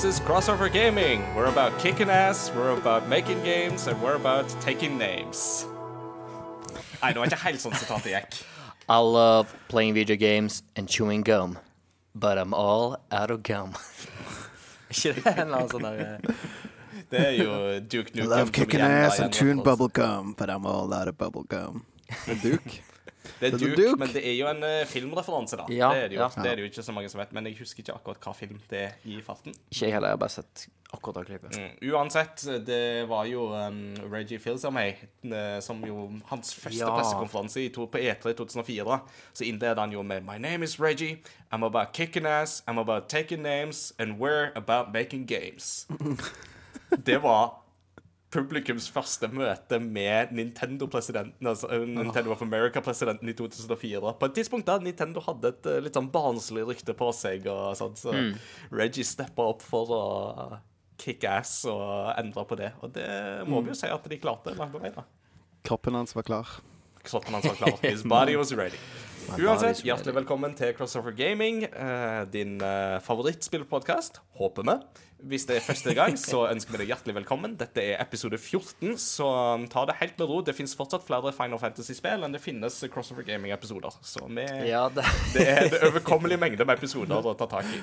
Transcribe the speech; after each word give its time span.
This 0.00 0.14
is 0.14 0.20
Crossover 0.26 0.72
Gaming. 0.72 1.22
We're 1.34 1.52
about 1.52 1.78
kicking 1.78 2.08
ass, 2.08 2.50
we're 2.56 2.70
about 2.70 3.06
making 3.06 3.42
games, 3.42 3.86
and 3.86 4.00
we're 4.00 4.14
about 4.14 4.48
taking 4.62 4.96
names. 4.96 5.66
Nei, 7.02 7.12
det 7.12 7.20
var 7.20 7.28
ikke 7.28 7.38
helt 7.42 7.60
sånn 7.60 7.76
sitatet 7.76 8.08
gikk. 8.14 8.38
I 8.88 8.96
love 8.96 9.52
playing 9.68 9.92
video 9.92 10.16
games 10.16 10.62
and 10.74 10.88
chewing 10.88 11.20
gum, 11.20 11.58
but 12.14 12.40
I'm 12.40 12.56
all 12.56 12.96
out 13.12 13.30
of 13.30 13.42
gum. 13.42 13.76
Ikke 14.88 15.12
det 15.18 15.34
en 15.34 15.50
eller 15.50 15.58
annen 15.58 15.68
sånn 15.68 15.84
der 15.84 16.32
Det 17.12 17.20
er 17.20 17.36
jo 17.36 17.52
Duke 17.84 18.16
Nukem. 18.16 18.30
Love 18.32 18.56
kicking 18.56 18.80
ass 18.80 19.20
and 19.20 19.28
igjen 19.28 19.36
chewing 19.36 19.60
for 19.60 19.68
bubble 19.68 19.92
gum, 20.00 20.32
but 20.32 20.48
I'm 20.48 20.64
all 20.64 20.94
out 20.96 21.12
of 21.12 21.18
bubble 21.18 21.44
gum. 21.44 21.84
Det 22.24 22.38
er 22.38 22.42
Duke. 22.54 22.80
Det 23.38 23.52
er 23.52 23.56
Duke, 23.58 23.76
Duke. 23.76 23.96
men 24.00 24.12
det 24.14 24.24
er 24.26 24.36
jo 24.38 24.50
en 24.50 24.64
uh, 24.64 24.82
filmreferanse, 24.90 25.60
da. 25.60 25.68
Ja, 25.72 25.92
det, 25.94 26.04
er 26.04 26.12
det, 26.12 26.18
jo. 26.18 26.24
ja. 26.24 26.28
det 26.36 26.50
er 26.50 26.58
det 26.58 26.66
jo 26.66 26.72
ikke 26.72 26.84
så 26.86 26.96
mange 26.96 27.12
som 27.12 27.22
vet, 27.22 27.32
men 27.36 27.48
jeg 27.50 27.58
husker 27.60 27.84
ikke 27.84 27.96
akkurat 27.96 28.28
hva 28.28 28.36
film 28.36 28.60
det 28.70 28.84
er 28.88 29.08
i 29.08 29.20
farten. 29.24 29.56
Ikke 29.70 29.86
jeg 29.86 29.96
heller, 29.96 30.12
jeg 30.12 30.18
har 30.18 30.22
bare 30.24 30.36
sett 30.36 30.66
akkurat 30.90 31.20
det 31.20 31.24
klippet. 31.30 31.58
Mm. 31.58 31.92
Uansett, 31.92 32.44
det 32.66 33.08
var 33.08 33.28
jo 33.30 33.46
um, 33.54 33.80
Reggie 34.10 34.40
meg, 34.74 35.04
som 35.62 35.84
jo 35.86 36.08
Hans 36.26 36.54
første 36.54 36.86
pressekonferanse 36.86 37.62
i 37.62 37.68
to, 37.74 37.86
på 37.86 37.98
E3 37.98 38.34
i 38.34 38.38
2004. 38.38 39.00
Så 39.32 39.44
innleder 39.44 39.80
han 39.80 39.92
jo 39.92 40.02
med 40.02 40.26
My 40.26 40.38
name 40.38 40.64
is 40.64 40.80
Reggie. 40.80 41.22
I'm 41.52 41.64
about 41.64 41.92
kicking 41.92 42.26
ass. 42.26 42.62
I'm 42.66 42.78
about 42.78 43.08
taking 43.08 43.42
names. 43.42 43.92
And 43.98 44.18
we're 44.18 44.50
about 44.54 44.92
making 44.92 45.26
games. 45.26 45.86
Det 47.04 47.18
var 47.18 47.59
publikums 48.30 48.86
første 48.92 49.28
møte 49.34 49.80
med 49.82 50.30
Nintendo-presidenten, 50.36 51.48
altså 51.50 51.70
eh, 51.74 51.82
Nintendo 51.88 52.34
of 52.34 52.42
America-presidenten 52.46 53.30
i 53.30 53.34
2004. 53.34 54.14
På 54.20 54.28
et 54.28 54.36
tidspunkt 54.38 54.68
da 54.70 54.78
Nintendo 54.82 55.22
hadde 55.26 55.50
et 55.54 55.70
eh, 55.70 55.80
litt 55.82 55.98
sånn 55.98 56.10
barnslig 56.14 56.66
rykte 56.68 56.94
på 56.98 57.10
seg, 57.16 57.48
og 57.50 57.74
sånn, 57.78 57.98
så 57.98 58.14
Reggie 58.70 59.06
steppa 59.06 59.50
opp 59.50 59.64
for 59.66 59.94
å 59.96 60.02
kick 61.00 61.24
ass 61.26 61.62
og 61.70 62.12
endre 62.20 62.46
på 62.46 62.58
det. 62.60 62.72
Og 62.84 62.94
det 62.94 63.10
må 63.48 63.64
vi 63.64 63.72
jo 63.72 63.78
si 63.78 63.90
at 63.90 64.10
de 64.12 64.20
klarte 64.20 64.54
langt 64.58 64.74
på 64.74 64.82
vei, 64.82 64.92
da. 64.94 65.06
Kroppen 65.66 65.96
hans 65.98 66.14
var 66.16 66.28
klar. 66.28 66.58
Kroppen 67.02 67.36
hans 67.36 67.48
var 67.48 67.56
klar. 67.56 67.78
His 67.82 68.04
body 68.04 68.36
was 68.36 68.52
ready. 68.52 68.78
Uansett, 69.38 69.84
hjertelig 69.86 70.14
velkommen 70.16 70.54
til 70.58 70.72
Crossover 70.74 71.14
Gaming, 71.14 71.62
eh, 71.62 72.22
din 72.32 72.56
uh, 72.58 72.98
favorittspillpodkast, 73.04 74.18
håper 74.40 74.66
vi. 74.66 74.74
Hvis 75.30 75.46
det 75.46 75.58
er 75.58 75.64
første 75.64 75.94
gang, 75.94 76.16
så 76.18 76.46
ønsker 76.48 76.74
vi 76.74 76.80
deg 76.82 76.90
hjertelig 76.90 77.14
velkommen. 77.20 77.54
Dette 77.60 77.84
er 77.92 78.02
episode 78.02 78.40
14, 78.40 78.96
så 78.98 79.28
ta 79.70 79.84
det 79.86 79.98
helt 80.00 80.18
med 80.18 80.32
ro. 80.32 80.40
Det 80.42 80.56
finnes 80.56 80.74
fortsatt 80.74 81.06
flere 81.06 81.30
Final 81.36 81.60
Fantasy-spill 81.62 82.26
enn 82.26 82.34
det 82.34 82.42
finnes 82.42 82.80
Crossover 82.90 83.26
Gaming-episoder. 83.28 84.00
Så 84.02 84.26
vi, 84.26 84.46
Ja, 84.70 84.88
det, 84.90 85.06
det 85.36 85.46
er 85.46 85.68
det 85.68 85.82
overkommelig 85.90 86.40
mengde 86.40 86.66
med 86.66 86.80
episoder 86.80 87.20
å 87.22 87.36
ta 87.38 87.46
tak 87.58 87.68
i. 87.70 87.82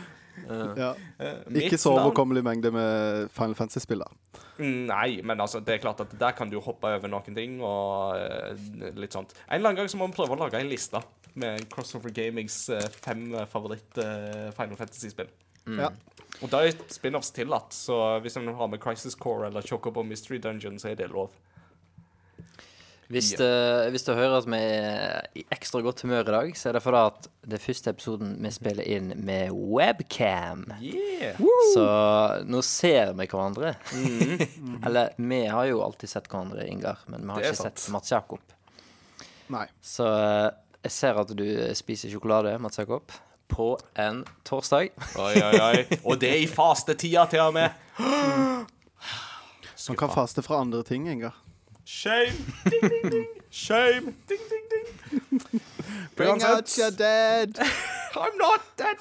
Ja. 0.77 0.91
Eh, 1.19 1.39
Ikke 1.63 1.79
så 1.81 1.95
overkommelig 1.97 2.43
mengde 2.45 2.71
med 2.71 3.31
Final 3.35 3.55
Fantasy-spill, 3.57 4.03
da. 4.05 4.43
Nei, 4.57 5.19
men 5.25 5.41
altså, 5.43 5.59
det 5.61 5.75
er 5.75 5.81
klart 5.83 6.01
at 6.01 6.13
der 6.17 6.33
kan 6.37 6.49
du 6.49 6.59
hoppe 6.63 6.89
over 6.97 7.11
noen 7.11 7.35
ting 7.37 7.59
og 7.61 8.17
eh, 8.17 8.91
litt 8.97 9.13
sånt. 9.17 9.35
En 9.47 9.59
eller 9.59 9.71
annen 9.73 9.81
gang 9.83 9.91
så 9.91 9.99
må 9.99 10.07
vi 10.09 10.17
prøve 10.17 10.37
å 10.37 10.41
lage 10.45 10.61
en 10.61 10.69
liste 10.71 11.01
med 11.37 11.67
Crossover 11.73 12.13
Gamings 12.13 12.63
eh, 12.73 12.87
fem 13.01 13.27
eh, 13.35 13.45
favoritt 13.49 13.99
eh, 14.01 14.47
Final 14.57 14.79
Fantasy-spill. 14.79 15.29
Ja. 15.77 15.89
Og 16.41 16.49
da 16.53 16.61
er 16.63 16.77
spin-offs 16.93 17.33
tillatt, 17.35 17.73
så 17.75 17.97
hvis 18.23 18.37
en 18.39 18.47
har 18.55 18.69
med 18.71 18.79
Crisis 18.81 19.17
Core 19.19 19.49
eller 19.49 19.65
Chocobo 19.65 20.03
Mystery 20.05 20.39
Dungeon, 20.43 20.77
så 20.79 20.91
er 20.93 20.99
det 20.99 21.09
lov. 21.11 21.33
Hvis, 23.07 23.29
det, 23.39 23.47
hvis 23.93 24.03
du 24.03 24.11
hører 24.11 24.41
at 24.41 24.47
vi 24.51 24.57
er 24.59 25.27
i 25.39 25.45
ekstra 25.55 25.79
godt 25.85 26.01
humør 26.03 26.25
i 26.25 26.33
dag, 26.33 26.49
så 26.59 26.69
er 26.69 26.75
det 26.75 26.81
fordi 26.83 27.03
at 27.07 27.29
det 27.47 27.55
er 27.55 27.63
første 27.63 27.93
episoden 27.95 28.33
vi 28.43 28.51
spiller 28.51 28.83
inn 28.83 29.13
med 29.23 29.55
webcam. 29.55 30.65
Yeah! 30.83 31.39
Så 31.71 31.85
nå 32.43 32.59
ser 32.67 33.13
vi 33.15 33.29
hverandre. 33.31 33.77
Eller 34.85 35.15
vi 35.15 35.39
har 35.47 35.69
jo 35.71 35.79
alltid 35.85 36.11
sett 36.11 36.27
hverandre, 36.27 36.67
Ingar, 36.67 36.99
men 37.07 37.23
vi 37.23 37.31
har 37.37 37.47
ikke 37.47 37.61
sant. 37.61 37.79
sett 37.79 37.95
Mats 37.95 38.11
Jakob. 38.11 38.43
Nei. 39.55 39.63
Så 39.79 40.09
eh, 40.11 40.49
jeg 40.83 40.95
ser 40.97 41.23
at 41.23 41.31
du 41.31 41.47
spiser 41.79 42.11
sjokolade, 42.11 42.57
Mats 42.59 42.83
Jakob, 42.83 43.15
på 43.47 43.71
en 43.95 44.25
torsdag. 44.43 44.91
Oi, 45.15 45.33
oi, 45.39 45.55
oi. 45.63 45.99
Og 46.03 46.19
det 46.19 46.35
er 46.35 46.43
i 46.43 46.51
fastetida 46.51 47.23
til 47.31 47.47
og 47.47 47.55
med. 47.55 47.71
Man 49.87 49.95
kan 49.95 50.11
faste 50.11 50.43
fra 50.43 50.59
andre 50.59 50.83
ting, 50.83 51.07
Ingar. 51.07 51.46
Shame! 51.87 52.35
Ding, 52.65 52.81
ding, 52.81 53.09
ding. 53.09 53.27
Shame! 53.49 54.13
Ding, 54.27 54.43
ding, 54.49 54.65
ding. 54.71 55.61
Bring 56.17 56.43
out 56.43 56.77
your 56.77 56.91
dead! 56.91 57.57
I'm 58.13 58.35
not 58.37 58.59
dead. 58.75 58.97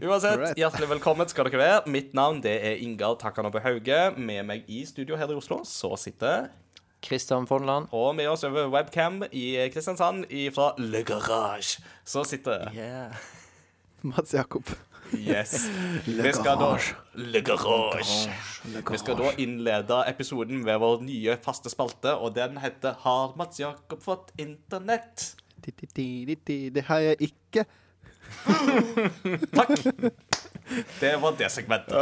Uansett, 0.00 0.56
hjertelig 0.56 0.88
velkommen 0.88 1.28
skal 1.28 1.44
dere 1.50 1.60
være. 1.60 1.82
Mitt 1.92 2.14
navn 2.16 2.40
det 2.40 2.54
er 2.64 2.80
Ingar 2.80 3.18
Takanobbe 3.20 3.60
Hauge. 3.60 3.98
Med 4.16 4.48
meg 4.48 4.64
i 4.64 4.80
studio 4.88 5.20
her 5.20 5.28
i 5.28 5.36
Oslo 5.36 5.60
så 5.68 5.92
sitter 6.00 6.48
Kristian 7.04 7.44
Fonland. 7.44 7.92
Og 7.92 8.14
med 8.16 8.32
oss 8.32 8.48
over 8.48 8.72
webcam 8.72 9.26
i 9.28 9.50
Kristiansand 9.74 10.24
fra 10.56 10.70
Le 10.80 11.04
Garage 11.04 11.82
så 12.00 12.24
sitter 12.24 12.72
Yeah. 12.72 13.12
Mats 14.00 14.32
Jakob. 14.32 14.72
Yes. 15.16 15.68
Vi 16.04 16.32
skal 16.32 16.58
da. 16.60 16.70
Le 17.14 17.40
Garage. 17.40 18.28
Vi 18.90 18.98
skal 19.00 19.18
da 19.18 19.32
innlede 19.40 20.02
episoden 20.10 20.62
med 20.64 20.78
vår 20.82 21.02
nye 21.06 21.36
faste 21.44 21.72
spalte, 21.72 22.14
og 22.14 22.34
den 22.36 22.58
heter 22.62 22.96
Har 23.04 23.34
Mats 23.38 23.60
Jakob 23.60 24.02
fått 24.04 24.32
internett? 24.38 25.34
Det 25.64 26.84
har 26.86 26.98
jeg 26.98 27.16
ikke. 27.30 27.64
Takk. 29.58 29.74
Det 31.00 31.12
var 31.22 31.36
det 31.38 31.50
segmentet. 31.52 31.96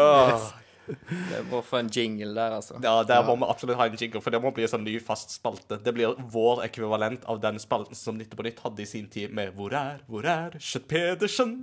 Det 1.33 1.41
må 1.51 1.61
få 1.67 1.79
en 1.81 1.89
jingle 1.93 2.33
der, 2.37 2.55
altså. 2.59 2.79
Ja, 2.83 3.03
Der 3.09 3.23
må 3.27 3.35
vi 3.41 3.49
absolutt 3.51 3.77
ha 3.81 3.87
en 3.91 3.97
jingle, 3.99 4.21
for 4.25 4.31
det 4.35 4.41
må 4.43 4.53
bli 4.55 4.65
en 4.67 4.73
sånn 4.73 4.85
ny 4.87 4.97
fast 5.03 5.35
spalte. 5.35 5.79
Det 5.83 5.95
blir 5.97 6.15
vår 6.33 6.63
ekvivalent 6.69 7.25
av 7.31 7.41
den 7.43 7.59
spalten 7.63 7.99
som 7.99 8.19
Nytt 8.21 8.37
på 8.39 8.47
Nytt 8.47 8.63
hadde 8.65 8.83
i 8.85 8.89
sin 8.89 9.09
tid 9.13 9.35
med 9.35 9.55
Hvor 9.59 9.75
er, 9.77 10.01
hvor 10.11 10.25
er 10.31 10.57
Kjøtt 10.59 10.87
Pedersen? 10.93 11.57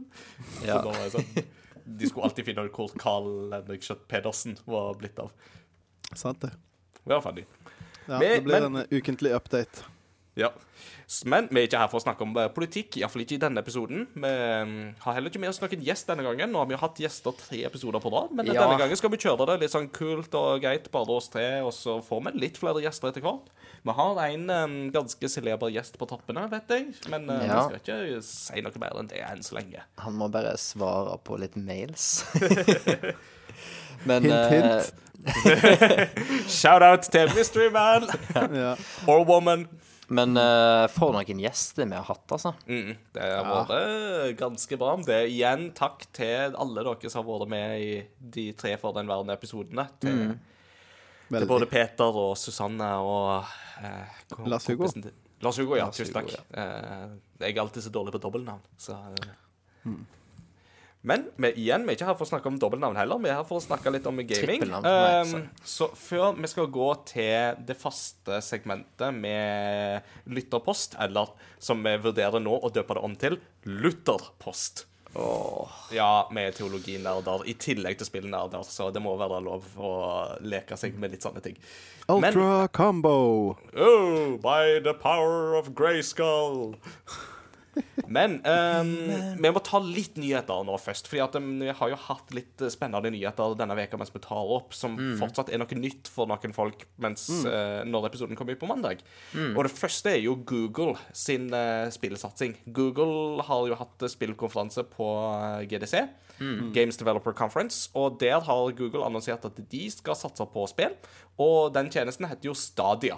Ja. 0.66 0.82
Sånn, 1.14 1.28
de 1.86 2.08
skulle 2.10 2.28
alltid 2.30 2.46
finne 2.52 2.68
ut 2.68 2.76
hvor 2.78 2.92
Carl 3.00 3.32
Henrik 3.56 3.84
Kjøtt 3.88 4.06
Pedersen 4.12 4.58
var 4.66 4.94
blitt 5.00 5.20
av. 5.24 5.32
Sant 6.16 6.42
det. 6.44 6.52
Det 7.04 7.12
var 7.16 7.22
funny. 7.26 7.44
Ja, 8.08 8.20
det 8.20 8.44
blir 8.44 8.60
men- 8.70 8.84
en 8.84 8.88
ukentlig 9.00 9.32
update. 9.36 9.84
Ja. 10.40 10.50
Men 11.30 11.46
vi 11.52 11.60
er 11.62 11.68
ikke 11.68 11.78
her 11.78 11.90
for 11.92 12.00
å 12.00 12.04
snakke 12.04 12.24
om 12.26 12.32
eh, 12.42 12.48
politikk, 12.56 12.96
iallfall 12.98 13.22
ikke 13.22 13.36
i 13.36 13.42
denne 13.44 13.62
episoden. 13.62 14.08
Vi 14.16 14.30
mm, 14.30 14.72
har 15.04 15.14
heller 15.18 15.30
ikke 15.30 15.42
med 15.44 15.52
oss 15.52 15.60
noen 15.62 15.84
gjest 15.86 16.08
denne 16.10 16.24
gangen. 16.26 16.50
Nå 16.50 16.58
har 16.64 16.70
vi 16.70 16.74
jo 16.74 16.80
hatt 16.82 17.02
gjester 17.04 17.36
tre 17.38 17.60
episoder 17.68 18.02
på 18.02 18.10
rad, 18.14 18.32
men 18.34 18.48
Ja. 18.50 18.64
denne 18.64 18.80
gangen 18.82 18.98
skal 18.98 19.12
vi 19.14 19.20
kjøre 19.22 19.46
det 19.52 19.60
litt 19.62 19.74
sånn 19.76 19.92
kult 19.94 20.34
og 20.40 20.64
greit, 20.64 20.90
bare 20.96 21.14
oss 21.20 21.30
tre, 21.30 21.46
og 21.62 21.70
så 21.76 22.00
får 22.02 22.24
vi 22.26 22.34
litt 22.48 22.58
flere 22.58 22.82
gjester 22.82 23.12
etter 23.12 23.22
hvert. 23.28 23.52
Vi 23.84 23.94
har 24.00 24.22
en 24.26 24.50
um, 24.50 24.76
ganske 24.96 25.30
celeber 25.30 25.70
gjest 25.76 26.00
på 26.02 26.08
toppene, 26.10 26.48
vet 26.50 26.72
jeg, 26.72 26.90
men 27.14 27.30
uh, 27.30 27.38
Ja. 27.46 27.60
vi 27.68 27.78
skal 27.78 27.84
ikke 27.84 28.24
si 28.26 28.64
noe 28.66 28.82
mer 28.82 28.98
enn 29.04 29.12
det 29.12 29.22
enn 29.28 29.44
så 29.46 29.60
lenge. 29.60 29.84
Han 30.02 30.18
må 30.18 30.32
bare 30.34 30.56
svare 30.58 31.20
på 31.22 31.38
litt 31.44 31.60
mails. 31.60 32.24
Men 34.06 34.24
Hint, 34.26 34.50
hint. 34.52 34.94
hint. 35.46 36.50
Shout-out 36.52 37.06
til 37.14 37.30
Mystery 37.38 37.70
Man 37.72 38.08
Ja. 38.58 38.74
or 39.08 39.24
Woman. 39.24 39.68
Men 40.14 40.38
uh, 40.38 40.86
for 40.94 41.16
noen 41.16 41.42
gjester 41.42 41.88
vi 41.90 41.98
har 41.98 42.06
hatt, 42.08 42.26
altså. 42.36 42.54
Mm, 42.68 42.94
det 43.16 43.28
har 43.30 43.50
vært 43.50 44.38
ganske 44.40 44.80
bra. 44.80 44.96
Det 45.08 45.18
er 45.18 45.32
igjen 45.32 45.68
takk 45.78 46.06
til 46.16 46.58
alle 46.60 46.86
dere 46.86 47.12
som 47.12 47.24
har 47.24 47.30
vært 47.30 47.54
med 47.54 47.84
i 47.84 47.92
de 48.38 48.48
tre 48.60 48.76
forhenværende 48.82 49.36
episodene. 49.38 49.88
Til, 50.04 50.36
til 51.34 51.50
både 51.50 51.70
Peter 51.72 52.24
og 52.24 52.36
Susanne 52.40 52.90
og 53.02 53.54
uh, 53.82 54.48
Lars 54.50 54.70
Hugo. 54.70 54.92
Lars 55.44 55.60
Hugo, 55.60 55.78
ja. 55.80 55.90
Tusen 55.92 56.16
takk. 56.16 56.34
Ja. 56.36 56.44
Uh, 56.56 57.40
jeg 57.44 57.56
er 57.56 57.64
alltid 57.66 57.88
så 57.88 57.94
dårlig 57.94 58.14
på 58.16 58.22
dobbeltnavn, 58.24 58.62
så 58.80 59.00
eh. 59.18 59.34
Men 61.04 61.26
vi, 61.36 61.50
igjen, 61.60 61.84
vi 61.84 61.92
er 61.92 61.98
ikke 61.98 62.08
her 62.08 62.16
for 62.16 62.24
å 62.24 62.32
snakke 62.32 62.48
om 62.48 62.58
dobbeltnavn 62.62 62.96
heller. 62.96 63.20
Vi 63.20 63.28
er 63.28 63.42
her 63.42 63.48
for 63.48 63.60
å 63.60 63.64
snakke 63.64 63.92
litt 63.92 64.06
om 64.08 64.22
gaming. 64.24 64.64
Um, 64.72 65.34
så 65.68 65.90
før 66.00 66.38
vi 66.38 66.48
skal 66.48 66.70
gå 66.72 66.88
til 67.10 67.60
det 67.68 67.76
faste 67.76 68.40
segmentet 68.46 69.12
med 69.12 70.32
lytterpost, 70.32 70.96
eller 71.04 71.36
som 71.60 71.84
vi 71.84 71.98
vurderer 72.06 72.40
nå 72.40 72.56
å 72.56 72.72
døpe 72.72 72.96
det 72.96 73.04
om 73.04 73.20
til 73.20 73.36
Lutherpost. 73.68 74.86
Ja, 75.94 76.28
vi 76.34 76.42
er 76.42 76.56
teologinerder 76.56 77.44
i 77.46 77.54
tillegg 77.60 78.00
til 78.00 78.08
spillnerder, 78.08 78.64
så 78.66 78.88
det 78.90 79.04
må 79.04 79.14
være 79.20 79.44
lov 79.46 79.68
å 79.78 79.92
leke 80.42 80.80
seg 80.80 80.96
med 80.98 81.14
litt 81.14 81.28
sånne 81.28 81.44
ting. 81.44 81.60
Men 82.08 82.32
Ultra 82.32 82.68
combo. 82.74 83.58
Oh, 83.76 84.40
by 84.42 84.80
the 84.84 84.96
power 84.96 85.54
of 85.60 85.76
Grayskull. 85.76 86.74
Men 88.08 88.36
um, 88.46 88.92
vi 89.42 89.52
må 89.54 89.62
ta 89.66 89.80
litt 89.82 90.18
nyheter 90.22 90.66
nå 90.68 90.76
først. 90.82 91.08
fordi 91.10 91.40
um, 91.40 91.50
vi 91.64 91.74
har 91.74 91.92
jo 91.94 92.00
hatt 92.06 92.34
litt 92.36 92.62
eh, 92.62 92.72
spennende 92.74 93.12
nyheter 93.14 93.56
denne 93.58 93.78
veka 93.78 93.98
mens 94.00 94.14
vi 94.14 94.22
tar 94.24 94.52
opp, 94.58 94.76
som 94.78 94.98
fortsatt 95.20 95.50
er 95.54 95.62
noe 95.62 95.80
nytt 95.80 96.12
for 96.12 96.30
noen 96.30 96.54
folk 96.56 96.86
mens, 97.02 97.26
eh, 97.50 97.82
når 97.88 98.10
episoden 98.12 98.38
kommer 98.38 98.56
ut 98.56 98.62
på 98.62 98.70
mandag. 98.70 99.02
Og 99.56 99.64
det 99.66 99.74
første 99.74 100.14
er 100.14 100.22
jo 100.22 100.36
Google 100.50 100.98
sin 101.16 101.50
uh, 101.54 101.90
spillsatsing. 101.94 102.58
Google 102.76 103.46
har 103.48 103.68
jo 103.72 103.80
hatt 103.80 104.08
spillkonferanse 104.14 104.86
på 104.94 105.10
GDC, 105.70 106.06
Games 106.76 107.00
Developer 107.00 107.36
Conference, 107.38 107.88
og 107.98 108.20
der 108.22 108.42
har 108.44 108.76
Google 108.78 109.06
annonsert 109.08 109.46
at 109.48 109.60
de 109.72 109.84
skal 109.94 110.18
satse 110.20 110.46
på 110.54 110.66
spill, 110.70 110.98
og 111.42 111.74
den 111.76 111.90
tjenesten 111.94 112.28
heter 112.30 112.52
jo 112.52 112.58
Stadia. 112.58 113.18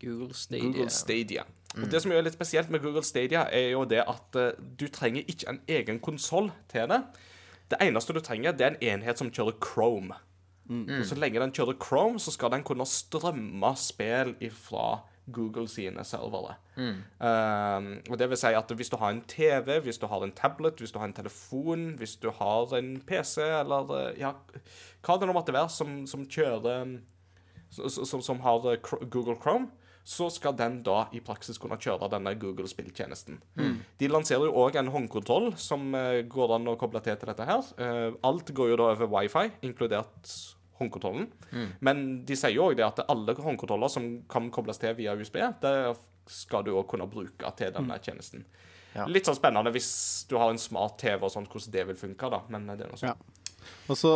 Google 0.00 0.34
Stadia. 0.34 0.64
Google 0.64 0.90
Stadia. 0.90 1.44
Og 1.78 1.90
Det 1.90 2.00
som 2.02 2.12
er 2.12 2.24
litt 2.26 2.34
spesielt 2.34 2.70
med 2.70 2.82
Google 2.82 3.04
Stadia, 3.06 3.44
er 3.54 3.70
jo 3.70 3.84
det 3.86 4.02
at 4.02 4.38
uh, 4.38 4.50
du 4.58 4.88
trenger 4.90 5.22
ikke 5.28 5.48
en 5.52 5.60
egen 5.68 6.00
konsoll 6.02 6.50
til 6.72 6.88
det. 6.90 7.02
Det 7.70 7.78
eneste 7.84 8.16
du 8.16 8.20
trenger, 8.20 8.52
det 8.52 8.66
er 8.66 8.74
en 8.74 8.82
enhet 8.96 9.18
som 9.18 9.30
kjører 9.30 9.54
Chrome. 9.62 10.16
Og 11.00 11.06
Så 11.06 11.14
lenge 11.18 11.40
den 11.40 11.52
kjører 11.54 11.78
Chrome, 11.82 12.18
så 12.22 12.30
skal 12.34 12.50
den 12.50 12.62
kunne 12.66 12.86
strømme 12.86 13.72
spill 13.78 14.34
fra 14.54 15.00
Google 15.32 15.68
sine 15.68 16.04
servere. 16.04 16.56
Um, 17.18 18.00
og 18.10 18.18
det 18.18 18.28
vil 18.30 18.38
si 18.40 18.50
at 18.56 18.72
hvis 18.74 18.90
du 18.90 18.96
har 18.96 19.10
en 19.10 19.22
TV, 19.28 19.80
hvis 19.82 19.98
du 19.98 20.06
har 20.06 20.24
en 20.24 20.32
tablet, 20.32 20.78
hvis 20.78 20.92
du 20.92 20.98
har 20.98 21.06
en 21.06 21.14
telefon, 21.14 21.94
hvis 21.98 22.16
du 22.16 22.30
har 22.30 22.74
en 22.74 23.00
PC, 23.06 23.38
eller 23.42 23.94
eh, 23.98 24.20
ja, 24.20 24.32
hva 25.06 25.18
det 25.18 25.28
nå 25.28 25.34
måtte 25.36 25.54
være 25.54 25.70
som, 25.70 26.06
som 26.06 26.26
kjører 26.26 26.96
som, 27.70 28.06
som, 28.06 28.22
som 28.22 28.40
har 28.40 28.66
eh, 28.72 28.82
Google 29.10 29.36
Chrome, 29.42 29.70
så 30.04 30.30
skal 30.32 30.56
den 30.56 30.80
da 30.86 31.04
i 31.14 31.20
praksis 31.24 31.58
kunne 31.60 31.78
kjøre 31.80 32.08
denne 32.12 32.32
Google 32.40 32.68
spilltjenesten. 32.70 33.40
De 34.00 34.08
lanserer 34.10 34.48
jo 34.48 34.54
òg 34.64 34.78
en 34.80 34.88
håndkontroll 34.90 35.52
som 35.60 35.92
eh, 35.94 36.22
går 36.28 36.56
an 36.56 36.70
å 36.72 36.78
koble 36.80 37.02
til 37.04 37.18
til 37.20 37.30
dette 37.30 37.46
her. 37.46 37.68
Eh, 37.78 38.16
alt 38.26 38.54
går 38.56 38.72
jo 38.72 38.80
da 38.80 38.88
over 38.94 39.10
wifi, 39.12 39.50
inkludert 39.66 40.32
håndkontrollen. 40.80 41.28
Men 41.84 42.24
de 42.26 42.36
sier 42.38 42.56
jo 42.56 42.70
òg 42.70 42.78
det 42.78 42.86
at 42.86 43.04
alle 43.12 43.36
håndkontroller 43.36 43.92
som 43.92 44.08
kan 44.30 44.48
kobles 44.54 44.80
til 44.80 44.96
via 44.98 45.14
USB, 45.18 45.36
det 45.60 45.74
skal 46.30 46.64
du 46.64 46.72
òg 46.72 46.86
kunne 46.90 47.08
bruke 47.10 47.52
til 47.58 47.72
denne 47.74 47.98
tjenesten. 48.02 48.46
Ja. 48.94 49.04
Litt 49.06 49.28
sånn 49.28 49.38
spennende 49.38 49.70
hvis 49.74 49.90
du 50.30 50.36
har 50.40 50.50
en 50.50 50.58
smart 50.58 50.96
TV 50.98 51.22
og 51.22 51.30
sånt, 51.30 51.50
hvordan 51.52 51.74
det 51.74 51.84
vil 51.92 51.98
funke, 52.00 52.30
da. 52.32 52.40
Men 52.50 52.66
eh, 52.70 52.78
det 52.78 52.86
er 52.86 52.92
noe 52.94 53.00
sånn. 53.00 53.12
Ja. 53.12 53.39
Og 53.90 53.98
så 53.98 54.12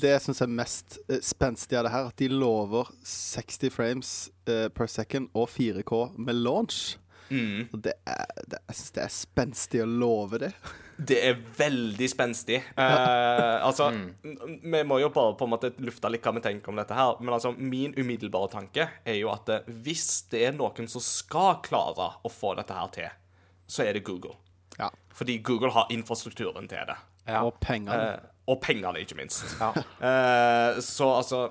Det 0.00 0.14
jeg 0.14 0.24
syns 0.24 0.42
er 0.44 0.52
mest 0.60 0.98
eh, 1.08 1.22
spenstig 1.24 1.78
av 1.78 1.86
det 1.86 1.94
her, 1.94 2.10
at 2.10 2.20
de 2.20 2.30
lover 2.32 2.90
60 3.06 3.74
frames 3.74 4.14
eh, 4.48 4.68
per 4.72 4.90
second 4.90 5.30
og 5.34 5.48
4K 5.52 6.02
med 6.18 6.40
launch. 6.40 6.98
Mm. 7.30 7.68
Og 7.70 7.82
det 7.84 7.94
er, 8.10 8.26
det, 8.50 8.58
jeg 8.66 8.78
syns 8.78 8.94
det 8.96 9.02
er 9.04 9.12
spenstig 9.14 9.82
å 9.84 9.90
love 9.90 10.40
det. 10.46 10.54
Det 11.00 11.16
er 11.24 11.38
veldig 11.56 12.06
spenstig. 12.12 12.58
Eh, 12.76 13.54
altså, 13.64 13.86
mm. 13.88 14.60
Vi 14.68 14.80
må 14.84 14.98
jo 15.00 15.08
bare 15.14 15.32
på 15.32 15.46
en 15.46 15.52
måte 15.54 15.70
lufte 15.80 16.10
litt 16.12 16.26
hva 16.26 16.34
vi 16.36 16.42
tenker 16.44 16.68
om 16.68 16.76
dette 16.76 16.92
her. 16.92 17.14
Men 17.24 17.38
altså, 17.38 17.54
min 17.56 17.94
umiddelbare 17.96 18.50
tanke 18.52 18.84
er 19.00 19.16
jo 19.16 19.30
at 19.32 19.48
eh, 19.48 19.70
hvis 19.86 20.26
det 20.28 20.42
er 20.50 20.58
noen 20.58 20.90
som 20.92 21.00
skal 21.00 21.62
klare 21.64 22.10
å 22.20 22.32
få 22.32 22.52
dette 22.58 22.76
her 22.76 22.92
til, 22.92 23.16
så 23.64 23.86
er 23.86 23.96
det 23.96 24.04
Google. 24.04 24.36
Ja. 24.76 24.90
Fordi 25.16 25.38
Google 25.46 25.72
har 25.72 25.88
infrastrukturen 25.94 26.68
til 26.68 26.84
det. 26.92 26.98
Ja. 27.24 27.46
Og 27.46 27.56
pengene. 27.64 27.96
Eh, 27.96 28.29
og 28.50 28.58
pengene, 28.64 29.00
ikke 29.04 29.16
minst. 29.20 29.44
Ja. 29.60 29.70
Eh, 30.02 30.80
så 30.82 31.08
altså 31.20 31.44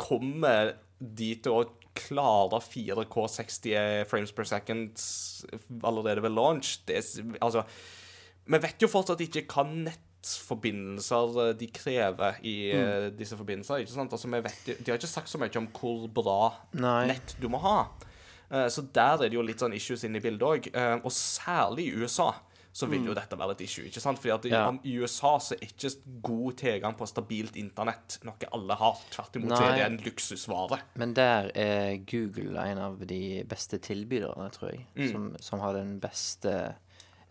Kommer 0.00 0.74
de 0.98 1.34
til 1.44 1.52
å 1.52 1.64
klare 1.98 2.60
4K 2.62 3.16
60 3.34 4.04
frames 4.08 4.30
per 4.32 4.46
second 4.48 5.02
allerede 5.84 6.22
ved 6.24 6.32
launch? 6.36 6.76
Det, 6.88 7.00
altså 7.42 7.64
Vi 8.48 8.60
vet 8.62 8.80
jo 8.84 8.88
fortsatt 8.88 9.20
ikke 9.24 9.42
hva 9.50 9.64
nettforbindelser 9.68 11.38
eh, 11.44 11.52
de 11.60 11.68
krever 11.74 12.38
i 12.48 12.54
eh, 12.72 13.08
disse 13.18 13.36
forbindelser. 13.38 13.82
ikke 13.84 13.92
sant? 13.96 14.12
Altså, 14.16 14.30
vet, 14.32 14.70
de 14.78 14.90
har 14.92 14.98
ikke 15.00 15.10
sagt 15.10 15.30
så 15.32 15.40
mye 15.42 15.60
om 15.60 15.68
hvor 15.76 16.06
bra 16.16 16.38
Nei. 16.80 17.06
nett 17.12 17.36
du 17.42 17.48
må 17.52 17.60
ha. 17.64 17.78
Eh, 18.50 18.68
Så 18.72 18.86
der 18.94 19.24
er 19.24 19.28
det 19.28 19.36
jo 19.36 19.44
litt 19.44 19.60
sånn 19.60 19.76
issues 19.76 20.04
inne 20.08 20.20
i 20.20 20.24
bildet 20.24 20.48
òg. 20.48 20.70
Og 21.04 21.12
særlig 21.12 21.90
i 21.90 21.96
USA 22.00 22.30
så 22.78 22.86
vil 22.86 23.08
jo 23.08 23.14
dette 23.16 23.34
være 23.40 23.56
et 23.56 23.62
issue. 23.66 23.84
ikke 23.88 24.00
sant? 24.04 24.18
Fordi 24.22 24.30
at 24.34 24.44
i- 24.46 24.50
Ja. 24.54 24.70
I 24.84 24.92
USA 25.02 25.32
så 25.42 25.54
er 25.56 25.64
ikke 25.66 25.90
god 26.22 26.56
tilgang 26.60 26.94
på 26.98 27.06
stabilt 27.10 27.56
internett 27.58 28.18
noe 28.24 28.50
alle 28.52 28.74
har. 28.78 29.00
Tvert 29.10 29.36
imot 29.40 29.50
Nei. 29.50 29.62
er 29.68 29.76
det 29.76 29.86
en 29.86 29.96
luksusvare. 30.06 30.78
Men 30.94 31.14
der 31.14 31.50
er 31.54 31.96
Google 32.06 32.58
en 32.70 32.78
av 32.78 33.00
de 33.06 33.42
beste 33.50 33.78
tilbyderne, 33.82 34.50
tror 34.54 34.70
jeg. 34.70 34.86
Mm. 34.96 35.10
Som, 35.12 35.36
som 35.40 35.60
har 35.60 35.72
den 35.74 35.98
beste 36.00 36.74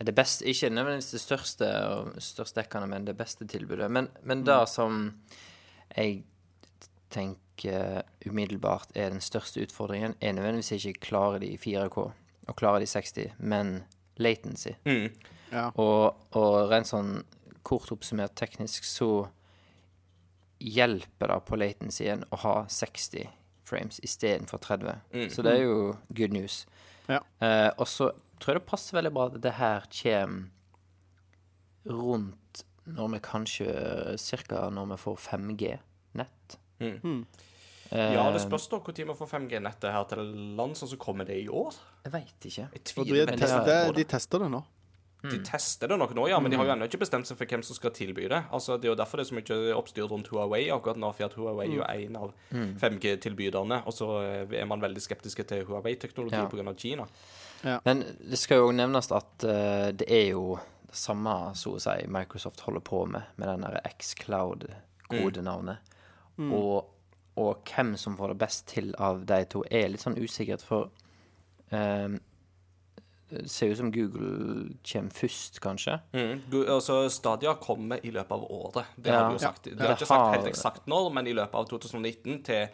det 0.03 0.13
beste, 0.13 0.45
Ikke 0.45 0.69
nødvendigvis 0.69 1.11
det 1.11 1.21
største 1.23 1.67
og 1.89 2.15
størst 2.21 2.53
dekkende, 2.55 2.87
men 2.87 3.05
det 3.05 3.15
beste 3.17 3.47
tilbudet. 3.47 3.89
Men, 3.89 4.09
men 4.23 4.43
det 4.43 4.67
som 4.69 5.13
jeg 5.95 6.23
tenker 7.09 8.03
umiddelbart 8.27 8.91
er 8.95 9.09
den 9.09 9.21
største 9.23 9.61
utfordringen, 9.65 10.13
er 10.21 10.33
nødvendigvis 10.35 10.71
ikke 10.77 10.99
klarer 11.07 11.39
de 11.39 11.57
4K 11.57 11.97
og 12.47 12.55
klarer 12.55 12.79
de 12.83 12.85
60, 12.85 13.31
men 13.39 13.83
latency. 14.17 14.75
Mm. 14.85 15.09
Ja. 15.51 15.69
Og, 15.79 16.17
og 16.37 16.55
rent 16.71 16.89
sånn 16.89 17.21
kort 17.67 17.91
oppsummert 17.91 18.35
teknisk 18.39 18.85
så 18.87 19.27
hjelper 20.63 21.33
det 21.33 21.39
på 21.47 21.59
latencyen 21.59 22.23
å 22.33 22.39
ha 22.41 22.55
60 22.71 23.27
frames 23.67 23.99
istedenfor 24.05 24.61
30. 24.63 25.29
Så 25.33 25.43
det 25.45 25.57
er 25.57 25.65
jo 25.65 25.95
good 26.15 26.33
news. 26.35 26.63
Ja. 27.07 27.19
Eh, 27.43 27.69
og 27.75 27.87
så 27.87 28.11
tror 28.39 28.53
jeg 28.55 28.61
det 28.61 28.69
passer 28.69 28.97
veldig 28.97 29.11
bra 29.15 29.27
at 29.31 29.41
det 29.43 29.55
her 29.57 29.87
kommer 29.91 30.47
rundt 31.87 32.63
når 32.87 33.11
vi 33.13 33.19
kanskje 33.23 33.67
Cirka 34.19 34.67
når 34.71 34.93
vi 34.93 34.97
får 35.01 35.19
5G-nett. 35.27 36.57
Mm. 36.79 36.97
Mm. 37.03 37.21
Ja, 37.91 38.25
det 38.33 38.41
spørs 38.43 38.67
da 38.71 38.79
når 38.79 39.13
vi 39.13 39.17
får 39.19 39.29
5G-nettet 39.31 39.93
her 39.93 40.07
til 40.11 40.23
land, 40.57 40.75
sånn 40.75 40.91
som 40.91 40.99
kommer 40.99 41.27
det 41.27 41.37
i 41.43 41.47
år. 41.47 41.75
Jeg 42.03 42.13
veit 42.15 42.47
ikke. 42.49 42.67
Jeg 42.73 42.83
tviler, 42.91 43.29
de, 43.29 43.37
tester, 43.39 43.67
det, 43.67 43.77
de 43.95 44.07
tester 44.15 44.43
det 44.43 44.49
nå. 44.51 44.63
De 45.23 45.39
tester 45.43 45.89
det 45.89 45.97
nok 45.97 46.11
nå, 46.15 46.27
ja, 46.29 46.37
men 46.39 46.51
de 46.53 46.57
har 46.59 46.67
jo 46.67 46.71
ennå 46.75 46.85
ikke 46.87 46.99
bestemt 47.01 47.25
seg 47.27 47.39
for 47.39 47.49
hvem 47.49 47.63
som 47.65 47.75
skal 47.75 47.91
tilby 47.91 48.27
det. 48.29 48.43
Altså, 48.53 48.77
Det 48.77 48.85
er 48.85 48.91
jo 48.93 48.99
derfor 48.99 49.17
det 49.17 49.25
er 49.25 49.29
så 49.31 49.37
mye 49.39 49.75
oppstyr 49.75 50.05
rundt 50.11 50.27
Huawei 50.29 50.67
akkurat 50.71 50.99
nå, 51.01 51.09
for 51.17 51.25
at 51.25 51.33
Huawei 51.33 51.65
er 51.65 51.73
jo 51.73 51.83
en 51.89 52.15
av 52.21 52.33
5G-tilbyderne, 52.83 53.81
og 53.89 53.93
så 53.97 54.07
eh, 54.21 54.53
er 54.61 54.65
man 54.69 54.81
veldig 54.83 55.01
skeptiske 55.01 55.43
til 55.49 55.65
Huawei-teknologi 55.65 56.37
Ja. 56.37 56.69
av 56.69 56.75
Kina. 56.77 57.07
Men 57.83 58.03
det 58.21 58.37
skal 58.37 58.57
jo 58.61 58.67
òg 58.69 58.75
nevnes 58.77 59.09
at 59.11 59.43
uh, 59.49 59.89
det 59.97 60.05
er 60.07 60.27
jo 60.35 60.59
det 60.87 60.95
samme, 60.95 61.33
så 61.57 61.73
å 61.75 61.81
si, 61.81 61.95
Microsoft 62.07 62.61
holder 62.67 62.79
på 62.85 63.01
med, 63.09 63.25
med 63.35 63.49
den 63.49 63.65
derre 63.65 63.81
X-Cloud-kodenavnet. 63.89 65.77
Og, 66.37 66.85
og 67.41 67.63
hvem 67.73 67.95
som 67.97 68.15
får 68.17 68.27
det 68.35 68.37
best 68.45 68.67
til 68.69 68.93
av 69.01 69.25
de 69.25 69.41
to, 69.49 69.63
er 69.71 69.89
litt 69.89 70.03
sånn 70.05 70.17
usikkert, 70.21 70.61
for 70.63 70.91
det 71.71 72.19
ser 73.45 73.71
ut 73.73 73.77
som 73.77 73.91
Google 73.91 74.69
kommer 74.87 75.11
først, 75.11 75.59
kanskje. 75.61 75.99
Mm. 76.13 76.41
Altså, 76.67 77.09
Stadia 77.11 77.53
kommer 77.59 77.99
i 78.05 78.11
løpet 78.11 78.31
av 78.31 78.45
året. 78.51 78.85
Det 78.95 79.11
Ja. 79.11 79.19
har 79.23 79.29
de 79.29 79.35
jo 79.35 79.39
sagt. 79.39 79.63
De 79.63 79.71
Ja. 79.71 79.77
har 79.77 79.87
Det 79.95 79.97
ikke 79.99 80.07
sagt 80.07 80.35
helt 80.35 80.47
eksakt 80.55 80.85
når, 80.87 81.11
men 81.13 81.27
i 81.27 81.33
løpet 81.33 81.55
av 81.55 81.65
2019 81.67 82.43
til 82.43 82.67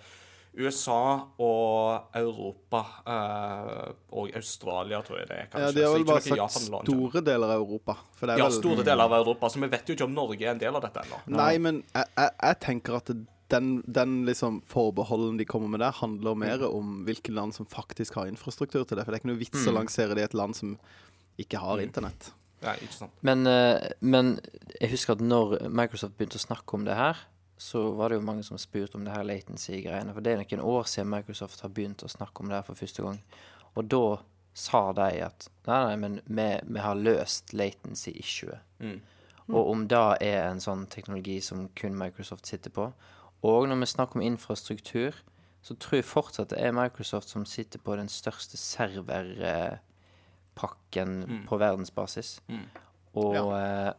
USA 0.55 1.19
og 1.39 2.13
Europa 2.13 2.85
eh, 3.07 3.91
og 4.13 4.29
Australia, 4.35 5.01
tror 5.01 5.17
jeg 5.17 5.27
det 5.27 5.37
er. 5.37 5.47
kanskje. 5.51 5.65
Ja, 5.65 5.71
de 5.71 5.81
har 5.87 5.93
vel 5.95 6.05
bare 6.05 6.21
sagt 6.21 6.37
Japan 6.37 6.85
store 6.85 7.21
deler 7.25 7.49
av 7.55 7.61
Europa. 7.61 7.95
For 8.13 8.27
det 8.27 8.35
er 8.35 8.37
Ja, 8.37 8.49
vel, 8.49 8.59
store 8.61 8.83
deler 8.85 9.03
av 9.03 9.11
Europa. 9.13 9.47
Så 9.49 9.59
vi 9.59 9.67
vet 9.67 9.87
jo 9.89 9.95
ikke 9.95 10.03
om 10.05 10.13
Norge 10.13 10.41
er 10.45 10.51
en 10.51 10.59
del 10.59 10.75
av 10.75 10.81
dette 10.85 11.01
ennå. 11.01 11.21
Nei, 11.27 11.57
men 11.57 11.83
jeg, 11.95 12.05
jeg, 12.17 12.29
jeg 12.43 12.59
tenker 12.59 12.95
at 12.99 13.09
den, 13.51 13.83
den 13.85 14.21
liksom 14.27 14.61
forbeholden 14.69 15.37
de 15.37 15.45
kommer 15.45 15.67
med 15.67 15.83
der, 15.83 15.95
handler 15.97 16.37
mer 16.39 16.63
om 16.67 17.01
hvilke 17.07 17.33
land 17.35 17.55
som 17.55 17.67
faktisk 17.69 18.15
har 18.19 18.29
infrastruktur 18.31 18.85
til 18.85 18.97
det. 18.97 19.03
For 19.05 19.11
det 19.11 19.19
er 19.19 19.23
ikke 19.23 19.31
noe 19.33 19.41
vits 19.41 19.67
å 19.67 19.75
lansere 19.75 20.15
det 20.15 20.23
i 20.23 20.29
et 20.29 20.37
land 20.37 20.57
som 20.57 20.77
ikke 21.41 21.61
har 21.61 21.83
internett. 21.83 22.31
Ja, 22.63 22.77
ikke 22.79 22.95
sant. 22.95 23.15
Men, 23.21 23.45
eh, 23.47 23.91
men 23.99 24.37
jeg 24.79 24.93
husker 24.93 25.17
at 25.17 25.23
når 25.23 25.57
Microsoft 25.67 26.15
begynte 26.17 26.39
å 26.39 26.45
snakke 26.45 26.77
om 26.77 26.85
det 26.87 26.95
her, 26.97 27.19
så 27.59 27.91
var 27.97 28.09
det 28.09 28.19
jo 28.19 28.27
mange 28.27 28.43
som 28.43 28.59
spurte 28.59 28.97
om 28.97 29.05
det 29.05 29.13
her 29.13 29.25
latency-greiene. 29.27 30.13
For 30.15 30.23
det 30.23 30.33
er 30.33 30.41
noen 30.41 30.67
år 30.73 30.87
siden 30.89 31.11
Microsoft 31.11 31.63
har 31.63 31.71
begynt 31.75 32.03
å 32.03 32.11
snakke 32.11 32.43
om 32.43 32.49
det 32.49 32.59
her 32.59 32.67
for 32.67 32.79
første 32.79 33.05
gang. 33.05 33.19
Og 33.75 33.87
da 33.91 34.05
sa 34.53 34.83
de 34.93 35.09
at 35.25 35.47
nei, 35.67 35.79
nei, 35.87 35.95
men 36.01 36.19
vi, 36.25 36.47
vi 36.75 36.83
har 36.83 36.99
løst 36.99 37.53
latency-issuet. 37.57 38.61
Og 39.51 39.71
om 39.73 39.87
det 39.91 40.03
er 40.23 40.45
en 40.47 40.61
sånn 40.63 40.85
teknologi 40.91 41.39
som 41.43 41.65
kun 41.75 41.97
Microsoft 41.99 42.47
sitter 42.47 42.71
på. 42.73 42.89
Og 43.43 43.67
når 43.67 43.75
vi 43.81 43.85
snakker 43.91 44.15
om 44.19 44.25
infrastruktur, 44.25 45.11
så 45.63 45.75
tror 45.79 45.95
jeg 45.99 46.07
fortsatt 46.07 46.51
det 46.51 46.59
er 46.59 46.75
Microsoft 46.75 47.29
som 47.31 47.45
sitter 47.47 47.79
på 47.79 47.95
den 47.99 48.09
største 48.11 48.57
serverpakken 48.59 51.11
på 51.47 51.57
verdensbasis. 51.59 52.41
Og, 53.13 53.35
ja. 53.35 53.91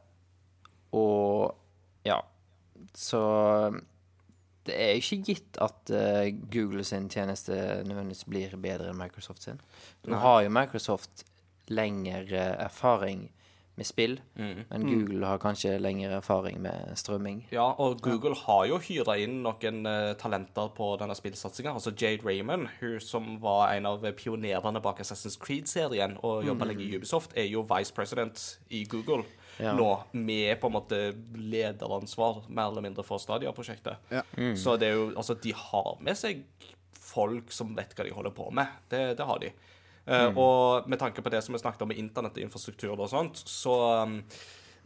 og 0.92 1.54
ja. 2.04 2.20
Så 2.94 3.20
det 4.64 4.74
er 4.80 4.88
ikke 4.98 5.22
gitt 5.28 5.58
at 5.62 5.90
uh, 5.92 6.28
Google 6.52 6.84
sin 6.84 7.08
tjeneste 7.12 7.52
nødvendigvis 7.84 8.24
blir 8.28 8.56
bedre 8.60 8.88
enn 8.90 9.00
Microsoft 9.00 9.42
sin. 9.44 9.60
Nå 10.08 10.16
har 10.20 10.42
jo 10.44 10.50
Microsoft 10.52 11.24
lengre 11.72 12.44
erfaring 12.60 13.32
med 13.76 13.86
spill, 13.86 14.20
Mm. 14.36 14.64
men 14.70 14.84
Google 14.86 15.26
har 15.26 15.38
kanskje 15.38 15.78
lengre 15.80 16.16
erfaring 16.20 16.60
med 16.62 16.92
strømming. 16.96 17.44
Ja, 17.50 17.64
og 17.78 18.00
Google 18.00 18.34
har 18.34 18.66
jo 18.70 18.78
hyra 18.78 19.16
inn 19.18 19.42
noen 19.42 19.80
uh, 19.86 20.14
talenter 20.14 20.68
på 20.76 20.92
denne 21.00 21.14
spillsatsinga. 21.18 21.72
Altså 21.74 21.90
Jade 21.90 22.22
Raymond, 22.24 22.68
hun 22.80 23.00
som 23.00 23.40
var 23.42 23.72
en 23.74 23.86
av 23.86 24.00
pionerene 24.14 24.80
bak 24.82 25.00
Assassin's 25.02 25.38
Creed-serien 25.38 26.18
og 26.22 26.44
jobba 26.46 26.64
lenge 26.70 26.86
i 26.86 26.94
Ubisoft, 26.96 27.34
er 27.36 27.48
jo 27.50 27.62
vice 27.62 27.92
president 27.92 28.58
i 28.70 28.84
Google 28.84 29.24
Ja. 29.58 29.72
nå, 29.74 30.02
med 30.12 30.60
på 30.60 30.66
en 30.66 30.72
måte 30.72 31.14
lederansvar, 31.36 32.42
mer 32.48 32.70
eller 32.70 32.82
mindre, 32.82 33.04
for 33.06 33.18
Stadia-prosjektet. 33.22 33.96
Ja. 34.10 34.22
Så 34.58 34.76
det 34.78 34.88
er 34.88 34.94
jo 34.98 35.10
Altså, 35.16 35.34
de 35.40 35.52
har 35.54 35.96
med 36.00 36.16
seg 36.18 36.42
folk 36.92 37.52
som 37.52 37.74
vet 37.76 37.94
hva 37.94 38.04
de 38.04 38.10
holder 38.14 38.30
på 38.34 38.48
med. 38.52 38.66
Det, 38.90 39.16
det 39.18 39.26
har 39.28 39.38
de. 39.42 39.50
Eh, 40.06 40.26
Og 40.36 40.88
med 40.88 40.98
tanke 41.00 41.22
på 41.24 41.30
det 41.32 41.40
som 41.44 41.54
vi 41.54 41.58
snakket 41.62 41.82
om 41.82 41.88
med 41.88 41.98
internett 41.98 42.36
og 42.36 42.42
infrastruktur 42.44 42.92
og 42.98 43.08
sånt, 43.08 43.38
så, 43.48 44.02
um, 44.02 44.18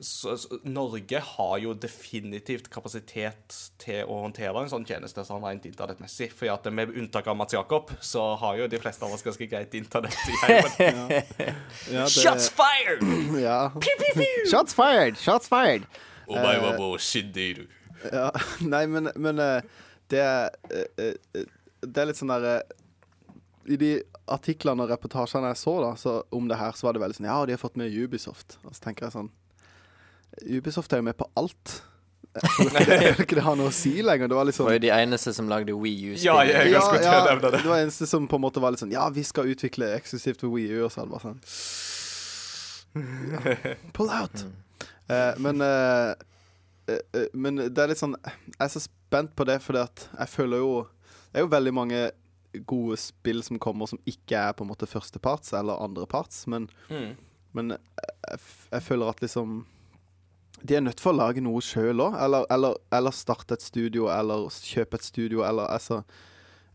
så, 0.00 0.36
så 0.38 0.58
Norge 0.62 1.18
har 1.32 1.56
jo 1.58 1.72
definitivt 1.74 2.68
kapasitet 2.70 3.56
til 3.82 4.04
å 4.06 4.20
håndtere 4.22 4.62
en 4.62 4.70
sånn 4.70 4.86
tjeneste 4.86 5.24
sånn 5.26 5.42
rent 5.42 5.66
internettmessig. 5.66 6.30
For 6.38 6.46
at 6.54 6.68
med 6.70 6.92
unntak 6.94 7.26
av 7.26 7.34
Mats 7.40 7.56
Jakob, 7.56 7.90
så 8.00 8.28
har 8.38 8.60
jo 8.60 8.68
de 8.70 8.78
fleste 8.78 9.02
av 9.04 9.16
oss 9.16 9.26
ganske 9.26 9.48
greit 9.50 9.74
internett 9.74 10.14
i 10.30 10.38
heimen. 10.44 10.78
Ja, 11.90 12.04
det- 12.04 12.14
Shots 12.14 12.48
fired! 12.54 13.02
Ja. 13.42 13.72
Shots 14.52 14.74
fired! 14.78 15.18
Shots 15.18 15.48
fired! 15.50 15.82
Uh. 16.28 16.42
Ja, 18.12 18.30
nei, 18.74 18.84
men, 18.86 19.10
men 19.16 19.38
eh, 19.42 19.62
det 20.12 20.22
Det 21.82 22.02
er 22.02 22.06
litt 22.10 22.18
sånn 22.20 22.30
derre 22.30 22.60
I 23.68 23.76
de 23.76 23.90
artiklene 24.32 24.84
og 24.86 24.88
reportasjene 24.92 25.50
jeg 25.52 25.58
så 25.60 25.74
da 25.84 25.90
så 26.00 26.14
om 26.32 26.46
det 26.48 26.56
her, 26.60 26.72
så 26.72 26.86
var 26.88 26.96
det 26.96 27.02
veldig 27.02 27.18
sånn 27.18 27.28
Ja, 27.28 27.38
de 27.46 27.52
har 27.52 27.60
fått 27.60 27.76
med 27.76 27.92
Ubisoft. 27.92 28.56
Og 28.64 28.72
så 28.72 28.80
tenker 28.86 29.06
jeg 29.08 29.12
sånn 29.18 29.30
Ubisoft 30.48 30.92
er 30.92 31.00
jo 31.02 31.06
med 31.08 31.16
på 31.18 31.26
alt. 31.36 31.78
Jeg 32.38 32.44
tror 32.52 32.68
ikke 32.68 32.84
det, 32.86 32.96
jeg 33.02 33.14
ikke 33.24 33.36
det 33.38 33.42
har 33.46 33.56
noe 33.58 33.70
å 33.70 33.74
si 33.74 33.92
lenger. 34.04 34.28
Det 34.30 34.36
var 34.36 34.44
liksom 34.46 34.52
Det 34.52 34.58
sånn 34.60 34.68
var 34.68 34.76
jo 34.76 34.82
de 34.84 34.90
eneste 34.94 35.32
som 35.34 35.48
lagde 35.50 35.74
Wii 35.74 36.12
U-spill. 36.12 36.24
Ja, 36.28 36.36
jeg- 36.46 36.70
ja, 36.72 36.82
ja, 37.02 37.34
det. 37.40 37.50
det 37.56 37.64
var 37.66 37.80
eneste 37.80 38.06
som 38.06 38.28
på 38.28 38.36
en 38.38 38.44
måte 38.44 38.60
var 38.62 38.70
litt 38.74 38.80
sånn 38.84 38.92
Ja, 38.92 39.08
vi 39.10 39.24
skal 39.26 39.48
utvikle 39.50 39.88
eksklusivt 39.96 40.40
for 40.44 40.52
Wii 40.54 40.70
U, 40.78 40.84
og 40.86 40.92
så 40.92 41.02
er 41.02 41.08
det 41.08 41.12
bare 41.16 41.26
sånn 41.26 41.40
ja, 43.32 43.74
Pull 43.96 44.10
out! 44.10 44.44
Eh, 45.08 45.34
men 45.38 45.60
eh, 45.60 46.14
eh, 46.88 47.00
eh, 47.16 47.26
Men 47.32 47.56
det 47.56 47.78
er 47.78 47.88
litt 47.92 48.00
sånn 48.00 48.16
Jeg 48.24 48.60
er 48.60 48.72
så 48.72 48.82
spent 48.84 49.34
på 49.36 49.44
det, 49.48 49.58
fordi 49.64 49.82
at 49.82 50.06
jeg 50.18 50.28
føler 50.34 50.62
jo 50.62 50.72
Det 51.32 51.40
er 51.40 51.46
jo 51.46 51.52
veldig 51.52 51.74
mange 51.76 52.02
gode 52.66 52.96
spill 53.00 53.42
som 53.44 53.58
kommer 53.60 53.86
som 53.90 54.00
ikke 54.08 54.36
er 54.36 54.52
på 54.56 54.64
en 54.64 54.70
måte 54.70 54.88
førsteparts 54.88 55.52
eller 55.58 55.80
andreparts, 55.84 56.46
men, 56.46 56.68
Mm. 56.90 57.16
men 57.54 57.68
jeg, 57.74 58.40
jeg 58.72 58.82
føler 58.82 59.08
at 59.10 59.20
liksom 59.20 59.64
de 60.64 60.74
er 60.74 60.80
nødt 60.82 60.98
for 61.00 61.12
å 61.12 61.18
lage 61.20 61.40
noe 61.44 61.60
sjøl 61.62 62.00
òg, 62.02 62.16
eller, 62.18 62.46
eller, 62.50 62.74
eller 62.92 63.14
starte 63.14 63.54
et 63.54 63.62
studio, 63.62 64.08
eller 64.10 64.48
kjøpe 64.50 64.98
et 64.98 65.04
studio, 65.06 65.44
eller 65.46 65.68
altså 65.70 66.00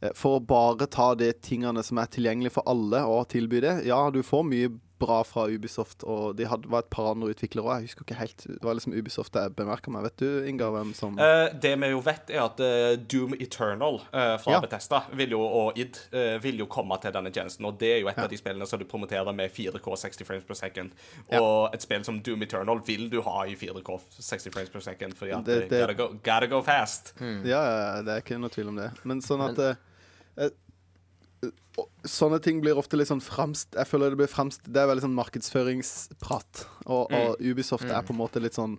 eh, 0.01 0.13
For 0.15 0.37
å 0.39 0.45
bare 0.45 0.87
ta 0.87 1.09
de 1.19 1.33
tingene 1.33 1.83
som 1.83 1.97
er 1.99 2.07
tilgjengelig 2.07 2.53
for 2.55 2.63
alle, 2.65 3.01
og 3.03 3.27
tilby 3.33 3.59
det. 3.59 3.73
Ja, 3.89 4.09
du 4.09 4.21
får 4.23 4.43
mye 4.47 4.71
bra 5.03 5.19
fra 5.27 5.45
Ubisoft, 5.51 6.03
og 6.07 6.37
de 6.39 6.47
hadde, 6.49 6.69
var 6.71 6.85
et 6.85 6.89
par 6.93 7.09
andre 7.11 7.29
utviklere 7.33 7.67
òg. 7.67 7.81
Jeg 7.83 7.89
husker 7.91 8.05
ikke 8.07 8.17
helt. 8.21 8.45
Det 8.47 8.63
var 8.63 8.77
liksom 8.79 8.95
Ubisoft 8.95 9.35
jeg 9.39 9.53
bemerka 9.57 9.91
meg. 9.93 10.05
Vet 10.07 10.23
du, 10.23 10.27
Inga, 10.49 10.69
hvem 10.73 10.93
som 10.97 11.19
uh, 11.19 11.51
det 11.63 11.73
vi 11.83 11.89
jo 11.91 11.99
vet, 12.05 12.31
er 12.33 12.41
at 12.45 12.63
uh, 12.63 12.95
Doom 13.11 13.35
Eternal 13.37 13.99
uh, 14.13 14.35
fra 14.43 14.55
Ja. 14.55 14.61
Bethesda 14.63 15.01
vil 15.19 15.35
jo, 15.35 15.41
og 15.43 15.77
id 15.79 15.99
vil 16.43 16.63
jo 16.63 16.67
komme 16.71 16.97
til 17.03 17.13
denne 17.15 17.31
tjenesten. 17.33 17.65
Og 17.69 17.77
det 17.81 17.91
er 17.97 18.01
jo 18.03 18.09
et 18.11 18.17
Ja. 18.17 18.23
av 18.27 18.31
de 18.33 18.37
spillene 18.39 18.67
som 18.69 18.79
du 18.79 18.85
promoterer 18.89 19.33
med 19.35 19.51
4K 19.51 19.95
60 20.05 20.27
frames 20.27 20.43
per 20.47 20.57
second. 20.59 20.91
Ja. 21.31 21.41
Og 21.43 21.73
et 21.75 21.81
spill 21.83 22.03
som 22.07 22.21
Doom 22.23 22.41
Eternal 22.47 22.79
vil 22.87 23.09
du 23.11 23.19
ha 23.25 23.43
i 23.49 23.55
4K 23.59 23.99
60 24.19 24.53
frames 24.53 24.69
per 24.73 24.79
second, 24.85 25.13
fordi 25.19 25.31
at 25.35 25.43
Det- 25.45 25.69
det, 25.69 25.79
gotta, 25.81 25.93
go, 25.99 26.07
gotta 26.23 26.47
go 26.47 26.61
fast. 26.61 27.13
Ja, 27.19 27.61
ja, 27.61 28.01
det 28.01 28.13
er 28.13 28.21
ikke 28.23 28.39
noe 28.39 28.49
tvil 28.53 28.69
om 28.71 28.75
det. 28.79 28.91
Men 29.03 29.21
sånn 29.21 29.41
at 29.49 29.57
Men... 29.57 30.51
Sånne 32.05 32.37
ting 32.43 32.59
blir 32.61 32.77
ofte 32.77 32.99
litt 32.99 33.09
sånn 33.09 33.23
fremst 33.23 33.73
Jeg 33.73 33.89
føler 33.89 34.13
det 34.13 34.19
blir 34.19 34.29
fremst 34.29 34.61
Det 34.67 34.77
er 34.77 34.89
veldig 34.91 35.07
sånn 35.07 35.15
markedsføringsprat. 35.17 36.65
Og, 36.85 37.09
og 37.09 37.41
Ubisoft 37.41 37.89
er 37.89 38.03
på 38.05 38.13
en 38.13 38.19
måte 38.19 38.43
litt 38.43 38.59
sånn 38.59 38.77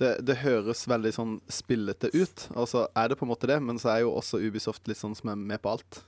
det, 0.00 0.14
det 0.24 0.38
høres 0.40 0.86
veldig 0.88 1.10
sånn 1.14 1.34
spillete 1.52 2.08
ut, 2.14 2.46
og 2.56 2.64
så 2.70 2.86
er 2.98 3.10
det 3.10 3.18
på 3.20 3.26
en 3.26 3.30
måte 3.30 3.46
det, 3.46 3.58
men 3.62 3.76
så 3.78 3.92
er 3.92 3.98
jo 4.02 4.14
også 4.16 4.40
Ubisoft 4.40 4.88
litt 4.90 4.98
sånn 4.98 5.14
som 5.14 5.30
er 5.30 5.38
med 5.38 5.60
på 5.62 5.74
alt. 5.74 6.00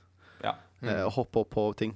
Ja. 0.43 0.55
Eh, 0.81 1.03
og 1.05 1.13
hopper 1.19 1.45
på 1.49 1.67
ting. 1.79 1.93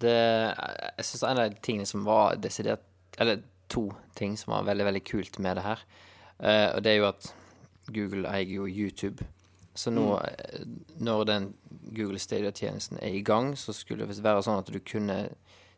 Det, 0.00 0.16
jeg 0.16 1.06
synes 1.06 1.24
en 1.28 1.42
av 1.42 1.50
de 1.50 1.60
tingene 1.60 1.88
som 1.88 2.06
var 2.06 2.38
desidert 2.40 2.86
Eller 3.20 3.42
to 3.68 3.90
ting 4.16 4.32
som 4.40 4.54
var 4.54 4.64
veldig, 4.64 4.86
veldig 4.86 5.02
kult 5.04 5.38
med 5.44 5.58
det 5.58 5.64
her. 5.66 5.82
Eh, 6.40 6.68
og 6.72 6.80
det 6.82 6.94
er 6.94 6.98
jo 7.02 7.10
at 7.10 7.28
Google 7.92 8.30
eier 8.30 8.54
jo 8.56 8.66
YouTube. 8.66 9.26
Så 9.74 9.92
nå, 9.94 10.06
eh, 10.20 10.64
når 10.98 11.24
den 11.28 11.48
Google 11.94 12.18
Stadia-tjenesten 12.18 12.98
er 12.98 13.14
i 13.14 13.22
gang, 13.22 13.54
så 13.56 13.74
skulle 13.76 14.06
det 14.06 14.18
være 14.22 14.42
sånn 14.46 14.60
at 14.60 14.70
du 14.72 14.80
kunne 14.82 15.22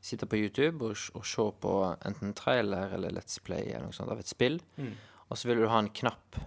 sitte 0.03 0.27
på 0.27 0.41
YouTube 0.41 0.83
og, 0.89 0.97
og 1.15 1.27
se 1.29 1.45
på 1.63 1.75
enten 2.09 2.33
trailer 2.35 2.97
eller 2.97 3.15
Let's 3.15 3.39
Play 3.45 3.71
eller 3.71 3.87
noe 3.87 3.97
sånt 3.97 4.11
av 4.11 4.19
et 4.19 4.31
spill. 4.31 4.59
Og 5.29 5.39
så 5.39 5.49
ville 5.49 5.63
du 5.63 5.71
ha 5.71 5.79
en 5.79 5.93
knapp 5.95 6.41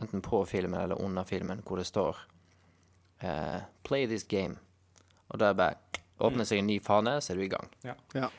enten 0.00 0.22
på 0.22 0.44
filmen 0.46 0.78
eller 0.80 1.00
under 1.02 1.24
filmen 1.24 1.62
hvor 1.66 1.80
det 1.80 1.88
står 1.88 2.20
eh, 3.24 3.64
'Play 3.82 4.06
this 4.06 4.26
game'. 4.28 4.60
Og 5.28 5.40
da 5.40 5.50
er 5.50 5.58
bare 5.58 6.02
åpner 6.18 6.46
seg 6.48 6.62
en 6.62 6.70
ny 6.70 6.78
fane, 6.80 7.18
så 7.20 7.32
er 7.32 7.40
du 7.40 7.44
i 7.44 7.52
gang. 7.52 7.68
Ja. 7.84 8.30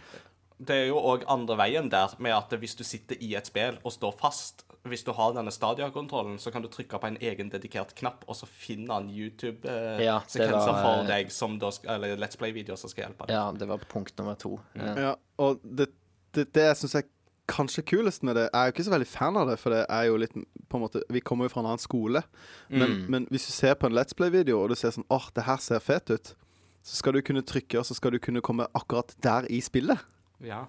Det 0.57 0.75
er 0.75 0.87
jo 0.89 1.01
òg 1.01 1.25
andre 1.29 1.57
veien 1.59 1.89
der, 1.93 2.15
med 2.17 2.33
at 2.33 2.53
hvis 2.57 2.75
du 2.77 2.83
sitter 2.87 3.19
i 3.21 3.35
et 3.37 3.49
spill 3.49 3.77
og 3.83 3.93
står 3.93 4.15
fast 4.17 4.63
Hvis 4.91 5.03
du 5.07 5.11
har 5.15 5.33
denne 5.35 5.51
Stadia-kontrollen, 5.51 6.37
så 6.39 6.51
kan 6.53 6.61
du 6.63 6.69
trykke 6.71 6.99
på 6.99 7.07
en 7.11 7.17
egen 7.21 7.49
dedikert 7.53 7.93
knapp, 7.97 8.23
og 8.27 8.35
så 8.39 8.47
finner 8.49 8.93
han 8.99 9.09
YouTube-sekvenser 9.09 10.47
det 10.47 10.51
var, 10.53 10.79
for 10.83 11.07
deg, 11.09 11.31
som 11.33 11.59
da 11.61 11.71
eller 11.95 12.17
Let's 12.19 12.37
Play-videoer 12.39 12.79
som 12.79 12.91
skal 12.91 13.07
hjelpe 13.07 13.27
deg. 13.27 13.35
Ja, 13.37 13.45
det 13.51 13.67
var 13.69 13.83
punkt 13.91 14.17
nummer 14.19 14.35
to. 14.39 14.57
Eh, 14.75 15.03
Ja, 15.07 15.13
og 15.43 15.61
det, 15.63 15.89
det, 16.35 16.49
det 16.55 16.63
jeg 16.71 16.79
syns 16.81 16.95
er 17.01 17.07
kanskje 17.47 17.79
kulest 17.87 18.25
med 18.27 18.35
det 18.35 18.49
Jeg 18.49 18.59
er 18.59 18.65
jo 18.67 18.73
ikke 18.75 18.83
så 18.83 18.91
veldig 18.91 19.07
fan 19.07 19.37
av 19.39 19.47
det, 19.47 19.53
for 19.61 19.71
det 19.71 19.85
er 19.87 20.07
jo 20.09 20.17
litt 20.19 20.33
på 20.67 20.75
en 20.75 20.81
måte 20.83 20.99
Vi 21.15 21.21
kommer 21.23 21.47
jo 21.47 21.53
fra 21.53 21.61
en 21.63 21.69
annen 21.69 21.79
skole. 21.79 22.21
Men, 22.67 22.97
men 23.07 23.27
hvis 23.31 23.45
du 23.47 23.53
ser 23.55 23.77
på 23.79 23.87
en 23.87 23.95
Let's 23.95 24.17
Play-video, 24.17 24.59
og 24.63 24.73
du 24.73 24.75
ser 24.75 24.91
sånn 24.95 25.07
åh, 25.13 25.29
det 25.35 25.45
her 25.47 25.61
ser 25.63 25.79
fet 25.79 26.11
ut, 26.11 26.33
så 26.87 26.99
skal 27.01 27.15
du 27.15 27.21
kunne 27.23 27.43
trykke, 27.43 27.79
og 27.79 27.85
så 27.87 27.95
skal 27.97 28.11
du 28.15 28.19
kunne 28.23 28.43
komme 28.43 28.67
akkurat 28.75 29.13
der 29.23 29.47
i 29.51 29.61
spillet. 29.63 29.99
Ja. 30.43 30.65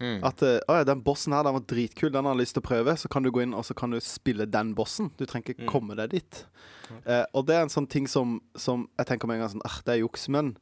At 0.00 0.42
eh, 0.42 0.58
å 0.66 0.80
ja, 0.80 0.86
den 0.88 1.02
bossen 1.06 1.34
her, 1.36 1.44
den 1.46 1.54
var 1.56 1.66
dritkul, 1.70 2.10
den 2.12 2.26
har 2.26 2.34
jeg 2.34 2.42
lyst 2.42 2.56
til 2.56 2.64
å 2.64 2.66
prøve. 2.66 2.96
Så 2.98 3.10
kan 3.12 3.24
du 3.24 3.30
gå 3.34 3.44
inn 3.44 3.54
og 3.56 3.66
så 3.66 3.76
kan 3.78 3.94
du 3.94 4.00
spille 4.02 4.46
den 4.50 4.72
bossen. 4.78 5.12
Du 5.18 5.26
trenger 5.26 5.54
ikke 5.54 5.68
komme 5.70 5.96
deg 5.98 6.16
dit. 6.16 6.40
Eh, 7.04 7.22
og 7.32 7.46
det 7.48 7.58
er 7.58 7.66
en 7.66 7.72
sånn 7.72 7.88
ting 7.90 8.08
som, 8.10 8.40
som 8.58 8.88
jeg 8.98 9.10
tenker 9.12 9.30
med 9.30 9.38
en 9.38 9.46
gang 9.46 9.54
sånn 9.54 9.66
ah, 9.68 9.78
det 9.86 9.96
er 9.96 10.02
juks. 10.02 10.26
Men 10.32 10.54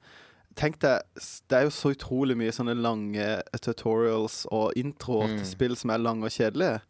tenk 0.59 0.79
deg, 0.85 1.07
det 1.49 1.59
er 1.59 1.67
jo 1.67 1.75
så 1.75 1.95
utrolig 1.95 2.37
mye 2.39 2.53
sånne 2.55 2.77
lange 2.79 3.25
eh, 3.25 3.65
tutorials 3.65 4.45
og 4.53 4.77
introer 4.79 5.39
til 5.39 5.49
spill 5.49 5.79
som 5.81 5.95
er 5.95 6.05
lange 6.05 6.29
og 6.29 6.35
kjedelige. 6.35 6.83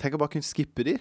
Tenk 0.00 0.16
å 0.16 0.22
bare 0.22 0.36
kunne 0.36 0.48
skippe 0.48 0.86
de. 0.88 0.98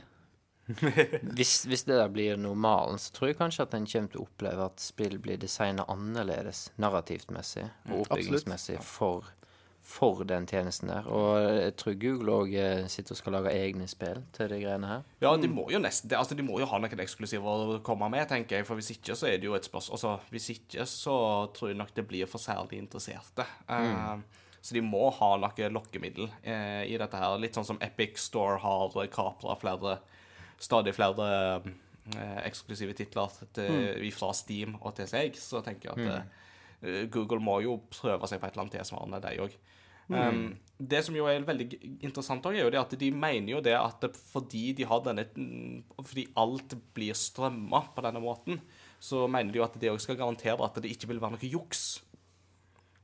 Hvis, 1.38 1.64
hvis 1.66 1.82
det 1.88 1.96
der 1.98 2.12
blir 2.14 2.36
normalen, 2.38 3.00
så 3.02 3.10
tror 3.16 3.32
jeg 3.32 3.40
kanskje 3.40 3.64
at 3.66 3.72
en 3.74 3.88
kommer 3.90 4.12
til 4.14 4.22
å 4.22 4.26
oppleve 4.28 4.68
at 4.70 4.84
spill 4.84 5.16
blir 5.18 5.40
designa 5.42 5.82
annerledes 5.90 6.68
narrativt 6.78 7.32
messig 7.34 7.64
og 7.90 8.04
oppbyggingsmessig 8.04 8.78
for, 8.86 9.26
for 9.90 10.22
den 10.28 10.46
tjenesten 10.50 10.92
der. 10.92 11.08
Og 11.10 11.40
jeg 11.42 11.76
tror 11.82 11.96
Google 12.02 12.36
òg 12.44 12.52
sitter 12.94 13.16
og 13.16 13.20
skal 13.20 13.36
lage 13.40 13.54
egne 13.58 13.88
spill 13.90 14.22
til 14.36 14.52
de 14.52 14.60
greiene 14.62 14.92
her. 14.92 15.08
Ja, 15.24 15.32
de 15.42 15.50
må 15.50 15.66
jo 15.74 15.82
nesten 15.82 16.14
altså 16.14 16.38
De 16.38 16.46
må 16.46 16.60
jo 16.62 16.68
ha 16.70 16.78
noen 16.78 17.02
eksklusiver 17.02 17.64
å 17.66 17.80
komme 17.86 18.10
med, 18.14 18.28
tenker 18.30 18.60
jeg. 18.60 18.68
For 18.70 18.78
hvis 18.78 18.94
ikke, 18.94 19.18
så 19.18 19.32
er 19.32 19.42
det 19.42 19.50
jo 19.50 19.58
et 19.58 19.66
spørsmål 19.66 19.98
altså, 19.98 20.14
Hvis 20.34 20.52
ikke, 20.54 20.86
så 20.90 21.16
tror 21.56 21.72
jeg 21.72 21.80
nok 21.80 21.96
det 21.98 22.06
blir 22.10 22.30
for 22.30 22.44
særlig 22.44 22.84
interesserte. 22.84 23.48
Eh, 23.66 24.22
så 24.62 24.76
de 24.76 24.82
må 24.84 25.08
ha 25.16 25.30
noe 25.40 25.70
lokkemiddel 25.74 26.28
uh, 26.28 26.84
i 26.84 26.98
dette 27.00 27.20
her. 27.20 27.38
Litt 27.40 27.58
sånn 27.58 27.68
som 27.68 27.80
Epic 27.84 28.20
Store 28.22 28.60
har 28.64 28.98
kapra 29.14 29.56
flere 29.60 30.00
Stadig 30.60 30.92
flere 30.92 31.26
uh, 31.64 31.70
eksklusive 32.44 32.92
titler 32.98 33.32
til, 33.56 34.02
fra 34.12 34.34
Steam 34.36 34.74
og 34.82 34.92
til 34.98 35.08
seg. 35.08 35.38
Så 35.40 35.62
tenker 35.64 35.94
jeg 35.94 36.10
at 36.10 36.26
eh, 36.84 37.06
Google 37.14 37.40
må 37.40 37.62
jo 37.64 37.78
prøve 37.94 38.28
seg 38.28 38.42
på 38.42 38.50
et 38.50 38.58
eller 38.58 38.66
annet 38.66 38.76
tilsvarende, 38.76 39.22
de 39.24 39.46
òg. 39.46 39.56
Um, 40.10 40.58
det 40.80 41.04
som 41.06 41.16
jo 41.18 41.28
er 41.30 41.44
veldig 41.46 41.68
interessant, 42.00 42.46
også, 42.46 42.56
er 42.56 42.66
jo 42.66 42.74
det 42.74 42.82
at 42.82 42.94
de 43.02 43.10
mener 43.14 43.52
jo 43.52 43.64
det 43.64 43.76
at 43.78 44.06
fordi 44.32 44.72
de 44.78 44.88
har 44.88 45.02
denne 45.06 45.26
Fordi 46.00 46.28
alt 46.40 46.78
blir 46.96 47.18
strømma 47.18 47.84
på 47.96 48.06
denne 48.06 48.22
måten, 48.24 48.62
så 49.00 49.28
mener 49.28 49.52
de 49.52 49.60
jo 49.62 49.66
at 49.68 49.76
det 49.80 49.92
òg 49.92 50.00
skal 50.04 50.18
garantere 50.20 50.64
at 50.66 50.80
det 50.82 50.92
ikke 50.94 51.12
vil 51.12 51.22
være 51.22 51.36
noe 51.36 51.52
juks. 51.52 51.84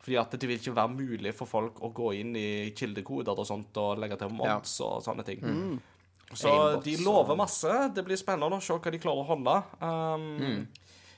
Fordi 0.05 0.17
at 0.21 0.33
det 0.37 0.47
vil 0.47 0.59
ikke 0.59 0.75
være 0.77 0.93
mulig 0.93 1.33
for 1.33 1.49
folk 1.49 1.81
å 1.83 1.89
gå 1.95 2.11
inn 2.21 2.35
i 2.37 2.47
kildekoder 2.77 3.37
og 3.41 3.47
sånt 3.49 3.77
og 3.81 3.99
legge 4.01 4.19
til 4.21 4.33
mods 4.37 4.77
og 4.85 4.99
sånne 5.05 5.25
ting. 5.27 5.43
Så 6.33 6.49
Aimbots 6.49 6.85
de 6.85 6.95
lover 7.05 7.37
masse. 7.37 7.77
Det 7.93 8.03
blir 8.05 8.19
spennende 8.19 8.57
å 8.57 8.63
se 8.63 8.75
hva 8.77 8.93
de 8.93 9.01
klarer 9.01 9.23
å 9.23 9.29
holde. 9.29 9.55
Um, 9.81 10.67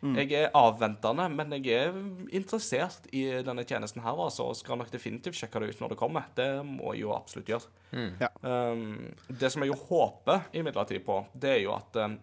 Jeg 0.02 0.30
er 0.38 0.54
avventende, 0.56 1.26
men 1.34 1.56
jeg 1.58 1.74
er 1.74 1.96
interessert 2.36 3.08
i 3.16 3.24
denne 3.46 3.66
tjenesten 3.66 4.04
her, 4.06 4.20
altså, 4.28 4.52
og 4.52 4.58
skal 4.60 4.78
nok 4.78 4.92
definitivt 4.94 5.40
sjekke 5.40 5.62
det 5.64 5.72
ut 5.74 5.82
når 5.82 5.94
det 5.94 6.00
kommer. 6.00 6.30
Det 6.38 6.50
må 6.66 6.94
jeg 6.94 7.08
jo 7.08 7.16
absolutt 7.16 7.50
gjøre. 7.50 7.72
Ja. 8.22 8.30
Um, 8.44 9.10
det 9.28 9.52
som 9.54 9.66
jeg 9.66 9.74
jo 9.74 9.80
håper 9.88 10.48
imidlertid 10.54 11.02
på, 11.08 11.24
det 11.34 11.56
er 11.56 11.62
jo 11.64 11.74
at 11.76 11.98
um, 12.04 12.20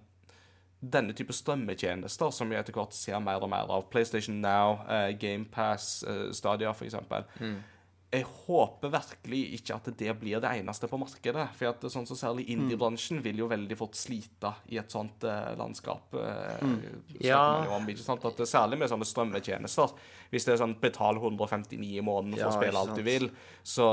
denne 0.84 1.16
type 1.16 1.34
strømmetjenester, 1.34 2.30
som 2.34 2.50
vi 2.50 2.58
etter 2.58 2.76
hvert 2.76 2.94
ser 2.94 3.22
mer 3.24 3.42
og 3.42 3.50
mer 3.50 3.70
av, 3.72 3.88
PlayStation 3.90 4.38
Now, 4.44 4.78
uh, 4.86 5.10
GamePass, 5.18 6.04
uh, 6.06 6.28
Stadia 6.36 6.74
f.eks. 6.74 7.00
Jeg 8.14 8.26
håper 8.46 8.92
virkelig 8.94 9.40
ikke 9.58 9.74
at 9.74 9.88
det 9.98 10.12
blir 10.20 10.38
det 10.44 10.50
eneste 10.60 10.86
på 10.90 10.98
markedet. 11.00 11.48
For 11.58 11.72
at 11.72 11.84
sånn 11.90 12.06
som 12.06 12.18
særlig 12.20 12.44
indie-bransjen 12.54 13.18
vil 13.24 13.40
jo 13.42 13.48
veldig 13.50 13.76
fort 13.80 13.98
slite 13.98 14.52
i 14.70 14.78
et 14.78 14.92
sånt 14.94 15.24
eh, 15.26 15.50
landskap. 15.58 16.14
Eh, 16.14 16.62
snakker 16.62 17.26
Ja. 17.26 17.40
om? 17.74 17.88
At 17.88 18.42
særlig 18.46 18.78
med 18.78 18.92
sånne 18.92 19.08
strømmetjenester. 19.08 19.96
Hvis 20.30 20.46
det 20.46 20.54
er 20.54 20.62
sånn 20.62 20.76
betal 20.80 21.18
159 21.18 21.98
i 21.98 22.04
måneden 22.06 22.38
for 22.38 22.46
Ja, 22.46 22.52
å 22.52 22.58
spille 22.60 22.78
alt 22.84 22.94
du 22.96 23.02
vil, 23.06 23.30
så 23.66 23.88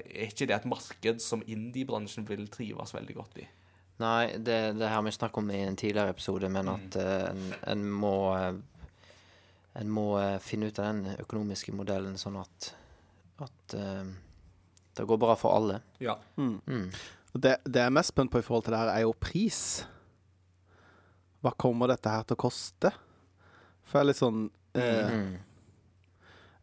er 0.00 0.28
ikke 0.30 0.46
det 0.48 0.56
et 0.60 0.68
marked 0.70 1.20
som 1.20 1.42
indie-bransjen 1.46 2.26
vil 2.28 2.46
trives 2.48 2.94
veldig 2.96 3.16
godt 3.20 3.38
i. 3.44 3.48
Nei, 4.00 4.38
det, 4.40 4.78
det 4.80 4.88
har 4.88 5.02
vi 5.04 5.12
snakket 5.12 5.42
om 5.42 5.50
i 5.52 5.60
en 5.60 5.76
tidligere 5.76 6.14
episode, 6.14 6.48
men 6.48 6.68
at 6.72 6.96
eh, 6.96 7.28
en, 7.34 7.54
en 7.74 7.86
må 7.92 8.14
eh, 8.38 8.52
En 9.80 9.86
må 9.92 10.18
eh, 10.18 10.38
finne 10.42 10.66
ut 10.66 10.78
av 10.82 10.88
den 10.88 11.16
økonomiske 11.22 11.70
modellen 11.78 12.16
sånn 12.18 12.40
at 12.40 12.72
at 13.46 13.74
uh, 13.78 14.04
det 14.98 15.06
går 15.08 15.18
bra 15.22 15.36
for 15.38 15.56
alle. 15.56 15.80
Ja. 16.02 16.16
Mm. 16.36 16.56
Mm. 16.66 16.86
Det, 17.32 17.56
det 17.64 17.78
jeg 17.80 17.86
er 17.86 17.94
mest 17.94 18.10
spent 18.12 18.30
på 18.32 18.40
i 18.40 18.44
forhold 18.44 18.64
til 18.66 18.74
det 18.74 18.80
her, 18.82 18.90
er 18.96 19.04
jo 19.06 19.12
pris. 19.22 19.60
Hva 21.40 21.52
kommer 21.56 21.88
dette 21.92 22.10
her 22.12 22.26
til 22.26 22.36
å 22.36 22.42
koste? 22.42 22.90
For 23.86 23.98
jeg 24.00 24.04
er 24.04 24.10
litt 24.10 24.18
sånn 24.20 24.42
eh, 24.74 25.14
Mm. 25.14 25.30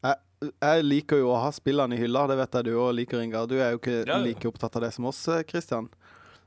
jeg, 0.05 0.51
jeg 0.61 0.83
liker 0.85 1.17
jo 1.23 1.31
å 1.33 1.39
ha 1.41 1.49
spillene 1.55 1.95
i 1.97 2.01
hylla, 2.03 2.27
det 2.29 2.37
vet 2.39 2.53
jeg 2.59 2.67
du 2.69 2.75
òg 2.77 2.93
liker, 2.99 3.23
Ingar. 3.25 3.47
Du 3.49 3.55
er 3.57 3.73
jo 3.73 3.79
ikke 3.81 3.97
Ja, 4.03 4.13
ja. 4.13 4.19
like 4.23 4.47
opptatt 4.47 4.75
av 4.77 4.85
det 4.85 4.91
som 4.95 5.07
oss, 5.09 5.23
Kristian. 5.49 5.89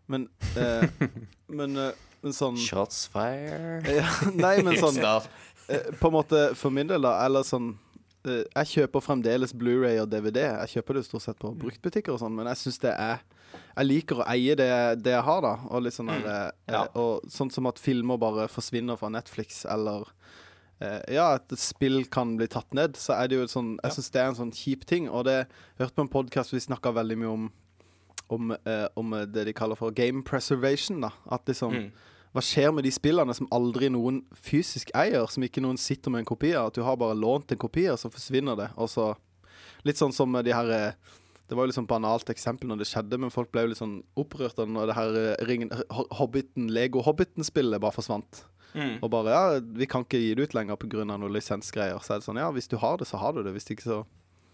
Men 0.07 0.29
eh, 0.57 0.87
men, 1.59 1.77
eh, 1.77 1.93
men 2.23 2.33
sånn 2.37 2.57
Shots 2.61 3.07
fire. 3.13 3.81
ja, 3.89 4.07
Nei, 4.35 4.61
men 4.63 4.77
sånn 4.85 4.99
eh, 5.01 5.91
På 6.01 6.11
en 6.11 6.17
måte 6.21 6.41
for 6.59 6.71
min 6.75 6.87
del, 6.91 7.03
da, 7.03 7.17
eller 7.27 7.43
sånn 7.47 7.73
eh, 7.75 7.90
Jeg 8.25 8.67
kjøper 8.75 9.01
fremdeles 9.01 9.55
Blu-ray 9.57 10.01
og 10.03 10.11
DVD. 10.13 10.43
Jeg 10.67 10.69
kjøper 10.75 10.99
det 10.99 11.07
stort 11.07 11.23
sett 11.25 11.39
på 11.41 11.55
bruktbutikker 11.57 12.13
og 12.13 12.21
sånn, 12.21 12.35
men 12.37 12.47
jeg 12.53 12.57
syns 12.61 12.79
det 12.83 12.93
er 12.93 13.23
Jeg 13.77 13.87
liker 13.87 14.21
å 14.21 14.27
eie 14.31 14.55
det, 14.55 14.69
det 15.03 15.11
jeg 15.15 15.25
har, 15.27 15.41
da. 15.43 15.55
Og 15.71 15.83
litt 15.83 15.95
sånn 15.97 16.07
der, 16.13 16.27
eh, 16.29 16.75
Ja. 16.75 16.83
Og 16.95 17.23
sånn 17.33 17.51
som 17.51 17.67
at 17.67 17.79
filmer 17.79 18.19
bare 18.21 18.47
forsvinner 18.49 18.99
fra 19.01 19.09
Netflix, 19.11 19.65
eller 19.65 20.05
eh, 20.81 21.01
ja, 21.17 21.35
at 21.35 21.49
spill 21.59 22.05
kan 22.07 22.37
bli 22.37 22.47
tatt 22.47 22.73
ned, 22.75 22.95
så 22.97 23.17
er 23.17 23.29
det 23.29 23.37
jo 23.41 23.47
sånn 23.49 23.73
Jeg 23.83 23.93
syns 23.97 24.11
det 24.11 24.21
er 24.21 24.29
en 24.29 24.39
sånn 24.39 24.53
kjip 24.55 24.85
ting. 24.87 25.09
Og 25.09 25.25
det 25.25 25.47
hørte 25.81 25.95
på 25.97 26.03
en 26.07 26.13
podkast 26.13 26.53
vi 26.53 26.61
snakka 26.61 26.93
veldig 26.95 27.19
mye 27.19 27.33
om 27.33 27.51
om, 28.31 28.53
eh, 28.53 28.87
om 28.97 29.11
det 29.27 29.45
de 29.49 29.53
kaller 29.53 29.75
for 29.75 29.91
game 29.91 30.23
preservation. 30.23 31.01
da 31.01 31.11
At 31.33 31.45
liksom 31.47 31.73
Mm. 31.73 31.91
Hva 32.33 32.43
skjer 32.47 32.71
med 32.73 32.85
de 32.87 32.91
spillene 32.95 33.35
som 33.35 33.49
aldri 33.51 33.89
noen 33.91 34.21
fysisk 34.39 34.93
eier, 34.95 35.27
som 35.27 35.43
ikke 35.43 35.63
noen 35.65 35.79
sitter 35.81 36.13
med 36.15 36.23
en 36.23 36.29
kopi 36.31 36.53
av? 36.55 36.69
At 36.71 36.75
du 36.79 36.85
har 36.87 36.97
bare 37.01 37.17
lånt 37.19 37.51
en 37.51 37.59
kopi, 37.59 37.89
og 37.91 37.99
så 37.99 38.11
forsvinner 38.13 38.57
det. 38.57 38.71
Og 38.77 38.89
så 38.93 39.15
Litt 39.85 39.97
sånn 39.97 40.13
som 40.13 40.33
de 40.45 40.53
her 40.53 40.69
eh, 40.71 40.93
Det 41.49 41.57
var 41.57 41.67
jo 41.67 41.73
sånn 41.73 41.87
banalt 41.89 42.29
eksempel 42.31 42.69
når 42.69 42.79
det 42.83 42.87
skjedde, 42.91 43.17
men 43.19 43.33
folk 43.33 43.51
ble 43.51 43.63
jo 43.65 43.71
litt 43.73 43.81
sånn 43.81 44.03
opprørt 44.21 44.61
når 44.61 44.87
det 44.91 44.95
her 44.99 45.17
eh, 45.17 45.45
ringen, 45.49 45.71
Hobbiten, 46.19 46.69
Lego 46.71 47.01
Hobbiten-spillet 47.03 47.81
bare 47.81 47.97
forsvant. 47.97 48.45
Mm. 48.75 48.99
Og 49.03 49.09
bare 49.11 49.33
Ja, 49.35 49.59
vi 49.61 49.87
kan 49.91 50.05
ikke 50.05 50.21
gi 50.21 50.35
det 50.39 50.51
ut 50.51 50.55
lenger 50.55 50.77
pga. 50.77 51.03
noen 51.05 51.33
lisensgreier. 51.33 51.99
Så 52.05 52.15
er 52.15 52.21
det 52.21 52.29
sånn 52.29 52.39
Ja, 52.39 52.51
hvis 52.53 52.69
du 52.69 52.77
har 52.77 52.99
det, 53.01 53.09
så 53.09 53.19
har 53.19 53.33
du 53.33 53.43
det. 53.43 53.53
Hvis 53.57 53.71
ikke, 53.73 53.83
så 53.89 54.05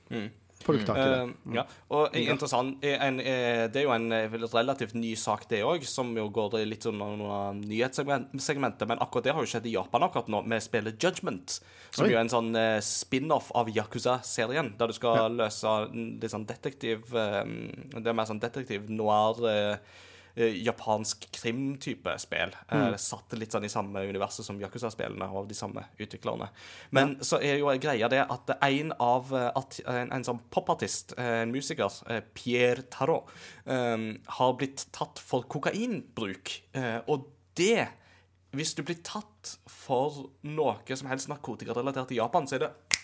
Mm. 0.09 0.30
I 0.75 0.83
det. 0.83 0.95
Eh, 1.03 1.33
ja. 1.55 1.65
Og 1.95 2.17
eh, 2.17 2.26
interessant 2.26 2.85
eh, 2.85 2.97
en, 3.07 3.21
eh, 3.21 3.67
Det 3.71 3.81
er 3.81 3.87
jo 3.87 3.95
en 3.95 4.11
relativt 4.52 4.97
ny 4.99 5.15
sak, 5.19 5.47
det 5.50 5.63
òg, 5.67 5.85
som 5.87 6.11
jo 6.17 6.26
går 6.35 6.59
litt 6.67 6.87
sånn 6.87 7.02
under 7.02 7.55
nyhetssegmentet. 7.61 8.87
Men 8.89 9.02
akkurat 9.05 9.29
det 9.29 9.37
har 9.37 9.45
jo 9.45 9.52
skjedd 9.52 9.69
i 9.71 9.76
Japan 9.76 10.07
akkurat 10.09 10.33
nå, 10.33 10.43
med 10.49 10.65
spillet 10.65 10.99
Judgment. 11.02 11.61
Som 11.91 12.07
Oi. 12.07 12.11
jo 12.13 12.19
er 12.19 12.25
en 12.25 12.33
sånn 12.33 12.50
spin-off 12.83 13.52
av 13.57 13.71
Yakuza-serien, 13.73 14.75
der 14.79 14.91
du 14.91 14.97
skal 14.97 15.39
løse 15.39 15.76
litt 15.95 16.33
sånn 16.33 16.49
detektiv 16.49 17.07
Det 17.13 18.02
er 18.02 18.17
mer 18.17 18.29
sånn 18.29 18.43
detektiv 18.43 18.91
noir. 18.91 19.79
Eh, 20.37 20.63
japansk 20.63 21.23
krimtype 21.33 22.13
spill. 22.21 22.51
Eh, 22.69 22.97
satt 23.01 23.33
litt 23.41 23.55
sånn 23.57 23.65
i 23.65 23.71
samme 23.73 24.03
universet 24.05 24.45
som 24.45 24.59
Yakuza-spillene 24.61 25.25
av 25.33 25.47
de 25.49 25.57
samme 25.57 25.87
utviklerne. 25.97 26.51
Men 26.93 27.15
så 27.25 27.39
er 27.41 27.57
jo 27.63 27.73
greia 27.81 28.11
det 28.13 28.21
at 28.21 28.53
en 28.59 28.93
av 29.01 29.33
eh, 29.33 29.49
en, 29.95 30.13
en 30.13 30.27
sånn 30.29 30.43
popartist, 30.53 31.17
en 31.17 31.55
musiker, 31.55 31.89
Pierre 32.37 32.85
Tarot, 32.93 33.33
eh, 33.65 33.97
har 34.37 34.55
blitt 34.61 34.85
tatt 34.93 35.25
for 35.25 35.49
kokainbruk. 35.49 36.59
Eh, 36.77 37.01
og 37.09 37.31
det 37.57 37.89
Hvis 38.57 38.73
du 38.77 38.83
blir 38.87 39.03
tatt 39.05 39.57
for 39.69 40.31
noe 40.49 40.97
som 40.97 41.09
helst 41.11 41.29
narkotikarelatert 41.29 42.13
i 42.15 42.21
Japan, 42.21 42.47
så 42.49 42.57
er 42.57 42.63
det 42.63 43.01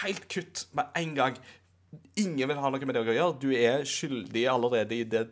helt 0.00 0.28
kutt 0.32 0.66
med 0.72 0.88
en 0.96 1.14
gang. 1.16 1.36
Ingen 2.16 2.48
vil 2.48 2.60
ha 2.60 2.70
noe 2.70 2.88
med 2.88 2.96
det 2.96 3.02
å 3.02 3.12
gjøre. 3.12 3.40
Du 3.42 3.50
er 3.52 3.84
skyldig 3.84 4.46
allerede 4.48 4.96
i 4.96 5.04
det, 5.04 5.26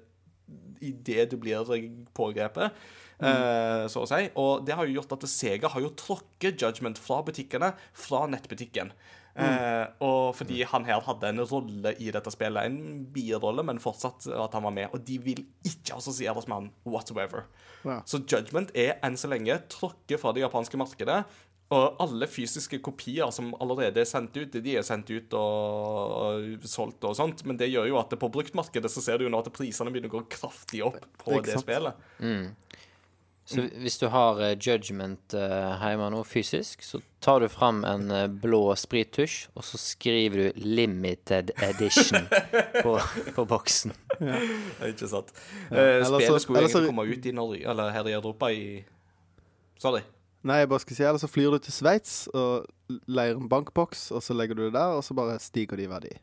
i 0.80 0.94
det 1.06 1.28
du 1.32 1.36
blir 1.40 1.68
pågrepet, 2.16 2.76
mm. 3.20 3.88
så 3.92 4.04
å 4.04 4.08
si. 4.08 4.22
Og 4.40 4.62
det 4.64 4.76
har 4.78 4.88
jo 4.88 4.96
gjort 4.96 5.12
at 5.18 5.26
Sega 5.28 5.68
har 5.68 5.84
jo 5.84 5.90
tråkket 5.92 6.62
Judgment 6.62 7.00
fra 7.00 7.18
butikkene, 7.26 7.74
fra 7.92 8.22
nettbutikken. 8.32 8.94
Eh, 9.38 9.84
og 10.02 10.34
fordi 10.34 10.64
han 10.66 10.84
her 10.88 11.02
hadde 11.06 11.28
en 11.30 11.42
rolle 11.46 11.92
i 12.02 12.10
dette 12.12 12.32
spillet, 12.34 12.66
en 12.66 13.04
birolle, 13.14 13.64
men 13.66 13.80
fortsatt 13.82 14.26
at 14.34 14.56
han 14.56 14.66
var 14.66 14.74
med. 14.74 14.90
Og 14.94 15.04
de 15.06 15.18
vil 15.22 15.44
ikke 15.66 15.96
assosieres 15.96 16.48
med 16.50 16.56
han 16.56 16.70
whatsoever. 16.84 17.46
Ja. 17.84 18.00
Så 18.08 18.22
Judgment 18.24 18.74
er 18.76 18.98
enn 19.06 19.16
så 19.20 19.30
lenge 19.30 19.60
tråkket 19.72 20.20
fra 20.20 20.34
det 20.36 20.44
japanske 20.44 20.80
markedet. 20.80 21.22
Og 21.70 22.00
alle 22.02 22.26
fysiske 22.26 22.80
kopier 22.82 23.30
som 23.30 23.52
allerede 23.62 24.02
er 24.02 24.08
sendt 24.08 24.34
ut, 24.40 24.56
de 24.58 24.72
er 24.74 24.82
sendt 24.86 25.10
ut 25.14 25.36
og, 25.38 26.16
og 26.18 26.66
solgt 26.66 27.06
og 27.06 27.14
sånt. 27.14 27.44
Men 27.46 27.60
det 27.60 27.70
gjør 27.70 27.86
jo 27.92 28.00
at 28.00 28.16
på 28.18 28.30
bruktmarkedet 28.32 28.90
så 28.90 29.04
ser 29.04 29.20
du 29.20 29.28
jo 29.28 29.30
nå 29.30 29.38
at 29.44 29.52
prisene 29.54 29.92
begynner 29.94 30.10
å 30.10 30.18
gå 30.18 30.24
kraftig 30.34 30.82
opp 30.88 30.98
på 31.22 31.38
det, 31.38 31.52
det 31.52 31.62
spillet. 31.62 32.02
spillet. 32.18 32.70
Så 33.50 33.64
hvis 33.82 33.98
du 33.98 34.06
har 34.06 34.38
eh, 34.44 34.52
Judgment 34.54 35.34
uh, 35.34 35.80
hjemme 35.82 36.06
nå 36.14 36.20
fysisk, 36.28 36.84
så 36.86 37.00
tar 37.22 37.42
du 37.42 37.48
fram 37.50 37.80
en 37.88 38.12
eh, 38.14 38.28
blå 38.30 38.76
sprittusj, 38.78 39.48
og 39.58 39.66
så 39.66 39.80
skriver 39.80 40.36
du 40.38 40.60
'Limited 40.62 41.50
Edition' 41.56 42.28
på, 42.84 42.94
på 43.34 43.44
boksen. 43.50 43.96
Ikke 44.86 45.10
sant? 45.10 45.34
Ja, 45.70 45.82
Eh, 45.82 46.06
spillet 46.06 46.42
skulle 46.42 46.62
egentlig 46.62 46.92
komme 46.92 47.08
ut 47.10 47.26
i 47.26 47.34
Norge, 47.34 47.66
eller 47.70 47.90
her 47.90 48.06
i 48.06 48.14
Europa 48.14 48.52
i 48.54 48.64
Sorry. 49.80 50.04
Nei, 50.42 50.62
jeg 50.62 50.68
bare 50.72 50.80
skal 50.80 50.96
si 50.96 51.04
Eller 51.04 51.20
så 51.20 51.28
flyr 51.28 51.52
du 51.52 51.58
til 51.60 51.74
Sveits 51.74 52.14
og 52.32 52.66
leier 53.10 53.36
en 53.36 53.48
bankboks, 53.50 54.08
og 54.16 54.22
så 54.24 54.34
legger 54.34 54.56
du 54.56 54.64
det 54.64 54.74
der, 54.78 54.96
og 54.96 55.04
så 55.04 55.14
bare 55.14 55.38
stiger 55.42 55.76
de 55.76 55.84
i 55.84 55.90
verdi. 55.90 56.14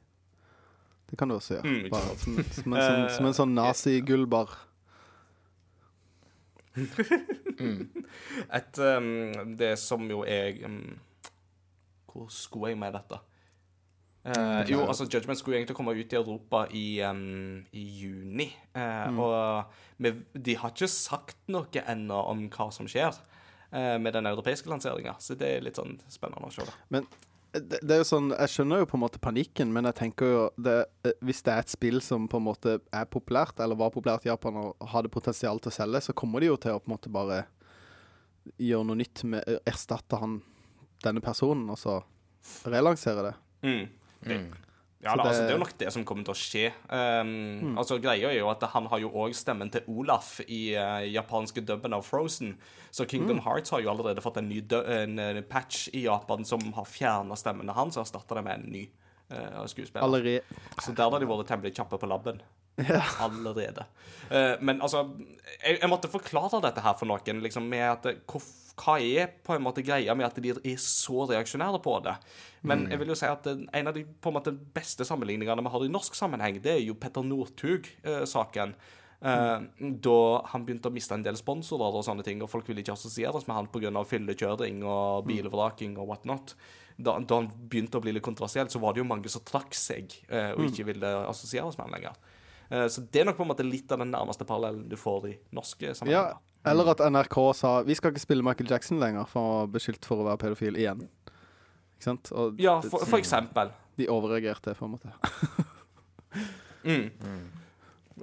Det 1.07 1.17
kan 1.19 1.29
du 1.29 1.35
også 1.37 1.53
gjøre. 1.53 1.69
Mm, 1.69 1.91
bare, 1.91 2.17
som, 2.19 2.39
som, 2.51 2.73
en 2.73 2.81
sånn, 2.83 3.05
som 3.15 3.29
en 3.29 3.37
sånn 3.37 3.53
nazi-gullbar. 3.55 4.57
Et 8.57 8.79
um, 8.83 9.07
Det 9.57 9.71
som 9.81 10.03
jo 10.11 10.19
er 10.29 10.59
um, 10.67 10.99
Hvor 12.11 12.27
skulle 12.29 12.69
jeg 12.73 12.77
med 12.77 12.93
dette? 12.93 13.17
Uh, 14.27 14.61
jo, 14.67 14.81
altså 14.83 15.07
Judgment 15.07 15.39
skulle 15.39 15.57
egentlig 15.57 15.77
komme 15.77 15.95
ut 15.95 16.13
i 16.13 16.19
Europa 16.19 16.65
i, 16.75 17.01
um, 17.07 17.63
i 17.71 17.83
juni. 18.01 18.49
Eh, 18.75 19.07
Og 19.15 19.63
med, 20.03 20.19
de 20.35 20.57
har 20.59 20.73
ikke 20.75 20.89
sagt 20.91 21.37
noe 21.47 21.83
ennå 21.87 22.19
om 22.33 22.49
hva 22.51 22.67
som 22.75 22.89
skjer 22.91 23.15
eh, 23.15 23.36
med 24.01 24.15
den 24.15 24.29
europeiske 24.29 24.69
lanseringa, 24.71 25.15
så 25.21 25.35
det 25.37 25.49
er 25.55 25.65
litt 25.65 25.79
sånn 25.79 25.97
spennende 26.11 26.49
å 26.49 26.53
se. 26.53 26.65
da. 26.65 26.75
Men 26.93 27.07
det, 27.51 27.79
det 27.81 27.93
er 27.95 28.01
jo 28.01 28.07
sånn 28.07 28.31
Jeg 28.35 28.51
skjønner 28.51 28.81
jo 28.81 28.87
på 28.91 28.97
en 28.97 29.03
måte 29.05 29.21
panikken, 29.23 29.71
men 29.73 29.87
jeg 29.89 29.97
tenker 30.01 30.31
jo 30.31 30.41
det, 30.61 30.77
eh, 31.07 31.15
Hvis 31.25 31.39
det 31.45 31.53
er 31.53 31.63
et 31.63 31.71
spill 31.71 32.01
som 32.03 32.27
på 32.29 32.41
en 32.41 32.47
måte 32.47 32.77
er 32.91 33.07
populært, 33.11 33.59
eller 33.63 33.79
var 33.79 33.93
populært 33.93 34.27
i 34.27 34.31
Japan 34.31 34.59
og 34.61 34.89
hadde 34.91 35.11
potensial 35.13 35.61
til 35.63 35.71
å 35.71 35.77
selge, 35.77 36.03
så 36.09 36.15
kommer 36.17 36.43
de 36.43 36.51
jo 36.51 36.59
til 36.61 36.75
å 36.75 36.81
på 36.81 36.91
en 36.91 36.97
måte 36.97 37.13
bare 37.13 37.45
gjøre 38.63 38.87
noe 38.87 38.99
nytt 38.99 39.25
med 39.27 39.47
Erstatte 39.67 40.19
han 40.21 40.39
denne 41.03 41.21
personen, 41.23 41.67
og 41.69 41.79
så 41.79 41.99
relansere 42.71 43.25
det. 43.25 43.33
Mm. 43.67 43.83
Det, 44.23 44.37
ja, 44.99 45.13
det, 45.15 45.21
altså, 45.21 45.41
det- 45.41 45.49
er 45.49 45.53
jo 45.53 45.61
nok 45.61 45.77
det 45.77 45.91
som 45.93 46.05
kommer 46.05 46.25
til 46.25 46.33
å 46.33 46.37
skje. 46.37 46.65
Um, 46.89 47.77
altså, 47.77 47.99
Greia 48.01 48.31
er 48.31 48.39
jo 48.39 48.49
at 48.49 48.63
han 48.73 48.87
har 48.89 48.99
jo 49.03 49.11
òg 49.13 49.35
stemmen 49.37 49.69
til 49.73 49.85
Olaf 49.93 50.39
i 50.47 50.73
uh, 50.73 51.05
japanske 51.05 51.61
dubben 51.61 51.93
av 51.93 52.05
Frozen. 52.07 52.55
Så 52.91 53.05
Kingdom 53.05 53.39
Hearts 53.45 53.69
har 53.69 53.83
jo 53.83 53.91
allerede 53.91 54.23
fått 54.25 54.39
en 54.41 54.49
ny 54.49 54.61
dø 54.61 54.81
en, 54.81 55.19
eh, 55.19 55.41
patch 55.45 55.89
i 55.93 56.05
Japan 56.07 56.45
som 56.45 56.61
har 56.73 56.85
fjerna 56.89 57.35
stemmene 57.37 57.75
hans 57.77 57.97
og 57.97 58.05
erstatta 58.07 58.39
det 58.39 58.43
med 58.47 58.57
en 58.57 58.71
ny 58.73 58.85
uh, 59.31 59.65
skuespiller. 59.69 60.01
Allerede 60.01 60.41
Så 60.81 60.95
der 60.95 61.11
har 61.11 61.19
de 61.19 61.29
vært 61.29 61.51
temmelig 61.51 61.75
kjappe 61.77 61.99
på 62.01 62.09
labben. 62.09 62.41
allerede. 63.25 63.85
Uh, 64.31 64.55
men 64.61 64.81
altså 64.81 65.03
jeg, 65.63 65.79
jeg 65.81 65.89
måtte 65.89 66.09
forklare 66.09 66.61
dette 66.61 66.81
her 66.81 66.97
for 66.97 67.09
noen, 67.09 67.43
liksom, 67.45 67.69
med 67.69 67.85
at 67.91 68.09
hvorfor 68.25 68.66
hvor, 68.66 68.66
hva 68.77 68.97
er 69.01 69.31
på 69.43 69.55
en 69.55 69.65
måte 69.65 69.83
greia 69.85 70.13
med 70.17 70.27
at 70.27 70.37
de 70.41 70.53
er 70.53 70.77
så 70.81 71.25
reaksjonære 71.31 71.81
på 71.83 71.95
det? 72.05 72.13
Men 72.67 72.85
jeg 72.91 73.01
vil 73.01 73.13
jo 73.13 73.17
si 73.17 73.29
at 73.29 73.49
eh, 73.49 73.65
en 73.79 73.89
av 73.89 73.97
de 73.97 74.05
på 74.05 74.31
en 74.31 74.37
måte 74.37 74.53
beste 74.53 75.07
sammenligningene 75.07 75.65
vi 75.65 75.73
har 75.73 75.85
i 75.85 75.91
norsk 75.91 76.17
sammenheng, 76.17 76.61
det 76.63 76.75
er 76.75 76.85
jo 76.85 76.97
Petter 76.99 77.25
Northug-saken. 77.25 78.77
Mm. 79.17 79.63
da 80.05 80.43
han 80.51 80.61
begynte 80.61 80.91
å 80.91 80.93
miste 80.93 81.15
en 81.17 81.23
del 81.25 81.33
sponsorer 81.39 81.95
og 81.97 82.03
sånne 82.05 82.21
ting, 82.21 82.37
og 82.45 82.51
folk 82.51 82.67
ville 82.69 82.83
ikke 82.83 82.93
assosieres 82.93 83.47
med 83.49 83.55
han 83.57 83.69
pga. 83.73 83.89
fyllekjøring 84.05 84.83
og 84.85 85.25
bilvraking 85.25 85.95
og 85.97 86.11
whatnot. 86.11 86.53
Da, 86.97 87.15
da 87.17 87.39
han 87.39 87.49
begynte 87.49 87.97
å 87.97 88.03
bli 88.03 88.13
litt 88.13 88.25
kontroversiell, 88.25 88.69
så 88.69 88.77
var 88.81 88.93
det 88.93 89.01
jo 89.01 89.09
mange 89.09 89.29
som 89.29 89.41
trakk 89.41 89.73
seg 89.73 90.13
eh, 90.29 90.51
og 90.53 90.69
ikke 90.69 90.85
ville 90.91 91.13
assosieres 91.29 91.77
med 91.77 91.87
han 91.87 91.97
lenger. 91.97 92.21
Eh, 92.69 92.87
så 92.89 93.03
det 93.05 93.21
er 93.21 93.27
nok 93.29 93.37
på 93.37 93.45
en 93.45 93.51
måte 93.51 93.65
litt 93.65 93.91
av 93.93 94.01
den 94.01 94.11
nærmeste 94.13 94.47
parallellen 94.47 94.87
du 94.89 94.97
får 94.99 95.27
i 95.29 95.35
norske 95.55 95.91
Ja, 95.91 95.97
sammenhenger. 95.97 96.39
Eller 96.65 96.89
at 96.91 96.99
NRK 97.11 97.37
sa 97.55 97.81
vi 97.87 97.95
skal 97.95 98.11
ikke 98.11 98.23
spille 98.23 98.43
Michael 98.43 98.69
Jackson 98.71 98.99
lenger, 98.99 99.25
for 99.29 99.39
han 99.41 99.59
var 99.61 99.73
beskyldt 99.77 100.05
for 100.05 100.23
å 100.23 100.27
være 100.27 100.41
pedofil 100.45 100.77
igjen. 100.79 101.05
Ikke 101.97 102.09
sant? 102.09 102.31
Og 102.31 102.59
Ja, 102.61 102.79
for, 102.81 103.05
for 103.05 103.17
eksempel. 103.17 103.71
de 103.97 104.07
overreagerte, 104.09 104.73
på 104.77 104.85
en 104.85 104.97
måte. 104.97 105.13
Mm. 106.87 107.09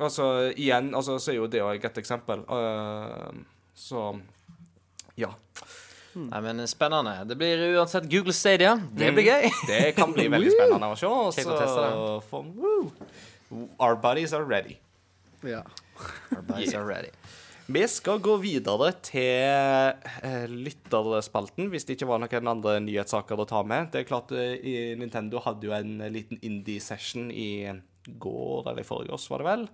Altså, 0.00 0.52
igjen, 0.56 0.94
altså, 0.94 1.18
så 1.20 1.30
er 1.32 1.36
jo 1.36 1.46
det 1.50 1.60
òg 1.60 1.84
et 1.84 1.98
eksempel. 2.00 2.40
Uh, 2.48 3.44
så 3.76 4.06
ja. 5.20 5.28
Nei, 6.14 6.40
men 6.40 6.62
spennende. 6.70 7.12
Det 7.28 7.36
blir 7.38 7.60
uansett 7.74 8.06
Google 8.10 8.32
Stadia. 8.32 8.76
Det 8.90 9.10
blir 9.14 9.26
gøy. 9.26 9.48
Det 9.70 9.80
kan 9.98 10.14
bli 10.14 10.28
veldig 10.30 10.52
spennende 10.54 10.90
å 10.94 10.98
se. 10.98 11.10
Og 11.10 11.34
Så 11.34 12.22
for. 12.30 12.48
Our 13.78 13.94
bodies 14.00 14.32
are 14.32 14.44
ready. 14.46 14.78
Ja. 15.42 15.62
Our 16.34 16.42
bodies 16.42 16.72
Yeah. 16.72 16.86
ready. 16.86 17.10
Vi 17.64 17.80
skal 17.88 18.18
gå 18.20 18.34
videre 18.42 18.90
til 19.00 19.94
eh, 20.20 20.44
lytterspalten, 20.52 21.70
hvis 21.72 21.86
det 21.88 21.94
ikke 21.96 22.10
var 22.10 22.20
noen 22.20 22.50
andre 22.50 22.74
nyhetssaker 22.84 23.40
å 23.40 23.46
ta 23.48 23.62
med. 23.64 23.88
Det 23.92 23.98
er 24.02 24.10
klart, 24.10 24.32
eh, 24.36 24.92
Nintendo 25.00 25.40
hadde 25.40 25.64
jo 25.70 25.72
en 25.72 25.96
liten 26.12 26.36
indie-session 26.44 27.30
i 27.32 27.72
går 28.20 28.68
eller 28.68 28.80
i 28.82 28.84
forrige 28.84 29.16
års, 29.16 29.30
var 29.32 29.40
det 29.40 29.48
vel? 29.48 29.64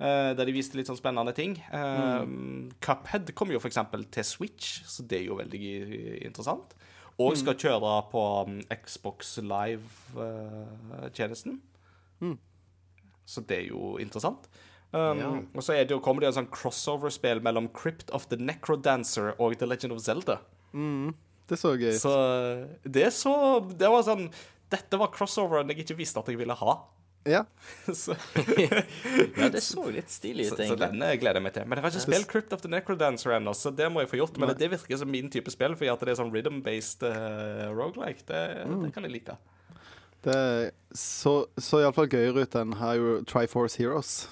Eh, 0.00 0.32
der 0.38 0.48
de 0.48 0.56
viste 0.56 0.80
litt 0.80 0.88
sånn 0.88 0.96
spennende 0.96 1.36
ting. 1.36 1.60
Mm. 1.68 2.72
Cuphead 2.80 3.28
kom 3.36 3.52
jo 3.52 3.60
f.eks. 3.60 3.84
til 4.16 4.24
Switch, 4.24 4.80
så 4.88 5.04
det 5.04 5.20
er 5.20 5.28
jo 5.28 5.36
veldig 5.36 5.60
eh, 5.76 6.24
interessant. 6.24 6.72
Og 7.20 7.36
skal 7.36 7.60
kjøre 7.60 8.08
på 8.12 8.44
mm, 8.48 8.64
Xbox 8.80 9.44
Live-tjenesten. 9.44 11.60
Så 13.26 13.40
det 13.44 13.56
er 13.60 13.66
jo 13.74 13.98
interessant. 14.00 14.48
Um, 14.94 15.18
Ja. 15.20 15.30
Og 15.54 15.62
så 15.66 15.74
er 15.74 15.84
det 15.84 15.90
jo, 15.96 16.00
kommer 16.00 16.20
det 16.22 16.28
en 16.30 16.36
sånn 16.44 16.50
crossover-spill 16.52 17.40
mellom 17.44 17.68
Crypt 17.74 18.10
of 18.14 18.28
the 18.30 18.36
Necrodancer 18.38 19.34
og 19.38 19.56
The 19.58 19.66
Legend 19.66 19.92
of 19.96 20.00
Zelda. 20.04 20.38
Det 21.46 21.58
så 21.58 21.72
gøy 21.78 21.92
ut. 21.94 22.00
Så 22.02 22.12
det 22.84 23.08
så 23.14 23.32
Det 23.78 23.88
var 23.88 24.02
sånn 24.02 24.26
Dette 24.70 24.98
var 24.98 25.12
crossoveren 25.14 25.68
jeg 25.70 25.84
ikke 25.84 25.96
visste 26.00 26.18
at 26.18 26.26
jeg 26.28 26.38
ville 26.40 26.54
ha. 26.58 26.74
Ja. 27.26 27.44
så, 27.94 28.14
Ja, 29.36 29.48
det 29.50 29.62
så 29.62 29.84
litt 29.90 30.10
stilig 30.10 30.46
ut, 30.48 30.52
ut, 30.54 30.60
så 30.62 30.68
så 30.74 30.78
den 30.78 31.02
eh, 31.02 31.16
gleder 31.18 31.40
jeg 31.40 31.44
meg 31.46 31.54
til. 31.56 31.66
Men 31.66 31.78
jeg 31.78 31.84
har 31.86 31.94
ikke 31.94 32.04
spilt 32.06 32.28
Crypt 32.30 32.52
of 32.54 32.62
the 32.62 32.70
Necrodancer 32.70 33.34
ennå, 33.36 33.54
så 33.54 33.70
det 33.74 33.88
må 33.90 34.02
jeg 34.04 34.10
få 34.12 34.20
gjort. 34.20 34.38
Men 34.42 34.54
det 34.58 34.70
virker 34.70 34.98
som 35.00 35.10
min 35.10 35.30
type 35.30 35.50
spill, 35.54 35.74
fordi 35.78 35.90
at 35.90 36.02
det 36.06 36.14
er 36.14 36.18
sånn 36.20 36.30
rhythm-based 36.34 37.02
uh, 37.06 37.66
rogelike. 37.74 38.22
Det, 38.26 38.42
Mm. 38.66 38.82
det 38.86 38.92
kan 38.94 39.06
jeg 39.06 39.12
like. 39.16 39.36
Det 40.26 40.72
så, 40.94 41.46
så 41.58 41.82
iallfall 41.82 42.08
gøyere 42.10 42.42
ut 42.46 42.54
enn 42.58 42.74
Triforce 43.26 43.78
Heroes. 43.78 44.28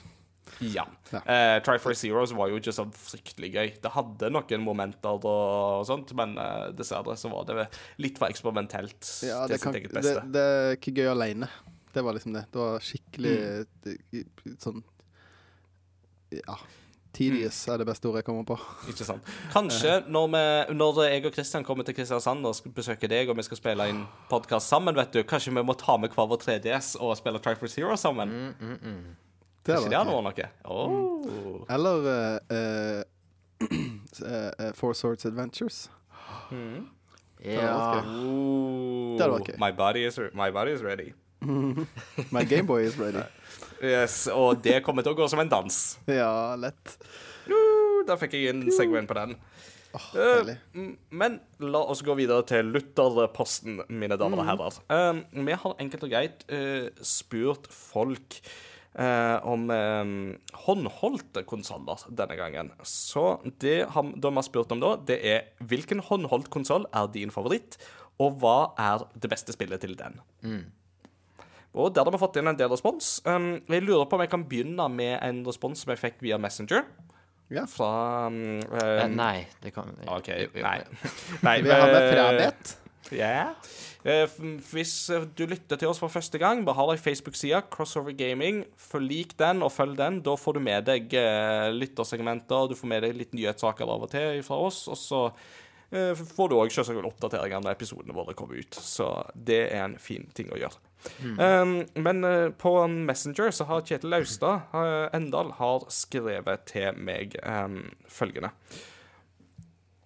Ja. 0.60 0.84
Ja. 1.12 1.20
Uh, 1.26 1.62
Try 1.66 1.78
for 1.82 1.94
Zeros 1.98 2.32
var 2.36 2.48
jo 2.52 2.60
ikke 2.60 2.72
så 2.76 2.84
fryktelig 2.94 3.52
gøy. 3.54 3.72
Det 3.82 3.90
hadde 3.94 4.30
noen 4.30 4.62
momenter 4.64 5.18
og 5.26 5.84
sånt, 5.88 6.12
men 6.18 6.36
uh, 6.38 6.70
dessverre 6.76 7.16
så 7.18 7.30
var 7.32 7.44
det 7.50 7.66
litt 8.02 8.18
for 8.20 8.28
eksperimentelt 8.30 9.00
Ja, 9.26 9.44
til 9.46 9.56
det, 9.56 9.60
kan, 9.62 9.72
sitt 9.72 9.82
eget 9.82 9.92
beste. 9.98 10.24
det 10.34 10.46
er 10.54 10.76
ikke 10.78 10.94
gøy 11.00 11.10
aleine. 11.14 11.48
Det 11.94 12.02
var 12.02 12.16
liksom 12.16 12.32
det. 12.34 12.46
Det 12.50 12.58
var 12.58 12.80
skikkelig 12.82 13.34
Mm. 13.34 13.66
det- 13.84 14.58
sånn 14.62 14.82
Ja. 16.34 16.56
Tedious 17.14 17.68
er 17.70 17.78
det 17.78 17.86
beste 17.86 18.08
ordet 18.10 18.24
jeg 18.24 18.26
kommer 18.26 18.42
på. 18.48 18.56
Ikke 18.90 19.04
sant? 19.06 19.22
Kanskje 19.54 20.00
når, 20.10 20.24
vi, 20.32 20.40
når 20.74 20.96
jeg 21.06 21.26
og 21.28 21.32
Kristian 21.36 21.62
kommer 21.62 21.86
til 21.86 21.94
Kristiansand 21.94 22.42
og 22.50 22.56
skal 22.58 22.72
besøke 22.74 23.06
deg, 23.08 23.30
og 23.30 23.36
vi 23.38 23.44
skal 23.46 23.60
spille 23.60 23.86
inn 23.92 24.00
podkast 24.32 24.66
sammen, 24.72 24.96
vet 24.98 25.12
du, 25.14 25.20
kanskje 25.22 25.54
vi 25.54 25.62
må 25.62 25.76
ta 25.78 25.94
med 25.96 26.10
hver 26.10 26.26
vår 26.32 26.40
3DS 26.42 26.96
og 26.98 27.14
spille 27.20 27.38
Try 27.44 27.54
for 27.60 27.70
Zero 27.70 27.94
sammen? 27.94 28.34
Det 28.58 28.58
Kanskje 28.58 29.23
det 29.64 29.77
hadde 29.77 29.90
vært 29.90 30.09
noe? 30.29 30.48
Oh. 30.68 31.64
Eller 31.72 32.09
uh, 32.53 33.03
eh, 33.64 34.72
Four 34.77 34.92
Swords 34.98 35.24
Adventures. 35.27 35.87
Ja. 37.44 38.00
Oh. 38.05 39.14
Det 39.16 39.24
hadde 39.24 39.35
vært 39.38 39.53
gøy. 39.53 39.61
My 39.61 39.72
body 39.77 40.07
is, 40.09 40.20
my 40.37 40.50
body 40.53 40.77
is 40.77 40.85
ready. 40.85 41.12
My 42.35 42.44
Gameboy 42.44 42.87
is 42.88 42.98
ready. 42.98 43.24
Yes, 43.85 44.29
og 44.33 44.62
det 44.64 44.79
kommer 44.87 45.05
til 45.05 45.12
å 45.12 45.18
gå 45.18 45.27
som 45.29 45.42
en 45.42 45.50
dans. 45.50 45.79
Ja, 46.09 46.55
lett. 46.57 46.94
Uh, 47.44 48.05
Da 48.09 48.16
fikk 48.20 48.37
jeg 48.38 48.55
inn 48.55 48.62
segwayen 48.72 49.09
på 49.09 49.16
den. 49.18 49.35
Oh, 49.94 50.07
uh, 50.16 50.53
men 51.12 51.37
la 51.62 51.83
oss 51.92 52.00
gå 52.07 52.16
videre 52.16 52.46
til 52.48 52.70
Lutherposten, 52.72 53.83
mine 53.92 54.16
damer 54.20 54.40
og 54.40 54.48
herrer. 54.48 54.79
Uh, 54.88 55.20
vi 55.37 55.59
har 55.61 55.77
enkelt 55.85 56.07
og 56.07 56.14
greit 56.14 56.46
uh, 56.48 56.88
spurt 57.05 57.68
folk 57.70 58.38
eh, 58.98 59.37
om 59.46 59.66
eh, 59.74 60.12
håndholdte 60.66 61.44
konsoller 61.48 62.07
denne 62.09 62.38
gangen. 62.38 62.72
Så 62.87 63.38
det 63.62 63.76
har, 63.94 64.14
de 64.14 64.35
har 64.38 64.46
spurt 64.46 64.72
om 64.74 64.83
da, 64.83 64.94
det 65.11 65.18
er 65.22 65.50
hvilken 65.64 66.02
håndholdt 66.04 66.50
konsoll 66.54 66.88
er 66.92 67.11
din 67.14 67.35
favoritt, 67.35 67.78
og 68.22 68.38
hva 68.42 68.59
er 68.78 69.07
det 69.18 69.30
beste 69.33 69.54
spillet 69.57 69.83
til 69.83 69.96
den? 69.98 70.20
Og 71.74 71.90
der 71.90 72.07
har 72.07 72.14
vi 72.14 72.20
fått 72.22 72.37
inn 72.38 72.46
en 72.46 72.59
del 72.59 72.70
respons. 72.70 73.16
Um, 73.26 73.57
jeg 73.66 73.83
lurer 73.83 74.07
på 74.07 74.14
om 74.14 74.22
jeg 74.22 74.30
kan 74.30 74.44
begynne 74.46 74.87
med 74.94 75.16
en 75.18 75.42
respons 75.46 75.83
som 75.83 75.90
jeg 75.90 76.02
fikk 76.04 76.22
via 76.22 76.38
Messenger. 76.38 76.87
Ja. 77.52 77.66
Fra 77.68 78.30
um, 78.30 78.62
Nei, 79.18 79.44
det 79.62 79.74
kan 79.74 79.90
vi 79.92 80.07
Jo, 80.07 80.16
jo. 80.24 80.62
Nei. 80.64 80.78
Nei 81.46 81.59
Vi 81.61 81.74
har 81.74 81.90
med 81.90 82.46
eh, 82.46 82.74
F- 84.05 84.37
Hvis 84.74 84.94
eh, 85.14 85.24
du 85.37 85.46
lytter 85.48 85.79
til 85.81 85.88
oss 85.88 86.00
for 86.03 86.12
første 86.12 86.38
gang, 86.42 86.61
vi 86.66 86.74
har 86.77 86.92
ei 86.92 87.00
Facebook-side, 87.00 87.62
Crossover 87.72 88.12
Gaming. 88.18 88.62
Følg 88.77 89.09
lik 89.09 89.37
den, 89.40 89.62
og 89.64 89.72
følg 89.72 89.96
den. 89.96 90.20
Da 90.27 90.35
får 90.37 90.59
du 90.59 90.62
med 90.66 90.85
deg 90.90 91.14
eh, 91.16 91.70
lyttersegmenter, 91.72 92.68
du 92.68 92.77
får 92.77 92.90
med 92.92 93.07
deg 93.07 93.16
litt 93.16 93.33
nyhetssaker 93.37 93.88
av 93.88 94.05
og 94.05 94.12
til 94.12 94.42
fra 94.44 94.59
oss. 94.68 94.83
Og 94.92 94.98
så 95.00 95.22
eh, 95.94 96.12
får 96.37 96.53
du 96.53 96.59
òg 96.61 96.74
selvsagt 96.74 97.09
oppdateringer 97.09 97.64
når 97.64 97.79
episodene 97.79 98.16
våre 98.16 98.37
kommer 98.37 98.61
ut. 98.61 98.77
Så 98.77 99.09
det 99.35 99.62
er 99.70 99.87
en 99.87 99.96
fin 100.03 100.29
ting 100.37 100.53
å 100.53 100.61
gjøre. 100.61 100.81
Um, 101.37 101.74
men 102.00 102.24
eh, 102.24 102.46
på 102.57 102.70
Messenger 102.88 103.50
så 103.53 103.66
har 103.68 103.83
Kjetil 103.85 104.09
Laustad 104.09 104.70
Endal 105.12 105.50
har 105.59 105.85
skrevet 105.92 106.62
til 106.70 106.96
meg 106.96 107.37
um, 107.44 107.83
følgende. 108.09 108.53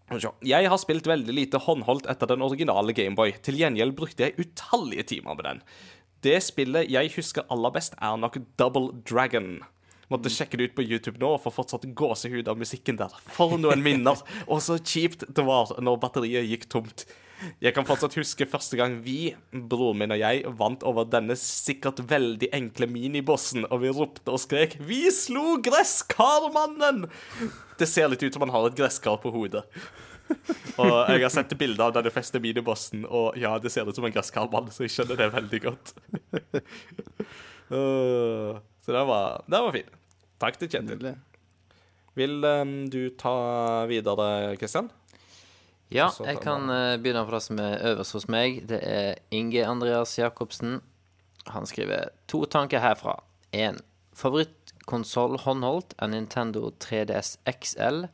Jeg 0.09 0.68
har 0.73 0.81
spilt 0.81 1.09
veldig 1.09 1.35
lite 1.37 1.61
håndholdt 1.61 2.09
etter 2.09 2.31
den 2.31 2.44
originale 2.44 2.94
Gameboy. 2.97 3.35
Til 3.44 3.59
gjengjeld 3.61 3.97
brukte 3.99 4.25
jeg 4.25 4.38
utallige 4.40 5.05
timer 5.14 5.37
med 5.37 5.44
den. 5.44 5.64
Det 6.25 6.38
spillet 6.42 6.88
jeg 6.90 7.12
husker 7.14 7.47
aller 7.53 7.75
best, 7.75 7.94
er 8.01 8.16
nok 8.18 8.40
Double 8.59 8.97
Dragon. 9.07 9.59
Måtte 10.09 10.33
sjekke 10.33 10.57
det 10.57 10.71
ut 10.71 10.77
på 10.79 10.87
YouTube 10.87 11.21
nå 11.21 11.35
og 11.37 11.42
få 11.44 11.53
fortsatt 11.53 11.85
gåsehud 11.97 12.49
av 12.49 12.59
musikken 12.59 12.97
der. 12.99 13.12
For 13.37 13.59
noen 13.61 13.85
minner. 13.85 14.16
Og 14.53 14.62
så 14.64 14.79
kjipt 14.81 15.27
det 15.29 15.44
var 15.44 15.75
når 15.85 16.01
batteriet 16.01 16.49
gikk 16.49 16.64
tomt. 16.73 17.05
Jeg 17.62 17.74
kan 17.77 17.87
fortsatt 17.87 18.16
huske 18.18 18.46
første 18.51 18.79
gang 18.79 18.98
vi, 19.05 19.35
broren 19.53 20.01
min 20.01 20.14
og 20.14 20.20
jeg, 20.20 20.42
vant 20.59 20.85
over 20.88 21.07
denne 21.11 21.37
sikkert 21.38 22.03
veldig 22.11 22.51
enkle 22.57 22.88
minibossen, 22.90 23.66
og 23.68 23.83
vi 23.85 23.92
ropte 23.94 24.35
og 24.35 24.42
skrek 24.42 24.79
'Vi 24.81 25.11
slo 25.14 25.59
gresskarmannen!' 25.62 27.09
Det 27.79 27.88
ser 27.88 28.09
litt 28.09 28.22
ut 28.22 28.35
som 28.35 28.42
han 28.42 28.55
har 28.55 28.66
et 28.66 28.79
gresskar 28.79 29.20
på 29.22 29.31
hodet. 29.31 29.64
Og 30.79 31.09
jeg 31.09 31.22
har 31.22 31.33
sett 31.33 31.55
bilder 31.59 31.88
av 31.88 31.94
denne 31.96 32.11
feste 32.12 32.40
minibossen, 32.42 33.07
og 33.07 33.38
ja, 33.38 33.57
det 33.59 33.72
ser 33.72 33.88
ut 33.88 33.96
som 33.96 34.05
en 34.05 34.12
gresskarmann, 34.12 34.70
så 34.74 34.85
jeg 34.85 34.92
skjønner 34.96 35.16
det 35.16 35.33
veldig 35.33 35.61
godt. 35.62 35.94
Så 37.68 38.92
det 38.92 39.05
var, 39.05 39.42
det 39.44 39.59
var 39.61 39.74
fint. 39.74 39.96
Takk 40.40 40.57
til 40.57 40.70
Kjetil. 40.72 41.11
Vil 42.18 42.44
um, 42.44 42.70
du 42.90 43.11
ta 43.18 43.35
videre, 43.90 44.57
Kristian? 44.59 44.88
Ja, 45.88 46.11
jeg 46.20 46.42
kan 46.44 46.68
uh, 46.68 46.98
begynne 47.01 47.24
på 47.24 47.33
det 47.33 47.42
som 47.46 47.61
er 47.64 47.81
øverst 47.90 48.12
hos 48.12 48.27
meg. 48.29 48.61
Det 48.68 48.81
er 48.85 49.20
Inge 49.33 49.64
Andreas 49.64 50.18
Jacobsen. 50.18 50.83
Han 51.48 51.66
skriver 51.66 52.11
to 52.29 52.44
tanker 52.44 52.83
herfra. 52.85 53.16
Én. 53.57 53.81
Favorittkonsoll 54.12 55.38
håndholdt 55.46 55.94
er 55.98 56.11
Nintendo 56.12 56.68
3DS 56.85 57.38
XL 57.48 58.05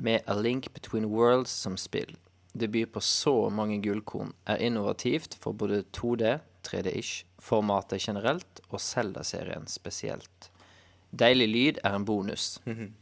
med 0.00 0.24
A 0.26 0.34
Link 0.38 0.72
Between 0.72 1.10
Worlds 1.12 1.50
som 1.50 1.76
spill. 1.76 2.16
Det 2.52 2.70
byr 2.72 2.86
på 2.86 3.00
så 3.00 3.50
mange 3.50 3.82
gullkorn, 3.82 4.32
er 4.46 4.56
innovativt 4.56 5.36
for 5.40 5.52
både 5.52 5.84
2D, 5.92 6.38
3D-ish, 6.66 7.24
formatet 7.38 8.00
generelt 8.00 8.62
og 8.70 8.80
Zelda-serien 8.80 9.68
spesielt. 9.68 10.50
Deilig 11.12 11.48
lyd 11.48 11.82
er 11.84 11.94
en 11.94 12.04
bonus. 12.04 12.58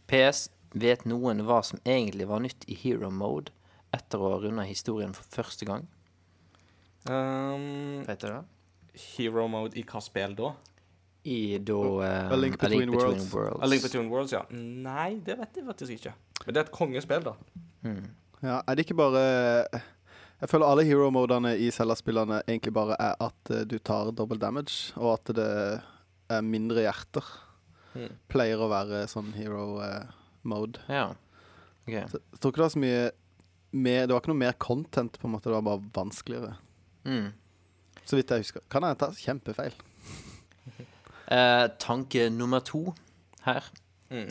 PS. 0.09 0.49
Vet 0.75 1.07
noen 1.09 1.47
hva 1.49 1.63
som 1.65 1.81
egentlig 1.87 2.27
var 2.29 2.43
nytt 2.45 2.67
i 2.69 2.75
hero 2.77 3.09
mode 3.11 3.55
etter 3.99 4.23
å 4.23 4.33
ha 4.33 4.39
runda 4.43 4.65
historien 4.69 5.13
for 5.17 5.27
første 5.41 5.69
gang? 5.69 5.85
Um, 7.09 8.05
Vet 8.07 8.23
du 8.25 8.31
det? 8.31 8.45
hero 8.99 9.47
mode 9.51 9.79
i 9.79 9.85
hva 9.87 10.01
spill 10.03 10.35
da? 10.39 10.53
I 11.29 11.59
da 11.63 11.77
um, 11.77 12.01
A 12.03 12.39
Link 12.39 12.59
Between 12.61 12.93
Worlds. 12.95 13.29
A 13.35 13.69
Link 13.69 13.85
Between 13.85 14.09
Worlds, 14.11 14.33
ja. 14.35 14.45
Nei, 14.55 15.19
det 15.25 15.37
vet 15.39 15.61
jeg 15.61 15.67
faktisk 15.67 15.99
ikke. 15.99 16.15
Men 16.45 16.55
det 16.55 16.63
er 16.63 16.67
et 16.67 16.75
kongespill, 16.75 17.27
da. 17.27 17.35
Ja, 18.43 18.61
er 18.61 18.77
det 18.77 18.85
ikke 18.85 18.97
bare 18.99 19.21
Jeg 20.39 20.51
føler 20.51 20.71
alle 20.71 20.85
hero-modene 20.87 21.55
i 21.59 21.71
Zelda-spillene 21.75 22.41
egentlig 22.47 22.73
bare 22.75 22.97
er 23.03 23.17
at 23.23 23.51
eh, 23.51 23.65
du 23.67 23.77
tar 23.83 24.13
double 24.15 24.39
damage, 24.39 24.95
og 24.95 25.17
at 25.17 25.33
det 25.35 25.49
er 26.31 26.45
mindre 26.47 26.85
hjerter. 26.85 27.27
Mm. 27.99 28.13
Pleier 28.31 28.63
å 28.63 28.69
være 28.71 29.03
sånn 29.11 29.33
hero-mode. 29.35 30.85
Ja. 30.87 31.09
OK. 31.89 31.97
Så 32.13 32.21
jeg 32.21 32.39
tror 32.39 32.53
ikke 32.53 32.61
det 32.61 32.67
var 32.69 32.77
så 32.77 32.85
mye 32.85 33.03
mer 33.71 34.07
Det 34.07 34.15
var 34.15 34.23
ikke 34.23 34.33
noe 34.33 34.45
mer 34.45 34.57
content, 34.59 35.19
på 35.19 35.29
en 35.29 35.35
måte. 35.35 35.51
Det 35.51 35.57
var 35.57 35.67
bare 35.67 35.91
vanskeligere. 35.95 36.55
Mm. 37.05 37.33
Så 38.05 38.17
vidt 38.17 38.31
jeg 38.33 38.47
husker. 38.47 38.65
Kan 38.73 38.87
jeg 38.89 39.01
ta 39.01 39.13
kjempefeil? 39.13 39.77
Eh, 41.29 41.67
tanke 41.77 42.31
nummer 42.33 42.63
to 42.65 42.95
her. 43.45 43.67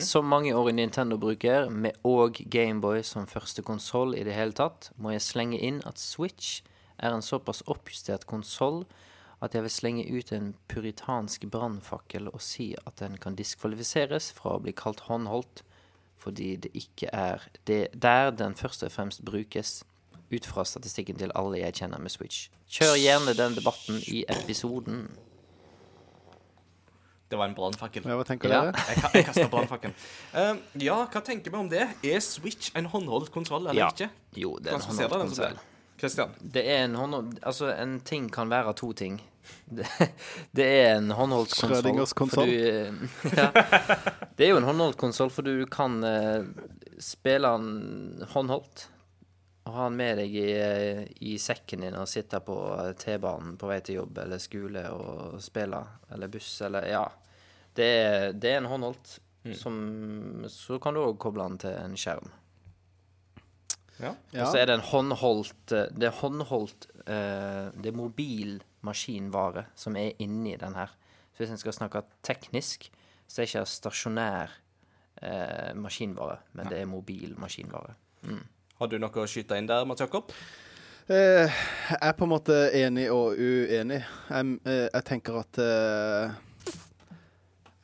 Så 0.02 0.18
mange 0.22 0.50
år 0.54 0.68
i 0.68 0.72
Nintendo-bruker, 0.72 1.68
med 1.70 1.94
og 2.02 2.40
Gameboy 2.50 3.04
som 3.06 3.28
første 3.30 3.62
konsoll 3.62 4.16
i 4.18 4.24
det 4.26 4.34
hele 4.34 4.50
tatt, 4.50 4.88
må 4.98 5.12
jeg 5.14 5.22
slenge 5.22 5.60
inn 5.62 5.78
at 5.86 6.02
Switch 6.02 6.64
er 6.98 7.14
en 7.14 7.22
såpass 7.22 7.62
oppjustert 7.70 8.26
konsoll 8.26 8.82
at 9.38 9.54
jeg 9.54 9.62
vil 9.62 9.70
slenge 9.70 10.06
ut 10.10 10.32
en 10.34 10.50
puritansk 10.70 11.46
brannfakkel 11.52 12.26
og 12.32 12.42
si 12.42 12.72
at 12.80 12.98
den 12.98 13.14
kan 13.22 13.38
diskvalifiseres 13.38 14.32
fra 14.34 14.56
å 14.56 14.62
bli 14.64 14.74
kalt 14.74 15.04
håndholdt, 15.06 15.62
fordi 16.18 16.56
det 16.56 16.70
ikke 16.74 17.08
er 17.12 17.38
det 17.66 17.88
der 18.02 18.30
den 18.30 18.54
først 18.58 18.82
og 18.82 18.92
fremst 18.92 19.24
brukes, 19.24 19.84
ut 20.34 20.46
fra 20.46 20.64
statistikken 20.64 21.16
til 21.16 21.30
alle 21.34 21.58
jeg 21.62 21.74
kjenner 21.74 21.98
med 21.98 22.10
Switch. 22.12 22.50
Kjør 22.68 22.96
gjerne 23.00 23.34
den 23.38 23.54
debatten 23.56 24.02
i 24.12 24.24
episoden. 24.28 25.06
Det 27.30 27.36
var 27.38 27.48
en 27.50 27.54
brannfakkel. 27.56 28.04
Ja, 28.08 28.14
hva 28.16 28.24
tenker 28.24 28.48
Ja. 28.48 28.60
dere? 28.64 28.84
Jeg, 28.88 29.02
jeg 29.14 29.24
kasta 29.28 29.48
brannfakkelen. 29.52 29.94
Um, 30.32 30.60
ja, 30.80 30.94
hva 31.12 31.20
tenker 31.24 31.52
vi 31.52 31.56
om 31.60 31.68
det? 31.68 31.82
Er 32.04 32.20
Switch 32.24 32.70
en 32.76 32.86
håndholdt 32.88 33.30
kontroll 33.32 33.66
eller 33.68 33.82
Ja. 33.82 33.88
ikke? 33.92 34.08
Jo, 34.36 34.56
det 34.58 34.72
er 34.72 34.76
en 34.76 34.80
håndholdt 34.80 35.12
kontroll. 35.12 35.58
Kristian? 35.58 35.58
Christian. 35.98 36.52
Det 36.54 36.62
er 36.70 36.84
en 36.84 36.94
håndholdt 36.94 37.38
Altså, 37.42 37.74
en 37.82 38.00
ting 38.00 38.30
kan 38.32 38.50
være 38.50 38.72
to 38.74 38.92
ting. 38.92 39.20
Det, 39.68 39.84
det 40.56 40.64
er 40.64 40.94
en 40.96 41.10
håndholdt 41.12 41.52
konsoll. 41.52 41.74
Schrødingers 41.74 42.14
konsoll. 42.16 42.52
ja. 43.36 43.48
Det 44.36 44.46
er 44.46 44.52
jo 44.54 44.60
en 44.62 44.68
håndholdt 44.68 44.96
konsoll, 45.00 45.32
for 45.34 45.44
du 45.44 45.66
kan 45.68 45.98
eh, 46.08 46.46
spille 47.02 47.50
den 47.58 48.24
håndholdt. 48.32 48.86
Og 49.68 49.74
ha 49.76 49.88
den 49.90 49.98
med 50.00 50.16
deg 50.22 50.36
i, 50.40 50.46
eh, 50.56 51.02
i 51.28 51.34
sekken 51.42 51.84
din 51.84 51.96
og 52.00 52.08
sitte 52.08 52.40
på 52.40 52.56
T-banen 53.02 53.58
på 53.60 53.68
vei 53.68 53.80
til 53.84 54.00
jobb 54.00 54.22
eller 54.24 54.40
skole 54.40 54.86
og 54.94 55.36
spille. 55.44 55.82
Eller 56.14 56.32
buss, 56.32 56.54
eller 56.64 56.88
Ja. 56.88 57.04
Det 57.78 57.86
er, 57.86 58.32
det 58.32 58.50
er 58.50 58.62
en 58.62 58.72
håndholdt. 58.72 59.18
Som, 59.54 59.76
så 60.50 60.76
kan 60.82 60.96
du 60.96 61.00
òg 61.04 61.14
koble 61.22 61.44
den 61.46 61.60
til 61.62 61.76
en 61.78 61.94
skjerm. 61.96 62.26
Ja. 64.00 64.10
Og 64.14 64.50
så 64.50 64.58
er 64.60 64.68
det 64.68 64.74
en 64.78 64.84
håndholdt 64.86 65.72
eh, 65.74 65.88
Det 65.90 66.06
er 66.06 66.14
håndholdt 66.20 66.84
eh, 67.10 67.64
Det 67.74 67.90
er 67.90 67.96
mobil 67.98 68.60
maskinvare 68.86 69.66
som 69.78 69.96
er 69.96 70.16
inni 70.22 70.56
den 70.60 70.76
her. 70.78 70.94
Så 71.32 71.42
hvis 71.42 71.54
en 71.54 71.60
skal 71.60 71.76
snakke 71.76 72.02
teknisk, 72.26 72.88
så 73.28 73.40
er 73.40 73.46
det 73.46 73.50
ikke 73.50 73.66
stasjonær 73.70 74.54
eh, 75.22 75.74
maskinvare, 75.78 76.38
men 76.52 76.70
det 76.70 76.80
er 76.82 76.88
mobil 76.90 77.34
maskinvare. 77.38 77.94
Har 78.78 78.90
du 78.90 78.98
noe 78.98 79.22
å 79.22 79.28
skyte 79.28 79.58
inn 79.58 79.68
der, 79.68 79.86
Mats 79.88 80.02
Jakob? 80.02 80.32
Eh, 81.08 81.48
jeg 81.88 81.98
er 82.04 82.16
på 82.18 82.26
en 82.26 82.32
måte 82.34 82.56
enig 82.76 83.06
og 83.10 83.38
uenig. 83.38 84.02
Jeg, 84.28 84.56
eh, 84.68 84.88
jeg 84.92 85.04
tenker 85.08 85.38
at 85.40 85.60
eh, 85.64 86.34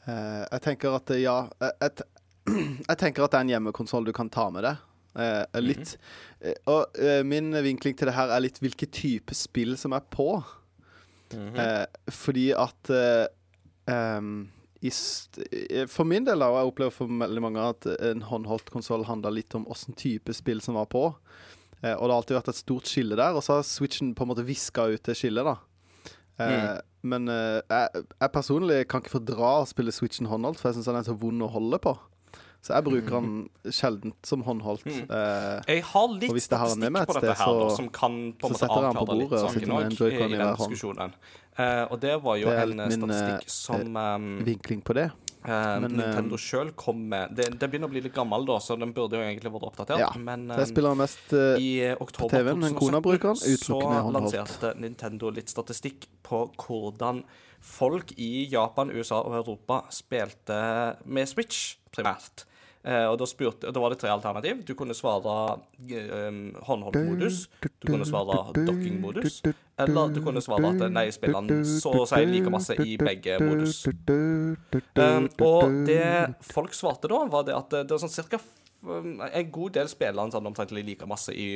eh, 0.05 0.43
Jeg 0.51 0.61
tenker 0.67 0.99
at 0.99 1.13
ja 1.17 1.37
jeg, 1.63 1.79
jeg, 1.81 2.99
tenker 3.01 3.25
at 3.25 3.33
det 3.33 3.39
er 3.39 3.47
en 3.47 3.55
hjemmekonsoll 3.55 4.05
du 4.05 4.13
kan 4.13 4.29
ta 4.29 4.51
med 4.53 4.69
deg. 4.69 4.83
Eh, 5.15 5.61
litt 5.63 5.95
eh, 6.43 6.59
Og 6.69 6.99
eh, 6.99 7.23
min 7.25 7.55
vinkling 7.65 7.97
til 7.97 8.11
det 8.11 8.17
her 8.17 8.35
er 8.35 8.43
litt 8.45 8.61
hvilke 8.61 8.91
type 8.93 9.37
spill 9.39 9.79
som 9.81 9.97
er 9.97 10.05
på. 10.05 10.29
Eh, 11.35 12.13
fordi 12.13 12.49
at 12.57 12.91
eh, 12.93 13.27
um, 13.91 14.47
eh, 14.85 15.85
For 15.91 16.09
min 16.09 16.27
del, 16.27 16.45
og 16.45 16.59
jeg 16.59 16.73
opplever 16.73 16.95
for 16.95 17.11
veldig 17.25 17.45
mange, 17.45 17.69
at 17.75 17.89
en 18.11 18.25
håndholdt 18.29 18.73
konsoll 18.75 19.07
handla 19.09 19.33
litt 19.35 19.55
om 19.59 19.67
åssen 19.73 19.97
type 19.99 20.35
spill 20.37 20.63
som 20.65 20.79
var 20.81 20.89
på. 20.93 21.07
Eh, 21.83 21.95
og 21.95 22.07
det 22.07 22.11
har 22.11 22.19
alltid 22.19 22.39
vært 22.41 22.53
et 22.55 22.63
stort 22.63 22.91
skille 22.91 23.19
der, 23.21 23.37
og 23.37 23.45
så 23.45 23.59
har 23.59 23.69
Switchen 23.69 24.15
på 24.17 24.25
en 24.25 24.33
måte 24.33 24.47
viska 24.47 24.89
ut 24.93 25.05
det 25.05 25.17
skillet, 25.19 25.47
da. 25.47 25.59
Mm. 26.35 26.81
Men 27.07 27.29
eh, 27.31 27.61
jeg, 27.61 28.05
jeg 28.19 28.33
personlig 28.35 28.81
kan 28.91 29.03
ikke 29.03 29.19
fordra 29.19 29.51
å 29.61 29.69
spille 29.69 29.93
Switchen 29.95 30.31
håndholdt, 30.31 30.61
for 30.61 30.71
jeg 30.71 30.79
syns 30.79 30.91
den 30.91 30.99
er 31.01 31.07
så 31.07 31.17
vond 31.19 31.45
å 31.45 31.53
holde 31.53 31.81
på. 31.85 31.95
Så 32.65 32.73
jeg 32.73 32.85
bruker 32.87 33.19
den 33.21 33.33
sjelden 33.79 34.15
som 34.25 34.43
håndholdt. 34.47 34.87
Eh, 34.89 35.75
Jeg 35.75 35.83
har 35.91 36.07
litt 36.15 36.31
den 36.31 36.41
statistikk 36.41 36.95
på 36.95 37.03
et 37.03 37.09
dette 37.09 37.19
sted, 37.21 37.35
her, 37.37 37.59
da, 37.61 37.67
så- 37.69 37.77
som 37.77 37.89
kan 37.93 38.15
på 38.41 38.49
en 38.49 38.55
måte 38.55 38.69
den 38.69 38.95
på 38.97 39.03
avklare 39.05 39.19
litt 39.21 39.35
saken 39.43 39.75
òg, 39.75 39.99
i, 40.01 40.39
den 40.39 40.57
diskusjonen. 40.57 41.13
Eh, 41.57 41.85
og 41.91 42.01
det 42.03 42.15
var 42.23 42.39
jo 42.41 42.49
Det 42.49 42.57
en 42.65 42.81
eh, 42.81 42.89
min, 42.89 43.11
eh, 43.11 43.17
statistikk 43.21 43.53
som 43.53 43.97
um, 43.97 44.31
vinkling 44.45 44.81
på 44.83 44.95
det. 44.97 45.11
men, 45.45 45.93
Nintendo 45.93 46.39
sjøl 46.41 46.73
kom 46.75 47.05
med. 47.13 47.37
Det, 47.37 47.51
det 47.61 47.69
begynner 47.69 47.87
å 47.87 47.93
bli 47.93 48.01
litt 48.01 48.15
gammel, 48.17 48.47
da, 48.49 48.57
så 48.65 48.79
den 48.81 48.95
burde 48.97 49.21
jo 49.21 49.23
egentlig 49.23 49.53
vært 49.53 49.67
oppdatert. 49.69 50.01
Ja, 50.01 50.09
men 50.17 50.49
Jeg 50.49 50.71
spiller 50.73 50.97
mest 50.97 51.35
uh, 51.37 51.61
i 51.61 51.93
oktober 52.01 52.33
TV-en, 52.33 52.59
men 52.65 52.75
kona 52.81 52.99
2017 52.99 53.05
bruker 53.05 53.37
den 53.37 53.61
så 53.61 54.15
lanserte 54.17 54.73
Nintendo 54.81 55.31
litt 55.31 55.53
statistikk 55.53 56.09
på 56.25 56.47
hvordan 56.65 57.23
folk 57.61 58.11
i 58.17 58.49
Japan, 58.51 58.91
USA 58.91 59.21
og 59.21 59.37
Europa 59.45 59.83
spilte 59.93 60.59
med 61.05 61.29
Switch, 61.29 61.77
primært. 61.95 62.49
Eh, 62.85 63.07
og 63.09 63.17
da, 63.17 63.25
spurte, 63.25 63.71
da 63.73 63.81
var 63.81 63.95
det 63.95 63.99
tre 64.03 64.11
alternativ. 64.13 64.59
Du 64.69 64.75
kunne 64.77 64.93
svare 64.97 65.35
eh, 65.89 66.11
um, 66.29 66.41
håndholdt-modus, 66.67 67.47
du 67.81 67.87
kunne 67.89 68.05
svare 68.05 68.37
docking-modus, 68.59 69.39
eller 69.81 70.13
du 70.13 70.21
kunne 70.25 70.43
svare 70.45 70.69
at 70.75 70.85
nei, 70.93 71.07
spiller 71.15 71.65
så 71.65 71.95
å 72.03 72.05
si 72.11 72.21
like 72.29 72.53
masse 72.53 72.77
i 72.85 72.99
begge 73.01 73.39
modus. 73.41 73.87
Um, 73.89 75.31
og 75.41 75.81
det 75.89 76.05
folk 76.45 76.77
svarte 76.77 77.09
da, 77.09 77.25
var 77.33 77.49
det 77.49 77.57
at 77.57 77.73
det, 77.73 77.89
var 77.89 78.05
sånn 78.05 78.13
cirka 78.13 78.43
um, 78.85 79.17
en 79.25 79.53
god 79.57 79.79
del 79.81 79.89
spillere 79.89 80.37
sånn 80.37 80.53
omtrentlig 80.53 80.85
like 80.85 81.09
masse 81.09 81.33
i 81.33 81.55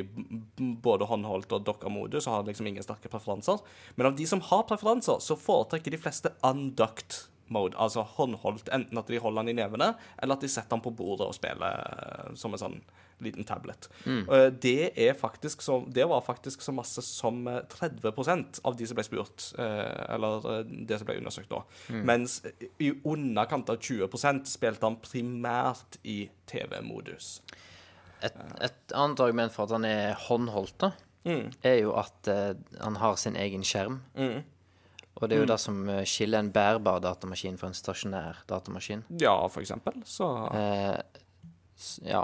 både 0.57 1.12
håndholdt 1.12 1.53
og 1.59 1.69
dokka-modus 1.69 2.25
og 2.25 2.38
har 2.38 2.49
liksom 2.49 2.73
ingen 2.73 2.87
sterke 2.87 3.12
preferanser. 3.12 3.61
Men 4.01 4.14
av 4.14 4.17
de 4.17 4.25
som 4.33 4.41
har 4.49 4.64
preferanser, 4.71 5.21
så 5.21 5.37
foretrekker 5.37 5.93
de 5.93 6.01
fleste 6.01 6.33
unducked 6.41 7.27
mode, 7.55 7.77
altså 7.79 8.05
håndholdt. 8.17 8.71
Enten 8.75 9.01
at 9.01 9.11
de 9.11 9.21
holder 9.23 9.45
den 9.47 9.55
i 9.55 9.61
nevene, 9.61 9.93
eller 10.23 10.39
at 10.39 10.45
de 10.45 10.51
setter 10.53 10.77
den 10.77 10.85
på 10.85 10.95
bordet 10.97 11.29
og 11.29 11.37
spiller 11.37 11.83
eh, 11.83 12.33
som 12.39 12.55
en 12.55 12.63
sånn 12.65 12.81
liten 13.19 13.45
tablet. 13.45 13.89
Mm. 14.07 14.27
Det, 14.61 14.91
er 14.95 15.15
faktisk 15.19 15.63
så, 15.63 15.81
det 15.91 16.05
var 16.09 16.21
faktisk 16.23 16.63
så 16.63 16.73
masse 16.73 17.03
som 17.03 17.47
eh, 17.51 17.63
30 17.71 18.61
av 18.65 18.77
de 18.79 18.87
som 18.87 18.99
ble 18.99 19.07
spurt, 19.07 19.49
eh, 19.59 20.05
eller 20.15 20.49
eh, 20.53 20.61
det 20.89 21.01
som 21.01 21.09
ble 21.09 21.19
undersøkt 21.21 21.51
da. 21.53 21.63
Mens 21.89 22.41
i 22.79 22.93
underkant 23.03 23.71
av 23.73 23.81
20% 23.83 24.47
spilte 24.51 24.87
han 24.87 25.01
primært 25.03 25.99
i 26.05 26.21
TV-modus. 26.51 27.41
Et, 28.23 28.39
et 28.65 28.95
annet 28.99 29.21
argument 29.23 29.55
for 29.55 29.67
at 29.67 29.77
han 29.77 29.87
er 29.87 30.17
håndholdt, 30.29 30.79
da, 30.83 30.93
er 31.63 31.81
jo 31.83 31.97
at 31.99 32.31
eh, 32.31 32.55
han 32.81 33.03
har 33.03 33.19
sin 33.21 33.37
egen 33.37 33.67
skjerm. 33.67 34.01
Og 35.19 35.29
det 35.29 35.37
er 35.37 35.43
jo 35.43 35.49
det 35.51 35.59
som 35.61 35.79
eh, 35.91 36.05
skiller 36.07 36.45
en 36.45 36.51
bærbar 36.55 37.01
datamaskin 37.03 37.57
fra 37.59 37.71
en 37.73 37.75
stasjonær 37.79 38.45
datamaskin. 38.51 39.03
Ja, 39.19 39.35
for 39.51 39.65
eksempel. 39.65 39.99
Så, 40.07 40.29
Eh, 40.55 41.25
ja. 42.07 42.23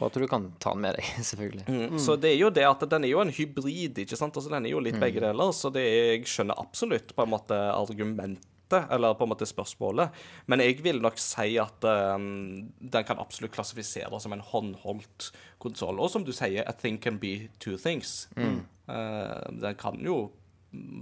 Og 0.00 0.06
at 0.08 0.16
du 0.18 0.26
kan 0.28 0.48
ta 0.58 0.72
den 0.74 0.82
med 0.84 0.96
deg, 0.98 1.10
selvfølgelig. 1.30 1.66
mm. 1.68 1.98
så 2.02 2.16
det 2.20 2.32
er 2.32 2.40
jo 2.40 2.50
det 2.50 2.64
at 2.66 2.82
den 2.90 3.04
er 3.06 3.12
jo 3.12 3.20
en 3.22 3.30
hybrid, 3.32 4.00
ikke 4.02 4.18
sant? 4.18 4.36
Altså, 4.36 4.50
den 4.52 4.66
er 4.66 4.74
jo 4.74 4.82
litt 4.82 4.98
begge 5.00 5.22
deler, 5.22 5.52
så 5.54 5.70
det 5.72 5.84
er, 5.86 6.08
jeg 6.16 6.26
skjønner 6.32 6.58
absolutt 6.60 7.14
på 7.14 7.24
en 7.24 7.32
måte 7.36 7.54
argumentet, 7.54 8.42
eller 8.90 9.14
på 9.14 9.22
en 9.24 9.30
måte 9.30 9.46
spørsmålet. 9.46 10.16
Men 10.50 10.64
jeg 10.64 10.80
vil 10.82 10.98
nok 11.04 11.20
si 11.22 11.54
at 11.62 11.84
um, 12.16 12.72
den 12.80 13.06
kan 13.06 13.20
absolutt 13.22 13.54
klassifiseres 13.54 14.24
som 14.24 14.34
en 14.34 14.42
håndholdt 14.42 15.28
konsoll. 15.62 16.00
Og 16.02 16.10
som 16.10 16.24
du 16.26 16.32
sier, 16.34 16.64
a 16.66 16.72
thing 16.74 16.98
can 16.98 17.20
be 17.22 17.50
two 17.62 17.76
things. 17.78 18.24
Eh, 18.34 19.52
den 19.62 19.78
kan 19.78 20.00
jo 20.02 20.32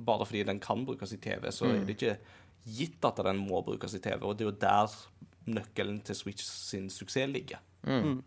Bare 0.07 0.27
fordi 0.27 0.45
den 0.49 0.61
kan 0.61 0.87
brukes 0.87 1.13
i 1.13 1.21
TV, 1.23 1.51
så 1.53 1.69
er 1.69 1.85
det 1.85 1.97
ikke 1.97 2.17
gitt 2.67 3.05
at 3.05 3.21
den 3.27 3.41
må 3.43 3.63
brukes 3.67 3.95
i 3.95 4.03
TV. 4.03 4.23
Og 4.23 4.39
det 4.39 4.47
er 4.47 4.51
jo 4.51 4.61
der 4.61 4.97
nøkkelen 5.53 6.01
til 6.07 6.15
Switch 6.15 6.45
sin 6.45 6.91
suksess 6.91 7.31
ligger. 7.33 7.63
Men 7.83 8.05
Mm. 8.05 8.23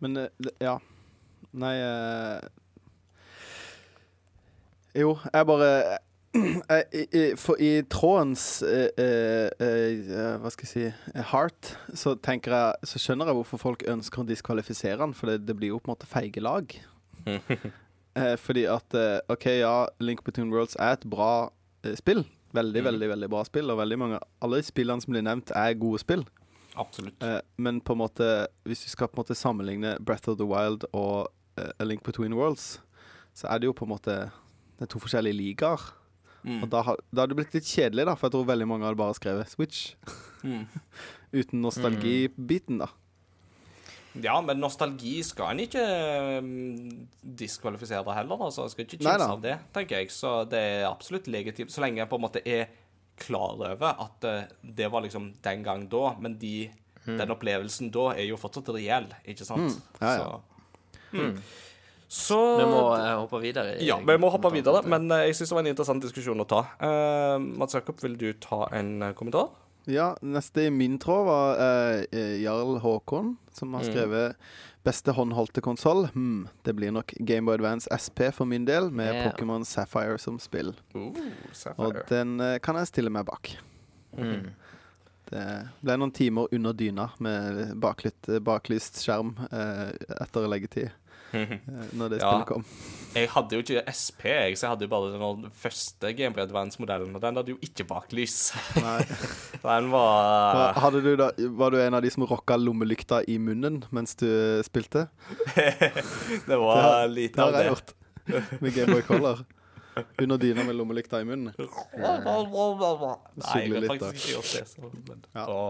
Men 0.00 0.28
ja. 0.60 0.78
Nei 1.52 1.74
eh, 1.76 2.40
Jo, 4.94 5.16
jeg 5.32 5.46
bare 5.46 5.98
Eh, 6.34 6.82
i, 7.00 7.06
i, 7.18 7.22
for 7.36 7.58
i 7.58 7.82
trådens 7.90 8.62
eh, 8.62 8.88
eh, 8.94 9.50
eh, 9.58 10.36
Hva 10.38 10.52
skal 10.54 10.66
jeg 10.66 10.70
si 10.70 10.84
eh, 10.86 11.24
heart, 11.32 11.72
så 11.90 12.14
jeg 12.14 12.86
Så 12.86 13.02
skjønner 13.02 13.26
jeg 13.26 13.40
hvorfor 13.40 13.58
folk 13.58 13.82
ønsker 13.90 14.22
å 14.22 14.28
diskvalifisere 14.28 15.00
han, 15.02 15.14
for 15.14 15.32
det, 15.32 15.40
det 15.48 15.56
blir 15.58 15.74
jo 15.74 15.80
på 15.82 15.90
en 15.90 15.96
måte 15.96 16.10
feige 16.10 16.42
lag. 16.42 16.70
Eh, 18.16 18.36
fordi 18.36 18.64
at 18.66 18.94
eh, 18.94 19.20
OK, 19.30 19.44
ja, 19.60 19.86
Link 20.00 20.24
Between 20.24 20.50
Worlds 20.50 20.76
er 20.78 20.96
et 20.96 21.04
bra 21.10 21.50
eh, 21.84 21.94
spill. 21.94 22.24
Veldig, 22.52 22.80
Mm. 22.82 22.86
veldig 22.88 23.08
veldig 23.12 23.28
bra 23.30 23.44
spill, 23.46 23.70
og 23.70 23.78
veldig 23.78 23.98
mange 23.98 24.18
Alle 24.42 24.56
de 24.58 24.62
spillene 24.66 25.00
som 25.00 25.12
blir 25.14 25.22
nevnt, 25.22 25.52
er 25.54 25.74
gode 25.78 26.00
spill. 26.02 26.24
Absolutt. 26.76 27.22
Eh, 27.22 27.40
men 27.58 27.80
på 27.80 27.92
en 27.94 27.98
måte 28.02 28.26
hvis 28.66 28.84
vi 28.86 28.90
skal 28.90 29.08
på 29.08 29.18
en 29.18 29.22
måte 29.24 29.36
sammenligne 29.38 29.96
Breath 30.02 30.28
of 30.28 30.38
the 30.38 30.46
Wild 30.46 30.84
og 30.92 31.28
eh, 31.58 31.70
A 31.78 31.84
Link 31.84 32.02
Between 32.02 32.34
Worlds, 32.34 32.80
så 33.34 33.46
er 33.50 33.58
det 33.60 33.66
jo 33.70 33.72
på 33.72 33.84
en 33.86 33.92
måte 33.94 34.30
Det 34.78 34.82
er 34.88 34.90
to 34.94 34.98
forskjellige 34.98 35.36
ligaer. 35.36 35.80
Mm. 36.42 36.62
Og 36.64 36.70
da, 36.70 36.80
har- 36.82 36.96
da 37.14 37.20
hadde 37.22 37.34
det 37.34 37.36
blitt 37.36 37.54
litt 37.54 37.64
kjedelig, 37.68 38.06
da, 38.06 38.14
for 38.16 38.26
jeg 38.26 38.32
tror 38.32 38.46
veldig 38.48 38.66
mange 38.66 38.86
hadde 38.88 38.96
bare 38.96 39.14
skrevet 39.14 39.48
Switch. 39.52 39.94
Mm. 40.42 40.66
Uten 41.36 41.60
nostalgibiten, 41.60 42.78
da. 42.80 42.86
Ja, 44.18 44.40
men 44.42 44.58
nostalgi 44.58 45.20
skal 45.22 45.54
en 45.54 45.62
ikke 45.62 45.82
diskvalifisere 46.42 47.36
diskvalifisere 47.40 48.14
heller. 48.16 48.44
Altså. 48.48 48.66
Jeg 48.66 48.74
skal 48.74 48.86
ikke 48.86 48.98
kimse 48.98 49.28
av 49.30 49.42
det, 49.44 49.56
tenker 49.74 50.00
jeg. 50.00 50.10
Så 50.14 50.32
det 50.50 50.60
er 50.60 50.88
absolutt 50.88 51.30
legitimt. 51.30 51.70
Så 51.70 51.84
lenge 51.84 52.02
en 52.02 52.10
på 52.10 52.18
en 52.18 52.24
måte 52.26 52.42
er 52.42 52.66
klar 53.20 53.54
over 53.60 53.88
at 53.90 54.26
eh, 54.26 54.52
det 54.62 54.90
var 54.92 55.04
liksom 55.04 55.30
den 55.44 55.64
gang 55.64 55.86
da, 55.92 56.14
men 56.20 56.38
de, 56.40 56.70
den 57.04 57.34
opplevelsen 57.34 57.90
da 57.92 58.10
er 58.16 58.30
jo 58.30 58.38
fortsatt 58.40 58.72
reell, 58.74 59.10
ikke 59.28 59.46
sant? 59.46 59.76
Mm. 59.76 59.98
Ja, 60.00 60.14
ja. 60.16 60.30
Så, 61.10 61.16
mm. 61.20 61.34
så 62.08 62.38
Vi 62.60 62.68
må 62.70 62.82
eh, 62.96 63.14
hoppe 63.20 63.42
videre. 63.44 63.76
Ja, 63.84 64.00
vi 64.06 64.18
må 64.20 64.32
hoppe 64.32 64.52
videre, 64.54 64.82
men 64.88 65.10
eh, 65.12 65.28
jeg 65.28 65.38
syns 65.38 65.52
det 65.52 65.58
var 65.58 65.66
en 65.66 65.72
interessant 65.74 66.06
diskusjon 66.06 66.46
å 66.46 66.48
ta. 66.48 66.64
Uh, 66.80 67.36
Mats 67.60 67.76
Jakob, 67.76 68.00
vil 68.02 68.16
du 68.20 68.30
ta 68.40 68.64
en 68.76 69.12
kommentar? 69.18 69.52
Ja, 69.88 70.16
neste 70.22 70.62
i 70.66 70.70
min 70.70 70.98
tråd 70.98 71.26
var 71.26 71.56
eh, 71.58 72.04
eh, 72.12 72.42
Jarl 72.42 72.78
Håkon, 72.82 73.36
som 73.52 73.74
har 73.74 73.82
Mm. 73.82 73.92
skrevet 73.92 74.36
Beste 74.82 75.12
håndholdte 75.12 75.60
konsoll? 75.60 76.06
Hmm, 76.14 76.48
det 76.64 76.72
blir 76.72 76.90
nok 76.90 77.12
Gameboy 77.20 77.54
Advance 77.54 77.88
SP 77.92 78.30
for 78.32 78.44
min 78.48 78.64
del, 78.64 78.90
med 78.90 79.12
yeah. 79.14 79.26
Pokémon 79.28 79.64
Sapphire 79.64 80.18
som 80.18 80.38
spill. 80.38 80.72
Uh, 80.94 81.12
Og 81.76 81.94
den 82.08 82.40
eh, 82.40 82.58
kan 82.58 82.76
jeg 82.76 82.86
stille 82.88 83.10
meg 83.10 83.26
bak. 83.26 83.56
Mm. 84.16 84.50
Det 85.30 85.68
ble 85.84 85.96
noen 86.00 86.10
timer 86.16 86.48
under 86.52 86.72
dyna 86.72 87.10
med 87.22 87.74
baklytt, 87.78 88.24
baklyst 88.42 88.98
skjerm 89.04 89.34
eh, 89.52 89.92
etter 90.20 90.48
leggetid, 90.48 90.88
eh, 90.88 90.92
når 91.32 92.10
det 92.14 92.18
Ja. 92.20 92.30
spillet 92.30 92.46
kom. 92.48 92.64
Jeg 93.14 93.28
hadde 93.32 93.56
jo 93.56 93.62
ikke 93.64 93.82
SP, 93.90 94.22
jeg, 94.30 94.56
så 94.58 94.66
jeg 94.66 94.70
hadde 94.70 94.86
jo 94.86 94.90
bare 94.92 95.12
den 95.42 95.50
første 95.50 96.12
Game 96.14 96.34
Boy 96.34 96.44
Advance-modellen, 96.44 97.14
og 97.16 97.20
den 97.24 97.36
hadde 97.40 97.50
jo 97.54 97.58
ikke 97.62 97.86
baklys. 97.90 98.52
Nei. 98.78 99.00
Den 99.60 99.90
var 99.92 100.72
hadde 100.80 101.02
du 101.04 101.10
da, 101.20 101.26
var 101.58 101.70
du 101.74 101.76
en 101.82 101.94
av 101.98 102.00
de 102.02 102.08
som 102.10 102.24
rocka 102.24 102.56
lommelykta 102.56 103.18
i 103.28 103.34
munnen 103.42 103.82
mens 103.92 104.14
du 104.16 104.26
spilte? 104.64 105.08
Det 106.48 106.56
var 106.58 107.08
lite 107.12 107.34
Det 107.36 107.42
av 107.44 107.52
har 107.52 107.62
jeg 107.62 107.66
det. 107.66 107.72
gjort 107.74 108.60
med 108.62 108.74
Gameboy 108.78 109.02
Color. 109.02 109.42
Under 110.22 110.38
dyna 110.38 110.64
med 110.64 110.76
lommelykta 110.78 111.20
i 111.20 111.26
munnen. 111.26 111.52
Nei, 113.34 113.62
jeg 113.62 113.70
Sugle 113.70 113.82
litt, 113.82 113.90
faktisk 113.90 114.18
ikke 114.20 114.34
gjort 114.36 114.52
det. 114.54 114.64
Så, 114.70 114.90
men, 115.10 115.24
Ja. 115.34 115.46
Å. 115.50 115.62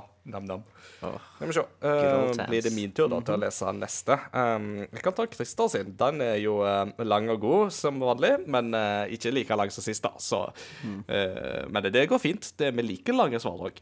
Skal 1.00 1.48
vi 1.48 1.54
se. 1.56 1.62
Eh, 1.80 2.32
times. 2.32 2.48
blir 2.48 2.62
det 2.62 2.72
min 2.74 2.92
tur 2.92 3.08
da 3.08 3.20
til 3.24 3.38
å 3.38 3.40
lese 3.40 3.72
neste? 3.72 4.18
Um, 4.36 4.66
jeg 4.84 5.04
kan 5.04 5.16
ta 5.16 5.26
Christer 5.32 5.70
sin. 5.72 5.94
Den 5.98 6.20
er 6.24 6.36
jo 6.42 6.58
uh, 6.60 6.84
lang 7.00 7.30
og 7.32 7.40
god 7.40 7.72
som 7.74 8.00
vanlig, 8.02 8.34
men 8.50 8.74
uh, 8.76 9.08
ikke 9.08 9.32
like 9.32 9.56
lang 9.56 9.72
som 9.72 9.84
sist, 9.86 10.04
da. 10.04 10.12
Så, 10.20 10.42
eh, 10.84 11.64
men 11.68 11.82
det, 11.86 11.94
det 11.96 12.06
går 12.10 12.20
fint. 12.22 12.52
Det 12.60 12.72
Vi 12.76 12.84
liker 12.84 13.16
lange 13.16 13.40
svar 13.40 13.64
òg. 13.70 13.80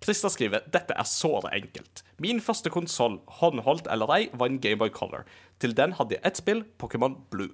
Christer 0.00 0.32
skriver 0.32 0.64
dette 0.72 0.94
er 0.96 1.08
såre 1.08 1.50
enkelt. 1.56 2.04
Min 2.22 2.40
første 2.44 2.70
konsoll, 2.72 3.18
håndholdt 3.40 3.90
eller 3.90 4.14
ei, 4.14 4.22
var 4.32 4.50
en 4.50 4.60
Gameboy 4.62 4.92
Color. 4.94 5.26
Til 5.60 5.74
den 5.76 5.98
hadde 5.98 6.16
jeg 6.16 6.24
ett 6.24 6.40
spill, 6.40 6.64
Pokémon 6.80 7.18
Blue. 7.32 7.52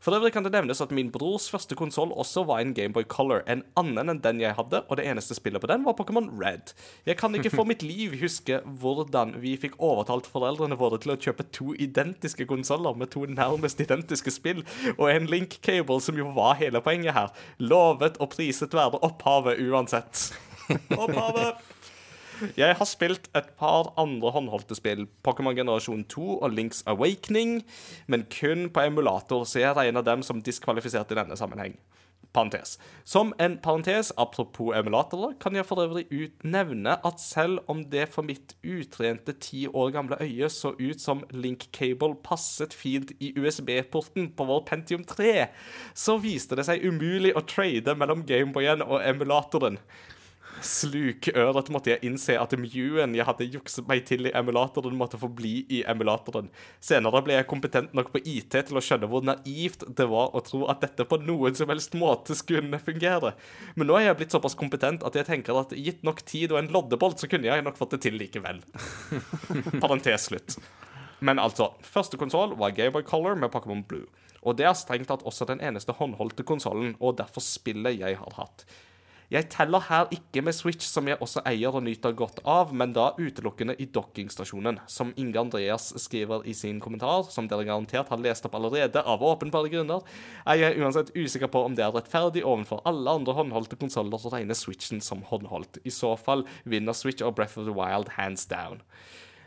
For 0.00 0.16
øvrig 0.16 0.32
kan 0.32 0.46
det 0.46 0.52
nevnes 0.54 0.80
at 0.80 0.92
min 0.96 1.10
brors 1.12 1.50
første 1.52 1.76
konsoll 1.76 2.12
også 2.16 2.46
var 2.48 2.62
en 2.62 2.72
Gameboy 2.76 3.04
Color, 3.04 3.42
en 3.44 3.62
annen 3.76 4.08
enn 4.14 4.22
den 4.24 4.40
jeg 4.40 4.56
hadde, 4.56 4.80
og 4.88 4.96
det 4.96 5.04
eneste 5.10 5.36
spillet 5.36 5.60
på 5.60 5.68
den 5.68 5.84
var 5.84 5.96
Pokémon 5.98 6.30
Red. 6.40 6.72
Jeg 7.06 7.18
kan 7.20 7.36
ikke 7.36 7.52
for 7.52 7.68
mitt 7.68 7.84
liv 7.84 8.16
huske 8.22 8.62
hvordan 8.80 9.36
vi 9.42 9.56
fikk 9.60 9.76
overtalt 9.76 10.28
foreldrene 10.30 10.78
våre 10.80 11.00
til 11.02 11.12
å 11.12 11.18
kjøpe 11.20 11.44
to 11.52 11.74
identiske 11.76 12.48
konsoller 12.48 12.96
med 12.96 13.12
to 13.12 13.26
nærmest 13.28 13.82
identiske 13.84 14.32
spill, 14.32 14.64
og 14.96 15.10
en 15.10 15.28
link 15.28 15.58
cable, 15.60 16.00
som 16.00 16.16
jo 16.16 16.30
var 16.36 16.56
hele 16.62 16.80
poenget 16.80 17.16
her. 17.16 17.34
Lovet 17.60 18.16
og 18.24 18.32
priset 18.32 18.72
være 18.76 19.02
opphavet 19.04 19.60
uansett. 19.68 20.30
Opphavet! 20.96 21.60
Jeg 22.56 22.76
har 22.78 22.88
spilt 22.88 23.28
et 23.36 23.52
par 23.60 23.92
andre 24.00 24.32
håndholdte 24.34 24.76
spill, 24.78 25.06
Pokémon 25.26 25.56
Generasjon 25.56 26.04
2 26.10 26.38
og 26.38 26.50
Links 26.56 26.82
Awakening, 26.86 27.60
men 28.06 28.26
kun 28.32 28.68
på 28.72 28.86
emulator, 28.88 29.44
så 29.44 29.62
jeg 29.62 29.76
regner 29.76 30.06
dem 30.06 30.24
som 30.26 30.42
diskvalifisert 30.42 31.12
i 31.12 31.18
denne 31.20 31.38
sammenheng. 31.38 31.76
Parentes. 32.32 32.78
Som 33.04 33.32
en 33.42 33.56
parentes, 33.58 34.12
apropos 34.16 34.76
emulatorer, 34.76 35.32
kan 35.40 35.56
jeg 35.56 35.66
for 35.66 35.82
øvrig 35.82 36.04
utnevne 36.14 36.92
at 37.06 37.18
selv 37.20 37.58
om 37.66 37.82
det 37.90 38.06
for 38.08 38.22
mitt 38.22 38.54
utrente 38.62 39.32
ti 39.32 39.66
år 39.66 39.90
gamle 39.90 40.20
øye 40.22 40.48
så 40.48 40.70
ut 40.78 41.00
som 41.00 41.24
Link 41.30 41.66
Cable 41.74 42.14
passet 42.22 42.74
fint 42.74 43.10
i 43.18 43.32
USB-porten 43.34 44.30
på 44.36 44.46
vår 44.46 44.62
Pentium 44.68 45.02
3, 45.04 45.48
så 45.94 46.20
viste 46.22 46.54
det 46.54 46.68
seg 46.70 46.86
umulig 46.86 47.34
å 47.34 47.42
trade 47.42 47.96
mellom 47.98 48.22
Gameboyen 48.26 48.86
og 48.86 49.02
emulatoren. 49.02 49.80
Slukøret 50.60 51.70
måtte 51.72 51.92
jeg 51.92 52.04
innse 52.04 52.34
at 52.36 52.52
Mewen 52.58 53.14
jeg 53.16 53.24
hadde 53.24 53.46
jukset 53.48 53.86
meg 53.88 54.02
til 54.08 54.28
i 54.28 54.32
emulatoren, 54.36 54.96
måtte 54.98 55.20
forbli 55.20 55.64
i 55.72 55.80
emulatoren. 55.88 56.50
Senere 56.84 57.22
ble 57.24 57.38
jeg 57.38 57.48
kompetent 57.48 57.94
nok 57.96 58.10
på 58.12 58.20
IT 58.20 58.52
til 58.52 58.76
å 58.76 58.82
skjønne 58.84 59.08
hvor 59.10 59.24
naivt 59.24 59.86
det 59.96 60.08
var 60.10 60.34
å 60.36 60.42
tro 60.44 60.66
at 60.72 60.82
dette 60.84 61.06
på 61.08 61.20
noen 61.24 61.56
som 61.56 61.72
helst 61.72 61.96
måte 61.98 62.36
skulle 62.36 62.82
fungere. 62.84 63.32
Men 63.76 63.88
nå 63.88 63.96
er 63.96 64.10
jeg 64.10 64.20
blitt 64.20 64.36
såpass 64.36 64.58
kompetent 64.58 65.06
at 65.06 65.16
jeg 65.16 65.28
tenker 65.30 65.62
at 65.62 65.72
gitt 65.76 66.04
nok 66.06 66.20
tid 66.28 66.52
og 66.52 66.60
en 66.60 66.72
loddebolt, 66.74 67.22
så 67.22 67.30
kunne 67.30 67.48
jeg 67.48 67.64
nok 67.64 67.80
fått 67.80 67.96
det 67.96 68.02
til 68.04 68.20
likevel. 68.20 68.60
Parentes 69.82 70.28
slutt. 70.28 70.58
Men 71.24 71.40
altså, 71.40 71.72
første 71.84 72.20
konsoll 72.20 72.54
var 72.60 72.76
Gameboy 72.76 73.04
Color 73.08 73.36
med 73.36 73.52
Pokémon 73.52 73.84
Blue. 73.88 74.08
Og 74.40 74.56
det 74.56 74.64
er 74.68 74.76
strengt 74.78 75.10
tatt 75.10 75.24
også 75.28 75.46
den 75.48 75.60
eneste 75.64 75.92
håndholdte 75.98 76.46
konsollen, 76.48 76.94
og 77.00 77.18
derfor 77.20 77.44
spillet 77.44 78.00
jeg 78.00 78.16
har 78.20 78.38
hatt. 78.38 78.64
Jeg 79.30 79.46
teller 79.46 79.84
her 79.86 80.08
ikke 80.10 80.42
med 80.42 80.56
Switch, 80.56 80.88
som 80.90 81.06
jeg 81.06 81.20
også 81.22 81.44
eier 81.46 81.76
og 81.78 81.84
nyter 81.86 82.16
godt 82.18 82.40
av, 82.42 82.72
men 82.74 82.90
da 82.96 83.12
utelukkende 83.14 83.76
i 83.78 83.86
dockingstasjonen. 83.86 84.80
Som 84.90 85.12
Inge 85.22 85.38
Andreas 85.38 85.92
skriver 86.02 86.42
i 86.50 86.54
sin 86.56 86.80
kommentar, 86.82 87.28
som 87.30 87.46
dere 87.46 87.68
garantert 87.68 88.10
har 88.10 88.18
lest 88.18 88.48
opp 88.48 88.56
allerede, 88.58 88.98
av 88.98 89.22
åpenbare 89.22 89.70
grunner, 89.70 90.02
er 90.42 90.58
jeg 90.58 90.80
uansett 90.82 91.12
usikker 91.14 91.46
på 91.52 91.62
om 91.62 91.76
det 91.78 91.84
er 91.86 91.94
rettferdig 91.94 92.42
overfor 92.42 92.82
alle 92.90 93.14
andre 93.20 93.36
håndholdte 93.38 93.78
konsoller 93.78 94.18
å 94.18 94.32
regne 94.34 94.56
Switchen 94.58 94.98
som 94.98 95.22
håndholdt. 95.28 95.78
I 95.86 95.94
så 95.94 96.16
fall 96.18 96.42
vinner 96.64 96.98
Switch 96.98 97.22
og 97.22 97.36
Breath 97.38 97.54
of 97.60 97.68
the 97.70 97.76
Wild 97.76 98.16
hands 98.16 98.48
down. 98.50 98.82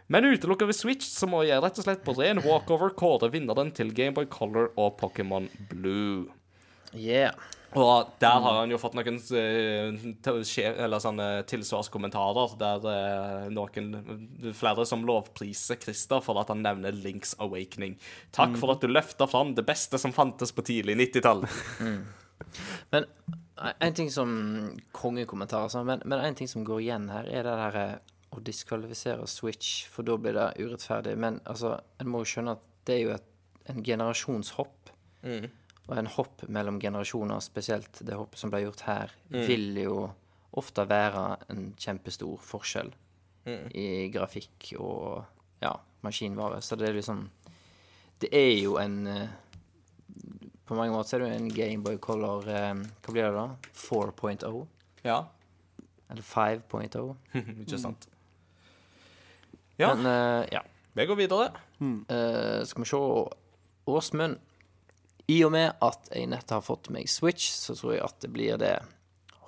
Men 0.08 0.30
utelukker 0.30 0.70
vi 0.70 0.78
Switch, 0.78 1.10
så 1.12 1.28
må 1.28 1.42
jeg 1.44 1.60
rett 1.60 1.82
og 1.82 1.90
slett 1.90 2.06
på 2.08 2.16
ren 2.16 2.40
walkover 2.46 2.96
kåre 2.96 3.28
vinneren 3.36 3.76
til 3.76 3.92
Gameboy 3.92 4.30
Color 4.32 4.72
og 4.80 4.96
Pokémon 5.04 5.52
Blue. 5.68 6.32
Yeah. 6.96 7.36
Og 7.80 8.14
der 8.22 8.40
har 8.46 8.58
han 8.60 8.72
jo 8.72 8.80
fått 8.82 8.96
noen 8.98 9.18
eh, 9.38 10.98
sånne 11.04 11.28
tilsvarskommentarer 11.50 12.56
der 12.60 12.88
eh, 12.92 13.46
noen 13.54 14.52
flere 14.56 14.86
som 14.90 15.06
lovpriser 15.08 15.80
Christer 15.82 16.24
for 16.26 16.42
at 16.42 16.52
han 16.54 16.64
nevner 16.66 16.96
Links 16.96 17.34
Awakening. 17.44 17.98
Takk 18.36 18.58
for 18.62 18.76
at 18.76 18.84
du 18.84 18.92
løfter 18.92 19.30
fram 19.32 19.56
det 19.58 19.66
beste 19.68 20.02
som 20.02 20.14
fantes 20.16 20.54
på 20.54 20.66
tidlig 20.66 21.00
90-tall. 21.02 21.48
Men 22.94 23.08
en 23.80 23.94
ting 23.94 24.12
som 24.12 24.32
kongekommentar, 24.92 25.68
altså, 25.68 25.84
men, 25.84 26.02
men 26.06 26.20
en 26.20 26.36
ting 26.36 26.50
som 26.50 26.66
går 26.68 26.82
igjen 26.82 27.10
her, 27.14 27.30
er 27.30 27.48
det 27.48 27.56
der 27.60 27.80
eh, 27.82 27.96
å 28.34 28.42
diskvalifisere 28.44 29.28
Switch, 29.30 29.86
for 29.94 30.06
da 30.08 30.18
blir 30.18 30.38
det 30.38 30.52
urettferdig. 30.60 31.16
Men 31.20 31.40
altså, 31.50 31.78
en 32.02 32.10
må 32.10 32.24
jo 32.24 32.32
skjønne 32.34 32.58
at 32.58 32.64
det 32.88 32.98
er 32.98 33.04
jo 33.04 33.14
et, 33.16 33.30
en 33.72 33.84
generasjonshopp. 33.86 34.92
Og 35.90 35.98
en 36.00 36.08
hopp 36.08 36.46
mellom 36.48 36.80
generasjoner, 36.80 37.42
spesielt 37.44 38.00
det 38.08 38.16
hoppet 38.16 38.40
som 38.40 38.52
ble 38.54 38.62
gjort 38.64 38.86
her, 38.88 39.16
vil 39.30 39.82
jo 39.82 39.98
ofte 40.56 40.86
være 40.88 41.24
en 41.52 41.74
kjempestor 41.80 42.38
forskjell 42.46 42.94
i 43.76 44.08
grafikk 44.14 44.70
og 44.80 45.26
ja, 45.64 45.74
maskinvare. 46.06 46.62
Så 46.62 46.78
det 46.80 46.90
er 46.90 47.00
liksom 47.00 47.30
Det 48.22 48.30
er 48.32 48.54
jo 48.62 48.78
en 48.80 49.08
eh, 49.08 49.30
På 50.66 50.76
mange 50.76 50.94
måter 50.94 51.18
er 51.18 51.24
det 51.24 51.28
jo 51.28 51.40
en 51.42 51.50
Gameboy 51.52 51.98
Color 52.00 52.48
eh, 52.48 52.84
Hva 53.04 53.12
blir 53.12 53.26
det 53.28 53.34
da? 53.36 53.48
4.0? 53.76 54.66
Ja, 55.04 55.18
Eller 56.10 56.24
5.0? 56.24 57.16
ikke 57.66 57.80
sant? 57.80 58.08
Ja, 59.80 59.96
Men 59.96 60.06
uh, 60.06 60.46
ja. 60.54 60.62
vi 60.94 61.06
går 61.10 61.18
videre. 61.18 61.48
Eh, 61.82 62.64
skal 62.64 62.84
vi 62.84 62.88
se 62.88 63.00
Åsmund 63.90 64.38
I 65.32 65.40
og 65.46 65.54
med 65.56 65.72
at 65.84 66.10
jeg 66.12 66.28
nett 66.32 66.52
har 66.52 66.64
fått 66.66 66.90
meg 66.92 67.08
Switch, 67.12 67.48
så 67.56 67.76
tror 67.80 67.96
jeg 67.96 68.04
at 68.04 68.20
det 68.24 68.32
blir 68.34 68.60
det. 68.60 68.76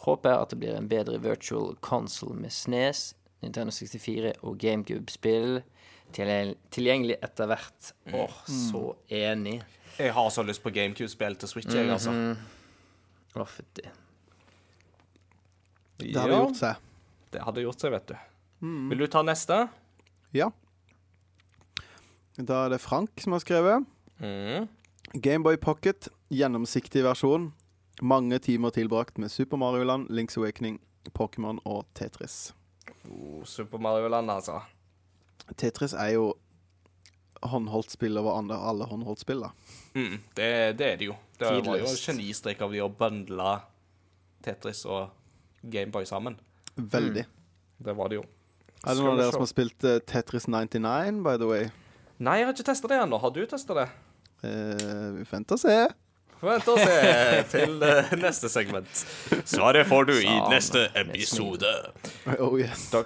Håper 0.06 0.32
jeg 0.32 0.46
at 0.46 0.54
det 0.54 0.60
blir 0.62 0.78
en 0.78 0.90
bedre 0.92 1.20
virtual 1.20 1.74
console 1.84 2.38
med 2.40 2.54
Snes, 2.54 3.10
Nintendo 3.44 3.74
64 3.76 4.38
og 4.46 4.58
GameCube-spill 4.62 5.60
tilgjengelig 6.16 7.18
etter 7.26 7.50
hvert. 7.50 7.92
Åh, 8.14 8.38
så 8.48 8.84
enig. 9.12 9.60
Jeg 9.98 10.14
har 10.16 10.30
så 10.32 10.44
lyst 10.46 10.64
på 10.64 10.72
GameCube-spill 10.76 11.38
til 11.42 11.52
Switch, 11.52 11.72
jeg, 11.74 11.90
altså. 11.92 12.14
Å, 13.36 13.48
fytti. 13.50 13.84
Det 16.00 16.16
hadde 16.16 16.40
gjort 16.40 16.60
seg. 16.60 16.86
Det 17.36 17.44
hadde 17.44 17.66
gjort 17.66 17.84
seg, 17.84 17.96
vet 17.96 18.14
du. 18.14 18.16
Vil 18.92 19.04
du 19.04 19.08
ta 19.12 19.22
neste? 19.28 19.66
Ja. 20.36 20.50
Da 22.36 22.66
er 22.66 22.74
det 22.76 22.82
Frank 22.84 23.12
som 23.24 23.36
har 23.36 23.44
skrevet. 23.44 23.86
Mm. 24.20 24.68
Gameboy 25.16 25.58
Pocket, 25.58 26.08
gjennomsiktig 26.28 27.00
versjon. 27.06 27.54
Mange 28.02 28.40
timer 28.40 28.70
tilbrakt 28.76 29.18
med 29.18 29.32
Super 29.32 29.58
Mario 29.58 29.84
Land, 29.84 30.10
Links 30.12 30.36
Awakening, 30.38 30.82
Pokémon 31.16 31.62
og 31.64 31.86
Tetris. 31.96 32.54
Oh, 33.08 33.44
Super 33.48 33.80
Mario 33.80 34.10
Land, 34.12 34.32
altså. 34.32 34.60
Tetris 35.56 35.94
er 35.94 36.18
jo 36.18 36.34
håndholdtspill 37.48 38.20
over 38.20 38.36
andre, 38.42 38.60
alle 38.60 38.90
håndholdtspill, 38.92 39.46
da. 39.46 39.54
Mm, 39.96 40.20
det, 40.36 40.52
det 40.82 40.92
er 40.92 41.00
det 41.00 41.08
jo. 41.08 41.16
Det 41.40 41.52
var 41.64 41.80
jo 41.80 41.88
en 41.88 42.00
genistrek 42.02 42.68
av 42.68 42.76
de 42.76 42.84
å 42.84 42.92
bundle 42.92 43.58
Tetris 44.44 44.84
og 44.84 45.14
Gameboy 45.64 46.04
sammen. 46.10 46.36
Veldig. 46.76 47.24
Det 47.78 47.96
var 47.96 48.12
det 48.12 48.20
jo. 48.20 48.26
Er 48.84 48.92
det 48.92 49.00
noen 49.00 49.16
av 49.16 49.24
dere 49.24 49.32
som 49.38 49.48
har 49.48 49.56
spilt 49.56 49.88
uh, 49.88 50.02
Tetris 50.04 50.50
99, 50.52 51.24
by 51.24 51.40
the 51.40 51.48
way? 51.48 51.70
Nei, 52.20 52.42
jeg 52.42 52.50
har 52.50 52.58
ikke 52.58 52.68
testa 52.68 52.92
det 52.92 53.00
ennå. 53.00 53.24
Har 53.24 53.32
du 53.32 53.46
testa 53.48 53.80
det? 53.80 53.94
Eh, 54.46 55.12
vi 55.18 55.26
venter 55.32 55.58
og 55.58 55.62
se. 55.62 55.78
Vent 56.46 56.68
og 56.70 56.78
se 56.78 57.42
til 57.50 57.82
uh, 57.82 58.14
neste 58.20 58.52
segment. 58.52 59.02
Svaret 59.48 59.88
får 59.90 60.10
du 60.12 60.14
i 60.20 60.34
neste 60.52 60.88
episode. 61.00 61.72
Oh 62.38 62.60
yes. 62.60 62.90
Da, 62.94 63.02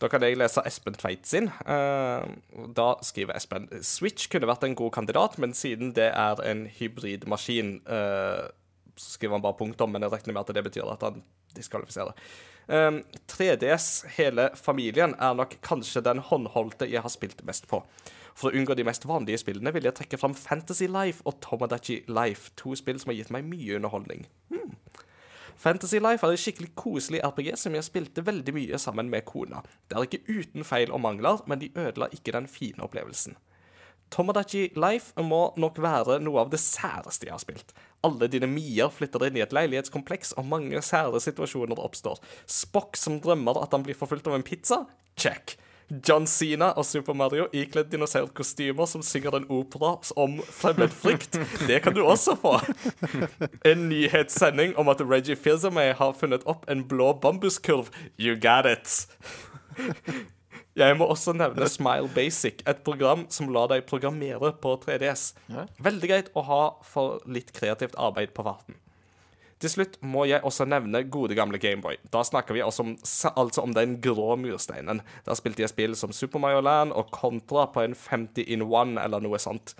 da 0.00 0.10
kan 0.10 0.24
jeg 0.24 0.38
lese 0.40 0.64
Espen 0.66 0.96
Tveit 0.98 1.28
sin. 1.28 1.50
Uh, 1.68 2.24
da 2.76 2.88
skriver 3.06 3.36
Espen 3.38 3.68
Switch 3.86 4.30
kunne 4.32 4.48
vært 4.50 4.66
en 4.66 4.78
god 4.78 4.94
kandidat, 4.96 5.38
men 5.38 5.54
siden 5.54 5.94
det 5.94 6.08
er 6.10 6.42
en 6.50 6.64
hybridmaskin 6.80 7.76
uh, 7.86 8.48
Så 8.96 9.18
skriver 9.18 9.38
han 9.38 9.44
bare 9.44 9.60
punktum, 9.60 9.92
men 9.92 10.02
jeg 10.02 10.16
regner 10.16 10.34
med 10.34 10.48
at 10.48 10.56
det 10.56 10.66
betyr 10.66 10.90
at 10.90 11.04
han 11.06 11.22
diskvalifiserer. 11.54 12.16
Eh, 12.70 12.90
3DS, 13.26 14.06
hele 14.16 14.50
familien, 14.54 15.14
er 15.18 15.34
nok 15.34 15.56
kanskje 15.66 16.02
den 16.06 16.20
håndholdte 16.22 16.86
jeg 16.86 17.02
har 17.02 17.10
spilt 17.10 17.42
mest 17.46 17.66
på. 17.70 17.82
For 18.34 18.50
å 18.50 18.56
unngå 18.56 18.76
de 18.78 18.86
mest 18.86 19.06
vanlige 19.08 19.40
spillene 19.42 19.72
vil 19.74 19.88
jeg 19.88 19.96
trekke 19.98 20.20
fram 20.20 20.36
Fantasy 20.38 20.88
Life 20.90 21.24
og 21.28 21.40
Tomodachi 21.44 22.02
Life, 22.08 22.54
to 22.56 22.74
spill 22.78 23.00
som 23.00 23.12
har 23.12 23.20
gitt 23.20 23.32
meg 23.34 23.48
mye 23.48 23.78
underholdning. 23.80 24.26
Fantasy 25.60 25.98
Life 26.00 26.24
er 26.24 26.32
et 26.32 26.40
skikkelig 26.40 26.70
koselig 26.78 27.20
RPG 27.20 27.52
som 27.60 27.74
jeg 27.76 27.84
spilte 27.84 28.24
veldig 28.24 28.54
mye 28.56 28.78
sammen 28.80 29.10
med 29.12 29.26
kona. 29.28 29.60
Det 29.90 29.98
er 29.98 30.06
ikke 30.06 30.38
uten 30.40 30.64
feil 30.64 30.92
og 30.94 31.02
mangler, 31.04 31.42
men 31.50 31.60
de 31.60 31.68
ødela 31.76 32.08
ikke 32.16 32.32
den 32.32 32.48
fine 32.48 32.80
opplevelsen. 32.86 33.36
Tomodachi 34.10 34.70
Life 34.80 35.20
må 35.22 35.42
nok 35.60 35.76
være 35.84 36.16
noe 36.24 36.40
av 36.42 36.48
det 36.50 36.62
særeste 36.62 37.28
jeg 37.28 37.34
har 37.36 37.42
spilt. 37.42 37.74
Alle 38.06 38.30
dine 38.32 38.48
mier 38.50 38.88
flytter 38.90 39.26
inn 39.28 39.36
i 39.36 39.44
et 39.44 39.52
leilighetskompleks, 39.54 40.32
og 40.40 40.48
mange 40.48 40.80
sære 40.82 41.20
situasjoner 41.22 41.78
oppstår. 41.78 42.18
Spock 42.48 42.96
som 42.96 43.20
drømmer 43.20 43.60
at 43.60 43.76
han 43.76 43.84
blir 43.84 43.98
forfulgt 43.98 44.32
av 44.32 44.38
en 44.38 44.46
pizza? 44.46 44.86
Check. 45.20 45.58
John 45.90 46.26
Cena 46.30 46.70
og 46.78 46.86
Super 46.86 47.16
Mario 47.18 47.48
ikledd 47.56 47.90
dinosaurkostymer 47.90 48.86
som 48.86 49.02
synger 49.02 49.40
en 49.40 49.46
opera 49.50 49.96
om 50.20 50.38
fremmedfrykt. 50.46 51.38
Det 51.66 51.80
kan 51.82 51.96
du 51.96 52.04
også 52.04 52.36
få. 52.38 52.56
En 53.66 53.88
nyhetssending 53.90 54.76
om 54.78 54.90
at 54.92 55.02
Reggie 55.02 55.36
Fils-Aimé 55.38 55.90
har 55.98 56.14
funnet 56.18 56.46
opp 56.50 56.68
en 56.70 56.84
blå 56.86 57.12
bambuskurv. 57.22 57.90
You 58.18 58.36
got 58.38 58.68
it. 58.70 59.06
Jeg 60.78 60.96
må 60.96 61.08
også 61.10 61.34
nevne 61.34 61.66
Smile 61.68 62.08
Basic, 62.14 62.62
et 62.68 62.84
program 62.86 63.26
som 63.32 63.50
lar 63.52 63.72
deg 63.72 63.88
programmere 63.90 64.52
på 64.62 64.76
3DS. 64.84 65.32
Veldig 65.82 66.12
greit 66.12 66.30
å 66.38 66.46
ha 66.46 66.62
for 66.86 67.18
litt 67.26 67.50
kreativt 67.56 67.98
arbeid 67.98 68.30
på 68.36 68.46
farten. 68.46 68.78
Til 69.60 69.68
slutt 69.68 69.98
må 70.00 70.24
jeg 70.24 70.40
også 70.46 70.64
nevne 70.64 71.02
gode 71.12 71.36
gamle 71.36 71.58
Gameboy. 71.60 71.98
Da 72.12 72.22
snakker 72.24 72.56
vi 72.56 72.62
altså 72.64 72.86
om, 72.86 72.94
altså 73.36 73.60
om 73.60 73.74
den 73.76 73.98
grå 74.00 74.32
mursteinen. 74.40 75.02
Der 75.26 75.36
spilte 75.36 75.66
jeg 75.66 75.72
spill 75.74 75.96
som 76.00 76.14
Super 76.16 76.40
Mario 76.40 76.62
Land 76.64 76.94
og 76.96 77.10
Contra 77.12 77.66
på 77.68 77.84
en 77.84 77.96
50 77.96 78.48
in 78.48 78.64
one 78.64 78.96
eller 79.02 79.20
noe 79.20 79.40
sånt. 79.42 79.74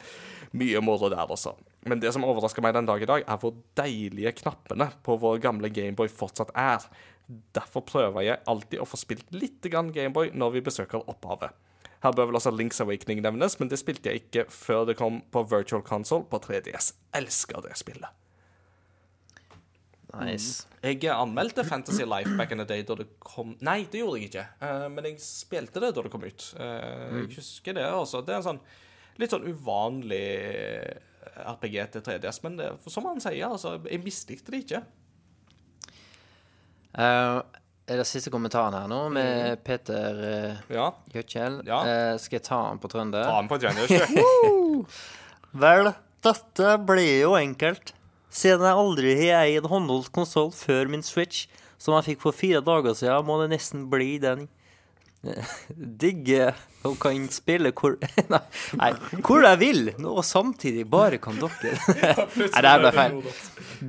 Mye 0.53 0.83
moro 0.85 1.09
der 1.09 1.33
også. 1.33 1.55
Men 1.89 2.03
det 2.03 2.13
som 2.13 2.27
overrasker 2.29 2.61
meg 2.61 2.77
den 2.77 2.91
dag 2.91 3.01
i 3.01 3.09
dag, 3.09 3.25
er 3.25 3.41
hvor 3.41 3.57
deilige 3.81 4.35
knappene 4.43 4.91
på 5.07 5.17
vår 5.23 5.41
gamle 5.41 5.73
Gameboy 5.73 6.13
fortsatt 6.13 6.53
er. 6.53 6.85
Derfor 7.57 7.87
prøver 7.89 8.27
jeg 8.27 8.45
alltid 8.51 8.83
å 8.83 8.89
få 8.89 9.01
spilt 9.01 9.33
litt 9.33 9.65
Gameboy 9.65 10.35
når 10.37 10.59
vi 10.59 10.67
besøker 10.69 11.09
opphavet. 11.09 11.57
Her 12.05 12.13
bør 12.17 12.29
vel 12.29 12.37
også 12.37 12.53
Links 12.53 12.81
Awakening 12.85 13.25
nevnes, 13.25 13.57
men 13.61 13.73
det 13.73 13.81
spilte 13.81 14.13
jeg 14.13 14.27
ikke 14.27 14.49
før 14.53 14.87
det 14.89 15.01
kom 15.01 15.23
på 15.33 15.45
Virtual 15.49 15.85
Console 15.85 16.29
på 16.29 16.41
3DS. 16.45 16.95
Elsker 17.17 17.65
det 17.65 17.77
spillet. 17.81 18.13
Nice. 20.19 20.67
Jeg 20.83 21.05
anmeldte 21.13 21.63
Fantasy 21.65 22.03
Life 22.09 22.33
back 22.39 22.51
in 22.53 22.59
the 22.59 22.67
day 22.67 22.83
da 22.87 22.97
det 22.99 23.07
kom 23.23 23.53
Nei, 23.65 23.85
det 23.93 24.01
gjorde 24.03 24.19
jeg 24.19 24.31
ikke. 24.31 24.47
Eh, 24.67 24.87
men 24.91 25.07
jeg 25.11 25.21
spilte 25.23 25.83
det 25.83 25.93
da 25.95 26.03
det 26.07 26.13
kom 26.13 26.25
ut. 26.25 26.47
Eh, 26.59 27.21
Jeg 27.21 27.29
husker 27.37 27.77
det 27.79 27.85
også. 27.87 28.25
Det 28.27 28.35
er 28.35 28.41
en 28.43 28.49
sånn 28.53 28.63
litt 29.21 29.35
sånn 29.35 29.47
uvanlig 29.47 30.25
RPG 31.45 31.77
til 31.95 32.05
3DS, 32.07 32.41
men 32.47 32.57
det, 32.59 32.71
som 32.89 33.07
han 33.11 33.21
sier, 33.23 33.47
altså, 33.51 33.77
jeg 33.85 34.03
mislikte 34.05 34.55
det 34.55 34.63
ikke. 34.65 34.81
Uh, 36.97 37.39
er 37.91 38.01
det 38.01 38.07
siste 38.09 38.33
kommentaren 38.35 38.75
her 38.75 38.89
nå, 38.91 39.05
med 39.15 39.61
Peter 39.67 40.17
uh, 40.19 40.73
Ja, 40.73 40.89
Gjøtkjell? 41.15 41.61
Ja. 41.69 41.83
Uh, 41.87 42.17
skal 42.19 42.41
jeg 42.41 42.47
ta 42.49 42.59
han 42.67 42.81
på 42.83 42.91
trønder? 42.91 43.29
ta 43.29 43.37
han 43.37 43.51
på 43.51 43.61
trønder, 43.63 43.95
Vel, 45.65 45.93
dette 46.25 46.75
blir 46.87 47.15
jo 47.21 47.35
enkelt. 47.39 47.95
Siden 48.31 48.63
jeg 48.63 48.79
aldri 48.85 49.17
har 49.19 49.45
eid 49.49 49.67
håndholdt 49.67 50.13
konsoll 50.15 50.53
før 50.55 50.91
min 50.91 51.03
Switch, 51.03 51.49
som 51.81 51.97
jeg 51.97 52.13
fikk 52.13 52.25
for 52.27 52.37
fire 52.37 52.63
dager 52.63 52.95
siden, 52.95 53.27
må 53.27 53.41
det 53.43 53.51
nesten 53.55 53.89
bli 53.91 54.15
den. 54.23 54.47
Digge 56.01 56.53
og 56.89 56.95
kan 57.03 57.27
spille 57.29 57.75
hvor 57.77 57.99
Nei, 58.81 58.91
hvor 59.27 59.45
jeg 59.45 59.61
vil, 59.61 59.91
og 60.09 60.23
samtidig 60.25 60.87
bare 60.91 61.19
kan 61.21 61.37
dere. 61.41 61.77
Nei, 62.55 62.63
det 62.65 62.75
ble 62.81 62.95
feil. 62.97 63.21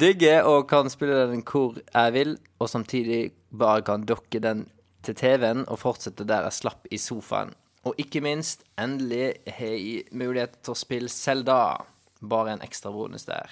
Digge 0.03 0.35
og 0.47 0.67
kan 0.71 0.91
spille 0.91 1.25
den 1.31 1.45
hvor 1.47 1.79
jeg 1.79 2.17
vil, 2.17 2.35
og 2.59 2.71
samtidig 2.71 3.23
bare 3.51 3.85
kan 3.87 4.05
dokke 4.07 4.43
den 4.43 4.65
til 5.05 5.17
TV-en 5.17 5.65
og 5.67 5.79
fortsette 5.81 6.27
der 6.27 6.47
jeg 6.49 6.59
slapp 6.59 6.89
i 6.91 6.99
sofaen. 7.01 7.55
Og 7.87 7.97
ikke 7.97 8.21
minst, 8.21 8.61
endelig 8.77 9.39
har 9.49 9.73
jeg 9.73 10.03
mulighet 10.13 10.59
til 10.61 10.75
å 10.75 10.77
spille 10.77 11.09
Selda. 11.09 11.81
Bare 12.21 12.53
en 12.53 12.61
ekstra 12.61 12.91
bonus 12.93 13.25
der. 13.25 13.49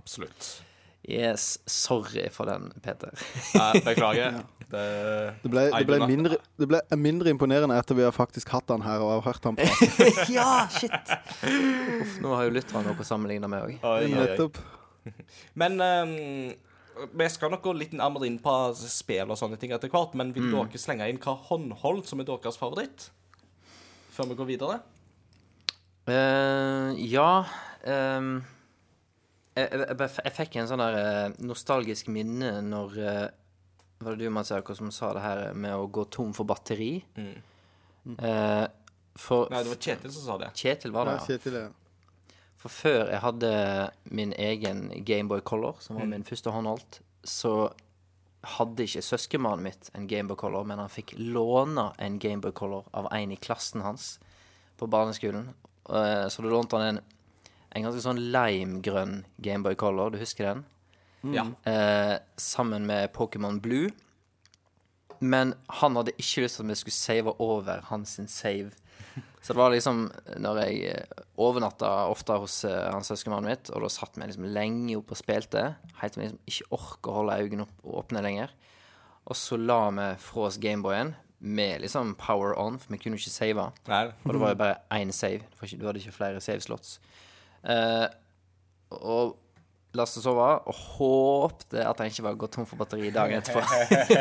Absolutt. 0.00 0.62
Yes, 1.10 1.58
sorry 1.66 2.28
for 2.32 2.48
den, 2.48 2.72
Peter. 2.84 3.12
Nei, 3.54 3.84
beklager. 3.84 4.40
Det, 4.70 4.82
Det 5.42 5.50
ble, 5.50 5.62
det, 5.72 5.86
ble 5.88 5.96
mindre, 6.06 6.36
det 6.62 6.66
ble 6.70 6.78
mindre 6.94 7.32
imponerende 7.34 7.74
etter 7.74 7.96
vi 7.98 8.04
har 8.06 8.12
faktisk 8.14 8.52
hatt 8.54 8.70
han 8.70 8.84
her 8.84 9.02
og 9.02 9.16
har 9.16 9.24
hørt 9.24 9.48
han 9.48 9.56
prate. 9.58 10.06
ja, 10.30 10.68
shit! 10.70 11.10
Uff, 11.42 12.12
nå 12.22 12.36
har 12.36 12.46
jo 12.46 12.52
lytterne 12.54 12.84
noe 12.86 13.02
å 13.02 13.06
sammenligne 13.08 13.50
med 13.50 13.64
òg. 13.66 13.88
Nettopp. 14.14 14.60
Men 15.58 15.74
um, 15.82 16.14
vi 17.18 17.28
skal 17.34 17.50
nok 17.50 17.64
gå 17.66 17.74
litt 17.80 17.96
nærmere 17.98 18.28
inn 18.30 18.38
på 18.42 18.54
spill 18.78 19.34
og 19.34 19.40
sånne 19.40 19.58
ting 19.58 19.74
etter 19.74 19.90
hvert, 19.90 20.14
men 20.18 20.30
vil 20.36 20.50
dere 20.52 20.78
slenge 20.78 21.10
inn 21.10 21.18
hva 21.22 21.34
håndhold 21.48 22.04
som 22.06 22.22
er 22.22 22.28
deres 22.30 22.60
favoritt? 22.60 23.08
Før 24.14 24.30
vi 24.30 24.38
går 24.38 24.50
videre? 24.52 24.80
Uh, 26.06 26.94
ja 26.96 27.44
ehm, 27.86 28.40
jeg, 29.56 29.68
jeg, 29.72 29.96
jeg, 29.98 30.32
fikk 30.36 30.56
en 30.60 30.68
sånn 30.70 30.82
der 30.82 30.98
eh, 31.00 31.38
nostalgisk 31.42 32.08
minne 32.12 32.52
når 32.62 32.98
eh, 33.02 33.26
Var 34.00 34.16
det 34.16 34.24
du, 34.24 34.30
Mats 34.32 34.50
Jakob, 34.54 34.76
som 34.78 34.90
sa 34.94 35.12
det 35.16 35.24
her 35.24 35.42
med 35.54 35.74
å 35.76 35.88
gå 35.92 36.06
tom 36.08 36.30
for 36.36 36.48
batteri? 36.48 37.02
Eh, 37.20 38.66
for 39.20 39.50
Nei, 39.52 39.60
det 39.66 39.74
var 39.74 39.80
Kjetil 39.82 40.14
som 40.14 40.24
sa 40.24 40.38
det. 40.40 40.50
Kjetil 40.56 40.94
var 40.94 41.10
det, 41.10 41.18
Ja. 41.18 41.26
Kjetil, 41.26 41.58
ja. 41.64 41.68
For 42.60 42.68
før 42.72 43.08
jeg 43.08 43.20
hadde 43.24 43.50
min 44.12 44.32
egen 44.36 44.90
Gameboy 45.08 45.40
Color, 45.40 45.78
som 45.80 45.96
var 45.96 46.08
min 46.08 46.24
første 46.28 46.52
håndholdt, 46.52 46.98
så 47.24 47.70
hadde 48.56 48.84
ikke 48.84 49.02
søskenbarnet 49.04 49.64
mitt 49.64 49.88
en 49.96 50.06
Gameboy 50.08 50.36
Color, 50.40 50.64
men 50.68 50.80
han 50.80 50.92
fikk 50.92 51.14
låne 51.18 51.90
en 52.00 52.18
Gameboy 52.20 52.52
Color 52.56 52.84
av 52.96 53.08
en 53.16 53.32
i 53.32 53.38
klassen 53.40 53.80
hans 53.84 54.18
på 54.80 54.88
barneskolen. 54.92 55.50
Eh, 55.88 56.26
Så 56.28 56.44
da 56.44 56.52
lånte 56.52 56.76
han 56.76 56.86
en, 56.96 57.00
en 57.70 57.86
ganske 57.86 58.02
sånn 58.02 58.20
limegrønn 58.34 59.24
Gameboy 59.42 59.76
Color, 59.78 60.14
du 60.14 60.20
husker 60.20 60.48
den? 60.48 60.62
Ja. 61.34 61.44
Eh, 61.68 62.16
sammen 62.40 62.86
med 62.88 63.12
Pokémon 63.12 63.60
Blue. 63.60 63.90
Men 65.20 65.52
han 65.80 65.98
hadde 65.98 66.16
ikke 66.16 66.46
lyst 66.46 66.56
til 66.56 66.64
at 66.64 66.72
vi 66.72 66.78
skulle 66.80 66.96
save 66.96 67.34
over 67.44 67.84
hans 67.90 68.16
save. 68.32 68.72
Så 69.42 69.52
det 69.52 69.60
var 69.60 69.72
liksom 69.72 70.10
Når 70.40 70.58
jeg 70.64 70.80
eh, 70.92 71.22
overnatta 71.40 71.88
ofte 72.12 72.36
hos 72.40 72.62
uh, 72.68 72.90
hans 72.92 73.08
søskenbarnet 73.08 73.48
mitt, 73.48 73.70
og 73.72 73.84
da 73.84 73.92
satt 73.92 74.16
vi 74.16 74.26
liksom 74.26 74.48
lenge 74.52 74.96
oppe 74.98 75.16
og 75.16 75.20
spilte, 75.20 75.64
helt 76.00 76.16
til 76.16 76.22
vi 76.22 76.28
liksom 76.28 76.52
ikke 76.52 76.76
orker 76.76 77.12
å 77.12 77.18
holde 77.20 77.38
øynene 77.40 77.66
opp, 77.66 77.76
åpne 78.02 78.24
lenger. 78.24 78.54
Og 79.28 79.36
så 79.36 79.60
la 79.60 79.82
vi 79.94 80.08
fra 80.24 80.48
oss 80.48 80.58
Gameboyen 80.60 81.14
med 81.40 81.80
liksom 81.80 82.14
power 82.20 82.52
on, 82.60 82.76
for 82.80 82.92
vi 82.92 83.00
kunne 83.00 83.16
jo 83.16 83.24
ikke 83.24 83.32
save. 83.32 83.70
Nei. 83.88 84.02
Og 84.24 84.34
det 84.34 84.40
var 84.42 84.52
jo 84.52 84.60
bare 84.60 84.80
én 84.92 85.12
save. 85.16 85.44
Du 85.72 85.86
hadde 85.86 86.00
ikke 86.02 86.16
flere 86.16 86.40
save-slots. 86.44 86.98
Eh, 87.64 88.08
og 88.96 89.36
la 89.98 90.04
oss 90.06 90.12
sove 90.22 90.44
og 90.70 90.74
håpte 90.76 91.82
at 91.82 91.98
han 91.98 92.10
ikke 92.12 92.22
var 92.22 92.36
gått 92.38 92.52
tom 92.54 92.66
for 92.68 92.78
batteri 92.78 93.08
dagen 93.14 93.40
etterpå. 93.40 93.62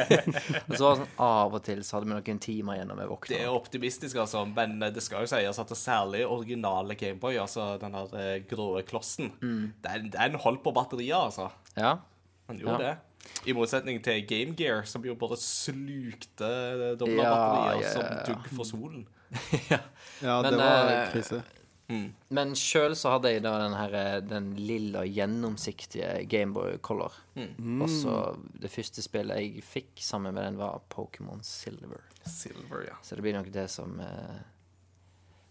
og 0.70 0.72
så 0.74 0.88
var 0.88 0.96
det 0.96 1.04
sånn 1.04 1.04
av 1.22 1.58
og 1.60 1.62
til 1.68 1.84
så 1.86 1.98
hadde 1.98 2.10
vi 2.10 2.16
noen 2.16 2.42
timer 2.42 2.80
igjen 2.80 2.90
når 2.90 3.02
vi 3.04 3.18
Det 3.36 3.42
er 3.44 3.54
optimistisk, 3.54 4.18
altså, 4.24 4.42
men 4.50 4.80
det 4.82 5.04
skal 5.06 5.28
jo 5.28 5.30
sies 5.30 5.62
at 5.62 5.70
det 5.74 5.78
særlig 5.78 6.24
originale 6.26 6.98
Gameboy, 6.98 7.38
altså 7.38 7.76
den 7.82 7.94
der 8.00 8.18
eh, 8.18 8.40
grå 8.50 8.72
klossen, 8.90 9.30
den, 9.42 10.10
den 10.16 10.40
holdt 10.42 10.64
på 10.66 10.74
batteriet, 10.74 11.14
altså. 11.20 11.52
Ja. 11.78 12.00
Han 12.50 12.58
gjorde 12.58 12.82
Ja. 12.82 12.90
det. 12.90 12.98
I 13.46 13.54
motsetning 13.54 14.00
til 14.02 14.24
Game 14.26 14.56
Gear, 14.58 14.86
som 14.90 15.04
jo 15.06 15.14
bare 15.20 15.38
slukte 15.38 16.50
dobla 16.98 17.24
Ja, 17.24 17.30
batterier 17.36 17.82
ja, 17.84 17.86
ja. 17.86 17.94
som 17.94 18.34
dugg 18.34 18.50
for 18.56 18.66
solen. 18.66 19.06
Ja, 19.70 20.42
Men, 20.42 20.52
det 20.52 20.58
var 20.58 20.90
eh, 20.90 21.42
krise. 21.90 22.14
Men 22.38 22.54
sjøl 22.56 22.96
så 22.96 23.16
hadde 23.16 23.32
jeg 23.34 23.44
da 23.44 23.56
den 23.64 23.74
her 23.74 23.96
eh, 23.98 24.18
Den 24.22 24.52
lilla, 24.56 25.02
gjennomsiktige 25.10 26.24
Gameboy 26.30 26.78
Color. 26.86 27.16
Mm. 27.36 27.82
Og 27.82 27.90
så 27.90 28.16
det 28.62 28.72
første 28.72 29.02
spillet 29.02 29.42
jeg 29.42 29.64
fikk 29.66 30.04
sammen 30.06 30.36
med 30.38 30.46
den, 30.46 30.60
var 30.62 30.82
Pokémon 30.94 31.42
Silver. 31.44 32.06
Silver, 32.30 32.86
ja. 32.92 32.98
Så 33.02 33.18
det 33.18 33.26
blir 33.26 33.38
nok 33.38 33.50
det 33.54 33.68
som 33.74 34.00
eh, 34.00 34.40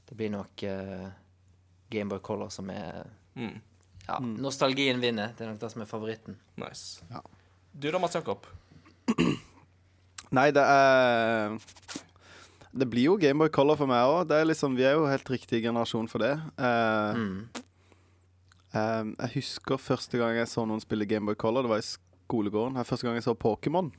Det 0.08 0.16
blir 0.16 0.30
nok 0.30 0.62
uh, 0.64 1.08
Gameboy 1.90 2.22
Color 2.24 2.48
som 2.54 2.70
er 2.70 3.04
Mm. 3.38 3.60
Ja, 4.08 4.16
nostalgien 4.18 5.00
vinner. 5.00 5.34
Det 5.36 5.44
er 5.44 5.52
nok 5.52 5.60
det 5.60 5.68
som 5.70 5.82
er 5.84 5.86
favoritten. 5.86 6.38
Nice. 6.58 7.04
Ja. 7.10 7.20
Du 7.72 7.90
da, 7.92 8.00
Mats 8.02 8.16
Jakob? 8.16 8.46
Nei, 10.34 10.48
det 10.50 10.64
er 10.64 11.54
Det 12.72 12.88
blir 12.90 13.08
jo 13.08 13.16
Gameboy 13.20 13.48
Color 13.54 13.78
for 13.80 13.90
meg 13.90 14.10
òg. 14.10 14.34
Liksom, 14.48 14.76
vi 14.76 14.84
er 14.88 14.98
jo 14.98 15.08
helt 15.08 15.30
riktig 15.32 15.62
generasjon 15.64 16.10
for 16.10 16.24
det. 16.24 16.34
Eh, 16.60 17.22
eh, 18.76 19.14
jeg 19.14 19.34
husker 19.38 19.80
første 19.80 20.20
gang 20.20 20.36
jeg 20.36 20.50
så 20.50 20.66
noen 20.68 20.82
spille 20.84 21.08
Gameboy 21.08 21.38
Color. 21.38 21.64
Det 21.64 21.72
var 21.72 21.82
i 21.82 21.88
skolegården. 21.88 22.76
Det 22.76 22.84
er 22.84 22.90
første 22.90 23.08
gang 23.08 23.16
jeg 23.18 23.26
så 23.28 23.36
Pokémon. 23.38 23.90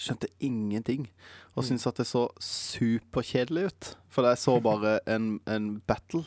Skjønte 0.00 0.32
ingenting. 0.42 1.06
Og 1.54 1.66
syntes 1.68 1.86
at 1.86 2.00
det 2.00 2.08
så 2.08 2.26
superkjedelig 2.42 3.70
ut. 3.70 3.94
For 4.12 4.26
jeg 4.26 4.42
så 4.42 4.58
bare 4.64 4.98
en, 5.14 5.36
en 5.46 5.74
battle. 5.86 6.24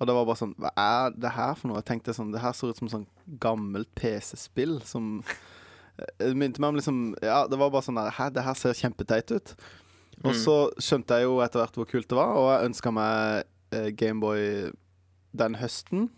Og 0.00 0.08
det 0.08 0.16
var 0.16 0.26
bare 0.26 0.40
sånn 0.40 0.56
Hva 0.56 0.72
er 0.80 1.12
det 1.12 1.34
her 1.36 1.56
for 1.58 1.68
noe? 1.68 1.80
Jeg 1.82 1.90
tenkte 1.90 2.14
sånn 2.16 2.32
Det 2.32 2.40
her 2.40 2.54
ser 2.56 2.72
ut 2.72 2.78
som 2.80 2.88
sånn 2.88 3.06
gammelt 3.42 3.90
PC-spill 3.98 4.78
som 4.88 5.18
Det 6.16 6.32
minte 6.32 6.62
meg 6.62 6.72
om 6.72 6.78
liksom 6.80 7.02
Ja, 7.20 7.42
det 7.50 7.58
var 7.60 7.72
bare 7.74 7.84
sånn 7.84 8.00
der 8.00 8.14
Hæ, 8.16 8.30
det 8.32 8.46
her 8.46 8.56
ser 8.56 8.78
kjempeteit 8.78 9.34
ut. 9.34 9.52
Og 10.26 10.36
så 10.36 10.56
skjønte 10.82 11.16
jeg 11.16 11.28
jo 11.28 11.38
etter 11.40 11.62
hvert 11.62 11.78
hvor 11.78 11.88
kult 11.88 12.08
det 12.10 12.18
var, 12.18 12.34
og 12.36 12.50
jeg 12.52 12.70
ønska 12.70 12.92
meg 12.92 13.46
eh, 13.72 13.88
Gameboy 13.96 14.42
den 15.36 15.56
høsten. 15.60 16.10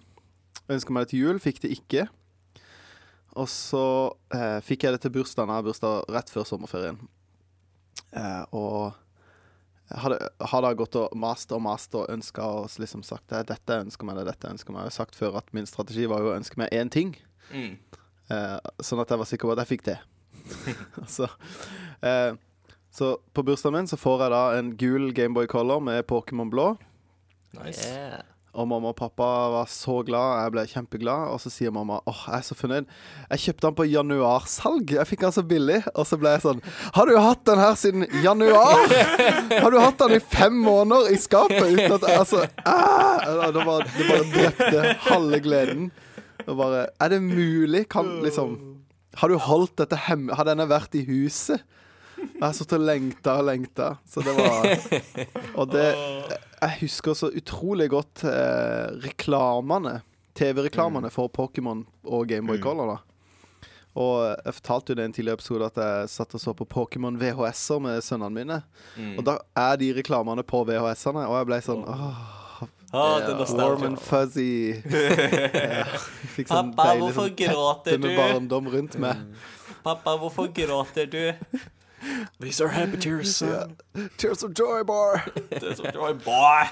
Ønska 0.72 0.94
meg 0.94 1.06
det 1.06 1.12
til 1.12 1.26
jul, 1.26 1.38
fikk 1.42 1.62
det 1.62 1.70
ikke. 1.76 2.08
Og 3.38 3.48
så 3.48 3.84
eh, 4.34 4.58
fikk 4.64 4.86
jeg 4.86 4.96
det 4.96 5.04
til 5.04 5.14
bursdagen. 5.14 5.52
Jeg 5.52 5.62
har 5.62 5.68
bursdag 5.68 6.10
rett 6.12 6.32
før 6.32 6.48
sommerferien. 6.48 6.98
Eh, 8.12 8.44
og 8.52 8.92
hadde, 10.02 10.18
hadde 10.50 10.72
jeg 10.72 10.80
gått 10.82 10.98
og 11.00 11.16
mast 11.18 11.52
og 11.54 11.62
mast 11.64 11.96
og 11.98 12.10
ønska 12.12 12.44
og 12.58 12.76
liksom 12.80 13.04
sagt 13.06 13.32
det 13.32 13.46
dette 13.50 13.80
ønsker 13.84 14.08
meg, 14.08 14.20
det 14.20 14.28
dette 14.32 14.52
ønsker 14.52 14.74
meg. 14.74 14.86
Jeg 14.86 14.92
har 14.92 14.98
sagt 14.98 15.18
før 15.18 15.40
at 15.40 15.52
min 15.56 15.68
strategi 15.68 16.08
var 16.10 16.24
jo 16.24 16.32
å 16.32 16.38
ønske 16.38 16.60
meg 16.60 16.72
én 16.76 16.92
ting. 16.92 17.14
Mm. 17.52 17.76
Eh, 18.32 18.58
sånn 18.84 19.02
at 19.02 19.12
jeg 19.12 19.22
var 19.22 19.30
sikker 19.30 19.48
på 19.48 19.56
at 19.56 19.62
jeg 19.64 19.72
fikk 19.74 19.86
det. 19.90 19.98
så, 21.16 21.28
eh, 22.04 22.32
så 22.92 23.14
på 23.32 23.44
bursdagen 23.46 23.78
min 23.78 23.88
så 23.88 23.96
får 23.96 24.26
jeg 24.26 24.34
da 24.34 24.42
en 24.58 24.74
gul 24.76 25.12
Gameboy 25.16 25.48
Color 25.48 25.80
med 25.80 26.04
Pokémon 26.10 26.52
blå. 26.52 26.74
Nice. 27.56 27.88
Yeah. 27.88 28.20
Og 28.52 28.66
mamma 28.68 28.90
og 28.92 28.98
pappa 28.98 29.26
var 29.48 29.68
så 29.72 30.02
glad. 30.04 30.42
Jeg 30.42 30.52
ble 30.52 30.64
kjempeglad. 30.68 31.30
Og 31.32 31.40
så 31.40 31.48
sier 31.48 31.72
mamma 31.72 32.02
åh, 32.08 32.18
jeg 32.28 32.36
er 32.36 32.44
så 32.44 32.56
fornøyd. 32.56 32.90
Jeg 33.30 33.42
kjøpte 33.46 33.64
den 33.64 33.78
på 33.78 33.86
januarsalg. 33.88 34.92
Jeg 34.98 35.08
fikk 35.08 35.24
den 35.24 35.34
så 35.38 35.44
billig. 35.48 35.78
Og 35.94 36.04
så 36.08 36.18
ble 36.20 36.34
jeg 36.34 36.44
sånn 36.44 36.60
Har 36.98 37.08
du 37.08 37.16
hatt 37.16 37.46
den 37.48 37.62
her 37.62 37.78
siden 37.80 38.04
januar? 38.20 38.84
Har 39.64 39.72
du 39.72 39.78
hatt 39.80 40.04
den 40.04 40.18
i 40.18 40.20
fem 40.20 40.60
måneder 40.66 41.14
i 41.14 41.20
skapet 41.20 41.64
uten 41.64 41.96
at 41.96 42.08
Altså 42.12 42.44
ah! 42.68 43.24
det, 43.24 43.64
bare, 43.64 43.88
det 43.88 44.10
bare 44.10 44.28
drepte 44.36 44.96
halve 45.08 45.40
gleden. 45.48 45.88
Og 46.44 46.58
bare 46.60 46.86
Er 47.00 47.14
det 47.14 47.22
mulig? 47.24 47.86
Kan 47.88 48.18
liksom 48.20 48.58
Har 49.16 49.32
du 49.32 49.40
holdt 49.40 49.78
dette 49.80 49.96
hemmelig? 50.10 50.36
Har 50.36 50.52
denne 50.52 50.68
vært 50.68 50.92
i 51.00 51.06
huset? 51.08 51.64
Jeg 52.42 52.48
har 52.48 52.56
sittet 52.58 52.80
og 52.80 52.86
lengta 52.88 53.36
og 53.38 53.44
lengta. 53.46 53.88
Så 54.10 54.22
det 54.26 54.32
var 54.34 54.64
Og 55.62 55.68
det 55.70 55.84
Jeg 55.86 56.78
husker 56.80 57.14
så 57.14 57.28
utrolig 57.30 57.86
godt 57.92 58.24
eh, 58.26 58.88
reklamene. 59.04 60.00
TV-reklamene 60.34 61.10
for 61.12 61.30
Pokémon 61.30 61.84
og 62.02 62.26
Gameboy 62.26 62.58
Color. 62.58 62.96
da 62.96 63.68
Og 63.94 64.14
jeg 64.42 64.56
fortalte 64.58 64.90
jo 64.90 64.98
det 64.98 65.04
i 65.04 65.10
en 65.10 65.14
tidligere 65.14 65.38
episode 65.38 65.68
at 65.70 65.78
jeg 65.84 66.10
satt 66.16 66.34
og 66.34 66.42
så 66.42 66.54
på 66.56 66.66
Pokémon 66.66 67.18
VHS-er 67.20 67.82
med 67.84 68.02
sønnene 68.02 68.34
mine. 68.34 68.58
Og 69.20 69.22
da 69.28 69.36
er 69.54 69.76
de 69.78 69.92
reklamene 70.00 70.42
på 70.42 70.64
VHS-ene, 70.66 71.28
og 71.28 71.36
jeg 71.38 71.50
ble 71.52 71.60
sånn 71.62 71.84
åh, 71.86 72.22
Ah, 72.92 73.22
er 73.24 73.38
Warm 73.56 73.86
and 73.86 73.96
fuzzy. 73.96 74.74
Ja, 74.84 75.86
fikk 76.34 76.50
sånn 76.50 76.74
Pappa, 76.74 76.90
deilig 76.90 77.14
sånn 77.16 77.38
teppe 77.86 78.00
med 78.02 78.18
barndom 78.18 78.68
rundt 78.68 78.98
meg. 79.00 79.22
Pappa, 79.80 80.18
hvorfor 80.20 80.50
gråter 80.52 81.08
du? 81.08 81.22
These 82.40 82.60
are 82.60 82.68
happy 82.68 82.96
tears. 82.96 83.42
Yeah. 83.42 83.66
Tears 84.16 84.42
of 84.42 84.54
joy, 84.54 84.82
boy. 84.82 85.20
tears 85.50 85.80
of 85.80 85.92
joy, 85.94 86.12
boy. 86.14 86.64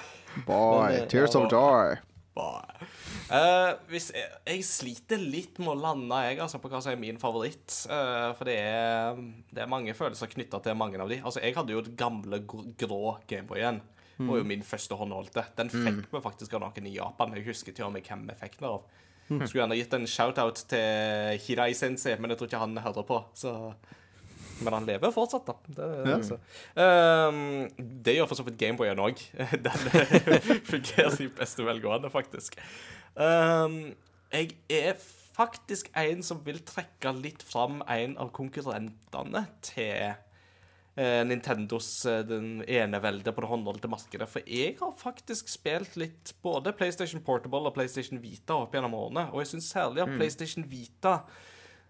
Boy, 0.47 1.07
tears 1.09 1.35
of 1.35 1.51
joy. 1.51 1.97
Boy. 2.35 2.89
Uh, 3.31 3.77
hvis 3.91 4.09
jeg, 4.11 4.27
jeg 4.43 4.65
sliter 4.67 5.21
litt 5.23 5.61
med 5.63 5.71
å 5.71 5.79
lande 5.79 6.19
jeg, 6.27 6.41
altså, 6.43 6.59
på 6.59 6.71
hva 6.71 6.81
som 6.83 6.91
er 6.95 6.99
min 6.99 7.19
favoritt. 7.23 7.77
Uh, 7.87 8.33
for 8.39 8.51
det 8.51 8.57
er, 8.59 9.21
det 9.55 9.63
er 9.63 9.71
mange 9.71 9.95
følelser 9.95 10.31
knytta 10.33 10.59
til 10.65 10.79
mange 10.79 10.99
av 10.99 11.11
de. 11.11 11.21
Altså, 11.23 11.43
Jeg 11.45 11.55
hadde 11.59 11.77
jo 11.77 11.83
et 11.85 11.93
gamle 11.99 12.43
grå 12.43 12.67
grå 12.81 13.17
Gameboyen. 13.31 13.83
Det 14.21 14.27
var 14.29 14.43
jo 14.43 14.49
min 14.51 14.65
første 14.67 14.97
håndholdte. 15.01 15.47
Den 15.57 15.71
fikk 15.73 16.11
vi 16.13 16.21
faktisk 16.21 16.53
av 16.59 16.61
noen 16.67 16.89
i 16.91 16.97
Japan. 16.99 17.33
Jeg 17.39 17.47
husker 17.47 17.73
til 17.73 17.87
og 17.87 17.95
med 17.95 18.05
hvem 18.05 18.27
vi 18.29 18.35
fikk 18.43 18.59
den 18.59 18.67
av. 18.69 18.83
Skulle 19.31 19.63
gjerne 19.63 19.79
gitt 19.79 19.95
en 19.97 20.05
shout-out 20.11 20.61
til 20.69 21.39
Hirai 21.47 21.71
Sensei, 21.79 22.19
men 22.21 22.35
jeg 22.35 22.41
tror 22.41 22.51
ikke 22.51 22.61
han 22.61 22.77
hører 22.85 23.07
på. 23.09 23.21
Så 23.39 23.55
men 24.65 24.77
han 24.77 24.89
lever 24.89 25.13
fortsatt, 25.15 25.49
da. 25.49 25.57
Det, 25.77 25.89
altså. 26.15 26.39
um, 26.77 27.69
det 27.79 28.17
gjør 28.17 28.29
for 28.31 28.41
så 28.41 28.47
vidt 28.47 28.59
Gameboyen 28.61 29.03
òg. 29.03 29.23
Den 29.67 29.87
fungerer 30.73 31.17
i 31.25 31.31
beste 31.41 31.67
velgående, 31.67 32.13
faktisk. 32.13 32.59
Um, 33.17 33.93
jeg 34.31 34.55
er 34.71 34.95
faktisk 35.35 35.91
en 35.99 36.25
som 36.27 36.43
vil 36.47 36.61
trekke 36.67 37.13
litt 37.19 37.45
fram 37.47 37.81
en 37.91 38.17
av 38.21 38.31
konkurrentene 38.37 39.45
til 39.65 40.13
uh, 40.13 41.23
Nintendos 41.27 41.89
uh, 42.07 42.21
den 42.27 42.61
eneveldet 42.69 43.35
på 43.35 43.45
det 43.45 43.51
håndholdte 43.51 43.91
markedet. 43.91 44.29
For 44.31 44.45
jeg 44.47 44.77
har 44.81 44.97
faktisk 45.01 45.51
spilt 45.51 45.97
litt 46.01 46.35
både 46.45 46.75
PlayStation 46.77 47.25
Portable 47.25 47.71
og 47.71 47.77
PlayStation 47.79 48.21
Vita 48.23 48.61
opp 48.61 48.77
gjennom 48.77 48.99
årene. 48.99 49.31
Og 49.33 49.43
jeg 49.45 49.55
syns 49.55 49.73
særlig 49.75 50.05
at 50.05 50.19
PlayStation 50.19 50.69
Vita 50.71 51.21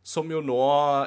som 0.03 0.31
jo 0.33 0.41
nå 0.41 0.59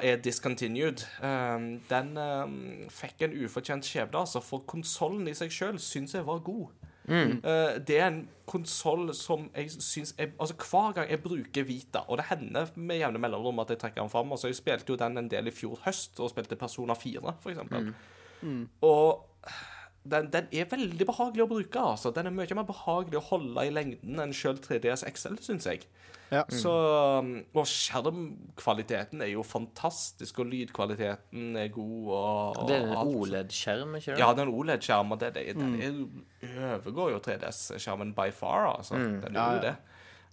er 0.05 0.21
discontinued, 0.21 1.05
eh, 1.25 1.67
den 1.89 2.17
eh, 2.17 2.87
fikk 2.93 3.25
en 3.25 3.35
ufortjent 3.43 3.87
skjebne. 3.87 4.21
Altså, 4.21 4.41
for 4.43 4.65
konsollen 4.69 5.27
i 5.27 5.35
seg 5.37 5.53
sjøl 5.53 5.79
syns 5.81 6.13
jeg 6.13 6.27
var 6.27 6.43
god. 6.45 6.69
Eh, 7.09 7.79
det 7.83 7.97
er 7.99 8.05
en 8.07 8.21
konsoll 8.47 9.09
som 9.17 9.49
jeg 9.51 9.73
syns 9.75 10.13
Altså, 10.15 10.55
hver 10.55 10.93
gang 10.95 11.09
jeg 11.11 11.19
bruker 11.23 11.65
Vita, 11.67 12.05
og 12.07 12.21
det 12.21 12.29
hender 12.29 12.71
med 12.75 13.01
jevne 13.01 13.19
mellomrom 13.19 13.59
at 13.59 13.73
jeg 13.73 13.81
trekker 13.81 14.01
den 14.01 14.11
fram 14.11 14.31
altså, 14.31 14.47
Jeg 14.47 14.55
spilte 14.61 14.93
jo 14.93 14.99
den 14.99 15.19
en 15.19 15.27
del 15.27 15.51
i 15.51 15.51
fjor 15.51 15.81
høst, 15.83 16.19
og 16.19 16.31
spilte 16.31 16.55
Persona 16.55 16.95
4, 16.95 17.35
for 17.43 17.51
eksempel. 17.51 17.91
Og 18.81 19.25
den, 20.03 20.29
den 20.33 20.47
er 20.51 20.67
veldig 20.69 21.05
behagelig 21.07 21.45
å 21.45 21.49
bruke. 21.51 21.83
altså. 21.93 22.11
Den 22.15 22.27
er 22.27 22.35
mye 22.35 22.57
mer 22.57 22.67
behagelig 22.67 23.19
å 23.19 23.27
holde 23.29 23.67
i 23.67 23.71
lengden 23.73 24.19
enn 24.19 24.35
sjøl 24.35 24.59
3DS 24.63 25.05
XL, 25.07 25.37
syns 25.43 25.69
jeg. 25.69 25.85
Ja. 26.33 26.41
Så, 26.49 26.71
um, 27.21 27.33
og 27.53 27.67
skjermkvaliteten 27.69 29.21
er 29.21 29.33
jo 29.35 29.43
fantastisk, 29.45 30.41
og 30.41 30.49
lydkvaliteten 30.49 31.57
er 31.61 31.69
god. 31.73 31.97
Og, 32.09 32.59
og 32.63 32.69
Det 32.69 32.77
er 32.79 32.87
en. 32.87 33.13
OLED-skjerm, 33.13 33.97
ikke 33.99 34.13
det? 34.13 34.19
Ja, 34.21 34.31
den 34.37 34.51
OLED-skjermen 34.53 35.21
det, 35.21 35.33
det, 35.37 35.45
den 35.59 35.75
er, 35.77 35.99
overgår 36.77 37.13
jo 37.13 37.23
3DS-skjermen 37.27 38.15
by 38.17 38.31
far. 38.35 38.71
altså. 38.77 38.97
Den 38.97 39.37
gjør 39.37 39.59
jo 39.59 39.61
ja. 39.61 39.65
det. 39.69 39.75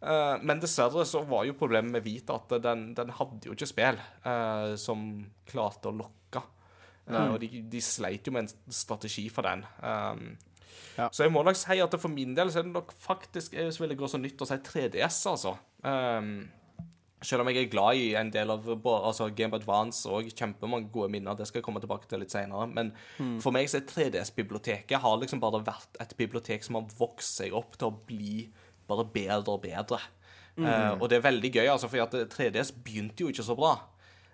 Uh, 0.01 0.39
men 0.49 0.63
dessverre 0.63 1.05
så 1.05 1.21
var 1.29 1.45
jo 1.45 1.59
problemet 1.61 1.93
med 1.93 2.07
Vita 2.07 2.39
at 2.41 2.55
den, 2.65 2.95
den 2.97 3.13
hadde 3.19 3.51
jo 3.51 3.53
ikke 3.53 3.69
spill 3.69 3.99
uh, 4.25 4.73
som 4.81 5.11
klarte 5.51 5.91
å 5.91 5.99
lokke 5.99 6.20
Eh, 7.11 7.33
og 7.35 7.41
de, 7.43 7.65
de 7.73 7.83
sleit 7.85 8.27
jo 8.27 8.35
med 8.37 8.47
en 8.47 8.73
strategi 8.75 9.29
for 9.33 9.49
den. 9.49 9.67
Um, 9.83 10.31
Ja. 10.99 11.09
Så 11.13 11.25
jeg 11.25 11.33
må 11.33 11.43
nok 11.47 11.57
si 11.57 11.79
at 11.83 11.95
for 12.03 12.13
min 12.13 12.35
del 12.37 12.51
så 12.53 12.61
er 12.61 12.67
det 12.67 12.75
nok 12.75 12.91
faktisk 12.99 13.55
Jeg 13.57 13.73
vil 13.79 13.97
gå 13.97 14.09
så 14.11 14.19
nytt 14.21 14.43
å 14.43 14.49
si 14.49 14.57
3DS, 14.67 15.21
altså. 15.31 15.55
Um, 15.87 16.49
selv 17.25 17.45
om 17.45 17.51
jeg 17.51 17.63
er 17.63 17.73
glad 17.73 18.01
i 18.01 18.11
en 18.17 18.31
del 18.33 18.51
av 18.53 18.67
altså 18.69 19.29
Game 19.37 19.57
Advance 19.57 20.09
og 20.09 20.31
kjempemange 20.33 20.89
gode 20.93 21.11
minner. 21.13 21.37
Det 21.37 21.47
skal 21.49 21.61
jeg 21.61 21.67
komme 21.67 21.83
tilbake 21.83 22.09
til 22.09 22.23
litt 22.23 22.33
senere. 22.33 22.65
Men 22.71 22.95
for 23.43 23.53
meg 23.53 23.69
så 23.69 23.81
er 23.81 23.89
3DS-biblioteket 23.91 25.03
har 25.03 25.19
liksom 25.21 25.43
bare 25.43 25.61
vært 25.67 26.01
et 26.01 26.15
bibliotek 26.17 26.65
som 26.65 26.81
har 26.81 26.89
vokst 26.99 27.43
seg 27.43 27.57
opp 27.57 27.77
til 27.77 27.91
å 27.91 27.99
bli 28.09 28.47
bare 28.89 29.05
bedre 29.13 29.53
og 29.53 29.61
bedre. 29.67 30.01
Eh, 30.61 30.93
og 30.97 31.07
det 31.09 31.19
er 31.21 31.29
veldig 31.29 31.51
gøy, 31.55 31.67
altså, 31.69 31.89
for 31.93 32.25
3DS 32.35 32.73
begynte 32.85 33.25
jo 33.25 33.33
ikke 33.33 33.47
så 33.47 33.57
bra. 33.59 33.75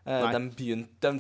Uh, 0.06 0.30
den 0.30 0.52
begynte 0.54 1.02
Den 1.02 1.18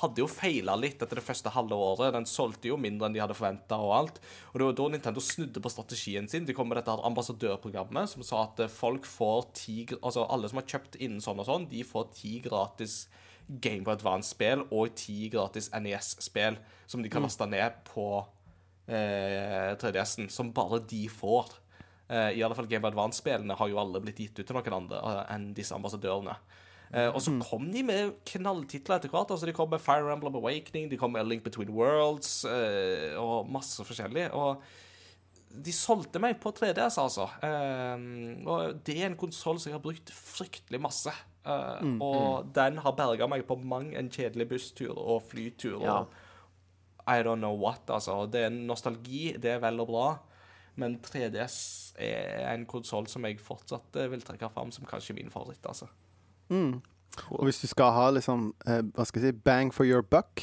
hadde 0.00 0.22
jo 0.22 0.28
feila 0.30 0.76
litt 0.78 1.00
etter 1.02 1.20
det 1.20 1.24
første 1.24 1.52
halve 1.54 1.76
året. 1.76 2.14
Den 2.14 2.28
solgte 2.28 2.70
jo 2.70 2.78
mindre 2.80 3.08
enn 3.08 3.16
de 3.16 3.22
hadde 3.22 3.36
forventa 3.36 3.78
og 3.82 3.94
alt. 3.96 4.20
Og 4.52 4.58
det 4.58 4.68
var 4.68 4.78
da 4.80 4.88
Nintendo 4.92 5.22
snudde 5.24 5.62
på 5.62 5.72
strategien 5.72 6.28
sin. 6.30 6.46
De 6.48 6.56
kom 6.56 6.68
med 6.70 6.80
dette 6.80 6.94
ambassadørprogrammet 7.10 8.12
som 8.12 8.24
sa 8.26 8.44
at 8.46 8.64
eh, 8.64 8.72
folk 8.72 9.08
får 9.08 9.50
ti 9.56 9.76
Altså 9.96 10.26
alle 10.30 10.48
som 10.50 10.60
har 10.60 10.68
kjøpt 10.68 10.98
innen 11.00 11.22
sånn 11.24 11.40
og 11.42 11.48
sånn, 11.48 11.68
de 11.70 11.82
får 11.86 12.10
ti 12.16 12.38
gratis 12.44 13.04
Game 13.46 13.84
Boy 13.86 13.94
Advance-spill 13.94 14.64
og 14.74 14.96
ti 14.98 15.28
gratis 15.30 15.68
NES-spill 15.70 16.58
som 16.90 17.02
de 17.02 17.10
kan 17.12 17.22
laste 17.22 17.46
ned 17.46 17.78
på 17.86 18.08
eh, 18.90 19.74
3DS-en, 19.78 20.28
som 20.32 20.52
bare 20.54 20.80
de 20.90 21.04
får. 21.10 21.54
Eh, 22.08 22.38
I 22.38 22.42
alle 22.42 22.54
fall 22.58 22.68
Game 22.70 22.82
Boy 22.82 22.92
Advance-spillene 22.94 23.56
har 23.58 23.70
jo 23.70 23.80
alle 23.82 24.02
blitt 24.02 24.20
gitt 24.22 24.38
ut 24.38 24.46
til 24.46 24.58
noen 24.58 24.78
andre 24.80 25.02
eh, 25.02 25.22
enn 25.34 25.52
disse 25.56 25.74
ambassadørene. 25.74 26.36
Eh, 26.96 27.10
og 27.12 27.20
så 27.20 27.34
kom 27.44 27.68
de 27.72 27.82
med 27.84 28.16
knalltitler 28.30 28.96
etter 28.96 29.12
hvert. 29.12 29.30
altså 29.30 29.48
De 29.48 29.54
kom 29.56 29.68
med 29.72 29.82
Fire 29.84 30.08
Emblem 30.12 30.38
Awakening, 30.40 30.88
de 30.90 30.98
kom 31.00 31.12
med 31.12 31.20
A 31.20 31.28
Link 31.28 31.44
Between 31.44 31.74
Worlds 31.76 32.44
uh, 32.48 33.12
og 33.20 33.50
masse 33.52 33.84
forskjellig. 33.84 34.30
Og 34.32 34.62
de 35.66 35.72
solgte 35.76 36.20
meg 36.20 36.38
på 36.40 36.52
3DS, 36.56 36.96
altså. 37.02 37.28
Uh, 37.44 38.46
og 38.48 38.78
det 38.86 38.96
er 39.02 39.10
en 39.10 39.18
konsoll 39.20 39.60
som 39.60 39.70
jeg 39.70 39.76
har 39.76 39.84
brukt 39.84 40.12
fryktelig 40.12 40.80
masse. 40.80 41.12
Mm, 41.46 42.00
og 42.02 42.48
den 42.56 42.80
har 42.82 42.94
berga 42.98 43.28
meg 43.30 43.44
på 43.46 43.54
mang 43.62 43.92
en 43.94 44.08
kjedelig 44.10 44.48
busstur 44.50 44.96
og 44.98 45.20
flytur. 45.28 45.76
Ja. 45.84 46.00
og 46.00 46.16
I 47.06 47.22
don't 47.22 47.38
know 47.38 47.54
what, 47.54 47.84
altså. 47.86 48.24
Det 48.26 48.48
er 48.48 48.56
nostalgi, 48.56 49.36
det 49.38 49.52
er 49.52 49.60
vel 49.62 49.84
og 49.84 49.92
bra. 49.92 50.08
Men 50.80 50.98
3DS 51.04 51.60
er 52.02 52.50
en 52.50 52.66
konsoll 52.66 53.06
som 53.08 53.24
jeg 53.28 53.38
fortsatt 53.40 54.00
vil 54.10 54.26
trekke 54.26 54.50
fram 54.52 54.74
som 54.74 54.88
kanskje 54.88 55.14
min 55.20 55.30
favoritt, 55.30 55.62
altså. 55.70 55.86
Og 57.32 57.44
hvis 57.48 57.60
du 57.62 57.66
skal 57.66 57.92
ha 57.96 58.10
liksom 58.12 58.50
eh, 58.68 58.82
Hva 58.94 59.06
skal 59.08 59.22
jeg 59.22 59.32
si 59.32 59.40
bang 59.46 59.70
for 59.72 59.84
your 59.88 60.02
buck, 60.02 60.42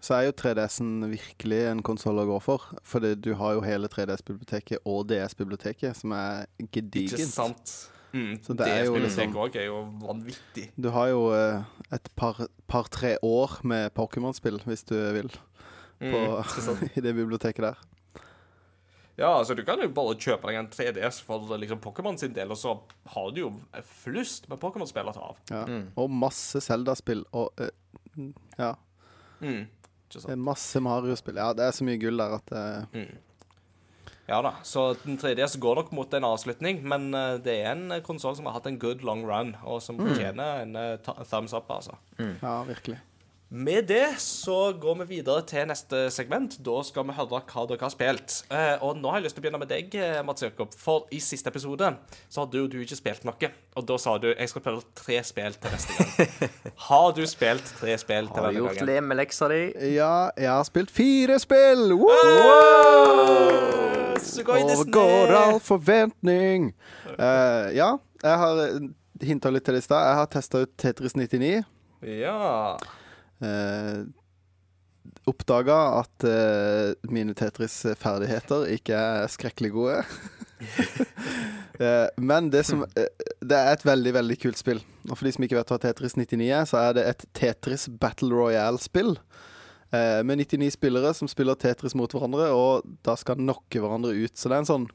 så 0.00 0.14
er 0.16 0.28
jo 0.28 0.32
3DS-en 0.38 1.02
virkelig 1.10 1.58
en 1.68 1.82
konsoll 1.84 2.16
å 2.22 2.26
gå 2.28 2.36
for. 2.40 2.62
Fordi 2.86 3.14
du 3.20 3.34
har 3.36 3.56
jo 3.58 3.60
hele 3.66 3.88
3DS-biblioteket 3.92 4.78
og 4.88 5.08
DS-biblioteket, 5.10 5.96
som 5.98 6.12
er 6.16 6.46
Ikke 6.62 6.80
gedigent. 6.80 7.28
sant? 7.34 7.74
Mm, 8.14 8.38
Så 8.42 8.54
det 8.56 8.66
er 8.66 8.84
jo 8.86 8.94
liksom- 8.96 9.34
òg 9.36 9.56
er 9.56 9.66
jo 9.66 9.82
vanvittig. 10.00 10.70
Du 10.80 10.88
har 10.90 11.08
jo 11.08 11.30
eh, 11.34 11.62
et 11.92 12.08
par-tre 12.16 13.16
år 13.22 13.60
med 13.62 13.90
Pokémon-spill, 13.94 14.58
hvis 14.64 14.84
du 14.84 14.94
vil, 15.12 15.28
på, 16.00 16.16
Mm, 16.40 16.88
i 16.96 17.00
det 17.00 17.14
biblioteket 17.14 17.60
der. 17.62 17.74
Ja, 19.20 19.34
altså 19.36 19.52
du 19.54 19.60
kan 19.68 19.80
jo 19.84 19.88
bare 19.92 20.14
kjøpe 20.16 20.48
deg 20.48 20.56
en 20.62 20.68
3DS 20.72 21.18
for 21.26 21.44
liksom 21.60 21.80
Pokémon 21.84 22.16
sin 22.18 22.32
del, 22.32 22.50
og 22.54 22.56
så 22.56 22.72
har 23.12 23.30
du 23.36 23.42
jo 23.42 23.50
flust 24.00 24.46
med 24.48 24.58
Pokémon-spill 24.62 25.10
å 25.10 25.12
ta 25.12 25.26
av. 25.32 25.40
Ja. 25.52 25.64
Og 26.00 26.08
masse 26.10 26.62
Zelda-spill. 26.64 27.26
Og 27.36 27.52
uh, 27.60 27.68
ja, 28.58 28.74
Mm, 29.40 29.66
sant? 30.12 30.36
masse 30.36 30.80
Mario-spill. 30.84 31.36
Ja, 31.40 31.52
det 31.56 31.64
er 31.68 31.72
så 31.76 31.84
mye 31.88 32.00
gull 32.00 32.18
der 32.20 32.34
at 32.36 32.50
eh, 32.52 33.06
Ja 34.28 34.40
da, 34.44 34.50
så 34.62 34.90
den 35.04 35.16
3DS 35.18 35.56
går 35.62 35.78
nok 35.80 35.92
mot 35.96 36.12
en 36.14 36.26
avslutning, 36.28 36.82
men 36.86 37.08
eh, 37.16 37.36
det 37.42 37.54
er 37.64 37.70
en 37.72 37.94
konsoll 38.06 38.36
som 38.36 38.46
har 38.50 38.58
hatt 38.58 38.68
en 38.68 38.76
good 38.78 39.00
long 39.06 39.24
run, 39.28 39.54
og 39.64 39.80
som 39.82 39.96
fortjener 40.00 40.62
en 40.66 40.76
eh, 40.76 40.96
thumbs 41.30 41.54
up, 41.56 41.70
altså. 41.72 41.96
Ja, 42.20 42.58
virkelig. 42.68 43.00
Med 43.52 43.84
det 43.84 44.20
så 44.22 44.72
går 44.78 44.94
vi 45.00 45.16
videre 45.16 45.42
til 45.42 45.64
neste 45.66 46.04
segment. 46.14 46.52
Da 46.62 46.84
skal 46.86 47.02
vi 47.08 47.16
høre 47.16 47.40
hva 47.50 47.64
dere 47.66 47.82
har 47.82 47.90
spilt. 47.90 48.34
Eh, 48.46 48.76
og 48.78 49.00
nå 49.00 49.10
har 49.10 49.18
jeg 49.18 49.24
lyst 49.24 49.34
til 49.34 49.42
å 49.42 49.44
begynne 49.48 49.58
med 49.58 49.70
deg, 49.72 49.96
eh, 49.98 50.20
Mats 50.22 50.44
Jakob. 50.44 50.70
For 50.78 51.08
i 51.10 51.18
siste 51.18 51.50
episode 51.50 51.88
så 52.30 52.44
hadde 52.44 52.60
jo 52.60 52.68
du 52.70 52.76
ikke 52.78 53.00
spilt 53.00 53.26
noe. 53.26 53.50
Og 53.74 53.88
da 53.88 53.96
sa 53.98 54.14
du 54.22 54.28
jeg 54.28 54.52
skal 54.52 54.62
prøve 54.62 54.84
tre 54.94 55.18
spill 55.26 55.58
til 55.58 55.74
neste 55.74 55.96
gang. 55.98 56.54
Har 56.86 57.08
du 57.16 57.24
spilt 57.26 57.72
tre 57.80 57.98
spill 57.98 58.30
til 58.30 58.38
Har 58.38 58.54
du 58.54 58.60
gjort 58.60 58.78
gjort 58.84 59.08
med 59.08 59.18
leksa 59.18 59.50
di? 59.50 59.60
Ja, 59.96 60.30
jeg 60.38 60.52
har 60.52 60.70
spilt 60.70 60.94
fire 60.94 61.40
spill! 61.42 61.90
Wow! 61.98 62.22
Wow! 62.46 63.50
Overgår 64.46 65.34
all 65.40 65.58
forventning. 65.58 66.70
Uh, 67.18 67.66
ja, 67.74 67.96
jeg 68.22 68.40
har 68.44 68.64
hinta 69.26 69.50
litt 69.50 69.66
til 69.66 69.74
det 69.74 69.82
i 69.82 69.90
stad. 69.90 70.06
Jeg 70.06 70.22
har 70.22 70.32
testa 70.38 70.62
ut 70.62 70.76
Tetris 70.78 71.18
99. 71.18 71.64
Ja. 72.06 72.78
Uh, 73.40 74.04
Oppdaga 75.30 75.76
at 76.00 76.24
eh, 76.28 76.92
mine 77.12 77.32
Tetris-ferdigheter 77.36 78.66
ikke 78.76 78.94
er 78.96 79.30
skrekkelig 79.32 79.72
gode. 79.74 80.02
Eh, 81.80 82.08
men 82.20 82.50
det 82.52 82.60
som 82.68 82.82
eh, 82.84 83.06
Det 83.40 83.56
er 83.56 83.70
et 83.72 83.84
veldig, 83.88 84.10
veldig 84.12 84.34
kult 84.42 84.58
spill. 84.60 84.82
Og 85.08 85.14
for 85.16 85.24
de 85.24 85.30
som 85.32 85.44
ikke 85.46 85.56
vet 85.56 85.70
hva 85.72 85.78
Tetris 85.80 86.12
99 86.18 86.50
er, 86.52 86.66
så 86.68 86.76
er 86.82 86.96
det 86.98 87.04
et 87.08 87.22
Tetris 87.38 87.86
Battle 88.02 88.36
Royale-spill. 88.36 89.14
eh, 89.88 90.20
med 90.28 90.42
99 90.42 90.74
spillere 90.76 91.14
som 91.16 91.30
spiller 91.32 91.56
Tetris 91.56 91.96
mot 91.96 92.12
hverandre, 92.12 92.50
og 92.52 92.84
da 93.08 93.14
skal 93.16 93.40
knocke 93.40 93.80
hverandre 93.80 94.12
ut. 94.12 94.36
Så 94.36 94.52
det 94.52 94.58
er 94.58 94.60
en 94.66 94.68
sånn 94.68 94.86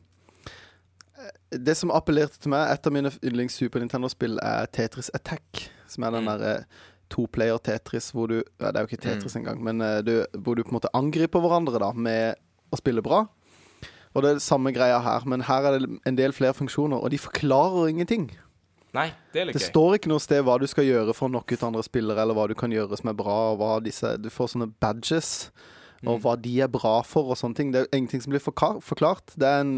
eh, 1.18 1.58
Det 1.58 1.74
som 1.82 1.90
appellerte 1.90 2.38
til 2.38 2.54
meg, 2.54 2.70
et 2.76 2.86
av 2.86 2.94
mine 2.94 3.10
yndlings 3.26 3.58
Super 3.58 3.82
Nintendo-spill, 3.82 4.38
er 4.46 4.70
Tetris 4.70 5.10
Attack. 5.18 5.72
Som 5.90 6.06
er 6.06 6.14
den 6.20 6.30
Mm. 6.30 6.36
derre 6.36 6.56
toplayer 7.12 7.60
Tetris 7.62 8.12
hvor 8.16 8.30
du 8.32 8.38
ja, 8.40 8.72
Det 8.72 8.76
er 8.76 8.84
jo 8.84 8.90
ikke 8.90 9.04
Tetris 9.04 9.36
engang, 9.38 9.62
men 9.64 9.82
eh, 9.82 10.02
du, 10.06 10.14
hvor 10.38 10.58
du 10.58 10.64
på 10.64 10.74
en 10.74 10.80
måte 10.80 10.94
angriper 10.98 11.44
hverandre 11.44 11.82
da 11.82 11.92
med 11.94 12.40
å 12.74 12.80
spille 12.80 13.04
bra. 13.06 13.26
Og 14.16 14.24
det 14.24 14.30
er 14.30 14.40
det 14.40 14.46
samme 14.46 14.72
greia 14.76 15.02
her, 15.04 15.26
men 15.28 15.44
her 15.44 15.68
er 15.68 15.78
det 15.78 15.90
en 16.08 16.18
del 16.18 16.34
flere 16.34 16.56
funksjoner, 16.56 16.98
og 16.98 17.12
de 17.12 17.20
forklarer 17.20 17.92
ingenting. 17.92 18.30
Nei, 18.96 19.10
det 19.36 19.42
er 19.42 19.50
litt 19.50 19.58
Det 19.60 19.66
står 19.66 19.98
ikke 19.98 20.12
noe 20.12 20.24
sted 20.24 20.44
hva 20.48 20.56
du 20.62 20.68
skal 20.72 20.88
gjøre 20.88 21.14
for 21.16 21.28
å 21.28 21.34
knocke 21.34 21.58
ut 21.58 21.66
andre 21.68 21.84
spillere, 21.84 22.24
eller 22.24 22.38
hva 22.38 22.48
du 22.48 22.56
kan 22.58 22.72
gjøre 22.72 22.96
som 22.96 23.12
er 23.12 23.18
bra, 23.20 23.74
disse 23.84 24.16
Du 24.24 24.30
får 24.32 24.54
sånne 24.54 24.70
badges, 24.80 25.50
og 26.06 26.22
hva 26.24 26.36
de 26.40 26.54
er 26.64 26.72
bra 26.72 27.00
for, 27.04 27.34
og 27.34 27.40
sånne 27.40 27.58
ting. 27.58 27.74
Det 27.74 27.84
er 27.84 27.98
ingenting 27.98 28.24
som 28.24 28.32
blir 28.32 28.44
forklart. 28.44 29.36
Det 29.36 29.50
er 29.50 29.64
en 29.66 29.76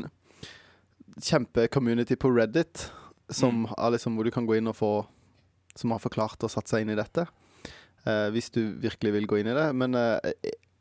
kjempe-community 1.24 2.18
på 2.20 2.30
Reddit 2.30 2.90
som 3.34 3.66
er 3.74 3.96
liksom, 3.96 4.16
hvor 4.16 4.28
du 4.28 4.32
kan 4.32 4.46
gå 4.48 4.58
inn 4.60 4.70
og 4.70 4.78
få 4.78 4.92
Som 5.78 5.94
har 5.96 6.04
forklart 6.04 6.44
og 6.46 6.54
satt 6.54 6.70
seg 6.72 6.84
inn 6.84 6.94
i 6.94 7.00
dette. 7.00 7.28
Eh, 8.08 8.30
hvis 8.34 8.50
du 8.54 8.62
virkelig 8.82 9.14
vil 9.18 9.30
gå 9.30 9.42
inn 9.42 9.52
i 9.52 9.58
det. 9.58 9.68
Men 9.78 9.98
eh, 9.98 10.34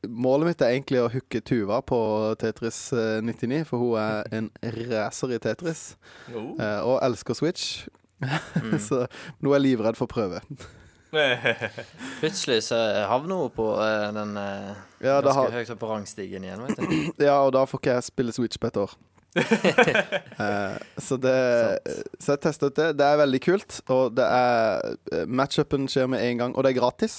målet 0.09 0.51
mitt 0.51 0.65
er 0.65 0.75
egentlig 0.75 1.03
å 1.03 1.11
hooke 1.13 1.43
Tuva 1.47 1.81
på 1.87 1.99
Tetris 2.41 2.81
eh, 2.97 3.21
99, 3.25 3.63
for 3.69 3.83
hun 3.83 4.01
er 4.01 4.27
en 4.39 4.51
racer 4.91 5.37
i 5.37 5.43
Tetris. 5.43 5.87
Oh. 6.33 6.55
Eh, 6.57 6.81
og 6.87 7.01
elsker 7.07 7.39
Switch. 7.39 7.87
så 8.89 9.05
nå 9.45 9.53
er 9.53 9.59
jeg 9.59 9.67
livredd 9.67 9.99
for 9.99 10.09
prøve. 10.11 10.41
Plutselig 12.21 12.63
så 12.67 12.77
havner 13.09 13.43
hun 13.43 13.53
på 13.55 13.67
eh, 13.81 14.09
den 14.17 14.37
eh, 14.41 14.73
Ja, 15.01 15.21
ganske 15.21 15.39
har, 15.39 15.55
høyt 15.55 15.71
opp 15.73 15.81
på 15.81 15.91
rangstigen 15.91 16.45
igjen, 16.45 16.65
vet 16.67 16.81
du. 16.81 16.97
ja, 17.29 17.39
og 17.45 17.53
da 17.57 17.65
får 17.69 17.83
ikke 17.83 17.99
jeg 17.99 18.09
spille 18.11 18.35
Switch 18.37 18.61
på 18.61 18.71
et 18.71 18.81
år. 18.83 18.97
Eh, 20.37 20.76
så 21.01 21.16
det 21.20 21.32
Så 22.20 22.34
jeg 22.34 22.41
testa 22.45 22.66
ut 22.68 22.76
det. 22.76 22.89
Det 22.99 23.07
er 23.07 23.16
veldig 23.22 23.41
kult. 23.45 23.78
Og 23.93 24.14
det 24.16 24.24
er 24.26 24.97
eh, 25.12 25.24
Matchupen 25.28 25.87
skjer 25.89 26.09
med 26.12 26.20
en 26.24 26.39
gang, 26.43 26.55
og 26.57 26.64
det 26.66 26.74
er 26.74 26.80
gratis. 26.80 27.14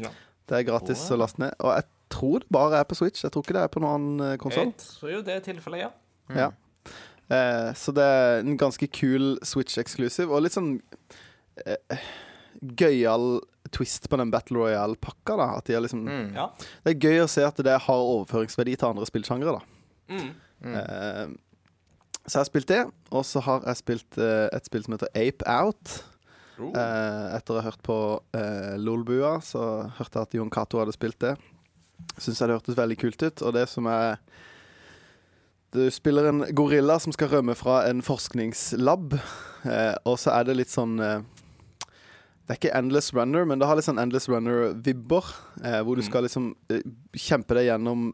Ja. 0.00 0.10
Det 0.48 0.58
er 0.58 0.66
gratis 0.68 1.06
å 1.14 1.16
laste 1.20 1.40
ned. 1.40 1.54
Og 1.64 1.72
jeg 1.78 1.86
tror 2.12 2.42
det 2.44 2.50
bare 2.52 2.80
er 2.82 2.88
på 2.88 2.98
Switch. 2.98 3.24
Jeg 3.24 3.32
tror 3.32 3.44
ikke 3.46 3.56
det 3.56 3.62
er 3.64 3.72
på 3.72 3.80
noen 3.82 3.94
annen 4.18 4.38
konsoll. 4.42 4.72
Jeg 4.74 4.90
tror 5.00 5.14
jo 5.16 5.22
det 5.26 5.34
er 5.38 5.40
tilfellet, 5.46 5.86
ja. 5.86 5.90
Ja. 6.36 6.50
Eh, 7.32 7.70
så 7.80 7.94
det 7.96 8.04
er 8.04 8.42
en 8.44 8.58
ganske 8.60 8.88
kul 8.92 9.38
Switch-eksklusiv, 9.44 10.28
og 10.28 10.44
litt 10.44 10.52
sånn 10.56 10.74
eh, 11.64 12.04
gøyal 12.76 13.40
twist 13.74 14.10
på 14.12 14.18
den 14.20 14.30
Battle 14.30 14.60
Royale-pakka. 14.60 15.36
da 15.40 15.46
At 15.56 15.64
de 15.66 15.74
er 15.74 15.80
liksom 15.80 16.04
Mm. 16.04 16.34
Ja. 16.36 16.50
Det 16.84 16.92
er 16.94 17.00
gøy 17.08 17.24
å 17.24 17.28
se 17.28 17.42
at 17.42 17.56
det 17.56 17.80
har 17.80 18.04
overføringsverdi 18.04 18.76
til 18.76 18.88
andre 18.92 19.06
spillsjangre. 19.08 19.56
da 19.58 20.14
Mm. 20.14 20.34
Eh, 20.64 21.26
Så 22.26 22.38
jeg 22.38 22.40
har 22.40 22.48
spilt 22.48 22.68
det, 22.70 22.82
og 23.12 23.24
så 23.28 23.40
har 23.44 23.60
jeg 23.68 23.76
spilt 23.82 24.16
eh, 24.16 24.48
et 24.56 24.64
spill 24.64 24.82
som 24.86 24.94
heter 24.96 25.10
Ape 25.14 25.44
Out. 25.44 26.04
Eh, 26.56 27.26
etter 27.36 27.52
å 27.52 27.58
ha 27.60 27.64
hørt 27.66 27.82
på 27.82 27.96
uh, 28.32 28.76
Lolbua, 28.78 29.40
så 29.44 29.90
hørte 29.98 30.20
jeg 30.20 30.22
at 30.28 30.34
Jon 30.38 30.50
Cato 30.54 30.78
hadde 30.80 30.94
spilt 30.94 31.18
det. 31.20 31.34
Syns 32.16 32.38
jeg 32.40 32.48
det 32.48 32.56
hørtes 32.56 32.78
veldig 32.78 32.96
kult 33.00 33.22
ut. 33.26 33.42
Og 33.42 33.52
det 33.58 33.66
som 33.68 33.86
er 33.90 34.16
Du 35.74 35.82
spiller 35.90 36.28
en 36.30 36.44
gorilla 36.54 37.00
som 37.02 37.12
skal 37.12 37.28
rømme 37.28 37.56
fra 37.58 37.80
en 37.90 38.00
forskningslab, 38.06 39.16
eh, 39.66 39.94
og 40.06 40.16
så 40.22 40.30
er 40.38 40.44
det 40.46 40.56
litt 40.56 40.70
sånn 40.70 40.94
eh, 41.02 41.20
Det 42.46 42.54
er 42.54 42.60
ikke 42.60 42.74
Endless 42.78 43.12
Runner, 43.12 43.44
men 43.44 43.58
det 43.58 43.66
har 43.66 43.74
litt 43.76 43.84
sånn 43.88 43.98
Endless 44.00 44.28
Runner-vibber. 44.30 45.24
Eh, 45.64 45.80
hvor 45.82 45.96
du 45.96 46.02
Mm. 46.02 46.08
skal 46.08 46.22
liksom 46.22 46.54
kjempe 47.16 47.54
deg 47.58 47.66
gjennom 47.72 48.12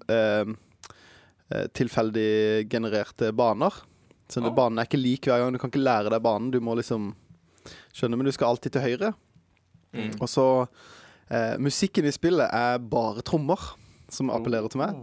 tilfeldig 1.74 2.68
genererte 2.70 3.32
baner. 3.34 3.74
Så 4.30 4.42
det, 4.44 4.52
banen 4.54 4.78
er 4.78 4.86
ikke 4.86 5.00
lik 5.00 5.26
hver 5.26 5.42
gang. 5.42 5.54
Du 5.54 5.58
kan 5.58 5.72
ikke 5.72 5.82
lære 5.82 6.12
deg 6.14 6.22
banen. 6.22 6.52
Du 6.54 6.60
må 6.62 6.76
liksom 6.78 7.10
skjønne, 7.94 8.18
men 8.18 8.28
du 8.28 8.34
skal 8.34 8.52
alltid 8.52 8.76
til 8.76 8.84
høyre. 8.86 9.12
Mm. 9.96 10.12
Og 10.20 10.28
så 10.30 10.46
eh, 11.30 11.56
Musikken 11.58 12.06
i 12.06 12.14
spillet 12.14 12.46
er 12.46 12.78
bare 12.78 13.24
trommer 13.26 13.72
som 14.10 14.30
appellerer 14.34 14.70
til 14.70 14.80
meg. 14.82 14.96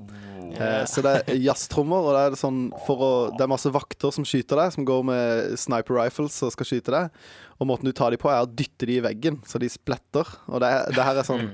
Eh, 0.58 0.84
så 0.90 1.04
det 1.04 1.14
er 1.20 1.40
jazztrommer, 1.40 2.08
og 2.08 2.16
det 2.16 2.24
er, 2.24 2.38
sånn 2.40 2.62
for 2.88 3.04
å, 3.04 3.12
det 3.36 3.44
er 3.44 3.52
masse 3.52 3.72
vakter 3.72 4.12
som 4.16 4.28
skyter 4.28 4.60
deg, 4.60 4.74
som 4.76 4.88
går 4.88 5.06
med 5.08 5.56
sniper 5.60 5.96
rifles 6.00 6.40
og 6.44 6.54
skal 6.56 6.70
skyte 6.70 6.94
deg. 6.96 7.22
Og 7.58 7.70
måten 7.70 7.88
du 7.88 7.96
tar 7.96 8.14
dem 8.14 8.22
på, 8.22 8.32
er 8.32 8.44
å 8.44 8.50
dytte 8.50 8.88
dem 8.88 9.00
i 9.00 9.06
veggen, 9.06 9.40
så 9.48 9.62
de 9.62 9.70
spletter. 9.72 10.28
Og 10.48 10.64
det, 10.64 10.72
det 10.96 11.08
her 11.08 11.20
er 11.20 11.28
sånn 11.28 11.50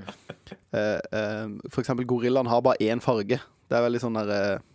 eh, 0.74 0.98
eh, 0.98 1.46
For 1.70 1.82
eksempel 1.82 2.08
gorillaen 2.10 2.50
har 2.50 2.64
bare 2.64 2.82
én 2.82 3.02
farge. 3.02 3.40
Det 3.40 3.78
er 3.78 3.86
veldig 3.86 4.02
sånn 4.02 4.18
der 4.18 4.34
eh, 4.34 4.46
eh, 4.54 4.73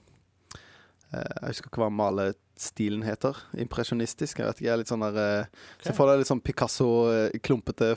Jeg 1.12 1.48
husker 1.50 1.70
ikke 1.72 1.82
hva 1.82 1.90
malestilen 1.90 3.02
heter. 3.06 3.38
Impresjonistisk. 3.58 4.40
Jeg 4.42 4.46
vet 4.50 4.60
ikke. 4.60 4.68
Jeg 4.68 4.74
er 4.76 4.82
litt 4.84 4.92
sånn 4.92 5.06
der 5.08 5.20
okay. 5.48 5.88
Så 5.88 5.96
får 5.98 6.12
du 6.12 6.22
litt 6.22 6.30
sånn 6.30 6.44
Picasso-klumpete, 6.46 7.94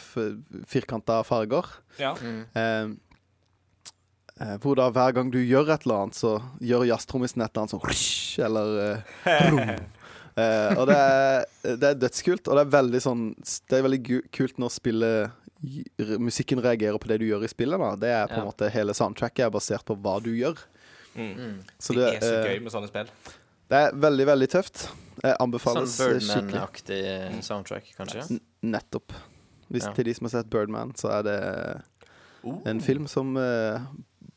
firkanta 0.71 1.19
farger. 1.29 1.69
Ja. 2.01 2.15
Mm. 2.23 2.45
Eh, 2.57 2.87
eh, 4.41 4.55
hvor 4.65 4.79
da 4.81 4.89
hver 4.95 5.13
gang 5.19 5.33
du 5.35 5.41
gjør 5.43 5.75
et 5.75 5.85
eller 5.85 6.07
annet, 6.07 6.17
så 6.19 6.39
gjør 6.65 6.87
jazztrommisen 6.89 7.45
et 7.45 7.53
eller 7.53 7.67
annet 7.67 7.75
sånn 7.77 8.47
Eller 8.49 8.79
eh. 8.87 9.75
Eh, 10.33 10.71
og 10.81 10.87
det 10.89 10.95
er, 10.97 11.43
det 11.77 11.89
er 11.91 11.97
dødskult, 12.01 12.47
og 12.49 12.57
det 12.57 12.63
er 12.63 12.69
veldig 12.73 13.01
sånn 13.05 13.25
Det 13.69 13.77
er 13.77 13.83
veldig 13.85 13.99
kult 14.33 14.57
når 14.63 14.71
spillet 14.73 15.35
Musikken 16.17 16.63
reagerer 16.65 16.97
på 16.97 17.11
det 17.11 17.19
du 17.21 17.27
gjør 17.29 17.45
i 17.45 17.51
spillet. 17.53 17.77
da 17.77 17.91
Det 18.01 18.09
er 18.09 18.31
på 18.31 18.39
en 18.39 18.41
Ja. 18.41 18.47
måte 18.49 18.71
Hele 18.73 18.95
soundtracket 18.97 19.45
er 19.45 19.53
basert 19.53 19.85
på 19.85 19.93
hva 20.01 20.15
du 20.25 20.31
gjør. 20.33 20.57
Mm. 21.15 21.33
Mm. 21.37 21.57
Så 21.79 21.93
det, 21.97 22.05
det, 22.07 22.15
er 22.17 22.21
så 22.27 22.35
eh, 22.39 22.47
gøy 22.55 22.63
med 22.65 22.73
sånne 22.73 22.89
spill. 22.89 23.11
det 23.73 23.79
er 23.87 23.97
veldig, 24.07 24.27
veldig 24.27 24.49
tøft. 24.53 24.87
Jeg 25.23 25.37
anbefales 25.45 25.93
sånn 25.99 26.19
skikkelig. 26.21 26.35
Birdman-aktig 26.49 27.01
eh, 27.13 27.41
soundtrack, 27.45 27.91
kanskje? 27.99 28.25
N- 28.31 28.41
Nettopp. 28.73 29.13
Hvis 29.73 29.85
Ja. 29.89 29.93
Til 29.97 30.05
de 30.09 30.15
som 30.15 30.27
har 30.29 30.33
sett 30.39 30.51
Birdman, 30.53 30.95
så 30.97 31.09
er 31.19 31.23
det 31.29 31.39
Oh. 32.45 32.57
en 32.67 32.81
film 32.83 33.05
som 33.07 33.37
uh, 33.37 33.79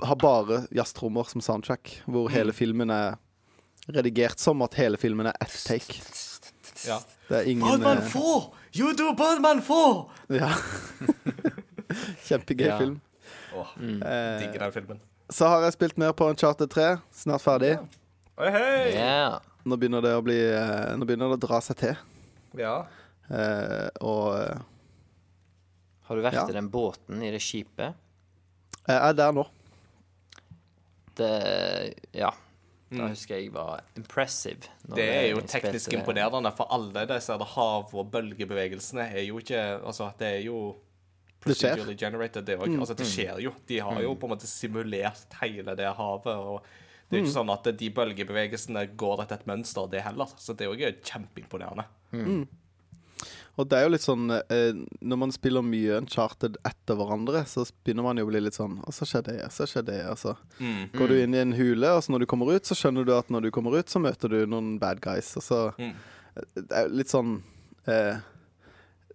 har 0.06 0.16
bare 0.22 0.68
jazztrommer 0.72 1.24
som 1.26 1.42
soundtrack, 1.42 2.04
hvor 2.06 2.28
hele 2.30 2.54
filmen 2.54 2.92
er 2.94 3.16
redigert 3.90 4.38
som 4.40 4.62
at 4.62 4.76
hele 4.78 4.98
filmen 5.02 5.26
er 5.26 5.34
ett 5.42 5.56
take. 5.66 5.98
Ja. 6.86 7.00
Det 7.30 7.40
er 7.40 7.50
ingen 7.50 7.66
Birdman 7.66 7.98
eh, 8.04 8.12
4! 8.14 8.52
You 8.78 8.94
do 8.94 9.10
Birdman 9.18 9.64
4! 9.66 10.06
Ja. 10.38 10.52
Kjempegøy 12.28 12.68
Ja. 12.68 12.78
film. 12.78 13.02
Oh, 13.56 13.68
Mm. 13.80 14.02
Eh, 14.04 14.40
digger 14.42 14.60
den 14.60 14.72
filmen. 14.72 15.00
Så 15.30 15.48
har 15.50 15.62
jeg 15.66 15.74
spilt 15.74 15.98
mer 15.98 16.12
på 16.14 16.28
Uncharted 16.30 16.70
3. 16.70 16.98
Snart 17.14 17.42
ferdig. 17.44 17.74
Oi, 18.38 18.50
hei! 18.52 18.92
Yeah. 18.94 19.40
Nå 19.66 19.78
begynner 19.82 20.02
det 20.06 20.12
å 20.14 20.22
bli 20.22 20.36
eh, 20.38 20.92
Nå 21.00 21.06
begynner 21.08 21.32
det 21.34 21.40
å 21.40 21.44
dra 21.48 21.60
seg 21.66 21.78
til. 21.80 21.96
Ja. 22.60 22.76
Eh, 23.32 23.88
og 24.06 24.36
eh, 24.38 24.60
Har 26.06 26.16
du 26.16 26.22
vært 26.22 26.38
Ja. 26.38 26.44
i 26.50 26.54
den 26.54 26.70
båten, 26.70 27.24
i 27.26 27.32
det 27.34 27.42
skipet? 27.42 27.96
jeg 28.86 28.98
er 29.02 29.14
der 29.18 29.32
nå. 29.34 29.48
Det 31.18 31.96
Ja. 32.14 32.32
Da 32.92 33.02
Mm. 33.02 33.10
husker 33.10 33.36
jeg 33.40 33.52
var 33.52 33.82
impressive. 33.98 34.70
når 34.88 34.96
Det 34.96 35.08
er 35.10 35.28
jo 35.32 35.42
teknisk 35.42 35.92
imponerende, 35.94 36.52
for 36.56 36.68
alle 36.70 37.06
disse 37.08 37.34
hav- 37.34 37.94
og 37.96 38.12
bølgebevegelsene 38.12 39.12
er 39.12 39.24
jo 39.26 39.40
ikke 39.40 39.82
Altså, 39.84 40.12
det 40.20 40.28
er 40.28 40.42
jo. 40.46 40.76
Procedurally 41.46 41.96
generated, 41.98 42.46
det 42.46 42.58
òg. 42.60 42.68
Mm. 42.74 42.80
Altså, 42.82 42.96
det 42.98 43.06
skjer 43.08 43.40
jo. 43.46 43.54
De 43.68 43.80
har 43.80 44.02
jo 44.02 44.16
på 44.16 44.28
en 44.28 44.36
måte 44.36 44.48
simulert 44.50 45.38
hele 45.42 45.76
det 45.76 45.88
havet. 45.96 46.36
og 46.36 46.62
det 47.10 47.20
er 47.20 47.22
jo 47.22 47.26
ikke 47.28 47.36
Mm. 47.36 47.40
sånn 47.48 47.54
at 47.54 47.78
de 47.78 47.90
bølgebevegelsene 47.92 48.88
går 48.98 49.22
etter 49.24 49.36
et 49.36 49.46
mønster, 49.48 49.88
det 49.92 50.02
heller. 50.02 50.26
Så 50.42 50.56
det 50.58 50.66
er 50.66 50.74
jo 50.74 50.92
kjempeimponerende. 51.06 51.86
Og 53.58 53.70
det 53.70 53.78
er 53.78 53.86
jo 53.86 53.92
litt 53.94 54.04
sånn 54.04 54.26
eh, 54.36 54.74
Når 55.00 55.18
man 55.22 55.32
spiller 55.32 55.64
mye 55.64 55.96
Uncharted 56.02 56.58
etter 56.68 56.98
hverandre, 57.00 57.46
så 57.48 57.64
begynner 57.86 58.04
man 58.04 58.18
jo 58.20 58.26
å 58.26 58.30
bli 58.30 58.42
litt 58.44 58.58
sånn 58.58 58.82
Og 58.84 58.92
så 58.92 59.08
skjer 59.08 59.24
det, 59.30 59.38
og 59.46 59.54
så 59.56 59.64
skjer 59.70 59.86
det, 59.88 60.02
og 60.12 60.18
så 60.20 60.34
Mm. 60.60 60.90
går 60.92 61.08
du 61.08 61.16
inn 61.24 61.34
i 61.36 61.38
en 61.40 61.54
hule, 61.54 61.88
og 61.96 62.02
så 62.04 62.12
når 62.12 62.20
du 62.20 62.26
kommer 62.26 62.52
ut, 62.56 62.64
så 62.64 62.76
skjønner 62.76 63.06
du 63.06 63.14
at 63.16 63.28
når 63.30 63.42
du 63.44 63.52
kommer 63.52 63.78
ut, 63.80 63.88
så 63.92 64.00
møter 64.00 64.30
du 64.30 64.46
noen 64.48 64.78
bad 64.80 65.00
guys, 65.02 65.36
og 65.38 65.44
så 65.44 65.74
Mm. 65.80 65.94
Det 66.56 66.72
er 66.72 66.88
jo 66.90 66.96
litt 66.96 67.08
sånn 67.08 67.42
eh, 67.88 68.18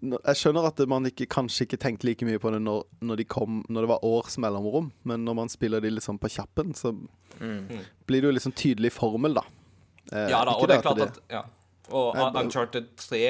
Jeg 0.01 0.37
skjønner 0.41 0.67
at 0.71 0.79
man 0.89 1.05
ikke, 1.11 1.27
kanskje 1.29 1.67
ikke 1.67 1.79
tenkte 1.83 2.07
like 2.09 2.25
mye 2.25 2.39
på 2.41 2.51
det 2.55 2.61
når, 2.65 2.85
når 3.05 3.17
de 3.21 3.25
kom 3.29 3.59
Når 3.69 3.83
det 3.85 3.89
var 3.91 4.05
års 4.09 4.39
mellomrom, 4.41 4.93
men 5.05 5.25
når 5.27 5.35
man 5.37 5.49
spiller 5.53 5.81
de 5.85 5.91
liksom 5.91 6.19
på 6.19 6.29
kjappen, 6.33 6.73
så 6.75 6.95
Mm. 7.41 7.69
blir 8.07 8.21
det 8.21 8.29
jo 8.29 8.33
liksom 8.35 8.53
tydelig 8.53 8.91
formel, 8.93 9.35
da. 9.35 9.43
Eh, 10.13 10.29
Ja 10.31 10.45
da, 10.45 10.53
og 10.53 10.67
det 10.69 10.77
er 10.79 10.83
klart 10.83 10.97
klart 10.99 11.17
at 11.17 11.21
ja. 11.31 11.43
Og 11.93 12.17
Uncharted 12.39 12.89
3 12.97 13.21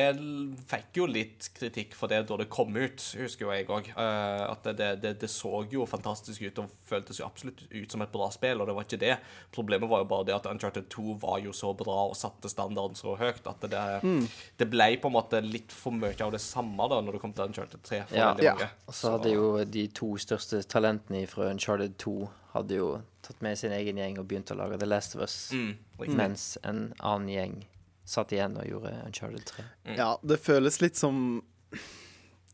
fikk 0.70 0.98
jo 1.00 1.06
litt 1.06 1.48
kritikk 1.56 1.94
for 1.96 2.08
det 2.12 2.22
da 2.28 2.36
det 2.40 2.48
kom 2.52 2.74
ut, 2.76 3.04
husker 3.18 3.46
jo 3.46 3.52
jeg 3.54 3.66
òg. 3.72 3.90
At 3.96 4.68
det, 4.76 4.88
det, 5.02 5.14
det 5.22 5.30
så 5.32 5.64
jo 5.72 5.86
fantastisk 5.88 6.42
ut 6.42 6.58
og 6.62 6.70
føltes 6.88 7.20
jo 7.20 7.26
absolutt 7.26 7.62
ut 7.70 7.90
som 7.94 8.02
et 8.04 8.12
bra 8.12 8.28
spill, 8.34 8.60
og 8.60 8.66
det 8.70 8.74
var 8.76 8.84
ikke 8.88 9.00
det. 9.00 9.16
Problemet 9.54 9.88
var 9.90 10.02
jo 10.04 10.10
bare 10.12 10.28
det 10.30 10.34
at 10.36 10.46
Uncharted 10.50 10.88
2 10.92 11.16
var 11.22 11.38
jo 11.44 11.52
så 11.56 11.72
bra 11.78 11.98
og 12.10 12.16
satte 12.18 12.50
standarden 12.52 12.96
så 12.98 13.16
høyt 13.20 13.46
at 13.46 13.60
det, 13.70 13.86
Mm. 14.02 14.26
det 14.58 14.66
ble 14.70 14.96
på 15.00 15.08
en 15.08 15.14
måte 15.16 15.40
litt 15.44 15.72
for 15.72 15.92
mye 15.92 16.14
av 16.20 16.32
det 16.32 16.40
samme 16.40 16.88
da 16.88 17.00
når 17.00 17.12
det 17.16 17.20
kom 17.22 17.32
til 17.32 17.48
Uncharted 17.50 17.82
3 17.82 18.02
for 18.08 18.16
Ja. 18.16 18.34
veldig 18.34 18.44
Ja. 18.44 18.68
Og 18.88 18.94
så 18.94 19.10
hadde 19.16 19.32
jo 19.34 19.64
de 19.64 19.86
to 19.88 20.14
største 20.20 20.62
talentene 20.68 21.26
fra 21.28 21.48
Uncharted 21.50 21.96
2 21.98 22.28
hadde 22.52 22.74
jo 22.80 23.02
tatt 23.22 23.40
med 23.42 23.56
sin 23.58 23.70
egen 23.72 23.96
gjeng 23.96 24.18
og 24.18 24.26
begynt 24.28 24.50
å 24.50 24.56
lage 24.58 24.78
The 24.80 24.86
Last 24.86 25.14
of 25.14 25.22
Us, 25.22 25.50
mm, 25.52 25.76
mens 26.16 26.58
en 26.64 26.92
annen 26.98 27.28
gjeng 27.28 27.64
satt 28.10 28.32
igjen 28.34 28.56
og 28.58 28.66
gjorde 28.66 28.90
Uncharted 29.06 29.44
3. 29.46 29.64
Ja, 29.96 30.10
det 30.26 30.40
føles 30.42 30.80
litt 30.82 30.98
som 30.98 31.20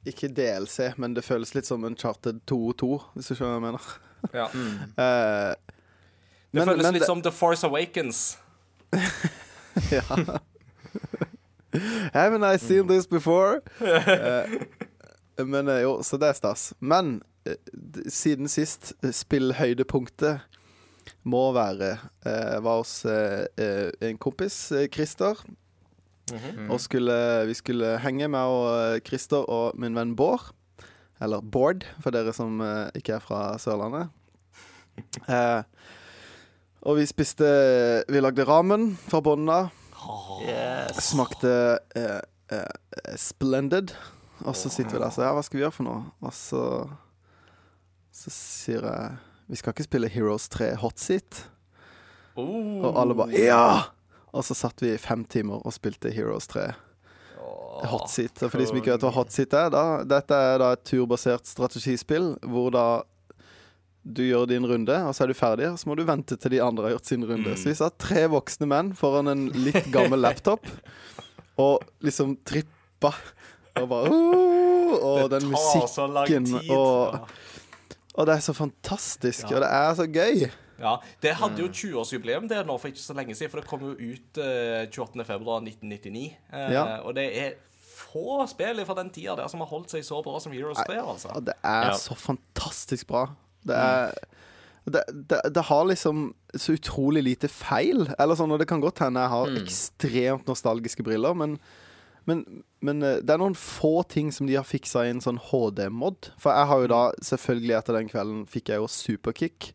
Ikke 0.06 0.28
DLC, 0.30 0.92
men 1.00 1.14
det 1.16 1.24
føles 1.26 1.54
litt 1.56 1.66
som 1.66 1.82
Uncharted 1.88 2.42
2-2, 2.46 2.90
hvis 3.16 3.30
du 3.32 3.34
skjønner 3.34 3.56
hva 3.56 3.56
jeg 3.56 3.64
mener. 3.70 3.88
Ja. 4.36 4.48
Eh, 5.06 5.54
Det 6.52 6.60
men- 6.62 6.68
føles 6.68 6.82
men 6.86 6.94
litt 6.94 7.02
det- 7.02 7.06
som 7.10 7.22
The 7.22 7.32
Force 7.34 7.66
Awakens. 7.66 8.38
ja. 9.92 10.02
Haven't 12.14 12.44
I 12.44 12.56
seen 12.56 12.86
this 12.88 13.06
before? 13.06 13.60
uh, 13.80 14.46
men 15.44 15.66
jo, 15.82 15.98
så 16.02 16.16
det 16.16 16.28
er 16.30 16.38
stas. 16.38 16.72
Men 16.80 17.22
siden 18.08 18.48
sist, 18.48 18.92
spillhøydepunktet 19.04 20.40
må 21.26 21.50
være 21.56 21.96
eh, 22.26 22.56
var 22.62 22.80
hos 22.80 23.00
eh, 23.08 23.46
eh, 23.58 23.90
en 24.08 24.18
kompis, 24.18 24.72
Christer. 24.94 25.42
Mm 26.30 26.38
-hmm. 26.38 26.70
Og 26.72 26.80
skulle, 26.80 27.46
vi 27.46 27.54
skulle 27.54 27.98
henge 27.98 28.28
med 28.28 28.40
og 28.40 29.00
Christer 29.06 29.50
og 29.50 29.78
min 29.78 29.94
venn 29.94 30.16
Bård. 30.16 30.52
Eller 31.20 31.40
Bård, 31.40 31.84
for 32.00 32.10
dere 32.10 32.32
som 32.32 32.60
eh, 32.60 32.88
ikke 32.94 33.12
er 33.12 33.24
fra 33.24 33.58
Sørlandet. 33.58 34.08
Eh, 35.28 35.62
og 36.80 36.96
vi 36.96 37.06
spiste 37.06 37.44
Vi 38.08 38.20
lagde 38.20 38.46
ramen 38.48 38.96
fra 38.96 39.20
bunnen 39.20 39.48
av. 39.48 39.68
Yes. 40.40 41.10
Smakte 41.10 41.78
eh, 41.96 42.20
eh, 42.48 43.16
splendid. 43.16 43.92
Og 44.44 44.56
så 44.56 44.70
sitter 44.72 44.96
vi 44.96 45.00
der 45.02 45.08
og 45.10 45.12
sier 45.12 45.26
ja, 45.26 45.34
hva 45.36 45.42
skal 45.44 45.58
vi 45.58 45.64
gjøre 45.64 45.76
for 45.76 45.84
noe? 45.84 46.02
Og 46.20 46.32
så 46.32 46.62
Så 48.16 48.32
sier 48.32 48.86
jeg 48.88 49.18
vi 49.46 49.58
skal 49.58 49.74
ikke 49.74 49.86
spille 49.86 50.10
Heroes 50.10 50.48
3 50.52 50.72
Hot 50.82 50.98
Seat. 50.98 51.44
Oh. 52.36 52.82
Og 52.84 52.98
alle 53.00 53.16
bare 53.16 53.38
ja! 53.38 53.68
Og 54.36 54.44
så 54.44 54.56
satt 54.58 54.82
vi 54.82 54.92
i 54.92 55.00
fem 55.00 55.22
timer 55.24 55.62
og 55.64 55.72
spilte 55.72 56.10
Heroes 56.12 56.48
3 56.50 56.66
Hot 57.86 58.10
Seat. 58.10 58.40
For 58.42 58.58
de 58.58 58.66
som 58.68 58.78
ikke 58.78 58.94
vet 58.94 59.04
hva 59.06 59.12
Hot 59.16 59.34
Seat 59.34 59.54
er, 59.56 59.70
da, 59.72 59.84
dette 60.08 60.40
er 60.50 60.58
da 60.62 60.72
et 60.76 60.84
turbasert 60.88 61.48
strategispill 61.48 62.34
hvor 62.44 62.72
da 62.74 62.86
du 64.06 64.22
gjør 64.22 64.44
din 64.46 64.66
runde, 64.68 64.94
og 65.02 65.16
så 65.16 65.24
er 65.24 65.32
du 65.32 65.34
ferdig, 65.34 65.66
og 65.66 65.80
så 65.80 65.88
må 65.90 65.96
du 65.98 66.04
vente 66.06 66.36
til 66.38 66.52
de 66.54 66.60
andre 66.62 66.86
har 66.86 66.94
gjort 66.94 67.08
sin 67.10 67.24
runde. 67.26 67.50
Mm. 67.50 67.58
Så 67.58 67.70
vi 67.72 67.78
satt 67.78 67.96
tre 67.98 68.26
voksne 68.30 68.68
menn 68.70 68.92
foran 68.94 69.32
en 69.32 69.48
litt 69.50 69.88
gammel 69.94 70.22
laptop 70.22 70.62
og 71.64 71.82
liksom 72.06 72.36
trippa. 72.46 73.10
Og 73.80 73.88
bare! 73.90 74.20
Og 74.96 75.26
Det 75.26 75.40
den 75.40 75.48
tar 75.48 75.50
musikken 75.50 75.90
så 75.90 76.06
lang 76.06 76.70
og, 76.70 77.32
og 78.16 78.26
det 78.26 78.34
er 78.36 78.40
så 78.40 78.52
fantastisk, 78.56 79.50
Ja. 79.50 79.56
og 79.56 79.62
det 79.62 79.70
er 79.70 79.94
så 79.94 80.06
gøy. 80.06 80.50
Ja, 80.78 80.96
Det 81.22 81.34
hadde 81.36 81.62
jo 81.62 81.68
20-årsjubileum 81.68 82.48
det 82.48 82.66
nå 82.66 82.74
for 82.78 82.88
ikke 82.88 83.00
så 83.00 83.14
lenge 83.16 83.34
siden, 83.34 83.50
for 83.50 83.60
det 83.60 83.68
kom 83.68 83.80
jo 83.80 83.94
ut 83.96 84.38
eh, 84.38 84.86
28.2.1999. 84.92 86.36
Eh, 86.52 86.72
Ja. 86.72 87.00
Og 87.02 87.14
det 87.16 87.26
er 87.38 87.52
få 87.96 88.46
spill 88.48 88.84
fra 88.84 88.94
den 88.98 89.10
tida 89.10 89.36
der 89.36 89.48
som 89.48 89.60
har 89.60 89.68
holdt 89.70 89.90
seg 89.94 90.04
så 90.04 90.22
bra 90.24 90.38
som 90.40 90.52
Heroes 90.52 90.76
3, 90.86 90.98
altså. 91.00 91.30
Ja, 91.34 91.40
det 91.40 91.54
er 91.64 91.86
Ja. 91.90 91.96
så 91.96 92.14
fantastisk 92.14 93.06
bra. 93.06 93.26
Det 93.66 93.74
er 93.76 94.12
det, 94.86 95.02
det, 95.28 95.40
det 95.54 95.62
har 95.64 95.84
liksom 95.84 96.32
så 96.54 96.72
utrolig 96.76 97.22
lite 97.24 97.48
feil. 97.48 98.06
Eller 98.20 98.36
sånn, 98.38 98.52
og 98.52 98.58
Det 98.60 98.68
kan 98.68 98.80
godt 98.80 98.98
hende 99.02 99.18
jeg 99.20 99.28
har 99.32 99.46
ekstremt 99.58 100.46
nostalgiske 100.46 101.02
briller, 101.02 101.34
men 101.34 101.58
Men, 102.26 102.42
men 102.82 103.02
eh, 103.06 103.20
det 103.22 103.30
er 103.34 103.38
noen 103.40 103.54
få 103.58 104.00
ting 104.10 104.32
som 104.34 104.48
de 104.48 104.56
har 104.58 104.66
fiksa 104.66 105.04
i 105.06 105.12
en 105.14 105.22
sånn 105.22 105.38
HD-mod. 105.50 106.32
For 106.42 106.50
jeg 106.54 106.70
har 106.72 106.82
jo 106.82 106.90
da, 106.90 107.02
selvfølgelig 107.28 107.76
etter 107.78 107.98
den 108.00 108.10
kvelden, 108.10 108.42
fikk 108.50 108.72
jeg 108.72 108.82
jo 108.82 108.90
superkick. 108.90 109.70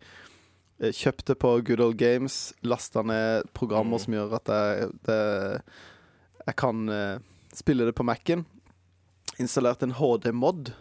Eh, 0.82 0.92
Kjøpte 0.96 1.38
på 1.40 1.54
Good 1.68 1.84
Old 1.84 1.98
Games, 2.02 2.52
lasta 2.68 3.04
ned 3.08 3.48
programmer 3.58 4.02
som 4.04 4.18
gjør 4.18 4.36
at 4.42 4.52
jeg, 4.52 4.92
det, 5.08 5.20
jeg 6.48 6.58
kan 6.60 6.84
eh, 6.92 7.18
spille 7.56 7.88
det 7.88 7.96
på 7.98 8.06
Mac-en. 8.08 8.46
Installert 9.40 9.84
en 9.88 9.96
HD-mod 9.96 10.74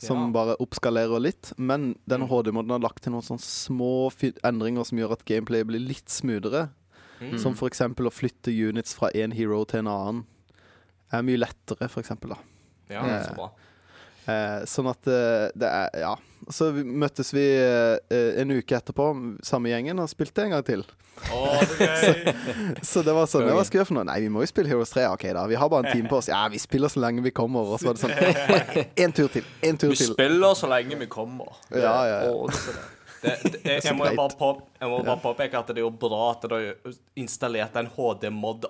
som 0.00 0.16
Ja. 0.16 0.30
bare 0.32 0.56
oppskalerer 0.64 1.20
litt. 1.20 1.52
Men 1.60 1.98
den 2.08 2.22
HD-moden 2.24 2.72
har 2.72 2.80
lagt 2.80 3.02
til 3.04 3.12
noen 3.12 3.26
sånne 3.26 3.44
små 3.44 4.08
endringer 4.42 4.86
som 4.88 4.96
gjør 4.98 5.12
at 5.18 5.26
gameplay 5.28 5.66
blir 5.68 5.82
litt 5.84 6.08
smoothere. 6.08 6.70
Mm. 7.20 7.36
Som 7.36 7.52
eksempel 7.68 8.08
å 8.08 8.14
flytte 8.14 8.48
units 8.48 8.94
fra 8.96 9.10
én 9.12 9.34
hero 9.36 9.60
til 9.68 9.82
en 9.82 9.90
annen. 9.92 10.22
Er 11.10 11.26
mye 11.26 11.40
lettere, 11.40 11.88
for 11.90 12.04
eksempel. 12.04 12.34
Da. 12.34 12.40
Ja, 12.90 13.04
Eh, 13.06 13.26
så 13.26 13.34
bra. 13.36 13.50
Eh, 14.30 14.64
sånn 14.68 14.90
at 14.90 15.06
eh, 15.10 15.46
det 15.58 15.68
er 15.70 16.02
Ja. 16.04 16.16
Så 16.50 16.70
vi, 16.72 16.82
møttes 16.82 17.34
vi 17.36 17.42
eh, 17.60 18.40
en 18.40 18.50
uke 18.50 18.74
etterpå, 18.78 19.10
samme 19.44 19.68
gjengen, 19.68 20.00
og 20.00 20.08
spilte 20.08 20.46
en 20.46 20.54
gang 20.54 20.64
til. 20.66 20.84
Å, 21.30 21.40
så. 22.00 22.12
Så 22.80 23.02
det 23.04 23.12
var 23.12 23.26
sånn 23.28 23.44
Jeg 23.44 23.52
Hva 23.58 23.64
skal 23.68 23.76
vi 23.76 23.80
gjøre 23.82 23.88
for 23.90 23.98
noe? 23.98 24.06
Nei, 24.08 24.16
vi 24.24 24.30
må 24.32 24.40
jo 24.40 24.48
spille 24.48 24.70
Heroes 24.72 24.92
3. 24.94 25.04
OK, 25.12 25.26
da. 25.36 25.42
Vi 25.50 25.58
har 25.60 25.68
bare 25.72 25.90
en 25.90 25.98
time 25.98 26.08
på 26.08 26.16
oss. 26.16 26.30
Ja, 26.32 26.46
vi 26.52 26.60
spiller 26.62 26.92
så 26.92 27.02
lenge 27.04 27.24
vi 27.26 27.32
kommer. 27.36 27.74
Og 27.74 27.82
så 27.82 27.90
var 27.90 27.98
det 27.98 28.06
sånn 28.06 28.88
En 29.04 29.12
tur 29.16 29.28
til. 29.34 29.44
En 29.68 29.76
tur 29.80 29.92
Vi 29.92 30.00
til. 30.00 30.14
spiller 30.14 30.56
så 30.56 30.70
lenge 30.72 30.96
vi 31.02 31.10
kommer. 31.12 31.60
Ja, 31.74 31.92
ja, 32.08 32.22
ja. 32.30 32.32
Det 33.20 33.34
det. 33.52 33.60
Jeg, 33.68 33.82
jeg, 33.84 33.96
må 33.98 34.06
bare 34.16 34.32
på, 34.40 34.48
jeg 34.80 34.88
må 34.88 35.02
bare 35.04 35.20
påpeke 35.20 35.60
at 35.60 35.68
det 35.74 35.82
er 35.82 35.84
jo 35.84 35.92
bra 35.92 36.30
at 36.30 36.46
dere 36.48 36.72
installerte 37.20 37.20
installert 37.20 37.76
en 37.76 37.90
HD-mod 37.98 38.64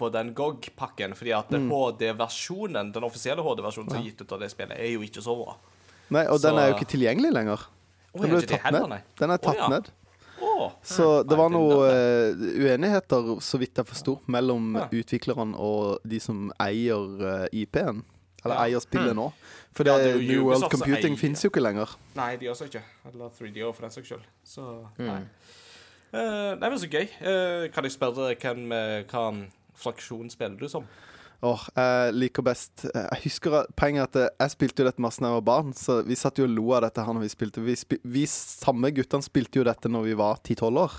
oppå 0.00 0.10
den 0.12 0.32
GOG-pakken. 0.34 1.12
Fordi 1.14 1.32
at 1.36 1.50
Mm. 1.50 1.68
HD-versjonen, 1.70 2.92
den 2.92 3.04
offisielle 3.04 3.42
HD-versjonen 3.44 3.90
som 3.90 3.98
er 4.00 4.08
gitt 4.08 4.20
ut 4.22 4.32
av 4.32 4.40
det 4.40 4.50
spillet, 4.50 4.78
er 4.80 4.92
jo 4.94 5.00
ikke 5.04 5.20
så 5.22 5.36
bra. 5.36 5.56
Nei, 6.10 6.24
og 6.26 6.40
den 6.40 6.56
er 6.58 6.70
jo 6.70 6.74
ikke 6.78 6.88
tilgjengelig 6.96 7.32
lenger. 7.32 7.66
Den 8.16 8.30
ble 8.30 8.40
tatt 8.42 8.60
heller, 8.64 8.88
ned. 8.88 9.02
Den 9.20 9.30
er 9.30 9.36
tatt 9.38 9.56
tatt 9.56 9.56
ja. 9.58 9.68
ned. 9.68 9.90
Så 10.82 11.22
det 11.28 11.36
var 11.38 11.50
noen 11.52 11.84
eh, 11.86 12.32
uenigheter, 12.64 13.36
så 13.44 13.58
vidt 13.60 13.76
jeg 13.76 13.86
forsto, 13.86 14.20
mellom 14.26 14.74
Ja. 14.76 14.88
utviklerne 14.90 15.54
og 15.56 16.00
de 16.06 16.18
som 16.20 16.50
eier 16.58 17.44
eh, 17.44 17.48
IP-en. 17.62 18.02
Eller 18.44 18.54
Ja. 18.56 18.62
eier 18.64 18.80
spillet 18.80 19.14
nå. 19.14 19.32
For 19.72 19.84
Ja, 19.86 19.98
det, 19.98 20.16
New 20.26 20.44
World 20.44 20.70
Computing 20.70 21.14
eier- 21.14 21.18
fins 21.18 21.42
jo 21.44 21.50
ikke 21.50 21.60
lenger. 21.62 21.88
Nei, 22.16 22.36
de 22.36 22.46
også 22.48 22.64
ikke. 22.66 22.82
Eller 23.12 23.28
3DO 23.28 23.72
for 23.74 23.82
den 23.82 23.90
saks 23.90 24.08
skyld. 24.08 24.24
Så 24.44 24.86
Mm. 24.98 25.06
nei. 25.06 25.22
Uh, 26.12 26.54
nei, 26.58 26.68
men 26.70 26.78
så 26.78 26.88
gøy. 26.90 27.08
Uh, 27.22 27.68
kan 27.68 27.84
jeg 27.84 27.92
spørre 27.92 28.34
hvem, 28.34 28.68
hva 29.06 29.46
fraksjon 29.80 30.30
spiller 30.32 30.60
du 30.60 30.68
som? 30.70 30.86
Åh, 31.40 31.62
jeg 31.72 32.12
liker 32.20 32.44
best 32.44 32.82
eh, 32.90 33.06
Jeg 33.14 33.22
husker 33.22 33.62
poenget 33.72 34.10
at 34.10 34.18
eh, 34.20 34.32
jeg 34.42 34.52
spilte 34.58 34.82
jo 34.82 34.88
dette 34.90 35.00
masse 35.00 35.22
da 35.22 35.30
jeg 35.30 35.38
var 35.38 35.46
barn, 35.46 35.72
så 35.76 36.02
vi 36.04 36.18
satt 36.20 36.36
jo 36.36 36.44
og 36.44 36.52
lo 36.52 36.66
av 36.76 36.84
dette 36.84 37.04
her 37.06 37.16
når 37.16 37.24
vi 37.24 37.32
spilte. 37.32 37.64
Vi, 37.64 37.76
spi 37.80 37.96
vi 38.04 38.26
samme 38.28 38.92
guttene 38.92 39.24
spilte 39.24 39.62
jo 39.62 39.64
dette 39.64 39.88
når 39.88 40.10
vi 40.10 40.18
var 40.20 40.42
10-12 40.44 40.82
år. 40.84 40.98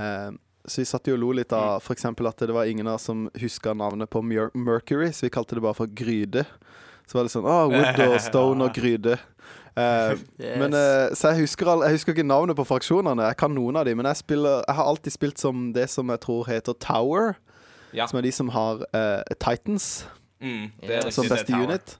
Eh, 0.00 0.30
så 0.66 0.80
vi 0.82 0.88
satt 0.88 1.06
jo 1.06 1.14
og 1.14 1.22
lo 1.22 1.34
litt 1.36 1.52
av 1.54 1.84
f.eks. 1.84 2.08
at 2.08 2.42
det 2.48 2.56
var 2.56 2.66
ingen 2.66 2.88
av 2.88 2.96
oss 2.96 3.06
som 3.10 3.28
huska 3.38 3.76
navnet 3.76 4.10
på 4.10 4.22
Mer 4.24 4.48
Mercury, 4.56 5.12
så 5.12 5.28
vi 5.28 5.34
kalte 5.36 5.54
det 5.58 5.62
bare 5.62 5.78
for 5.78 5.92
Gryde. 5.92 6.46
Så 7.06 7.18
var 7.20 7.28
det 7.28 7.34
sånn 7.36 7.46
ah, 7.46 7.68
Wood 7.70 8.00
og 8.08 8.16
Stone 8.24 8.66
og 8.66 8.74
Gryde. 8.74 9.18
Eh, 9.76 10.16
Yes. 10.40 10.56
Men 10.58 10.72
eh, 10.72 11.12
Så 11.12 11.34
jeg 11.34 11.44
husker, 11.44 11.68
all, 11.68 11.84
jeg 11.84 11.98
husker 11.98 12.16
ikke 12.16 12.24
navnet 12.26 12.56
på 12.56 12.64
fraksjonene. 12.66 13.28
Jeg 13.30 13.38
kan 13.44 13.52
noen 13.54 13.76
av 13.76 13.84
dem, 13.86 14.00
men 14.00 14.08
jeg, 14.08 14.22
spiller, 14.24 14.64
jeg 14.64 14.78
har 14.78 14.88
alltid 14.88 15.14
spilt 15.14 15.42
som 15.42 15.68
det 15.76 15.90
som 15.92 16.08
jeg 16.08 16.24
tror 16.24 16.48
heter 16.48 16.76
Tower. 16.80 17.36
Ja. 17.96 18.06
Som 18.10 18.20
er 18.20 18.26
de 18.28 18.32
som 18.34 18.52
har 18.52 18.84
uh, 18.92 19.36
Titans 19.40 20.04
Mm, 20.36 20.66
det 20.82 20.96
er 20.98 21.10
som 21.14 21.28
beste 21.30 21.56
unit. 21.56 21.94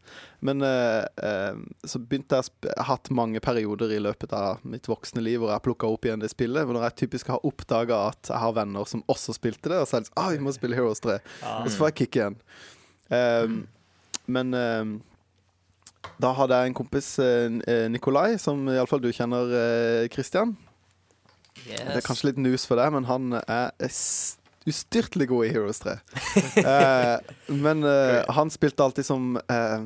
Men 0.45 0.61
uh, 0.61 1.03
uh, 1.25 1.57
så 1.89 2.01
begynte 2.03 2.37
jeg 2.37 2.45
å 2.45 2.75
har 2.77 2.89
hatt 2.91 3.09
mange 3.15 3.41
perioder 3.41 3.95
i 3.97 4.01
løpet 4.03 4.35
av 4.37 4.61
mitt 4.69 4.89
voksne 4.91 5.23
liv 5.25 5.41
hvor 5.41 5.55
jeg 5.55 5.65
plukka 5.65 5.89
opp 5.89 6.05
igjen 6.05 6.21
det 6.21 6.31
spillet. 6.33 6.69
Hvor 6.69 6.83
jeg 6.83 6.99
typisk 7.01 7.33
har 7.33 7.47
oppdaga 7.49 8.03
at 8.11 8.31
jeg 8.31 8.43
har 8.43 8.57
venner 8.59 8.89
som 8.89 9.05
også 9.09 9.37
spilte 9.39 9.73
det, 9.73 9.81
og 9.81 9.89
så 9.89 9.99
er 9.99 10.05
det 10.05 10.11
sånn 10.11 10.21
ah, 10.21 10.31
vi 10.35 10.45
må 10.45 10.55
spille 10.55 10.77
Heroes 10.77 11.01
3. 11.05 11.19
Og 11.63 11.71
så 11.71 11.81
får 11.81 11.93
jeg 11.93 11.99
kick 12.03 12.21
igjen. 12.21 12.39
Um, 13.09 13.59
men 14.27 14.53
um, 14.53 14.97
da 16.23 16.33
hadde 16.37 16.59
jeg 16.59 16.71
en 16.71 16.77
kompis, 16.77 17.09
Nikolai, 17.91 18.37
som 18.43 18.67
iallfall 18.71 19.03
du 19.03 19.09
kjenner, 19.15 19.51
Kristian 20.13 20.13
Christian. 20.13 20.57
Yes. 21.67 21.81
Det 21.89 21.97
er 21.99 22.05
kanskje 22.05 22.29
litt 22.31 22.41
nus 22.43 22.67
for 22.69 22.79
deg, 22.79 22.93
men 22.95 23.09
han 23.09 23.41
er 23.41 23.73
ustyrtelig 24.67 25.29
god 25.31 25.47
i 25.47 25.53
Heroes 25.55 25.79
3. 25.85 25.97
Eh, 26.67 27.19
men 27.53 27.85
eh, 27.85 28.25
han 28.37 28.51
spilte 28.51 28.83
alltid 28.85 29.07
som 29.07 29.37
eh, 29.37 29.85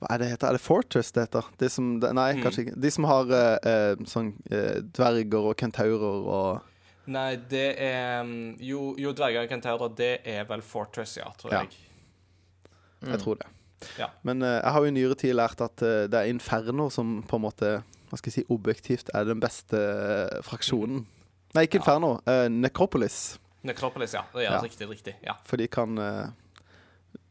Hva 0.00 0.08
er 0.14 0.22
det 0.22 0.30
heter? 0.32 0.48
Er 0.48 0.56
det 0.56 0.62
Fortress 0.64 1.12
det 1.12 1.26
heter? 1.26 1.44
De 1.60 1.68
som, 1.68 1.92
de, 2.00 2.10
nei, 2.16 2.30
Mm. 2.34 2.42
kanskje 2.44 2.64
ikke. 2.66 2.80
De 2.80 2.90
som 2.90 3.04
har 3.10 3.30
eh, 3.36 3.70
eh, 3.70 4.02
sånn 4.08 4.30
eh, 4.50 4.80
dverger 4.96 5.50
og 5.52 5.56
kentaurer 5.60 6.26
og 6.38 6.66
Nei, 7.10 7.34
det 7.50 7.74
er 7.82 8.20
mm, 8.22 8.58
Jo, 8.62 8.94
jo 9.00 9.10
dverger 9.16 9.42
og 9.46 9.50
kentaurer, 9.50 9.94
det 9.98 10.10
er 10.28 10.44
vel 10.48 10.62
Fortress, 10.62 11.16
ja, 11.18 11.30
tror 11.40 11.52
Ja. 11.56 11.62
jeg. 11.64 11.78
Jeg 13.10 13.18
tror 13.22 13.38
det. 13.40 13.46
Ja. 13.98 14.10
Men 14.28 14.42
jeg 14.44 14.72
har 14.72 14.80
jo 14.84 14.90
i 14.90 14.92
nyere 14.92 15.16
tid 15.16 15.32
lært 15.34 15.60
at 15.64 15.76
det 15.80 16.12
er 16.18 16.28
Inferno 16.28 16.90
som 16.92 17.22
på 17.24 17.38
en 17.38 17.44
måte 17.46 17.70
Hva 18.10 18.18
skal 18.20 18.28
jeg 18.30 18.34
si 18.42 18.52
objektivt 18.52 19.08
er 19.16 19.24
den 19.24 19.40
beste 19.40 19.78
fraksjonen. 20.44 21.06
Nei, 21.54 21.64
ikke 21.66 21.78
Ja. 21.80 21.82
Inferno. 21.82 22.20
eh, 22.28 22.48
Necropolis. 22.52 23.38
Necropolis, 23.62 24.14
ja. 24.14 24.24
ja, 24.34 24.40
Ja. 24.56 24.60
Riktig, 24.64 24.88
riktig. 24.88 25.14
Ja. 25.26 25.34
For 25.44 25.56
de 25.56 25.66
kan 25.68 25.98
eh, 25.98 26.28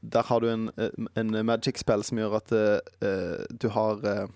Der 0.01 0.23
har 0.23 0.39
du 0.39 0.47
en, 0.49 0.69
eh, 0.77 0.89
en 1.15 1.31
magic-spill 1.45 2.03
som 2.03 2.17
gjør 2.17 2.35
at 2.37 2.51
eh, 2.51 2.79
eh, 3.01 3.45
du 3.59 3.67
har 3.69 3.97
uh, 4.05 4.27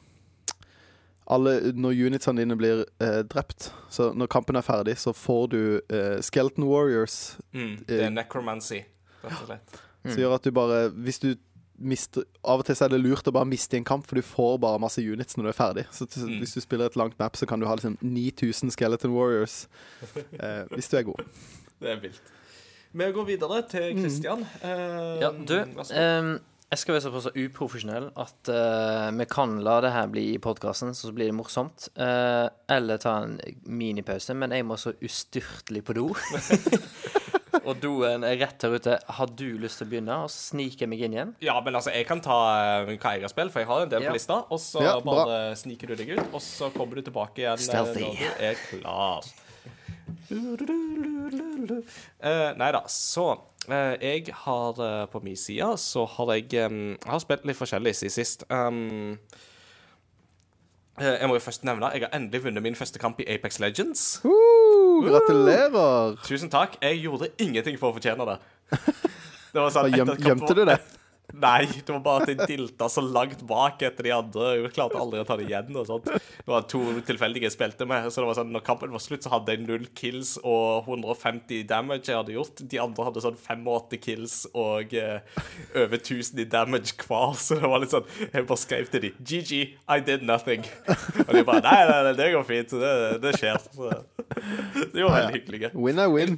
alle, 1.28 1.72
Når 1.74 1.96
unitsene 2.08 2.42
dine 2.44 2.58
blir 2.60 2.84
eh, 3.00 3.22
drept, 3.32 3.70
så 3.90 4.10
når 4.14 4.28
kampen 4.28 4.56
er 4.60 4.66
ferdig, 4.66 4.98
så 5.00 5.14
får 5.16 5.48
du 5.54 5.62
eh, 5.90 6.20
Skeleton 6.22 6.66
Warriors, 6.68 7.38
Mm, 7.54 7.86
det 7.88 8.02
er 8.04 8.10
necromancy, 8.12 8.82
rett 9.24 9.40
og 9.42 9.48
slett. 9.48 9.80
som 10.04 10.20
gjør 10.20 10.36
at 10.36 10.44
du 10.44 10.52
bare 10.52 10.90
Hvis 10.92 11.20
du 11.24 11.36
mister 11.80 12.24
Av 12.46 12.60
og 12.60 12.66
til 12.68 12.76
så 12.76 12.86
er 12.86 12.90
det 12.94 13.00
lurt 13.02 13.28
å 13.28 13.32
bare 13.34 13.48
miste 13.50 13.76
i 13.76 13.80
en 13.80 13.86
kamp, 13.88 14.06
for 14.08 14.16
du 14.16 14.22
får 14.22 14.60
bare 14.62 14.80
masse 14.80 15.02
units 15.02 15.36
når 15.38 15.44
du 15.48 15.50
er 15.50 15.58
ferdig. 15.58 15.86
Så 15.92 16.06
Mm. 16.06 16.40
hvis 16.40 16.54
du 16.54 16.62
spiller 16.62 16.86
et 16.86 16.96
langt 16.96 17.18
map, 17.20 17.36
så 17.36 17.48
kan 17.48 17.60
du 17.60 17.66
ha 17.66 17.74
liksom 17.76 17.98
9000 18.02 18.72
Skeleton 18.72 19.12
Warriors. 19.16 19.68
Eh, 20.40 20.66
hvis 20.76 20.90
du 20.90 20.98
er 20.98 21.04
god. 21.04 21.24
Det 21.84 21.92
er 21.92 22.02
vilt. 22.04 22.32
Vi 22.94 23.08
går 23.12 23.26
videre 23.28 23.62
til 23.68 23.96
Kristian 23.98 24.44
Eh, 24.62 25.22
Ja, 25.24 25.32
du, 25.34 25.56
så 25.58 25.66
god. 25.74 25.92
ehm, 25.98 26.34
jeg 26.74 26.80
skal 26.82 26.94
være 26.96 27.04
såpass 27.06 27.28
uprofesjonell 27.38 28.06
at 28.18 28.50
eh, 28.54 29.10
vi 29.18 29.26
kan 29.30 29.60
la 29.66 29.80
det 29.82 29.92
her 29.94 30.08
bli 30.14 30.24
i 30.34 30.40
podkasten, 30.42 30.94
så 30.98 31.12
blir 31.14 31.30
det 31.32 31.36
morsomt. 31.38 31.90
Eh, 31.98 32.48
eller 32.74 32.98
ta 33.02 33.18
en 33.26 33.40
minipause, 33.66 34.34
men 34.38 34.52
jeg 34.56 34.66
må 34.66 34.78
så 34.82 34.94
ustyrtelig 35.04 35.84
på 35.86 35.94
do. 35.98 36.08
Og 37.64 37.78
doen 37.80 38.26
er 38.28 38.36
rett 38.42 38.62
her 38.66 38.74
ute. 38.76 38.96
Har 39.18 39.30
du 39.40 39.46
lyst 39.62 39.78
til 39.80 39.88
å 39.88 39.90
begynne, 39.94 40.16
og 40.26 40.32
snike 40.34 40.88
meg 40.90 41.00
inn 41.06 41.14
igjen? 41.16 41.30
Ja, 41.46 41.54
men 41.64 41.78
altså, 41.78 41.94
jeg 41.96 42.06
kan 42.10 42.20
ta 42.26 42.36
eh, 42.82 42.90
hva 42.98 43.14
jeg 43.16 43.24
har 43.24 43.32
spilt, 43.32 43.54
for 43.54 43.62
jeg 43.64 43.70
har 43.70 43.86
en 43.86 43.90
del 43.94 44.04
Ja. 44.04 44.10
på 44.12 44.18
lista. 44.18 44.40
Og 44.52 44.60
så 44.60 44.82
Ja, 44.84 44.98
bra. 45.00 45.54
sniker 45.56 45.88
du 45.88 45.96
deg 45.96 46.10
ut, 46.18 46.26
og 46.34 46.42
så 46.44 46.70
kommer 46.76 46.96
du 47.00 47.02
tilbake 47.10 47.42
igjen 47.46 47.54
eh, 47.58 47.64
Stealthy. 47.64 48.02
når 48.02 48.18
du 48.20 48.46
er 48.50 48.56
klar. 48.70 49.24
Uh, 51.24 52.52
nei 52.60 52.70
da, 52.76 52.84
så 52.92 53.28
eh, 53.70 53.96
Jeg 54.02 54.34
har 54.44 54.80
eh, 54.84 55.06
på 55.12 55.22
min 55.24 55.38
side 55.40 55.70
så 55.80 56.06
har 56.18 56.34
jeg 56.36 56.66
um, 56.68 56.96
har 57.08 57.22
spilt 57.24 57.46
litt 57.48 57.60
forskjellig 57.60 57.96
siden 57.96 58.14
sist. 58.14 58.46
Um, 58.52 59.20
jeg 61.00 61.26
må 61.26 61.34
jo 61.40 61.42
først 61.42 61.64
nevne 61.66 61.90
Jeg 61.96 62.04
har 62.06 62.12
endelig 62.14 62.44
vunnet 62.44 62.62
min 62.62 62.76
første 62.78 63.00
kamp 63.02 63.22
i 63.24 63.28
Apex 63.36 63.60
Legends. 63.60 64.22
Uh, 64.26 65.02
gratulerer! 65.08 66.20
Tusen 66.28 66.52
takk. 66.54 66.78
Jeg 66.82 67.02
gjorde 67.06 67.32
ingenting 67.42 67.80
for 67.80 67.92
å 67.92 67.98
fortjene 67.98 68.28
det. 68.34 68.40
Det 69.54 69.62
var 69.62 69.70
sånn, 69.70 69.94
gjem, 69.94 70.16
gjemte 70.18 70.56
du 70.58 70.64
det? 70.66 70.80
Nei, 71.34 71.66
det 71.66 71.90
var 71.90 72.02
bare 72.04 72.26
at 72.26 72.30
de 72.30 72.46
dilta 72.46 72.86
så 72.92 73.02
langt 73.02 73.42
bak 73.50 73.82
etter 73.82 74.06
de 74.06 74.12
andre. 74.14 74.50
Jeg 74.60 74.74
klarte 74.76 75.00
aldri 75.00 75.22
å 75.22 75.26
ta 75.26 75.38
det 75.40 75.48
igjen. 75.48 75.72
og 75.80 75.88
sånt. 75.88 76.10
Det 76.12 76.52
var 76.52 76.68
to 76.70 76.82
tilfeldige 77.08 77.48
jeg 77.48 77.56
spilte 77.56 77.88
med. 77.90 78.10
så 78.12 78.22
det 78.22 78.28
var 78.28 78.38
sånn, 78.38 78.52
når 78.54 78.66
kampen 78.68 78.94
var 78.94 79.02
slutt, 79.02 79.26
så 79.26 79.32
hadde 79.34 79.56
jeg 79.56 79.64
null 79.66 79.88
kills 79.98 80.36
og 80.44 80.86
150 80.86 81.64
damage 81.70 82.12
jeg 82.12 82.20
hadde 82.20 82.36
gjort. 82.36 82.62
De 82.70 82.82
andre 82.84 83.08
hadde 83.08 83.24
sånn 83.26 83.40
85 83.40 84.02
kills 84.04 84.36
og 84.54 84.94
eh, 84.94 85.42
over 85.74 85.98
1000 85.98 86.44
i 86.44 86.48
damage 86.50 86.94
hver. 87.02 87.34
Så 87.44 87.58
det 87.58 87.72
var 87.72 87.82
litt 87.82 87.94
sånn 87.96 88.06
Jeg 88.28 88.46
bare 88.50 88.62
skrev 88.62 88.92
til 88.94 89.08
dem 89.08 89.18
GG, 89.24 89.62
I 89.90 90.00
did 90.06 90.28
nothing. 90.28 90.68
Og 91.26 91.34
de 91.34 91.46
bare 91.48 91.64
Nei, 91.64 91.80
nei, 91.90 92.00
nei 92.10 92.14
det 92.20 92.30
går 92.36 92.46
fint. 92.46 92.78
Det, 92.84 92.94
det 93.24 93.34
skjer. 93.40 93.58
Så, 93.74 93.90
det 94.94 95.02
var 95.02 95.18
veldig 95.18 95.40
hyggelig. 95.40 95.74
Win 95.74 96.04
er 96.04 96.14
win. 96.14 96.38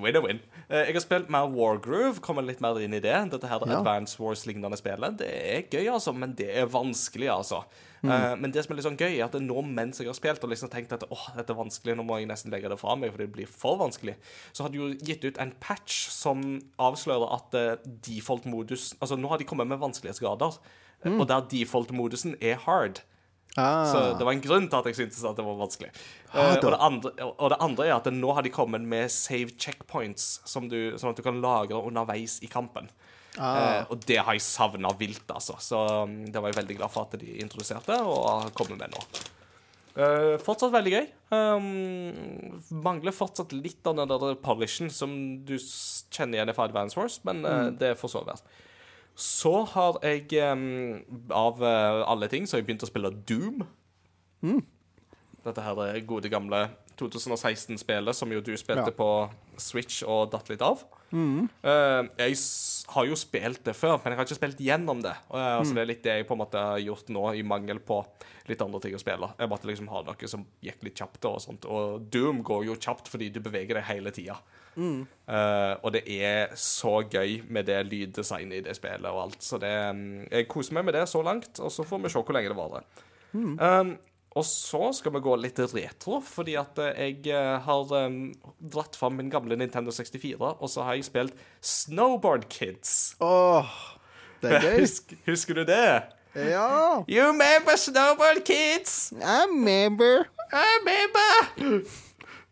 Win 0.00 0.18
er 0.18 0.24
win. 0.24 0.42
Eh, 0.72 0.86
Jeg 0.88 0.94
har 0.96 1.02
spilt 1.04 1.28
mer 1.28 1.50
Wargroove, 1.52 2.20
kommer 2.24 2.42
litt 2.42 2.62
mer 2.64 2.78
inn 2.80 2.94
i 2.96 3.00
det. 3.04 3.12
Dette 3.30 3.46
her 3.50 3.60
Ja. 3.68 3.78
Advance 3.80 4.16
Wars-lignende 4.18 4.78
spillet. 4.80 5.18
Det 5.18 5.28
er 5.28 5.62
gøy, 5.68 5.86
altså, 5.92 6.14
men 6.16 6.32
det 6.34 6.48
er 6.56 6.64
vanskelig, 6.66 7.28
altså. 7.28 7.64
Mm. 8.02 8.10
Eh, 8.10 8.36
men 8.40 8.50
det 8.50 8.64
som 8.64 8.72
er 8.72 8.76
litt 8.80 8.86
sånn 8.86 8.96
gøy, 8.98 9.18
er 9.20 9.24
at 9.28 9.32
nå 9.38 9.62
mens 9.62 9.98
jeg 10.00 10.08
har 10.08 10.14
spilt 10.16 10.42
og 10.42 10.50
liksom 10.50 10.70
tenkt 10.72 10.92
at 10.96 11.04
åh, 11.10 11.26
dette 11.36 11.50
er 11.52 11.60
vanskelig, 11.60 11.94
nå 11.96 12.02
må 12.08 12.16
jeg 12.18 12.26
nesten 12.26 12.50
legge 12.50 12.68
det 12.72 12.78
fra 12.80 12.96
meg, 12.96 13.12
for 13.12 13.18
det 13.18 13.30
blir 13.32 13.46
for 13.46 13.76
vanskelig, 13.78 14.16
så 14.52 14.62
har 14.64 14.70
de 14.70 14.78
jo 14.78 14.88
gitt 14.94 15.24
ut 15.24 15.38
en 15.38 15.52
patch 15.60 16.08
som 16.10 16.62
avslører 16.80 17.32
at 17.36 17.54
eh, 17.54 17.76
default-modus 18.02 18.94
Altså, 19.00 19.16
nå 19.20 19.28
har 19.28 19.38
de 19.38 19.44
kommet 19.44 19.68
med 19.68 19.78
vanskelighetsgrader, 19.78 20.58
Mm. 21.04 21.20
og 21.20 21.26
der 21.26 21.40
default-modusen 21.50 22.36
er 22.40 22.54
hard. 22.62 23.00
Ah, 23.56 23.84
Så 23.84 23.98
det 24.16 24.24
var 24.24 24.32
en 24.32 24.40
grunn 24.40 24.68
til 24.70 24.78
at 24.78 24.86
jeg 24.88 24.96
syntes 24.96 25.24
at 25.28 25.36
det 25.36 25.44
var 25.44 25.58
vanskelig. 25.60 25.90
Ah, 26.32 26.54
og, 26.56 26.62
det 26.72 26.78
andre, 26.80 27.10
og 27.36 27.50
det 27.52 27.58
andre 27.60 27.86
er 27.90 27.94
at 27.98 28.06
nå 28.14 28.30
har 28.32 28.42
de 28.46 28.52
kommet 28.54 28.80
med 28.88 29.10
save 29.12 29.52
checkpoints, 29.60 30.40
som 30.48 30.70
du, 30.72 30.94
sånn 30.96 31.12
at 31.12 31.20
du 31.20 31.22
kan 31.26 31.40
lagre 31.44 31.82
underveis 31.84 32.38
i 32.42 32.48
kampen. 32.48 32.88
Ah. 33.36 33.52
Eh, 33.82 33.84
og 33.92 34.00
det 34.08 34.16
har 34.24 34.32
jeg 34.36 34.44
savna 34.44 34.90
vilt, 34.96 35.28
altså. 35.32 35.58
Så 35.60 35.78
um, 36.04 36.18
det 36.32 36.40
var 36.40 36.48
jeg 36.52 36.58
veldig 36.62 36.78
glad 36.80 36.92
for 36.92 37.04
at 37.08 37.20
de 37.20 37.36
introduserte 37.44 37.96
og 38.04 38.18
har 38.28 38.50
kommet 38.56 38.80
med 38.80 38.92
nå. 38.96 39.04
Uh, 39.92 40.38
fortsatt 40.40 40.72
veldig 40.72 40.92
gøy. 40.94 41.06
Um, 41.36 42.76
mangler 42.84 43.12
fortsatt 43.12 43.52
litt 43.52 43.84
av 43.88 43.98
den 44.00 44.08
der 44.08 44.36
polishen 44.40 44.88
som 44.92 45.12
du 45.44 45.58
kjenner 45.60 46.38
igjen 46.40 46.52
fra 46.56 46.64
Advance 46.68 46.96
Wars, 46.96 47.18
men 47.28 47.44
uh, 47.44 47.58
Mm. 47.68 47.76
det 47.80 47.92
får 48.00 48.14
så 48.16 48.22
være. 48.24 48.40
Så 49.14 49.64
har 49.74 49.98
jeg, 50.02 50.30
av 51.30 51.62
eh, 51.62 52.02
alle 52.08 52.28
ting, 52.32 52.46
så 52.46 52.56
har 52.56 52.62
jeg 52.62 52.70
begynt 52.70 52.86
å 52.86 52.88
spille 52.90 53.10
Doom. 53.28 53.64
Mm. 54.42 54.62
Dette 55.44 55.62
her 55.64 55.78
er 55.84 56.00
gode, 56.06 56.30
gamle 56.32 56.64
2016-spillet 57.00 58.16
som 58.16 58.32
jo 58.32 58.40
du 58.40 58.52
spilte 58.56 58.88
Ja. 58.90 58.96
på 58.96 59.10
Switch 59.60 60.02
og 60.06 60.30
datt 60.32 60.48
litt 60.48 60.62
av. 60.62 60.84
Mm. 61.12 61.48
Uh, 61.64 62.08
jeg 62.18 62.36
har 62.92 63.06
jo 63.08 63.16
spilt 63.20 63.62
det 63.64 63.74
før, 63.76 63.98
men 64.00 64.12
jeg 64.12 64.18
har 64.18 64.26
ikke 64.26 64.38
spilt 64.40 64.62
gjennom 64.64 65.02
det. 65.04 65.14
Eh, 65.32 65.50
Mm. 65.52 65.64
Så 65.66 65.74
Det 65.74 65.82
er 65.82 65.86
litt 65.90 66.02
det 66.02 66.16
jeg 66.16 66.26
på 66.28 66.34
en 66.34 66.40
måte 66.42 66.58
har 66.58 66.78
gjort 66.80 67.08
nå, 67.08 67.24
i 67.36 67.42
mangel 67.42 67.78
på 67.78 68.00
litt 68.48 68.60
andre 68.64 68.80
ting 68.80 68.94
å 68.96 69.00
spille. 69.00 69.28
Jeg 69.38 69.48
måtte 69.48 69.68
liksom 69.68 69.88
ha 69.92 70.02
noe 70.02 70.28
som 70.28 70.44
gikk 70.64 70.82
litt 70.82 70.96
kjapt, 70.98 71.24
og 71.24 71.40
sånt. 71.40 71.64
Og 71.64 72.08
Doom 72.10 72.42
går 72.42 72.64
jo 72.66 72.76
kjapt 72.76 73.08
fordi 73.12 73.30
du 73.30 73.40
beveger 73.40 73.74
deg 73.78 73.84
hele 73.84 74.10
tida. 74.10 74.38
Mm. 74.76 75.06
Uh, 75.28 75.76
og 75.84 75.92
det 75.92 76.02
er 76.08 76.54
så 76.56 77.02
gøy 77.04 77.42
med 77.52 77.66
det 77.68 77.82
lyddesignet 77.86 78.62
i 78.62 78.64
det 78.64 78.74
spillet 78.76 79.04
og 79.10 79.26
alt. 79.26 79.42
Så 79.44 79.60
det 79.60 79.72
um, 79.90 80.24
Jeg 80.30 80.48
koser 80.48 80.74
meg 80.74 80.84
med 80.88 80.94
det 80.94 81.06
så 81.08 81.22
langt, 81.22 81.60
og 81.60 81.70
så 81.70 81.84
får 81.84 82.02
vi 82.02 82.08
se 82.08 82.22
hvor 82.22 82.32
lenge 82.34 82.48
det 82.48 82.56
varer. 82.56 82.82
Um, 83.34 83.98
og 84.32 84.44
så 84.48 84.92
skal 84.96 85.12
vi 85.12 85.20
gå 85.24 85.34
litt 85.36 85.58
retro, 85.60 86.20
fordi 86.24 86.54
at 86.56 86.78
eh, 86.80 87.00
jeg 87.04 87.34
eh, 87.34 87.58
har 87.66 87.92
um, 88.06 88.32
dratt 88.58 88.96
fram 88.96 89.18
min 89.20 89.30
gamle 89.32 89.58
Nintendo 89.60 89.92
64, 89.92 90.36
og 90.40 90.70
så 90.72 90.86
har 90.86 90.96
jeg 90.96 91.08
spilt 91.10 91.36
Snowboard 91.60 92.48
Kids. 92.48 93.14
Åh, 93.20 93.68
det 94.40 94.56
er 94.56 94.64
gøy. 94.64 94.80
Husker, 94.80 95.20
husker 95.26 95.60
du 95.60 95.64
det? 95.68 96.02
ja. 96.34 97.04
You 97.08 97.26
remember 97.28 97.76
Snowboard 97.76 98.44
Kids? 98.44 99.12
I 99.12 99.44
remember. 99.50 100.24
I 100.52 100.64
remember. 100.80 101.84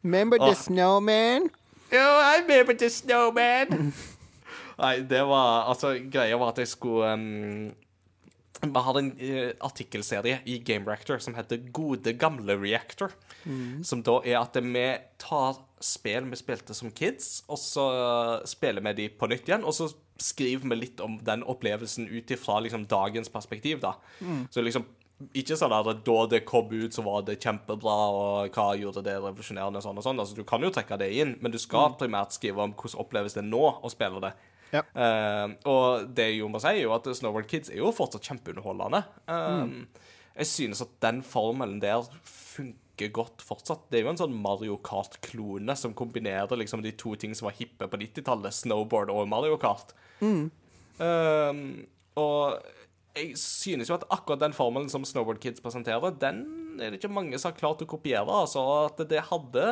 Remember 0.03 0.39
the 0.39 0.55
snowman? 0.55 1.51
Oh, 1.93 2.21
I 2.25 2.41
remember 2.41 2.73
the 2.73 2.91
snowman. 2.91 3.93
Nei, 4.81 5.01
det 5.05 5.21
var 5.29 5.69
Altså, 5.69 5.99
greia 6.13 6.39
var 6.41 6.55
at 6.55 6.59
jeg 6.59 6.69
skulle 6.69 7.13
um, 7.13 7.73
Vi 8.61 8.85
hadde 8.85 9.01
en 9.01 9.11
eh, 9.25 9.53
artikkelserie 9.65 10.43
i 10.45 10.59
Game 10.65 10.85
Reactor 10.89 11.19
som 11.25 11.35
heter 11.39 11.63
Gode 11.73 12.13
gamle 12.21 12.57
reactor. 12.61 13.15
Som 13.87 14.03
da 14.05 14.19
er 14.25 14.41
at 14.43 14.57
vi 14.61 14.87
tar 15.23 15.61
spill 15.81 16.27
vi 16.29 16.37
spilte 16.37 16.75
som 16.77 16.91
kids, 16.93 17.43
og 17.49 17.57
så 17.57 17.85
spiller 18.45 18.85
vi 18.85 18.93
de 18.99 19.09
på 19.17 19.31
nytt 19.33 19.49
igjen. 19.49 19.65
Og 19.65 19.73
så 19.73 19.89
skriver 20.21 20.69
vi 20.69 20.77
litt 20.77 21.01
om 21.01 21.17
den 21.25 21.43
opplevelsen 21.49 22.09
ut 22.13 22.31
ifra 22.31 22.59
liksom, 22.61 22.85
dagens 22.91 23.33
perspektiv, 23.33 23.81
da. 23.81 23.95
Så 24.53 24.61
liksom 24.61 24.85
ikke 25.37 25.57
sånn 25.59 25.73
at 25.77 25.89
da 26.05 26.19
det 26.33 26.43
kom 26.49 26.71
ut, 26.73 26.95
så 26.97 27.03
var 27.05 27.25
det 27.27 27.41
kjempebra, 27.43 27.97
og 28.13 28.55
hva 28.57 28.71
gjorde 28.81 29.03
det 29.05 29.19
revolusjonerende, 29.19 29.81
og 29.81 29.85
sånn 29.85 30.01
og 30.01 30.07
sånn. 30.07 30.21
Altså, 30.23 30.37
du 30.37 30.47
kan 30.49 30.65
jo 30.65 30.71
trekke 30.73 30.97
det 31.01 31.11
inn, 31.13 31.35
men 31.41 31.53
du 31.53 31.59
skal 31.61 31.93
primært 32.01 32.37
skrive 32.37 32.65
om 32.65 32.73
hvordan 32.73 33.03
oppleves 33.05 33.37
det 33.37 33.45
nå 33.45 33.61
å 33.81 33.93
spille 33.93 34.23
det. 34.25 34.33
Ja. 34.73 34.83
Uh, 34.95 35.55
og 35.71 36.09
det 36.15 36.29
jeg 36.31 36.41
jo 36.43 36.49
må 36.53 36.61
si, 36.63 36.71
er 36.71 36.85
jo 36.85 36.93
at 36.95 37.09
Snowboard 37.17 37.49
Kids 37.51 37.73
er 37.73 37.81
jo 37.81 37.91
fortsatt 37.97 38.29
kjempeunderholdende. 38.31 39.01
Eh, 39.27 40.05
Jeg 40.41 40.47
synes 40.47 40.81
at 40.85 40.93
den 41.03 41.23
formelen 41.27 41.81
der 41.83 42.07
funker 42.25 43.11
godt 43.13 43.43
fortsatt. 43.43 43.89
Det 43.91 43.99
er 43.99 44.05
jo 44.07 44.13
en 44.13 44.21
sånn 44.21 44.37
Mario 44.45 44.77
Kart-klone 44.85 45.75
som 45.77 45.93
kombinerer 45.97 46.55
liksom 46.61 46.83
de 46.85 46.93
to 46.93 47.15
ting 47.19 47.35
som 47.35 47.49
var 47.49 47.57
hippe 47.59 47.89
på 47.91 47.99
90-tallet, 48.01 48.55
snowboard 48.55 49.11
og 49.13 49.27
Mario 49.29 49.57
Kart. 49.61 49.93
Eh, 51.01 51.63
og 52.21 52.61
jeg 53.17 53.33
synes 53.41 53.89
jo 53.91 53.97
at 53.97 54.05
akkurat 54.13 54.41
den 54.45 54.55
formelen 54.55 54.91
som 54.93 55.05
Snowboard 55.09 55.41
Kids 55.43 55.61
presenterer, 55.65 56.13
den 56.21 56.45
er 56.81 56.93
det 56.93 57.01
ikke 57.01 57.11
mange 57.13 57.39
som 57.41 57.51
har 57.51 57.59
klart 57.59 57.83
å 57.83 57.89
kopiere. 57.91 58.29
Altså 58.31 58.63
at 58.87 59.01
det 59.11 59.25
hadde 59.33 59.65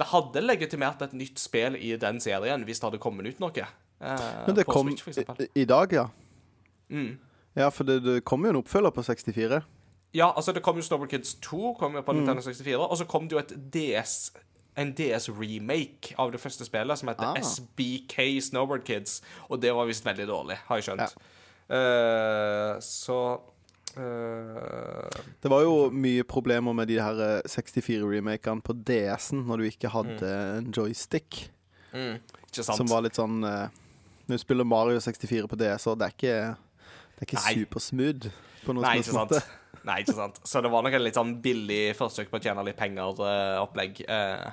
Det 0.00 0.06
hadde 0.10 0.40
legitimert 0.42 1.02
et 1.04 1.12
nytt 1.12 1.38
spill 1.38 1.76
i 1.76 1.92
den 2.00 2.18
serien 2.24 2.64
hvis 2.64 2.80
det 2.80 2.88
hadde 2.88 3.00
kommet 3.02 3.26
ut 3.28 3.40
noe. 3.42 3.66
Eh, 4.00 4.46
Men 4.46 4.56
det 4.56 4.66
kom 4.66 4.90
Switch, 4.96 5.18
i, 5.40 5.48
i 5.62 5.64
dag, 5.64 5.92
ja. 5.92 6.06
Mm. 6.90 7.18
Ja, 7.56 7.68
for 7.68 7.84
det, 7.84 8.00
det 8.04 8.24
kom 8.24 8.44
jo 8.44 8.50
en 8.54 8.60
oppfølger 8.62 8.90
på 8.90 9.02
64. 9.02 9.60
Ja, 10.14 10.32
altså 10.36 10.52
det 10.52 10.62
kom 10.62 10.76
jo 10.76 10.82
Snowboard 10.82 11.10
Kids 11.10 11.34
2 11.44 11.74
kom 11.78 11.94
jo 11.94 12.02
på 12.02 12.12
Nintendo 12.16 12.42
64, 12.42 12.78
og 12.82 12.96
så 12.98 13.04
kom 13.06 13.28
det 13.28 13.36
jo 13.36 13.42
et 13.42 13.52
DS 13.74 14.32
en 14.80 14.92
DS-remake 14.96 16.14
av 16.18 16.30
det 16.32 16.40
første 16.40 16.64
spillet, 16.64 16.98
som 16.98 17.10
heter 17.10 17.26
Ah. 17.26 17.38
SBK 17.42 18.40
Snowboard 18.40 18.84
Kids. 18.86 19.20
Og 19.50 19.60
det 19.60 19.74
var 19.74 19.86
visst 19.86 20.04
veldig 20.06 20.26
dårlig, 20.30 20.56
har 20.68 20.76
jeg 20.78 20.84
skjønt. 20.88 21.16
Eh, 21.70 22.78
så 22.80 23.18
uh, 23.98 25.08
Det 25.42 25.50
var 25.50 25.62
jo 25.62 25.90
mye 25.90 26.24
problemer 26.24 26.72
med 26.72 26.88
de 26.88 26.98
her 27.02 27.42
64-remakene 27.46 28.62
på 28.62 28.74
DS-en 28.86 29.44
når 29.46 29.56
du 29.58 29.64
ikke 29.68 29.92
hadde 29.92 30.32
en 30.58 30.70
joystick. 30.72 31.50
mm, 31.92 32.18
Ikke 32.48 32.62
sant? 32.64 32.76
Som 32.78 32.90
var 32.90 33.02
litt 33.02 33.18
sånn 33.18 33.44
eh, 33.44 33.68
Når 34.30 34.38
du 34.38 34.44
spiller 34.44 34.68
Mario 34.68 35.00
64 35.02 35.50
på 35.50 35.58
DS, 35.58 35.88
og 35.90 35.98
det 36.00 36.06
er 36.06 36.14
ikke, 36.14 36.36
det 37.16 37.24
er 37.24 37.28
ikke 37.28 37.44
supersmooth 37.48 38.30
på 38.62 38.76
noen 38.76 38.86
Nei, 38.86 38.94
ikke 39.00 39.10
helst 39.10 39.16
sant. 39.16 39.34
måte. 39.34 39.82
Nei, 39.88 39.98
ikke 40.04 40.16
sant. 40.16 40.40
Så 40.46 40.62
det 40.62 40.70
var 40.70 40.84
nok 40.86 40.96
en 40.96 41.02
litt 41.02 41.18
sånn 41.18 41.36
billig 41.42 41.82
forsøk 41.98 42.30
på 42.30 42.38
å 42.38 42.42
tjene 42.44 42.64
litt 42.66 42.78
penger-opplegg. 42.78 44.02
Uh, 44.06 44.50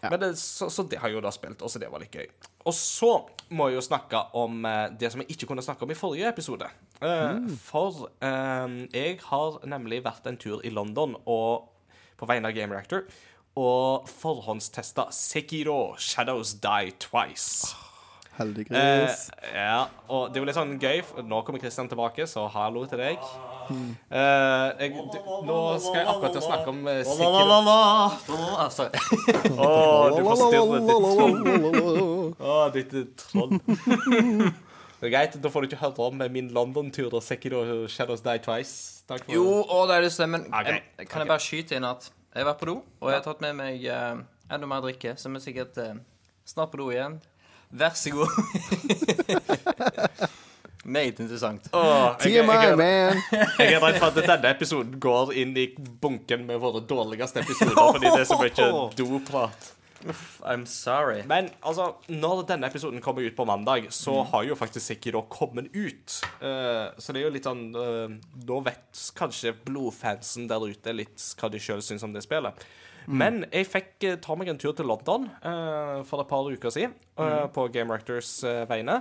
Ja. 0.00 0.10
Men 0.10 0.20
det, 0.20 0.36
så, 0.40 0.70
så 0.70 0.84
det 0.88 0.96
har 1.00 1.10
jeg 1.10 1.18
jo 1.18 1.24
da 1.24 1.32
spilt, 1.34 1.60
og 1.60 1.68
så 1.68 1.80
det 1.80 1.90
var 1.92 2.00
litt 2.00 2.14
gøy. 2.16 2.28
Og 2.68 2.74
så 2.76 3.10
må 3.52 3.68
jeg 3.68 3.76
jo 3.76 3.84
snakke 3.84 4.22
om 4.38 4.64
eh, 4.68 4.86
det 4.96 5.10
som 5.12 5.20
jeg 5.20 5.34
ikke 5.34 5.50
kunne 5.50 5.64
snakke 5.64 5.84
om 5.84 5.92
i 5.92 5.98
forrige 5.98 6.30
episode. 6.32 6.68
Mm. 7.02 7.50
For 7.60 8.06
eh, 8.24 8.78
jeg 8.94 9.18
har 9.26 9.58
nemlig 9.68 10.00
vært 10.06 10.30
en 10.30 10.40
tur 10.40 10.64
i 10.64 10.72
London 10.72 11.18
og 11.26 11.68
på 12.20 12.28
vegne 12.28 12.48
av 12.48 12.56
Game 12.56 12.72
Reactor 12.72 13.06
og 13.60 14.08
forhåndstesta 14.08 15.08
Sekiro 15.12 15.96
Shadows 16.00 16.54
Die 16.64 16.96
Twice. 17.02 17.74
Heldig 18.40 18.64
Eh, 18.72 19.10
ja, 19.52 19.80
og 20.08 20.30
det 20.30 20.38
er 20.38 20.42
jo 20.42 20.46
litt 20.48 20.56
sånn 20.56 20.72
gøy. 20.80 21.02
Nå 21.28 21.42
kommer 21.44 21.60
Kristian 21.60 21.90
tilbake, 21.90 22.24
så 22.30 22.46
hallo 22.54 22.86
til 22.88 23.02
deg. 23.02 23.26
Eh, 23.70 24.68
jeg, 24.80 24.94
du, 25.12 25.18
nå 25.46 25.58
skal 25.82 26.00
jeg 26.00 26.08
akkurat 26.08 26.32
til 26.34 26.40
å 26.40 26.46
snakke 26.46 26.72
om 26.72 26.80
uh, 26.88 27.02
Sekiro. 27.04 27.58
Sorry. 28.72 28.90
Å, 29.52 29.68
du 30.16 30.22
forstyrrer 30.24 30.88
ditt 30.88 31.04
troll. 31.12 31.36
Å, 32.50 32.56
ditt 32.74 32.96
troll. 33.20 33.54
Det 35.00 35.08
er 35.08 35.12
greit, 35.14 35.36
da 35.40 35.48
får 35.52 35.64
du 35.64 35.70
ikke 35.70 35.80
hørt 35.80 36.00
om 36.04 36.24
min 36.32 36.50
London-tur 36.52 37.14
og 37.14 37.22
Sekiro 37.24 37.62
Shadows 37.88 38.24
Die 38.24 38.40
Twice. 38.44 39.04
Takk 39.08 39.24
for 39.24 39.32
Jo, 39.32 39.44
og 39.64 39.88
det 39.88 39.96
er 39.96 40.04
det 40.04 40.10
stemmen. 40.12 40.44
Okay. 40.48 40.82
Jeg, 40.98 41.08
kan 41.08 41.24
jeg 41.24 41.30
bare 41.30 41.44
skyte 41.44 41.78
inn 41.78 41.86
at 41.88 42.10
jeg 42.34 42.42
har 42.42 42.50
vært 42.52 42.60
på 42.60 42.68
do, 42.68 42.74
og 43.00 43.08
jeg 43.08 43.16
har 43.16 43.24
tatt 43.24 43.40
med 43.42 43.56
meg 43.58 43.86
eh, 43.88 44.20
enda 44.52 44.68
mer 44.68 44.84
drikke, 44.84 45.16
som 45.18 45.34
er 45.34 45.42
sikkert 45.42 45.80
eh, 45.82 45.96
snart 46.46 46.70
på 46.70 46.82
do 46.82 46.90
igjen. 46.92 47.16
Vær 47.70 47.94
så 47.94 48.10
god. 48.10 48.28
Meget 50.84 51.20
interessant. 51.20 51.68
Åh, 51.72 52.16
jeg, 52.24 52.32
jeg, 52.32 52.44
TMI, 52.44 52.52
jeg, 52.52 52.76
man! 52.76 53.20
jeg 53.58 53.74
er 53.74 53.82
redd 53.82 53.98
for 54.00 54.06
at 54.08 54.16
denne 54.26 54.50
episoden 54.50 54.96
går 55.00 55.34
inn 55.38 55.52
i 55.60 55.66
bunken 56.02 56.46
med 56.48 56.58
våre 56.62 56.80
dårligste 56.88 57.44
episoder, 57.44 57.76
fordi 57.76 58.08
det 58.10 58.24
er 58.24 58.30
så 58.30 58.40
mye 58.40 58.70
doprat. 58.98 59.74
I'm 60.42 60.64
sorry. 60.64 61.20
Men 61.28 61.50
altså, 61.60 61.92
når 62.08 62.42
denne 62.48 62.66
episoden 62.66 63.00
kommer 63.04 63.22
ut 63.22 63.36
på 63.36 63.44
mandag, 63.44 63.90
så 63.92 64.22
har 64.32 64.46
jo 64.48 64.56
faktisk 64.56 64.86
Sekiro 64.86 65.22
kommet 65.28 65.68
ut. 65.76 66.20
Uh, 66.40 66.88
så 66.98 67.12
det 67.12 67.20
er 67.20 67.28
jo 67.28 67.34
litt 67.34 67.48
sånn 67.48 67.66
uh, 67.76 68.08
Da 68.32 68.60
vet 68.70 69.02
kanskje 69.18 69.52
blodfansen 69.66 70.48
der 70.48 70.64
ute 70.64 70.96
litt 70.96 71.26
hva 71.36 71.52
de 71.52 71.60
sjøl 71.60 71.84
syns 71.84 72.06
om 72.06 72.16
det 72.16 72.24
spillet. 72.24 72.64
Men 73.06 73.44
jeg 73.48 73.68
fikk 73.70 74.06
eh, 74.08 74.18
ta 74.22 74.36
meg 74.38 74.50
en 74.52 74.60
tur 74.60 74.74
til 74.76 74.88
London 74.90 75.28
uh, 75.44 76.00
for 76.06 76.22
et 76.22 76.30
par 76.30 76.46
uker 76.46 76.74
siden 76.74 76.94
eh, 77.16 77.46
på 77.52 77.66
Game 77.72 77.92
Rectors 77.92 78.40
uh, 78.44 78.64
vegne. 78.70 79.00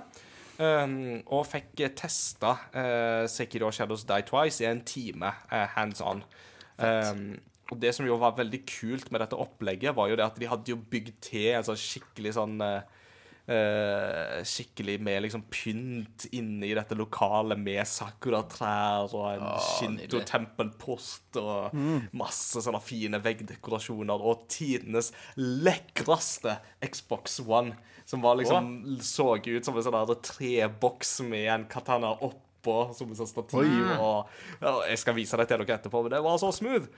Um, 0.60 1.22
og 1.32 1.46
fikk 1.48 1.86
uh, 1.86 1.92
testa 1.96 2.56
uh, 2.74 3.28
Sekiro 3.32 3.72
Shadows 3.72 4.04
Die 4.08 4.26
Twice 4.28 4.64
i 4.64 4.68
en 4.68 4.82
time 4.88 5.32
hands 5.50 6.04
on. 6.04 6.24
Um, 6.80 7.38
og 7.70 7.78
det 7.82 7.94
som 7.96 8.08
jo 8.08 8.18
var 8.20 8.38
veldig 8.38 8.64
kult 8.68 9.12
med 9.14 9.22
dette 9.24 9.38
opplegget, 9.38 9.94
var 9.96 10.10
jo 10.10 10.18
det 10.18 10.26
at 10.26 10.40
de 10.42 10.50
hadde 10.50 10.74
jo 10.74 10.80
bygd 10.90 11.20
til 11.22 11.52
en 11.54 11.66
sånn 11.68 11.78
skikkelig 11.78 12.34
sånn 12.40 12.58
eh, 12.66 12.99
eh, 13.50 14.40
skikkelig 14.46 14.98
med 15.02 15.24
liksom 15.26 15.44
pynt 15.52 16.28
inne 16.36 16.68
i 16.70 16.74
dette 16.78 16.98
lokalet 16.98 17.60
med 17.60 17.82
sakuratrær 17.90 19.14
og 19.18 19.28
en 19.32 19.46
shinto-tempelpost 19.66 21.40
og 21.42 21.78
masse 22.18 22.64
sånne 22.66 22.82
fine 22.84 23.22
veggdekorasjoner 23.24 24.26
og 24.32 24.46
tidenes 24.52 25.12
lekreste 25.40 26.60
Xbox 26.86 27.40
One, 27.46 27.76
som 28.06 28.22
var 28.26 28.40
liksom 28.40 29.00
så 29.06 29.32
ut 29.38 29.66
som 29.66 29.78
en 29.78 29.86
sånn 29.86 30.16
treboks 30.26 31.20
med 31.28 31.50
en 31.54 31.70
katana 31.70 32.16
oppå 32.16 32.82
som 32.98 33.10
en 33.12 33.20
sånn 33.22 33.30
stativ. 33.30 33.86
Og, 34.00 34.30
og, 34.62 34.84
jeg 34.90 35.02
skal 35.02 35.18
vise 35.18 35.40
det 35.40 35.50
til 35.50 35.64
dere 35.64 35.80
etterpå, 35.80 36.04
men 36.06 36.18
det 36.18 36.22
var 36.26 36.38
så 36.42 36.52
smooth. 36.56 36.90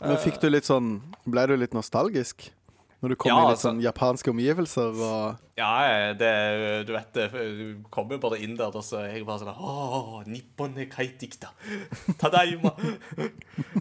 Men 0.00 0.16
fikk 0.22 0.38
du 0.40 0.46
litt 0.48 0.64
sånn 0.64 0.94
Ble 1.28 1.42
du 1.50 1.58
litt 1.60 1.74
nostalgisk? 1.76 2.46
Når 3.00 3.08
du 3.08 3.16
kommer 3.16 3.32
Ja, 3.32 3.40
i 3.40 3.48
litt 3.48 3.56
altså- 3.56 3.68
sånn 3.70 3.80
japanske 3.80 4.30
omgivelser 4.32 4.98
og 5.00 5.38
Ja, 5.56 6.12
det, 6.20 6.86
du 6.86 6.92
vet 6.92 7.12
det, 7.16 7.26
du 7.32 7.82
kommer 7.90 8.16
jo 8.16 8.22
bare 8.26 8.38
inn 8.44 8.56
der, 8.56 8.68
og 8.76 8.84
så 8.84 9.00
er 9.04 9.14
jeg 9.16 9.26
bare 9.28 9.40
sånn 9.40 9.56
Åh, 9.56 10.22
nippon 10.28 10.76
er 10.76 10.88
kaitikta. 10.92 11.50
Tadaima. 12.20 12.72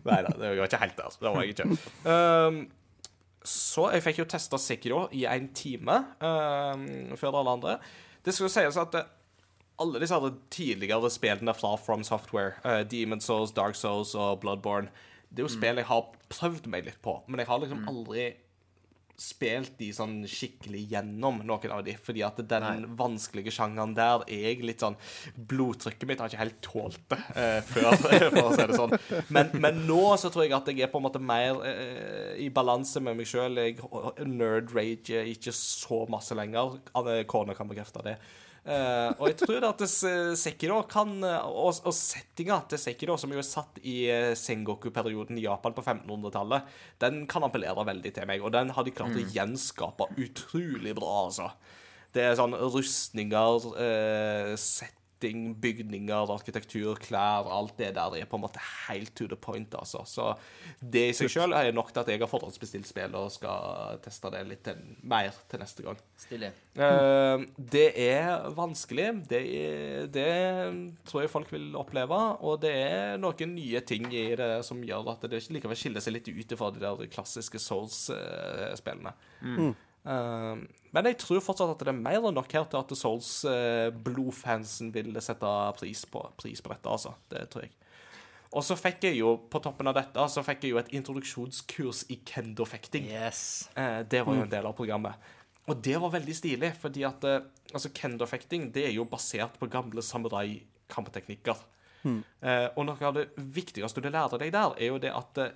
Nei 0.06 0.22
da, 0.24 0.32
det 0.36 0.54
var 0.58 0.66
ikke 0.68 0.82
helt 0.84 0.98
der. 0.98 1.18
Det 1.20 1.34
var 1.36 1.44
jeg 1.44 1.56
ikke. 1.56 1.68
Um, 2.08 2.60
så 3.44 3.90
jeg 3.94 4.04
fikk 4.04 4.20
jo 4.24 4.28
testa 4.30 4.60
Sekiro 4.60 5.06
i 5.16 5.26
en 5.26 5.48
time 5.56 6.00
um, 6.20 6.86
før 7.20 7.40
alle 7.40 7.56
andre. 7.60 7.78
Det 8.24 8.36
skal 8.36 8.48
jo 8.48 8.54
sies 8.54 8.80
at 8.80 8.96
eh, 9.00 9.08
alle 9.80 10.02
disse 10.04 10.16
hadde 10.16 10.34
tidligere 10.52 11.10
spillene 11.12 11.54
fra 11.56 11.76
From 11.80 12.04
Software, 12.04 12.58
uh, 12.66 12.84
Demon 12.84 13.22
Souls, 13.24 13.52
Dark 13.56 13.76
Souls 13.80 14.12
og 14.16 14.42
Bloodborne, 14.44 14.92
det 15.30 15.44
er 15.44 15.46
jo 15.48 15.52
spill 15.54 15.78
jeg 15.78 15.86
har 15.86 16.08
prøvd 16.34 16.68
meg 16.74 16.88
litt 16.88 17.02
på, 17.06 17.14
men 17.30 17.40
jeg 17.44 17.48
har 17.48 17.60
liksom 17.62 17.84
aldri 17.90 18.24
spilt 19.20 19.76
de 19.80 19.90
sånn 19.96 20.22
skikkelig 20.30 20.86
gjennom 20.94 21.42
noen 21.44 21.74
av 21.76 21.84
de, 21.86 21.96
fordi 22.00 22.24
at 22.26 22.40
den 22.50 22.86
vanskelige 23.00 23.52
sjangeren 23.54 23.96
der 23.98 24.24
er 24.26 24.46
jeg 24.50 24.64
litt 24.64 24.84
sånn 24.84 24.98
Blodtrykket 25.50 26.08
mitt 26.08 26.24
har 26.24 26.32
ikke 26.32 26.42
helt 26.42 26.60
tålt 26.64 27.02
det 27.12 27.20
eh, 27.36 27.60
før, 27.68 27.90
for 28.02 28.42
å 28.46 28.54
si 28.56 28.68
det 28.70 28.80
sånn. 28.80 28.96
Men, 29.36 29.52
men 29.60 29.84
nå 29.90 30.02
så 30.22 30.32
tror 30.32 30.48
jeg 30.48 30.56
at 30.56 30.72
jeg 30.72 30.86
er 30.88 30.92
på 30.94 31.02
en 31.02 31.08
måte 31.10 31.22
mer 31.22 31.60
eh, 31.68 32.36
i 32.46 32.50
balanse 32.54 33.04
med 33.04 33.20
meg 33.20 33.30
sjøl. 33.30 33.60
Nerd 33.60 34.70
nerd-rager 34.70 35.28
ikke 35.34 35.54
så 35.56 36.04
masse 36.12 36.36
lenger. 36.38 36.80
Kona 37.30 37.56
kan 37.58 37.70
bekrefte 37.70 38.04
det. 38.06 38.18
Eh, 38.70 39.12
og 39.18 39.32
jeg 39.32 39.38
tror 39.40 39.66
at 39.66 39.82
Sekiro 40.38 40.76
kan 40.86 41.16
eh, 41.26 41.46
Og, 41.50 41.80
og 41.90 41.96
settinga 41.96 42.60
til 42.70 42.78
Sekiro, 42.78 43.16
som 43.18 43.32
jo 43.34 43.42
er 43.42 43.48
satt 43.48 43.80
i 43.82 44.04
eh, 44.14 44.36
Sengoku-perioden 44.38 45.40
i 45.42 45.48
Japan 45.48 45.74
på 45.74 45.82
1500-tallet, 45.82 46.70
den 47.02 47.24
kan 47.32 47.48
appellere 47.48 47.88
veldig 47.88 48.14
til 48.14 48.30
meg. 48.30 48.46
Og 48.46 48.54
den 48.54 48.70
har 48.76 48.86
de 48.86 48.94
klart 48.94 49.18
å 49.18 49.26
gjenskape 49.34 50.12
utrolig 50.22 50.94
bra, 51.00 51.16
altså. 51.26 51.50
Det 52.14 52.24
er 52.26 52.38
sånn 52.38 52.56
rustninger, 52.58 53.66
eh, 53.82 54.54
setting, 55.20 55.56
bygninger, 55.60 56.32
arkitektur, 56.32 56.96
klær 57.00 57.48
Alt 57.52 57.78
det 57.78 57.96
der 57.96 58.16
er 58.16 58.26
på 58.26 58.38
en 58.38 58.44
måte 58.44 58.60
helt 58.88 59.16
to 59.16 59.28
the 59.28 59.36
point, 59.36 59.74
altså. 59.76 60.04
Så 60.06 60.36
det 60.80 61.10
i 61.10 61.14
seg 61.14 61.30
sjøl 61.30 61.54
er 61.54 61.72
nok 61.74 61.92
til 61.92 62.02
at 62.02 62.08
jeg 62.10 62.20
har 62.20 62.30
forhåndsbestilt 62.30 62.88
spill 62.88 63.16
og 63.16 63.32
skal 63.32 64.00
teste 64.04 64.32
det 64.32 64.46
litt 64.48 64.64
til, 64.64 64.80
mer 65.04 65.34
til 65.50 65.60
neste 65.60 65.84
gang. 65.84 66.00
Stilig. 66.18 66.52
Uh, 66.80 67.44
det 67.58 67.92
er 68.00 68.50
vanskelig. 68.56 69.10
Det, 69.30 69.42
er, 69.42 70.08
det 70.08 70.30
tror 71.06 71.24
jeg 71.26 71.34
folk 71.34 71.52
vil 71.52 71.76
oppleve. 71.76 72.20
Og 72.40 72.62
det 72.64 72.74
er 72.74 73.20
noen 73.20 73.56
nye 73.56 73.82
ting 73.82 74.08
i 74.14 74.30
det 74.40 74.64
som 74.68 74.82
gjør 74.84 75.14
at 75.16 75.28
det 75.30 75.44
likevel 75.50 75.80
skiller 75.80 76.04
seg 76.04 76.16
litt 76.16 76.32
ut 76.32 76.58
fra 76.60 76.72
de 76.74 76.84
der 76.84 77.06
klassiske 77.12 77.60
Souls-spillene. 77.60 79.16
Eh, 79.44 79.70
men 80.10 81.06
jeg 81.06 81.20
tror 81.22 81.44
fortsatt 81.44 81.76
at 81.76 81.84
det 81.86 81.92
er 81.92 81.98
mer 82.00 82.24
enn 82.26 82.34
nok 82.34 82.50
her 82.56 82.64
til 82.72 82.80
at 82.80 82.94
Souls-blodfansen 82.98 84.90
vil 84.96 85.14
sette 85.22 85.52
pris 85.78 86.02
på, 86.10 86.24
pris 86.40 86.64
på 86.66 86.72
dette, 86.74 86.90
altså. 86.90 87.14
Det 87.30 87.44
tror 87.52 87.68
jeg. 87.68 87.76
Og 88.58 88.66
så 88.66 88.74
fikk 88.80 89.06
jeg 89.06 89.20
jo, 89.20 89.36
på 89.52 89.62
toppen 89.62 89.92
av 89.92 89.98
dette, 90.00 90.24
så 90.34 90.42
fikk 90.46 90.66
jeg 90.66 90.74
jo 90.74 90.80
et 90.82 90.94
introduksjonskurs 90.98 92.08
i 92.10 92.18
kendo-fekting. 92.26 93.06
Yes. 93.12 93.70
Eh, 93.78 94.02
det 94.10 94.24
var 94.26 94.40
jo 94.40 94.46
en 94.48 94.54
del 94.56 94.66
av 94.66 94.74
programmet. 94.78 95.30
Og 95.70 95.78
det 95.86 96.00
var 96.02 96.16
veldig 96.16 96.34
stilig, 96.34 96.72
fordi 96.82 97.06
at 97.06 97.26
eh, 97.30 97.46
altså 97.70 97.92
kendo-fekting 97.94 98.72
det 98.74 98.88
er 98.88 98.96
jo 98.96 99.06
basert 99.10 99.60
på 99.62 99.70
gamle 99.70 100.02
samurai-kampteknikker. 100.02 101.62
Eh, 102.08 102.68
og 102.74 102.86
noe 102.88 103.06
av 103.06 103.18
det 103.18 103.28
viktigste 103.38 104.02
du 104.02 104.10
lærte 104.10 104.40
deg 104.42 104.54
der, 104.56 104.74
er 104.80 104.94
jo 104.94 105.02
det 105.04 105.12
at 105.14 105.42
eh, 105.44 105.54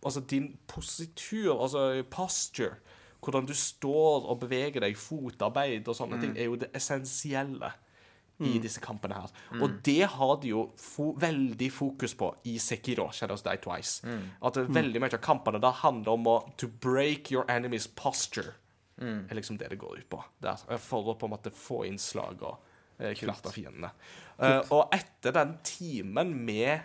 altså 0.00 0.22
din 0.30 0.54
positur, 0.70 1.52
altså 1.58 1.88
posture, 2.10 2.78
hvordan 3.26 3.48
du 3.48 3.54
står 3.58 4.28
og 4.30 4.38
beveger 4.44 4.84
deg, 4.86 4.96
fotarbeid 4.98 5.88
og 5.90 5.98
sånne 5.98 6.20
ting, 6.22 6.36
er 6.38 6.48
jo 6.50 6.60
det 6.60 6.70
essensielle 6.76 7.72
i 8.44 8.58
disse 8.60 8.82
kampene 8.84 9.16
her. 9.16 9.32
Og 9.64 9.78
det 9.84 10.10
har 10.12 10.34
de 10.42 10.50
jo 10.52 10.66
fo 10.80 11.08
veldig 11.16 11.68
fokus 11.72 12.12
på 12.18 12.28
i 12.50 12.58
Sekiro, 12.60 13.08
Shadows 13.12 13.44
Die 13.46 13.56
Twice. 13.64 14.04
At 14.44 14.58
veldig 14.60 15.00
mye 15.02 15.16
av 15.16 15.22
kampene 15.24 15.60
der 15.62 15.78
handler 15.80 16.18
om 16.18 16.28
å 16.28 16.36
to 16.60 16.68
break 16.68 17.32
your 17.32 17.48
enemy's 17.52 17.88
posture. 17.88 18.54
er 19.28 19.36
liksom 19.36 19.58
det 19.60 19.68
det 19.68 19.76
går 19.80 19.98
ut 19.98 20.08
på. 20.08 20.22
Der, 20.40 20.56
for 20.80 21.12
å 21.12 21.16
på 21.20 21.28
en 21.28 21.34
måte 21.34 21.52
få 21.52 21.82
inn 21.84 21.98
slag 22.00 22.40
og 22.40 22.62
eh, 22.98 23.12
knerte 23.16 23.52
fiendene. 23.52 23.90
Uh, 24.40 24.62
og 24.72 24.94
etter 24.94 25.34
den 25.36 25.56
timen 25.64 26.32
med 26.46 26.80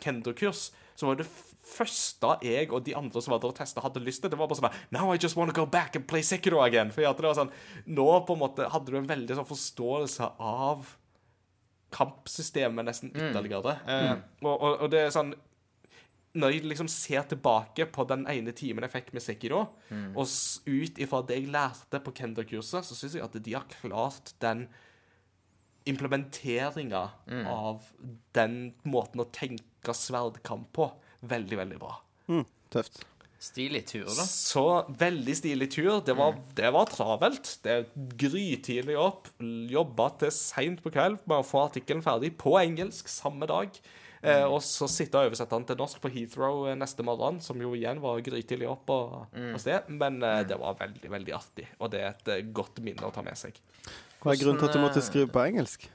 kendo-kurs, 0.00 0.70
så 1.00 1.08
var 1.08 1.18
det 1.20 1.26
første 1.70 2.34
jeg 2.44 2.70
og 2.72 2.84
de 2.84 2.94
andre 2.98 3.22
som 3.22 3.32
var 3.32 3.42
der 3.42 3.52
og 3.52 3.56
testa, 3.56 3.82
hadde 3.84 4.02
lyst 4.04 4.22
til, 4.24 4.32
det 4.32 4.38
var 4.40 4.50
bare 4.50 4.60
sånn 4.60 4.94
Now 4.94 5.12
I 5.14 5.20
just 5.20 5.38
want 5.38 5.52
to 5.52 5.56
go 5.56 5.66
back 5.68 5.96
and 5.96 6.06
play 6.10 6.24
Sekiro 6.26 6.60
again. 6.64 6.92
For 6.92 7.04
det 7.04 7.24
var 7.24 7.38
sånn 7.38 7.52
Nå 7.88 8.08
på 8.28 8.36
en 8.36 8.42
måte 8.42 8.68
hadde 8.72 8.92
du 8.92 8.98
en 9.00 9.08
veldig 9.08 9.38
sånn 9.38 9.48
forståelse 9.48 10.32
av 10.36 10.96
kampsystemet 11.90 12.86
nesten 12.86 13.10
ytterligere. 13.10 13.78
Eh, 13.88 14.12
og, 14.44 14.52
og, 14.54 14.74
og 14.84 14.92
det 14.92 15.06
er 15.06 15.14
sånn 15.14 15.32
når 16.38 16.52
jeg 16.54 16.66
liksom 16.70 16.86
ser 16.86 17.24
tilbake 17.26 17.88
på 17.90 18.04
den 18.06 18.22
ene 18.30 18.52
timen 18.54 18.84
jeg 18.86 18.92
fikk 18.92 19.08
med 19.16 19.24
Sekiro, 19.24 19.64
og 20.14 20.20
ut 20.70 21.00
ifra 21.02 21.24
det 21.26 21.40
jeg 21.40 21.48
lærte 21.50 21.98
på 22.04 22.12
Kender-kurset, 22.14 22.86
så 22.86 22.94
syns 22.94 23.16
jeg 23.18 23.24
at 23.24 23.34
de 23.34 23.56
har 23.56 23.66
klart 23.72 24.30
den 24.44 24.68
implementeringa 25.88 27.02
av 27.48 27.84
den 28.36 28.74
måten 28.84 29.22
å 29.24 29.28
tenke 29.32 29.94
sverdkamp 29.96 30.72
på 30.76 30.90
veldig, 31.20 31.56
veldig 31.62 31.78
bra. 31.80 31.94
mm, 32.28 32.44
Tøft. 32.70 33.04
Stilig 33.40 33.86
tur, 33.88 34.04
da. 34.04 34.24
Så 34.28 34.62
veldig 35.00 35.32
stilig 35.38 35.70
tur. 35.72 36.02
Det 36.04 36.12
var, 36.12 36.34
det 36.58 36.68
var 36.74 36.84
travelt. 36.92 37.54
Det 37.64 37.72
er 37.72 37.86
grytidlig 38.20 38.98
opp. 39.00 39.30
Jobba 39.40 40.10
til 40.20 40.30
seint 40.36 40.82
på 40.84 40.92
kveld 40.92 41.22
med 41.24 41.38
å 41.38 41.46
få 41.48 41.62
artikkelen 41.70 42.04
ferdig 42.04 42.34
på 42.36 42.52
engelsk 42.60 43.08
samme 43.08 43.48
dag. 43.48 43.72
Eh, 44.20 44.44
og 44.44 44.58
så 44.60 44.84
sitte 44.92 45.16
og 45.16 45.30
oversette 45.30 45.56
den 45.56 45.64
til 45.70 45.80
norsk 45.80 46.02
på 46.04 46.10
Heathrow 46.12 46.66
eh, 46.68 46.76
neste 46.76 47.00
morgen, 47.08 47.40
som 47.40 47.56
jo 47.64 47.72
igjen 47.78 48.02
var 48.04 48.20
grytidlig 48.20 48.68
opp 48.68 48.92
og, 48.92 49.14
og 49.32 49.56
sted. 49.64 49.88
Men 49.88 50.20
eh, 50.20 50.42
det 50.44 50.60
var 50.60 50.76
veldig, 50.76 51.08
veldig 51.16 51.32
artig, 51.40 51.64
og 51.80 51.88
det 51.96 52.04
er 52.04 52.10
et 52.12 52.28
eh, 52.36 52.44
godt 52.52 52.82
minne 52.84 53.08
å 53.08 53.14
ta 53.16 53.24
med 53.24 53.40
seg. 53.40 53.56
Hva 54.20 54.32
er 54.34 54.40
grunnen 54.42 54.58
til 54.60 54.68
at 54.68 54.76
du 54.76 54.82
måtte 54.82 55.02
skrive 55.04 55.30
på 55.32 55.40
engelsk? 55.46 55.88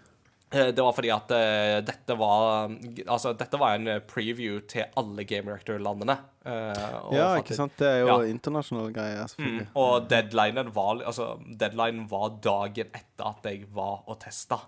Eh, 0.52 0.72
Det 0.72 0.82
var 0.82 0.94
fordi 0.94 1.10
at 1.12 1.32
uh, 1.34 1.82
dette 1.86 2.16
var 2.18 2.70
Altså, 3.10 3.34
dette 3.38 3.58
var 3.60 3.76
en 3.76 3.88
eh, 3.88 4.00
preview 4.00 4.60
til 4.70 4.86
alle 4.98 5.26
Game 5.28 5.50
Rector-landene. 5.52 6.16
Uh, 6.46 7.12
Ja, 7.14 7.32
ikke 7.42 7.58
sant? 7.58 7.74
Det 7.78 7.88
er 7.88 8.00
jo 8.04 8.08
Ja. 8.08 8.18
internasjonale 8.30 8.94
greier, 8.94 9.24
Mm, 9.24 9.28
selvfølgelig. 9.28 9.68
og 9.76 10.08
deadlinen 10.10 10.74
var, 10.74 11.02
altså, 11.06 11.40
deadline 11.60 12.08
var 12.10 12.30
dagen 12.42 12.88
etter 12.94 13.26
at 13.30 13.44
jeg 13.44 13.66
var 13.74 14.04
og 14.08 14.20
testa. 14.20 14.60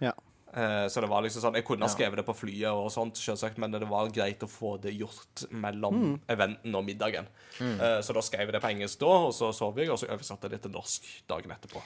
Ja. 0.00 0.12
Eh, 0.54 0.86
så 0.88 1.02
det 1.02 1.08
var 1.10 1.24
liksom 1.24 1.42
sånn 1.42 1.56
Jeg 1.58 1.66
kunne 1.66 1.84
ha 1.84 1.92
skrevet 1.92 2.20
det 2.20 2.24
på 2.26 2.36
flyet, 2.36 2.70
og 2.70 2.90
sånt, 2.94 3.18
selvsagt, 3.20 3.58
men 3.58 3.74
det 3.74 3.88
var 3.90 4.12
greit 4.14 4.44
å 4.46 4.48
få 4.50 4.76
det 4.80 4.94
gjort 4.96 5.46
mellom 5.50 6.16
eventen 6.32 6.78
og 6.78 6.84
middagen. 6.86 7.28
Mm. 7.56 7.78
så 8.04 8.12
da 8.12 8.20
skrev 8.20 8.50
jeg 8.50 8.52
det 8.52 8.60
på 8.60 8.68
engelsk 8.68 9.00
da, 9.00 9.12
og 9.28 9.32
så 9.32 9.48
sov 9.56 9.78
jeg, 9.80 9.88
og 9.88 9.96
så 10.00 10.10
oversatte 10.12 10.44
jeg 10.44 10.56
det 10.56 10.62
til 10.66 10.74
norsk 10.74 11.06
dagen 11.28 11.54
etterpå. 11.56 11.80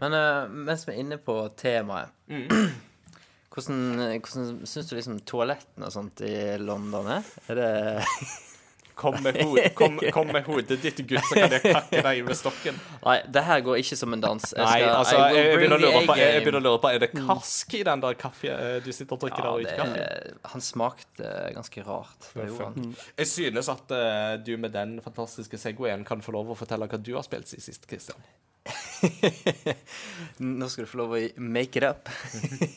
Men 0.00 0.16
eh, 0.16 0.54
mens 0.68 0.86
vi 0.88 0.94
er 0.94 1.04
inne 1.04 1.20
på 1.22 1.36
temaet 1.58 2.12
Mm. 2.32 2.48
Hvordan, 3.52 3.80
hvordan 4.24 4.52
syns 4.64 4.86
du 4.88 4.94
liksom 4.96 5.18
toalettene 5.28 5.84
og 5.84 5.92
sånt 5.92 6.22
i 6.24 6.56
London 6.56 7.10
er? 7.18 7.26
Er 7.52 7.58
det 7.58 7.72
Kom 8.94 9.16
med, 9.24 9.38
kom, 9.74 9.98
kom 10.12 10.28
med 10.32 10.44
hodet 10.44 10.76
ditt, 10.82 10.98
gutt, 11.08 11.24
så 11.28 11.38
kan 11.38 11.54
jeg 11.56 11.62
kakke 11.64 12.02
deg 12.04 12.20
med 12.26 12.36
stokken. 12.36 12.76
Nei, 13.02 13.16
det 13.34 13.42
her 13.46 13.62
går 13.64 13.80
ikke 13.80 13.96
som 13.98 14.16
en 14.16 14.22
dans. 14.22 14.48
Jeg 14.52 14.66
Nei, 14.66 14.82
altså, 14.84 15.16
jeg, 15.16 15.38
jeg 15.38 15.60
begynner 15.62 15.82
på, 16.08 16.16
jeg 16.20 16.44
begynner 16.44 16.60
å 16.60 16.64
lure 16.66 16.82
på 16.82 16.92
Er 16.92 17.02
det 17.02 17.10
kask 17.14 17.76
i 17.78 17.82
den 17.88 18.04
der 18.04 18.18
kaffe 18.20 18.52
eh, 18.52 18.76
du 18.84 18.90
sitter 18.92 19.16
og 19.16 19.24
drikker 19.24 19.48
Ja, 19.48 19.54
der, 19.56 19.64
ikke 19.64 19.78
kaffe? 19.80 20.36
han 20.52 20.64
smakte 20.64 21.32
ganske 21.56 21.86
rart. 21.86 22.28
Det 22.34 22.46
gjorde 22.50 22.68
han. 22.68 22.94
Jeg 23.22 23.30
synes 23.32 23.72
at 23.72 23.96
uh, 23.96 24.36
du 24.44 24.54
med 24.60 24.74
den 24.76 24.96
fantastiske 25.04 25.60
Segwayen 25.60 26.04
kan 26.08 26.22
få 26.24 26.36
lov 26.36 26.52
å 26.52 26.58
fortelle 26.58 26.88
hva 26.90 27.00
du 27.00 27.14
har 27.16 27.26
spilt 27.26 27.50
siden 27.50 27.64
sist, 27.64 27.88
Christian. 27.88 28.20
Nå 30.60 30.68
skal 30.70 30.86
du 30.86 30.90
få 30.90 31.02
lov 31.02 31.16
å 31.16 31.22
make 31.40 31.80
it 31.80 31.86
up. 31.86 32.10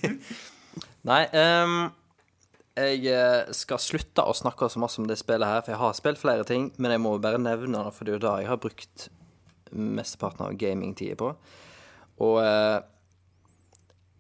Nei, 1.10 1.22
ehm, 1.38 1.90
jeg 2.76 3.06
eh, 3.08 3.52
skal 3.56 3.80
slutte 3.80 4.24
å 4.28 4.36
snakke 4.36 4.68
så 4.72 4.82
masse 4.84 5.00
om 5.00 5.08
det 5.08 5.16
spillet 5.20 5.48
her, 5.48 5.62
for 5.64 5.72
jeg 5.72 5.82
har 5.82 5.96
spilt 5.96 6.20
flere 6.20 6.48
ting, 6.48 6.70
men 6.76 6.92
jeg 6.92 7.04
må 7.04 7.14
bare 7.24 7.40
nevne 7.40 7.86
det, 7.88 7.94
for 7.96 8.04
det 8.04 8.16
er 8.16 8.20
jo 8.20 8.26
da 8.28 8.34
jeg 8.42 8.52
har 8.52 8.60
brukt 8.64 9.08
mesteparten 9.72 10.46
av 10.46 10.58
gamingtida 10.60 11.16
på. 11.20 11.32
Og 12.26 12.38
uh, 12.44 12.84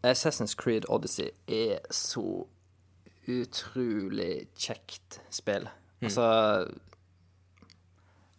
Assassin's 0.05 0.55
Creed 0.57 0.87
Odyssey 0.91 1.31
er 1.47 1.83
så 1.93 2.45
utrolig 3.25 4.47
kjekt 4.59 5.21
spill. 5.33 5.67
Altså 6.03 6.25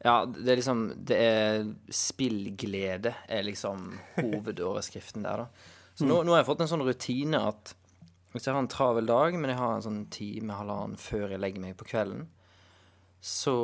Ja, 0.05 0.21
det 0.29 0.53
er 0.53 0.59
liksom 0.61 0.83
Det 1.09 1.17
er 1.19 1.65
spillglede 1.91 3.15
er 3.27 3.47
liksom 3.49 3.97
hovedoverskriften 4.21 5.25
der, 5.27 5.47
da. 5.47 5.73
Så 5.97 6.07
nå, 6.07 6.21
nå 6.23 6.35
har 6.35 6.43
jeg 6.43 6.51
fått 6.51 6.63
en 6.63 6.71
sånn 6.71 6.85
rutine 6.87 7.41
at 7.49 7.73
hvis 8.37 8.47
jeg 8.47 8.55
har 8.55 8.63
en 8.63 8.71
travel 8.71 9.09
dag, 9.09 9.37
men 9.39 9.51
jeg 9.51 9.59
har 9.59 9.75
en 9.75 9.85
sånn 9.85 10.05
time, 10.13 10.57
halvannen 10.59 11.01
før 11.01 11.33
jeg 11.35 11.43
legger 11.43 11.63
meg 11.65 11.77
på 11.81 11.89
kvelden, 11.89 12.27
så 13.25 13.57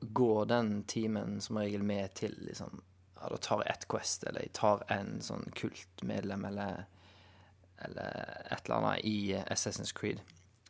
går 0.00 0.44
den 0.52 0.70
timen 0.90 1.40
som 1.42 1.58
regel 1.58 1.82
med 1.86 2.14
til 2.18 2.36
liksom 2.46 2.84
Ja, 3.18 3.32
da 3.32 3.36
tar 3.42 3.64
jeg 3.64 3.72
ett 3.72 3.88
Quest, 3.90 4.22
eller 4.30 4.44
jeg 4.44 4.52
tar 4.54 4.84
en 4.94 5.16
sånn 5.26 5.48
kultmedlem, 5.58 6.44
eller 6.46 6.84
eller 7.82 8.10
et 8.50 8.64
eller 8.64 8.76
annet 8.76 9.04
i 9.06 9.34
Assassin's 9.50 9.92
Creed. 9.94 10.20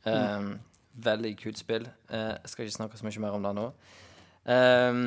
Um, 0.05 0.59
Veldig 0.93 1.35
kult 1.41 1.59
spill. 1.59 1.89
Uh, 2.11 2.37
jeg 2.43 2.53
skal 2.53 2.67
ikke 2.67 2.77
snakke 2.77 2.99
så 2.99 3.07
mye 3.07 3.23
mer 3.23 3.37
om 3.37 3.45
det 3.47 3.53
nå. 3.57 3.67
Um, 4.49 5.03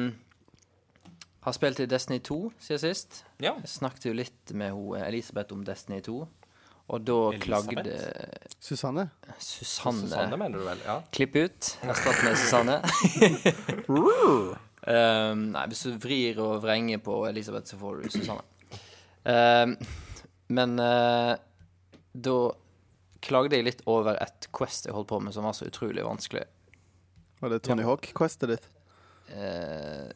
har 1.41 1.57
spilt 1.57 1.81
i 1.81 1.89
Destiny 1.89 2.19
2 2.23 2.39
siden 2.59 2.79
sist. 2.79 3.23
Ja. 3.41 3.55
Jeg 3.59 3.69
snakket 3.69 4.05
jo 4.05 4.13
litt 4.13 4.53
med 4.53 4.71
ho, 4.77 4.93
Elisabeth 4.97 5.53
om 5.53 5.65
Destiny 5.65 6.01
2, 6.05 6.19
og 6.87 7.03
da 7.07 7.17
Elisabeth? 7.31 7.45
klagde 7.45 7.97
Susanne? 8.59 9.09
Susanne, 9.37 10.07
Susanne, 10.07 10.37
mener 10.37 10.59
du 10.59 10.65
vel? 10.65 10.81
Ja. 10.85 10.97
Klipp 11.13 11.35
ut. 11.35 11.69
Erstatt 11.83 12.23
med 12.25 12.37
Susanne. 12.39 12.79
um, 13.91 15.45
nei, 15.53 15.65
hvis 15.71 15.85
du 15.87 15.99
vrir 16.01 16.41
og 16.43 16.61
vrenger 16.65 17.03
på 17.03 17.21
Elisabeth, 17.29 17.71
så 17.71 17.79
får 17.81 18.01
du 18.01 18.09
Susanne. 18.17 18.47
Um, 19.23 19.77
men 20.51 20.79
uh, 20.81 21.35
da 22.13 22.37
klagde 23.21 23.59
jeg 23.59 23.67
litt 23.67 23.83
over 23.89 24.17
et 24.17 24.49
Quest 24.55 24.87
jeg 24.89 24.95
holdt 24.95 25.11
på 25.11 25.19
med 25.21 25.35
som 25.35 25.45
var 25.47 25.55
så 25.57 25.69
utrolig 25.69 26.03
vanskelig. 26.05 26.43
Var 27.41 27.53
det 27.53 27.61
Tony 27.65 27.85
Hawk-questet 27.85 28.55
ditt? 28.55 28.67
Uh, 29.31 30.09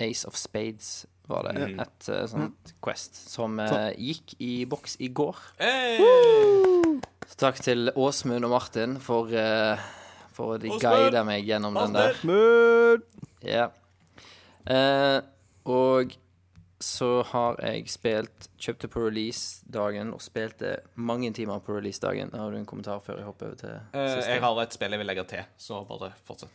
Ace 0.00 0.26
of 0.28 0.36
Spades 0.38 1.06
var 1.32 1.48
det. 1.48 1.54
Mm. 1.60 1.80
Et 1.84 2.08
uh, 2.12 2.24
sånt 2.30 2.74
Quest 2.84 3.16
som 3.30 3.58
uh, 3.62 3.90
gikk 3.96 4.34
i 4.42 4.52
boks 4.70 4.98
i 5.00 5.08
går. 5.14 5.38
Hey! 5.60 7.00
Så 7.30 7.38
takk 7.46 7.60
til 7.62 7.92
Åsmund 7.94 8.44
og 8.48 8.50
Martin 8.56 8.96
for, 9.02 9.30
uh, 9.30 9.78
for 10.34 10.58
de 10.62 10.72
guida 10.82 11.22
meg 11.26 11.46
gjennom 11.46 11.76
den 11.78 11.94
der. 11.94 13.04
Ja. 13.46 13.68
Eh, 14.68 15.20
og 15.70 16.12
så 16.80 17.22
har 17.30 17.56
jeg 17.64 17.88
spilt 17.92 18.48
Kjøpte 18.60 18.88
på 18.92 19.02
release-dagen 19.06 20.12
og 20.16 20.20
spilte 20.24 20.74
mange 21.00 21.30
timer 21.36 21.60
på 21.64 21.76
release-dagen. 21.76 22.32
Har 22.36 22.52
du 22.52 22.58
en 22.58 22.66
kommentar 22.68 23.00
før 23.04 23.20
jeg 23.20 23.26
hopper 23.28 23.46
over 23.50 23.56
til 23.60 23.72
Eh, 23.72 24.08
siste? 24.16 24.30
jeg 24.34 24.42
har 24.44 24.60
et 24.62 24.76
spill 24.76 24.92
jeg 24.96 25.00
vil 25.00 25.08
legge 25.08 25.24
til, 25.32 25.44
så 25.60 25.80
bare 25.88 26.12
fortsett. 26.28 26.50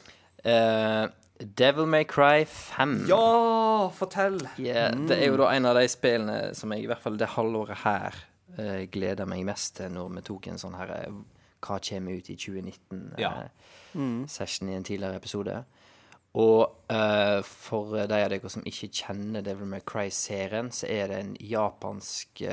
Eh, 0.46 1.08
Devil 1.40 1.86
May 1.86 2.06
Cry 2.06 2.46
5. 2.46 3.06
Ja, 3.10 3.90
fortell! 3.92 4.40
Ja, 4.58 4.90
Det 4.92 5.18
er 5.20 5.28
jo 5.28 5.40
da 5.42 5.52
en 5.52 5.68
av 5.68 5.76
de 5.76 5.88
spillene 5.92 6.54
som 6.56 6.72
jeg 6.72 6.86
i 6.86 6.90
hvert 6.90 7.04
fall 7.04 7.18
det 7.20 7.34
halvåret 7.36 7.82
her 7.84 8.16
eh, 8.58 8.86
gleder 8.92 9.28
meg 9.28 9.44
mest 9.48 9.76
til 9.82 9.92
når 9.92 10.14
vi 10.16 10.24
tok 10.30 10.48
en 10.52 10.62
sånn 10.62 10.78
her 10.80 10.94
eh, 10.96 11.18
Hva 11.66 11.80
kommer 11.84 12.16
ut 12.16 12.30
i 12.32 12.38
2019? 12.40 13.02
Ja. 13.20 13.34
Eh, 13.44 14.06
Session 14.32 14.72
i 14.72 14.78
en 14.78 14.88
tidligere 14.88 15.20
episode. 15.20 15.64
Og 16.36 16.64
uh, 16.92 17.40
for 17.48 17.94
de 17.96 18.18
av 18.20 18.30
dere 18.32 18.50
som 18.52 18.66
ikke 18.68 18.90
kjenner 18.92 19.44
Devil 19.44 19.70
May 19.72 19.84
Cry-serien, 19.88 20.68
så 20.68 20.90
er 20.92 21.08
det 21.08 21.20
en 21.22 21.38
japansk 21.40 22.44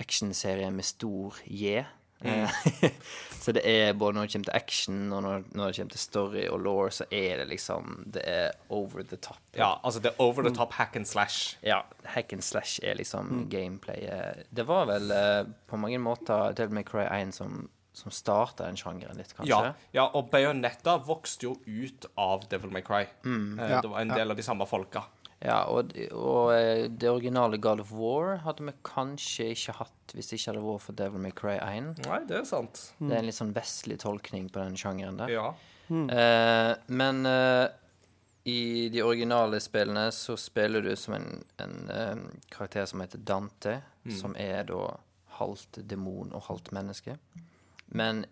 actionserie 0.00 0.70
med 0.72 0.86
stor 0.88 1.36
J. 1.44 1.82
Eh, 2.20 2.50
så 3.42 3.52
det 3.54 3.62
er 3.68 3.92
både 3.94 4.16
når 4.18 4.26
det 4.26 4.32
kommer 4.32 4.48
til 4.50 4.56
action, 4.58 5.12
og 5.12 5.22
når, 5.22 5.44
når 5.54 5.66
det 5.70 5.76
kommer 5.78 5.94
til 5.94 6.02
story 6.02 6.44
og 6.50 6.60
law, 6.64 6.80
så 6.90 7.04
er 7.14 7.38
det 7.42 7.48
liksom 7.52 8.04
Det 8.10 8.22
er 8.26 8.50
over 8.74 9.02
the 9.06 9.16
top. 9.16 9.38
Ja, 9.54 9.74
altså 9.84 10.00
det 10.02 10.12
er 10.12 10.20
over 10.22 10.42
the 10.42 10.54
top 10.54 10.72
hack 10.72 10.96
and 10.96 11.06
slash. 11.06 11.56
Ja, 11.62 11.80
hack 12.04 12.32
and 12.32 12.42
slash 12.42 12.80
er 12.82 12.94
liksom 12.98 13.48
gameplayet. 13.50 14.44
Det 14.50 14.66
var 14.66 14.86
vel 14.90 15.10
uh, 15.14 15.46
på 15.70 15.76
mange 15.78 15.98
måter 16.02 16.52
Devil 16.58 16.74
May 16.80 16.84
Cry 16.84 17.06
1 17.06 17.34
som, 17.34 17.68
som 17.98 18.10
starta 18.14 18.66
den 18.66 18.76
sjangeren 18.78 19.16
litt, 19.18 19.32
kanskje. 19.34 19.50
Ja, 19.50 19.72
ja, 19.96 20.04
og 20.14 20.28
Bayonetta 20.30 20.98
vokste 21.06 21.48
jo 21.48 21.56
ut 21.66 22.06
av 22.18 22.44
Devil 22.50 22.70
May 22.74 22.82
Cry. 22.86 23.04
Eh, 23.24 23.70
Ja, 23.70 23.80
Det 23.82 23.90
var 23.90 24.00
en 24.02 24.08
del 24.14 24.30
av 24.30 24.36
de 24.38 24.42
samme 24.46 24.66
folka. 24.66 25.04
Ja, 25.44 25.60
og, 25.70 25.92
og 26.10 26.52
eh, 26.56 26.88
det 26.90 27.10
originale 27.10 27.60
God 27.62 27.82
of 27.84 27.92
War 27.94 28.40
hadde 28.42 28.64
vi 28.66 28.74
kanskje 28.86 29.52
ikke 29.54 29.76
hatt 29.78 30.14
hvis 30.16 30.30
det 30.30 30.38
ikke 30.40 30.50
hadde 30.54 30.64
vært 30.64 30.82
for 30.86 30.98
Devil 30.98 31.22
May 31.22 31.34
Cry 31.36 31.58
1. 31.62 31.90
Nei, 32.08 32.20
det 32.26 32.40
er 32.40 32.46
sant. 32.48 32.80
Det 32.98 33.12
er 33.12 33.20
en 33.20 33.28
litt 33.28 33.36
sånn 33.38 33.52
vestlig 33.54 34.00
tolkning 34.02 34.48
på 34.50 34.62
den 34.64 34.78
sjangeren 34.80 35.20
der. 35.20 35.30
Ja. 35.30 35.50
Eh, 35.88 36.72
men 36.90 37.20
eh, 37.28 37.66
i 38.48 38.62
de 38.92 39.04
originale 39.04 39.60
spillene 39.62 40.08
så 40.16 40.34
spiller 40.40 40.82
du 40.84 40.94
som 40.96 41.14
en, 41.18 41.28
en 41.62 41.76
eh, 41.92 42.24
karakter 42.50 42.88
som 42.90 43.04
heter 43.04 43.22
Dante, 43.22 43.78
som 44.16 44.32
er 44.40 44.64
da 44.70 44.94
halvt 45.36 45.82
demon 45.84 46.32
og 46.32 46.46
halvt 46.48 46.72
menneske. 46.72 47.18
Men 47.92 48.24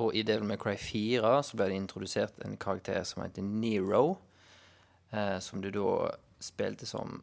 og 0.00 0.14
i 0.16 0.22
Devil 0.24 0.46
May 0.48 0.56
Cry 0.60 0.76
4 0.80 1.32
så 1.44 1.56
ble 1.58 1.68
det 1.70 1.78
introdusert 1.80 2.38
en 2.44 2.56
karakter 2.60 3.02
som 3.08 3.22
heter 3.24 3.44
Nero, 3.44 4.18
eh, 5.12 5.38
som 5.44 5.60
du 5.60 5.70
da 5.72 5.88
spilte 6.42 6.88
som 6.88 7.20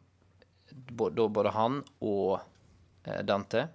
da 0.70 1.28
både 1.28 1.52
han 1.54 1.80
og 2.00 2.40
eh, 3.04 3.22
Dante. 3.26 3.68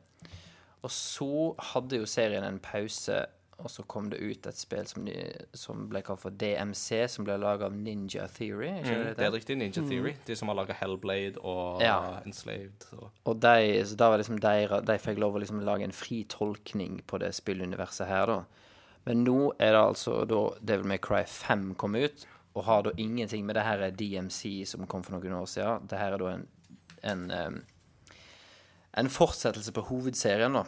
Og 0.85 0.91
så 0.93 1.55
hadde 1.73 1.97
jo 1.99 2.05
serien 2.07 2.45
en 2.45 2.59
pause, 2.61 3.23
og 3.55 3.71
så 3.71 3.83
kom 3.89 4.09
det 4.11 4.19
ut 4.19 4.47
et 4.47 4.57
spill 4.59 4.85
som, 4.87 5.05
de, 5.07 5.15
som 5.57 5.85
ble 5.89 6.01
kalt 6.05 6.21
for 6.21 6.35
DMC, 6.35 7.05
som 7.09 7.25
ble 7.25 7.37
laga 7.41 7.69
av 7.69 7.75
Ninja 7.75 8.27
Theory. 8.35 8.69
Ikke 8.81 8.93
Mm, 8.93 9.03
det 9.07 9.15
det 9.17 9.25
er 9.25 9.33
riktig. 9.33 9.57
Ninja 9.57 9.83
Theory. 9.87 10.13
De 10.27 10.35
som 10.37 10.51
har 10.51 10.59
laga 10.59 10.75
Hellblade 10.77 11.41
og 11.41 11.81
Ja. 11.81 12.19
Enslaved. 12.25 12.85
Og... 12.99 13.09
Og 13.25 13.39
de, 13.41 13.81
så 13.87 13.97
da 13.97 14.11
var 14.11 14.21
liksom 14.21 14.39
de, 14.43 14.55
de 14.91 14.99
fikk 15.01 15.23
lov 15.23 15.39
å 15.39 15.41
liksom 15.43 15.63
lage 15.65 15.87
en 15.87 15.95
fri 15.95 16.23
tolkning 16.29 17.01
på 17.07 17.19
det 17.23 17.33
spilluniverset 17.35 18.07
her, 18.11 18.27
da. 18.29 18.43
Men 19.05 19.23
nå 19.25 19.39
er 19.61 19.73
det 19.75 19.81
altså 19.81 20.23
da 20.29 20.39
Devil 20.61 20.87
May 20.89 20.97
Cry 21.01 21.23
5 21.29 21.73
kom 21.81 21.95
ut, 21.95 22.27
og 22.55 22.63
har 22.63 22.85
da 22.85 22.93
ingenting 22.97 23.45
med 23.45 23.57
det 23.57 23.65
her 23.67 23.83
DMC 23.91 24.63
som 24.69 24.87
kom 24.87 25.03
for 25.03 25.17
noen 25.17 25.35
år 25.41 25.47
siden. 25.51 25.87
Det 25.91 25.99
her 25.99 26.15
er 26.15 26.21
da 26.21 26.31
en, 26.31 26.45
en, 27.03 27.23
um, 27.31 27.57
en 29.01 29.11
fortsettelse 29.11 29.73
på 29.75 29.83
hovedserien, 29.89 30.55
da. 30.55 30.63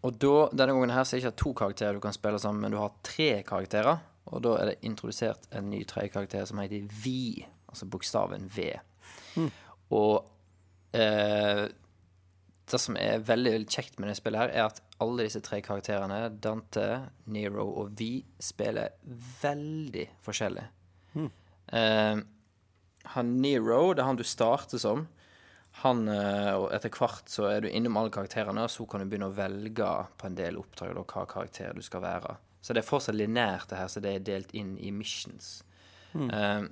Og 0.00 0.16
da, 0.16 0.34
denne 0.56 0.72
gangen 0.72 0.94
her 0.94 1.04
så 1.04 1.16
er 1.16 1.20
det 1.20 1.26
ikke 1.26 1.42
to 1.42 1.52
karakterer 1.60 1.98
du 1.98 2.00
kan 2.02 2.16
spille 2.16 2.40
sammen, 2.40 2.64
men 2.64 2.72
du 2.72 2.80
har 2.80 2.94
tre 3.06 3.42
karakterer. 3.46 4.00
Og 4.30 4.42
da 4.46 4.56
er 4.56 4.70
det 4.70 4.80
introdusert 4.86 5.48
en 5.56 5.68
ny 5.70 5.82
tredje 5.88 6.14
karakter 6.14 6.46
som 6.48 6.60
heter 6.62 6.88
Vi, 7.02 7.44
altså 7.68 7.88
bokstaven 7.90 8.48
V. 8.56 8.70
Og 9.90 10.24
eh, 10.96 11.66
det 12.72 12.80
som 12.82 12.96
er 13.00 13.22
veldig, 13.26 13.54
veldig 13.56 13.70
kjekt 13.70 14.00
med 14.00 14.10
det 14.10 14.16
spillet 14.18 14.42
her, 14.44 14.52
er 14.54 14.66
at 14.68 14.82
alle 15.02 15.26
disse 15.26 15.42
tre 15.44 15.60
karakterene, 15.64 16.20
Dante, 16.42 16.88
Nero 17.32 17.66
og 17.82 17.94
Vi, 17.98 18.12
spiller 18.42 18.96
veldig 19.42 20.06
forskjellig. 20.24 20.66
Eh, 21.70 22.20
han 23.14 23.32
Nero, 23.40 23.80
det 23.94 24.02
er 24.02 24.10
han 24.10 24.20
du 24.20 24.26
starter 24.26 24.80
som. 24.82 25.06
Han, 25.84 26.02
uh, 26.10 26.66
etter 26.74 26.90
hvert 26.92 27.30
så 27.30 27.46
er 27.46 27.62
du 27.62 27.68
innom 27.70 27.96
alle 28.00 28.10
karakterene, 28.12 28.66
og 28.66 28.72
så 28.72 28.84
kan 28.90 29.00
du 29.00 29.06
begynne 29.08 29.30
å 29.30 29.36
velge 29.36 29.90
på 30.18 30.26
en 30.26 30.36
del 30.36 30.58
oppdrag 30.58 30.96
da, 30.96 31.04
hva 31.06 31.24
karakter 31.30 31.76
du 31.76 31.82
skal 31.86 32.02
være. 32.04 32.34
Så 32.60 32.74
det 32.74 32.82
er 32.82 32.88
fortsatt 32.88 33.16
linært, 33.16 33.70
det 33.70 33.78
her, 33.78 33.88
så 33.88 34.02
det 34.04 34.12
er 34.16 34.26
delt 34.26 34.50
inn 34.56 34.74
i 34.82 34.90
missions. 34.92 35.60
Eh, 36.12 36.64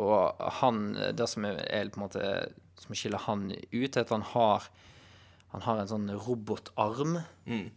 og 0.00 0.44
han, 0.60 0.84
det 1.18 1.26
som 1.28 1.44
er, 1.44 1.58
er 1.66 1.88
på 1.90 1.98
en 1.98 2.04
måte 2.04 2.26
Som 2.78 2.94
skiller 2.94 3.18
han 3.24 3.48
ut, 3.50 3.96
er 3.96 4.04
at 4.04 4.12
han 4.14 4.22
har 4.30 4.68
Han 5.50 5.64
har 5.66 5.80
en 5.82 5.90
sånn 5.90 6.10
robotarm. 6.14 7.18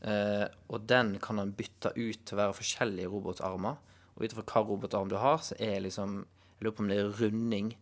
Eh, 0.05 0.45
og 0.69 0.85
den 0.89 1.15
kan 1.23 1.41
han 1.41 1.55
bytte 1.57 1.93
ut 1.97 2.21
til 2.21 2.37
å 2.37 2.41
være 2.43 2.57
forskjellige 2.59 3.09
robotarmer. 3.09 3.79
Og 4.13 4.23
ut 4.25 4.35
ifra 4.35 4.45
hva 4.45 4.61
robotarm 4.67 5.09
du 5.09 5.17
har, 5.17 5.39
så 5.41 5.57
er 5.59 5.81
liksom 5.81 6.25
Jeg 6.59 6.67
lurer 6.67 6.75
på 6.77 6.83
om 6.83 6.89
det 6.91 6.97
er 7.01 7.15
runding. 7.19 7.73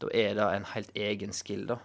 Da 0.00 0.08
er 0.16 0.34
det 0.38 0.44
en 0.54 0.64
helt 0.64 0.92
egen 0.96 1.32
skill, 1.36 1.66
da. 1.66 1.76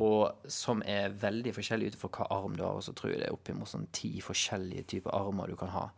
Og 0.00 0.48
som 0.48 0.80
er 0.88 1.12
veldig 1.12 1.52
forskjellig 1.58 1.90
ut 1.90 1.96
ifra 1.98 2.08
hva 2.08 2.28
arm 2.38 2.54
du 2.56 2.62
har. 2.64 2.78
Og 2.78 2.84
så 2.86 2.94
tror 2.96 3.10
jeg 3.12 3.20
det 3.20 3.26
er 3.28 3.34
oppimot 3.36 3.68
sånn 3.68 3.90
ti 3.92 4.14
forskjellige 4.24 4.86
typer 4.94 5.12
armer 5.12 5.50
du 5.52 5.56
kan 5.60 5.68
ha. 5.74 5.88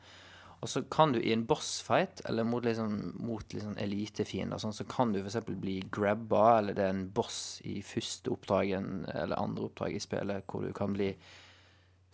Og 0.65 0.71
så 0.73 0.83
kan 0.91 1.13
du 1.13 1.21
i 1.21 1.35
en 1.35 1.45
bossfight, 1.47 2.23
eller 2.25 2.47
mot, 2.49 2.65
liksom, 2.65 3.15
mot 3.21 3.53
liksom 3.55 3.77
elitefiender, 3.79 4.59
sånn, 4.59 4.75
så 4.75 4.87
kan 4.89 5.13
du 5.13 5.21
f.eks. 5.21 5.43
bli 5.47 5.79
grabba, 5.93 6.59
eller 6.59 6.77
det 6.77 6.87
er 6.87 6.95
en 6.95 7.09
boss 7.15 7.61
i 7.69 7.83
første 7.85 8.33
oppdragen 8.33 9.05
eller 9.13 9.37
andre 9.37 9.69
oppdrag 9.69 9.99
i 9.99 10.03
spillet 10.03 10.47
hvor 10.49 10.65
du 10.65 10.73
kan 10.77 10.97
bli 10.97 11.13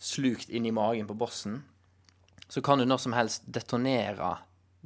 slukt 0.03 0.51
inn 0.51 0.67
i 0.67 0.75
magen 0.75 1.07
på 1.07 1.15
bossen. 1.17 1.61
Så 2.51 2.61
kan 2.61 2.81
du 2.81 2.85
når 2.85 2.99
som 3.05 3.15
helst 3.15 3.47
detonere 3.47 4.35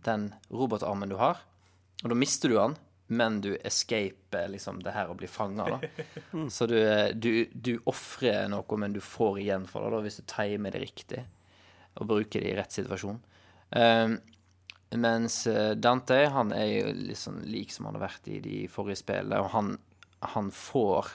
den 0.05 0.29
robotarmen 0.53 1.09
du 1.09 1.17
har, 1.17 1.41
og 2.03 2.13
da 2.13 2.17
mister 2.17 2.53
du 2.53 2.59
den. 2.59 2.77
men 3.07 3.39
du 3.41 3.55
escaper 3.63 4.49
liksom 4.51 4.81
det 4.83 4.91
her 4.91 5.07
å 5.07 5.15
bli 5.15 5.29
fanga, 5.31 5.63
da. 5.77 6.05
Så 6.55 6.67
du, 6.67 6.75
du, 7.15 7.47
du 7.53 7.77
ofrer 7.87 8.49
noe, 8.51 8.77
men 8.77 8.93
du 8.93 8.99
får 8.99 9.39
igjen 9.39 9.65
for 9.65 9.85
det, 9.85 9.93
da, 9.95 10.01
hvis 10.03 10.19
du 10.19 10.25
timer 10.27 10.75
det 10.75 10.81
riktig 10.83 11.21
og 11.97 12.09
bruker 12.11 12.43
det 12.43 12.51
i 12.51 12.57
rett 12.57 12.75
situasjon. 12.75 13.21
Um, 13.69 14.17
mens 14.95 15.41
eh, 15.47 15.73
Dante, 15.75 16.19
han 16.31 16.53
er 16.55 16.67
jo 16.69 16.91
liksom 17.09 17.41
lik 17.43 17.73
som 17.75 17.89
han 17.89 17.97
har 17.97 18.05
vært 18.07 18.27
i 18.31 18.39
de 18.43 18.59
forrige 18.71 19.01
spillene, 19.01 19.41
og 19.43 19.51
han, 19.51 19.73
han 20.35 20.51
får 20.55 21.11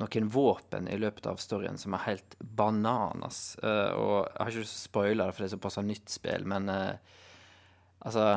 noen 0.00 0.30
våpen 0.32 0.88
i 0.88 0.96
løpet 0.96 1.26
av 1.28 1.40
storyen 1.42 1.76
som 1.78 1.92
er 1.96 2.06
helt 2.06 2.38
bananas. 2.40 3.58
Uh, 3.60 3.92
og 3.92 4.14
jeg 4.24 4.40
har 4.40 4.54
ikke 4.54 4.70
spoile 4.70 5.26
det, 5.26 5.34
for 5.34 5.44
det 5.44 5.50
er 5.50 5.56
såpass 5.58 5.76
nytt 5.84 6.08
spill, 6.12 6.48
men 6.48 6.72
uh, 6.72 7.20
altså 8.08 8.30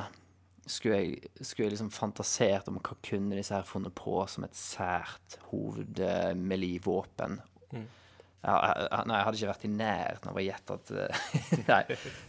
skulle 0.67 0.99
jeg, 0.99 1.31
skulle 1.41 1.67
jeg 1.67 1.73
liksom 1.75 1.91
fantasert 1.91 2.69
om 2.71 2.79
hva 2.79 2.95
kunne 3.03 3.35
disse 3.39 3.55
her 3.55 3.67
funnet 3.67 3.95
på 3.95 4.15
som 4.31 4.45
et 4.47 4.55
sært 4.55 5.37
hovedmelee-våpen? 5.51 7.39
Ja, 8.43 8.55
nei, 9.07 9.15
jeg 9.15 9.23
hadde 9.25 9.37
ikke 9.39 9.51
vært 9.53 9.61
i 9.63 9.69
nærheten 9.71 10.29
av 10.33 10.37
å 10.39 10.43
gjette 10.43 10.75
at 10.75 10.89
eh, 10.99 11.21
Nei, 11.71 11.81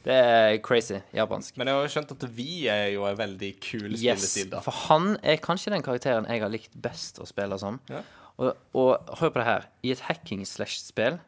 det 0.05 0.15
er 0.15 0.59
crazy 0.63 1.01
japansk. 1.17 1.57
Men 1.59 1.71
jeg 1.73 1.81
har 1.81 1.91
skjønt 1.97 2.13
at 2.15 2.27
vi 2.37 2.51
er 2.71 2.85
jo 2.95 3.03
en 3.09 3.19
veldig 3.19 3.51
kul 3.65 3.89
Yes, 3.97 4.03
spillestil, 4.23 4.51
da. 4.53 4.61
for 4.63 4.79
han 4.87 5.17
er 5.27 5.41
kanskje 5.43 5.73
den 5.75 5.83
karakteren 5.83 6.29
jeg 6.31 6.45
har 6.45 6.53
likt 6.55 6.77
best 6.87 7.19
å 7.19 7.27
spille 7.27 7.59
som. 7.59 7.81
Ja. 7.91 8.05
Og, 8.39 8.53
og 8.79 9.15
hør 9.21 9.31
på 9.35 9.41
det 9.43 9.47
her. 9.49 9.67
I 9.87 9.91
et 9.95 10.05
hacking-slash-spill 10.07 11.19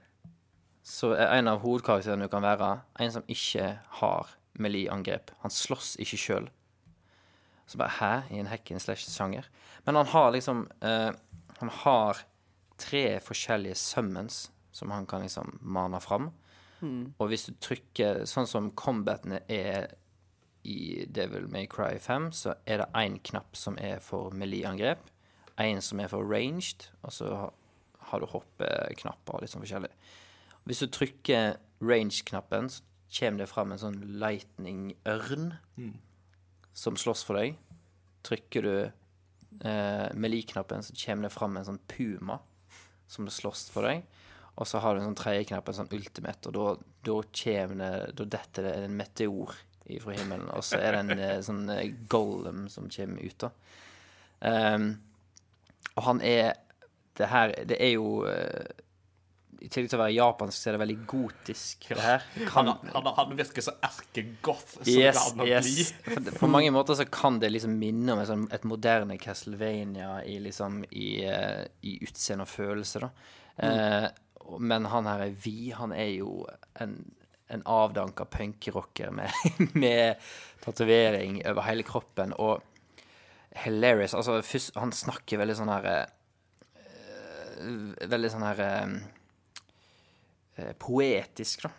så 0.86 1.12
er 1.18 1.34
en 1.40 1.50
av 1.50 1.64
hovedkarakterene 1.66 2.26
du 2.28 2.30
kan 2.30 2.46
være, 2.46 2.70
en 3.02 3.10
som 3.18 3.26
ikke 3.26 3.72
har 4.00 4.30
melee-angrep. 4.62 5.34
Han 5.42 5.50
slåss 5.52 5.96
ikke 6.02 6.18
sjøl. 6.22 6.46
Så 7.66 7.78
bare 7.82 7.96
hæ? 7.98 8.12
I 8.30 8.38
en 8.38 8.50
hacking-slash-sjanger? 8.52 9.50
Men 9.86 9.98
han 9.98 10.06
har 10.14 10.30
liksom 10.34 10.68
eh, 10.86 11.10
Han 11.58 11.70
har 11.82 12.22
tre 12.78 13.16
forskjellige 13.24 13.74
summons 13.80 14.44
som 14.77 14.93
han 14.93 15.09
kan 15.09 15.24
liksom 15.24 15.57
mane 15.65 16.01
fram. 16.05 16.31
Og 17.16 17.31
hvis 17.31 17.47
du 17.48 17.55
trykker 17.65 18.27
Sånn 18.28 18.47
som 18.47 18.66
combatene 18.77 19.39
er 19.48 19.94
i 20.66 21.07
Devil 21.09 21.47
May 21.48 21.69
Cry 21.70 21.97
5 22.03 22.27
så 22.36 22.57
er 22.66 22.82
det 22.82 22.89
én 22.98 23.16
knapp 23.24 23.57
som 23.57 23.78
er 23.81 24.01
for 24.03 24.35
melee-angrep, 24.35 25.07
én 25.62 25.81
som 25.81 26.03
er 26.03 26.11
for 26.12 26.27
ranged, 26.27 26.89
og 27.07 27.15
så 27.15 27.31
har 28.11 28.20
du 28.20 28.27
hoppeknapper 28.27 29.39
og 29.39 29.44
litt 29.44 29.55
sånn 29.55 29.62
forskjellig. 29.65 29.93
Hvis 30.66 30.82
du 30.82 30.90
trykker 30.90 31.57
range-knappen, 31.81 32.69
så 32.69 32.82
kommer 33.16 33.44
det 33.44 33.51
fram 33.51 33.73
en 33.73 33.81
sånn 33.81 34.01
lightning-ørn 34.20 35.53
som 36.74 36.98
slåss 36.98 37.23
for 37.24 37.39
deg. 37.39 37.57
Trykker 38.27 38.66
du 38.66 38.74
eh, 38.82 40.09
melee-knappen, 40.19 40.82
så 40.82 40.93
kommer 40.98 41.28
det 41.28 41.35
fram 41.35 41.57
en 41.57 41.69
sånn 41.70 41.82
puma 41.89 42.40
som 43.07 43.31
slåss 43.31 43.69
for 43.70 43.86
deg. 43.86 44.03
Og 44.56 44.66
så 44.68 44.80
har 44.80 44.94
du 44.94 45.02
en 45.02 45.10
sånn 45.10 45.18
tredje 45.20 45.48
knapp, 45.50 45.68
en 45.68 45.80
sånn 45.82 45.92
ultimate, 45.92 46.48
og 46.48 46.54
da, 46.56 46.66
da 47.04 47.16
Da 48.16 48.24
detter 48.36 48.62
det 48.68 48.74
en 48.84 48.96
meteor 48.96 49.52
fra 50.02 50.16
himmelen, 50.16 50.48
og 50.50 50.64
så 50.66 50.80
er 50.82 50.96
det 50.96 51.02
en 51.04 51.18
eh, 51.18 51.42
sånn 51.46 51.68
eh, 51.70 51.92
golem 52.10 52.64
som 52.72 52.88
kommer 52.90 53.22
ut, 53.22 53.44
da. 53.44 53.50
Um, 54.40 54.88
og 55.96 56.02
han 56.04 56.18
er 56.20 56.58
Det 57.16 57.28
her 57.32 57.54
Det 57.64 57.78
er 57.80 57.94
jo 57.94 58.26
eh, 58.28 58.66
I 59.64 59.70
tillegg 59.72 59.88
til 59.88 59.96
å 59.96 60.02
være 60.02 60.12
japansk, 60.12 60.58
så 60.58 60.68
er 60.68 60.76
det 60.76 60.80
veldig 60.82 60.96
gotisk, 61.08 61.86
det 61.88 62.02
her. 62.04 62.26
Kan... 62.50 62.68
Han, 62.68 62.90
han, 62.92 63.08
han 63.16 63.32
virker 63.38 63.64
så 63.64 63.72
erkegoth 63.80 64.74
som 64.74 64.90
Yes, 64.92 65.16
det 65.32 65.40
han 65.40 65.48
yes. 65.48 65.94
bli. 66.04 66.34
På 66.42 66.50
mange 66.52 66.74
måter 66.76 66.98
så 66.98 67.06
kan 67.08 67.38
det 67.40 67.54
liksom 67.54 67.78
minne 67.80 68.12
om 68.12 68.20
et, 68.20 68.28
sånn, 68.28 68.44
et 68.52 68.68
moderne 68.68 69.16
Castlevania 69.22 70.18
i 70.28 70.36
liksom 70.44 70.82
i, 70.90 71.08
eh, 71.24 71.64
i 71.88 71.96
utseende 72.04 72.44
og 72.44 72.52
følelse, 72.52 73.06
da. 73.06 73.10
Eh, 73.56 74.04
og- 74.10 74.22
men 74.60 74.89
han 74.93 75.09
her 75.09 75.27
er 75.27 75.36
vi, 75.44 75.70
han 75.77 75.93
er 75.97 76.10
jo 76.18 76.47
en, 76.82 76.98
en 77.52 77.62
avdanka 77.66 78.27
punkrocker 78.31 79.12
med, 79.14 79.32
med 79.85 80.23
tatovering 80.64 81.40
over 81.47 81.66
hele 81.68 81.86
kroppen, 81.86 82.35
og 82.39 82.62
hilarious. 83.64 84.14
Altså, 84.14 84.40
først, 84.44 84.77
han 84.77 84.93
snakker 84.93 85.40
veldig 85.40 85.56
sånn 85.59 85.73
her 85.73 85.90
eh, 85.93 86.05
Veldig 88.10 88.31
sånn 88.35 88.44
her 88.44 88.62
eh, 88.62 88.97
eh, 90.60 90.73
poetisk, 90.82 91.64
da. 91.64 91.73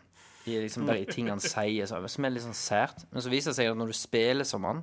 I 0.48 0.62
liksom 0.64 0.88
bare 0.88 1.04
i 1.04 1.10
ting 1.10 1.30
han 1.30 1.44
sier, 1.54 1.86
så, 1.90 2.00
som 2.10 2.26
er 2.26 2.34
litt 2.34 2.46
sånn 2.46 2.58
sært. 2.58 3.04
Men 3.12 3.24
så 3.24 3.32
viser 3.34 3.52
det 3.52 3.60
seg 3.60 3.72
at 3.72 3.80
når 3.80 3.92
du 3.92 3.98
spiller 3.98 4.48
som 4.48 4.66
han, 4.68 4.82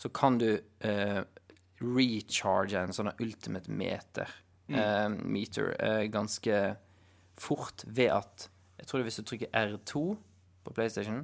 så 0.00 0.10
kan 0.10 0.40
du 0.40 0.48
uh, 0.58 1.20
recharge 1.84 2.80
en 2.80 2.94
sånn 2.96 3.12
ultimate 3.22 3.70
meter, 3.70 4.30
eh, 4.72 5.06
meter 5.08 5.74
uh, 5.78 6.02
ganske 6.10 6.60
fort 7.40 7.84
ved 7.86 8.10
at 8.14 8.48
Jeg 8.78 8.86
tror 8.88 8.98
det 9.00 9.06
hvis 9.08 9.16
du 9.20 9.24
trykker 9.24 9.52
R2 9.54 10.00
på 10.64 10.72
PlayStation, 10.74 11.22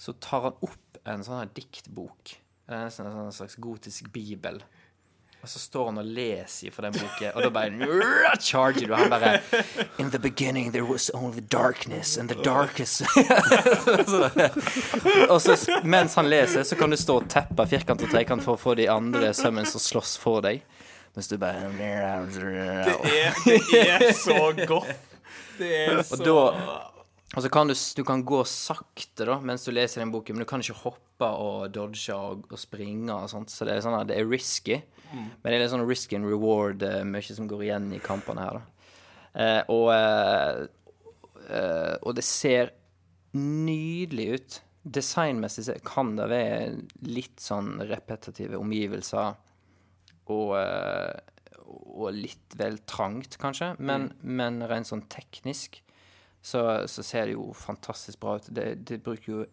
så 0.00 0.12
tar 0.22 0.40
han 0.46 0.54
opp 0.64 1.00
en 1.04 1.24
sånn 1.26 1.40
her 1.42 1.50
diktbok. 1.56 2.36
Det 2.64 2.72
er 2.76 2.84
nesten 2.86 3.08
en 3.08 3.16
sånn 3.18 3.34
slags 3.34 3.56
gotisk 3.60 4.08
bibel. 4.14 4.60
Og 5.40 5.48
så 5.48 5.58
står 5.58 5.86
han 5.88 5.98
og 6.02 6.04
leser 6.04 6.70
fra 6.72 6.82
den 6.86 6.92
boken, 7.00 7.30
og 7.34 7.42
da 7.46 7.50
bare 7.52 8.32
charger 8.44 8.86
du. 8.86 8.92
Han 8.94 9.08
bare 9.12 9.40
In 9.98 10.10
the 10.12 10.18
beginning 10.20 10.70
there 10.72 10.84
was 10.84 11.10
only 11.14 11.40
darkness, 11.40 12.16
and 12.18 12.28
the 12.28 12.36
darkest 12.44 13.02
Og 15.32 15.40
så 15.42 15.56
mens 15.84 16.14
han 16.14 16.28
leser, 16.28 16.62
så 16.62 16.76
kan 16.76 16.90
du 16.92 16.96
stå 17.00 17.16
og 17.22 17.28
teppe 17.32 17.66
firkant 17.72 18.02
og 18.04 18.12
trekant 18.12 18.44
for 18.44 18.52
å 18.56 18.60
få 18.60 18.74
de 18.76 18.88
andre 18.92 19.32
summons 19.36 19.74
å 19.76 19.80
slåss 19.80 20.18
for 20.20 20.44
deg. 20.44 20.60
Mens 21.16 21.28
du 21.28 21.36
bare 21.40 21.70
Det 21.76 21.90
er, 21.90 22.26
det 23.72 23.86
er 23.86 24.12
så 24.14 24.52
godt. 24.60 25.09
Det 25.60 25.70
er 25.84 26.02
så 26.02 26.16
Og 26.16 26.24
da 26.24 26.38
Og 27.36 27.44
så 27.44 27.50
kan 27.52 27.68
du, 27.70 27.74
du 27.74 28.02
kan 28.06 28.24
gå 28.26 28.40
sakte 28.48 29.28
da 29.28 29.36
mens 29.38 29.62
du 29.62 29.70
leser 29.70 30.02
den 30.02 30.10
boken, 30.10 30.34
men 30.34 30.42
du 30.42 30.48
kan 30.50 30.64
ikke 30.64 30.80
hoppe 30.82 31.28
og 31.30 31.68
dodge 31.70 32.10
og, 32.16 32.46
og 32.50 32.58
springe 32.58 33.12
og 33.14 33.28
sånt, 33.30 33.52
så 33.52 33.68
det 33.68 33.76
er 33.76 33.84
sånn 33.84 33.98
at 34.00 34.08
det 34.08 34.16
er 34.18 34.26
risky. 34.26 34.80
Men 35.12 35.46
det 35.46 35.52
er 35.54 35.62
litt 35.62 35.72
sånn 35.74 35.86
risk 35.86 36.12
and 36.16 36.26
reward, 36.26 36.82
eh, 36.82 37.04
mye 37.06 37.36
som 37.36 37.46
går 37.50 37.62
igjen 37.68 37.88
i 37.94 38.00
kampene 38.02 38.42
her, 38.42 38.58
da. 38.58 38.90
Eh, 39.30 39.62
og, 39.70 39.90
eh, 41.46 41.96
og 42.02 42.16
det 42.18 42.24
ser 42.26 42.72
nydelig 43.36 44.26
ut. 44.34 44.60
Designmessig 44.98 45.76
kan 45.86 46.16
det 46.16 46.26
være 46.32 46.80
litt 47.06 47.38
sånn 47.42 47.76
repetitive 47.90 48.58
omgivelser 48.58 49.36
og, 50.30 50.56
og 51.70 52.10
litt 52.16 52.56
vel 52.58 52.78
trangt, 52.90 53.38
kanskje. 53.40 53.74
Men, 53.78 54.10
men 54.22 54.60
rent 54.70 54.90
sånn 54.90 55.06
teknisk 55.12 55.80
så, 56.42 56.88
så 56.88 57.04
ser 57.04 57.28
det 57.28 57.36
jo 57.36 57.50
fantastisk 57.56 58.20
bra 58.22 58.38
ut. 58.40 58.48
Det, 58.48 58.72
det 58.88 59.02
bruker 59.04 59.32
jo 59.32 59.44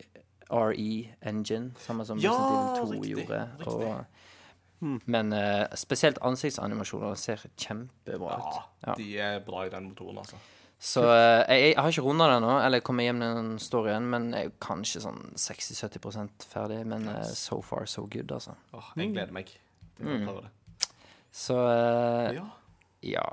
RE 0.47 1.15
Engine, 1.21 1.73
samme 1.83 2.05
som 2.07 2.19
Ja, 2.23 2.31
Resident 2.31 2.77
Evil 2.77 2.87
2 2.87 2.91
riktig, 2.93 3.11
gjorde. 3.11 3.41
riktig. 3.59 3.87
Og, 3.87 5.01
men 5.09 5.33
uh, 5.33 5.65
spesielt 5.75 6.19
ansiktsanimasjoner 6.21 7.17
ser 7.19 7.41
kjempebra 7.57 8.37
ut. 8.37 8.61
Ja, 8.85 8.95
de 8.95 9.09
er 9.17 9.41
bra 9.45 9.65
i 9.67 9.73
den 9.73 9.89
motoren, 9.89 10.21
altså. 10.21 10.39
Så 10.77 11.01
uh, 11.01 11.41
jeg, 11.49 11.73
jeg 11.73 11.79
har 11.81 11.89
ikke 11.89 12.05
runda 12.05 12.27
det 12.29 12.37
ennå, 12.37 12.51
eller 12.61 12.83
kommet 12.85 13.07
hjem 13.09 13.19
med 13.23 13.39
den 13.39 13.55
storyen, 13.59 14.07
men 14.13 14.29
jeg 14.37 14.51
er 14.51 14.59
kanskje 14.63 15.01
sånn 15.07 15.23
60-70% 15.33 16.45
ferdig. 16.51 16.83
Men 16.87 17.09
uh, 17.09 17.23
so 17.33 17.59
far, 17.65 17.89
so 17.89 18.05
good, 18.05 18.31
altså. 18.31 18.55
Åh, 18.77 18.93
jeg 19.01 19.15
gleder 19.15 19.33
meg 19.35 19.49
til 19.97 20.13
prøve 20.21 20.45
det. 20.45 20.53
Så 21.31 21.57
eh, 21.69 22.35
Ja. 22.37 22.45
ja 23.01 23.25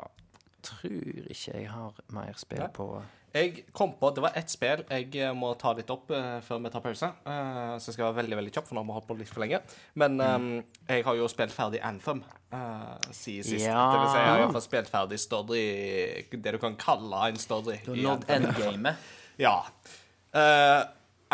Tror 0.64 1.28
ikke 1.28 1.58
jeg 1.60 1.68
har 1.68 1.92
mer 2.16 2.32
spill 2.40 2.62
Nei. 2.64 2.70
på 2.72 2.86
Jeg 3.34 3.64
kom 3.76 3.92
på 4.00 4.08
Det 4.16 4.22
var 4.24 4.32
ett 4.38 4.48
spill 4.52 4.84
jeg 4.88 5.10
eh, 5.20 5.32
må 5.36 5.50
ta 5.60 5.72
litt 5.76 5.90
opp 5.92 6.10
eh, 6.14 6.38
før 6.46 6.62
vi 6.64 6.70
tar 6.72 6.80
pause. 6.84 7.08
Eh, 7.26 7.74
så 7.82 7.90
jeg 7.90 7.96
skal 7.98 8.06
være 8.12 8.20
veldig 8.22 8.38
veldig 8.38 8.52
kjapp, 8.54 8.68
for 8.70 8.76
nå 8.78 8.84
har 8.84 8.88
vi 8.88 8.94
holdt 8.96 9.08
på 9.10 9.16
litt 9.18 9.32
for 9.32 9.42
lenge. 9.44 9.60
Men 10.00 10.16
Mm. 10.16 10.46
eh, 10.88 10.94
jeg 10.96 11.04
har 11.04 11.18
jo 11.18 11.26
spilt 11.28 11.52
ferdig 11.52 11.80
Anthem 11.84 12.22
uh, 12.54 12.94
siden 13.10 13.44
sist. 13.50 13.66
Ja. 13.66 13.82
Det 13.92 14.00
vil 14.00 14.08
si, 14.12 14.18
jeg 14.22 14.28
har 14.30 14.38
i 14.38 14.44
hvert 14.44 14.56
fall 14.56 14.66
spilt 14.68 14.90
ferdig 14.92 15.18
story, 15.20 15.64
det 16.30 16.52
du 16.54 16.58
kan 16.62 16.76
kalle 16.76 17.24
en 17.28 17.36
story. 17.42 17.80
Du 17.84 17.90
har 17.94 18.02
nådd 18.06 18.28
endgamet. 18.38 18.96
Ja. 19.42 19.56
Eh, 20.32 20.84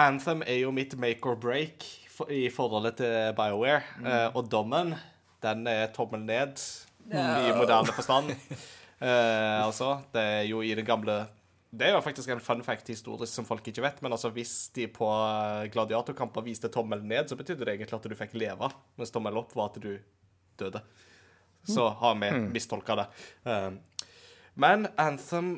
Anthem 0.00 0.40
er 0.48 0.62
jo 0.62 0.70
mitt 0.72 0.94
make 0.96 1.20
or 1.28 1.36
break 1.36 1.84
for, 2.08 2.30
i 2.32 2.46
forholdet 2.48 2.96
til 2.96 3.34
BioWare. 3.36 3.82
Eh, 4.00 4.28
og 4.34 4.48
dommen, 4.48 4.94
den 5.42 5.66
er 5.70 5.90
tommel 5.94 6.22
ned 6.26 6.60
i 7.10 7.56
moderne 7.56 7.96
forstand. 7.96 8.34
Eh, 9.00 9.64
altså, 9.64 9.94
det 10.12 10.20
er 10.20 10.42
jo 10.44 10.58
i 10.60 10.74
det 10.76 10.82
gamle 10.84 11.14
Det 11.72 11.86
er 11.86 11.94
jo 11.94 12.02
faktisk 12.04 12.28
en 12.34 12.42
fun 12.44 12.60
fact 12.60 12.90
historisk 12.92 13.32
som 13.32 13.46
folk 13.48 13.64
ikke 13.70 13.80
vet, 13.80 14.02
men 14.04 14.12
altså 14.12 14.28
hvis 14.34 14.52
de 14.76 14.84
på 14.92 15.08
eh, 15.08 15.70
gladiatorkamper 15.72 16.44
viste 16.44 16.68
tommel 16.68 17.00
ned, 17.00 17.30
så 17.30 17.38
betydde 17.38 17.64
det 17.64 17.78
egentlig 17.78 17.96
at 17.96 18.08
du 18.12 18.16
fikk 18.18 18.34
leve, 18.36 18.68
mens 19.00 19.14
tommel 19.14 19.40
opp 19.40 19.54
var 19.56 19.70
at 19.70 19.80
du 19.80 19.94
døde. 20.60 20.82
Så 21.64 21.88
har 22.02 22.20
vi 22.20 22.30
mistolka 22.52 22.98
det. 23.00 23.06
Eh, 23.48 23.70
men 24.60 24.84
Anthem 25.00 25.54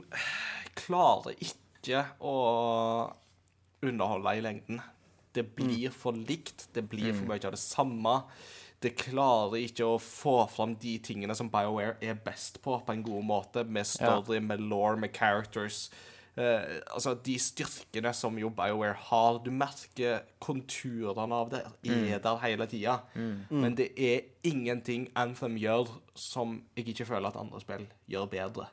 klarer 0.78 1.34
ikke 1.42 2.04
å 2.22 2.36
underholde 3.82 4.36
i 4.38 4.46
lengden. 4.46 4.82
Det 5.34 5.48
blir 5.56 5.90
for 5.90 6.14
likt. 6.14 6.68
Det 6.76 6.84
blir 6.86 7.10
for 7.10 7.26
mye 7.26 7.42
av 7.42 7.56
det 7.56 7.62
samme. 7.62 8.20
Det 8.82 8.96
klarer 8.98 9.60
ikke 9.62 9.86
å 9.86 9.98
få 10.02 10.42
fram 10.50 10.74
de 10.82 10.96
tingene 11.04 11.34
som 11.38 11.50
BioWare 11.52 11.96
er 12.02 12.18
best 12.24 12.60
på, 12.64 12.78
på 12.82 12.94
en 12.94 13.04
god 13.06 13.28
måte, 13.28 13.64
med 13.64 13.86
story, 13.86 14.40
med 14.42 14.60
law, 14.60 14.96
med 14.98 15.14
characters. 15.16 15.86
Eh, 16.34 16.80
altså, 16.94 17.14
de 17.24 17.34
styrkene 17.40 18.12
som 18.16 18.38
jo 18.40 18.48
BioWare 18.56 18.96
har 19.10 19.40
Du 19.44 19.50
merker 19.52 20.22
konturene 20.40 21.36
av 21.36 21.50
det 21.52 21.60
er 21.84 22.22
der 22.24 22.38
hele 22.40 22.66
tida. 22.66 23.00
Men 23.52 23.76
det 23.76 23.90
er 24.00 24.22
ingenting 24.48 25.10
Anthem 25.14 25.58
gjør 25.60 25.92
som 26.16 26.62
jeg 26.76 26.88
ikke 26.94 27.10
føler 27.12 27.28
at 27.28 27.36
andre 27.40 27.60
spill 27.60 27.84
gjør 28.08 28.30
bedre. 28.32 28.70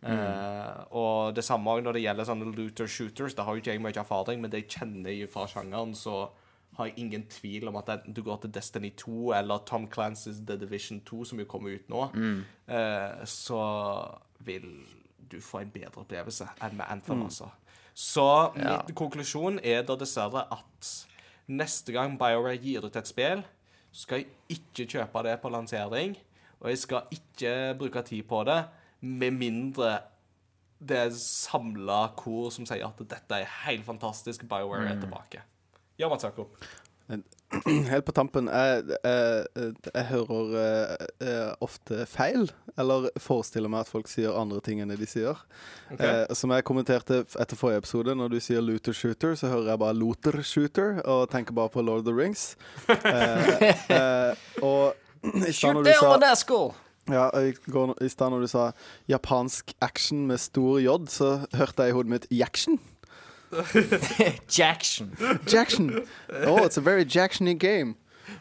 Eh, 0.00 0.82
og 0.94 1.34
det 1.34 1.42
samme 1.44 1.74
når 1.82 1.98
det 1.98 2.04
gjelder 2.04 2.28
sånne 2.28 2.52
looter 2.54 2.86
shooters. 2.86 3.34
det 3.34 3.44
har 3.44 3.54
jo 3.54 3.62
ikke 3.62 3.72
jeg 3.74 3.82
mye 3.82 3.98
erfaring, 3.98 4.40
men 4.40 4.50
det 4.50 4.62
jeg 4.62 4.78
kjenner 4.78 5.26
fra 5.30 5.46
sjangeren, 5.50 5.94
så 5.94 6.30
har 6.78 6.86
jeg 6.86 6.94
ingen 7.02 7.24
tvil 7.30 7.68
om 7.68 7.76
at 7.80 7.88
enten 7.90 8.14
du 8.14 8.22
går 8.22 8.36
til 8.44 8.52
Destiny 8.54 8.92
2 8.96 9.32
eller 9.34 9.64
Tom 9.66 9.88
Clancy's 9.90 10.38
The 10.46 10.56
Division 10.60 11.00
2, 11.06 11.24
som 11.24 11.40
jo 11.42 11.44
kommer 11.50 11.74
ut 11.74 11.88
nå, 11.90 12.04
eh, 12.68 13.24
så 13.26 13.58
vil 14.46 14.68
du 15.30 15.40
få 15.42 15.60
en 15.64 15.70
bedre 15.74 16.04
opplevelse 16.04 16.46
enn 16.62 16.76
med 16.78 16.86
Anthem, 16.88 17.22
altså. 17.26 17.50
Så 17.94 18.52
Ja. 18.56 18.82
min 18.86 18.94
konklusjon 18.94 19.58
er 19.64 19.82
da 19.82 19.96
dessverre 19.96 20.46
at 20.52 21.06
neste 21.48 21.92
gang 21.92 22.16
BioWare 22.18 22.58
gir 22.62 22.84
ut 22.86 22.96
et 22.96 23.06
spill, 23.08 23.42
skal 23.92 24.18
jeg 24.18 24.26
ikke 24.48 24.86
kjøpe 24.86 25.22
det 25.24 25.40
på 25.42 25.50
lansering, 25.50 26.16
og 26.60 26.68
jeg 26.70 26.78
skal 26.78 27.02
ikke 27.10 27.74
bruke 27.78 28.02
tid 28.04 28.22
på 28.28 28.44
det, 28.44 28.64
med 29.00 29.30
mindre 29.32 29.98
det 30.80 30.96
er 30.96 31.10
samla 31.10 32.12
kor 32.16 32.50
som 32.50 32.64
sier 32.64 32.86
at 32.86 32.96
dette 32.98 33.32
er 33.34 33.44
helt 33.66 33.84
fantastisk, 33.84 34.44
BioWare 34.48 34.92
er 34.94 35.00
tilbake. 35.00 35.42
Ja, 35.98 36.08
Mats 36.08 36.24
Jakob. 36.24 36.46
Helt 37.90 38.04
på 38.04 38.12
tampen. 38.12 38.48
Jeg, 38.52 38.82
jeg, 39.04 39.72
jeg 39.94 40.04
hører 40.10 40.56
eh, 40.60 41.06
eh, 41.24 41.52
ofte 41.64 42.04
feil, 42.06 42.50
eller 42.78 43.08
forestiller 43.18 43.72
meg 43.72 43.86
at 43.86 43.90
folk 43.90 44.10
sier 44.10 44.36
andre 44.36 44.60
ting 44.64 44.82
enn 44.82 44.92
det 44.92 44.98
de 45.00 45.08
sier. 45.08 45.40
Okay. 45.88 46.04
Eh, 46.04 46.34
som 46.36 46.52
jeg 46.52 46.66
kommenterte 46.68 47.22
etter 47.24 47.58
forrige 47.58 47.82
episode, 47.82 48.16
når 48.20 48.34
du 48.34 48.38
sier 48.44 48.64
looter 48.64 48.96
shooter, 48.96 49.32
så 49.40 49.48
hører 49.50 49.72
jeg 49.72 49.82
bare 49.82 49.96
looter 49.96 50.38
shooter 50.44 51.00
og 51.08 51.30
tenker 51.32 51.56
bare 51.56 51.72
på 51.72 51.84
Lord 51.84 52.04
of 52.04 52.10
the 52.10 52.14
Rings. 52.14 52.52
Eh, 52.92 53.64
eh, 53.96 54.44
og 54.62 54.92
i 55.48 55.50
stad 55.50 55.74
når 55.74 55.88
du 55.88 55.94
sa 55.96 56.68
ja, 57.08 57.24
i 57.40 58.08
stad 58.12 58.30
når 58.34 58.44
du 58.44 58.50
sa 58.52 58.68
japansk 59.08 59.72
action 59.80 60.26
med 60.28 60.38
stor 60.44 60.76
J, 60.84 61.00
så 61.08 61.30
hørte 61.56 61.86
jeg 61.86 61.94
i 61.94 61.96
hodet 61.96 62.12
mitt 62.12 62.28
Jackson. 62.28 62.76
Jackson. 64.58 65.16
Jackson. 65.52 65.90
Oh, 66.46 66.64
it's 66.66 66.76
a 66.78 66.80
very 66.80 67.04
Jacksony 67.04 67.54
game. 67.58 67.94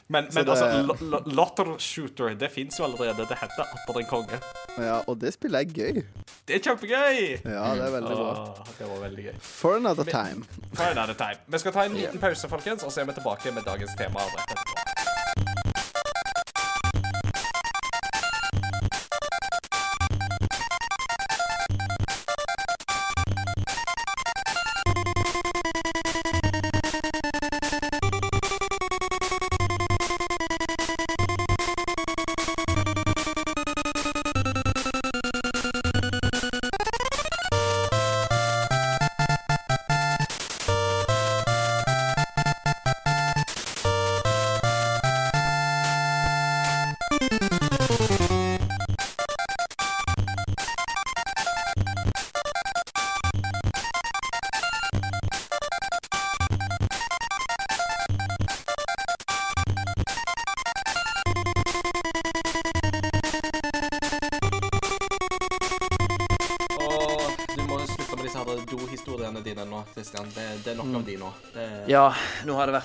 Men, 0.09 0.27
men 0.33 0.45
det- 0.45 0.51
altså, 0.51 0.81
lo- 0.83 0.97
lo- 1.09 1.23
Lotter 1.25 1.77
Shooter, 1.79 2.33
det 2.33 2.51
fins 2.51 2.79
jo 2.79 2.83
allerede. 2.83 3.17
Det 3.17 3.37
heter 3.41 3.63
Atter 3.63 3.99
en 3.99 4.05
konge. 4.09 4.39
Ja, 4.77 4.99
og 5.07 5.21
det 5.21 5.33
spillet 5.33 5.61
er 5.61 5.73
gøy. 5.73 6.01
Det 6.47 6.55
er 6.55 6.59
kjempegøy! 6.59 7.39
Ja, 7.45 7.63
det 7.75 7.83
er 7.87 7.91
veldig 7.91 8.15
bra. 8.15 8.31
Oh, 8.49 8.67
det 8.79 8.87
var 8.89 8.99
veldig 9.09 9.23
gøy. 9.25 9.33
For 9.41 9.75
another 9.75 10.03
time. 10.03 10.45
For 10.73 10.83
another 10.83 11.13
time. 11.13 11.39
Vi 11.47 11.57
skal 11.59 11.71
ta 11.75 11.83
en 11.85 11.93
liten 11.99 12.19
pause, 12.19 12.49
folkens, 12.49 12.83
og 12.83 12.91
så 12.91 13.01
er 13.01 13.05
vi 13.05 13.13
tilbake 13.19 13.51
med 13.51 13.63
dagens 13.67 13.91
tema. 13.99 14.19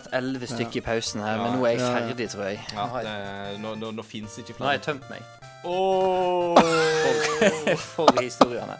Vært 0.02 0.12
elleve 0.20 0.50
stykker 0.50 0.82
i 0.82 0.84
pausen 0.84 1.22
her, 1.24 1.40
men 1.40 1.56
nå 1.58 1.66
er 1.70 1.78
jeg 1.78 1.86
ferdig, 1.86 2.28
tror 2.34 2.50
jeg. 2.50 2.60
ja, 2.74 2.88
det, 3.06 3.16
nå 3.62 3.74
nå, 3.80 3.94
nå 3.96 4.04
fins 4.06 4.36
ikke 4.42 4.58
Nå 4.58 4.68
har 4.68 4.78
jeg 4.78 4.86
tømt 4.90 5.08
meg 5.12 5.22
Oh. 5.64 6.58
for 7.94 8.10
historiene. 8.18 8.74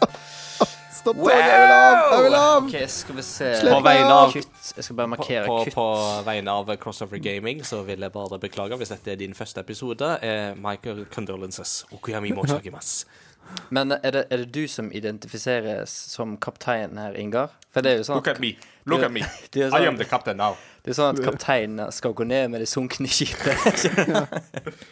Stopp 0.93 1.17
toget! 1.17 1.39
Jeg 1.39 1.61
vil 1.63 1.73
av! 1.75 2.01
Jeg 2.13 2.25
vil 2.25 2.37
av! 2.39 2.65
OK, 2.67 2.75
skal 2.91 3.17
vi 3.19 3.25
se 3.27 3.49
Slipp 3.61 3.75
På 3.75 3.81
vegne 3.87 4.17
av-! 4.17 4.33
Kutt. 4.35 4.73
Jeg 4.77 4.87
skal 4.87 4.99
bare 4.99 5.11
markere 5.13 5.45
på, 5.47 5.57
kutt. 5.67 5.77
på 5.77 5.87
vegne 6.27 6.57
av 6.59 6.73
Crossover 6.83 7.23
Gaming 7.23 7.63
så 7.67 7.85
vil 7.87 8.03
jeg 8.03 8.15
bare 8.15 8.39
beklage 8.43 8.79
hvis 8.81 8.93
dette 8.95 9.15
er 9.15 9.21
din 9.21 9.35
første 9.35 9.63
episode. 9.63 10.11
Eh, 10.27 10.53
Michael 10.59 11.05
condolences. 11.15 11.85
Okuyami 11.95 12.35
mochagimas. 12.35 13.05
Men 13.75 13.93
er 13.93 14.11
det, 14.15 14.27
er 14.31 14.45
det 14.45 14.51
du 14.55 14.67
som 14.71 14.91
identifiseres 14.95 15.91
som 16.13 16.37
kaptein 16.41 16.99
her, 16.99 17.19
Ingar? 17.19 17.55
For 17.75 17.85
det 17.85 17.95
er 17.95 18.03
jo 18.03 18.11
sånn 18.11 18.21
Look 18.21 18.31
at 18.31 18.41
me. 18.43 18.55
Look 18.87 19.03
at 19.07 19.13
me. 19.15 19.23
I 19.23 19.67
sånn, 19.69 19.89
am 19.91 19.99
the 19.99 20.07
captain 20.09 20.39
now. 20.41 20.57
Det 20.83 20.91
er 20.91 20.97
sånn 20.99 21.15
at 21.15 21.23
kapteinen 21.23 21.93
skal 21.95 22.15
gå 22.19 22.25
ned 22.27 22.51
med 22.51 22.65
det 22.65 22.67
sunkne 22.67 23.07
skipet. 23.07 23.85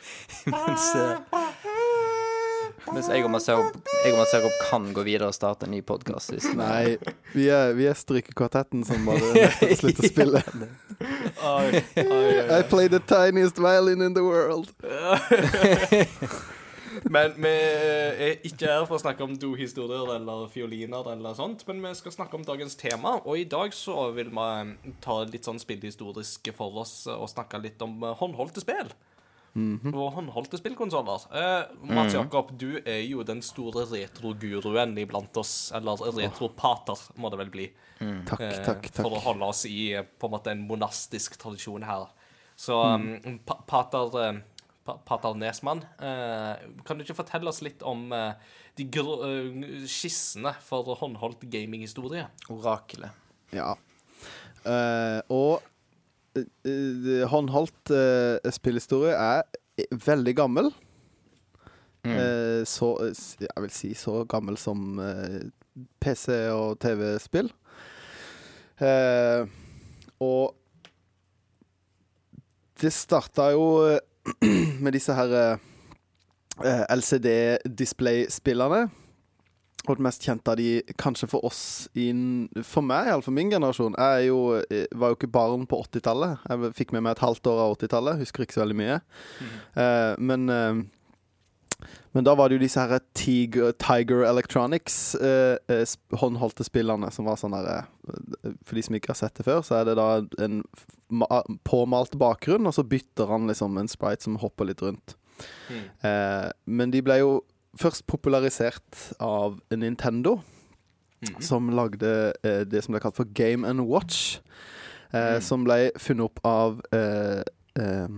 mens, 0.52 0.84
eh, 0.94 1.18
mens 2.94 3.08
jeg 3.10 3.24
og 3.26 3.34
Jakob 4.06 4.54
kan 4.68 4.86
gå 4.94 5.02
videre 5.08 5.32
og 5.32 5.34
starte 5.34 5.66
en 5.66 5.74
ny 5.74 5.80
podkast. 5.82 6.30
Nei, 6.54 6.94
vi 7.34 7.48
er, 7.50 7.74
vi 7.74 7.88
er 7.90 7.98
strykekvartetten 7.98 8.86
som 8.86 9.02
bare 9.08 9.50
slutter 9.80 10.06
å 10.06 10.12
spille. 10.14 10.44
I 11.98 12.62
play 12.70 12.86
the 12.86 13.02
tiniest 13.02 13.58
violin 13.58 14.06
in 14.06 14.14
the 14.14 14.22
world. 14.22 14.70
Men 17.10 17.36
vi 17.38 17.50
er 17.50 18.40
ikke 18.46 18.68
her 18.70 18.86
for 18.88 18.98
å 18.98 19.02
snakke 19.02 19.26
om 19.26 19.36
do-historier 19.38 20.14
eller 20.16 20.48
fioliner 20.52 21.12
eller 21.12 21.36
sånt, 21.38 21.62
men 21.68 21.82
vi 21.84 21.92
skal 21.98 22.14
snakke 22.14 22.38
om 22.38 22.46
dagens 22.46 22.78
tema. 22.80 23.18
Og 23.24 23.42
i 23.42 23.46
dag 23.48 23.74
så 23.76 24.08
vil 24.16 24.32
vi 24.34 24.48
eh, 24.48 24.96
ta 25.04 25.20
litt 25.28 25.46
sånn 25.46 25.62
spillhistorisk 25.62 26.52
for 26.56 26.82
oss 26.82 27.04
og 27.12 27.28
snakke 27.30 27.62
litt 27.62 27.82
om 27.86 28.02
eh, 28.02 28.18
håndholdte 28.20 28.64
spill. 28.64 28.92
Og 29.90 30.12
håndholdte 30.14 30.60
spillkonsoller. 30.60 31.24
Eh, 31.34 31.72
Mats 31.90 32.14
Jakob, 32.14 32.52
du 32.58 32.78
er 32.84 33.00
jo 33.02 33.24
den 33.26 33.42
store 33.42 33.82
retroguruen 33.90 34.94
iblant 35.02 35.36
oss. 35.40 35.72
Eller 35.74 35.98
retropater, 36.20 37.00
må 37.18 37.32
det 37.32 37.40
vel 37.42 37.50
bli. 37.50 37.66
Takk, 37.98 38.40
eh, 38.46 38.60
takk, 38.64 38.86
For 38.94 39.18
å 39.18 39.22
holde 39.24 39.50
oss 39.50 39.64
i 39.66 39.92
eh, 39.98 40.06
på 40.06 40.30
en 40.30 40.36
måte 40.36 40.54
en 40.54 40.62
monastisk 40.68 41.36
tradisjon 41.40 41.86
her. 41.88 42.06
Så 42.60 42.76
um, 42.76 43.38
pa 43.46 43.56
pater, 43.66 44.42
eh, 44.88 44.98
pater 45.06 45.36
Nesmann, 45.38 45.82
eh, 46.00 46.66
kan 46.86 46.98
du 46.98 47.04
ikke 47.04 47.18
fortelle 47.20 47.50
oss 47.50 47.62
litt 47.64 47.84
om 47.86 48.08
eh, 48.16 48.34
de 48.78 48.86
eh, 48.86 49.86
skissene 49.90 50.54
for 50.64 50.94
håndholdt 51.00 51.44
gaminghistorie? 51.50 52.28
Orakelet. 52.52 53.16
Ja. 53.54 53.74
Uh, 54.60 55.20
og 55.32 55.62
eh, 56.36 57.24
håndholdt 57.32 57.92
uh, 57.96 58.50
spillhistorie 58.52 59.16
er 59.16 59.88
veldig 60.04 60.34
gammel. 60.36 60.68
Eh, 62.04 62.62
så 62.64 62.94
Jeg 63.40 63.62
vil 63.64 63.72
si 63.72 63.90
så 63.96 64.22
gammel 64.28 64.56
som 64.60 65.00
PC 66.00 66.32
og 66.52 66.78
TV-spill. 66.80 67.50
Eh, 68.80 69.44
og 70.24 70.54
det 72.80 72.92
starta 72.96 73.50
jo 73.52 73.66
med 74.84 74.92
disse 74.96 75.14
her 75.16 75.36
eh, 75.36 76.84
LCD-display-spillene. 76.96 78.88
Og 79.88 79.96
det 79.96 80.04
mest 80.04 80.24
kjente 80.26 80.52
av 80.52 80.58
de, 80.60 80.82
kanskje 81.00 81.28
for 81.30 81.46
oss 81.48 81.88
in, 81.96 82.50
For 82.66 82.84
meg, 82.84 83.08
iallfall 83.08 83.36
min 83.36 83.52
generasjon. 83.52 83.96
Jeg 83.96 84.28
jo, 84.28 84.40
eh, 84.60 84.86
var 84.92 85.12
jo 85.12 85.18
ikke 85.18 85.32
barn 85.32 85.64
på 85.70 85.80
80-tallet. 85.86 86.44
Jeg 86.50 86.72
fikk 86.76 86.92
med 86.92 87.06
meg 87.06 87.16
et 87.16 87.24
halvt 87.24 87.48
år 87.48 87.62
av 87.64 87.76
80-tallet. 87.78 88.20
Husker 88.20 88.44
ikke 88.44 88.58
så 88.58 88.64
veldig 88.66 88.80
mye. 88.80 88.98
Eh, 89.80 90.12
men 90.20 90.48
eh, 90.52 90.82
Men 92.14 92.24
da 92.24 92.34
var 92.34 92.48
det 92.48 92.56
jo 92.58 92.62
disse 92.64 92.80
her 92.80 93.00
Tiger, 93.14 93.72
Tiger 93.78 94.24
Electronics 94.26 95.14
eh, 95.14 95.56
eh, 95.68 95.84
håndholdte 96.20 96.64
spillene 96.66 97.10
som 97.14 97.24
var 97.30 97.36
sånn 97.40 97.54
herre 97.54 97.84
For 98.66 98.74
de 98.74 98.82
som 98.82 98.94
ikke 98.98 99.12
har 99.12 99.20
sett 99.20 99.34
det 99.38 99.44
før, 99.46 99.60
så 99.62 99.80
er 99.80 99.84
det 99.90 99.96
da 100.00 100.08
en 100.44 100.62
påmalt 101.64 102.16
bakgrunn, 102.18 102.66
og 102.66 102.74
så 102.74 102.82
bytter 102.86 103.30
han 103.30 103.46
liksom 103.50 103.78
en 103.78 103.88
sprite 103.90 104.26
som 104.26 104.36
hopper 104.42 104.68
litt 104.70 104.82
rundt. 104.82 105.14
Mm. 105.70 105.84
Eh, 106.06 106.50
men 106.66 106.90
de 106.90 107.00
ble 107.06 107.20
jo 107.22 107.32
først 107.78 108.06
popularisert 108.10 109.12
av 109.22 109.60
Nintendo, 109.70 110.40
Mhm. 111.22 111.42
som 111.44 111.68
lagde 111.76 112.32
eh, 112.42 112.64
det 112.64 112.82
som 112.84 112.94
ble 112.94 113.00
kalt 113.00 113.14
for 113.16 113.24
Game 113.36 113.64
and 113.68 113.80
Watch. 113.86 114.38
Eh, 115.12 115.36
Mm. 115.36 115.42
Som 115.42 115.64
ble 115.64 115.90
funnet 115.98 116.24
opp 116.24 116.40
av 116.44 116.80
eh, 116.92 117.42
eh, 117.76 118.08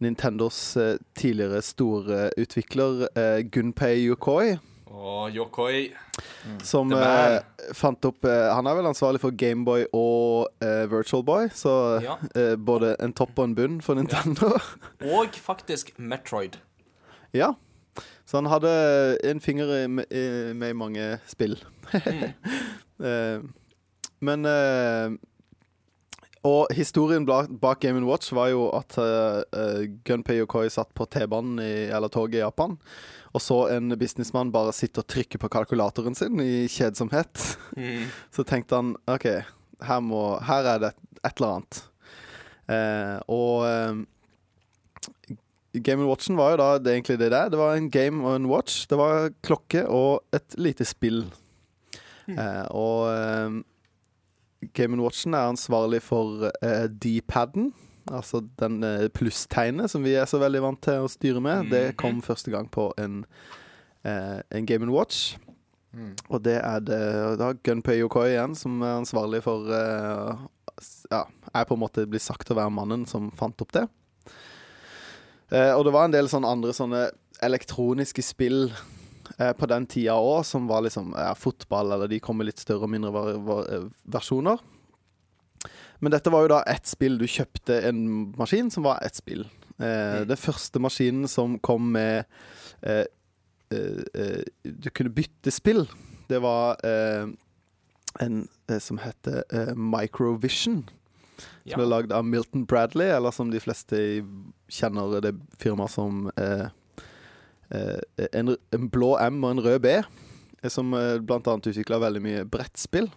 Nintendos 0.00 0.76
eh, 0.76 0.96
tidligere 1.16 1.62
store 1.64 2.30
utvikler 2.38 3.06
eh, 3.16 3.42
Gunpei 3.50 4.06
Yokoi. 4.08 4.56
Og 4.96 5.30
Yokoi 5.34 5.90
Som 6.64 6.90
The 6.94 7.00
eh, 7.02 7.72
fant 7.76 8.04
opp 8.08 8.24
eh, 8.24 8.46
Han 8.54 8.66
er 8.70 8.76
vel 8.78 8.86
ansvarlig 8.88 9.20
for 9.20 9.34
Gameboy 9.36 9.82
og 9.92 10.46
eh, 10.64 10.84
Virtual 10.92 11.24
Boy, 11.26 11.48
så 11.52 11.72
Ja. 12.04 12.14
eh, 12.38 12.54
både 12.56 12.94
en 13.02 13.12
topp 13.12 13.38
og 13.38 13.44
en 13.50 13.54
bunn 13.58 13.80
for 13.84 13.94
Nintendo. 13.98 14.54
Og 15.04 15.34
faktisk 15.42 15.90
Metroid. 15.98 16.56
Ja. 17.34 17.50
Så 18.26 18.36
han 18.40 18.46
hadde 18.52 18.70
en 19.24 19.40
finger 19.40 19.74
i- 19.84 19.86
med, 19.88 20.04
i- 20.10 20.52
med 20.54 20.70
i 20.70 20.78
mange 20.84 21.18
spill. 21.26 21.58
Mm. 21.92 22.32
Eh, 22.96 23.42
men 24.24 24.46
eh, 24.48 25.10
Og 26.46 26.70
historien 26.76 27.24
bak, 27.26 27.80
Game 27.80 28.04
Watch 28.06 28.34
var 28.36 28.50
jo 28.52 28.68
at 28.76 28.98
uh, 29.00 29.86
Gunpei 30.06 30.38
Yokoi 30.42 30.68
satt 30.70 30.92
på 30.94 31.06
T-banen 31.10 31.58
eller 31.58 32.12
toget 32.12 32.38
i 32.38 32.42
Japan, 32.44 32.76
og 33.34 33.42
så 33.42 33.62
en 33.74 33.94
businessmann 33.98 34.52
bare 34.54 34.74
sitte 34.76 35.02
og 35.02 35.08
trykke 35.10 35.40
på 35.42 35.50
kalkulatoren 35.52 36.14
sin 36.14 36.40
i 36.40 36.68
kjedsomhet. 36.70 37.42
Mm. 37.76 38.06
Så 38.34 38.46
tenkte 38.48 38.78
han 38.78 38.94
OK, 39.10 39.26
her, 39.84 40.00
må, 40.00 40.22
her 40.46 40.70
er 40.70 40.84
det 40.84 40.92
et 41.20 41.34
eller 41.34 41.58
annet. 41.58 41.82
Uh, 42.66 43.18
og 43.28 43.66
uh, 43.66 45.36
Game 45.82 46.06
Watchen 46.06 46.38
var 46.38 46.54
jo 46.54 46.60
da 46.60 46.68
det 46.80 46.94
egentlig 46.94 47.18
det 47.20 47.30
der. 47.34 47.50
Det 47.52 47.58
var 47.58 47.76
en 47.76 47.90
game 47.90 48.24
og 48.24 48.36
en 48.36 48.48
watch. 48.50 48.86
Det 48.88 48.98
var 48.98 49.30
klokke 49.44 49.84
og 49.88 50.24
et 50.36 50.56
lite 50.58 50.86
spill. 50.88 51.26
Eh, 52.26 52.64
og 52.74 53.06
eh, 53.12 53.58
Game 54.74 55.00
Watchen 55.02 55.34
er 55.34 55.50
ansvarlig 55.50 56.02
for 56.02 56.50
eh, 56.62 56.86
D-paden. 56.88 57.72
Altså 58.06 58.40
den 58.60 58.82
eh, 58.86 59.08
plusstegnet 59.10 59.90
som 59.90 60.04
vi 60.06 60.14
er 60.14 60.28
så 60.30 60.38
veldig 60.38 60.62
vant 60.62 60.82
til 60.82 61.04
å 61.04 61.10
styre 61.10 61.42
med. 61.42 61.70
Det 61.72 61.96
kom 61.98 62.22
første 62.24 62.52
gang 62.54 62.70
på 62.70 62.88
en, 63.02 63.24
eh, 64.06 64.40
en 64.50 64.66
Game 64.68 64.88
Watch. 64.92 65.36
Mm. 65.96 66.12
Og 66.28 66.42
det 66.44 66.58
er 66.60 66.82
det 66.84 67.00
da 67.40 67.52
Gunpei 67.64 67.98
Yokoi 68.02 68.34
igjen 68.34 68.56
som 68.58 68.82
er 68.84 68.98
ansvarlig 69.00 69.40
for 69.46 69.70
eh, 69.72 70.44
Ja, 71.08 71.22
er 71.54 71.64
på 71.64 71.76
en 71.76 71.80
måte 71.80 72.04
blir 72.04 72.20
sagt 72.20 72.50
å 72.52 72.58
være 72.58 72.74
mannen 72.74 73.06
som 73.08 73.30
fant 73.32 73.62
opp 73.64 73.72
det. 73.72 73.86
Eh, 75.54 75.72
og 75.72 75.86
det 75.86 75.94
var 75.94 76.06
en 76.06 76.14
del 76.14 76.28
sånne 76.28 76.50
andre 76.52 76.74
sånne 76.76 77.06
elektroniske 77.44 78.24
spill 78.24 78.68
eh, 79.38 79.52
på 79.56 79.68
den 79.70 79.86
tida 79.90 80.14
òg, 80.20 80.44
som 80.46 80.66
var 80.70 80.84
liksom 80.86 81.12
ja, 81.16 81.32
fotball, 81.38 81.92
eller 81.96 82.08
de 82.10 82.20
kom 82.22 82.38
med 82.40 82.50
litt 82.50 82.62
større 82.62 82.86
og 82.86 82.92
mindre 82.92 83.12
var, 83.14 83.32
var, 83.46 83.68
eh, 83.72 83.86
versjoner. 84.16 84.62
Men 85.98 86.12
dette 86.12 86.30
var 86.32 86.44
jo 86.44 86.52
da 86.52 86.62
ett 86.68 86.86
spill. 86.86 87.16
Du 87.18 87.24
kjøpte 87.26 87.78
en 87.88 88.02
maskin 88.36 88.68
som 88.70 88.84
var 88.84 89.00
ett 89.06 89.16
spill. 89.16 89.46
Eh, 89.78 90.24
Det 90.28 90.38
første 90.40 90.80
maskinen 90.82 91.28
som 91.28 91.58
kom 91.58 91.92
med 91.94 92.24
eh, 92.82 93.06
eh, 93.72 94.02
eh, 94.14 94.42
Du 94.62 94.90
kunne 94.90 95.14
bytte 95.16 95.50
spill. 95.54 95.86
Det 96.28 96.42
var 96.44 96.76
eh, 96.84 97.26
en 98.20 98.44
som 98.80 98.98
heter 98.98 99.44
Microvision. 99.76 100.84
Ja. 101.64 101.74
Som 101.74 101.82
ble 101.82 101.88
lagd 101.90 102.12
av 102.12 102.24
Milton 102.24 102.64
Bradley, 102.68 103.08
eller 103.12 103.30
som 103.34 103.50
de 103.52 103.60
fleste 103.60 103.98
kjenner 104.72 105.20
det 105.20 105.34
firmaet 105.60 105.92
som 105.92 106.30
eh, 106.40 106.68
en, 107.70 108.52
en 108.72 108.88
blå 108.92 109.14
M 109.26 109.42
og 109.44 109.50
en 109.56 109.62
rød 109.64 109.80
B. 109.82 109.94
eh, 109.96 110.68
Som 110.70 110.92
eh, 110.94 111.18
blant 111.18 111.46
annet 111.50 111.66
utvikla 111.72 111.98
veldig 112.02 112.22
mye 112.22 112.44
brettspill. 112.48 113.08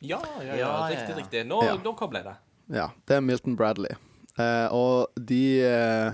Ja, 0.00 0.20
ja, 0.44 0.54
ja, 0.60 0.70
riktig, 0.92 1.16
riktig. 1.18 1.46
Nå, 1.50 1.62
Ja. 1.66 1.74
nå 1.82 1.92
kobler 1.98 2.22
jeg 2.22 2.30
det. 2.30 2.36
Ja, 2.78 2.88
det 3.08 3.16
er 3.16 3.20
Milton 3.24 3.56
Bradley. 3.58 3.96
Eh, 4.38 4.68
og 4.72 5.08
de 5.18 5.40
eh, 5.66 6.12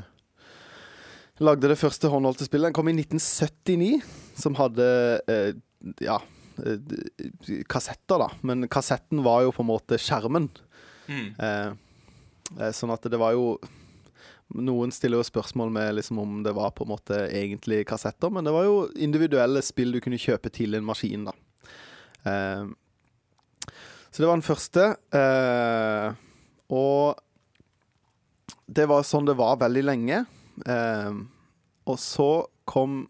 lagde 1.45 1.69
det 1.69 1.77
første 1.81 2.09
håndholdte 2.09 2.47
spillet. 2.47 2.71
Den 2.71 2.77
kom 2.79 2.89
i 2.89 2.95
1979, 2.97 4.01
som 4.41 4.55
hadde 4.57 4.87
eh, 5.29 5.51
ja 6.01 6.17
eh, 6.65 7.61
kassetter, 7.69 8.23
da. 8.25 8.31
Men 8.47 8.69
kassetten 8.73 9.21
var 9.27 9.43
jo 9.45 9.53
på 9.53 9.65
en 9.67 9.69
måte 9.75 9.99
skjermen. 10.01 10.49
Mm. 11.11 11.27
Eh, 11.37 11.73
eh, 12.61 12.71
sånn 12.73 12.95
at 12.95 13.05
det 13.11 13.21
var 13.21 13.35
jo 13.37 13.59
Noen 14.55 14.93
stiller 14.93 15.19
jo 15.19 15.27
spørsmål 15.27 15.71
med 15.73 15.95
liksom 15.97 16.19
om 16.21 16.43
det 16.45 16.53
var 16.55 16.75
på 16.77 16.85
en 16.85 16.93
måte 16.93 17.17
egentlig 17.33 17.87
kassetter, 17.89 18.31
men 18.31 18.45
det 18.45 18.53
var 18.55 18.67
jo 18.69 18.77
individuelle 19.01 19.63
spill 19.65 19.95
du 19.97 20.03
kunne 20.05 20.21
kjøpe 20.21 20.53
til 20.53 20.77
en 20.77 20.85
maskin, 20.85 21.25
da. 21.31 21.35
Eh, 22.29 22.67
så 24.15 24.23
det 24.23 24.29
var 24.29 24.37
den 24.37 24.47
første. 24.47 24.83
Eh, 25.11 26.13
og 26.71 27.19
det 28.71 28.87
var 28.87 29.07
sånn 29.07 29.27
det 29.27 29.35
var 29.41 29.59
veldig 29.65 29.83
lenge. 29.89 30.21
Eh, 30.71 31.17
og 31.91 31.99
så 31.99 32.29
kom 32.65 33.01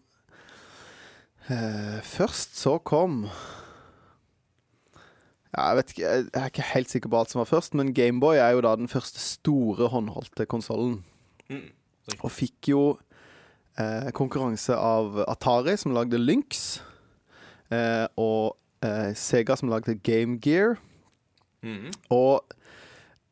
eh, 1.47 1.99
Først 2.03 2.57
så 2.57 2.79
kom 2.81 3.27
ja, 5.55 5.69
jeg 5.77 5.85
ikke, 5.85 6.01
jeg 6.01 6.41
er 6.41 6.49
ikke 6.49 6.71
helt 6.73 6.91
sikker 6.91 7.11
på 7.11 7.19
alt 7.21 7.31
som 7.31 7.39
var 7.39 7.47
først, 7.47 7.77
men 7.79 7.93
Gameboy 7.95 8.41
er 8.41 8.57
jo 8.57 8.63
da 8.65 8.73
den 8.75 8.91
første 8.91 9.21
store 9.23 9.87
håndholdte 9.93 10.49
konsollen. 10.51 10.97
Mm. 11.49 11.69
Og 12.23 12.31
fikk 12.31 12.69
jo 12.69 12.97
eh, 13.79 14.11
konkurranse 14.13 14.75
av 14.77 15.17
Atari, 15.27 15.75
som 15.77 15.93
lagde 15.95 16.17
Lynx, 16.21 16.81
eh, 17.71 18.05
og 18.17 18.57
eh, 18.85 19.13
Sega, 19.17 19.55
som 19.57 19.69
lagde 19.69 19.95
Game 20.03 20.37
Gear. 20.41 20.75
Mm. 21.63 21.91
Og 22.13 22.43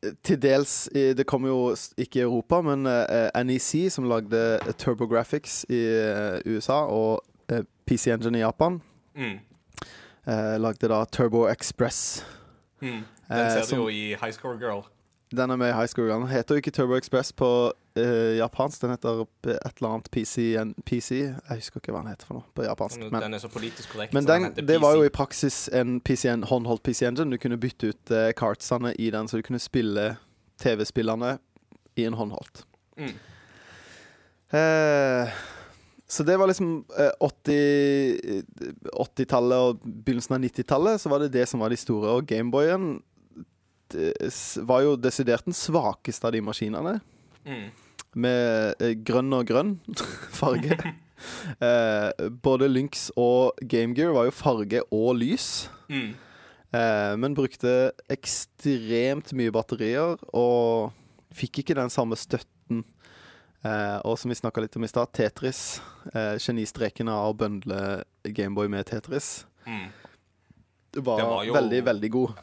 eh, 0.02 0.10
til 0.26 0.36
dels 0.42 0.88
Det 0.92 1.26
kom 1.26 1.46
jo 1.46 1.74
ikke 1.96 2.18
i 2.18 2.22
Europa, 2.26 2.60
men 2.66 2.86
eh, 2.86 3.30
NEC, 3.44 3.90
som 3.94 4.04
lagde 4.10 4.58
TurboGrafx 4.78 5.64
i 5.70 5.80
eh, 5.86 6.40
USA, 6.46 6.82
og 6.90 7.22
eh, 7.48 7.62
PC 7.86 8.10
Engine 8.12 8.38
i 8.38 8.44
Japan, 8.44 8.80
Mm. 9.16 9.38
eh, 10.26 10.56
lagde 10.58 10.88
da 10.90 11.04
Turbo 11.04 11.46
Express. 11.48 12.24
Mm. 12.82 12.88
Den 13.28 13.38
Eh, 13.38 13.50
ser 13.52 13.62
som- 13.62 13.78
du 13.78 13.82
jo 13.84 13.88
i 13.88 14.16
High 14.20 14.32
Score 14.32 14.58
Girl. 14.58 14.82
Den 15.30 15.50
er 15.50 15.56
med 15.56 15.70
i 15.70 15.72
High 15.72 15.86
School 15.88 16.08
Girl. 16.08 16.20
Den 16.20 16.28
heter 16.28 16.54
jo 16.54 16.56
ikke 16.60 16.70
Turbo 16.70 16.94
Express 16.96 17.32
på 17.32 17.72
eh, 17.96 18.36
japansk. 18.38 18.80
Den 18.80 18.90
heter 18.90 19.22
et 19.22 19.76
eller 19.76 19.88
annet 19.88 20.10
PC, 20.10 20.54
en 20.60 20.74
PC. 20.86 21.16
Jeg 21.30 21.60
husker 21.60 21.80
ikke 21.80 21.94
hva 21.94 22.02
den 22.04 22.12
heter 22.12 22.28
for 22.28 22.40
noe 22.40 22.54
på 22.56 22.66
japansk. 22.66 23.00
Men, 23.06 23.20
Den 23.26 23.38
er 23.38 23.42
så 23.42 23.50
politisk 23.52 23.94
korrekt. 23.94 24.14
men 24.14 24.26
den 24.26 24.50
den, 24.50 24.66
det 24.66 24.80
var 24.82 24.96
jo 24.96 25.04
i 25.06 25.12
praksis 25.12 25.68
en 25.72 26.00
PCN, 26.00 26.46
håndholdt 26.50 26.82
PC 26.82 27.06
Engine. 27.06 27.30
Du 27.30 27.38
kunne 27.38 27.58
bytte 27.60 27.92
ut 27.92 28.10
uh, 28.14 28.30
cartsene 28.36 28.94
i 28.94 29.10
den, 29.10 29.28
så 29.28 29.40
du 29.40 29.42
kunne 29.46 29.62
spille 29.62 30.16
TV-spillene 30.58 31.38
i 31.96 32.04
en 32.04 32.14
håndholdt. 32.14 32.64
mm. 32.98 33.14
Uh, 34.54 35.28
så 36.06 36.22
det 36.22 36.36
var 36.36 36.46
liksom 36.46 36.84
eh, 36.98 37.10
80 37.20 38.44
80-tallet 38.92 39.58
og 39.58 39.80
begynnelsen 39.82 40.36
av 40.36 40.44
90-tallet, 40.44 41.00
så 41.00 41.10
var 41.10 41.24
det 41.24 41.32
det 41.34 41.46
som 41.48 41.64
var 41.64 41.72
de 41.72 41.78
store. 41.80 42.12
Og 42.12 42.26
Gameboyen 42.28 43.00
var 44.68 44.84
jo 44.84 44.94
desidert 45.00 45.48
den 45.48 45.56
svakeste 45.56 46.28
av 46.28 46.36
de 46.36 46.42
maskinene. 46.44 46.98
Mm. 47.48 47.72
Med 48.14 48.74
eh, 48.80 48.94
grønn 48.94 49.32
og 49.34 49.46
grønn 49.48 49.72
farge. 50.40 50.76
eh, 51.64 52.10
både 52.44 52.68
Lynx 52.70 53.08
og 53.16 53.58
Game 53.62 53.94
Gear 53.96 54.12
var 54.14 54.28
jo 54.28 54.34
farge 54.34 54.82
og 54.94 55.16
lys. 55.18 55.68
Mm. 55.88 56.12
Eh, 56.74 57.12
men 57.22 57.34
brukte 57.38 57.92
ekstremt 58.10 59.32
mye 59.38 59.52
batterier 59.54 60.16
og 60.34 60.92
fikk 61.34 61.62
ikke 61.62 61.76
den 61.78 61.90
samme 61.90 62.16
støtten. 62.18 62.84
Eh, 63.64 63.98
og 64.04 64.18
som 64.20 64.28
vi 64.28 64.36
snakka 64.36 64.60
litt 64.60 64.76
om 64.76 64.84
i 64.84 64.90
stad, 64.90 65.10
Tetris. 65.16 65.80
Eh, 66.12 66.34
genistreken 66.42 67.08
av 67.08 67.30
å 67.32 67.36
bøndle 67.38 68.02
Gameboy 68.28 68.68
med 68.68 68.86
Tetris 68.90 69.44
Mm. 69.64 69.86
var, 71.00 71.16
Det 71.18 71.24
var 71.26 71.44
jo- 71.44 71.54
veldig, 71.54 71.78
veldig 71.86 72.10
god. 72.12 72.34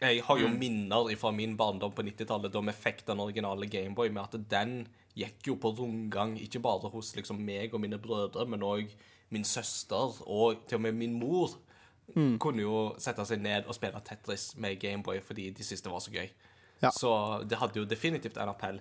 Jeg 0.00 0.22
har 0.22 0.38
jo 0.38 0.46
Mm. 0.48 0.58
minner 0.58 1.16
fra 1.16 1.30
min 1.32 1.56
barndom 1.56 1.92
på 1.92 2.02
90-tallet 2.02 2.52
da 2.52 2.60
vi 2.60 2.72
fikk 2.72 3.04
den 3.06 3.18
originale 3.20 3.66
Gameboy, 3.66 4.08
med 4.10 4.22
at 4.22 4.48
den 4.48 4.86
gikk 5.16 5.46
jo 5.46 5.54
på 5.56 5.72
rundgang, 5.76 6.36
ikke 6.38 6.60
bare 6.62 6.88
hos 6.90 7.14
liksom 7.16 7.40
meg 7.44 7.74
og 7.74 7.80
mine 7.80 7.98
brødre, 7.98 8.46
men 8.46 8.60
òg 8.60 8.88
min 9.30 9.44
søster 9.44 10.22
og 10.26 10.66
til 10.68 10.76
og 10.76 10.82
med 10.82 10.92
min 10.94 11.18
mor. 11.18 11.50
Mm. 12.14 12.38
Kunne 12.38 12.62
jo 12.62 12.94
sette 12.98 13.24
seg 13.26 13.40
ned 13.40 13.66
og 13.66 13.74
spille 13.74 14.00
Tetris 14.04 14.54
med 14.56 14.78
Gameboy 14.80 15.20
fordi 15.20 15.50
de 15.50 15.62
syntes 15.62 15.82
det 15.82 15.92
var 15.92 15.98
så 16.00 16.10
gøy. 16.12 16.30
Ja. 16.82 16.90
Så 16.90 17.42
det 17.48 17.58
hadde 17.58 17.76
jo 17.80 17.84
definitivt 17.84 18.36
en 18.38 18.48
appell. 18.48 18.80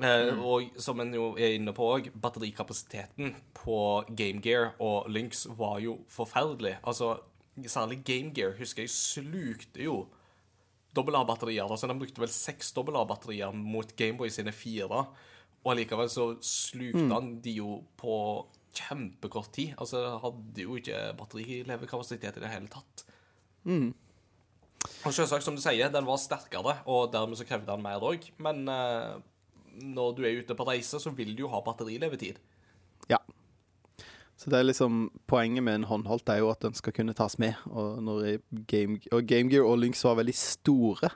Eh, 0.00 0.38
Og 0.40 0.70
som 0.78 1.00
en 1.00 1.12
jo 1.12 1.34
er 1.36 1.54
inne 1.58 1.72
på 1.74 1.82
òg, 1.98 2.10
batterikapasiteten 2.20 3.34
på 3.54 4.04
Game 4.16 4.40
Gear 4.40 4.72
og 4.80 5.10
Lynx 5.10 5.46
var 5.58 5.80
jo 5.80 5.98
forferdelig. 6.08 6.78
Altså, 6.86 7.18
særlig 7.66 8.04
Game 8.04 8.30
Gear 8.34 8.52
husker 8.58 8.82
jeg 8.82 8.90
slukte 8.90 9.82
jo 9.84 10.06
dobbel 10.96 11.16
A-batterier. 11.18 11.66
Altså, 11.66 11.88
de 11.90 11.98
brukte 11.98 12.22
vel 12.22 12.32
seks 12.32 12.72
A-batterier 12.76 13.54
mot 13.54 13.96
Gameboy 13.96 14.30
sine 14.32 14.52
fire. 14.52 15.06
Og 15.62 15.72
allikevel 15.74 16.10
så 16.10 16.32
slukte 16.42 17.08
han 17.12 17.36
de 17.42 17.56
jo 17.60 17.82
på 18.00 18.14
kjempekort 18.76 19.52
tid. 19.54 19.74
Altså, 19.78 20.18
hadde 20.22 20.64
jo 20.64 20.78
ikke 20.78 21.12
batterilevekapasitet 21.18 22.38
i 22.38 22.44
det 22.44 22.52
hele 22.52 22.70
tatt. 22.72 23.04
Og 25.06 25.14
selvsagt, 25.14 25.44
som 25.46 25.54
du 25.54 25.62
sier, 25.62 25.90
den 25.92 26.06
var 26.08 26.18
sterkere, 26.18 26.80
og 26.90 27.12
dermed 27.12 27.38
så 27.38 27.46
krevde 27.46 27.70
den 27.70 27.84
mer 27.84 28.02
òg. 28.02 28.26
Men 28.42 28.64
eh, 28.70 29.20
når 29.82 30.16
du 30.16 30.24
er 30.26 30.40
ute 30.42 30.56
på 30.58 30.66
reise, 30.66 30.98
så 31.00 31.12
vil 31.14 31.36
du 31.36 31.44
jo 31.44 31.52
ha 31.52 31.62
batterilevetid. 31.64 32.40
Ja. 33.10 33.20
Så 34.42 34.50
det 34.50 34.58
er 34.58 34.66
liksom 34.66 35.04
Poenget 35.30 35.62
med 35.62 35.76
en 35.78 35.84
håndholdt 35.86 36.28
er 36.34 36.40
jo 36.42 36.48
at 36.50 36.64
den 36.64 36.74
skal 36.74 36.92
kunne 36.96 37.14
tas 37.14 37.38
med. 37.38 37.54
Og, 37.70 38.00
når 38.02 38.40
Game, 38.66 38.98
og 39.14 39.22
Game 39.30 39.52
Gear 39.52 39.68
og 39.68 39.78
Lynx 39.78 40.02
var 40.04 40.18
veldig 40.18 40.34
store. 40.34 41.12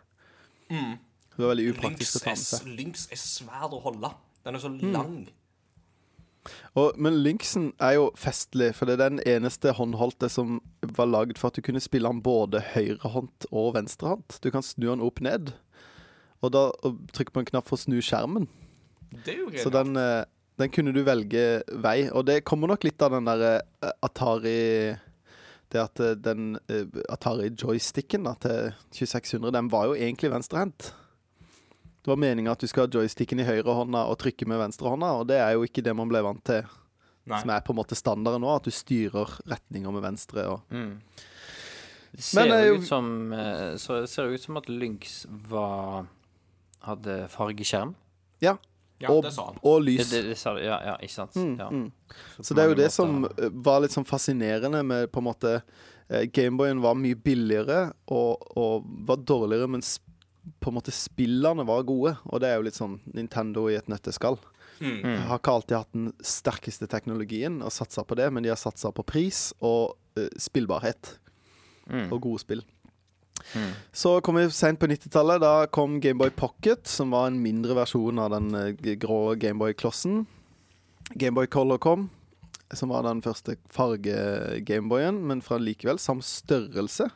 Det 0.70 1.42
var 1.42 1.50
veldig 1.50 1.64
Lynx 1.66 1.78
upraktisk 1.78 2.20
å 2.20 2.22
ta 2.22 2.30
er, 2.30 2.36
med 2.38 2.44
seg. 2.46 2.68
Lynx 2.78 3.08
er 3.10 3.20
svær 3.20 3.66
å 3.74 3.80
holde. 3.82 4.12
Den 4.46 4.54
er 4.54 4.62
så 4.62 4.70
Mm. 4.70 4.92
lang. 4.94 5.16
Og, 6.78 6.92
men 6.96 7.16
Lynxen 7.24 7.72
er 7.82 7.96
jo 7.96 8.10
festlig, 8.14 8.68
for 8.78 8.86
det 8.86 8.94
er 9.00 9.08
den 9.10 9.20
eneste 9.26 9.72
håndholdte 9.74 10.28
som 10.30 10.60
var 10.96 11.08
lagd 11.10 11.40
for 11.40 11.48
at 11.50 11.56
du 11.58 11.62
kunne 11.66 11.82
spille 11.82 12.06
den 12.06 12.22
både 12.22 12.60
høyrehåndt 12.74 13.48
og 13.50 13.74
venstrehåndt. 13.74 14.38
Du 14.44 14.50
kan 14.54 14.62
snu 14.62 14.86
den 14.92 15.02
opp 15.02 15.18
ned, 15.24 15.50
og 16.44 16.52
da 16.54 16.68
trykker 16.84 17.10
trykke 17.18 17.34
på 17.34 17.42
en 17.42 17.50
knapp 17.50 17.66
for 17.66 17.74
å 17.78 17.82
snu 17.82 17.98
skjermen. 17.98 18.46
Det 19.24 19.34
er 19.34 19.38
jo 19.40 19.48
greit. 19.50 19.64
Så 19.64 19.72
den, 19.74 19.96
den 20.56 20.72
kunne 20.72 20.92
du 20.92 21.02
velge 21.04 21.62
vei. 21.84 22.06
Og 22.12 22.24
det 22.28 22.42
kommer 22.48 22.72
nok 22.72 22.86
litt 22.86 23.02
av 23.04 23.12
den 23.16 23.28
derre 23.28 23.58
eh, 23.84 23.92
Atari 24.06 24.60
Det 25.72 25.82
at 25.82 26.00
eh, 26.00 26.14
den 26.16 26.56
eh, 26.72 26.86
Atari-joysticken 27.12 28.28
til 28.40 28.72
2600, 28.96 29.52
den 29.58 29.70
var 29.72 29.90
jo 29.90 29.98
egentlig 29.98 30.32
venstrehendt. 30.32 30.92
Det 32.00 32.12
var 32.12 32.20
meninga 32.22 32.54
at 32.54 32.62
du 32.62 32.70
skal 32.70 32.86
ha 32.86 32.92
joysticken 33.00 33.42
i 33.42 33.48
høyrehånda 33.48 34.04
og 34.06 34.20
trykke 34.22 34.46
med 34.46 34.60
venstrehånda, 34.60 35.08
og 35.20 35.24
det 35.26 35.40
er 35.42 35.56
jo 35.56 35.64
ikke 35.66 35.82
det 35.82 35.94
man 35.98 36.06
ble 36.06 36.20
vant 36.22 36.44
til, 36.46 36.68
Nei. 37.26 37.40
som 37.42 37.50
er 37.50 37.64
på 37.66 37.74
en 37.74 37.80
måte 37.80 37.98
standarden 37.98 38.44
nå, 38.44 38.52
at 38.54 38.68
du 38.68 38.70
styrer 38.70 39.32
retninger 39.50 39.90
med 39.90 40.04
venstre 40.04 40.44
og 40.52 40.76
Det 42.14 42.22
ser 42.22 42.38
Men 42.38 42.52
det 42.52 42.60
er 42.60 42.68
jo 42.68 42.76
ut 42.78 42.86
som 42.86 43.08
Så 43.82 43.98
ser 44.06 44.28
det 44.28 44.38
ut 44.38 44.44
som 44.46 44.60
at 44.62 44.70
Lynx 44.70 45.26
var 45.50 46.06
Hadde 46.86 47.24
fargeskjerm. 47.26 47.96
Ja. 48.38 48.54
Ja, 48.98 49.10
og, 49.12 49.22
det 49.26 49.32
sa 49.34 49.44
han. 49.50 49.58
og 49.62 49.82
lys. 49.84 50.08
det, 50.10 50.22
det 50.30 50.36
det. 50.40 50.64
Ja, 50.64 50.78
ja, 50.86 50.94
ikke 51.04 51.12
sant? 51.12 51.34
Mm, 51.36 51.56
ja. 51.60 51.68
mm. 51.70 51.92
Så 52.40 52.54
det 52.56 52.62
er 52.64 52.68
jo 52.70 52.78
det 52.78 52.90
som 52.94 53.22
måter- 53.26 53.50
var 53.66 53.80
litt 53.84 53.92
sånn 53.92 54.06
fascinerende 54.08 54.80
med 54.86 55.10
på 55.12 55.20
en 55.20 55.26
måte 55.28 55.52
eh, 56.08 56.24
Gameboyen 56.32 56.80
var 56.80 56.94
mye 56.96 57.14
billigere 57.18 57.92
og, 58.08 58.46
og 58.56 58.86
var 59.08 59.16
dårligere, 59.20 59.68
men 59.68 59.84
på 60.62 60.70
en 60.70 60.78
måte 60.78 60.94
spillene 60.94 61.66
var 61.68 61.82
gode. 61.84 62.14
Og 62.30 62.40
det 62.40 62.48
er 62.48 62.56
jo 62.56 62.66
litt 62.68 62.78
sånn 62.78 63.00
Nintendo 63.12 63.66
i 63.68 63.76
et 63.76 63.88
nøtteskall. 63.90 64.38
Mm. 64.80 65.04
Har 65.28 65.38
ikke 65.40 65.52
alltid 65.58 65.76
hatt 65.76 65.92
den 65.96 66.10
sterkeste 66.24 66.86
teknologien 66.92 67.62
og 67.64 67.72
satsa 67.72 68.04
på 68.04 68.16
det, 68.16 68.30
men 68.32 68.44
de 68.44 68.50
har 68.52 68.60
satsa 68.60 68.90
på 68.92 69.04
pris 69.08 69.50
og 69.60 69.94
uh, 70.18 70.28
spillbarhet 70.40 71.18
Mm. 71.86 72.08
og 72.10 72.18
gode 72.24 72.40
spill. 72.42 72.62
Mm. 73.54 73.72
Så 73.92 74.20
kom 74.20 74.38
vi 74.38 74.46
seint 74.54 74.80
på 74.80 74.88
90-tallet. 74.90 75.42
Da 75.42 75.66
kom 75.72 76.00
Gameboy 76.00 76.30
Pocket, 76.36 76.86
som 76.88 77.14
var 77.14 77.30
en 77.30 77.40
mindre 77.42 77.76
versjon 77.78 78.20
av 78.22 78.32
den 78.34 78.54
eh, 78.54 78.96
grå 79.00 79.36
Gameboy-klossen. 79.40 80.24
Gameboy 81.14 81.46
Color 81.46 81.78
kom, 81.78 82.08
som 82.74 82.90
var 82.90 83.06
den 83.06 83.22
første 83.22 83.56
farge-Gameboyen, 83.72 85.22
men 85.28 85.44
fra 85.44 85.60
likevel 85.62 86.00
samme 86.02 86.26
størrelse. 86.26 87.08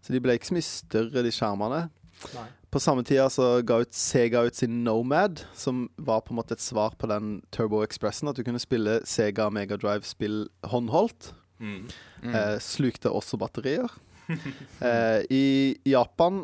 Så 0.00 0.14
de 0.14 0.22
ble 0.22 0.38
ikke 0.38 0.52
så 0.52 0.56
mye 0.56 0.68
større, 0.68 1.24
de 1.26 1.34
skjermene. 1.34 1.88
Nei. 2.34 2.48
På 2.68 2.80
samme 2.80 3.04
tida 3.06 3.30
så 3.32 3.62
ga 3.64 3.78
ut 3.80 3.94
Sega 3.96 4.42
ut 4.44 4.56
sin 4.58 4.82
Nomad, 4.84 5.40
som 5.56 5.86
var 5.96 6.20
på 6.24 6.34
en 6.34 6.40
måte 6.40 6.56
et 6.56 6.64
svar 6.64 6.96
på 7.00 7.08
den 7.08 7.38
Turbo 7.54 7.80
Expressen. 7.84 8.28
At 8.28 8.36
du 8.36 8.44
kunne 8.44 8.60
spille 8.60 9.00
Sega 9.08 9.48
Mega 9.52 9.78
Drive-spill 9.80 10.46
håndholdt. 10.68 11.32
Mm. 11.58 11.88
Eh, 12.28 12.56
slukte 12.60 13.12
også 13.12 13.40
batterier. 13.40 13.88
eh, 14.84 15.22
I 15.30 15.44
Japan 15.88 16.42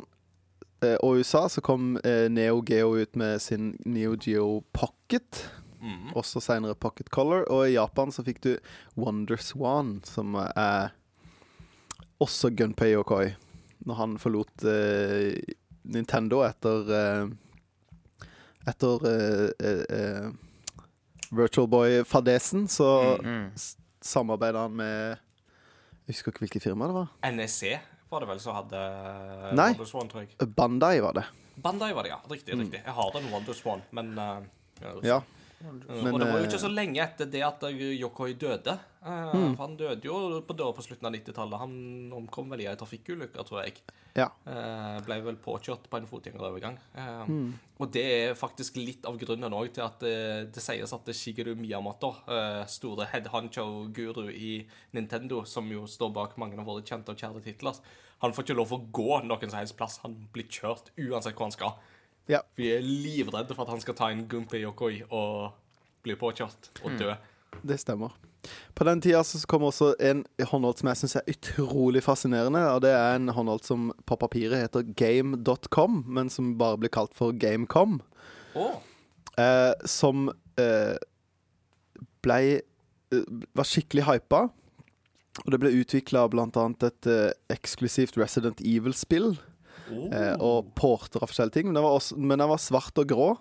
eh, 0.82 0.97
og 1.02 1.20
USA 1.20 1.44
så 1.52 1.61
kom 1.65 1.97
eh, 2.05 2.27
Neo 2.32 2.62
Geo 2.66 2.94
ut 2.97 3.16
med 3.16 3.43
sin 3.43 3.74
Neo 3.85 4.16
Geo 4.20 4.62
Pocket. 4.73 5.44
Mm. 5.85 6.12
Også 6.16 6.40
senere 6.40 6.74
Pocket 6.74 7.11
Color. 7.12 7.44
Og 7.52 7.69
i 7.69 7.74
Japan 7.77 8.12
så 8.12 8.24
fikk 8.24 8.40
du 8.47 8.52
Wonder 8.97 9.36
Swan, 9.36 9.98
som 10.09 10.35
er 10.40 10.94
også 12.24 12.51
Gunpei 12.56 12.94
Yokoi. 12.94 13.35
Når 13.85 13.94
han 14.01 14.15
forlot 14.23 14.65
eh, 14.65 15.35
Nintendo 15.85 16.40
etter 16.47 16.89
eh, 16.97 17.24
Etter 18.65 19.02
eh, 19.61 20.31
Virtual 21.35 21.66
Boy-fadesen, 21.69 22.65
så 22.69 23.19
Mm. 23.20 23.51
samarbeida 24.01 24.62
han 24.65 24.77
med 24.77 25.19
Jeg 26.05 26.12
husker 26.12 26.35
ikke 26.35 26.44
hvilket 26.44 26.64
firma 26.66 26.89
det 26.90 26.97
var. 26.98 27.12
NSC 27.32 27.78
var 28.12 28.24
det 28.24 28.28
vel 28.28 28.40
som 28.43 28.59
hadde 28.59 28.81
Nei. 29.56 29.70
Wonder 29.72 29.89
Swan, 29.89 30.10
tror 30.10 30.24
jeg. 30.26 30.48
Bandai 30.56 30.98
var 31.01 31.16
det. 31.16 31.24
Bandai 31.64 31.94
var 31.97 32.05
det, 32.05 32.12
ja. 32.12 32.18
Riktig. 32.31 32.59
riktig. 32.60 32.82
Jeg 32.85 32.94
har 32.98 33.14
den 33.14 33.31
Wonder 33.32 33.56
Swan, 33.56 33.85
men 33.97 34.12
uh, 34.18 34.43
Ja. 35.06 35.22
Men, 35.64 35.81
og 36.12 36.18
det 36.20 36.26
var 36.28 36.35
jo 36.36 36.43
eh, 36.43 36.48
ikke 36.51 36.60
så 36.60 36.68
lenge 36.68 37.01
etter 37.01 37.28
det 37.32 37.40
at 37.47 37.62
Yokoi 37.72 38.35
døde. 38.36 38.74
Uh, 39.05 39.32
Hmm. 39.35 39.55
for 39.56 39.66
Han 39.66 39.76
døde 39.76 40.01
jo 40.09 40.40
på 40.40 40.56
døra 40.56 40.72
på 40.72 40.82
slutten 40.82 41.05
av 41.06 41.12
90-tallet. 41.12 41.59
Han 41.60 42.12
omkom 42.16 42.48
vel 42.48 42.62
i 42.64 42.66
ei 42.70 42.76
trafikkulykke, 42.81 43.44
tror 43.44 43.64
jeg. 43.64 43.82
Ja. 44.16 44.31
Uh, 44.47 45.01
ble 45.05 45.18
vel 45.26 45.36
påkjørt 45.36 45.90
på 45.90 45.98
en 45.98 46.06
fotgjengerovergang. 46.09 46.78
Uh, 46.97 47.24
Hmm. 47.26 47.52
Og 47.81 47.90
det 47.93 48.05
er 48.05 48.35
faktisk 48.39 48.76
litt 48.76 49.05
av 49.05 49.18
grunnen 49.18 49.52
òg 49.52 49.72
til 49.74 49.85
at 49.85 50.01
uh, 50.02 50.44
det 50.48 50.62
sies 50.62 50.93
at 50.97 51.10
Shigeru 51.12 51.55
Miyamoto, 51.59 52.14
store 52.66 53.06
head 53.12 53.26
honcho-guru 53.32 54.31
i 54.32 54.66
Nintendo, 54.93 55.44
som 55.44 55.68
jo 55.70 55.85
står 55.86 56.12
bak 56.14 56.39
mange 56.39 56.56
av 56.59 56.64
våre 56.64 56.82
kjente 56.82 57.10
og 57.12 57.18
kjære 57.18 57.43
titler, 57.44 57.74
han 58.22 58.32
får 58.32 58.44
ikke 58.47 58.56
lov 58.56 58.72
å 58.72 58.81
gå 58.94 59.20
noen 59.26 59.51
som 59.51 59.59
helst 59.59 59.76
plass. 59.76 59.98
Han 60.05 60.14
blir 60.32 60.47
kjørt 60.48 60.89
uansett 60.97 61.35
hvor 61.35 61.51
han 61.51 61.52
skal. 61.52 61.74
Ja. 62.31 62.40
Vi 62.56 62.70
er 62.72 62.81
livredde 62.81 63.52
for 63.52 63.66
at 63.66 63.74
han 63.74 63.82
skal 63.85 63.94
ta 63.98 64.09
en 64.09 64.24
Gunpei 64.31 64.62
Yokoi 64.62 65.02
og 65.10 65.52
bli 66.06 66.14
påkjørt 66.16 66.70
og 66.85 66.97
dø. 67.01 67.12
Det 67.62 67.78
stemmer. 67.81 68.14
På 68.74 68.85
den 68.85 69.01
tida 69.01 69.22
så 69.24 69.40
kom 69.48 69.64
også 69.68 69.94
en 70.02 70.24
håndholdt 70.51 70.82
som 70.82 70.90
jeg 70.90 71.01
syns 71.01 71.16
er 71.20 71.31
utrolig 71.32 72.02
fascinerende. 72.05 72.60
Og 72.74 72.82
det 72.85 72.93
er 72.93 73.16
en 73.16 73.31
håndholdt 73.32 73.68
som 73.68 73.89
på 74.09 74.18
papiret 74.20 74.66
heter 74.66 74.85
game.com, 74.98 76.02
men 76.06 76.32
som 76.32 76.55
bare 76.60 76.81
blir 76.82 76.93
kalt 76.93 77.14
for 77.16 77.32
Gamecom. 77.32 78.01
Oh. 78.55 78.76
Eh, 79.40 79.72
som 79.89 80.28
eh, 80.60 80.94
blei 82.22 82.44
eh, 82.55 83.24
Var 83.59 83.66
skikkelig 83.66 84.06
hypa. 84.06 84.44
Og 85.43 85.51
det 85.51 85.59
ble 85.59 85.72
utvikla 85.81 86.28
annet 86.31 86.86
et 86.86 87.10
eh, 87.10 87.32
eksklusivt 87.51 88.18
Resident 88.20 88.60
Evil-spill. 88.62 89.35
Oh. 89.90 90.06
eh, 90.14 90.35
og 90.40 90.70
porter 90.78 91.22
av 91.22 91.31
forskjellige 91.32 91.59
ting. 91.59 91.68
Men 91.70 91.81
den 91.81 91.86
var, 91.86 91.98
også, 91.98 92.18
men 92.18 92.39
den 92.39 92.51
var 92.51 92.62
svart 92.62 93.01
og 93.01 93.10
grå. 93.10 93.32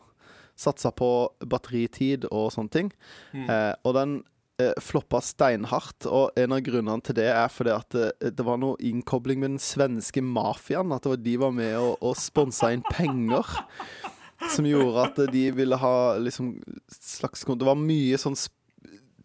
Satsa 0.59 0.91
på 0.95 1.09
batteritid 1.49 2.27
og 2.29 2.51
sånne 2.53 2.73
ting. 2.73 2.93
Eh, 3.33 3.73
og 3.83 3.97
den 3.97 4.15
eh, 4.61 4.73
floppa 4.81 5.21
steinhardt, 5.25 6.07
og 6.07 6.37
en 6.39 6.55
av 6.55 6.63
grunnene 6.65 7.05
til 7.05 7.17
det 7.17 7.29
er 7.33 7.51
fordi 7.51 7.73
at 7.75 7.97
det, 7.97 8.33
det 8.37 8.47
var 8.47 8.61
noe 8.61 8.79
innkobling 8.83 9.41
med 9.41 9.55
den 9.55 9.63
svenske 9.63 10.23
mafiaen. 10.23 10.93
At 10.93 11.05
det 11.05 11.15
var, 11.15 11.23
de 11.27 11.37
var 11.47 11.55
med 11.59 11.77
og, 11.79 11.95
og 12.01 12.17
sponsa 12.19 12.73
inn 12.73 12.85
penger. 12.91 13.57
Som 14.51 14.67
gjorde 14.67 15.05
at 15.07 15.19
de 15.31 15.45
ville 15.55 15.77
ha 15.79 16.17
liksom 16.19 16.57
slags 16.91 17.45
Det 17.47 17.63
var 17.63 17.79
mye 17.79 18.17
sånn 18.19 18.35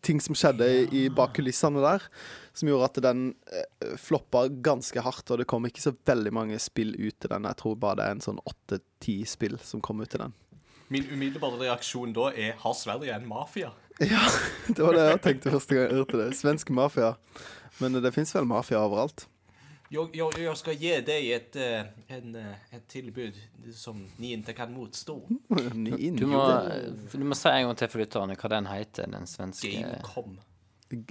ting 0.05 0.21
som 0.23 0.37
skjedde 0.39 0.67
i, 0.69 0.83
i 0.95 1.03
bak 1.11 1.35
kulissene 1.37 1.83
der, 1.83 2.05
som 2.57 2.71
gjorde 2.71 2.89
at 2.89 3.01
den 3.09 3.23
eh, 3.51 3.95
floppa 4.01 4.47
ganske 4.49 5.03
hardt. 5.05 5.31
Og 5.31 5.43
det 5.43 5.49
kom 5.51 5.67
ikke 5.69 5.83
så 5.83 5.95
veldig 6.09 6.35
mange 6.35 6.59
spill 6.63 6.95
ut 6.97 7.17
til 7.19 7.33
den. 7.33 7.49
Jeg 7.51 7.61
tror 7.61 7.79
bare 7.81 8.01
det 8.01 8.07
er 8.07 8.17
en 8.17 8.25
sånn 8.25 8.43
åtte-ti 8.49 9.21
spill 9.29 9.59
som 9.65 9.83
kom 9.85 10.03
ut 10.03 10.11
til 10.13 10.25
den. 10.25 10.37
Min 10.89 11.09
umiddelbare 11.13 11.61
reaksjon 11.61 12.15
da 12.17 12.31
er 12.33 12.55
Har 12.63 12.77
Sverige 12.77 13.17
en 13.17 13.27
mafia? 13.29 13.73
Ja, 14.01 14.23
det 14.75 14.79
var 14.79 14.97
det 14.97 15.09
jeg 15.09 15.25
tenkte 15.27 15.53
første 15.53 15.75
gang 15.75 15.91
jeg 15.91 15.99
hørte 16.01 16.21
det. 16.23 16.29
Svensk 16.39 16.71
mafia. 16.71 17.15
Men 17.79 17.99
det 18.03 18.15
fins 18.15 18.35
vel 18.35 18.49
mafia 18.49 18.81
overalt. 18.81 19.27
Jeg, 19.89 20.05
jeg, 20.13 20.41
jeg 20.45 20.57
skal 20.61 20.75
gi 20.77 20.91
deg 21.01 21.29
et, 21.33 21.55
eh, 21.57 21.87
en, 22.13 22.35
eh, 22.37 22.75
et 22.77 22.83
tilbud 22.93 23.39
som 23.73 24.03
ni 24.21 24.35
ikke 24.37 24.53
kan 24.59 24.73
motstå. 24.75 25.17
Du 26.19 26.27
må, 26.29 26.43
du 27.15 27.25
må 27.25 27.39
si 27.39 27.49
en 27.49 27.71
gang 27.71 27.79
til 27.81 27.89
for 27.89 28.03
lytterne 28.03 28.37
hva 28.37 28.51
den 28.53 28.69
heter, 28.69 29.09
den 29.09 29.29
svenske 29.29 29.73
Gamecom. 29.73 30.37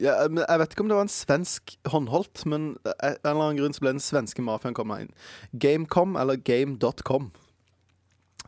Ja, 0.01 0.19
men 0.29 0.41
jeg 0.41 0.61
vet 0.61 0.73
ikke 0.73 0.85
om 0.85 0.91
det 0.91 0.97
var 0.97 1.05
en 1.05 1.13
svensk 1.13 1.73
håndholdt, 1.89 2.45
men 2.49 2.69
av 2.81 2.93
en 2.97 3.17
eller 3.23 3.43
annen 3.47 3.59
grunn 3.59 3.75
så 3.77 3.83
ble 3.83 3.93
den 3.93 4.01
svenske 4.03 4.45
mafiaen 4.45 4.77
kommet 4.77 5.05
inn. 5.05 5.11
Gamecom 5.53 6.17
eller 6.17 6.37
game.com. 6.37 7.29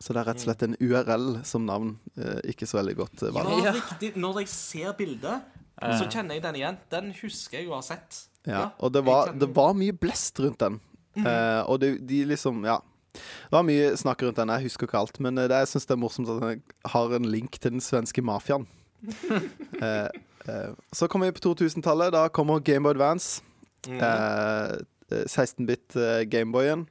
Så 0.00 0.14
det 0.16 0.22
er 0.22 0.30
rett 0.30 0.40
og 0.40 0.46
slett 0.46 0.62
en 0.64 0.76
URL 0.80 1.28
som 1.44 1.66
navn. 1.68 1.94
Eh, 2.16 2.40
ikke 2.54 2.68
så 2.68 2.80
veldig 2.80 2.96
godt 3.02 3.24
eh, 3.26 3.34
valg. 3.36 3.52
Ja, 3.66 3.74
riktig. 3.76 4.14
Når 4.16 4.42
jeg 4.42 4.52
ser 4.52 4.94
bildet, 4.96 5.56
så 5.80 6.06
kjenner 6.06 6.36
jeg 6.36 6.44
den 6.44 6.60
igjen. 6.60 6.78
Den 6.92 7.10
husker 7.20 7.60
jeg 7.60 7.68
å 7.68 7.78
ha 7.78 7.82
sett. 7.84 8.24
Ja, 8.48 8.70
og 8.80 8.94
det 8.94 9.02
var, 9.04 9.34
det 9.36 9.50
var 9.56 9.74
mye 9.76 9.92
blest 9.96 10.40
rundt 10.40 10.60
den. 10.62 10.80
Eh, 11.18 11.62
og 11.66 11.80
det, 11.82 11.98
de 12.08 12.24
liksom 12.24 12.64
Ja. 12.64 12.80
Det 13.12 13.56
var 13.56 13.64
mye 13.66 13.96
snakk 13.98 14.22
rundt 14.22 14.38
den. 14.38 14.52
Jeg 14.54 14.68
husker 14.68 14.86
ikke 14.86 15.00
alt. 15.00 15.20
Men 15.20 15.38
eh, 15.38 15.48
det, 15.50 15.58
jeg 15.64 15.72
syns 15.72 15.88
det 15.88 15.96
er 15.96 16.00
morsomt 16.00 16.30
at 16.30 16.42
den 16.44 16.62
har 16.92 17.14
en 17.16 17.26
link 17.26 17.58
til 17.58 17.74
den 17.74 17.82
svenske 17.82 18.22
mafiaen. 18.22 18.68
eh, 19.82 20.08
eh, 20.46 20.70
så 20.94 21.08
kommer 21.10 21.26
vi 21.26 21.36
på 21.40 21.42
2000-tallet. 21.50 22.14
Da 22.14 22.28
kommer 22.28 22.62
Gameboy 22.62 22.94
Advance. 22.94 23.42
Mm. 23.88 23.98
Eh, 23.98 24.76
eh, 25.10 25.26
16-bit 25.26 25.98
eh, 25.98 26.22
Gameboyen. 26.30 26.86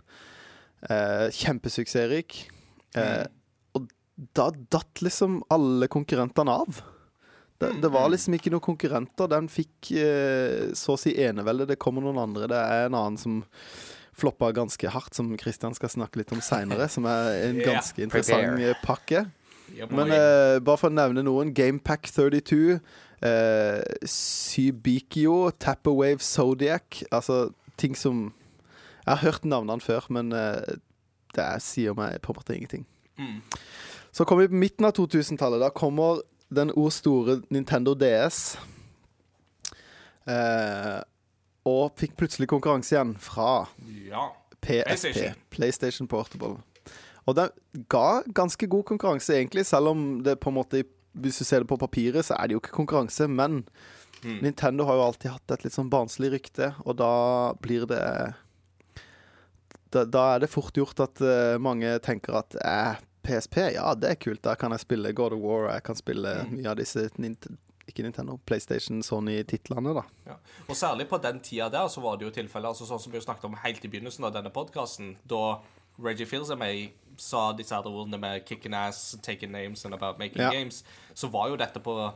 Eh, 0.89 1.29
Kjempesuksessrik. 1.39 2.49
Eh, 2.97 3.27
og 3.77 3.89
da 4.37 4.49
datt 4.73 5.03
liksom 5.05 5.43
alle 5.53 5.87
konkurrentene 5.91 6.55
av. 6.63 6.81
Det, 7.59 7.73
det 7.83 7.89
var 7.91 8.07
liksom 8.11 8.37
ikke 8.37 8.51
noen 8.53 8.63
konkurrenter. 8.63 9.27
Den 9.31 9.49
fikk 9.51 9.91
eh, 9.99 10.69
så 10.79 10.95
å 10.95 10.99
si 10.99 11.11
enevelde. 11.19 11.67
Det 11.67 11.79
kommer 11.81 12.05
noen 12.05 12.21
andre. 12.21 12.47
Det 12.47 12.59
er 12.59 12.85
en 12.87 12.95
annen 12.95 13.19
som 13.19 13.41
floppa 14.19 14.49
ganske 14.55 14.89
hardt, 14.91 15.13
som 15.15 15.29
Christian 15.39 15.75
skal 15.75 15.91
snakke 15.91 16.19
litt 16.21 16.31
om 16.35 16.41
seinere. 16.43 16.87
Som 16.91 17.05
er 17.07 17.35
en 17.49 17.59
Yeah. 17.61 17.73
ganske 17.75 18.03
interessant 18.03 18.63
eh, 18.63 18.75
pakke. 18.83 19.25
Men 19.91 20.09
eh, 20.15 20.57
bare 20.65 20.79
for 20.81 20.89
å 20.89 20.95
nevne 20.95 21.21
noen. 21.27 21.51
Gamepack 21.55 22.07
32, 22.11 22.79
eh, 23.27 23.83
Sybikio, 24.07 25.51
Tapperwave 25.61 26.23
Zodiac. 26.25 27.03
Altså 27.11 27.49
ting 27.79 27.95
som 27.95 28.29
Jeg 29.05 29.15
har 29.17 29.23
hørt 29.23 29.45
navnene 29.47 29.81
før, 29.81 30.05
men 30.13 30.31
eh, 30.35 30.77
det 31.35 31.43
er, 31.45 31.59
sier 31.63 31.93
meg 31.97 32.19
på 32.21 32.33
en 32.33 32.39
måte 32.39 32.55
ingenting. 32.57 32.85
Mm. 33.19 33.41
Så 34.11 34.25
kommer 34.25 34.47
vi 34.47 34.53
på 34.53 34.61
midten 34.63 34.85
av 34.87 34.93
2000-tallet. 34.97 35.59
Da 35.61 35.69
kommer 35.69 36.21
den 36.49 36.71
ord 36.73 36.91
store 36.95 37.39
Nintendo 37.53 37.93
DS. 37.93 38.57
Eh, 40.29 40.99
og 41.69 41.91
fikk 41.99 42.15
plutselig 42.19 42.47
konkurranse 42.49 42.95
igjen 42.95 43.15
fra 43.21 43.67
Ja. 44.09 44.29
PSP. 44.61 44.85
PlayStation. 44.85 45.35
PlayStation 45.53 46.07
Portable. 46.07 46.57
Og 47.27 47.35
det 47.37 47.49
ga 47.89 48.21
ganske 48.33 48.67
god 48.67 48.83
konkurranse, 48.89 49.33
egentlig, 49.37 49.65
selv 49.65 49.87
om 49.93 50.23
det 50.23 50.39
på 50.39 50.49
en 50.49 50.55
måte 50.61 50.83
Hvis 51.19 51.39
du 51.39 51.43
ser 51.43 51.59
det 51.59 51.67
på 51.67 51.75
papiret, 51.77 52.23
så 52.25 52.35
er 52.37 52.47
det 52.47 52.53
jo 52.53 52.59
ikke 52.59 52.75
konkurranse, 52.85 53.27
men 53.27 53.65
Mm. 54.21 54.41
Nintendo 54.43 54.83
har 54.83 54.93
jo 54.95 55.01
alltid 55.07 55.31
hatt 55.31 55.51
et 55.51 55.63
litt 55.63 55.73
sånn 55.73 55.89
barnslig 55.89 56.29
rykte, 56.33 56.75
og 56.85 56.97
da 56.97 57.53
blir 57.61 57.85
det 57.87 58.33
Da, 59.91 60.03
da 60.05 60.35
er 60.35 60.39
det 60.43 60.49
fort 60.49 60.73
gjort 60.77 60.99
at 60.99 61.21
uh, 61.21 61.57
mange 61.61 61.99
tenker 62.05 62.35
at 62.43 62.55
eh, 62.61 62.99
PSP, 63.25 63.57
ja, 63.73 63.93
det 63.95 64.09
er 64.11 64.15
kult, 64.21 64.43
der 64.43 64.55
kan 64.55 64.71
jeg 64.71 64.79
spille 64.83 65.13
God 65.13 65.33
of 65.33 65.39
War, 65.41 65.71
jeg 65.73 65.83
kan 65.83 65.95
spille 65.95 66.35
Mm. 66.45 66.51
mye 66.57 66.69
av 66.69 66.77
disse 66.77 67.09
ikke 67.89 68.03
Nintendo, 68.05 68.37
PlayStation, 68.45 69.01
Sony-titlene, 69.01 69.93
da. 69.97 70.03
Ja. 70.27 70.35
Og 70.69 70.75
særlig 70.77 71.07
på 71.09 71.17
den 71.21 71.39
tida 71.41 71.69
der 71.73 71.87
så 71.89 72.01
var 72.01 72.17
det 72.17 72.25
jo 72.27 72.31
tilfeller 72.35 72.69
altså 72.69 72.85
sånn 72.85 72.99
som 73.01 73.11
vi 73.11 73.19
snakket 73.19 73.45
om 73.49 73.55
helt 73.63 73.83
i 73.83 73.89
begynnelsen 73.89 74.25
av 74.25 74.33
denne 74.35 74.51
podkasten, 74.53 75.15
da 75.27 75.59
Reggie 75.99 76.25
Fields 76.29 76.51
og 76.53 76.59
meg 76.61 76.93
sa 77.17 77.51
disse 77.51 77.73
her 77.75 77.83
ordene 77.89 78.19
med 78.21 78.45
'kicking 78.45 78.73
ass', 78.77 79.17
'taking 79.21 79.51
names' 79.51 79.85
and 79.85 79.93
'about 79.95 80.19
making 80.19 80.41
Ja. 80.41 80.51
games', 80.51 80.83
så 81.15 81.27
var 81.31 81.49
jo 81.49 81.55
dette 81.57 81.79
på 81.79 82.13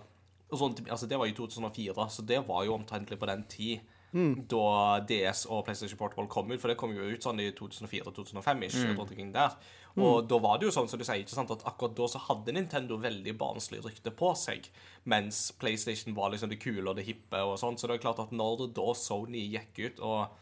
sånn, 0.53 0.75
altså 0.87 1.07
Det 1.09 1.17
var 1.17 1.25
i 1.25 1.31
2004, 1.33 2.09
så 2.09 2.21
det 2.25 2.47
var 2.47 2.63
jo 2.65 2.73
omtrentlig 2.77 3.17
på 3.19 3.25
den 3.25 3.43
tid 3.49 3.79
da 4.13 4.99
DS 5.09 5.47
og 5.49 5.63
PlayStation 5.65 5.97
Portable 5.97 6.29
kom 6.29 6.51
ut. 6.51 6.59
For 6.61 6.69
det 6.69 6.77
kom 6.77 6.93
jo 6.93 7.07
ut 7.09 7.25
sånn 7.25 7.41
i 7.41 7.49
2004-2005-ish. 7.57 8.83
Mm. 8.83 10.03
Og 10.03 10.27
da 10.29 10.39
var 10.41 10.57
det 10.57 10.67
jo 10.67 10.73
sånn 10.73 10.87
som 10.89 11.01
du 11.01 11.05
sier, 11.05 11.21
ikke 11.21 11.35
sant, 11.35 11.51
at 11.53 11.65
akkurat 11.69 11.95
da 11.97 12.07
så 12.09 12.21
hadde 12.27 12.53
Nintendo 12.55 12.97
veldig 13.01 13.35
barnslig 13.37 13.81
rykte 13.85 14.13
på 14.13 14.31
seg. 14.37 14.69
Mens 15.09 15.47
PlayStation 15.61 16.15
var 16.17 16.33
liksom 16.33 16.53
det 16.53 16.61
kule 16.61 16.85
og 16.89 16.97
det 16.97 17.07
hippe 17.09 17.41
og 17.45 17.57
sånn. 17.61 17.77
Så 17.77 17.89
det 17.89 17.97
er 17.97 18.05
klart 18.05 18.21
at 18.23 18.33
når 18.33 18.67
da 18.77 18.87
Sony 18.97 19.45
gikk 19.53 19.83
ut 19.83 20.05
og 20.05 20.39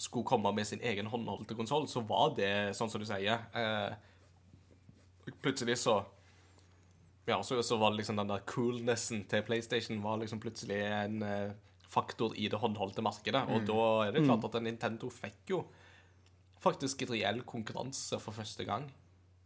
skulle 0.00 0.26
komme 0.26 0.52
med 0.56 0.66
sin 0.66 0.80
egen 0.80 1.10
håndholdte 1.12 1.54
konsoll, 1.54 1.88
så 1.90 2.02
var 2.08 2.32
det 2.38 2.52
sånn 2.78 2.90
som 2.90 3.02
du 3.02 3.06
sier 3.08 3.42
eh, 3.52 3.90
Plutselig 5.44 5.76
så 5.82 5.98
Ja, 7.28 7.42
så, 7.44 7.60
så 7.62 7.76
var 7.76 7.92
det 7.92 8.00
liksom 8.00 8.16
den 8.16 8.30
der 8.32 8.46
coolnessen 8.48 9.26
til 9.28 9.44
PlayStation 9.46 10.00
var 10.02 10.16
liksom 10.22 10.40
plutselig 10.40 10.80
en 10.88 11.20
eh, 11.22 11.52
faktor 11.90 12.36
i 12.38 12.48
det 12.50 12.60
håndholdte 12.62 13.02
markedet. 13.02 13.42
Og 13.50 13.66
da 13.68 13.84
er 14.06 14.14
det 14.14 14.24
klart 14.26 14.46
at 14.46 14.62
Nintendo 14.62 15.10
fikk 15.12 15.54
jo 15.54 15.64
faktisk 16.60 17.02
et 17.02 17.14
reell 17.14 17.40
konkurranse 17.48 18.20
for 18.20 18.36
første 18.36 18.66
gang 18.68 18.86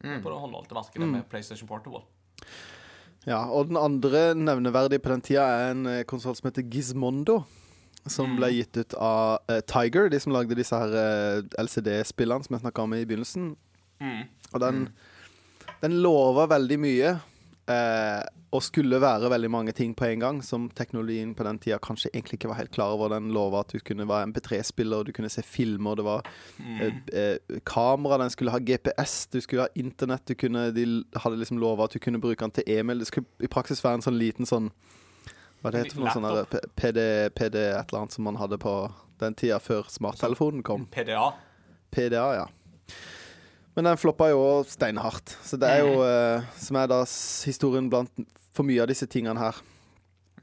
på 0.03 0.29
det 0.29 0.39
håndholdte 0.43 0.77
markedet 0.77 1.09
med 1.09 1.29
PlayStation 1.31 1.69
Portable. 1.71 2.03
Ja, 3.25 3.47
og 3.49 3.71
den 3.71 3.79
andre 3.81 4.35
nevneverdige 4.37 5.01
på 5.01 5.13
den 5.15 5.23
tida 5.25 5.45
er 5.49 5.71
en 5.73 5.87
eh, 5.89 6.03
konsoll 6.09 6.37
som 6.37 6.51
heter 6.51 6.67
Gizmondo. 6.69 7.41
Som 8.05 8.35
ble 8.37 8.51
gitt 8.53 8.77
ut 8.77 8.93
av 9.01 9.39
uh, 9.49 9.63
Tiger, 9.65 10.11
de 10.13 10.19
som 10.21 10.35
lagde 10.35 10.59
disse 10.59 10.77
her 10.77 10.91
uh, 10.93 11.63
LCD-spillene 11.63 12.45
som 12.45 12.53
jeg 12.53 12.61
snakka 12.61 12.85
om 12.85 12.93
i 12.93 13.07
begynnelsen. 13.09 13.47
Mm. 13.97 14.27
Og 14.51 14.61
den, 14.61 14.83
den 15.81 15.95
lover 16.05 16.51
veldig 16.53 16.79
mye. 16.83 17.15
Eh, 17.65 18.23
og 18.55 18.63
skulle 18.63 18.99
være 19.01 19.31
veldig 19.33 19.49
mange 19.51 19.73
ting 19.75 19.95
på 19.97 20.05
en 20.05 20.21
gang, 20.21 20.41
som 20.45 20.67
teknologien 20.77 21.33
på 21.35 21.47
den 21.47 21.57
tida 21.59 21.79
kanskje 21.83 22.11
egentlig 22.13 22.37
ikke 22.39 22.51
var 22.53 22.59
helt 22.61 22.75
klar 22.75 22.93
over. 22.95 23.09
Den 23.11 23.33
lova 23.35 23.63
at 23.65 23.73
du 23.73 23.81
kunne 23.83 24.07
være 24.07 24.29
MP3-spiller, 24.31 25.01
og 25.01 25.09
du 25.09 25.13
kunne 25.17 25.31
se 25.33 25.43
filmer, 25.43 25.97
det 25.99 26.05
var 26.07 26.29
eh, 26.61 26.93
eh, 27.13 27.57
kamera, 27.67 28.21
den 28.21 28.31
skulle 28.31 28.53
ha 28.55 28.61
GPS, 28.61 29.27
du 29.33 29.41
skulle 29.41 29.65
ha 29.65 29.73
internett, 29.81 30.27
du 30.29 30.37
kunne, 30.39 30.69
de 30.77 30.85
hadde 31.17 31.41
liksom 31.41 31.59
lova 31.59 31.89
at 31.89 31.97
du 31.97 32.03
kunne 32.05 32.21
bruke 32.21 32.45
den 32.45 32.55
til 32.55 32.69
e-mail. 32.77 33.01
Det 33.03 33.09
skulle 33.11 33.27
i 33.43 33.51
praksis 33.51 33.83
være 33.85 34.03
en 34.03 34.07
sånn 34.07 34.21
liten 34.21 34.47
sånn 34.47 34.71
Hva 35.65 35.73
det 35.73 35.81
heter 35.81 35.97
for 35.97 36.05
noe 36.05 36.13
sånn 36.13 36.71
PD, 36.77 37.01
PD 37.33 37.57
et 37.73 37.89
eller 37.89 38.03
annet 38.03 38.13
som 38.13 38.27
man 38.29 38.37
hadde 38.37 38.61
på 38.61 38.77
den 39.23 39.35
tida 39.41 39.57
før 39.65 39.89
smarttelefonen 39.89 40.61
kom. 40.63 40.85
PDA. 40.93 41.31
PDA, 41.95 42.27
ja. 42.37 42.47
Men 43.75 43.89
den 43.91 43.99
floppa 43.99 44.31
jo 44.31 44.43
steinhardt. 44.71 45.35
Så 45.43 45.59
det 45.59 45.71
er 45.71 45.83
jo, 45.83 45.99
uh, 46.01 46.47
som 46.61 46.79
er 46.79 46.91
da 46.93 47.01
historien 47.49 47.91
blant 47.91 48.13
for 48.55 48.67
mye 48.67 48.85
av 48.85 48.91
disse 48.91 49.09
tingene 49.11 49.41
her. 49.43 49.59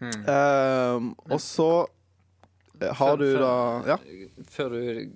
Ehm, 0.02 1.12
og 1.30 1.42
så 1.42 1.88
har 2.82 2.96
har 2.98 3.18
du 3.18 3.28
da 3.38 3.84
Ja. 3.86 3.98
Før 4.50 4.70
du 4.70 5.12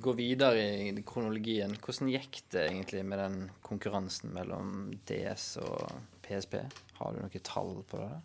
går 0.00 0.14
videre 0.14 0.62
i 0.62 1.02
kronologien, 1.02 1.74
hvordan 1.82 2.12
gikk 2.12 2.42
det 2.50 2.68
egentlig 2.70 3.04
med 3.04 3.18
den 3.18 3.50
konkurransen 3.62 4.32
mellom 4.32 4.92
DS 5.06 5.56
og 5.58 5.90
PSP? 6.22 6.62
Har 7.00 7.12
du 7.12 7.20
noe 7.20 7.42
tall 7.42 7.82
på 7.90 7.98
det? 7.98 8.20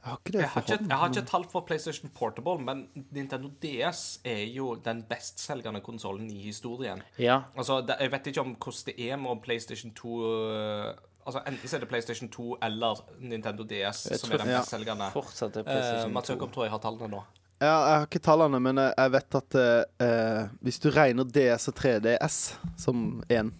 Jeg 0.00 0.08
har 0.10 0.16
ikke 0.18 0.32
det 0.32 0.40
Jeg 0.40 0.48
har, 0.48 0.60
ikke, 0.62 0.84
jeg 0.88 0.96
har 0.98 1.08
ikke 1.08 1.22
tall 1.28 1.44
for 1.52 1.60
PlayStation 1.68 2.10
Portable, 2.14 2.58
men 2.64 2.86
Nintendo 3.12 3.48
DS 3.62 4.20
er 4.24 4.44
jo 4.54 4.74
den 4.84 5.02
bestselgende 5.10 5.80
konsollen 5.84 6.30
i 6.30 6.38
historien. 6.46 7.02
Ja. 7.18 7.40
Altså, 7.56 7.84
Jeg 8.00 8.10
vet 8.12 8.26
ikke 8.26 8.40
om 8.40 8.54
hvordan 8.56 8.86
det 8.86 9.10
er 9.10 9.16
med 9.16 9.42
PlayStation 9.42 9.92
2 9.94 10.32
øh, 10.32 10.94
Altså, 11.26 11.42
Enten 11.46 11.68
så 11.68 11.76
er 11.76 11.80
det 11.80 11.88
PlayStation 11.88 12.28
2 12.32 12.56
eller 12.62 13.02
Nintendo 13.20 13.62
DS 13.62 13.72
Jeg 14.10 14.18
som 14.18 14.30
tror- 14.30 14.38
er 14.38 14.42
den 14.42 14.48
Ja. 14.54 14.58
bestselgende. 14.60 15.10
Fortsatt 15.12 15.56
er 15.56 15.60
Uh, 15.60 15.64
PlayStation 15.66 16.12
Mats 16.14 16.26
2. 16.28 16.32
Jakob 16.34 16.52
tror 16.52 16.64
jeg 16.64 16.70
har 16.70 16.78
tallene 16.78 17.08
nå. 17.08 17.22
Ja, 17.60 17.66
jeg 17.66 17.98
har 17.98 18.06
ikke 18.06 18.18
tallene, 18.24 18.60
men 18.60 18.76
jeg, 18.78 19.12
vet 19.12 19.34
at 19.34 19.54
eh, 19.54 20.06
eh, 20.06 20.48
hvis 20.62 20.78
du 20.80 20.88
regner 20.90 21.24
DS 21.24 21.68
og 21.68 21.74
3DS 21.74 22.56
som 22.78 23.22
én, 23.28 23.52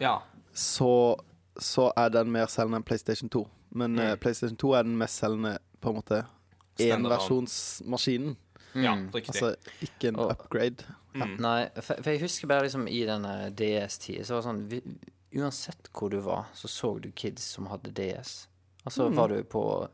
Ja. 0.00 0.16
så, 0.54 1.14
så 1.60 1.92
er 1.96 2.08
den 2.08 2.30
mer 2.32 2.46
selgende 2.46 2.76
enn 2.80 2.82
PlayStation 2.88 3.28
2. 3.28 3.46
Men 3.70 3.98
eh, 3.98 4.10
Mm. 4.14 4.18
PlayStation 4.18 4.56
2 4.56 4.72
er 4.74 4.82
den 4.82 4.96
mest 4.98 5.16
selgende 5.22 5.58
på 5.80 5.90
en 5.90 5.94
måte 6.02 6.24
enversjonsmaskinen. 6.78 8.36
ja, 8.74 8.94
Mm. 8.94 9.10
riktig. 9.14 9.28
Altså 9.42 9.54
ikke 9.82 10.08
en 10.08 10.16
Og- 10.16 10.30
upgrade. 10.30 10.84
Mm. 11.14 11.36
Nei, 11.40 11.68
for, 11.80 11.94
for 12.02 12.10
jeg 12.10 12.20
husker 12.20 12.46
bare 12.46 12.62
liksom 12.62 12.86
i 12.88 13.04
denne 13.04 13.50
DS-tida 13.50 14.24
så 14.24 14.34
var 14.34 14.42
det 14.42 14.48
sånn 14.48 14.68
vi, 14.68 14.82
Uansett 15.40 15.88
hvor 15.92 16.08
du 16.10 16.20
var, 16.20 16.46
så 16.54 16.68
så 16.68 17.00
du 17.00 17.10
kids 17.10 17.42
som 17.42 17.66
hadde 17.66 17.92
DS. 17.92 18.46
Altså 18.86 19.10
var 19.14 19.28
du 19.28 19.42
på 19.44 19.88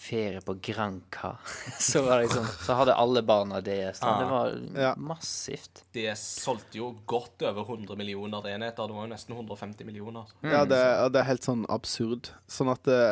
ferie 0.00 0.40
på 0.40 0.54
Granca, 0.64 1.34
så 1.78 2.02
var 2.02 2.16
det 2.16 2.22
liksom 2.28 2.46
Så 2.64 2.72
hadde 2.78 2.94
alle 2.94 3.22
barna 3.22 3.60
DS. 3.60 4.00
Ah. 4.02 4.20
Det 4.20 4.28
var 4.30 4.54
Ja. 4.82 4.94
massivt. 4.96 5.82
DS 5.92 6.22
solgte 6.40 6.78
jo 6.78 6.94
godt 7.06 7.42
over 7.42 7.62
100 7.68 7.96
millioner 8.00 8.48
enheter. 8.48 8.86
Det 8.88 8.96
var 8.96 9.04
jo 9.06 9.12
nesten 9.12 9.36
150 9.36 9.84
millioner. 9.84 10.24
Ja, 10.40 10.64
det, 10.64 10.80
det 11.12 11.20
er 11.20 11.28
helt 11.28 11.44
sånn 11.44 11.66
absurd. 11.68 12.32
Sånn 12.48 12.72
at 12.72 12.82
det 12.88 13.02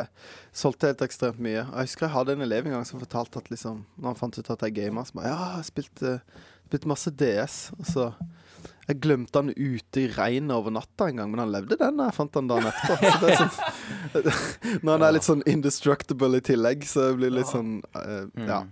solgte 0.51 0.89
helt 0.89 1.05
ekstremt 1.05 1.39
mye. 1.39 1.61
Jeg 1.61 1.85
husker 1.91 2.07
jeg 2.07 2.15
hadde 2.17 2.33
en 2.37 2.45
elev 2.47 2.65
en 2.65 2.79
gang 2.79 2.85
som 2.89 2.99
fortalte 3.01 3.37
at 3.43 3.51
liksom 3.53 3.85
Når 3.97 4.09
han 4.13 4.19
fant 4.19 4.39
ut 4.41 4.49
at 4.55 4.65
jeg 4.65 4.77
gamer, 4.81 5.05
så 5.05 5.19
bare 5.19 5.33
Ja, 5.35 5.49
jeg 5.59 5.69
spilte, 5.69 6.15
spilt, 6.65 6.83
eh, 6.85 6.93
masse 6.95 7.13
DS. 7.21 7.59
Og 7.77 7.85
så 7.93 8.09
Jeg 8.89 8.99
glemte 9.03 9.41
han 9.41 9.51
ute 9.53 10.01
i 10.01 10.07
regnet 10.09 10.55
over 10.55 10.73
natta 10.73 11.09
en 11.09 11.21
gang, 11.21 11.29
men 11.31 11.43
han 11.43 11.53
levde 11.53 11.77
den. 11.77 12.01
Jeg 12.01 12.15
fant 12.17 12.39
han 12.39 12.49
dagen 12.49 12.71
etter. 12.71 13.05
Så 13.05 13.21
det 13.21 13.29
er 13.29 13.39
sånn, 13.43 13.55
når 14.83 14.91
han 14.95 15.07
er 15.07 15.15
litt 15.17 15.27
sånn 15.27 15.45
indestructible 15.49 16.41
i 16.41 16.45
tillegg, 16.49 16.85
så 16.89 17.11
blir 17.17 17.31
det 17.31 17.41
litt 17.41 17.53
sånn 17.53 17.79
uh, 17.95 18.25
Ja. 18.49 18.63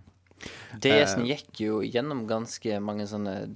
DS-en 0.77 1.25
gikk 1.25 1.61
jo 1.63 1.79
gjennom 1.81 2.19
ganske 2.29 2.77
mange 2.83 3.07
sånne 3.09 3.47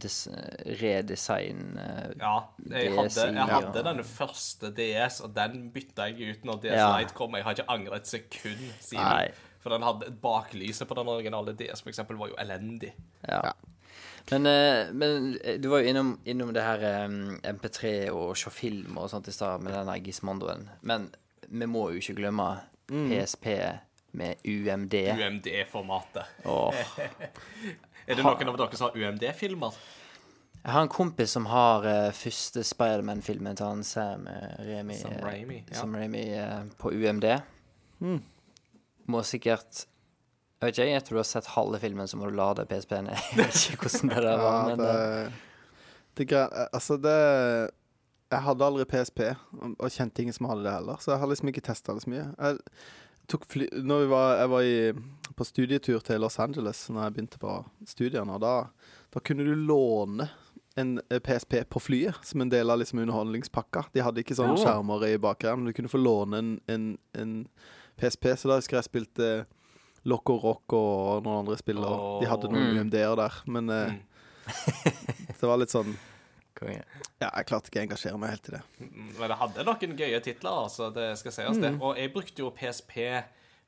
redesign 0.80 1.76
eh, 1.78 2.08
Ja, 2.18 2.32
jeg 2.72 2.96
hadde, 2.96 3.28
jeg 3.36 3.48
hadde 3.52 3.84
den 3.86 4.02
første 4.08 4.72
DS, 4.80 5.20
og 5.22 5.36
den 5.38 5.68
bytta 5.76 6.10
jeg 6.10 6.34
ut 6.34 6.48
når 6.50 6.64
DS 6.64 6.80
Ja. 6.80 6.90
Lite 6.98 7.18
kom. 7.18 7.38
Jeg 7.38 7.46
har 7.46 7.58
ikke 7.58 7.70
angret 7.70 8.02
et 8.02 8.14
sekund 8.16 8.66
siden. 8.82 9.04
Nei. 9.04 9.52
For 9.62 9.74
den 9.74 9.86
hadde 9.86 10.10
baklyset 10.24 10.90
på 10.90 10.98
den 10.98 11.12
originale 11.14 11.54
DS, 11.58 11.84
for 11.84 11.94
eksempel, 11.94 12.18
var 12.18 12.32
jo 12.32 12.40
elendig. 12.42 12.96
Ja. 13.30 13.52
Men, 14.30 14.46
eh, 14.46 14.92
men 14.94 15.32
eh, 15.44 15.58
du 15.60 15.70
var 15.72 15.82
jo 15.82 15.92
innom, 15.92 16.12
innom 16.26 16.54
det 16.54 16.66
her 16.66 16.84
eh, 16.88 17.08
MP3 17.52 17.94
og 18.14 18.36
se 18.40 18.54
film 18.54 19.00
og 19.02 19.10
sånt 19.12 19.28
i 19.28 19.36
stad 19.36 19.64
med 19.66 19.74
den 19.74 19.92
gismandoen. 20.06 20.70
Men 20.82 21.10
vi 21.48 21.68
må 21.68 21.90
jo 21.92 22.04
ikke 22.04 22.20
glemme 22.22 22.52
PSP 22.92 23.48
med 24.12 24.36
UMD. 24.44 24.94
UMD-formatet. 24.94 26.46
Åh. 26.46 26.76
Er 28.08 28.18
det 28.18 28.24
noen 28.26 28.50
av 28.50 28.58
dere 28.58 28.78
som 28.78 28.90
har 28.90 28.98
UMD-filmer? 28.98 29.76
Jeg 30.62 30.74
har 30.76 30.84
en 30.86 30.92
kompis 30.94 31.32
som 31.34 31.48
har 31.50 31.86
uh, 31.86 32.12
første 32.14 32.62
Spiderman-filmen 32.66 33.58
til 33.58 33.66
han 33.66 33.86
Sam 33.86 34.28
med 34.28 34.60
Remi, 34.62 34.98
Sam 35.00 35.16
eh, 35.16 35.24
uh, 35.26 35.54
ja. 35.58 35.78
Sam 35.80 35.96
Raimi 35.98 36.26
eh, 36.38 36.60
på 36.78 36.92
UMD. 36.94 37.26
Må 39.10 39.24
sikkert 39.26 39.86
Jeg 40.62 40.68
vet 40.68 40.78
ikke, 40.78 40.92
jeg 40.94 41.04
tror 41.06 41.18
du 41.18 41.20
har 41.24 41.26
sett 41.26 41.48
halve 41.56 41.78
filmen, 41.82 42.08
så 42.08 42.18
må 42.22 42.28
du 42.30 42.36
lade 42.38 42.68
PSP-en. 42.70 43.08
Jeg 43.10 43.38
vet 43.40 43.62
ikke 43.74 43.88
hvordan 43.88 44.12
det 44.12 44.18
der 44.22 44.42
var, 44.42 44.58
Ja, 44.58 44.66
men 44.68 44.82
det, 44.82 44.90
det, 46.20 46.28
det 46.30 46.42
Altså, 46.72 46.98
det 47.02 47.16
Jeg 48.32 48.44
hadde 48.46 48.66
aldri 48.66 48.86
PSP, 48.86 49.22
og 49.58 49.72
og 49.80 49.92
kjente 49.92 50.22
ingen 50.22 50.36
som 50.38 50.46
hadde 50.52 50.64
det 50.68 50.74
heller, 50.76 51.00
så 51.02 51.16
jeg 51.16 51.20
har 51.20 51.32
liksom 51.32 51.50
ikke 51.50 51.64
testa 51.66 51.96
det 51.98 52.04
så 52.04 52.12
mye. 52.14 52.28
Jeg 52.38 52.60
tok 53.28 53.48
fly 53.50 53.68
Når 53.74 54.04
vi 54.04 54.12
var, 54.12 54.36
jeg 54.38 54.52
var 54.52 54.62
i, 54.62 54.78
på 55.36 55.48
studietur 55.50 56.00
til 56.06 56.22
Los 56.22 56.38
Angeles 56.40 56.90
Når 56.90 57.04
jeg 57.04 57.14
begynte 57.14 57.42
på 57.42 57.56
studiene, 57.88 58.38
og 58.38 58.42
da, 58.42 58.54
da 59.14 59.20
kunne 59.20 59.48
du 59.48 59.56
låne 59.56 60.30
en 60.80 61.02
eh, 61.10 61.20
PSP 61.20 61.64
på 61.70 61.80
flyet 61.80 62.22
som 62.24 62.42
en 62.42 62.50
del 62.50 62.70
av 62.70 62.80
liksom 62.80 63.02
underholdningspakka. 63.02 63.90
De 63.92 64.04
hadde 64.06 64.22
ikke 64.22 64.38
sånne 64.38 64.56
skjermer 64.62 65.04
i 65.10 65.18
bakgrunnen, 65.20 65.66
men 65.66 65.74
du 65.74 65.76
kunne 65.76 65.92
få 65.92 66.00
låne 66.00 66.38
en, 66.38 66.54
en, 66.72 66.86
en 67.18 67.34
PSP. 68.00 68.30
Så 68.38 68.48
da 68.48 68.56
husker 68.62 68.78
jeg 68.80 68.88
spilte 68.88 69.32
Loco 70.10 70.38
Rock 70.42 70.74
og 70.74 71.24
noen 71.26 71.44
andre 71.44 71.58
spill, 71.60 71.78
Oh. 71.86 72.20
de 72.22 72.30
hadde 72.30 72.50
noen 72.50 72.72
Mm. 72.72 72.80
UMD-er 72.86 73.16
der. 73.16 73.42
Men 73.46 73.70
eh, 73.70 73.92
Mm. 73.92 74.02
det 75.40 75.46
var 75.48 75.58
litt 75.62 75.70
sånn 75.74 75.94
konge. 76.58 76.82
Ja, 77.22 77.30
jeg 77.30 77.46
klarte 77.50 77.70
ikke 77.70 77.82
å 77.82 77.86
engasjere 77.86 78.18
meg 78.22 78.34
helt 78.34 78.50
i 78.50 78.56
det. 78.56 78.62
Men 79.20 79.30
det 79.30 79.38
hadde 79.38 79.66
noen 79.68 79.98
gøye 80.00 80.22
titler, 80.26 80.64
altså. 80.66 80.90
Det 80.94 81.12
skal 81.22 81.32
sies, 81.36 81.62
det. 81.62 81.76
Og 81.82 81.96
jeg 81.98 82.14
brukte 82.14 82.42
jo 82.44 82.50
PSP 82.52 82.98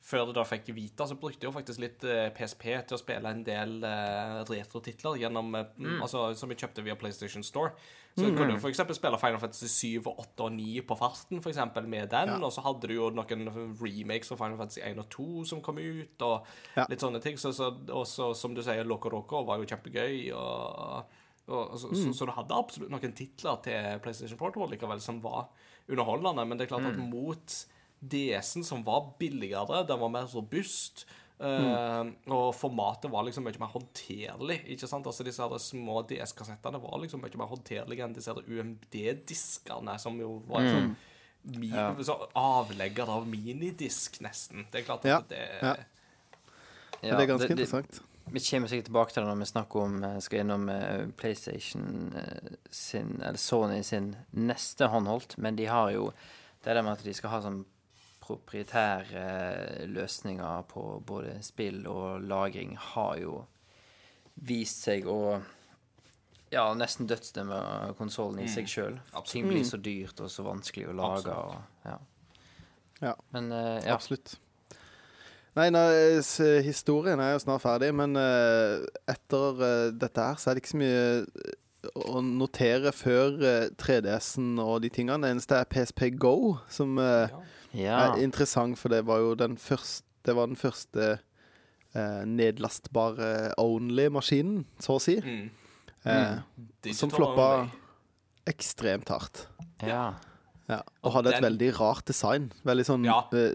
før 0.03 0.25
det 0.27 0.35
da 0.35 0.43
fikk 0.43 0.73
Vita, 0.75 1.05
så 1.07 1.15
brukte 1.15 1.45
jeg 1.45 1.47
jo 1.47 1.55
faktisk 1.55 1.79
litt 1.79 2.03
eh, 2.03 2.25
PSP 2.35 2.65
til 2.89 2.97
å 2.97 2.99
spille 2.99 3.29
en 3.31 3.43
del 3.47 3.77
uh, 3.87 4.41
retrotitler 4.49 5.15
gjennom 5.21 5.53
mm. 5.55 6.01
Altså 6.03 6.25
som 6.35 6.51
jeg 6.51 6.59
kjøpte 6.59 6.83
via 6.83 6.97
PlayStation 6.99 7.45
Store. 7.45 7.71
Så 8.13 8.27
mm, 8.27 8.35
kunne 8.37 8.53
du 8.53 8.67
eksempel 8.69 8.93
spille 8.95 9.17
Final 9.17 9.39
Fantasy 9.41 9.65
7 9.97 10.05
og 10.05 10.19
8 10.21 10.45
og 10.45 10.51
9 10.53 10.81
på 10.85 10.97
farten, 10.99 11.39
for 11.41 11.49
eksempel, 11.49 11.87
med 11.89 12.11
den. 12.11 12.29
Og 12.45 12.51
så 12.53 12.61
hadde 12.61 12.87
du 12.87 12.93
jo 12.93 13.07
noen 13.09 13.47
remakes 13.81 14.29
av 14.31 14.37
Final 14.37 14.59
Fantasy 14.59 14.83
1 14.85 15.01
og 15.01 15.09
2 15.09 15.45
som 15.49 15.63
kom 15.65 15.81
ut, 15.81 16.21
og 16.21 16.45
Ja. 16.77 16.85
litt 16.89 17.01
sånne 17.01 17.21
ting. 17.23 17.37
Så, 17.41 17.51
så, 17.57 17.71
og 17.89 18.05
så, 18.07 18.33
som 18.37 18.53
du 18.53 18.61
sier, 18.61 18.85
Loco 18.85 19.09
Roco 19.09 19.41
var 19.47 19.57
jo 19.57 19.65
kjempegøy, 19.65 20.29
og, 20.37 21.09
og 21.47 21.73
så, 21.79 21.89
så, 21.95 22.13
så 22.13 22.25
du 22.29 22.35
hadde 22.37 22.53
absolutt 22.55 22.93
noen 22.93 23.17
titler 23.17 23.57
til 23.65 23.99
PlayStation 24.05 24.37
Portable 24.37 24.69
likevel 24.69 25.01
som 25.01 25.17
var 25.23 25.47
underholdende, 25.89 26.45
men 26.45 26.57
det 26.57 26.67
er 26.67 26.75
klart 26.75 26.85
at 26.93 27.01
mot 27.01 27.57
DS-en, 28.03 28.63
som 28.63 28.83
var 28.85 29.13
billigere, 29.19 29.85
den 29.87 29.99
var 29.99 30.11
mer 30.11 30.29
robust. 30.35 31.05
Eh, 31.39 32.11
og 32.33 32.51
formatet 32.57 33.11
var 33.11 33.25
liksom 33.27 33.47
mye 33.47 33.61
mer 33.61 33.71
håndterlig. 33.73 34.59
ikke 34.75 34.89
sant? 34.89 35.07
Altså 35.09 35.25
Disse 35.25 35.43
her 35.43 35.63
små 35.63 36.03
DS-kassettene 36.09 36.81
var 36.83 37.01
liksom 37.01 37.23
mye 37.23 37.41
mer 37.41 37.51
håndterlige 37.51 38.05
enn 38.05 38.15
disse 38.15 38.35
UMD-diskene, 38.35 39.97
som 40.01 40.19
jo 40.21 40.37
var 40.49 40.67
mm. 40.67 40.71
sånn 40.75 40.93
ja. 41.43 42.03
så 42.03 42.15
avlegger 42.33 43.09
av 43.09 43.27
minidisk, 43.27 44.21
nesten. 44.23 44.67
Det 44.71 44.81
er 44.81 44.87
klart 44.87 45.05
at 45.05 45.11
Ja, 45.11 45.19
det 45.27 45.43
ja. 45.61 45.75
ja. 47.01 47.17
det 47.17 47.21
er 47.21 47.31
ganske 47.33 47.51
interessant. 47.51 48.01
Vi 48.23 48.39
kommer 48.39 48.71
sikkert 48.71 48.87
tilbake 48.87 49.13
til 49.13 49.23
det 49.23 49.29
når 49.29 49.41
vi 49.41 49.49
snakker 49.49 49.83
om 49.83 50.03
eh, 50.03 50.19
skal 50.23 50.43
innom 50.45 50.69
eh, 50.71 51.09
PlayStation 51.19 52.13
eh, 52.15 52.53
sin, 52.71 53.17
eller 53.19 53.37
Sony 53.37 53.81
sin 53.83 54.13
neste 54.31 54.87
håndholdt, 54.87 55.37
men 55.37 55.59
de 55.59 55.67
har 55.67 55.91
jo 55.91 56.11
det 56.63 56.71
der 56.71 56.81
med 56.81 56.95
at 56.95 57.03
de 57.03 57.13
skal 57.13 57.33
ha 57.33 57.41
sånn 57.43 57.65
proprietære 58.23 59.23
eh, 59.23 59.89
løsninger 59.91 60.61
på 60.71 60.85
både 61.05 61.37
spill 61.45 61.83
og 61.91 62.23
lagring, 62.23 62.77
har 62.79 63.17
jo 63.21 63.41
vist 64.35 64.87
seg 64.87 65.07
å 65.11 65.41
ja, 66.53 66.67
nesten 66.77 67.09
dødsdømme 67.09 67.59
konsollen 67.97 68.43
i 68.43 68.49
seg 68.51 68.69
sjøl. 68.69 68.97
Ting 69.25 69.47
blir 69.49 69.65
så 69.65 69.79
dyrt 69.81 70.21
og 70.21 70.29
så 70.29 70.45
vanskelig 70.45 70.91
å 70.91 70.95
lage. 70.97 71.33
Og, 71.33 71.87
ja. 71.87 71.97
Ja. 73.01 73.13
Men 73.33 73.49
uh, 73.51 73.79
ja. 73.81 73.95
Absolutt. 73.95 74.35
Nei, 75.57 75.67
nei, 75.73 76.21
historien 76.65 77.21
er 77.21 77.33
jo 77.33 77.41
snart 77.41 77.61
ferdig, 77.65 77.89
men 77.93 78.17
uh, 78.17 78.85
etter 79.09 79.59
uh, 79.59 79.89
dette 79.93 80.29
her 80.29 80.37
så 80.41 80.49
er 80.49 80.57
det 80.57 80.63
ikke 80.63 80.73
så 80.75 80.81
mye 80.81 81.03
å 81.91 82.21
notere 82.23 82.93
før 82.95 83.41
eh, 83.43 83.65
3DS-en 83.79 84.55
og 84.61 84.81
de 84.83 84.91
tingene. 84.93 85.25
Det 85.25 85.33
eneste 85.35 85.59
er 85.59 85.69
PSP 85.69 86.13
Go, 86.21 86.55
som 86.71 86.97
eh, 87.01 87.33
ja. 87.73 88.13
er 88.13 88.21
interessant, 88.23 88.77
for 88.77 88.89
det 88.89 89.05
var 89.05 89.19
jo 89.19 89.35
den 89.35 89.57
første 89.57 90.03
Det 90.25 90.35
var 90.35 90.47
den 90.47 90.55
første 90.55 91.19
eh, 91.95 92.23
nedlastbare 92.25 93.53
only-maskinen, 93.59 94.63
så 94.79 94.95
å 94.95 95.01
si. 95.03 95.17
Mm. 95.19 95.49
Eh, 96.05 96.37
Digital 96.81 96.95
som 96.95 97.11
floppa 97.11 97.47
only. 97.63 97.71
ekstremt 98.47 99.09
hardt. 99.09 99.47
ja. 99.83 100.13
Ja, 100.69 100.77
og 101.03 101.11
hadde 101.11 101.33
et 101.35 101.43
veldig 101.43 101.73
rart 101.77 102.05
design. 102.07 102.45
Veldig 102.63 102.85
sånn 102.87 103.03
Ja. 103.03 103.17
eh, 103.33 103.51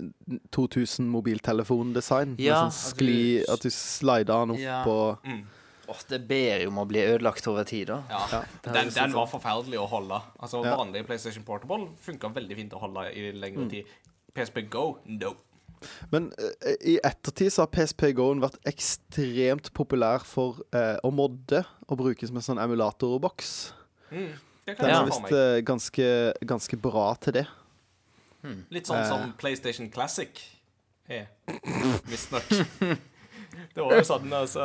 2000 0.53 1.09
mobiltelefondesign. 1.09 2.36
med 2.36 2.39
Ja. 2.40 2.69
sånn 2.69 2.95
skli, 2.95 3.40
at 3.49 3.61
du 3.62 3.70
slida 3.70 4.27
den 4.45 4.51
opp 4.51 4.59
Ja. 4.61 4.85
og 4.85 5.19
Mm. 5.24 5.45
Åh, 5.89 6.03
det 6.09 6.28
ber 6.28 6.61
jo 6.61 6.69
om 6.69 6.77
å 6.77 6.86
bli 6.86 7.01
ødelagt 7.01 7.49
over 7.49 7.65
tid, 7.65 7.86
da. 7.86 8.03
Ja, 8.11 8.27
Ja, 8.31 8.45
den, 8.73 8.90
den 8.90 9.12
var 9.12 9.27
forferdelig 9.27 9.78
å 9.78 9.89
holde. 9.89 10.20
Altså 10.39 10.62
Ja. 10.62 10.77
Vanlig 10.77 11.07
PlayStation 11.07 11.43
Portable 11.45 11.89
funka 11.99 12.28
veldig 12.31 12.55
fint 12.57 12.73
å 12.74 12.78
holde 12.78 13.11
i 13.16 13.32
lengre 13.32 13.65
Mm. 13.65 13.70
tid. 13.70 13.85
PSP 14.36 14.64
Go, 14.70 14.98
no. 15.05 15.34
Men 16.10 16.32
eh, 16.38 16.74
i 16.94 16.96
ettertid 17.06 17.52
så 17.55 17.64
har 17.64 17.72
PSP 17.74 18.10
Go-en 18.18 18.42
vært 18.42 18.59
ekstremt 18.68 19.70
populær 19.76 20.24
for 20.26 20.62
eh, 20.74 20.96
å 21.06 21.12
modde 21.14 21.62
og 21.86 22.00
bruke 22.00 22.26
som 22.28 22.40
en 22.40 22.46
sånn 22.48 22.62
emulatorboks. 22.62 23.52
Mm. 24.10 24.32
Det 24.68 24.76
Den 24.76 24.92
er 24.92 25.06
visst 25.09 25.32
eh, 25.32 25.60
ganske, 25.64 26.09
ganske 26.44 26.80
bra 26.82 27.12
til 27.22 27.38
det. 27.40 27.46
Litt 28.72 28.88
sånn 28.88 29.00
eh. 29.00 29.09
som 29.09 29.30
PlayStation 29.38 29.88
Classic 29.92 30.42
er, 31.09 31.30
visstnok. 32.09 32.50
Det 33.74 33.82
var 33.85 33.94
jo 33.98 34.05
sånn, 34.06 34.28
altså 34.35 34.64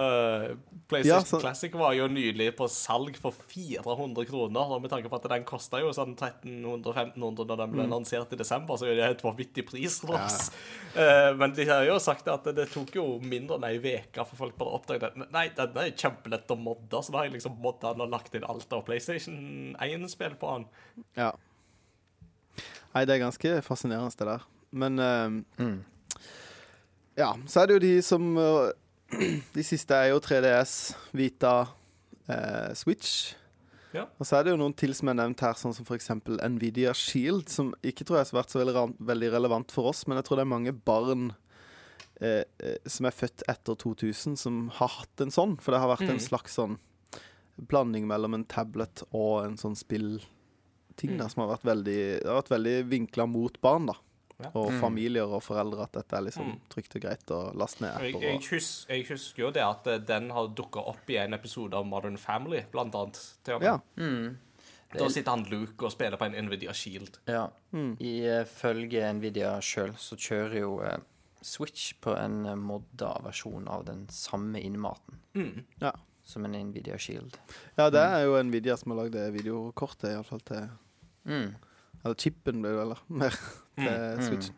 PlayStation 0.90 1.07
Ja, 1.20 1.26
så- 1.26 1.40
Classic 1.41 1.74
var 1.78 1.94
jo 1.98 2.07
nylig 2.11 2.52
på 2.57 2.68
salg 2.70 3.15
for 3.18 3.34
400 3.52 4.26
kroner. 4.30 4.74
Med 4.84 4.91
tanke 4.91 5.10
på 5.10 5.18
at 5.20 5.28
den 5.32 5.45
kosta 5.49 5.80
jo 5.82 5.90
sånn 5.95 6.15
1300-1500 6.15 7.48
da 7.49 7.57
den 7.64 7.72
ble 7.74 7.86
lansert 7.90 8.34
i 8.34 8.40
desember, 8.40 8.78
så 8.78 8.88
er 8.90 8.95
det 8.99 9.07
et 9.11 9.24
vanvittig 9.26 9.65
pris 9.70 9.99
for 10.03 10.15
oss. 10.20 10.49
Eh, 10.95 11.32
men 11.40 11.53
de 11.57 11.65
har 11.70 11.86
jo 11.88 11.95
sagt 12.03 12.28
at 12.30 12.44
det, 12.49 12.56
det 12.60 12.68
tok 12.74 12.94
jo 12.99 13.06
mindre 13.24 13.57
enn 13.60 13.68
ei 13.70 13.80
uke 13.80 14.26
for 14.30 14.36
folk 14.44 14.57
bare 14.60 14.74
å 14.74 14.80
oppdage 14.82 15.10
det. 15.14 15.30
Nei, 15.34 15.48
den 15.57 15.80
er 15.82 15.94
kjempelett 15.98 16.52
å 16.53 16.60
modde, 16.60 17.02
så 17.03 17.11
da 17.14 17.22
har 17.24 17.30
jeg 17.30 17.38
liksom 17.40 17.57
modda 17.64 17.94
den 17.95 18.06
og 18.06 18.14
lagt 18.14 18.36
inn 18.38 18.45
alt 18.45 18.74
av 18.76 18.86
PlayStation 18.88 19.74
1-spill 19.82 20.36
på 20.41 20.53
den. 20.57 20.68
Ja. 21.18 21.32
Nei, 22.94 23.06
det 23.10 23.15
er 23.15 23.24
ganske 23.26 23.56
fascinerende, 23.65 24.14
det 24.20 24.28
der. 24.30 24.45
Men 24.74 24.99
uh, 25.02 25.41
Mm. 25.61 25.80
Ja, 27.18 27.32
så 27.45 27.61
er 27.61 27.68
det 27.70 27.76
jo 27.76 27.82
de 27.84 27.91
som 28.02 28.24
eh, 28.41 28.72
De 29.57 29.64
siste 29.65 29.95
er 29.95 30.11
jo 30.11 30.19
3DS, 30.23 30.73
Vita, 31.14 31.53
eh, 32.27 32.73
Switch. 32.77 33.34
Ja. 33.94 34.07
Og 34.18 34.26
så 34.26 34.40
er 34.40 34.44
det 34.48 34.53
jo 34.56 34.57
noen 34.57 34.73
til 34.76 34.94
som 34.98 35.11
er 35.11 35.18
nevnt 35.19 35.44
her, 35.45 35.53
sånn 35.53 35.73
som 35.77 35.85
f.eks. 35.85 36.10
Nvidia 36.49 36.94
Shield, 36.98 37.48
som 37.53 37.73
ikke 37.85 38.06
tror 38.07 38.18
jeg 38.19 38.31
har 38.31 38.40
vært 38.41 38.53
så 38.56 38.64
veldig, 38.64 39.30
relevant 39.35 39.72
for 39.72 39.91
oss, 39.91 40.07
men 40.07 40.18
jeg 40.18 40.26
tror 40.26 40.40
det 40.41 40.45
er 40.48 40.49
mange 40.56 40.73
barn 40.73 41.27
eh, 42.22 42.41
eh, 42.64 42.77
som 42.90 43.06
er 43.06 43.14
født 43.14 43.44
etter 43.52 43.77
2000, 43.77 44.38
som 44.40 44.64
har 44.80 44.90
hatt 44.98 45.22
en 45.22 45.34
sånn. 45.34 45.57
For 45.61 45.76
det 45.76 45.81
har 45.84 45.91
vært 45.94 46.07
en 46.10 46.18
Mm. 46.18 46.26
slags 46.26 46.56
sånn 46.57 46.80
blanding 47.69 48.07
mellom 48.10 48.34
en 48.34 48.45
tablet 48.49 49.03
og 49.14 49.45
en 49.45 49.57
sånn 49.61 49.76
spillting 49.77 51.18
da, 51.19 51.26
Mm. 51.27 51.30
som 51.30 51.44
har 51.48 51.57
vært 51.57 51.69
veldig, 51.69 52.26
har 52.26 52.41
vært 52.41 52.49
veldig 52.56 52.90
vinkla 52.90 53.27
mot 53.30 53.61
barn, 53.61 53.85
da. 53.88 53.94
Ja. 54.44 54.52
Og 54.56 54.72
Mm. 54.72 54.80
familier 54.82 55.24
og 55.28 55.41
foreldre, 55.44 55.84
at 55.84 55.91
dette 55.94 56.14
er 56.18 56.22
liksom 56.28 56.45
Mm. 56.52 56.60
trygt 56.70 56.95
og 56.95 57.02
greit 57.02 57.26
å 57.32 57.53
laste 57.56 57.82
ned 57.82 57.91
apper. 57.95 58.03
jeg, 58.11 58.22
jeg, 58.22 58.40
husker, 58.52 58.94
jeg 58.94 59.07
husker 59.07 59.44
jo 59.44 59.52
det 59.52 59.64
at 59.64 59.88
eh, 59.88 59.98
den 59.99 60.30
har 60.32 60.48
dukka 60.48 60.80
opp 60.88 61.10
i 61.10 61.18
en 61.18 61.34
episode 61.34 61.74
av 61.74 61.86
Modern 61.86 62.18
Family, 62.18 62.64
blant 62.72 62.94
annet. 62.95 63.20
Til 63.44 63.56
og 63.56 63.61
med. 63.61 63.68
ja. 63.68 63.80
Mm. 63.98 64.38
Da 64.94 65.07
sitter 65.10 65.32
han 65.32 65.44
Luke 65.49 65.82
og 65.86 65.91
spiller 65.91 66.18
på 66.18 66.26
en 66.26 66.45
Nvidia 66.45 66.72
Shield. 66.72 67.18
Ja. 67.28 67.48
Mm. 67.74 67.98
Ifølge 67.99 69.07
Nvidia 69.18 69.56
sjøl 69.60 69.95
så 69.98 70.15
kjører 70.20 70.60
jo 70.60 70.76
eh, 70.86 70.98
Switch 71.41 71.94
på 71.99 72.14
en 72.18 72.45
eh, 72.45 72.56
modda 72.56 73.15
versjon 73.26 73.68
av 73.68 73.86
den 73.86 74.06
samme 74.14 74.61
innmaten 74.61 75.18
Mm. 75.36 75.64
Ja. 75.82 75.91
som 76.24 76.45
en 76.45 76.52
Nvidia 76.72 76.98
Shield. 76.98 77.38
ja, 77.78 77.90
det 77.90 77.99
er 77.99 78.26
jo 78.26 78.38
Nvidia 78.44 78.78
som 78.78 78.91
har 78.91 79.03
lagd 79.03 79.14
det 79.14 79.34
videokortet, 79.34 80.11
iallfall 80.14 80.40
til 80.45 80.70
Mm. 81.26 81.56
Eller 82.06 82.15
chipen, 82.15 82.61
blir 82.61 82.72
det 82.72 82.78
vel, 82.78 82.90
da. 82.90 82.98
Mer 83.10 83.32
til 83.78 83.90
Mm. 83.90 84.22
Switch. 84.28 84.52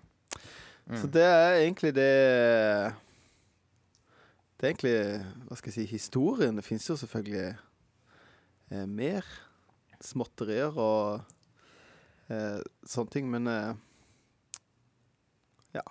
Mm. 0.86 0.98
Så 1.02 1.08
det 1.10 1.24
er 1.24 1.56
egentlig 1.64 1.94
det 1.96 2.94
Det 4.60 4.64
er 4.64 4.72
egentlig, 4.74 5.26
hva 5.48 5.58
skal 5.58 5.72
jeg 5.72 5.76
si, 5.76 5.86
historien. 5.92 6.56
Det 6.56 6.64
fins 6.66 6.86
jo 6.90 6.96
selvfølgelig 6.96 7.58
eh, 8.72 8.86
mer 8.88 9.26
småtterier 10.02 10.78
og 10.80 11.22
eh, 12.32 12.62
sånne 12.88 13.12
ting, 13.12 13.28
men 13.32 13.48
eh, 13.52 13.74
ja. 15.76 15.84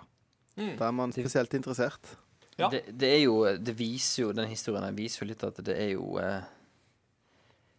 Mm. 0.57 0.73
Da 0.79 0.87
er 0.87 0.95
man 0.97 1.13
spesielt 1.13 1.53
interessert. 1.53 2.15
Ja. 2.57 2.69
Det, 2.71 2.85
det 2.95 3.09
er 3.11 3.19
jo 3.25 3.41
Det 3.59 3.73
viser 3.75 4.21
jo 4.21 4.29
Den 4.31 4.47
historien 4.47 4.85
her 4.85 4.93
viser 4.95 5.25
jo 5.25 5.27
litt 5.27 5.41
at 5.43 5.57
det 5.67 5.73
er 5.75 5.89
jo 5.97 6.13
eh, 6.23 6.39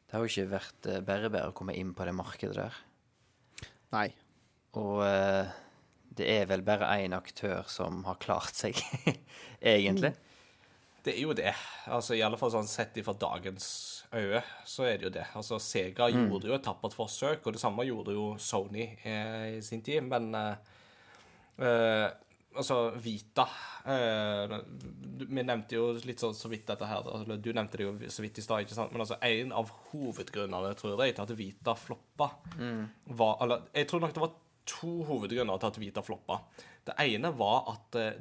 Det 0.04 0.12
har 0.12 0.20
jo 0.20 0.28
ikke 0.28 0.50
vært 0.50 0.88
eh, 0.92 0.98
bare 1.00 1.30
bare 1.32 1.48
å 1.48 1.54
komme 1.56 1.72
inn 1.72 1.94
på 1.96 2.04
det 2.04 2.12
markedet 2.12 2.58
der. 2.58 2.76
Nei. 3.96 4.10
Og 4.76 5.00
eh, 5.06 5.56
det 6.16 6.28
er 6.32 6.46
vel 6.48 6.64
bare 6.64 6.88
én 7.02 7.16
aktør 7.16 7.66
som 7.70 8.02
har 8.08 8.20
klart 8.22 8.56
seg, 8.56 8.78
egentlig. 9.60 10.14
Det 11.06 11.14
er 11.14 11.22
jo 11.22 11.34
det. 11.38 11.52
Altså, 11.92 12.16
I 12.16 12.22
alle 12.26 12.38
fall 12.40 12.50
sånn 12.50 12.68
sett 12.68 12.96
ifra 12.98 13.14
dagens 13.14 13.66
øye, 14.16 14.40
så 14.66 14.88
er 14.88 14.98
det 14.98 15.06
jo 15.06 15.14
det. 15.14 15.26
Altså, 15.38 15.58
Sega 15.62 16.08
gjorde 16.10 16.50
jo 16.50 16.56
et 16.56 16.64
tappert 16.66 16.96
forsøk, 16.96 17.46
og 17.46 17.54
det 17.54 17.62
samme 17.62 17.86
gjorde 17.86 18.16
jo 18.16 18.30
Sony 18.42 18.88
eh, 19.06 19.58
i 19.58 19.60
sin 19.64 19.84
tid, 19.86 20.02
men 20.06 20.32
eh, 20.34 20.78
eh, 21.62 22.06
Altså, 22.56 22.86
Vita 23.04 23.44
eh, 23.84 24.54
Vi 25.28 25.42
nevnte 25.44 25.76
jo 25.76 25.90
litt 26.08 26.22
sånn 26.22 26.32
så 26.32 26.48
vidt 26.48 26.64
dette 26.70 26.86
her, 26.88 27.04
eller 27.04 27.36
du 27.36 27.50
nevnte 27.52 27.76
det 27.76 27.84
jo 27.84 27.90
så 28.08 28.24
vidt 28.24 28.40
i 28.40 28.44
stad, 28.46 28.64
ikke 28.64 28.78
sant? 28.78 28.94
Men 28.94 29.04
altså, 29.04 29.18
en 29.20 29.52
av 29.52 29.68
hovedgrunnene, 29.90 30.70
tror 30.80 30.94
jeg, 31.04 31.18
til 31.18 31.26
at 31.26 31.34
Vita 31.36 31.74
floppa, 31.76 32.30
var 33.20 33.44
Eller 33.44 33.68
jeg 33.76 33.90
tror 33.90 34.06
nok 34.06 34.16
det 34.16 34.24
var 34.24 34.32
to 34.68 35.02
hovedgrunner 35.08 35.60
til 35.62 35.72
at 35.72 35.78
Vita 35.80 36.02
floppa. 36.04 36.40
Det 36.86 36.96
ene 37.02 37.32
var 37.38 37.70
at 37.72 37.98
eh, 38.00 38.18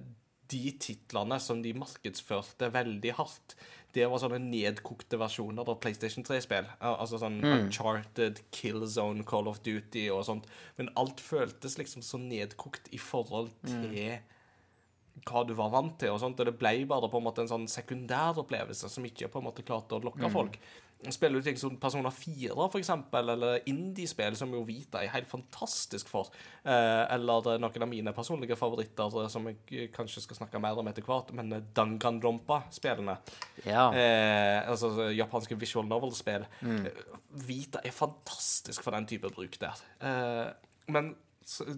de 0.51 0.63
titlene 0.81 1.39
som 1.41 1.61
de 1.63 1.73
markedsførte 1.77 2.69
veldig 2.73 3.15
hardt, 3.17 3.55
det 3.95 4.05
var 4.11 4.19
sånne 4.19 4.41
nedkokte 4.43 5.17
versjoner 5.17 5.69
av 5.71 5.79
PlayStation 5.83 6.25
3-spill. 6.27 6.67
Altså 6.83 7.19
sånn 7.21 7.39
Uncharted, 7.47 8.41
Killzone, 8.53 9.23
Call 9.27 9.47
of 9.47 9.61
Duty 9.63 10.09
og 10.11 10.25
sånt. 10.27 10.49
Men 10.75 10.91
alt 10.99 11.23
føltes 11.23 11.77
liksom 11.79 12.03
så 12.03 12.19
nedkokt 12.19 12.91
i 12.91 12.99
forhold 12.99 13.53
til 13.63 14.17
hva 15.25 15.45
du 15.47 15.53
var 15.55 15.71
vant 15.71 15.95
til, 16.01 16.11
og 16.11 16.19
sånt, 16.19 16.41
og 16.43 16.49
det 16.49 16.57
ble 16.59 16.73
bare 16.89 17.07
på 17.07 17.21
en 17.21 17.23
måte 17.23 17.45
en 17.45 17.47
sånn 17.49 17.69
sekundær 17.71 18.35
opplevelse 18.41 18.89
som 18.91 19.05
ikke 19.07 19.29
på 19.31 19.39
en 19.39 19.47
måte 19.47 19.63
klarte 19.63 19.95
å 19.95 20.03
lokke 20.03 20.27
folk. 20.33 20.57
Spiller 21.11 21.37
du 21.37 21.45
ting 21.45 21.57
som 21.59 21.75
Persona 21.77 22.09
4, 22.09 22.55
for 22.71 22.79
eksempel, 22.79 23.27
eller 23.29 23.59
indie-spill, 23.69 24.33
som 24.39 24.49
jo 24.55 24.63
Vita 24.65 25.03
er 25.03 25.11
helt 25.13 25.27
fantastisk 25.29 26.07
for, 26.09 26.31
eh, 26.63 27.03
eller 27.13 27.59
noen 27.61 27.83
av 27.85 27.89
mine 27.91 28.13
personlige 28.15 28.57
favoritter, 28.57 29.11
som 29.29 29.45
jeg 29.51 29.57
eh, 29.71 29.87
kanskje 29.93 30.23
skal 30.23 30.39
snakke 30.39 30.61
mer 30.63 30.79
om 30.81 30.87
etter 30.89 31.05
hvert, 31.05 31.29
men 31.37 31.51
eh, 31.53 31.61
Danganronpa-spillene, 31.77 33.17
Ja. 33.65 33.91
eh, 33.93 34.69
altså 34.69 35.11
japanske 35.13 35.57
visual 35.59 35.85
novel-spill, 35.85 36.45
Mm. 36.61 36.87
Vita 37.45 37.79
er 37.83 37.91
fantastisk 37.91 38.81
for 38.81 38.91
den 38.91 39.05
type 39.05 39.29
bruk 39.29 39.59
der. 39.59 39.75
Eh, 40.01 40.53
men 40.87 41.15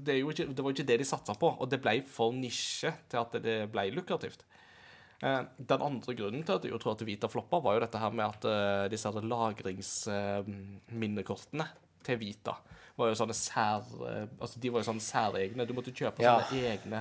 det, 0.06 0.15
ikke, 0.23 0.48
det 0.56 0.64
var 0.64 0.72
jo 0.72 0.76
ikke 0.77 0.88
det 0.88 0.99
de 0.99 1.06
satsa 1.06 1.34
på, 1.35 1.49
og 1.60 1.69
det 1.69 1.81
ble 1.81 2.02
for 2.07 2.31
nisje 2.31 2.94
til 3.10 3.19
at 3.19 3.31
det 3.44 3.72
ble 3.72 3.89
lukrativt. 3.91 4.45
Eh, 5.23 5.41
den 5.57 5.81
andre 5.81 6.14
grunnen 6.14 6.44
til 6.45 6.56
at 6.60 6.64
jeg 6.68 6.80
tror 6.80 6.91
at 6.94 7.02
Vita 7.07 7.27
floppa, 7.27 7.60
var 7.64 7.73
jo 7.73 7.80
dette 7.85 7.98
her 8.02 8.11
med 8.14 8.26
at 8.27 8.45
eh, 8.45 8.88
disse 8.94 9.10
lagringsminnekortene 9.11 11.65
til 12.06 12.18
Vita 12.22 12.53
var 12.98 13.07
jo 13.11 13.18
sånne 13.19 13.35
sær... 13.38 13.84
eh, 14.10 14.26
altså 14.41 14.60
De 14.61 14.69
var 14.73 14.80
jo 14.81 14.88
sånne 14.91 15.03
særegne. 15.06 15.68
Du 15.69 15.73
måtte 15.77 15.94
kjøpe 15.94 16.22
Ja. 16.23 16.39
sånne 16.41 16.64
egne 16.72 16.99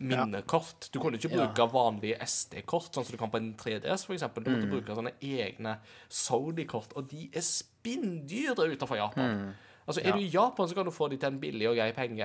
minnekort. 0.00 0.88
Du 0.92 0.98
kunne 1.00 1.16
ikke 1.18 1.28
Ja. 1.30 1.36
bruke 1.46 1.66
vanlige 1.72 2.16
SD-kort, 2.24 2.88
sånn 2.94 3.04
som 3.04 3.12
du 3.12 3.18
kan 3.20 3.30
på 3.30 3.36
en 3.36 3.54
3DS, 3.54 4.04
for 4.06 4.14
eksempel. 4.14 4.42
Du 4.44 4.50
måtte 4.50 4.70
bruke 4.70 4.94
sånne 4.96 5.12
egne 5.20 5.76
Sony-kort, 6.08 6.92
og 6.96 7.08
de 7.10 7.28
er 7.34 7.40
spinndyre 7.44 8.70
utenfor 8.76 8.96
Japan. 8.96 9.54
Altså, 9.86 10.00
Er 10.06 10.12
du 10.12 10.18
i 10.20 10.30
Japan, 10.30 10.68
så 10.68 10.74
kan 10.74 10.84
du 10.86 10.90
få 10.90 11.08
de 11.10 11.16
til 11.18 11.26
en 11.32 11.40
billig 11.40 11.68
og 11.68 11.76
grei 11.76 11.92
penge, 11.92 12.24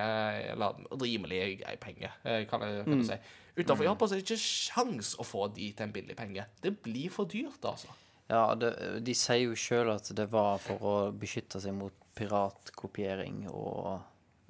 eller 0.52 0.72
rimelig 0.92 1.58
grei 1.64 1.76
penge, 1.76 2.10
eh, 2.24 2.44
kan 2.46 2.60
jeg, 2.60 2.84
kan 2.84 2.98
du 2.98 3.04
si. 3.04 3.18
Utenfor 3.56 3.84
Japan 3.86 4.08
så 4.08 4.14
er 4.16 4.20
det 4.20 4.26
ikke 4.26 4.42
sjans 4.42 5.14
å 5.16 5.24
få 5.24 5.46
de 5.56 5.70
til 5.72 5.86
en 5.86 5.92
billig 5.94 6.16
penge. 6.18 6.44
Det 6.60 6.74
blir 6.84 7.08
for 7.14 7.28
dyrt, 7.30 7.62
altså. 7.64 7.88
Ja, 8.28 8.54
det, 8.58 8.72
de 9.06 9.14
sier 9.14 9.44
jo 9.46 9.54
sjøl 9.56 9.92
at 9.94 10.10
det 10.18 10.26
var 10.32 10.58
for 10.60 10.82
å 10.82 10.94
beskytte 11.14 11.60
seg 11.62 11.76
mot 11.78 11.94
piratkopiering 12.16 13.46
og 13.52 14.00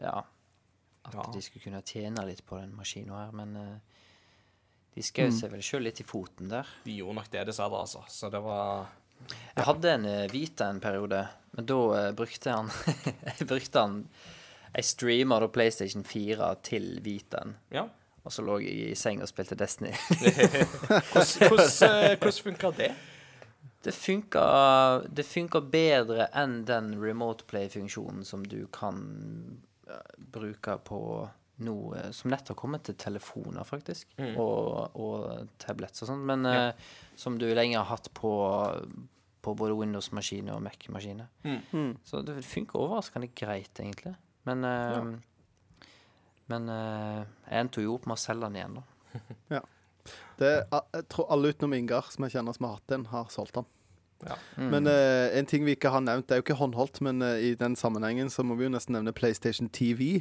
ja 0.01 0.23
At 1.07 1.15
Ja. 1.15 1.23
de 1.33 1.43
skulle 1.43 1.63
kunne 1.63 1.83
tjene 1.87 2.25
litt 2.27 2.43
på 2.47 2.57
den 2.59 2.73
maskinen 2.75 3.15
her, 3.15 3.31
men 3.37 3.53
eh, 3.57 3.77
de 4.97 5.03
skjøt 5.05 5.37
seg 5.39 5.53
vel 5.53 5.63
sjøl 5.63 5.85
litt 5.87 6.01
i 6.01 6.07
foten 6.09 6.49
der. 6.51 6.67
De 6.85 6.97
gjorde 6.97 7.15
nok 7.21 7.29
det, 7.31 7.45
dessverre, 7.47 7.79
altså. 7.85 8.03
Så 8.09 8.31
det 8.33 8.41
var 8.43 8.89
Jeg 9.55 9.65
hadde 9.69 9.93
en 9.93 10.07
uh, 10.09 10.27
Vita 10.33 10.67
en 10.73 10.81
periode, 10.81 11.21
men 11.53 11.67
da 11.69 11.77
uh, 11.93 12.11
brukte 12.19 12.51
han 12.57 12.73
Jeg 13.39 13.47
brukte 13.47 13.85
han 13.85 14.01
Jeg 14.75 14.85
streama 14.85 15.39
da 15.41 15.49
PlayStation 15.49 16.03
4 16.05 16.51
til 16.67 16.91
Vitaen, 17.05 17.55
Ja. 17.71 17.87
Og 18.27 18.33
så 18.35 18.43
lå 18.43 18.59
jeg 18.65 18.91
i 18.91 18.97
seng 18.99 19.23
og 19.23 19.31
spilte 19.31 19.55
Destiny. 19.59 19.93
Hvordan, 21.13 21.71
eh, 21.87 22.33
funka 22.43 22.73
det? 22.77 22.91
Det 23.87 23.95
funka, 23.95 24.45
det 25.07 25.23
funka 25.29 25.61
bedre 25.71 26.27
enn 26.35 26.65
den 26.67 26.97
remote 26.99 27.47
play-funksjonen 27.47 28.25
som 28.27 28.43
du 28.43 28.65
kan 28.75 28.99
eh, 29.87 30.15
bruke 30.19 30.75
på 30.83 31.01
nå, 31.63 31.77
eh, 31.95 32.11
som 32.11 32.33
nett 32.35 32.51
har 32.51 32.59
kommet 32.59 32.83
til 32.89 32.97
telefoner, 32.99 33.63
faktisk, 33.65 34.11
og, 34.37 34.97
og 34.99 35.47
tablets 35.63 36.03
og 36.03 36.11
sånn, 36.11 36.25
men 36.29 36.45
eh, 36.51 36.73
som 37.17 37.39
du 37.41 37.47
lenge 37.55 37.79
har 37.79 37.87
hatt 37.95 38.11
på, 38.19 38.33
på 39.47 39.55
både 39.57 39.79
Windows-maskiner 39.79 40.59
og 40.59 40.67
Mac-maskiner. 40.67 41.31
Så 42.05 42.21
det 42.27 42.43
funker 42.45 42.83
overraskende 42.83 43.31
greit, 43.39 43.73
egentlig. 43.79 44.17
Men 44.51 44.67
eh, 44.67 44.99
Men 46.53 46.69
eh, 46.71 47.23
jeg 47.51 47.65
endte 47.65 47.83
jo 47.85 47.97
opp 47.97 48.07
med 48.07 48.19
å 48.19 48.23
selge 48.23 48.49
den 48.49 48.61
igjen, 48.61 48.79
da. 48.81 49.63
Det, 50.37 50.51
jeg 50.71 51.07
tror 51.11 51.33
alle 51.35 51.51
utenom 51.51 51.73
Ingar 51.75 52.11
som 52.13 52.27
jeg 52.27 52.37
kjenner 52.37 52.55
som 52.55 52.67
har 52.69 52.77
hatt 52.77 52.93
den, 52.93 53.07
har 53.11 53.31
solgt 53.33 53.57
den. 53.57 53.67
Ja. 54.25 54.37
Men 54.57 54.87
uh, 54.87 55.33
en 55.35 55.49
ting 55.49 55.65
vi 55.67 55.75
ikke 55.77 55.91
har 55.93 56.05
nevnt, 56.05 56.29
det 56.29 56.37
er 56.37 56.41
jo 56.41 56.45
ikke 56.45 56.59
håndholdt, 56.61 57.01
men 57.05 57.25
uh, 57.25 57.35
i 57.41 57.55
den 57.59 57.75
sammenhengen 57.77 58.31
så 58.33 58.45
må 58.47 58.55
vi 58.61 58.69
jo 58.69 58.73
nesten 58.73 58.95
nevne 58.97 59.15
PlayStation 59.17 59.69
TV. 59.73 60.21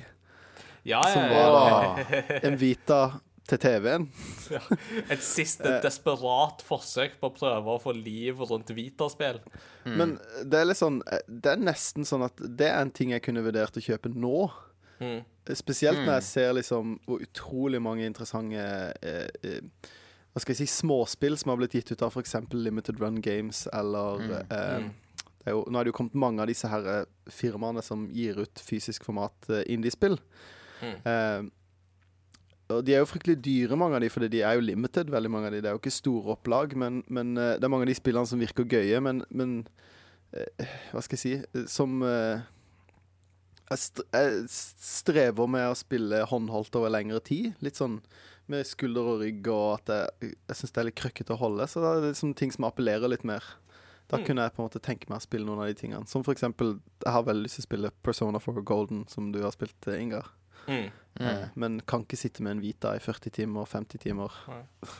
Ja, 0.87 1.03
Som 1.11 1.27
ja, 1.27 1.45
var 1.45 2.01
da 2.01 2.39
en 2.47 2.57
Vita 2.61 2.99
til 3.45 3.61
TV-en. 3.61 4.07
Et 5.13 5.21
siste 5.21 5.77
desperat 5.83 6.63
forsøk 6.65 7.19
på 7.21 7.29
å 7.29 7.35
prøve 7.35 7.75
å 7.75 7.81
få 7.81 7.93
liv 7.97 8.41
rundt 8.41 8.71
Vita-spill. 8.73 9.37
Men 9.85 10.15
det 10.41 10.61
er 10.63 10.69
litt 10.71 10.79
sånn 10.79 10.97
Det 11.27 11.51
er 11.51 11.61
nesten 11.61 12.07
sånn 12.09 12.25
at 12.25 12.41
det 12.41 12.71
er 12.71 12.81
en 12.81 12.93
ting 12.93 13.13
jeg 13.13 13.21
kunne 13.25 13.45
vurdert 13.45 13.77
å 13.77 13.83
kjøpe 13.85 14.09
nå. 14.13 14.47
Mm. 14.97 15.21
Spesielt 15.53 16.01
når 16.01 16.13
jeg 16.17 16.25
ser 16.31 16.55
liksom 16.57 16.95
hvor 17.05 17.21
utrolig 17.21 17.81
mange 17.83 18.07
interessante 18.07 18.65
eh, 19.05 19.27
eh, 19.45 19.89
Hva 20.33 20.41
skal 20.41 20.55
jeg 20.55 20.63
si 20.63 20.71
småspill 20.81 21.37
som 21.37 21.53
har 21.53 21.59
blitt 21.61 21.75
gitt 21.77 21.91
ut 21.93 22.01
av 22.01 22.15
f.eks. 22.15 22.33
Limited 22.51 22.97
Run 22.99 23.21
Games 23.23 23.67
eller 23.71 24.23
eh, 24.49 24.87
det 25.45 25.51
er 25.51 25.59
jo, 25.59 25.65
Nå 25.69 25.77
er 25.77 25.85
det 25.85 25.91
jo 25.93 25.99
kommet 25.99 26.17
mange 26.17 26.41
av 26.41 26.49
disse 26.49 26.69
her 26.69 26.87
eh, 26.89 27.03
firmaene 27.29 27.83
som 27.85 28.07
gir 28.09 28.39
ut 28.41 28.61
fysisk 28.65 29.05
format 29.05 29.45
eh, 29.53 29.61
indiespill. 29.75 30.17
Eh, 30.81 31.45
og 32.73 32.81
de 32.81 32.95
er 32.95 33.03
jo 33.03 33.09
fryktelig 33.11 33.37
dyre, 33.45 33.77
mange 33.77 33.99
av 33.99 34.01
de, 34.01 34.09
fordi 34.09 34.31
de 34.33 34.41
er 34.41 34.57
jo 34.57 34.65
limited, 34.65 35.11
veldig 35.13 35.29
mange 35.29 35.51
av 35.51 35.53
de. 35.53 35.59
Det 35.61 35.69
er 35.69 35.75
jo 35.75 35.81
ikke 35.83 35.93
store 35.93 36.33
opplag, 36.33 36.73
men, 36.81 37.03
men 37.13 37.35
det 37.37 37.61
er 37.61 37.69
mange 37.69 37.85
av 37.85 37.91
de 37.91 37.97
spillene 37.99 38.25
som 38.25 38.41
virker 38.41 38.65
gøye, 38.65 39.03
men, 39.05 39.21
men 39.29 39.59
Hva 40.89 41.03
skal 41.05 41.15
jeg 41.15 41.21
si 41.21 41.65
Som 41.71 42.01
jeg, 43.71 43.81
st 43.81 44.05
jeg 44.13 44.45
strever 44.51 45.49
med 45.49 45.69
å 45.71 45.77
spille 45.77 46.23
håndholdt 46.29 46.77
over 46.79 46.93
lengre 46.93 47.21
tid. 47.25 47.53
Litt 47.65 47.79
sånn 47.79 47.99
med 48.51 48.67
skulder 48.69 49.07
og 49.15 49.21
rygg, 49.23 49.47
og 49.49 49.79
at 49.79 49.91
jeg, 50.21 50.33
jeg 50.37 50.57
syns 50.59 50.73
det 50.75 50.81
er 50.81 50.89
litt 50.91 50.99
krøkkete 51.01 51.33
å 51.33 51.41
holde. 51.41 51.65
Så 51.69 51.81
det 51.81 51.91
er 51.91 52.09
liksom 52.11 52.35
ting 52.37 52.53
som 52.53 52.67
appellerer 52.69 53.09
litt 53.09 53.25
mer. 53.25 53.45
Da 54.11 54.19
kunne 54.21 54.43
jeg 54.45 54.53
på 54.53 54.61
en 54.61 54.67
måte 54.67 54.81
tenke 54.85 55.09
meg 55.09 55.17
å 55.17 55.25
spille 55.25 55.47
noen 55.47 55.63
av 55.63 55.69
de 55.71 55.77
tingene. 55.79 56.05
Som 56.05 56.21
for 56.21 56.35
eksempel 56.35 56.75
Jeg 57.01 57.13
har 57.15 57.23
veldig 57.25 57.47
lyst 57.47 57.57
til 57.57 57.63
å 57.63 57.69
spille 57.69 57.93
Persona 58.05 58.41
for 58.41 58.61
Golden, 58.61 59.07
som 59.09 59.31
du 59.33 59.41
har 59.41 59.53
spilt, 59.55 59.77
eh, 59.89 59.97
Ingar. 60.01 60.29
Mm. 60.67 60.85
Eh, 61.21 61.43
men 61.55 61.79
kan 61.87 62.01
ikke 62.03 62.17
sitte 62.19 62.43
med 62.43 62.57
en 62.57 62.61
Vita 62.61 62.91
i 62.95 62.99
40 62.99 63.31
timer, 63.31 63.65
50 63.71 64.01
timer. 64.03 64.33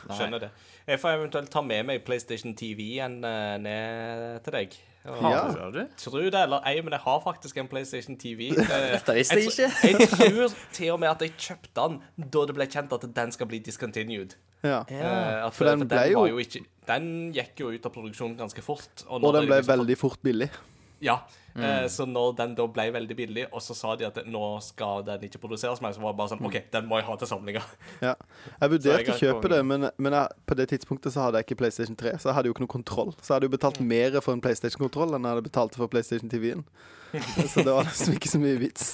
Skjønner 0.08 0.40
det. 0.46 0.50
Jeg 0.88 1.00
får 1.02 1.18
eventuelt 1.18 1.50
ta 1.52 1.60
med 1.62 1.84
meg 1.90 2.04
PlayStation 2.06 2.54
TV-en 2.56 3.18
eh, 3.24 3.56
ned 3.60 4.40
til 4.46 4.52
deg. 4.56 4.76
Har, 5.06 5.30
Ja. 5.30 5.68
Du? 5.70 5.82
Tro 6.02 6.18
det 6.18 6.34
eller 6.34 6.64
ei, 6.66 6.80
men 6.82 6.90
jeg 6.96 7.00
har 7.04 7.20
faktisk 7.22 7.60
en 7.62 7.68
PlayStation 7.70 8.16
TV. 8.18 8.48
Eh, 8.56 8.88
Dette 8.96 9.14
visste 9.14 9.36
jeg 9.38 9.52
ikke. 9.52 9.68
jeg 9.92 10.08
tror 10.10 10.56
til 10.74 10.90
og 10.96 11.00
med 11.04 11.12
at 11.12 11.20
jeg 11.22 11.36
kjøpte 11.38 11.76
den 11.84 12.00
da 12.32 12.46
det 12.48 12.56
ble 12.56 12.66
kjent 12.66 12.92
at 12.96 13.06
den 13.20 13.32
skal 13.36 13.46
bli 13.52 13.60
discontinued. 13.62 14.34
Ja. 14.64 14.80
Uh, 14.88 15.46
at, 15.46 15.54
For 15.54 15.68
den 15.68 15.84
ble 15.86 16.06
jo- 16.10 16.22
var 16.24 16.30
jo 16.32 16.38
ikke, 16.42 16.64
Den 16.88 17.04
gikk 17.36 17.60
jo 17.60 17.68
ut 17.76 17.84
av 17.86 17.92
produksjon 17.92 18.34
ganske 18.38 18.62
fort. 18.64 19.04
Og 19.06 19.22
og 19.22 19.34
den 19.36 19.46
ble 19.46 19.60
liksom- 19.60 19.74
veldig 19.76 19.96
fort 20.00 20.22
billig. 20.24 20.48
Ja. 21.04 21.20
Eh, 21.56 21.86
så 21.88 22.04
når 22.08 22.34
den 22.36 22.54
da 22.58 22.66
ble 22.68 22.84
veldig 22.92 23.16
billig, 23.16 23.46
og 23.52 23.62
så 23.64 23.74
sa 23.76 23.94
de 23.96 24.06
at 24.08 24.18
nå 24.28 24.44
skal 24.64 25.04
den 25.06 25.24
ikke 25.28 25.40
produseres 25.42 25.80
mer, 25.80 25.94
så 25.96 26.02
var 26.02 26.12
det 26.12 26.20
bare 26.20 26.32
sånn 26.34 26.44
OK, 26.44 26.58
den 26.72 26.88
må 26.90 27.00
jeg 27.00 27.08
ha 27.08 27.16
til 27.20 27.30
samlinga. 27.30 27.62
Ja. 28.06 28.14
Jeg 28.60 28.72
vurderte 28.74 29.14
å 29.14 29.18
kjøpe 29.20 29.50
det, 29.52 29.62
men, 29.66 29.88
men 29.96 30.16
jeg, 30.18 30.40
på 30.46 30.56
det 30.58 30.68
tidspunktet 30.74 31.14
så 31.14 31.26
hadde 31.26 31.40
jeg 31.40 31.48
ikke 31.48 31.60
PlayStation 31.64 31.96
3, 31.96 32.16
så 32.20 32.30
jeg 32.30 32.38
hadde 32.38 32.50
jo 32.50 32.56
ikke 32.56 32.66
noe 32.66 32.74
kontroll. 32.76 33.14
Så 33.20 33.30
jeg 33.32 33.36
hadde 33.38 33.48
jo 33.50 33.54
betalt 33.56 33.80
mer 33.80 34.18
for 34.20 34.36
en 34.36 34.42
PlayStation-kontroll 34.44 35.16
enn 35.16 35.24
jeg 35.28 35.36
hadde 35.36 35.48
betalt 35.48 35.78
for 35.80 35.92
PlayStation 35.92 36.32
TV-en. 36.32 36.66
Så 37.52 37.62
det 37.62 37.72
var 37.72 37.86
liksom 37.86 38.16
ikke 38.18 38.28
så 38.28 38.40
mye 38.42 38.58
vits. 38.60 38.88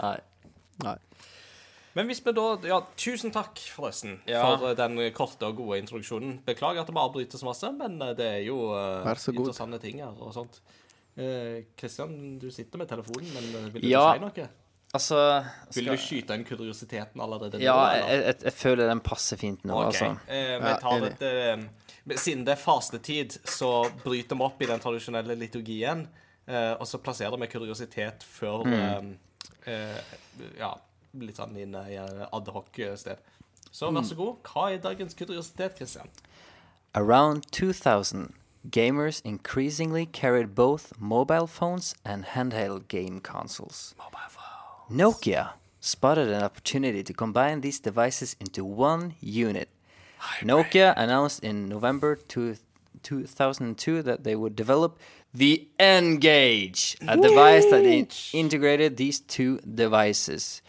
Nei. 0.00 0.16
Nei. 0.82 0.96
Men 1.96 2.10
hvis 2.10 2.20
vi 2.24 2.32
da 2.36 2.46
Ja, 2.68 2.80
tusen 3.00 3.32
takk, 3.32 3.60
forresten, 3.72 4.18
Ja. 4.28 4.42
for 4.44 4.68
eh, 4.70 4.76
den 4.76 4.98
korte 5.16 5.48
og 5.48 5.56
gode 5.56 5.78
introduksjonen. 5.80 6.40
Beklager 6.44 6.82
at 6.82 6.90
det 6.90 6.96
bare 6.96 7.12
bryter 7.12 7.40
så 7.40 7.46
masse, 7.48 7.70
men 7.72 7.96
eh, 8.02 8.12
det 8.18 8.26
er 8.26 8.42
jo 8.48 8.58
god. 8.72 9.30
interessante 9.32 9.78
ting 9.80 10.02
her 10.04 10.12
og 10.18 10.34
sånt. 10.36 10.60
Kristian, 11.76 12.38
du 12.38 12.50
sitter 12.50 12.78
med 12.78 12.88
telefonen, 12.90 13.28
men 13.34 13.44
eh, 13.64 13.68
vil 13.72 13.82
du 13.82 13.88
Ja. 13.88 14.12
si 14.14 14.20
noe? 14.20 14.48
Altså 14.94 15.16
Vil 15.74 15.88
du 15.90 15.96
skyte 15.98 16.34
inn 16.36 16.44
kuriositeten 16.44 17.20
allerede? 17.20 17.58
Ja, 17.60 17.74
jeg, 17.96 18.20
jeg, 18.24 18.36
jeg 18.44 18.52
føler 18.52 18.86
den 18.88 19.00
passer 19.04 19.36
fint 19.40 19.64
nå, 19.66 19.74
OK. 19.74 19.86
altså. 19.90 20.10
Eh, 20.28 20.58
vi 20.62 20.70
Ja, 20.70 20.76
tar 20.80 20.96
enig. 21.00 21.10
et, 21.12 21.22
eh, 21.22 22.16
siden 22.16 22.44
det 22.46 22.52
er 22.54 22.60
fastetid, 22.62 23.38
så 23.44 23.90
bryter 24.04 24.36
vi 24.38 24.42
opp 24.46 24.62
i 24.62 24.66
den 24.70 24.80
tradisjonelle 24.80 25.34
liturgien. 25.36 26.06
Eh, 26.46 26.72
og 26.78 26.86
så 26.86 26.98
plasserer 27.02 27.36
vi 27.40 27.46
kuriositet 27.50 28.22
før 28.22 28.64
Mm. 28.64 29.16
eh, 29.66 29.72
eh, 29.72 30.00
Ja, 30.58 30.74
litt 31.18 31.36
sånn 31.36 31.56
inn 31.58 31.74
i 31.74 31.96
eh, 31.96 32.26
adhoc-sted. 32.32 33.18
Så 33.72 33.90
Mm. 33.90 33.96
vær 33.98 34.04
så 34.04 34.16
god. 34.16 34.36
Hva 34.44 34.72
er 34.72 34.78
dagens 34.78 35.14
kuriositet, 35.14 35.76
Kristian? 35.76 36.08
Around 36.94 37.50
2000, 37.50 38.32
gamers 38.70 39.22
increasingly 39.24 40.06
carried 40.06 40.54
both 40.54 40.92
mobile 40.98 41.46
phones 41.46 41.94
and 42.04 42.24
handheld 42.24 42.88
game 42.88 43.20
consoles. 43.20 43.94
Nokia 44.90 45.50
spotted 45.80 46.28
an 46.28 46.42
opportunity 46.42 47.02
to 47.02 47.12
combine 47.12 47.60
these 47.60 47.80
devices 47.80 48.36
into 48.40 48.64
one 48.64 49.14
unit. 49.20 49.68
Nokia 50.42 50.94
announced 50.96 51.42
in 51.42 51.68
November 51.68 52.16
two, 52.16 52.56
2002 53.02 54.02
that 54.02 54.24
they 54.24 54.34
would 54.34 54.56
develop 54.56 54.98
the 55.32 55.68
N-Gage, 55.78 56.96
a 57.06 57.16
device 57.16 57.66
that 57.66 57.84
in- 57.84 58.08
integrated 58.32 58.96
these 58.96 59.20
two 59.20 59.58
devices. 59.58 60.62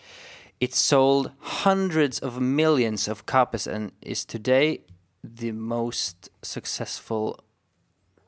It 0.59 0.73
sold 0.73 1.31
hundreds 1.39 2.19
of 2.19 2.41
millions 2.41 3.07
of 3.07 3.25
copies 3.25 3.67
and 3.67 3.91
is 4.01 4.25
today 4.25 4.81
the 5.23 5.51
most 5.51 6.29
successful 6.41 7.39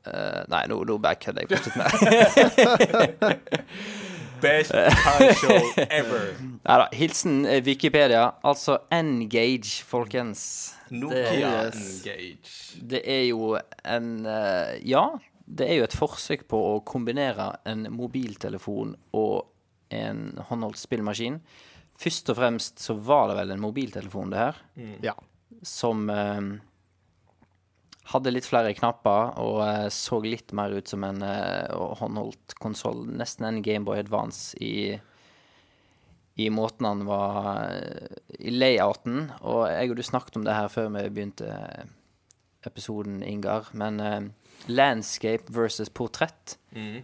uh, 0.07 0.43
Nei, 0.51 0.63
nå, 0.71 0.79
nå 0.87 0.97
bare 1.03 1.15
kødder 1.19 1.41
jeg. 1.41 1.49
Fortsett 1.57 1.75
med 1.75 3.39
Best 4.41 4.71
car 4.71 5.33
show 5.35 5.83
ever. 5.89 6.29
Neida, 6.63 6.85
Hilsen 6.95 7.41
eh, 7.45 7.59
Wikipedia. 7.65 8.29
Altså 8.47 8.77
N-Gage, 8.95 9.83
folkens. 9.87 10.75
Nokia 10.95 11.65
Yes. 11.67 11.81
Engage. 12.05 12.53
Det 12.89 13.01
er 13.03 13.25
jo 13.27 13.57
en 13.83 14.07
uh, 14.25 14.77
Ja, 14.87 15.03
det 15.45 15.67
er 15.67 15.81
jo 15.81 15.87
et 15.89 15.97
forsøk 15.97 16.47
på 16.49 16.59
å 16.69 16.77
kombinere 16.87 17.49
en 17.67 17.87
mobiltelefon 17.91 18.95
og 19.17 19.49
en 19.91 20.29
håndholdt 20.47 20.79
spillmaskin. 20.79 21.41
Først 21.99 22.29
og 22.31 22.37
fremst 22.39 22.79
så 22.79 22.95
var 22.95 23.27
det 23.33 23.39
vel 23.41 23.51
en 23.57 23.63
mobiltelefon, 23.65 24.31
det 24.31 24.39
her, 24.39 24.59
Ja. 25.03 25.15
som 25.65 26.05
eh, 26.13 26.39
hadde 28.09 28.33
litt 28.33 28.47
flere 28.47 28.73
knapper 28.77 29.35
og 29.41 29.61
eh, 29.65 29.87
så 29.93 30.19
litt 30.23 30.53
mer 30.57 30.73
ut 30.73 30.89
som 30.89 31.05
en 31.05 31.21
eh, 31.25 31.69
håndholdt 31.99 32.55
konsoll. 32.61 33.05
Nesten 33.19 33.47
en 33.47 33.61
Gameboy 33.65 34.01
Advance 34.01 34.57
i 34.63 34.99
i 36.39 36.45
måten 36.55 36.85
han 36.87 37.01
var 37.03 37.49
eh, 37.67 38.19
I 38.39 38.53
layouten. 38.55 39.27
Og 39.43 39.65
jeg 39.67 39.91
og 39.91 39.99
du 39.99 40.05
snakket 40.07 40.39
om 40.39 40.45
det 40.47 40.55
her 40.55 40.71
før 40.71 40.87
vi 40.95 41.05
begynte 41.09 41.51
episoden, 42.65 43.21
Ingar. 43.23 43.69
Men 43.73 43.99
landscape 44.69 45.49
versus 45.53 45.89
portrett. 45.89 46.55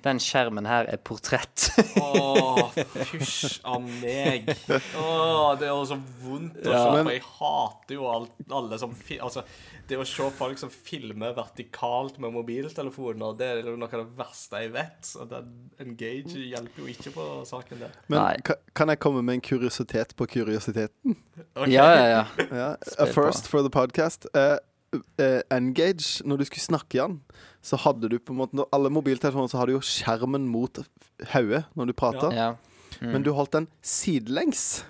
Den 0.05 0.19
skjermen 0.21 0.67
her 0.69 0.85
er 0.93 0.99
portrett. 1.01 1.71
Å, 1.97 2.67
fysj 3.09 3.55
av 3.73 3.81
meg. 3.81 4.51
Oh, 4.99 5.55
det 5.57 5.65
er 5.65 5.71
jo 5.71 5.85
så 5.89 5.97
vondt 6.21 6.59
å 6.61 6.69
Ja. 6.75 6.83
se 6.83 6.91
Men- 6.93 7.07
på. 7.07 7.13
Jeg 7.15 7.23
hater 7.39 7.95
jo 7.97 8.05
alt, 8.11 8.35
alle 8.53 8.77
som 8.79 8.93
Altså, 9.19 9.41
det 9.89 9.97
å 9.97 10.05
se 10.05 10.29
folk 10.37 10.57
som 10.61 10.69
filmer 10.69 11.33
vertikalt 11.37 12.19
med 12.21 12.33
mobiltelefoner, 12.33 13.33
det 13.37 13.47
er 13.49 13.63
jo 13.71 13.75
noe 13.75 13.89
av 13.89 14.03
det 14.05 14.17
verste 14.17 14.61
jeg 14.61 14.71
vet. 14.77 15.01
Så 15.09 15.25
den 15.29 15.49
Engage 15.81 16.37
hjelper 16.45 16.85
jo 16.85 16.93
ikke 16.93 17.13
på 17.17 17.25
saken 17.49 17.79
der. 17.87 17.97
Men 18.07 18.21
Nei. 18.21 18.55
kan 18.77 18.93
jeg 18.93 18.99
komme 19.01 19.23
med 19.25 19.39
en 19.39 19.41
kuriositet 19.49 20.15
på 20.15 20.27
kuriositeten? 20.29 21.17
Okay. 21.55 21.73
Ja, 21.73 21.89
ja, 21.95 22.05
ja. 22.05 22.47
Ja. 22.51 22.69
A 23.01 23.05
first 23.09 23.47
for 23.49 23.61
the 23.65 23.69
podcast. 23.73 24.27
Uh, 24.35 24.57
uh, 25.19 25.41
Engage, 25.51 26.21
når 26.23 26.37
du 26.37 26.45
skulle 26.45 26.61
snakke 26.69 26.97
i 26.97 27.01
den, 27.01 27.21
så 27.65 27.79
hadde 27.81 28.09
du 28.11 28.19
på 28.21 28.33
en 28.33 28.41
måte 28.43 28.65
alle 28.75 28.91
mobiltelefoner 28.93 29.49
så 29.49 29.57
har 29.57 29.69
du 29.69 29.79
jo 29.79 29.85
skjermen 29.85 30.45
mot 30.51 30.83
hodet 31.31 31.63
når 31.73 31.89
du 31.89 31.93
prater. 31.97 32.35
ja. 32.37 32.53
Men 33.01 33.25
du 33.25 33.33
holdt 33.35 33.51
den 33.51 33.65
sidelengs. 33.83 34.85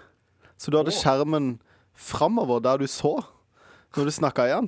Så 0.61 0.69
du 0.69 0.77
hadde 0.77 0.91
oh. 0.93 0.97
skjermen 0.97 1.55
framover 1.97 2.59
der 2.61 2.83
du 2.83 2.87
så 2.91 3.17
når 3.95 4.09
du 4.09 4.11
snakka 4.13 4.45
i 4.45 4.51
den. 4.51 4.67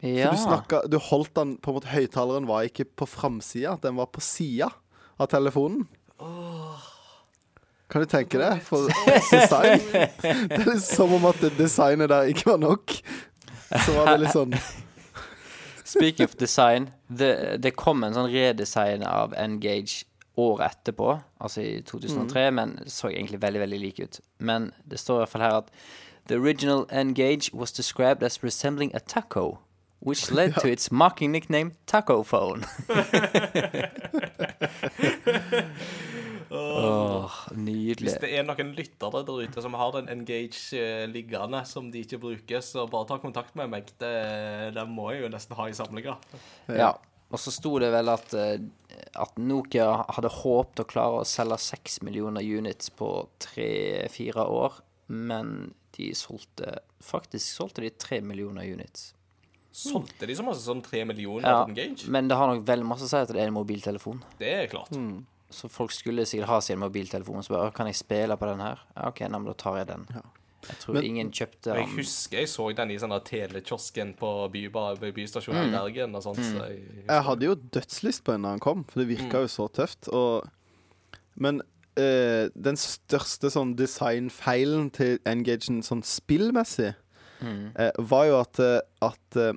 ja. 0.00 0.30
Så 0.30 0.32
du, 0.32 0.42
snakket, 0.42 0.88
du 0.90 0.96
holdt 0.98 1.34
den 1.36 1.56
på 1.62 1.70
en 1.70 1.76
måte 1.78 1.92
Høyttaleren 1.92 2.48
var 2.48 2.66
ikke 2.66 2.88
på 2.88 3.06
framsida, 3.06 3.76
den 3.82 4.00
var 4.00 4.08
på 4.10 4.24
sida 4.24 4.72
av 5.20 5.28
telefonen. 5.30 5.84
Kan 7.92 8.02
du 8.02 8.08
tenke 8.08 8.40
deg? 8.40 8.62
For 8.64 8.88
design. 9.28 9.82
Det 9.92 10.56
er 10.56 10.70
litt 10.70 10.86
som 10.86 11.12
om 11.12 11.28
at 11.28 11.44
designet 11.58 12.08
der 12.10 12.32
ikke 12.32 12.54
var 12.54 12.62
nok. 12.64 12.96
Så 13.68 13.92
var 13.98 14.14
det 14.14 14.22
litt 14.24 14.32
sånn 14.32 14.56
Speaking 15.92 16.24
of 16.24 16.36
design, 16.40 16.90
det, 17.08 17.60
det 17.62 17.74
kom 17.76 18.04
en 18.04 18.16
sånn 18.16 18.30
redesign 18.32 19.04
av 19.04 19.34
Engage 19.36 20.06
året 20.40 20.78
etterpå, 20.78 21.18
altså 21.44 21.60
i 21.60 21.82
2003, 21.84 22.46
men 22.56 22.78
så 22.88 23.10
egentlig 23.10 23.42
veldig, 23.42 23.60
veldig 23.66 23.80
lik 23.82 24.00
ut. 24.00 24.20
Men 24.40 24.70
det 24.88 25.00
står 25.02 25.20
i 25.20 25.24
hvert 25.24 25.34
fall 25.34 25.44
her 25.44 25.58
at 25.60 25.74
The 26.30 26.38
original 26.38 26.86
Engage 26.90 27.50
was 27.52 27.72
described 27.72 28.22
as 28.22 28.42
resembling 28.44 28.94
a 28.94 29.00
taco, 29.00 29.58
which 30.02 30.30
led 30.38 30.54
to 30.56 30.68
its 30.68 30.90
mocking 30.90 31.32
nickname 31.32 31.72
Taco 31.86 32.22
Phone. 32.22 32.64
Åh, 36.52 37.32
nydelig. 37.56 38.10
Hvis 38.10 38.18
det 38.20 38.32
er 38.36 38.44
noen 38.44 38.74
lyttere 38.76 39.22
der 39.24 39.46
ute 39.46 39.62
som 39.64 39.76
har 39.78 39.94
den 39.94 40.10
Engage 40.12 40.76
eh, 40.76 41.06
liggende 41.08 41.62
som 41.68 41.88
de 41.92 42.02
ikke 42.04 42.20
bruker, 42.20 42.60
så 42.64 42.84
bare 42.90 43.08
ta 43.08 43.16
kontakt 43.22 43.56
med 43.56 43.70
meg. 43.72 43.88
Det, 44.00 44.12
det 44.76 44.84
må 44.90 45.12
jeg 45.14 45.24
jo 45.24 45.32
nesten 45.32 45.56
ha 45.56 45.68
i 45.70 45.76
samlinga. 45.76 46.18
Ja. 46.68 46.92
Og 47.32 47.40
så 47.40 47.54
sto 47.54 47.78
det 47.80 47.88
vel 47.94 48.12
at, 48.12 48.34
eh, 48.36 48.60
at 49.16 49.38
Nokia 49.40 50.04
hadde 50.12 50.34
håpet 50.42 50.84
å 50.84 50.88
klare 50.90 51.22
å 51.22 51.28
selge 51.28 51.56
seks 51.64 52.02
millioner 52.04 52.44
units 52.44 52.92
på 52.92 53.08
tre-fire 53.40 54.44
år, 54.44 54.82
men 55.08 55.72
de 55.96 56.12
solgte 56.16 56.80
Faktisk 57.02 57.56
solgte 57.56 57.82
de 57.82 57.88
tre 57.98 58.20
millioner 58.22 58.62
units. 58.62 59.08
Solgte 59.72 60.26
de 60.28 60.34
så 60.36 60.44
masse 60.44 60.60
som 60.66 60.82
tre 60.84 61.00
millioner 61.08 61.48
Ja, 61.48 61.86
men 62.12 62.28
det 62.28 62.36
har 62.36 62.50
nok 62.52 62.66
veldig 62.68 62.84
masse 62.86 63.06
å 63.06 63.08
si 63.08 63.16
at 63.16 63.30
det 63.32 63.40
er 63.40 63.48
en 63.48 63.56
mobiltelefon. 63.56 64.20
Det 64.38 64.50
er 64.52 64.66
klart. 64.72 64.92
Så 65.52 65.68
folk 65.72 65.92
skulle 65.92 66.24
sikkert 66.28 66.48
ha 66.48 66.60
sin 66.64 66.80
mobiltelefon 66.80 67.40
og 67.40 67.44
spørre 67.46 67.72
kan 67.76 67.88
jeg 67.88 67.96
spille 68.00 68.36
på 68.36 68.48
den 68.48 68.60
her. 68.64 68.80
Ja, 68.96 69.08
OK, 69.08 69.20
nei, 69.24 69.38
men 69.38 69.48
da 69.48 69.56
tar 69.56 69.78
jeg 69.80 69.88
den. 69.88 70.06
Jeg 70.62 70.78
tror 70.78 70.94
Men- 70.94 71.04
ingen 71.04 71.30
kjøpte 71.32 71.62
den. 71.72 71.76
Jeg 71.76 71.88
husker 71.96 72.38
jeg 72.38 72.48
så 72.48 72.68
den 72.76 72.90
i 72.90 72.98
sånn 72.98 73.16
telekiosken 73.24 74.14
på 74.16 74.50
by 74.52 74.68
bystasjonen 75.12 75.68
i 75.68 75.76
Bergen 75.76 76.14
og 76.14 76.22
sånt. 76.22 76.38
Så 76.38 76.68
jeg, 76.68 77.04
Jeg 77.08 77.22
hadde 77.22 77.42
jo 77.48 77.54
dødslyst 77.54 78.22
på 78.24 78.34
en 78.34 78.42
da 78.42 78.48
han 78.50 78.60
kom, 78.60 78.84
for 78.84 79.00
det 79.00 79.08
virka 79.08 79.42
jo 79.42 79.48
så 79.50 79.68
tøft. 79.72 80.08
Og, 80.08 80.46
men 81.36 81.62
eh, 81.96 82.48
den 82.54 82.76
største 82.76 83.50
sånn 83.50 83.74
designfeilen 83.76 84.90
til 84.92 85.18
Engagen 85.26 85.82
sånn 85.82 86.02
spillmessig, 86.06 86.94
eh, 87.42 87.90
var 87.98 88.24
jo 88.28 88.38
at, 88.40 88.58
eh, 88.62 88.80
at 89.02 89.36
eh, 89.40 89.52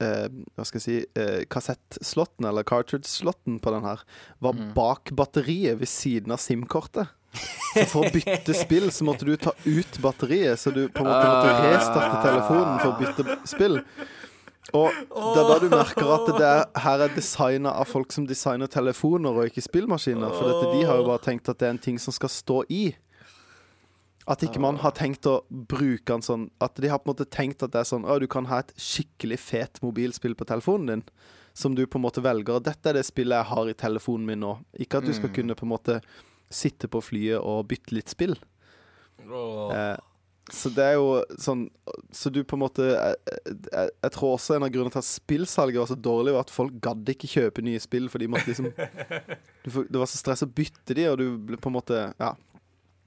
eh, 0.00 0.26
Hva 0.56 0.64
skal 0.66 0.78
jeg 0.80 0.84
si 0.86 0.96
eh, 1.18 1.44
Kassettslotten, 1.50 2.46
eller 2.48 2.66
cartridge-slotten 2.66 3.60
på 3.60 3.72
den 3.74 3.86
her, 3.86 4.02
var 4.40 4.58
bak 4.74 5.12
batteriet 5.18 5.80
ved 5.80 5.88
siden 5.90 6.32
av 6.32 6.38
SIM-kortet. 6.42 7.08
Så 7.74 7.84
for 7.90 8.06
å 8.06 8.12
bytte 8.14 8.54
spill, 8.56 8.88
så 8.90 9.04
måtte 9.04 9.26
du 9.28 9.34
ta 9.36 9.52
ut 9.66 9.98
batteriet. 10.00 10.58
Så 10.58 10.72
du 10.72 10.86
på 10.88 11.04
en 11.04 11.10
måte 11.10 11.26
måtte 11.28 11.74
restarte 11.74 12.22
telefonen 12.24 12.78
for 12.80 12.94
å 12.94 12.98
bytte 13.02 13.36
spill. 13.46 13.82
Og 14.76 14.92
det 14.92 15.40
er 15.40 15.48
da 15.48 15.58
du 15.62 15.68
merker 15.72 16.10
at 16.12 16.26
det 16.36 16.44
er, 16.48 16.64
her 16.84 17.04
er 17.06 17.12
designa 17.14 17.72
av 17.80 17.88
folk 17.88 18.12
som 18.12 18.26
designer 18.28 18.68
telefoner, 18.68 19.32
og 19.32 19.48
ikke 19.48 19.64
spillmaskiner. 19.64 20.32
For 20.36 20.50
dette, 20.50 20.72
de 20.76 20.82
har 20.88 21.00
jo 21.00 21.06
bare 21.08 21.22
tenkt 21.24 21.48
at 21.48 21.60
det 21.60 21.68
er 21.68 21.76
en 21.76 21.84
ting 21.88 22.00
som 22.02 22.12
skal 22.12 22.32
stå 22.32 22.62
i. 22.68 22.82
At 24.28 24.44
ikke 24.44 24.60
man 24.60 24.76
har 24.82 24.92
tenkt 24.96 25.26
å 25.28 25.38
bruke 25.48 26.04
den 26.10 26.24
sånn 26.24 26.42
At 26.60 26.76
de 26.76 26.90
har 26.92 27.00
på 27.00 27.08
en 27.08 27.14
måte 27.14 27.28
tenkt 27.32 27.62
at 27.64 27.72
det 27.72 27.80
er 27.80 27.88
sånn 27.88 28.04
Å, 28.04 28.18
du 28.20 28.26
kan 28.28 28.48
ha 28.50 28.60
et 28.60 28.74
skikkelig 28.76 29.38
fet 29.40 29.80
mobilspill 29.84 30.36
på 30.36 30.46
telefonen 30.48 30.90
din. 30.90 31.04
Som 31.56 31.74
du 31.74 31.86
på 31.86 31.98
en 31.98 32.04
måte 32.04 32.22
velger. 32.22 32.60
Dette 32.62 32.92
er 32.92 32.98
det 32.98 33.06
spillet 33.08 33.40
jeg 33.40 33.50
har 33.50 33.70
i 33.70 33.78
telefonen 33.78 34.28
min 34.28 34.44
nå. 34.44 34.52
Ikke 34.78 35.00
at 35.00 35.08
du 35.08 35.14
skal 35.16 35.32
kunne 35.34 35.56
på 35.58 35.66
en 35.66 35.72
måte 35.72 35.96
sitte 36.54 36.86
på 36.92 37.00
flyet 37.02 37.40
og 37.40 37.66
bytte 37.72 37.96
litt 37.96 38.12
spill. 38.12 38.36
Oh. 39.26 39.72
Eh, 39.74 39.96
så 40.54 40.70
det 40.72 40.84
er 40.84 40.94
jo 40.96 41.08
sånn 41.36 41.66
Så 42.14 42.30
du 42.32 42.38
på 42.46 42.56
en 42.56 42.62
måte 42.62 42.84
Jeg, 42.86 43.16
jeg, 43.44 43.90
jeg 43.90 44.12
tror 44.14 44.36
også 44.36 44.54
en 44.56 44.64
av 44.64 44.70
grunnene 44.72 44.94
til 44.94 45.02
at 45.02 45.08
spillsalget 45.08 45.82
var 45.82 45.90
så 45.90 45.98
dårlig, 45.98 46.32
var 46.36 46.46
at 46.46 46.52
folk 46.54 46.78
gadd 46.84 47.10
ikke 47.12 47.28
kjøpe 47.28 47.64
nye 47.66 47.82
spill, 47.82 48.08
for 48.08 48.22
de 48.22 48.30
måtte 48.32 48.48
liksom 48.48 48.70
du, 49.64 49.68
Det 49.68 49.98
var 49.98 50.08
så 50.08 50.20
stress 50.20 50.46
å 50.46 50.48
bytte 50.48 50.96
de, 50.96 51.08
og 51.10 51.18
du 51.20 51.26
ble 51.50 51.60
på 51.60 51.72
en 51.72 51.76
måte 51.76 52.06
Ja. 52.20 52.32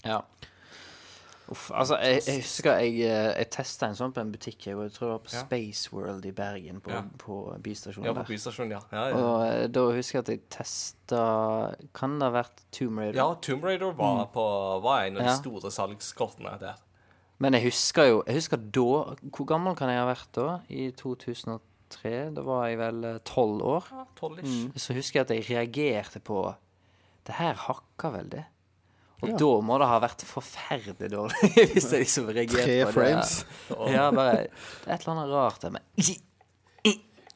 Ja. 0.06 0.20
Uff, 1.52 1.66
altså, 1.76 1.98
jeg, 2.00 2.22
jeg 2.28 2.36
husker 2.46 2.78
jeg, 2.80 2.94
eh, 3.04 3.32
jeg 3.42 3.48
testa 3.52 3.90
en 3.92 3.96
sånn 4.00 4.14
på 4.16 4.22
en 4.24 4.30
butikk. 4.32 4.68
Jeg, 4.70 4.78
jeg 4.80 4.94
tror 4.96 5.08
det 5.10 5.16
var 5.18 5.24
på 5.26 5.34
Ja. 5.36 5.42
Space 5.44 5.90
World 5.92 6.26
i 6.26 6.32
Bergen, 6.32 6.78
på, 6.80 6.92
Ja. 6.94 7.02
på 7.20 7.40
bystasjonen 7.64 8.08
Ja, 8.08 8.14
på 8.16 8.22
der. 8.24 8.30
bystasjonen, 8.30 8.72
ja. 8.72 8.80
Ja, 8.92 9.04
ja. 9.10 9.18
Og 9.20 9.42
eh, 9.50 9.66
da 9.68 9.84
husker 9.92 10.20
jeg 10.20 10.24
at 10.24 10.30
jeg 10.32 10.42
testa 10.50 11.26
Kan 11.94 12.16
det 12.22 12.30
ha 12.30 12.32
vært 12.38 12.64
Tomb 12.72 12.98
Raider? 13.04 13.20
ja, 13.20 13.28
Tomb 13.44 13.64
Raider 13.68 13.92
var, 14.00 14.26
på, 14.32 14.46
var 14.82 15.04
en 15.10 15.18
av 15.20 15.28
de 15.28 15.36
store 15.42 15.72
salgskortene 15.76 16.56
der. 16.62 16.80
Men 17.42 17.54
jeg 17.58 17.64
husker 17.68 18.06
jo 18.08 18.24
Jeg 18.28 18.36
husker 18.40 18.58
da 18.58 18.88
Hvor 19.34 19.46
gammel 19.50 19.76
kan 19.76 19.90
jeg 19.90 20.00
ha 20.00 20.08
vært 20.08 20.32
da? 20.38 20.60
I 20.70 20.92
2003? 20.96 22.34
Da 22.38 22.42
var 22.48 22.68
jeg 22.70 22.78
vel 22.80 23.04
eh, 23.04 23.18
tolv 23.28 23.62
år. 23.76 23.92
Ja, 23.92 24.06
12-ish. 24.22 24.80
Så 24.80 24.94
husker 24.96 25.20
jeg 25.20 25.28
at 25.28 25.36
jeg 25.36 25.50
reagerte 25.52 26.22
på 26.24 26.46
Det 27.28 27.36
her 27.36 27.54
hakker 27.68 28.16
veldig. 28.16 28.46
Og 29.22 29.30
Ja. 29.30 29.38
da 29.38 29.50
må 29.62 29.78
det 29.78 29.88
ha 29.88 30.00
vært 30.02 30.24
forferdelig 30.26 31.12
dårlig 31.14 31.52
hvis 31.74 31.92
jeg 31.94 32.00
liksom 32.08 32.30
reagerte 32.34 32.64
Tre 32.66 32.78
på 32.86 32.88
det. 32.88 32.94
frames. 32.96 33.34
Ja, 33.94 34.08
bare 34.12 34.32
Det 34.48 34.88
er 34.88 34.94
et 34.96 35.02
eller 35.06 35.14
annet 35.16 35.34
rart 35.36 35.62
der 35.62 35.70
med 35.70 35.82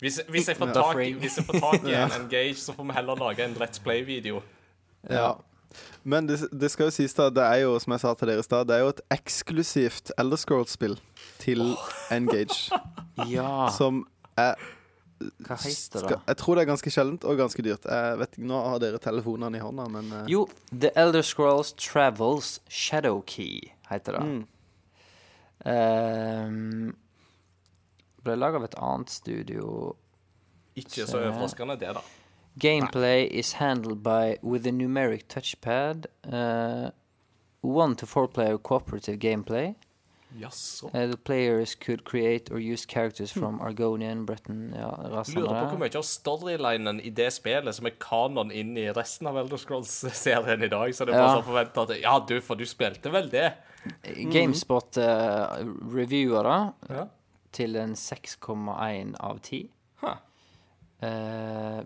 Hvis, 0.02 0.20
hvis, 0.30 0.48
jeg 0.50 0.58
får 0.58 0.74
tak, 0.74 0.98
i- 1.00 1.14
en 1.96 2.12
Engage, 2.22 2.56
så 2.60 2.74
får 2.76 2.84
vi 2.90 2.94
heller 2.98 3.16
lage 3.16 3.46
en 3.46 3.54
Let's 3.56 3.80
Play-video. 3.82 4.42
Ja. 5.10 5.32
Men 6.04 6.28
det, 6.28 6.50
det 6.52 6.70
skal 6.72 6.90
jo 6.90 6.92
sies, 6.92 7.14
da, 7.16 7.30
det 7.30 7.44
er 7.44 7.62
jo, 7.64 7.78
som 7.80 7.94
jeg 7.96 8.00
sa 8.04 8.12
til 8.14 8.28
dere 8.30 8.40
i 8.44 8.44
stad, 8.46 8.68
det 8.68 8.76
er 8.76 8.84
jo 8.84 8.90
et 8.92 9.02
eksklusivt 9.16 10.12
Elder 10.20 10.38
Scrolls-spill 10.42 10.98
til 11.40 11.64
Engage. 12.12 12.70
Ja, 13.32 13.70
Som 13.72 14.04
er 14.38 14.56
hva 15.20 15.56
heter 15.62 16.02
skal, 16.02 16.10
det? 16.10 16.18
Jeg 16.28 16.38
tror 16.42 16.58
det 16.58 16.64
er 16.66 16.70
ganske 16.70 16.92
sjeldent 16.92 17.26
og 17.28 17.38
ganske 17.40 17.64
dyrt. 17.64 17.86
Jeg 17.88 18.18
vet 18.20 18.36
ikke, 18.36 18.48
Nå 18.50 18.60
har 18.68 18.82
dere 18.84 19.00
telefonene 19.04 19.60
i 19.60 19.64
hånda, 19.64 19.88
men 19.94 20.12
uh... 20.12 20.26
Jo, 20.32 20.44
The 20.74 20.92
Elder 21.00 21.24
Scrolls 21.24 21.72
Travels 21.80 22.60
Shadow 22.68 23.22
Key 23.28 23.72
heter 23.90 24.20
det. 24.20 24.26
Mm. 24.26 24.44
Um, 25.66 26.96
ble 28.26 28.36
laga 28.38 28.60
av 28.60 28.68
et 28.68 28.78
annet 28.82 29.14
studio. 29.14 29.96
Ikke 30.76 31.08
så 31.08 31.24
overraskende, 31.24 31.80
det, 31.80 31.96
da. 31.96 32.04
Gameplay 32.60 33.26
is 33.32 33.54
handled 33.54 34.04
by 34.04 34.38
with 34.42 34.68
a 34.68 34.72
numeric 34.72 35.28
touchpad. 35.28 36.06
Uh, 36.24 36.92
one 37.62 37.96
to 37.96 38.06
four 38.06 38.28
player 38.28 38.58
cooperative 38.58 39.20
gameplay. 39.20 39.76
Jaså. 40.36 40.88
Uh, 40.94 41.08
the 41.12 41.18
players 41.18 41.76
could 41.76 42.04
create 42.04 42.52
or 42.52 42.60
use 42.60 42.86
characters 42.86 43.32
from 43.32 43.60
Argonian, 43.62 44.26
Breton 44.26 44.74
ja, 44.76 44.90
rasene 45.14 45.40
Lurer 45.40 45.62
på 45.62 45.70
hvor 45.76 45.80
mye 45.80 45.96
av 45.96 46.04
storylinen 46.04 47.00
i 47.00 47.10
det 47.16 47.30
spillet 47.34 47.76
som 47.78 47.86
er 47.88 47.94
kanon 48.04 48.52
inn 48.52 48.74
i 48.78 48.88
resten 48.92 49.28
av 49.32 49.38
Elder 49.40 49.58
Scrolls-serien 49.62 50.64
i 50.64 50.68
dag. 50.68 50.92
Så 50.96 51.06
det 51.06 51.14
er 51.16 51.22
bare 51.22 51.30
Ja. 51.30 51.38
sånn 51.38 51.48
forventa 51.48 51.86
at 51.88 52.02
Ja, 52.02 52.20
du, 52.20 52.42
for 52.42 52.56
du 52.60 52.66
spilte 52.66 53.12
vel 53.14 53.30
det? 53.30 53.54
Gamespot 54.34 54.98
uh, 54.98 55.62
reviewer 55.94 56.44
det 56.90 56.96
Ja. 56.98 57.08
til 57.54 57.76
en 57.78 57.94
6,1 57.96 59.16
av 59.20 59.40
10. 59.40 59.70
Huh. 60.02 60.16
Uh, 61.04 61.84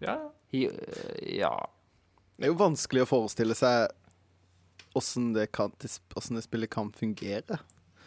Ja. 0.00 0.18
He, 0.52 0.68
uh, 0.68 1.36
ja 1.36 1.66
det 2.36 2.44
er 2.44 2.52
jo 2.52 2.58
vanskelig 2.60 3.00
å 3.02 3.08
forestille 3.08 3.54
seg 3.56 3.88
åssen 4.96 5.32
det, 5.36 5.48
det 5.80 5.90
spillet 6.42 6.72
kan 6.72 6.92
fungere. 6.92 7.58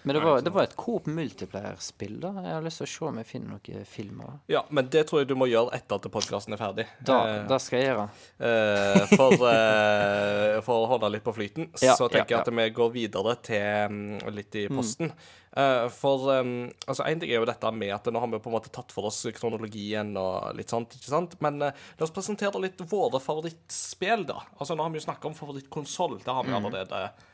Men 0.04 0.16
det 0.16 0.22
var, 0.24 0.42
det 0.42 0.52
var 0.56 0.64
et 0.64 0.76
Coop 0.80 1.10
multiplayer-spill, 1.12 2.20
da. 2.24 2.30
Jeg 2.46 2.54
har 2.56 2.64
lyst 2.64 2.80
til 2.82 2.88
å 2.88 2.92
se 2.92 3.08
om 3.10 3.18
jeg 3.20 3.28
finner 3.28 3.58
noen 3.58 3.88
filmer. 3.90 4.38
ja, 4.48 4.62
men 4.70 4.88
det 4.94 5.04
tror 5.10 5.22
jeg 5.24 5.28
du 5.32 5.36
må 5.36 5.50
gjøre 5.52 5.74
etter 5.76 6.00
at 6.00 6.08
podkasten 6.14 6.56
er 6.56 6.62
ferdig. 6.62 6.86
Da, 7.04 7.18
Eh, 7.30 7.42
da 7.50 7.58
skal 7.60 7.82
jeg 7.82 7.90
gjøre. 7.92 8.06
Eh, 8.48 9.04
for, 9.12 9.36
eh, 9.50 10.56
for 10.66 10.86
å 10.86 10.88
holde 10.94 11.12
litt 11.16 11.26
på 11.26 11.34
flyten, 11.36 11.70
Ja, 11.84 11.98
så 12.00 12.08
tenker 12.08 12.38
ja, 12.38 12.40
jeg 12.40 12.48
at 12.48 12.56
vi 12.62 12.70
går 12.80 12.94
videre 12.96 13.36
til 13.44 13.94
mm, 13.94 14.34
litt 14.36 14.56
i 14.56 14.66
posten. 14.72 15.12
Eh, 15.60 15.88
for 15.90 16.30
um, 16.30 16.70
altså 16.86 17.08
en 17.10 17.20
ting 17.20 17.32
er 17.32 17.40
jo 17.42 17.48
dette 17.50 17.72
med 17.74 17.90
at 17.96 18.06
nå 18.14 18.20
har 18.22 18.30
vi 18.30 18.40
på 18.40 18.52
en 18.52 18.56
måte 18.56 18.70
tatt 18.74 18.94
for 18.94 19.10
oss 19.10 19.24
kronologien 19.36 20.12
og 20.22 20.54
litt 20.56 20.70
sånt, 20.70 20.94
ikke 20.96 21.10
sant? 21.10 21.34
Men 21.44 21.58
eh, 21.66 21.74
la 21.98 22.06
oss 22.06 22.14
presentere 22.16 22.62
litt 22.62 22.80
våre 22.92 23.20
favorittspill, 23.24 24.28
da. 24.30 24.44
Altså 24.60 24.78
Nå 24.78 24.86
har 24.86 24.94
vi 24.94 25.02
jo 25.02 25.08
snakka 25.10 25.28
om 25.32 25.36
favorittkonsoll. 25.38 26.20
Det 26.24 26.38
har 26.38 26.46
vi 26.46 26.54
allerede 26.56 27.02
eh, 27.10 27.28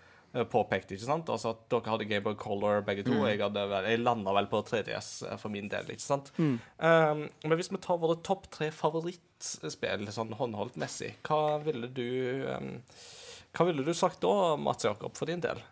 påpekt, 0.44 0.92
ikke 0.92 1.06
sant? 1.08 1.30
Altså 1.32 1.54
at 1.54 1.62
dere 1.72 1.94
hadde 1.94 2.08
Gameboy 2.10 2.36
Color 2.40 2.82
begge 2.88 3.06
to. 3.08 3.16
Jeg, 3.24 3.40
hadde 3.40 3.66
vel, 3.72 3.90
jeg 3.92 4.02
landa 4.04 4.34
vel 4.36 4.50
på 4.52 4.62
3DS 4.68 5.12
eh, 5.30 5.38
for 5.42 5.54
min 5.54 5.70
del, 5.72 5.88
ikke 5.94 6.04
sant? 6.04 6.32
Um, 6.38 7.26
men 7.46 7.56
hvis 7.56 7.72
vi 7.72 7.82
tar 7.84 8.02
våre 8.02 8.18
topp 8.26 8.50
tre 8.54 8.72
favorittspill 8.76 10.10
sånn 10.16 10.36
håndholdtmessig, 10.36 11.16
hva 11.28 11.60
ville 11.64 11.92
du 11.94 12.10
um, 12.52 12.74
Hva 13.56 13.70
ville 13.70 13.86
du 13.88 13.94
sagt 13.96 14.20
da, 14.26 14.56
Mats 14.60 14.84
Jakob, 14.84 15.16
for 15.16 15.32
din 15.32 15.44
del? 15.44 15.64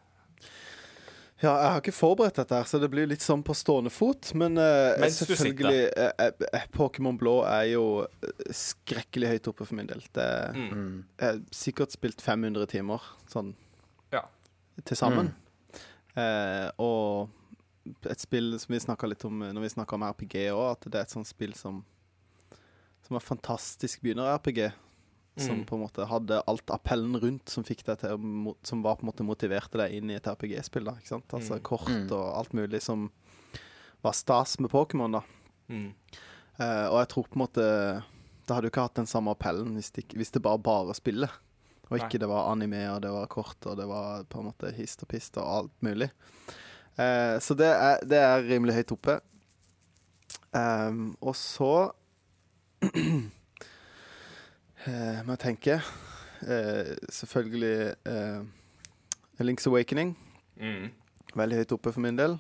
Ja, 1.44 1.52
jeg 1.60 1.72
har 1.73 1.81
ikke 1.81 1.91
forberedt 1.91 2.38
dette, 2.40 2.56
her, 2.56 2.68
så 2.69 2.80
det 2.80 2.88
blir 2.94 3.10
litt 3.10 3.23
sånn 3.23 3.41
på 3.44 3.56
stående 3.57 3.91
fot. 3.91 4.30
Men 4.40 4.56
uh, 4.56 4.95
selvfølgelig 5.11 5.81
uh, 5.91 6.30
eh, 6.56 6.68
Pokémon 6.72 7.18
Blå 7.19 7.41
er 7.44 7.65
jo 7.73 7.84
eh, 8.06 8.53
skrekkelig 8.56 9.34
høyt 9.34 9.49
oppe 9.52 9.68
for 9.68 9.80
min 9.80 9.90
del. 9.90 10.03
Det 10.15 10.30
Mm. 10.53 11.03
Jeg 11.19 11.26
har 11.27 11.40
sikkert 11.56 11.94
spilt 11.94 12.22
500 12.22 12.68
timer 12.72 13.03
sånn. 13.30 13.52
Til 14.86 14.98
sammen. 14.98 15.34
Eh, 16.16 16.70
og 16.80 17.30
et 18.08 18.20
spill 18.22 18.54
som 18.60 18.74
vi 18.74 18.80
snakka 18.80 19.08
litt 19.10 19.26
om 19.26 19.41
eh, 19.44 19.52
når 19.52 19.62
vi 19.66 19.70
snakka 19.76 19.94
om 19.98 20.04
RPG 20.04 20.36
òg, 20.54 20.72
at 20.72 20.86
det 20.91 20.95
er 20.95 21.02
et 21.08 21.10
sånt 21.16 21.28
spill 21.28 21.54
som 21.54 21.84
Som 23.04 23.18
er 23.18 23.20
fantastisk 23.20 24.00
begynner-RPG. 24.02 24.72
Som 25.36 25.58
Mm. 25.60 25.66
på 25.66 25.76
en 25.76 25.82
måte 25.82 26.06
hadde 26.08 26.44
alt 26.48 26.66
appellen 26.72 27.20
rundt 27.20 27.50
som 27.50 27.64
fikk 27.64 27.84
deg 27.84 27.98
til 28.00 28.10
å 28.16 28.56
Som 28.64 28.82
var 28.84 28.95
på 28.95 29.04
en 29.04 29.10
måte 29.12 29.26
motiverte 29.26 29.78
deg 29.78 29.91
inn 29.98 30.10
i 30.12 30.16
et 30.16 30.24
RPG-spill. 30.28 30.86
da 30.86 30.91
Ikke 30.94 31.08
sant? 31.08 31.28
Altså 31.34 31.56
Mm. 31.58 31.64
kort 31.64 31.88
Mm. 31.90 32.12
og 32.12 32.38
alt 32.38 32.54
mulig 32.54 32.82
som 32.82 33.12
var 34.04 34.14
stas 34.14 34.60
med 34.60 34.70
Pokémon. 34.72 35.12
da 35.12 35.22
Mm. 35.70 35.94
Eh, 36.60 36.88
Og 36.88 37.00
jeg 37.00 37.08
tror 37.10 37.28
på 37.28 37.36
en 37.36 37.48
måte 37.48 38.04
Det 38.45 38.56
hadde 38.56 38.64
jo 38.66 38.70
ikke 38.70 38.82
hatt 38.88 38.94
den 38.95 39.06
samme 39.06 39.32
appellen 39.36 39.74
hvis 39.76 39.91
det, 39.91 40.08
hvis 40.10 40.32
det 40.32 40.41
bare 40.41 40.58
bare 40.60 40.94
spillet. 40.94 41.30
Og 41.89 41.99
ikke 41.99 42.19
det 42.22 42.30
var 42.31 42.49
anime, 42.51 42.85
og 42.93 43.01
det 43.03 43.11
var 43.14 43.30
kort, 43.31 43.60
og 43.69 43.77
det 43.77 43.85
var 43.89 44.23
på 44.30 44.39
en 44.39 44.47
måte 44.49 44.72
hist 44.77 45.03
og 45.03 45.10
pist 45.11 45.38
og 45.38 45.49
alt 45.57 45.76
mulig. 45.85 46.10
Eh, 46.95 47.35
så 47.43 47.55
det 47.57 47.69
er, 47.69 48.01
det 48.07 48.19
er 48.22 48.47
rimelig 48.47 48.77
høyt 48.80 48.95
oppe. 48.95 49.19
Um, 50.53 51.15
og 51.22 51.35
så 51.35 51.91
eh, 54.85 55.22
må 55.26 55.34
jeg 55.34 55.41
tenke 55.41 55.80
eh, 56.45 56.91
Selvfølgelig 57.10 57.95
eh, 58.05 58.43
Link's 59.41 59.65
Awakening. 59.68 60.14
Mm. 60.61 60.91
Veldig 61.34 61.64
høyt 61.64 61.73
oppe 61.73 61.93
for 61.95 62.05
min 62.05 62.19
del. 62.19 62.38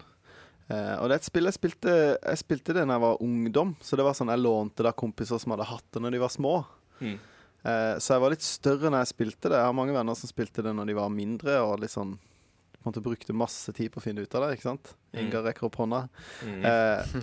Eh, 0.69 0.95
og 0.99 1.09
det 1.09 1.15
er 1.15 1.19
et 1.19 1.27
spill 1.27 1.49
jeg 1.49 1.57
spilte 1.57 1.93
Jeg 2.15 2.39
spilte 2.39 2.75
det 2.75 2.85
da 2.85 2.95
jeg 2.95 3.03
var 3.03 3.23
ungdom. 3.25 3.75
Så 3.81 3.97
det 3.99 4.05
var 4.05 4.17
sånn 4.17 4.31
jeg 4.33 4.43
lånte 4.43 4.85
da 4.85 4.93
kompiser 4.95 5.41
som 5.41 5.55
hadde 5.55 5.69
hatt 5.71 5.87
det 5.91 6.03
når 6.03 6.15
de 6.15 6.23
var 6.23 6.33
små. 6.33 6.55
Mm. 7.01 7.17
Eh, 7.63 7.95
så 8.03 8.15
jeg 8.15 8.23
var 8.23 8.33
litt 8.33 8.45
større 8.45 8.91
når 8.91 9.03
jeg 9.03 9.13
spilte 9.13 9.49
det. 9.49 9.57
Jeg 9.59 9.69
har 9.69 9.77
mange 9.77 9.95
venner 9.95 10.17
som 10.19 10.31
spilte 10.31 10.65
det 10.65 10.75
når 10.75 10.91
de 10.91 10.97
var 10.99 11.13
mindre, 11.13 11.57
og 11.63 11.79
litt 11.83 11.93
sånn 11.93 12.17
på 12.17 12.89
en 12.89 12.91
måte 12.91 13.03
brukte 13.05 13.35
masse 13.37 13.71
tid 13.71 13.93
på 13.93 14.01
å 14.01 14.03
finne 14.03 14.25
ut 14.25 14.35
av 14.35 14.43
det. 14.43 14.57
ikke 14.57 14.67
sant? 14.67 14.93
Inga 15.13 15.23
Ingar 15.23 15.45
rekker 15.47 15.69
opp 15.69 15.79
hånda. 15.79 16.01
Mm. 16.43 16.65
Eh, 16.67 17.13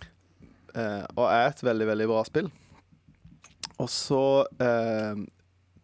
eh, 0.80 1.02
og 1.12 1.26
er 1.28 1.50
et 1.50 1.64
veldig, 1.68 1.88
veldig 1.92 2.08
bra 2.08 2.22
spill. 2.24 2.48
Og 3.82 3.90
så 3.90 4.22
eh, 4.62 5.20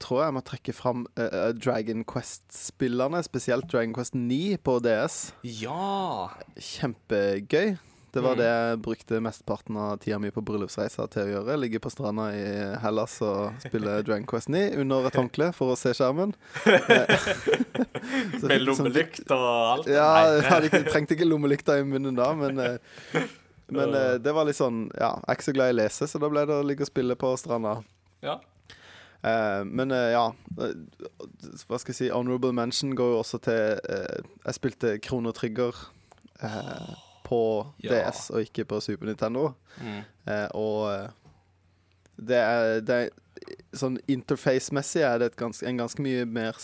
tror 0.00 0.22
jeg 0.22 0.30
jeg 0.30 0.36
må 0.38 0.44
trekke 0.46 0.74
fram 0.76 1.04
eh, 1.20 1.50
Dragon 1.58 2.06
Quest-spillerne, 2.08 3.20
spesielt 3.26 3.68
Dragon 3.68 3.92
Quest 3.96 4.16
9 4.16 4.56
på 4.64 4.78
DS. 4.86 5.20
Ja! 5.60 6.30
Kjempegøy. 6.56 7.76
Det 8.10 8.22
var 8.24 8.38
det 8.38 8.46
jeg 8.48 8.78
brukte 8.82 9.20
mesteparten 9.22 9.76
av 9.78 9.98
tida 10.02 10.18
mi 10.18 10.32
på 10.34 10.42
bryllupsreisa 10.42 11.06
til 11.12 11.28
å 11.28 11.30
gjøre. 11.30 11.58
Ligge 11.62 11.80
på 11.82 11.92
stranda 11.92 12.26
i 12.34 12.44
Hellas 12.82 13.14
og 13.22 13.60
spille 13.62 13.98
Dragon 14.06 14.26
Quest 14.30 14.50
9 14.50 14.64
under 14.82 15.06
et 15.06 15.18
håndkle 15.20 15.50
for 15.54 15.74
å 15.74 15.78
se 15.78 15.92
skjermen. 15.94 16.34
Med 16.66 18.42
fikk 18.42 18.50
liksom- 18.50 18.66
lommelykt 18.66 19.34
og 19.36 19.46
alt. 19.46 19.90
Ja, 19.90 20.10
jeg 20.40 20.70
ikke, 20.70 20.82
trengte 20.90 21.14
ikke 21.14 21.28
lommelykta 21.28 21.78
i 21.78 21.86
munnen 21.86 22.18
da, 22.18 22.32
men, 22.34 22.58
eh, 22.58 23.24
men 23.70 23.94
eh, 23.94 24.14
det 24.22 24.34
var 24.34 24.48
litt 24.48 24.58
sånn 24.58 24.88
Ja, 24.98 25.14
jeg 25.20 25.28
er 25.28 25.38
ikke 25.38 25.48
så 25.50 25.54
glad 25.56 25.70
i 25.70 25.76
å 25.76 25.80
lese, 25.84 26.08
så 26.10 26.20
da 26.22 26.30
ble 26.32 26.46
det 26.48 26.56
å 26.56 26.66
ligge 26.66 26.86
og 26.86 26.90
spille 26.90 27.14
på 27.20 27.30
stranda. 27.38 27.78
Ja. 28.26 28.40
Uh, 29.20 29.60
men 29.68 29.92
uh, 29.92 30.06
ja 30.08 30.22
eh, 30.64 30.70
Hva 31.68 31.76
skal 31.76 31.92
jeg 31.92 31.96
si 31.98 32.06
Honorable 32.08 32.54
mention 32.56 32.94
går 32.96 33.10
jo 33.12 33.18
også 33.20 33.36
til 33.44 33.76
uh, 33.84 34.22
Jeg 34.46 34.56
spilte 34.56 34.94
Krono 35.04 35.34
Trigger 35.36 35.76
eh, 36.40 36.94
på 37.30 37.40
Ja. 37.84 38.10
DS 38.10 38.28
og 38.34 38.42
ikke 38.42 38.66
på 38.66 38.80
Super 38.82 39.10
Nintendo. 39.10 39.52
Mm. 39.78 40.02
Eh, 40.26 40.48
og 40.58 40.90
eh, 40.90 41.08
det 42.20 42.44
er, 42.44 42.80
det 42.84 43.00
er 43.04 43.10
Sånn 43.72 43.94
interface-messig 44.10 45.00
er 45.06 45.20
det 45.22 45.30
et 45.30 45.36
ganske, 45.40 45.64
en 45.64 45.78
ganske 45.80 46.02
mye 46.04 46.26
mer 46.28 46.58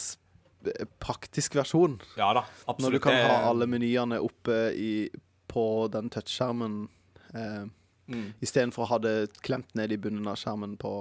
praktisk 1.00 1.54
versjon. 1.56 1.94
ja 2.18 2.32
da, 2.36 2.42
Når 2.78 2.90
du 2.90 2.98
kan 3.00 3.14
ha 3.16 3.38
alle 3.48 3.66
menyene 3.70 4.18
oppe 4.20 4.74
i, 4.76 5.08
på 5.48 5.88
den 5.92 6.10
touchskjermen 6.12 6.88
eh, 7.32 7.64
mm. 8.12 8.26
istedenfor 8.44 8.84
å 8.84 8.90
ha 8.90 8.98
det 8.98 9.14
klemt 9.46 9.72
ned 9.78 9.94
i 9.94 9.98
bunnen 9.98 10.26
av 10.28 10.36
skjermen 10.42 10.76
på 10.76 10.92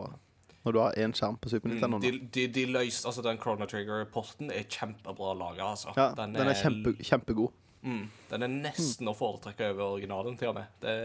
når 0.65 0.73
du 0.73 0.79
har 0.81 0.95
én 0.97 1.11
skjerm 1.13 1.35
på 1.37 1.51
Super 1.51 1.69
Nintendo. 1.69 1.99
Mm, 1.99 2.05
de, 2.05 2.29
de, 2.33 2.47
de 2.55 2.65
løs, 2.73 3.03
altså 3.05 3.21
Den 3.21 3.37
Chrono 3.37 3.67
Trigger-porten 3.69 4.49
er 4.49 4.63
kjempebra 4.65 5.35
laga. 5.37 5.67
Altså. 5.75 5.93
Ja, 5.93 6.07
den 6.17 6.39
er 6.41 6.57
kjempe, 6.57 6.95
kjempegod. 7.05 7.53
Mm, 7.85 8.01
den 8.31 8.45
er 8.47 8.51
nesten 8.53 9.07
å 9.11 9.13
foretrekke 9.17 9.69
over 9.73 9.95
originalen, 9.95 10.35
til 10.39 10.51
og 10.51 10.57
med. 10.57 10.73
Det 10.83 10.95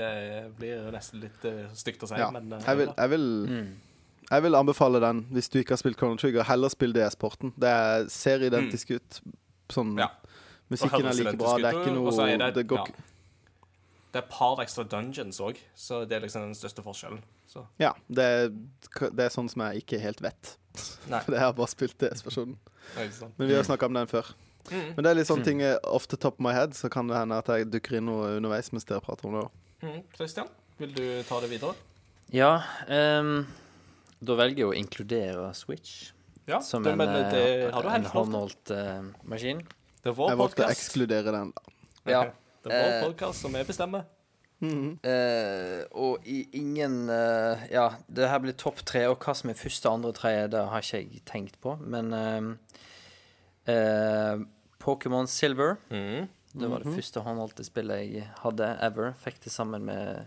blir 0.59 0.91
nesten 0.95 1.23
litt 1.23 1.45
uh, 1.47 1.69
stygt 1.77 2.03
å 2.07 2.11
si, 2.11 2.19
Ja. 2.19 2.31
men 2.35 2.51
uh, 2.57 2.59
Jeg 2.65 2.81
vil, 2.81 2.91
jeg, 2.97 3.13
vil, 3.13 3.29
jeg 4.31 4.47
vil 4.47 4.59
anbefale 4.59 5.03
den 5.05 5.23
hvis 5.35 5.51
du 5.53 5.61
ikke 5.61 5.77
har 5.77 5.83
spilt 5.83 6.01
Chrono 6.01 6.19
Trigger. 6.21 6.49
Heller 6.49 6.73
spill 6.73 6.97
DS-porten. 6.97 7.55
Det 7.61 7.71
er, 7.85 8.09
ser 8.13 8.49
identisk 8.49 8.97
ut. 8.97 9.23
Sånn 9.71 9.95
Mm. 9.95 10.03
Ja. 10.03 10.09
Musikken 10.71 11.07
er 11.07 11.15
like 11.15 11.37
bra. 11.39 11.57
Det 11.59 11.69
er 11.69 11.77
ikke 11.81 11.95
noe 11.95 12.11
er 12.27 12.39
det, 12.39 12.55
Det 12.55 12.67
går 12.71 12.79
ja. 12.79 12.85
ikke 12.91 13.09
det 14.11 14.19
er 14.19 14.25
et 14.25 14.33
par 14.33 14.59
ekstra 14.63 14.83
dungeons 14.91 15.39
òg, 15.39 15.59
så 15.79 16.01
det 16.09 16.17
er 16.17 16.25
liksom 16.25 16.43
den 16.49 16.57
største 16.59 16.83
forskjellen. 16.83 17.21
Så. 17.47 17.63
Ja, 17.79 17.93
det 18.11 18.25
er, 18.27 18.49
det 19.15 19.27
er 19.27 19.31
sånn 19.31 19.51
som 19.51 19.63
jeg 19.69 19.85
ikke 19.85 20.01
helt 20.03 20.23
vet. 20.25 20.57
Nei. 21.11 21.21
For 21.27 21.37
jeg 21.37 21.45
har 21.45 21.55
bare 21.55 21.71
spilt 21.71 21.95
DS-versjonen. 22.03 22.57
Men 22.97 23.47
vi 23.47 23.55
har 23.55 23.67
snakka 23.67 23.87
om 23.87 23.99
den 24.01 24.11
før. 24.11 24.33
Mm. 24.71 24.91
Men 24.97 25.05
det 25.05 25.11
er 25.11 25.17
litt 25.19 25.29
sånne 25.31 25.47
ting 25.47 25.63
eh, 25.65 25.77
off 25.89 26.07
the 26.13 26.19
top 26.21 26.37
of 26.39 26.45
my 26.45 26.53
head, 26.53 26.75
så 26.77 26.91
kan 26.93 27.09
det 27.09 27.17
hende 27.17 27.39
at 27.41 27.49
jeg 27.49 27.71
dukker 27.73 27.97
inn 27.99 28.07
noe 28.11 28.37
underveis 28.37 28.69
mens 28.75 28.85
dere 28.89 29.01
prater 29.05 29.31
om 29.31 29.39
det. 29.41 29.47
Kristian, 29.49 29.57
Mm. 29.81 30.03
Christian, 30.13 30.49
vil 30.77 30.91
du 30.93 31.05
ta 31.25 31.39
det 31.41 31.49
videre? 31.51 31.75
Ja, 32.31 32.51
Um, 32.87 33.47
da 34.21 34.35
velger 34.37 34.59
jeg 34.67 34.69
å 34.69 34.75
inkludere 34.77 35.55
Switch 35.57 36.11
Ja, 36.47 36.61
som 36.61 36.85
det, 36.85 36.93
en, 36.93 36.99
men 37.01 37.09
eh, 37.09 37.31
det 37.33 37.73
har 37.73 37.83
du 37.83 37.89
en 37.89 38.05
håndholdt 38.13 38.71
uh, 38.77 39.09
maskin. 39.25 39.63
Det 40.05 40.13
er 40.13 40.17
vår 40.19 40.29
Jeg 40.35 40.39
valgte 40.43 40.67
å 40.67 40.71
ekskludere 40.75 41.33
den. 41.39 41.53
Ja. 42.07 42.27
Det 42.63 42.69
er 42.77 42.83
vår 42.85 42.93
Eh, 42.99 43.03
podkast 43.07 43.41
som 43.41 43.55
vi 43.57 43.63
bestemmer. 43.65 44.05
Eh, 44.61 45.81
og 45.97 46.27
i 46.29 46.43
ingen 46.61 47.09
uh, 47.09 47.57
Ja, 47.73 47.87
det 48.13 48.29
her 48.29 48.43
blir 48.45 48.53
topp 48.53 48.83
tre, 48.85 49.07
og 49.09 49.17
hva 49.25 49.33
som 49.37 49.49
er 49.49 49.57
første, 49.57 49.89
andre, 49.89 50.13
tredje, 50.13 50.51
det 50.53 50.65
har 50.69 50.85
ikke 50.85 51.01
jeg 51.01 51.23
tenkt 51.25 51.57
på. 51.65 51.79
Men 51.81 52.13
ehm, 52.13 52.51
eh, 53.67 54.37
Pokémon 54.81 55.27
Silver 55.29 55.77
Mm. 55.91 56.29
Det 56.53 56.67
var 56.67 56.83
det 56.83 56.91
første 56.97 57.21
håndholdte 57.23 57.63
spillet 57.63 58.09
jeg 58.11 58.25
hadde 58.43 58.67
ever. 58.83 59.13
Fikk 59.15 59.37
det 59.45 59.53
sammen 59.55 59.85
med, 59.87 60.27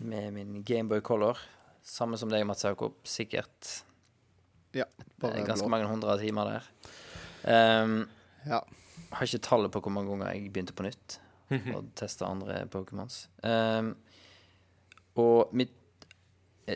med 0.00 0.32
min 0.32 0.62
Gameboy 0.64 1.02
Color. 1.04 1.36
Samme 1.84 2.16
som 2.16 2.30
deg, 2.32 2.46
Mats 2.48 2.64
Jakob. 2.64 2.94
Sikkert 3.04 3.82
Ja, 4.72 4.86
bare 5.20 5.34
eh, 5.42 5.44
ganske 5.44 5.66
blå. 5.66 5.74
mange 5.74 5.90
hundre 5.90 6.16
timer 6.22 6.48
der. 6.54 6.70
Um, 7.84 8.08
Ja. 8.46 8.62
har 9.12 9.26
ikke 9.26 9.42
tallet 9.44 9.70
på 9.74 9.82
hvor 9.82 9.92
mange 9.92 10.08
ganger 10.14 10.32
jeg 10.32 10.48
begynte 10.52 10.72
på 10.72 10.86
nytt 10.86 11.18
og 11.76 11.90
testa 11.94 12.24
andre 12.30 12.62
Pokémons. 12.72 13.26
Um, 13.44 13.92
og 15.20 15.52
mitt 15.52 15.74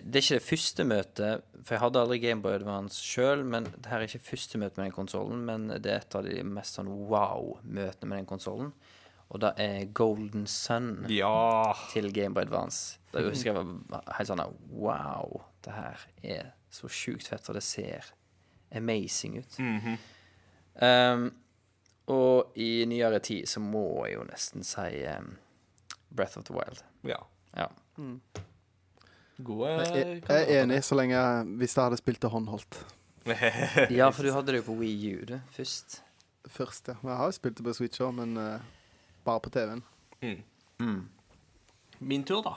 Det 0.05 0.18
er 0.20 0.24
ikke 0.24 0.39
det 0.40 0.48
første 0.48 0.85
møtet, 0.85 1.43
for 1.64 1.74
jeg 1.77 1.81
hadde 1.82 2.01
aldri 2.02 2.18
Gameboy 2.23 2.55
Advance 2.59 3.01
sjøl, 3.02 3.44
men 3.44 3.64
det 3.64 3.86
her 3.90 3.98
er 4.02 4.06
ikke 4.09 4.23
første 4.31 4.59
møte 4.59 4.77
med 4.81 4.86
den 4.89 4.94
konsollen, 4.97 5.44
men 5.48 5.68
det 5.82 5.86
er 5.93 6.01
et 6.05 6.14
av 6.18 6.24
de 6.27 6.43
mest 6.47 6.78
sånn 6.78 6.89
wow-møtene 7.10 8.09
med 8.10 8.18
den 8.23 8.27
konsollen. 8.31 8.73
Og 9.35 9.40
det 9.43 9.51
er 9.59 9.89
Golden 9.97 10.44
Sun 10.47 11.06
Ja. 11.10 11.73
til 11.93 12.12
Gameboy 12.14 12.43
Advance. 12.47 12.98
Da 13.12 13.23
husker 13.27 13.52
jeg 13.52 13.59
var 13.90 14.05
helt 14.18 14.28
sånn 14.31 14.44
Wow, 14.70 15.43
det 15.66 15.73
her 15.74 16.05
er 16.23 16.52
så 16.70 16.86
sjukt 16.93 17.27
fett, 17.32 17.48
og 17.51 17.55
det 17.59 17.64
ser 17.66 18.12
amazing 18.77 19.39
ut. 19.40 19.59
um, 20.82 21.31
og 22.06 22.52
i 22.62 22.85
nyere 22.86 23.18
tid 23.18 23.48
så 23.51 23.59
må 23.60 24.05
jeg 24.06 24.14
jo 24.18 24.27
nesten 24.28 24.62
si 24.66 25.01
um, 25.10 25.32
Breath 26.14 26.39
of 26.39 26.44
the 26.47 26.55
Wild. 26.55 26.85
ja. 27.02 27.18
Ja. 27.56 27.66
Gode 29.45 29.69
Jeg, 29.69 30.23
jeg 30.29 30.43
er 30.47 30.63
enig, 30.63 30.79
så 30.85 30.97
lenge 30.97 31.19
hvis 31.61 31.77
jeg 31.77 31.85
hadde 31.85 31.99
spilt 32.01 32.23
det 32.23 32.31
håndholdt 32.33 32.79
ja, 33.99 34.07
for 34.15 34.23
du 34.23 34.31
hadde 34.31 34.53
det 34.55 34.61
jo 34.63 34.69
på 34.69 34.77
Wii 34.79 35.09
U 35.17 35.25
det, 35.27 35.41
først. 35.51 35.97
først. 36.47 36.89
Ja. 36.93 36.95
Jeg 37.03 37.17
har 37.19 37.27
jo 37.27 37.35
spilt 37.35 37.57
det 37.59 37.65
på 37.67 37.73
Switch 37.75 37.99
òg, 38.01 38.13
men 38.15 38.37
uh, 38.39 38.61
bare 39.27 39.43
på 39.43 39.51
TV-en. 39.51 39.83
Min 41.99 42.25
tur, 42.25 42.43
da. 42.47 42.53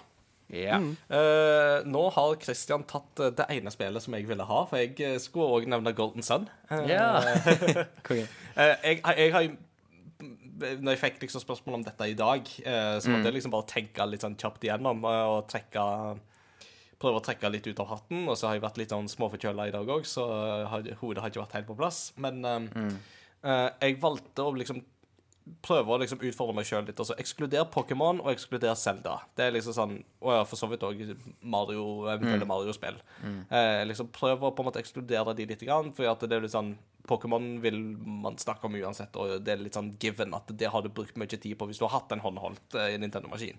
Yeah. 0.53 0.77
Mm. 0.81 0.93
Uh, 1.09 1.85
nå 1.89 2.03
har 2.15 2.37
Christian 2.41 2.83
tatt 2.89 3.19
eh, 3.21 3.33
det 3.37 3.45
ene 3.53 3.69
spillet 3.73 4.01
som 4.01 4.15
jeg 4.17 4.25
ville 4.29 4.45
ha, 4.49 4.61
for 4.69 4.81
jeg 4.81 5.19
skulle 5.21 5.59
òg 5.59 5.67
nevne 5.69 5.93
Golden 5.97 6.25
Sun. 6.25 6.47
Uh, 6.71 6.85
Ja. 6.89 7.17
Konge. 8.07 8.25
uh, 8.57 8.75
jeg, 8.85 9.01
jeg 9.05 9.33
har 9.35 9.49
Når 10.81 10.91
jeg 10.95 10.99
fikk 11.03 11.21
liksom 11.23 11.43
spørsmål 11.43 11.79
om 11.79 11.83
dette 11.85 12.09
i 12.09 12.17
dag, 12.17 12.41
eh, 12.61 12.95
så 12.99 13.09
måtte 13.13 13.29
jeg 13.29 13.37
liksom 13.37 13.53
bare 13.53 13.69
tenke 13.69 14.05
litt 14.09 14.25
sånn 14.25 14.35
kjapt 14.41 14.65
igjennom 14.67 15.05
og 15.07 15.45
trekke 15.47 15.83
Prøve 16.99 17.21
å 17.21 17.23
trekke 17.23 17.51
litt 17.53 17.67
ut 17.69 17.81
av 17.81 17.93
hatten. 17.93 18.25
Og 18.27 18.37
så 18.37 18.49
har 18.49 18.57
jeg 18.57 18.65
vært 18.65 18.79
litt 18.81 18.93
sånn 18.95 19.09
småforkjøla 19.11 19.69
i 19.69 19.75
dag 19.75 19.89
òg, 19.89 20.07
så 20.07 20.27
har, 20.71 20.87
hodet 21.01 21.23
har 21.23 21.31
ikke 21.31 21.43
vært 21.45 21.59
helt 21.59 21.69
på 21.69 21.77
plass. 21.79 21.99
Men 22.19 22.41
mm. 22.43 22.95
uh, 23.45 23.69
jeg 23.79 23.99
valgte 24.03 24.45
å 24.45 24.55
liksom 24.57 24.83
prøve 25.65 25.93
å 25.93 25.97
liksom 26.01 26.21
utfordre 26.25 26.55
meg 26.57 26.67
sjøl 26.67 26.85
litt. 26.87 26.99
Altså 26.99 27.17
ekskludere 27.21 27.67
Pokémon 27.73 28.21
og 28.23 28.31
ekskludere 28.33 28.75
Zelda. 28.79 29.15
Det 29.37 29.47
er 29.47 29.55
liksom 29.55 29.75
sånn 29.75 29.95
Og 30.19 30.33
ja, 30.35 30.43
for 30.47 30.59
så 30.59 30.69
vidt 30.71 30.85
òg 30.85 31.01
Mario, 31.41 31.85
eventuelle 32.11 32.47
Mario-spill. 32.49 32.99
Eh, 33.25 33.81
liksom 33.89 34.11
Prøve 34.15 34.49
å 34.49 34.53
på 34.55 34.63
en 34.63 34.69
måte 34.69 34.81
ekskludere 34.83 35.35
de 35.37 35.47
litt, 35.49 35.65
grann, 35.65 35.93
fordi 35.95 36.11
at 36.11 36.25
det 36.25 36.37
er 36.37 36.45
litt 36.45 36.55
sånn 36.55 36.75
Pokémon 37.09 37.45
vil 37.63 37.79
man 37.97 38.37
snakke 38.37 38.67
om 38.67 38.75
uansett, 38.77 39.15
og 39.17 39.39
det 39.41 39.55
er 39.55 39.61
litt 39.63 39.77
sånn 39.77 39.95
given 40.01 40.35
at 40.37 40.51
det 40.53 40.69
har 40.69 40.83
du 40.85 40.91
brukt 40.93 41.17
mye 41.17 41.31
tid 41.31 41.55
på 41.57 41.65
hvis 41.69 41.79
du 41.81 41.87
har 41.87 41.95
hatt 41.95 42.11
en 42.13 42.21
håndholdt 42.21 42.77
eh, 42.77 42.97
Nintendo-maskin. 43.01 43.57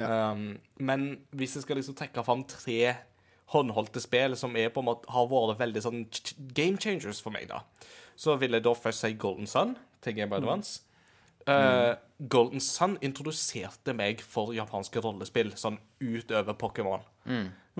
Um, 0.00 0.44
men 0.78 1.06
hvis 1.36 1.56
jeg 1.56 1.66
skal 1.66 1.80
liksom 1.80 1.96
trekke 1.98 2.24
fram 2.24 2.44
tre 2.48 2.94
håndholdte 3.50 4.00
spill 4.02 4.36
som 4.38 4.54
er 4.56 4.70
på 4.72 4.82
en 4.82 4.88
måte 4.90 5.10
har 5.10 5.26
vært 5.30 5.58
veldig 5.60 5.82
sånn 5.82 6.04
game 6.54 6.78
changers 6.80 7.22
for 7.22 7.34
meg, 7.34 7.48
da, 7.50 7.64
så 8.18 8.36
vil 8.40 8.54
jeg 8.56 8.64
da 8.66 8.74
først 8.76 9.04
si 9.04 9.16
Golden 9.18 9.50
Sun 9.50 9.74
til 10.04 10.16
Game 10.16 10.30
Boy 10.30 10.42
Advance. 10.42 10.82
Eh, 11.50 11.94
Golden 12.30 12.60
Sun 12.62 12.98
introduserte 13.02 13.94
meg 13.96 14.22
for 14.22 14.54
japanske 14.54 15.02
rollespill 15.02 15.54
sånn 15.58 15.80
utover 16.00 16.54
Pokémon. 16.60 17.02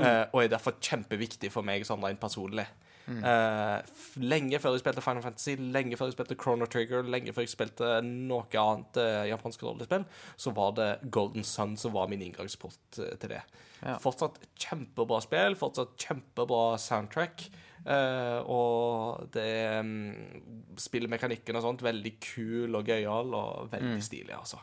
Eh, 0.01 0.25
og 0.33 0.43
er 0.43 0.53
derfor 0.55 0.79
kjempeviktig 0.81 1.53
for 1.53 1.67
meg 1.67 1.85
sånn 1.87 2.03
rent 2.05 2.21
personlig. 2.23 2.67
F- 3.19 4.17
lenge 4.23 4.61
før 4.63 4.77
jeg 4.77 4.85
spilte 4.85 5.03
Final 5.03 5.25
Fantasy, 5.25 5.57
lenge 5.59 5.99
før 5.99 6.11
jeg 6.11 6.15
spilte 6.15 6.37
Chrono 6.39 6.69
Trigger, 6.71 7.03
lenge 7.11 7.35
før 7.35 7.43
jeg 7.47 7.53
spilte 7.53 7.89
noe 8.07 8.47
annet 8.63 9.01
uh, 9.03 9.25
japansk 9.29 9.65
rollespill, 9.67 10.05
så 10.39 10.53
var 10.55 10.77
det 10.79 10.91
Golden 11.11 11.45
Sun 11.45 11.75
som 11.81 11.93
var 11.97 12.09
min 12.13 12.23
inngangsport 12.29 13.01
eh, 13.03 13.17
til 13.21 13.35
det. 13.35 13.43
Ja. 13.83 13.97
Fortsatt 14.03 14.39
kjempebra 14.61 15.19
spill, 15.25 15.59
fortsatt 15.59 15.97
kjempebra 16.01 16.79
soundtrack. 16.79 17.49
Uh, 17.81 18.45
og 18.45 19.31
det 19.33 19.81
um, 19.81 20.11
Spillmekanikken 20.77 21.57
og 21.57 21.63
sånt, 21.65 21.81
veldig 21.87 22.13
kul 22.21 22.77
og 22.77 22.85
gøyal 22.93 23.33
og 23.33 23.71
veldig 23.73 24.03
stilig, 24.05 24.35
altså. 24.37 24.61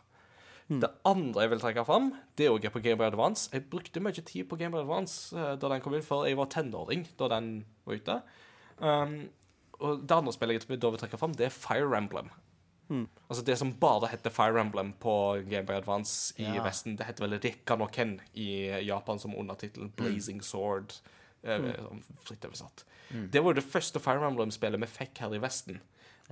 Det 0.68 0.90
andre 1.08 1.46
jeg 1.46 1.50
vil 1.54 1.60
trekke 1.64 1.86
fram, 1.88 2.10
det 2.36 2.50
òg 2.52 2.66
er 2.68 2.74
på 2.74 2.82
Game 2.84 2.98
Boy 3.00 3.08
Advance. 3.08 3.48
Jeg 3.54 3.70
brukte 3.72 4.02
mye 4.04 4.12
tid 4.20 4.50
på 4.50 4.58
Game 4.60 4.72
Boy 4.76 4.82
Advance 4.84 5.32
uh, 5.36 5.56
da 5.56 5.70
den 5.72 5.80
kom 5.82 5.94
ut, 5.96 6.04
før 6.04 6.26
jeg 6.28 6.36
var 6.38 6.50
tenåring 6.52 7.06
da 7.18 7.30
den 7.32 7.66
var 7.88 7.96
ute. 8.02 8.18
Um, 8.80 9.30
og 9.80 10.02
det 10.04 10.12
andre 10.18 10.34
spillet 10.36 10.68
jeg 10.68 10.82
da 10.82 10.90
vil 10.92 11.00
trekke 11.00 11.18
fram, 11.22 11.34
det 11.40 11.46
er 11.48 11.56
Fire 11.56 11.96
Emblem. 11.98 12.30
Altså 13.28 13.44
det 13.44 13.58
som 13.60 13.74
bare 13.80 14.08
heter 14.08 14.32
Fire 14.32 14.60
Emblem 14.62 14.94
på 15.00 15.14
Game 15.50 15.66
Boy 15.68 15.76
Advance 15.76 16.34
i 16.40 16.44
Ja. 16.48 16.64
Vesten. 16.64 16.96
Det 16.98 17.06
heter 17.06 17.26
vel 17.28 17.40
Rikkan 17.44 17.82
og 17.84 17.92
Ken 17.92 18.20
i 18.34 18.68
Japan 18.88 19.20
som 19.20 19.36
undertittel 19.36 19.90
Blazing 19.90 20.42
Sword. 20.42 20.94
eh, 21.44 21.60
sånn 21.80 22.02
fritt 22.26 22.44
oversatt. 22.48 22.84
Det 23.32 23.40
var 23.44 23.54
jo 23.54 23.62
det 23.62 23.64
første 23.72 24.00
Fire 24.04 24.26
Emblem-spillet 24.28 24.80
vi 24.82 24.88
fikk 24.88 25.20
her 25.20 25.36
i 25.36 25.40
Vesten. 25.40 25.80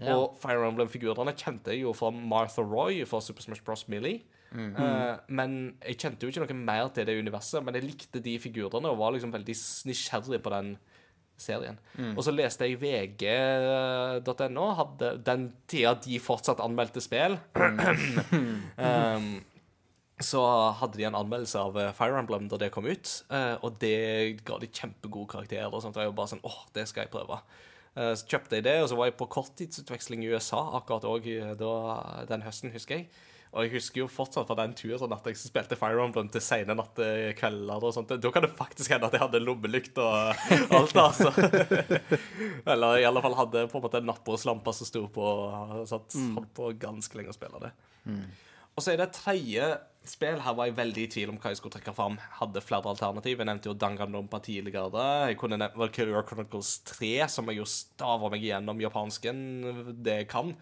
Ja. 0.01 0.17
Og 0.17 0.35
Fire 0.41 0.65
Emblem-figurene 0.67 1.35
kjente 1.39 1.71
jeg 1.71 1.85
jo 1.85 1.93
fra 1.95 2.11
Martha 2.11 2.63
Roy 2.65 3.03
fra 3.07 3.21
Super 3.23 3.45
Smash 3.45 3.63
Bros. 3.63 3.85
Millie. 3.91 4.25
Mm. 4.55 4.75
Uh, 4.75 5.15
men 5.35 5.55
jeg 5.83 5.99
kjente 6.03 6.25
jo 6.25 6.31
ikke 6.31 6.43
noe 6.43 6.57
mer 6.67 6.91
til 6.95 7.07
det 7.07 7.15
universet. 7.19 7.63
Men 7.63 7.77
jeg 7.77 7.87
likte 7.87 8.23
de 8.23 8.35
figurene 8.41 8.91
og 8.91 8.99
var 8.99 9.15
liksom 9.15 9.33
veldig 9.35 9.55
nysgjerrig 9.87 10.41
på 10.43 10.53
den 10.55 10.75
serien. 11.39 11.79
Og 12.15 12.23
så 12.23 12.31
leste 12.31 12.67
jeg 12.67 12.79
vg.no, 12.79 14.67
hadde 14.79 15.09
den 15.27 15.49
tida 15.67 15.91
de 15.99 16.19
fortsatt 16.23 16.63
anmeldte 16.63 17.03
spill. 17.03 17.35
um, 18.79 19.27
så 20.29 20.41
hadde 20.79 20.95
de 20.95 21.07
en 21.09 21.17
anmeldelse 21.19 21.59
av 21.59 21.75
eh, 21.81 21.91
Fire 21.97 22.15
Emblem 22.21 22.47
da 22.47 22.59
det 22.61 22.71
kom 22.71 22.87
ut, 22.87 23.09
uh, 23.33 23.59
og 23.59 23.75
det 23.81 24.39
ga 24.47 24.55
de 24.61 24.71
kjempegode 24.71 25.27
karakterer. 25.33 25.67
og 25.67 25.83
sånt, 25.83 25.97
og 25.99 26.05
jeg 26.05 26.13
var 26.13 26.19
bare 26.21 26.31
sånn, 26.31 26.45
åh, 26.47 26.61
det 26.77 26.87
skal 26.87 27.03
jeg 27.03 27.11
prøve. 27.11 27.41
Eh, 27.95 28.13
Så 28.15 28.25
kjøpte 28.27 28.57
jeg 28.59 28.63
det, 28.67 28.81
og 28.83 28.89
så 28.91 28.97
var 28.99 29.05
jeg 29.11 29.17
på 29.17 29.29
korttidsutveksling 29.31 30.23
i 30.25 30.33
USA 30.33 30.59
akkurat 30.79 31.05
også 31.07 32.27
den 32.27 32.41
høsten, 32.43 32.71
husker 32.75 32.95
jeg. 32.99 33.07
Og 33.55 33.63
jeg 33.63 33.71
husker 33.77 34.01
jo 34.01 34.07
fortsatt 34.11 34.49
fra 34.49 34.55
den 34.59 34.73
turen 34.75 35.13
at 35.15 35.23
jeg 35.29 35.37
spilte 35.39 35.77
Fire 35.79 36.01
Emblem 36.03 36.27
til 36.27 36.41
sene 36.43 36.75
nattekvelder. 36.75 37.83
og 37.87 37.93
sånt. 37.95 38.09
Da 38.19 38.31
kan 38.35 38.43
det 38.43 38.49
faktisk 38.57 38.91
hende 38.91 39.07
at 39.07 39.13
jeg 39.15 39.21
hadde 39.23 39.39
lommelykt 39.39 39.97
og 40.03 40.35
alt, 40.75 40.97
altså. 40.99 41.31
Eller 42.73 42.99
i 42.99 43.05
alle 43.07 43.21
fall 43.23 43.37
hadde 43.39 43.63
på 43.71 43.79
en 43.79 43.85
måte 43.85 44.01
en 44.01 44.09
nattbordslampe 44.09 44.73
som 44.75 44.89
sto 44.89 45.05
på. 45.07 45.29
Satt, 45.87 46.17
holdt 46.35 46.51
på 46.57 46.73
ganske 46.83 47.15
lenge 47.15 47.31
å 47.31 47.37
spille 47.37 47.61
det. 47.63 47.71
Og 48.75 48.83
så 48.83 48.91
er 48.91 48.99
det 49.05 49.13
tredje 49.15 49.69
spill. 50.11 50.39
Her 50.43 50.53
var 50.57 50.65
jeg 50.69 50.75
veldig 50.77 51.03
i 51.03 51.09
tvil 51.13 51.29
om 51.33 51.37
hva 51.41 51.51
jeg 51.53 51.57
skulle 51.59 51.73
trekke 51.77 51.93
fram. 51.95 52.17
Hadde 52.39 52.61
flere 52.63 52.89
alternativ. 52.91 53.37
Jeg 53.41 53.47
nevnte 53.49 53.69
jo 53.71 53.73
Danganronpa 53.79 54.39
tidligere. 54.45 55.05
Jeg 55.31 55.37
kunne 55.41 55.57
nevnt 55.57 55.77
Valkyria 55.79 56.21
Chronicles 56.27 56.79
3, 56.91 57.27
som 57.31 57.47
jeg 57.51 57.57
jo 57.61 57.65
staver 57.69 58.29
meg 58.33 58.43
igjennom 58.45 58.79
japansken 58.83 59.43
det 60.03 60.17
jeg 60.21 60.27
kan. 60.31 60.55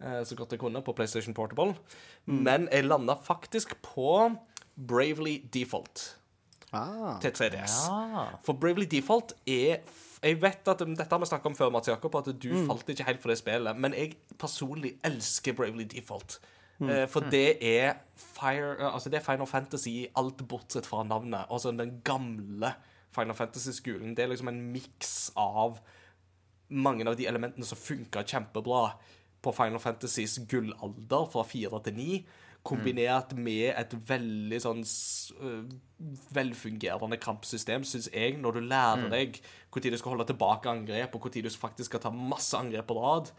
eh, 0.00 0.22
Så 0.24 0.36
godt 0.36 0.50
jeg 0.52 0.60
kunne 0.60 0.82
på 0.82 0.92
PlayStation 0.94 1.34
Portable. 1.34 1.74
Men 2.26 2.68
jeg 2.72 2.84
landa 2.84 3.14
faktisk 3.14 3.74
på 3.82 4.36
Bravely 4.76 5.38
Default 5.52 6.14
Ah. 6.70 7.18
til 7.20 7.30
3DS. 7.32 7.88
Ja. 7.88 8.26
For 8.44 8.52
Bravely 8.52 8.84
Default 8.84 9.32
er 9.46 9.78
Jeg 10.22 10.42
vet 10.42 10.66
at 10.68 10.82
um, 10.82 10.94
Dette 10.96 11.08
har 11.14 11.18
vi 11.22 11.26
snakket 11.26 11.46
om 11.46 11.54
før, 11.54 11.70
Mats 11.70 11.88
Jakob, 11.88 12.14
at 12.16 12.26
du 12.42 12.48
falt 12.66 12.88
ikke 12.90 13.04
helt 13.06 13.20
for 13.22 13.28
det 13.30 13.38
spillet. 13.38 13.76
Men 13.78 13.92
jeg 13.94 14.16
personlig 14.38 14.96
elsker 15.06 15.54
Bravely 15.54 15.84
Default. 15.84 16.40
Eh, 16.80 17.06
for 17.10 17.26
det 17.26 17.58
er 17.64 17.96
Fire, 18.18 18.76
eh, 18.78 18.94
altså 18.94 19.10
det 19.10 19.18
er 19.18 19.26
Final 19.26 19.46
Fantasy 19.50 19.88
i 19.88 20.08
alt 20.16 20.44
bortsett 20.48 20.86
fra 20.86 21.02
navnet. 21.02 21.46
Altså 21.50 21.72
den 21.74 22.00
gamle 22.06 22.72
Final 23.14 23.34
Fantasy-skolen. 23.34 24.14
Det 24.14 24.24
er 24.24 24.32
liksom 24.32 24.48
en 24.52 24.62
miks 24.72 25.32
av 25.36 25.80
mange 26.68 27.06
av 27.08 27.16
de 27.16 27.26
elementene 27.26 27.66
som 27.66 27.80
funka 27.80 28.22
kjempebra 28.28 28.92
på 29.42 29.54
Final 29.54 29.80
Fantasys 29.80 30.38
gullalder, 30.50 31.26
fra 31.32 31.44
fire 31.46 31.80
til 31.84 31.96
ni, 31.96 32.26
kombinert 32.66 33.32
med 33.38 33.70
et 33.70 33.94
veldig 34.08 34.58
sånn 34.60 34.82
øh, 34.82 35.62
velfungerende 36.34 37.16
kampsystem, 37.22 37.86
syns 37.86 38.10
jeg, 38.12 38.36
når 38.42 38.58
du 38.58 38.66
lærer 38.66 39.06
deg 39.12 39.38
når 39.72 39.94
du 39.94 39.98
skal 40.00 40.12
holde 40.16 40.26
tilbake 40.28 40.68
angrep, 40.68 41.14
og 41.14 41.30
når 41.30 41.46
du 41.46 41.50
faktisk 41.54 41.92
skal 41.92 42.02
ta 42.02 42.10
masse 42.10 42.58
angrep 42.58 42.90
på 42.90 42.98
rad. 42.98 43.30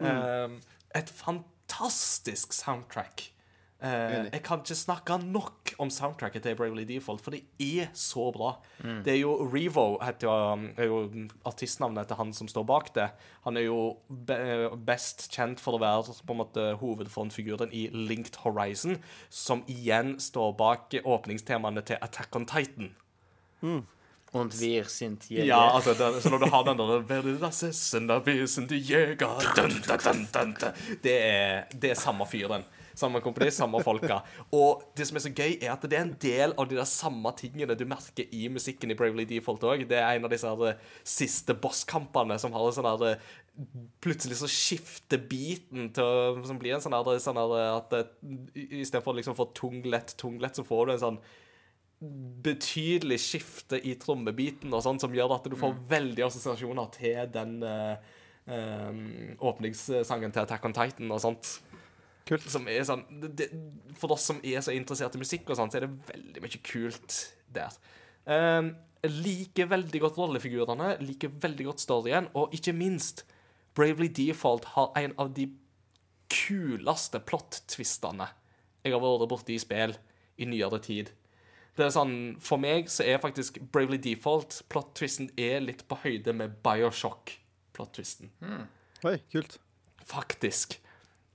Eh, 0.00 0.54
et 0.96 1.10
fantastisk 1.12 1.59
soundtrack. 1.72 3.30
Uh, 3.80 4.28
jeg 4.28 4.42
kan 4.44 4.60
ikke 4.60 4.76
snakke 4.76 5.14
nok 5.24 5.70
om 5.80 5.88
soundtracket 5.88 6.42
til 6.44 6.56
Bravely 6.56 6.82
Default, 6.84 7.22
for 7.24 7.32
det 7.32 7.40
er 7.58 7.86
så 7.96 8.26
bra. 8.34 8.50
Det 9.06 9.14
er 9.14 9.20
jo 9.22 9.32
Revo, 9.48 9.96
heter 10.04 10.26
jo, 10.28 10.34
um, 10.52 10.66
er 10.76 10.84
jo 10.90 11.28
artistnavnet 11.48 12.10
til 12.10 12.18
han 12.18 12.34
som 12.36 12.48
står 12.48 12.66
bak 12.68 12.90
det. 12.94 13.06
Han 13.46 13.56
er 13.56 13.64
jo 13.70 13.78
be 14.08 14.68
best 14.84 15.30
kjent 15.32 15.62
for 15.64 15.78
å 15.78 15.80
være 15.80 16.12
på 16.26 16.36
en 16.36 16.42
måte 16.42 16.66
hovedfrontfiguren 16.82 17.72
i 17.72 17.86
Linked 17.94 18.36
Horizon, 18.44 19.00
som 19.30 19.64
igjen 19.66 20.18
står 20.20 20.52
bak 20.60 20.98
åpningstemaene 21.00 21.80
til 21.80 21.96
Attack 22.04 22.36
on 22.36 22.44
Titan. 22.44 22.92
Und 24.32 24.60
wir 24.60 24.84
sind 24.84 25.24
Jäger. 25.28 25.44
Ja, 25.44 25.70
altså, 25.74 25.92
det, 25.94 26.22
så 26.22 26.30
når 26.30 26.38
du 26.38 26.50
har 26.52 26.64
den 26.64 26.78
der 26.78 27.08
«Wer 27.08 27.22
das 27.40 27.62
Essen, 27.66 28.06
da 28.06 28.20
wir 28.24 28.46
sind 28.46 28.70
Jäger», 28.70 29.16
dun, 29.56 29.82
dun, 29.82 30.28
dun, 30.32 30.54
det, 31.02 31.16
er, 31.16 31.64
det 31.74 31.90
er 31.90 31.98
samme 31.98 32.26
fyren. 32.30 32.62
Samme 32.94 33.20
kompani, 33.24 33.50
samme 33.50 33.80
folka. 33.82 34.20
Og 34.52 34.82
det 34.98 35.06
som 35.08 35.16
er 35.16 35.22
så 35.24 35.30
gøy, 35.34 35.56
er 35.62 35.72
at 35.72 35.82
det 35.88 35.96
er 35.98 36.02
en 36.04 36.14
del 36.20 36.52
av 36.58 36.66
de 36.68 36.76
der 36.78 36.86
samme 36.90 37.32
tingene 37.38 37.74
du 37.78 37.86
merker 37.88 38.26
i 38.36 38.44
musikken 38.52 38.90
i 38.92 38.96
Bravely 38.98 39.24
Default 39.30 39.64
òg. 39.66 39.86
Det 39.88 39.98
er 39.98 40.18
en 40.18 40.26
av 40.28 40.30
disse 40.34 40.46
her, 40.50 40.64
eh, 40.68 40.82
siste 41.02 41.54
bosskampene 41.54 42.36
som 42.38 42.52
har 42.54 42.66
en 42.68 42.76
sånn 42.76 42.90
her 42.90 43.06
eh, 43.12 43.30
Plutselig 44.00 44.38
så 44.40 44.46
skifter 44.48 45.18
beaten 45.28 45.90
til 45.92 46.06
å 46.06 46.58
blir 46.60 46.76
en 46.76 46.80
sånn 46.84 46.94
her, 46.96 47.18
sånn 47.20 47.36
her 47.40 47.56
at 47.74 47.90
det, 47.92 48.04
i- 48.56 48.80
Istedenfor 48.80 49.16
liksom 49.18 49.34
å 49.34 49.40
få 49.42 49.48
tung, 49.58 49.82
lett, 49.90 50.14
tung, 50.16 50.38
lett, 50.40 50.54
så 50.56 50.64
får 50.64 50.86
du 50.86 50.92
en 50.94 51.02
sånn 51.02 51.18
betydelig 52.00 53.18
skifte 53.20 53.76
i 53.84 53.92
trommebiten 54.00 54.72
og 54.72 54.84
sånn, 54.84 55.00
som 55.02 55.12
gjør 55.12 55.36
at 55.36 55.48
du 55.52 55.56
får 55.60 55.76
veldig 55.90 56.24
assosiasjoner 56.24 56.88
til 56.94 57.18
den 57.34 57.58
uh, 57.60 57.98
um, 58.48 59.02
åpningssangen 59.50 60.32
til 60.32 60.42
Attack 60.42 60.64
on 60.64 60.76
Titan 60.76 61.12
og 61.12 61.20
sånt. 61.20 61.58
Kult. 62.28 62.46
Som 62.48 62.68
er 62.70 62.84
sånn 62.86 63.02
det, 63.34 63.48
For 63.98 64.14
oss 64.14 64.28
som 64.30 64.38
er 64.46 64.62
så 64.64 64.72
interessert 64.76 65.16
i 65.16 65.20
musikk 65.20 65.50
og 65.50 65.58
sånt, 65.58 65.74
så 65.74 65.80
er 65.80 65.88
det 65.88 66.12
veldig 66.12 66.44
mye 66.44 66.62
kult 66.64 67.18
der. 67.52 67.76
Um, 68.24 68.72
liker 69.04 69.68
veldig 69.68 70.02
godt 70.02 70.18
rollefigurene, 70.20 70.94
liker 71.04 71.32
veldig 71.40 71.70
godt 71.70 71.84
storyen, 71.84 72.28
og 72.36 72.54
ikke 72.56 72.76
minst 72.76 73.24
Bravely 73.76 74.08
Default 74.12 74.72
har 74.74 74.92
en 74.98 75.14
av 75.20 75.32
de 75.36 75.50
kuleste 76.30 77.20
plot-tvistene 77.26 78.28
jeg 78.84 78.94
har 78.94 79.02
vært 79.02 79.28
borti 79.28 79.56
i 79.56 79.60
spill 79.60 79.92
i 80.40 80.46
nyere 80.48 80.80
tid. 80.82 81.10
Det 81.80 81.86
er 81.88 81.94
sånn, 81.94 82.16
For 82.44 82.60
meg 82.60 82.90
så 82.92 83.06
er 83.08 83.22
faktisk 83.22 83.56
Bravely 83.72 83.96
Default 84.04 84.58
plot-twisten 84.72 85.30
er 85.40 85.62
litt 85.64 85.86
på 85.88 85.96
høyde 86.02 86.34
med 86.36 86.58
Bioshock-plot-twisten. 86.66 88.32
Oi, 89.08 89.16
kult. 89.32 89.56
Faktisk. 90.10 90.76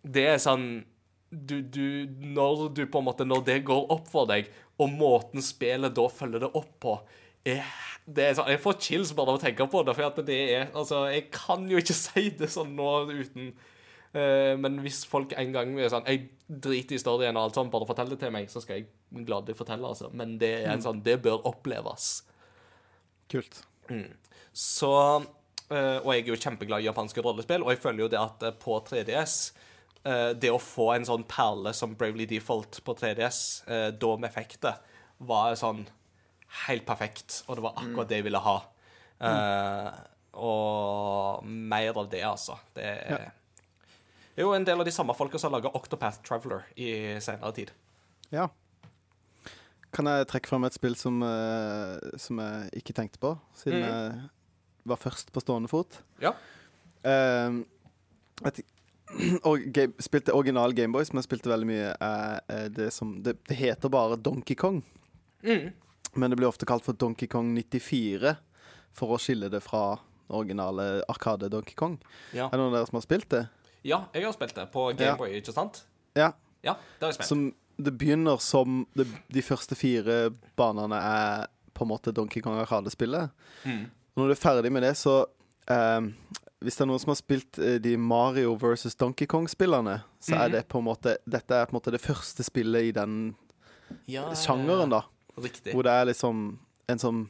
Det 0.05 0.27
er 0.35 0.41
sånn 0.41 0.83
du, 1.31 1.57
du, 1.61 2.05
Når 2.21 2.67
du 2.77 2.83
på 2.85 3.01
en 3.01 3.07
måte 3.07 3.25
Når 3.25 3.41
det 3.47 3.55
går 3.65 3.87
opp 3.91 4.05
for 4.11 4.29
deg, 4.29 4.51
og 4.77 4.91
måten 4.93 5.41
spillet 5.43 5.95
da 5.97 6.05
følger 6.11 6.43
det 6.45 6.51
opp 6.53 6.73
på 6.83 6.99
er, 7.45 7.65
det 8.05 8.27
er 8.27 8.35
sånn, 8.37 8.51
Jeg 8.53 8.61
får 8.61 8.77
chills 8.81 9.13
bare 9.17 9.33
av 9.33 9.39
å 9.39 9.41
tenke 9.41 9.65
på 9.69 9.81
det. 9.85 9.95
For 9.97 10.21
det 10.27 10.37
er 10.53 10.67
Altså, 10.73 11.07
jeg 11.13 11.31
kan 11.33 11.65
jo 11.69 11.81
ikke 11.81 11.97
si 12.05 12.29
det 12.37 12.51
sånn 12.53 12.75
nå 12.77 12.91
uten 13.15 13.55
Uh, 14.15 14.55
Men 14.55 14.77
hvis 14.79 15.01
folk 15.03 15.33
en 15.35 15.49
gang 15.51 15.73
er 15.75 15.89
sånn 15.91 16.05
Jeg 16.07 16.29
driter 16.47 16.95
i 16.95 17.01
storyen 17.01 17.37
og 17.37 17.47
alt 17.47 17.57
sånt, 17.57 17.71
bare 17.73 17.87
fortell 17.89 18.11
det 18.11 18.19
til 18.21 18.33
meg, 18.33 18.49
så 18.51 18.61
skal 18.61 18.79
jeg 18.81 19.25
gladelig 19.25 19.57
fortelle, 19.57 19.87
altså. 19.87 20.11
Men 20.13 20.37
det 20.41 20.51
er 20.61 20.73
en 20.75 20.83
sånn 20.83 21.01
Det 21.05 21.17
bør 21.23 21.45
oppleves. 21.49 22.23
Kult. 23.31 23.63
Så 24.53 24.91
eh, 25.71 25.97
Og 26.01 26.09
jeg 26.13 26.23
er 26.23 26.31
jo 26.31 26.37
kjempeglad 26.39 26.83
i 26.83 26.89
japanske 26.89 27.23
rollespill, 27.25 27.65
og 27.65 27.73
jeg 27.73 27.81
føler 27.83 28.05
jo 28.05 28.11
det 28.13 28.21
at 28.21 28.45
eh, 28.45 28.55
på 28.61 28.77
3DS 28.87 29.35
eh, 30.05 30.31
Det 30.37 30.51
å 30.53 30.61
få 30.61 30.91
en 30.95 31.07
sånn 31.07 31.25
perle 31.29 31.73
som 31.73 31.95
Bravely 31.97 32.27
Default 32.29 32.81
på 32.85 32.95
3DS 32.97 33.39
eh, 33.67 33.89
da 33.97 34.11
med 34.17 34.29
effekter, 34.29 34.77
var 35.17 35.55
sånn 35.59 35.85
helt 36.67 36.85
perfekt, 36.87 37.41
og 37.47 37.57
det 37.57 37.63
var 37.65 37.79
akkurat 37.81 38.07
det 38.11 38.21
jeg 38.21 38.27
ville 38.29 38.39
ha. 38.45 38.57
Eh, 39.25 39.89
og 40.35 41.43
mer 41.47 41.97
av 41.97 42.09
det, 42.11 42.21
altså. 42.27 42.57
Det 42.75 42.85
er 42.85 43.25
det 44.35 44.43
er 44.43 44.49
jo 44.49 44.53
en 44.57 44.67
del 44.67 44.81
av 44.83 44.87
de 44.87 44.91
samme 44.91 45.15
folka 45.15 45.39
som 45.39 45.49
har 45.53 45.61
laga 45.61 45.71
Octopath 45.79 46.19
Traveler 46.27 46.65
i 46.75 46.89
senere 47.23 47.53
tid. 47.55 47.71
Ja. 48.33 48.49
Kan 49.95 50.09
jeg 50.11 50.27
trekke 50.27 50.51
frem 50.51 50.67
et 50.67 50.75
spill 50.75 50.97
som, 50.99 51.21
eh, 51.23 52.17
som 52.19 52.41
jeg 52.43 52.81
ikke 52.81 52.95
tenkte 52.97 53.21
på, 53.21 53.31
siden 53.55 53.79
mm. 53.79 53.87
jeg 53.87 54.89
var 54.91 54.99
først 54.99 55.31
på 55.31 55.43
stående 55.43 55.71
fot? 55.71 56.01
Ja. 56.19 56.33
Uh, 57.05 57.63
et, 58.43 58.59
og 59.47 59.69
game, 59.71 59.95
spilte 60.03 60.35
original 60.35 60.75
Gameboys, 60.75 61.13
men 61.15 61.23
spilte 61.23 61.53
veldig 61.53 61.69
mye, 61.69 61.93
eh, 61.95 62.67
det 62.75 62.91
som 62.91 63.15
det, 63.23 63.37
det 63.47 63.55
heter 63.61 63.93
bare 63.93 64.19
Donkey 64.19 64.59
Kong. 64.59 64.81
Mm. 65.45 65.69
Men 66.19 66.31
det 66.31 66.41
blir 66.41 66.51
ofte 66.51 66.67
kalt 66.67 66.83
for 66.83 66.97
Donkey 66.97 67.31
Kong 67.31 67.53
94, 67.55 68.35
for 68.95 69.15
å 69.15 69.21
skille 69.21 69.47
det 69.51 69.63
fra 69.63 69.93
originale 70.27 71.05
Arkade 71.11 71.47
Donkey 71.53 71.75
Kong. 71.77 72.01
Ja. 72.33 72.49
Er 72.49 72.57
det 72.57 72.59
noen 72.59 72.73
av 72.73 72.81
dere 72.81 72.89
som 72.91 72.99
har 72.99 73.07
spilt 73.07 73.31
det? 73.31 73.45
Ja, 73.85 73.99
jeg 74.15 74.25
har 74.25 74.33
spilt 74.35 74.55
det 74.57 74.65
på 74.73 74.87
Gameboy, 74.97 75.35
ikke 75.39 75.53
sant? 75.53 75.83
Ja. 76.17 76.31
Ja, 76.65 76.73
det 76.97 77.05
har 77.05 77.11
jeg 77.13 77.19
spilt. 77.19 77.29
Som 77.29 77.43
det 77.77 77.91
begynner 77.99 78.39
som 78.41 78.85
det, 78.95 79.05
De 79.29 79.41
første 79.43 79.75
fire 79.77 80.31
banene 80.57 80.95
er 80.97 81.45
på 81.75 81.83
en 81.85 81.89
måte 81.91 82.13
Donkey 82.15 82.41
Kong 82.41 82.57
Arkade-spillet. 82.61 83.29
Mm. 83.67 83.83
Når 84.15 84.29
du 84.31 84.33
er 84.33 84.39
ferdig 84.39 84.71
med 84.71 84.85
det, 84.87 84.93
så 84.97 85.25
um, 85.69 86.07
Hvis 86.63 86.77
det 86.79 86.85
er 86.85 86.87
noen 86.89 87.01
som 87.03 87.11
har 87.11 87.19
spilt 87.19 87.59
eh, 87.59 87.75
de 87.83 87.97
Mario 87.99 88.55
versus 88.57 88.95
Donkey 88.95 89.27
Kong-spillene, 89.27 89.99
så 90.23 90.33
er 90.39 90.47
Mhm. 90.47 90.51
det 90.55 90.67
på 90.71 90.79
en 90.79 90.85
måte 90.87 91.17
Dette 91.27 91.51
er 91.53 91.65
på 91.67 91.75
en 91.75 91.79
måte 91.81 91.91
det 91.91 92.01
første 92.01 92.43
spillet 92.47 92.87
i 92.89 92.91
den 92.95 93.35
Ja, 94.09 94.31
sjangeren, 94.33 94.89
da. 94.89 95.03
Riktig. 95.37 95.73
Hvor 95.75 95.83
det 95.83 95.91
er 95.91 96.05
liksom 96.09 96.57
en 96.89 96.99
som 96.99 97.29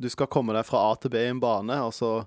du 0.00 0.08
skal 0.08 0.26
komme 0.28 0.52
deg 0.54 0.64
fra 0.64 0.78
A 0.92 0.94
til 0.96 1.10
B 1.10 1.16
i 1.16 1.28
en 1.28 1.40
bane, 1.40 1.74
og 1.82 1.92
så 1.92 2.26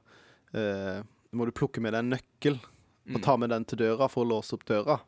eh, 0.53 1.01
må 1.33 1.45
du 1.45 1.51
plukke 1.55 1.79
med 1.81 1.93
deg 1.93 1.99
en 2.03 2.13
nøkkel 2.17 2.59
Mm. 2.59 2.67
Og 3.15 3.23
ta 3.25 3.37
med 3.39 3.51
den 3.53 3.65
til 3.67 3.81
døra 3.81 4.09
for 4.11 4.25
å 4.25 4.29
låse 4.29 4.55
opp 4.57 4.65
døra. 4.69 4.99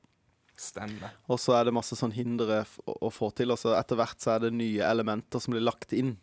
Stemmer. 0.62 1.16
Og 1.32 1.40
så 1.42 1.56
er 1.58 1.68
det 1.68 1.76
masse 1.76 1.98
sånn 1.98 2.14
hindre 2.14 2.62
å, 2.86 2.96
å 3.08 3.12
få 3.14 3.32
til, 3.38 3.54
og 3.54 3.60
så 3.62 3.74
etter 3.78 3.98
hvert 4.00 4.22
så 4.22 4.36
er 4.36 4.46
det 4.46 4.54
nye 4.56 4.86
elementer 4.86 5.42
som 5.42 5.56
blir 5.56 5.66
lagt 5.66 5.94
inn 5.98 6.16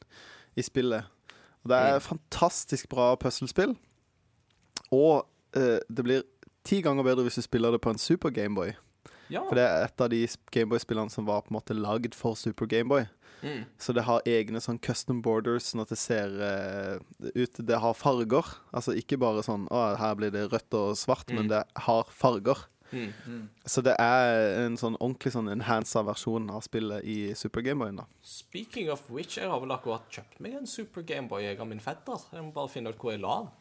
i 0.58 0.64
spillet. 0.64 1.08
Og 1.64 1.72
det 1.72 1.78
er 1.78 1.96
et 1.98 2.06
fantastisk 2.06 2.88
bra 2.92 3.10
puslespill. 3.20 3.74
Og 4.94 5.26
eh, 5.58 5.78
det 5.88 6.04
blir 6.06 6.26
ti 6.68 6.80
ganger 6.84 7.06
bedre 7.06 7.26
hvis 7.26 7.40
du 7.40 7.44
spiller 7.44 7.74
det 7.74 7.82
på 7.84 7.92
en 7.92 8.00
Super 8.00 8.32
Gameboy. 8.34 8.74
Ja. 9.28 9.44
For 9.48 9.58
det 9.58 9.64
er 9.66 9.86
et 9.86 10.02
av 10.04 10.10
de 10.12 10.22
Gameboy-spillene 10.54 11.12
som 11.12 11.26
var 11.28 11.44
på 11.44 11.52
en 11.52 11.58
måte 11.58 11.76
lagd 11.76 12.16
for 12.16 12.38
Super 12.38 12.68
Gameboy. 12.70 13.06
Mm. 13.42 13.64
Så 13.78 13.94
det 13.94 14.02
har 14.08 14.24
egne 14.26 14.60
sånn 14.62 14.80
custom 14.82 15.20
borders, 15.22 15.68
sånn 15.68 15.84
at 15.84 15.92
det 15.92 15.98
ser 16.00 16.32
uh, 16.42 17.28
ut 17.36 17.60
Det 17.62 17.78
har 17.78 17.94
farger. 17.94 18.48
Altså 18.74 18.96
ikke 18.98 19.20
bare 19.20 19.44
sånn 19.46 19.68
Å, 19.70 19.84
her 20.00 20.16
blir 20.18 20.32
det 20.34 20.48
rødt 20.50 20.74
og 20.74 20.96
svart, 20.98 21.30
men 21.30 21.50
det 21.52 21.62
har 21.86 22.10
farger. 22.10 22.64
Mm. 22.90 23.48
Så 23.68 23.82
det 23.84 23.94
er 24.00 24.64
en 24.64 24.78
sånn 24.80 24.96
ordentlig 24.96 25.34
sånn 25.34 25.50
enhansa 25.52 26.00
versjon 26.08 26.48
av 26.50 26.62
spillet 26.64 27.04
i 27.04 27.18
Super 27.36 27.62
Gameboyen, 27.64 28.00
da. 28.00 28.06
Speaking 28.24 28.88
of 28.92 29.04
which, 29.12 29.36
jeg 29.36 29.50
har 29.50 29.60
vel 29.62 29.74
akkurat 29.76 30.08
kjøpt 30.12 30.40
meg 30.44 30.56
en 30.62 30.68
Super 30.70 31.04
Gameboy 31.06 31.44
jeg 31.44 31.60
av 31.60 31.68
min 31.68 31.84
fetter. 31.84 32.24
Jeg 32.32 32.46
må 32.46 32.54
bare 32.56 32.72
finne 32.72 32.94
ut 32.94 33.00
hvor 33.00 33.12
jeg 33.14 33.22
la 33.22 33.42
den. 33.44 33.52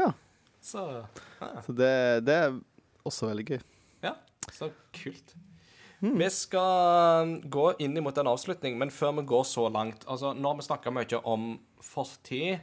Ja. 0.00 0.08
Så 0.62 0.86
Så 1.66 1.74
det, 1.74 1.92
det 2.26 2.34
er 2.46 2.58
også 3.04 3.28
veldig 3.28 3.46
gøy. 3.52 3.62
Så 4.50 4.70
kult. 4.96 5.34
Vi 6.02 6.28
skal 6.34 7.36
gå 7.46 7.66
inn 7.78 7.94
mot 8.02 8.16
en 8.18 8.32
avslutning, 8.32 8.74
men 8.78 8.90
før 8.90 9.12
vi 9.20 9.22
går 9.30 9.44
så 9.46 9.68
langt 9.70 10.02
altså 10.10 10.32
Nå 10.34 10.50
har 10.50 10.56
vi 10.58 10.64
snakka 10.66 10.90
mye 10.90 11.20
om 11.30 11.44
fortid, 11.78 12.58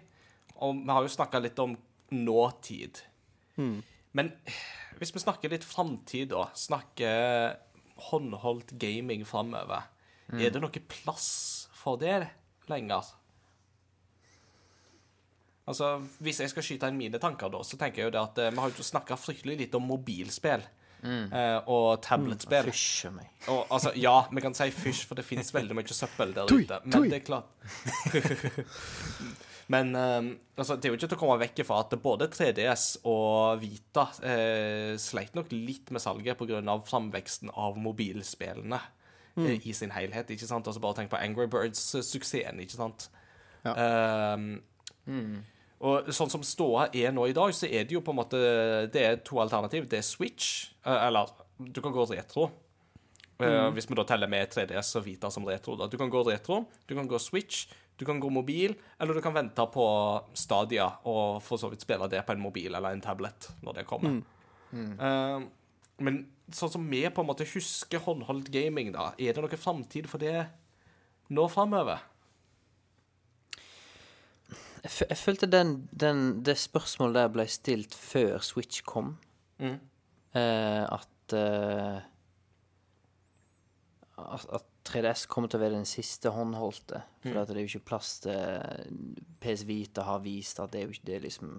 og 0.60 0.82
vi 0.82 0.92
har 0.92 1.06
jo 1.06 1.14
snakka 1.14 1.40
litt 1.40 1.60
om 1.64 1.78
nåtid. 2.12 3.00
Men 4.12 4.34
hvis 5.00 5.14
vi 5.16 5.22
snakker 5.24 5.54
litt 5.54 5.64
framtid, 5.64 6.34
da, 6.34 6.50
snakker 6.58 7.56
håndholdt 8.10 8.76
gaming 8.80 9.24
framover, 9.28 9.88
er 10.36 10.52
det 10.52 10.60
noe 10.62 10.84
plass 10.92 11.70
for 11.74 11.96
det 12.02 12.28
lenger? 12.68 13.08
Altså, 15.70 16.00
Hvis 16.20 16.40
jeg 16.42 16.50
skal 16.50 16.66
skyte 16.66 16.90
inn 16.90 16.98
mine 16.98 17.20
tanker, 17.22 17.50
da, 17.54 17.62
så 17.64 17.78
tenker 17.78 18.02
jeg 18.02 18.10
jo 18.10 18.14
det 18.18 18.22
at 18.22 18.40
eh, 18.42 18.52
vi 18.52 18.60
har 18.60 18.74
jo 18.74 18.84
snakka 18.84 19.16
fryktelig 19.22 19.58
litt 19.60 19.76
om 19.78 19.86
mobilspill 19.86 20.64
eh, 21.04 21.70
og 21.72 22.02
tabletspill. 22.06 22.72
Fysj 22.72 23.10
a 23.10 23.12
meg. 23.16 23.30
Og, 23.48 23.66
altså, 23.70 23.94
ja, 24.00 24.16
vi 24.32 24.44
kan 24.44 24.56
si 24.58 24.70
fysj, 24.76 25.06
for 25.10 25.20
det 25.20 25.26
finnes 25.28 25.54
veldig 25.56 25.78
mye 25.78 25.96
søppel 25.96 26.34
der 26.36 26.52
ute. 26.52 26.82
Men 26.86 27.10
det 27.10 27.22
er 27.22 27.28
klart 27.28 27.56
Men 29.70 29.92
um, 29.94 30.30
altså, 30.58 30.76
det 30.76 30.88
er 30.88 30.94
jo 30.94 30.98
ikke 30.98 31.10
til 31.12 31.18
å 31.20 31.22
komme 31.22 31.42
vekk 31.44 31.60
fra 31.68 31.84
at 31.84 31.92
både 32.02 32.26
3DS 32.34 32.86
og 33.10 33.60
Vita 33.62 34.08
eh, 34.26 34.96
sleit 34.98 35.36
nok 35.38 35.52
litt 35.54 35.92
med 35.94 36.02
salget 36.02 36.40
pga. 36.40 36.64
framveksten 36.90 37.52
av 37.54 37.78
mobilspillene 37.78 38.80
eh, 39.38 39.62
i 39.62 39.76
sin 39.78 39.94
helhet. 39.94 40.34
ikke 40.34 40.50
sant? 40.50 40.66
Altså 40.66 40.82
Bare 40.82 40.98
tenk 40.98 41.14
på 41.14 41.22
Angry 41.22 41.46
Birds-suksessen, 41.54 42.58
ikke 42.66 42.80
sant? 42.80 43.12
Ja. 43.62 43.76
Eh, 43.78 44.38
Og 45.80 46.10
sånn 46.12 46.32
som 46.32 46.44
ståa 46.44 46.90
er 46.92 47.14
nå 47.16 47.30
i 47.30 47.36
dag, 47.36 47.54
så 47.56 47.70
er 47.70 47.86
det 47.88 47.96
jo 47.96 48.02
på 48.04 48.12
en 48.12 48.20
måte 48.20 48.40
Det 48.92 49.04
er 49.04 49.22
to 49.24 49.40
alternativ. 49.40 49.88
Det 49.88 50.02
er 50.02 50.08
Switch, 50.08 50.74
eh, 50.84 51.06
eller 51.08 51.32
du 51.60 51.80
kan 51.82 51.96
gå 51.96 52.08
retro. 52.10 52.50
Mm. 53.40 53.72
Hvis 53.72 53.88
vi 53.88 53.96
da 53.96 54.04
teller 54.04 54.28
med 54.28 54.50
3DS 54.52 54.98
og 55.00 55.06
Vita 55.06 55.30
som 55.32 55.46
retro. 55.48 55.78
Da. 55.80 55.88
Du 55.88 55.96
kan 55.98 56.10
gå 56.12 56.26
retro, 56.28 56.66
du 56.88 56.96
kan 56.96 57.08
gå 57.08 57.20
Switch, 57.24 57.70
du 57.96 58.04
kan 58.08 58.20
gå 58.20 58.28
mobil, 58.32 58.74
eller 59.00 59.16
du 59.16 59.22
kan 59.24 59.36
vente 59.36 59.64
på 59.72 59.86
Stadia 60.36 60.90
og 61.08 61.40
for 61.44 61.60
så 61.60 61.70
vidt 61.72 61.84
spille 61.84 62.08
det 62.12 62.26
på 62.28 62.36
en 62.36 62.44
mobil 62.44 62.76
eller 62.76 62.92
en 62.92 63.04
tablet 63.04 63.48
når 63.64 63.80
det 63.80 63.86
kommer. 63.88 64.20
Eh, 64.76 65.48
men 66.04 66.20
sånn 66.56 66.72
som 66.72 66.86
vi 66.92 67.06
på 67.12 67.24
en 67.24 67.30
måte 67.30 67.48
husker 67.48 68.04
håndholdt 68.04 68.52
gaming, 68.54 68.94
da, 68.96 69.12
er 69.20 69.36
det 69.36 69.44
noe 69.44 69.60
framtid 69.60 70.08
for 70.12 70.22
det 70.24 70.48
nå 71.32 71.48
framover? 71.52 72.04
Jeg, 74.84 74.92
fø- 74.92 75.08
jeg 75.10 75.18
følte 75.18 75.48
den, 75.52 75.74
den, 75.92 76.22
det 76.46 76.58
spørsmålet 76.58 77.16
der 77.20 77.32
ble 77.34 77.46
stilt 77.52 77.96
før 77.96 78.40
Switch 78.46 78.82
kom. 78.88 79.18
Mm. 79.60 79.80
Eh, 80.36 80.84
at, 80.88 81.34
eh, 81.36 82.02
at 84.18 84.46
At 84.60 84.66
3DS 84.90 85.28
kommer 85.30 85.50
til 85.52 85.60
å 85.60 85.64
være 85.64 85.78
den 85.78 85.86
siste 85.88 86.32
håndholdte. 86.34 87.04
For 87.22 87.38
at 87.42 87.50
det 87.52 87.58
er 87.60 87.66
jo 87.68 87.70
ikke 87.76 87.88
plass 87.92 88.16
til 88.24 88.96
PS 89.44 89.66
Vita 89.70 90.02
har 90.08 90.22
vist 90.24 90.60
at 90.64 90.72
det 90.74 90.82
er 90.82 90.88
jo 90.88 90.96
ikke 90.96 91.06
det 91.12 91.18
er 91.20 91.26
liksom 91.28 91.52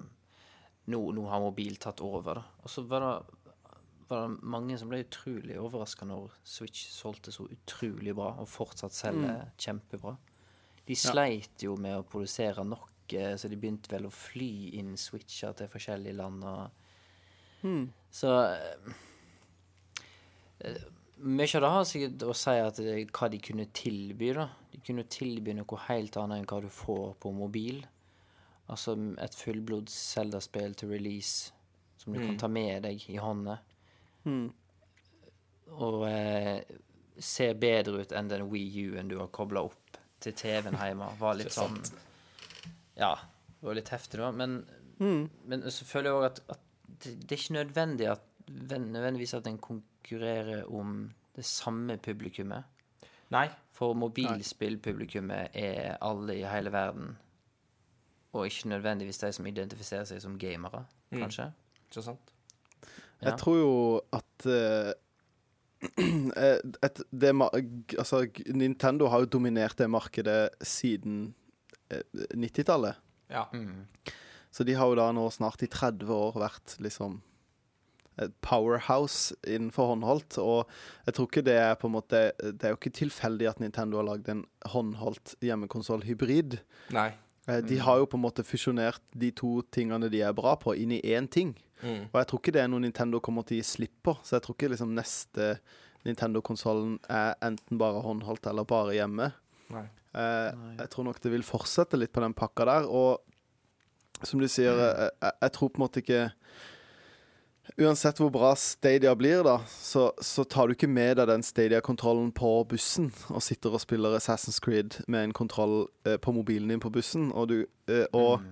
Nå, 0.90 0.98
nå 1.14 1.22
har 1.30 1.38
mobil 1.44 1.76
tatt 1.78 2.00
over. 2.02 2.40
da. 2.40 2.42
Og 2.64 2.70
så 2.72 2.82
var 2.88 3.04
det, 3.04 3.44
var 4.08 4.24
det 4.26 4.40
mange 4.42 4.74
som 4.80 4.88
ble 4.90 5.04
utrolig 5.04 5.54
overraska 5.60 6.08
når 6.08 6.32
Switch 6.42 6.88
solgte 6.90 7.30
så 7.30 7.44
utrolig 7.46 8.14
bra, 8.16 8.32
og 8.40 8.48
fortsatt 8.50 8.96
selger 8.96 9.52
kjempebra. 9.60 10.16
De 10.88 10.96
sleit 10.98 11.62
jo 11.62 11.76
med 11.78 12.00
å 12.00 12.02
produsere 12.02 12.64
nok, 12.66 12.88
eh, 13.14 13.34
så 13.36 13.48
de 13.48 13.56
begynte 13.60 13.90
vel 13.92 14.06
å 14.08 14.12
fly 14.14 14.70
inn 14.80 14.96
Switcher 15.00 15.52
til 15.58 15.70
forskjellige 15.72 16.16
land. 16.18 16.44
Og, 16.44 16.70
Så 18.10 18.30
eh, 18.44 18.90
eh, 20.66 20.82
Mye 21.20 21.52
av 21.58 21.60
det 21.62 21.70
har 21.74 21.84
sikkert 21.84 22.22
å 22.24 22.32
si 22.32 22.52
at 22.56 22.78
det, 22.80 22.94
hva 23.12 23.28
de 23.28 23.38
kunne 23.44 23.66
tilby. 23.76 24.30
da. 24.32 24.46
De 24.72 24.78
kunne 24.80 25.04
tilby 25.04 25.52
noe 25.52 25.80
helt 25.88 26.16
annet 26.16 26.40
enn 26.40 26.46
hva 26.48 26.60
du 26.64 26.70
får 26.72 27.10
på 27.20 27.32
mobil. 27.36 27.82
Altså 28.72 28.94
et 29.20 29.34
fullblods 29.36 29.92
Zelda-spill 30.14 30.74
til 30.80 30.88
release 30.94 31.52
som 32.00 32.14
du 32.14 32.20
kan 32.22 32.38
ta 32.40 32.48
med 32.48 32.82
deg 32.86 33.02
i 33.12 33.18
hånda. 33.20 33.58
Og 35.76 36.06
eh, 36.08 36.62
ser 37.20 37.54
bedre 37.60 38.00
ut 38.00 38.12
enn 38.16 38.28
den 38.30 38.46
Wii 38.48 38.86
U-en 38.94 39.08
du 39.10 39.18
har 39.20 39.28
kobla 39.28 39.66
opp 39.68 39.98
til 40.20 40.32
TV-en 40.32 40.78
hjemme. 40.80 41.10
Var 41.20 41.36
litt 41.36 41.52
sånn 41.52 41.76
Ja, 43.00 43.14
det 43.60 43.68
var 43.68 43.78
litt 43.78 43.92
heftig, 43.92 44.20
da. 44.20 44.30
Men, 44.36 44.60
men 45.00 45.64
så 45.72 45.86
føler 45.88 46.10
jeg 46.10 46.18
òg 46.18 46.26
at, 46.28 46.42
at 46.56 46.66
det, 47.00 47.14
det 47.22 47.32
er 47.32 47.40
ikke 47.40 47.56
nødvendig 47.56 48.10
at 48.12 48.26
nødvendigvis 48.50 49.34
at 49.34 49.46
en 49.46 49.58
konkurrerer 49.58 50.64
om 50.74 51.10
det 51.36 51.44
samme 51.44 51.96
publikummet. 52.02 52.64
Nei. 53.30 53.46
For 53.72 53.94
mobilspillpublikummet 53.94 55.54
er 55.56 55.96
alle 56.02 56.36
i 56.40 56.44
hele 56.44 56.72
verden. 56.72 57.14
Og 58.32 58.46
ikke 58.46 58.68
nødvendigvis 58.68 59.18
de 59.18 59.32
som 59.32 59.46
identifiserer 59.46 60.04
seg 60.04 60.20
som 60.22 60.38
gamere, 60.38 60.84
kanskje. 61.12 61.50
Ikke 61.88 62.02
sant? 62.02 62.34
Ja. 63.20 63.30
Jeg 63.30 63.38
tror 63.38 63.56
jo 63.56 63.72
at 64.16 64.46
uh, 64.46 64.92
et, 66.86 67.02
det, 67.10 67.32
altså, 67.98 68.26
Nintendo 68.46 69.08
har 69.08 69.24
jo 69.24 69.32
dominert 69.38 69.78
det 69.78 69.90
markedet 69.90 70.48
siden 70.62 71.34
90-tallet. 72.34 72.94
Ja. 73.30 73.46
Så 74.50 74.64
de 74.66 74.74
har 74.74 74.90
jo 74.90 74.98
da 74.98 75.10
nå 75.14 75.28
snart 75.30 75.62
i 75.62 75.68
30 75.70 76.10
år 76.10 76.38
vært 76.42 76.76
liksom 76.82 77.20
et 78.20 78.32
powerhouse 78.44 79.34
innenfor 79.48 79.92
håndholdt. 79.94 80.36
Og 80.42 80.68
jeg 81.06 81.14
tror 81.16 81.28
ikke 81.30 81.44
det 81.46 81.54
er 81.56 81.76
på 81.80 81.88
en 81.88 81.94
måte 81.94 82.20
Det 82.42 82.66
er 82.66 82.74
jo 82.74 82.78
ikke 82.80 82.92
tilfeldig 82.98 83.46
at 83.48 83.60
Nintendo 83.62 84.00
har 84.00 84.08
lagd 84.10 84.28
en 84.28 84.42
håndholdt 84.74 85.36
hjemmekonsoll-hybrid. 85.46 86.58
Nei. 86.96 87.12
Eh, 87.48 87.60
De 87.64 87.78
har 87.80 88.02
jo 88.02 88.08
på 88.10 88.18
en 88.18 88.24
måte 88.26 88.44
fusjonert 88.44 89.00
de 89.16 89.30
to 89.32 89.60
tingene 89.72 90.10
de 90.12 90.20
er 90.26 90.34
bra 90.36 90.56
på, 90.60 90.74
inn 90.76 90.92
i 90.92 91.00
én 91.00 91.30
ting. 91.30 91.54
Mm. 91.80 92.10
Og 92.10 92.18
jeg 92.18 92.26
tror 92.28 92.42
ikke 92.42 92.52
det 92.58 92.64
er 92.64 92.68
noe 92.68 92.82
Nintendo 92.84 93.22
kommer 93.24 93.46
til 93.46 93.56
å 93.56 93.62
gi 93.62 93.70
slipp 93.70 93.94
på. 94.04 94.16
Så 94.26 94.36
jeg 94.36 94.44
tror 94.44 94.58
ikke 94.58 94.72
liksom 94.74 94.92
neste 94.98 95.54
Nintendo-konsollen 96.04 96.98
er 97.08 97.34
enten 97.44 97.78
bare 97.80 98.02
håndholdt 98.04 98.46
eller 98.50 98.68
bare 98.68 98.98
hjemme. 98.98 99.30
Nei. 99.72 99.86
Eh, 100.16 100.50
jeg 100.80 100.90
tror 100.92 101.06
nok 101.06 101.20
det 101.22 101.32
vil 101.34 101.46
fortsette 101.46 101.98
litt 102.00 102.12
på 102.14 102.22
den 102.24 102.36
pakka 102.36 102.66
der. 102.68 102.90
Og 102.90 104.26
som 104.26 104.42
du 104.42 104.48
sier, 104.50 104.74
eh, 104.74 105.08
jeg, 105.08 105.36
jeg 105.46 105.56
tror 105.56 105.72
på 105.72 105.80
en 105.80 105.86
måte 105.86 106.04
ikke 106.04 106.28
Uansett 107.78 108.18
hvor 108.18 108.32
bra 108.34 108.50
Stadia 108.58 109.12
blir, 109.14 109.44
da, 109.46 109.60
så, 109.70 110.08
så 110.18 110.42
tar 110.48 110.66
du 110.66 110.74
ikke 110.74 110.88
med 110.90 111.20
deg 111.20 111.28
den 111.30 111.44
Stadia-kontrollen 111.46 112.32
på 112.34 112.48
bussen 112.68 113.10
og 113.30 113.44
sitter 113.46 113.76
og 113.76 113.82
spiller 113.84 114.16
Assassin's 114.18 114.58
Creed 114.64 114.96
med 115.06 115.28
en 115.28 115.34
kontroll 115.36 115.84
eh, 116.08 116.18
på 116.18 116.34
mobilen 116.34 116.72
din 116.72 116.82
på 116.82 116.90
bussen. 116.90 117.28
Og, 117.30 117.52
du, 117.52 117.60
eh, 117.86 118.08
og 118.16 118.42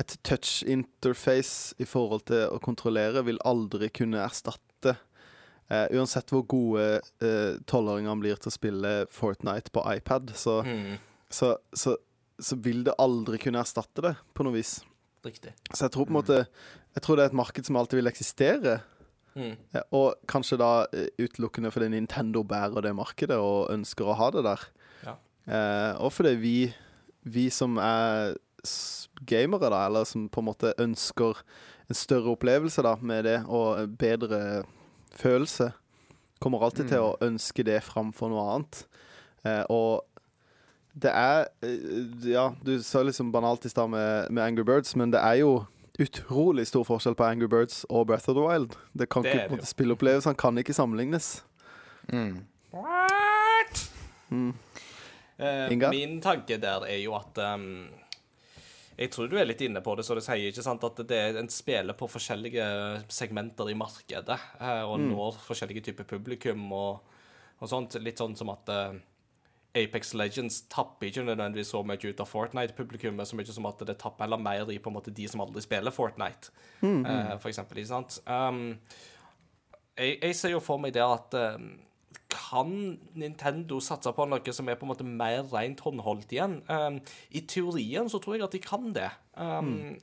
et 0.00 0.16
touch 0.24 0.62
interface 0.64 1.76
i 1.82 1.86
forhold 1.88 2.24
til 2.32 2.46
å 2.48 2.62
kontrollere 2.64 3.26
vil 3.28 3.42
aldri 3.44 3.90
kunne 3.92 4.24
erstatte 4.24 4.96
eh, 5.70 5.86
Uansett 5.98 6.30
hvor 6.32 6.42
gode 6.48 7.00
eh, 7.22 7.58
tolvåringene 7.66 8.18
blir 8.20 8.36
til 8.40 8.50
å 8.50 8.54
spille 8.56 8.92
Fortnite 9.10 9.70
på 9.74 9.84
iPad, 9.96 10.32
så, 10.34 10.62
Mm. 10.64 10.96
så, 11.30 11.56
så, 11.74 11.96
så 12.40 12.56
vil 12.56 12.84
det 12.84 12.94
aldri 12.98 13.38
kunne 13.38 13.60
erstatte 13.62 14.02
det 14.02 14.14
på 14.34 14.44
noe 14.46 14.56
vis. 14.58 14.80
Riktig. 15.24 15.52
Så 15.72 15.84
jeg 15.86 15.92
tror 15.94 16.06
på 16.08 16.10
en 16.10 16.18
måte 16.18 16.38
Jeg 16.96 17.02
tror 17.04 17.16
det 17.16 17.22
er 17.24 17.30
et 17.30 17.36
marked 17.38 17.64
som 17.64 17.76
alltid 17.78 18.00
vil 18.00 18.10
eksistere. 18.10 18.80
Mm. 19.34 19.54
Og 19.96 20.14
kanskje 20.28 20.58
da 20.60 20.86
eh, 20.92 21.06
utelukkende 21.22 21.70
fordi 21.72 21.88
Nintendo 21.94 22.42
bærer 22.44 22.82
det 22.84 22.92
markedet 22.98 23.38
og 23.40 23.70
ønsker 23.72 24.04
å 24.10 24.16
ha 24.18 24.30
det 24.34 24.42
der. 24.44 24.64
Ja. 25.06 25.14
Eh, 25.46 25.92
og 26.04 26.12
fordi 26.12 26.34
vi, 26.42 26.56
vi 27.24 27.46
som 27.50 27.78
er 27.80 28.34
gamere, 29.24 29.70
da, 29.72 29.86
eller 29.86 30.04
som 30.04 30.28
på 30.28 30.42
en 30.42 30.50
måte 30.50 30.74
ønsker 30.82 31.40
en 31.88 31.96
større 31.96 32.34
opplevelse 32.36 32.84
da, 32.84 32.92
med 33.00 33.24
det, 33.24 33.38
og 33.48 33.96
bedre 33.98 34.62
følelse, 35.18 35.72
kommer 36.42 36.64
alltid 36.64 36.88
til 36.90 37.04
å 37.04 37.16
ønske 37.22 37.64
det 37.66 37.78
framfor 37.86 38.32
noe 38.32 38.46
annet. 38.54 38.82
Eh, 39.46 39.62
og 39.70 40.02
det 40.92 41.12
er 41.14 41.46
eh, 41.62 42.30
Ja, 42.30 42.52
du 42.62 42.74
sa 42.82 43.02
liksom 43.06 43.32
banalt 43.32 43.66
i 43.66 43.70
stad 43.72 43.90
med, 43.90 44.30
med 44.30 44.42
Angry 44.44 44.64
Birds, 44.66 44.96
men 44.96 45.14
det 45.14 45.22
er 45.22 45.40
jo 45.42 45.52
utrolig 46.00 46.66
stor 46.66 46.84
forskjell 46.88 47.16
på 47.18 47.26
Angry 47.26 47.48
Birds 47.52 47.82
og 47.90 48.06
Breath 48.08 48.30
of 48.30 48.36
the 48.36 48.44
Wild. 48.44 48.76
Det 48.96 49.08
kan 49.12 49.22
Det 49.26 49.34
ikke, 49.34 49.66
Spilleopplevelsene 49.66 50.38
kan 50.40 50.58
ikke 50.58 50.74
sammenlignes. 50.74 51.44
Mm. 52.12 52.44
What? 52.72 53.82
Mm. 54.30 54.54
Uh, 55.42 55.72
Inga? 55.72 55.90
min 55.90 56.20
tanke 56.22 56.56
der 56.60 56.84
er 56.86 57.00
jo 57.02 57.14
at 57.16 57.38
ehm, 57.38 57.88
Jeg 59.02 59.10
tror 59.10 59.30
du 59.30 59.34
er 59.40 59.48
litt 59.48 59.62
inne 59.64 59.80
på 59.82 59.94
det, 59.98 60.04
så 60.06 60.14
du 60.14 60.22
sier 60.22 60.52
ikke 60.52 60.62
sant 60.62 60.84
at 60.86 61.00
det 61.10 61.16
er 61.18 61.38
en 61.40 61.48
spiller 61.50 61.96
på 61.98 62.06
forskjellige 62.10 62.66
segmenter 63.10 63.72
i 63.72 63.78
markedet 63.78 64.36
eh, 64.60 64.82
og 64.86 65.00
når 65.02 65.40
forskjellige 65.42 65.88
typer 65.88 66.06
publikum 66.06 66.68
og, 66.70 67.16
og 67.58 67.70
sånt. 67.72 67.98
Litt 67.98 68.22
sånn 68.22 68.36
som 68.38 68.52
at 68.54 68.70
uh, 68.70 68.92
Apex 69.74 70.14
Legends 70.14 70.60
tapper 70.68 71.08
ikke 71.08 71.24
nødvendigvis 71.24 71.72
så 71.72 71.80
mye 71.86 71.98
ut 71.98 72.20
av 72.20 72.28
Fortnite-publikummet, 72.28 73.28
så 73.28 73.38
mye 73.38 73.54
som 73.56 73.66
at 73.70 73.80
det 73.88 73.96
tapper 74.00 74.26
heller 74.26 74.40
mer 74.42 74.70
i 74.70 74.78
på 74.78 74.92
en 74.92 74.98
måte 74.98 75.14
de 75.14 75.26
som 75.30 75.40
aldri 75.42 75.64
spiller 75.64 75.94
Fortnite, 75.94 76.52
eh, 76.84 77.32
for 77.40 77.48
eksempel. 77.48 77.80
Ikke 77.80 77.92
sant? 77.94 78.18
Um, 78.28 78.76
jeg, 79.96 80.18
jeg 80.20 80.36
ser 80.36 80.52
jo 80.54 80.60
for 80.60 80.82
meg 80.82 80.92
det 80.94 81.04
at 81.06 81.38
um, 81.56 81.72
kan 82.32 82.98
Nintendo 83.18 83.78
satse 83.84 84.10
på 84.16 84.26
noe 84.28 84.56
som 84.56 84.68
er 84.68 84.80
på 84.80 84.86
en 84.88 84.92
måte 84.94 85.06
mer 85.06 85.44
rent 85.52 85.84
håndholdt 85.84 86.32
igjen? 86.34 86.58
Um, 86.72 86.98
I 87.30 87.44
teorien 87.48 88.10
så 88.10 88.20
tror 88.22 88.38
jeg 88.38 88.46
at 88.48 88.56
de 88.56 88.62
kan 88.64 88.92
det. 88.96 89.10
Um, 89.36 90.00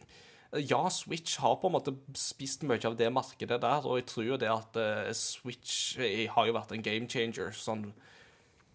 Ja, 0.50 0.90
Switch 0.90 1.38
har 1.44 1.60
på 1.62 1.70
en 1.70 1.76
måte 1.76 1.92
spist 2.18 2.64
mye 2.66 2.82
av 2.88 2.96
det 2.98 3.12
markedet 3.14 3.60
der, 3.62 3.84
og 3.86 4.00
jeg 4.00 4.06
tror 4.10 4.24
jo 4.26 4.38
det 4.42 4.48
at 4.50 4.80
uh, 4.82 5.12
Switch 5.14 5.94
eh, 6.02 6.26
har 6.26 6.48
jo 6.50 6.56
vært 6.56 6.74
en 6.74 6.82
game 6.82 7.06
changer, 7.06 7.52
sånn 7.54 7.92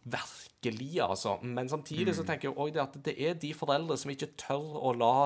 virkelig, 0.04 1.00
altså. 1.02 1.38
Men 1.42 1.68
samtidig 1.68 2.14
så 2.14 2.22
tenker 2.28 2.50
jeg 2.50 2.58
òg 2.60 2.76
det 2.76 2.82
at 2.84 2.98
det 3.08 3.16
er 3.18 3.34
de 3.40 3.50
foreldre 3.56 3.96
som 3.98 4.12
ikke 4.12 4.36
tør 4.38 4.78
å 4.84 4.92
la 4.94 5.16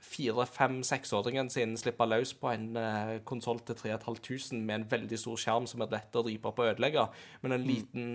fire, 0.00 0.46
fem, 0.48 0.80
seksåringen 0.86 1.50
sin 1.52 1.76
slippe 1.78 2.06
løs 2.08 2.32
på 2.40 2.48
en 2.52 2.68
uh, 2.76 3.18
konsoll 3.28 3.60
til 3.68 3.76
3500 3.76 4.60
med 4.64 4.74
en 4.74 4.86
veldig 4.90 5.18
stor 5.20 5.40
skjerm 5.40 5.68
som 5.70 5.84
er 5.84 5.92
lett 5.92 6.16
å 6.16 6.22
ripe 6.26 6.48
opp 6.48 6.62
og 6.62 6.70
ødelegge, 6.72 7.04
men 7.42 7.54
en 7.56 7.66
liten 7.68 8.06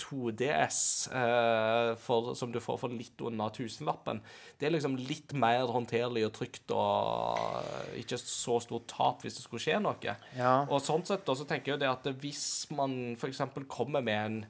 2DS 0.00 0.80
uh, 1.14 1.92
for, 2.00 2.32
som 2.38 2.52
du 2.54 2.60
får 2.62 2.80
for 2.82 2.94
litt 2.94 3.22
under 3.24 3.54
tusenlappen, 3.54 4.22
det 4.58 4.68
er 4.68 4.74
liksom 4.74 4.98
litt 4.98 5.36
mer 5.38 5.70
håndterlig 5.70 6.26
og 6.28 6.34
trygt 6.40 6.74
og 6.74 7.98
ikke 8.00 8.18
så 8.20 8.58
stort 8.64 8.90
tap 8.90 9.24
hvis 9.24 9.38
det 9.38 9.46
skulle 9.46 9.62
skje 9.62 9.78
noe. 9.82 10.18
Ja. 10.36 10.56
Og 10.66 10.82
sånn 10.82 11.06
sett 11.06 11.24
da, 11.26 11.38
så 11.38 11.46
tenker 11.48 11.74
jeg 11.74 11.84
det 11.84 11.92
at 11.92 12.10
hvis 12.22 12.44
man 12.74 13.14
f.eks. 13.14 13.42
kommer 13.70 14.04
med 14.04 14.20
en 14.20 14.44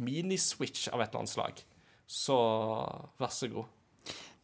mini-switch 0.00 0.88
av 0.90 1.02
et 1.02 1.12
eller 1.12 1.22
annet 1.22 1.34
slag, 1.34 1.64
så 2.10 2.36
vær 3.20 3.32
så 3.32 3.48
god. 3.52 3.73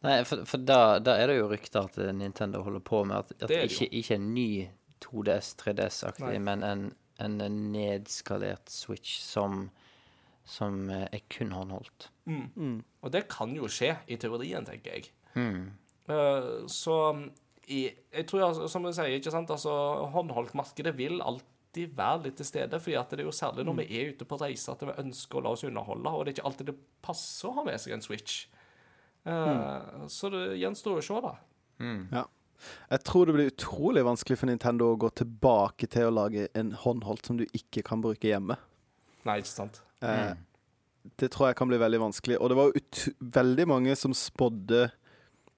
Nei, 0.01 0.21
for, 0.25 0.45
for 0.49 0.63
da, 0.65 0.97
da 1.03 1.15
er 1.21 1.29
det 1.29 1.37
jo 1.37 1.49
rykter 1.51 1.85
at 1.85 1.99
Nintendo 2.17 2.63
holder 2.65 2.81
på 2.85 3.03
med 3.05 3.19
at, 3.19 3.35
at 3.37 3.51
Det 3.51 3.59
er 3.59 3.69
ikke, 3.69 3.89
ikke 3.99 4.17
en 4.17 4.31
ny 4.33 4.47
2DS, 5.03 5.53
3DS-aktig, 5.61 6.39
men 6.41 6.65
en, 6.65 6.87
en 7.21 7.37
nedskalert 7.73 8.71
Switch 8.73 9.19
som, 9.21 9.67
som 10.45 10.89
eh, 10.89 11.05
er 11.11 11.21
kun 11.29 11.53
håndholdt. 11.53 12.09
Og 13.01 13.13
det 13.13 13.27
kan 13.29 13.53
jo 13.57 13.69
skje 13.69 13.93
i 14.09 14.17
teorien, 14.21 14.65
tenker 14.65 14.97
jeg. 14.97 15.13
Mm. 15.37 15.69
Uh, 16.09 16.65
så 16.69 16.97
i, 17.69 17.85
jeg 18.13 18.27
tror, 18.29 18.47
altså, 18.49 18.67
som 18.71 18.85
du 18.85 18.91
sier, 18.93 19.13
ikke 19.17 19.33
sant, 19.33 19.51
altså 19.53 19.73
håndholdtmarkedet 20.13 20.93
vil 20.97 21.21
alltid 21.21 21.93
være 21.97 22.25
litt 22.25 22.39
til 22.41 22.47
stede, 22.49 22.79
fordi 22.81 22.97
at 22.99 23.13
det 23.13 23.23
er 23.23 23.29
jo 23.29 23.35
særlig 23.35 23.65
når 23.67 23.77
vi 23.79 23.85
er 23.99 24.15
ute 24.15 24.27
på 24.27 24.39
reise 24.41 24.73
at 24.73 24.81
vi 24.83 24.97
ønsker 25.03 25.39
å 25.39 25.45
la 25.45 25.53
oss 25.55 25.63
underholde, 25.67 26.09
og 26.09 26.25
det 26.25 26.33
er 26.33 26.39
ikke 26.39 26.49
alltid 26.49 26.71
det 26.73 26.79
passer 27.05 27.49
å 27.49 27.55
ha 27.59 27.67
med 27.69 27.79
seg 27.81 27.95
en 27.95 28.03
Switch. 28.03 28.43
Eh, 29.25 30.07
Så 30.07 30.29
det 30.33 30.57
gjenstår 30.59 30.97
å 30.97 31.03
se, 31.05 31.21
da. 31.21 31.35
Ja. 32.11 32.25
Jeg 32.91 33.03
tror 33.03 33.25
det 33.25 33.33
blir 33.33 33.49
utrolig 33.51 34.03
vanskelig 34.05 34.37
for 34.37 34.45
Nintendo 34.51 34.91
å 34.93 34.97
gå 35.01 35.09
tilbake 35.17 35.87
til 35.89 36.03
å 36.09 36.13
lage 36.13 36.47
en 36.53 36.71
håndholdt 36.77 37.25
som 37.25 37.37
du 37.39 37.45
ikke 37.57 37.81
kan 37.83 38.01
bruke 38.03 38.29
hjemme. 38.29 38.57
Nei, 39.25 39.39
ikke 39.41 39.47
sant? 39.53 39.81
Eh, 40.01 40.33
Det 41.17 41.31
tror 41.33 41.47
jeg 41.49 41.55
kan 41.57 41.67
bli 41.67 41.77
veldig 41.81 41.99
vanskelig. 41.99 42.37
Og 42.39 42.49
det 42.49 42.57
var 42.57 42.71
veldig 43.41 43.67
mange 43.67 43.95
som 43.97 44.13
spådde 44.13 44.91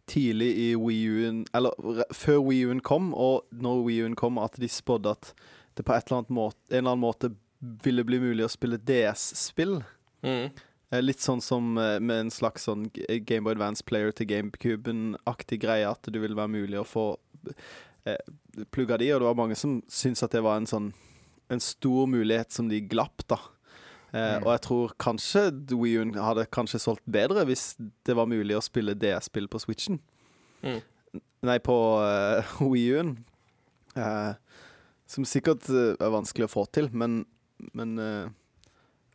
tidlig 0.08 0.52
i 0.58 0.76
Wii 0.76 1.08
U-en 1.08 1.46
Eller 1.54 1.72
re- 1.80 2.08
før 2.16 2.40
Wii 2.48 2.62
U-en 2.70 2.80
kom, 2.82 3.14
og 3.14 3.44
når 3.52 3.84
Wii 3.86 4.02
U-en 4.04 4.16
kom, 4.16 4.38
at 4.40 4.56
de 4.60 4.68
spådde 4.72 5.12
at 5.12 5.34
det 5.76 5.84
på 5.86 5.92
et 5.96 6.06
eller 6.08 6.18
annet 6.22 6.30
måte, 6.30 6.58
en 6.72 6.78
eller 6.78 6.92
annen 6.92 7.04
måte 7.04 7.36
ville 7.84 8.04
bli 8.04 8.20
mulig 8.20 8.46
å 8.46 8.52
spille 8.52 8.78
DS-spill. 8.78 9.82
Mm. 10.24 10.52
Eh, 10.94 11.02
Litt 11.02 11.24
sånn 11.24 11.42
som 11.42 11.74
eh, 11.82 11.98
med 12.04 12.28
en 12.28 12.34
slags 12.34 12.68
sånn 12.70 12.86
Gameboy 12.94 13.26
Game 13.26 13.48
Boy 13.48 13.56
Advance 13.58 13.86
Player 13.88 14.14
til 14.14 14.30
GameCuben-aktig 14.30 15.64
greie, 15.64 15.90
at 15.90 16.06
det 16.06 16.22
ville 16.22 16.38
være 16.38 16.54
mulig 16.54 16.78
å 16.82 16.86
få 16.88 17.08
eh, 18.06 18.20
plugga 18.76 19.00
de, 19.02 19.10
og 19.16 19.24
det 19.24 19.30
var 19.32 19.40
mange 19.42 19.58
som 19.58 19.80
syntes 19.92 20.26
at 20.28 20.36
det 20.36 20.44
var 20.46 20.62
en 20.62 20.70
sånn 20.70 20.92
en 21.52 21.60
stor 21.62 22.08
mulighet 22.10 22.54
som 22.56 22.70
de 22.70 22.80
glapp, 22.82 23.26
da. 23.30 23.40
Eh, 24.14 24.38
Og 24.44 24.52
jeg 24.54 24.62
tror 24.68 24.94
kanskje 25.02 25.48
Wii 25.74 25.98
U 25.98 26.22
hadde 26.22 26.46
kanskje 26.54 26.82
solgt 26.82 27.06
bedre 27.10 27.46
hvis 27.50 27.74
det 28.06 28.16
var 28.18 28.30
mulig 28.30 28.56
å 28.58 28.64
spille 28.64 28.96
DS-spill 28.98 29.50
på 29.50 29.62
Switchen. 29.62 30.00
Mm. 30.64 30.80
Nei, 31.50 31.58
på 31.60 31.76
uh, 32.00 32.62
Wii 32.72 32.94
U-en. 32.94 33.16
Eh, 33.98 34.34
som 35.10 35.26
sikkert 35.28 35.68
eh, 35.70 35.94
er 35.98 36.14
vanskelig 36.14 36.48
å 36.48 36.54
få 36.54 36.64
til, 36.74 36.88
men, 36.94 37.24
men 37.76 37.98
eh, 38.02 38.24
eh, 38.24 38.32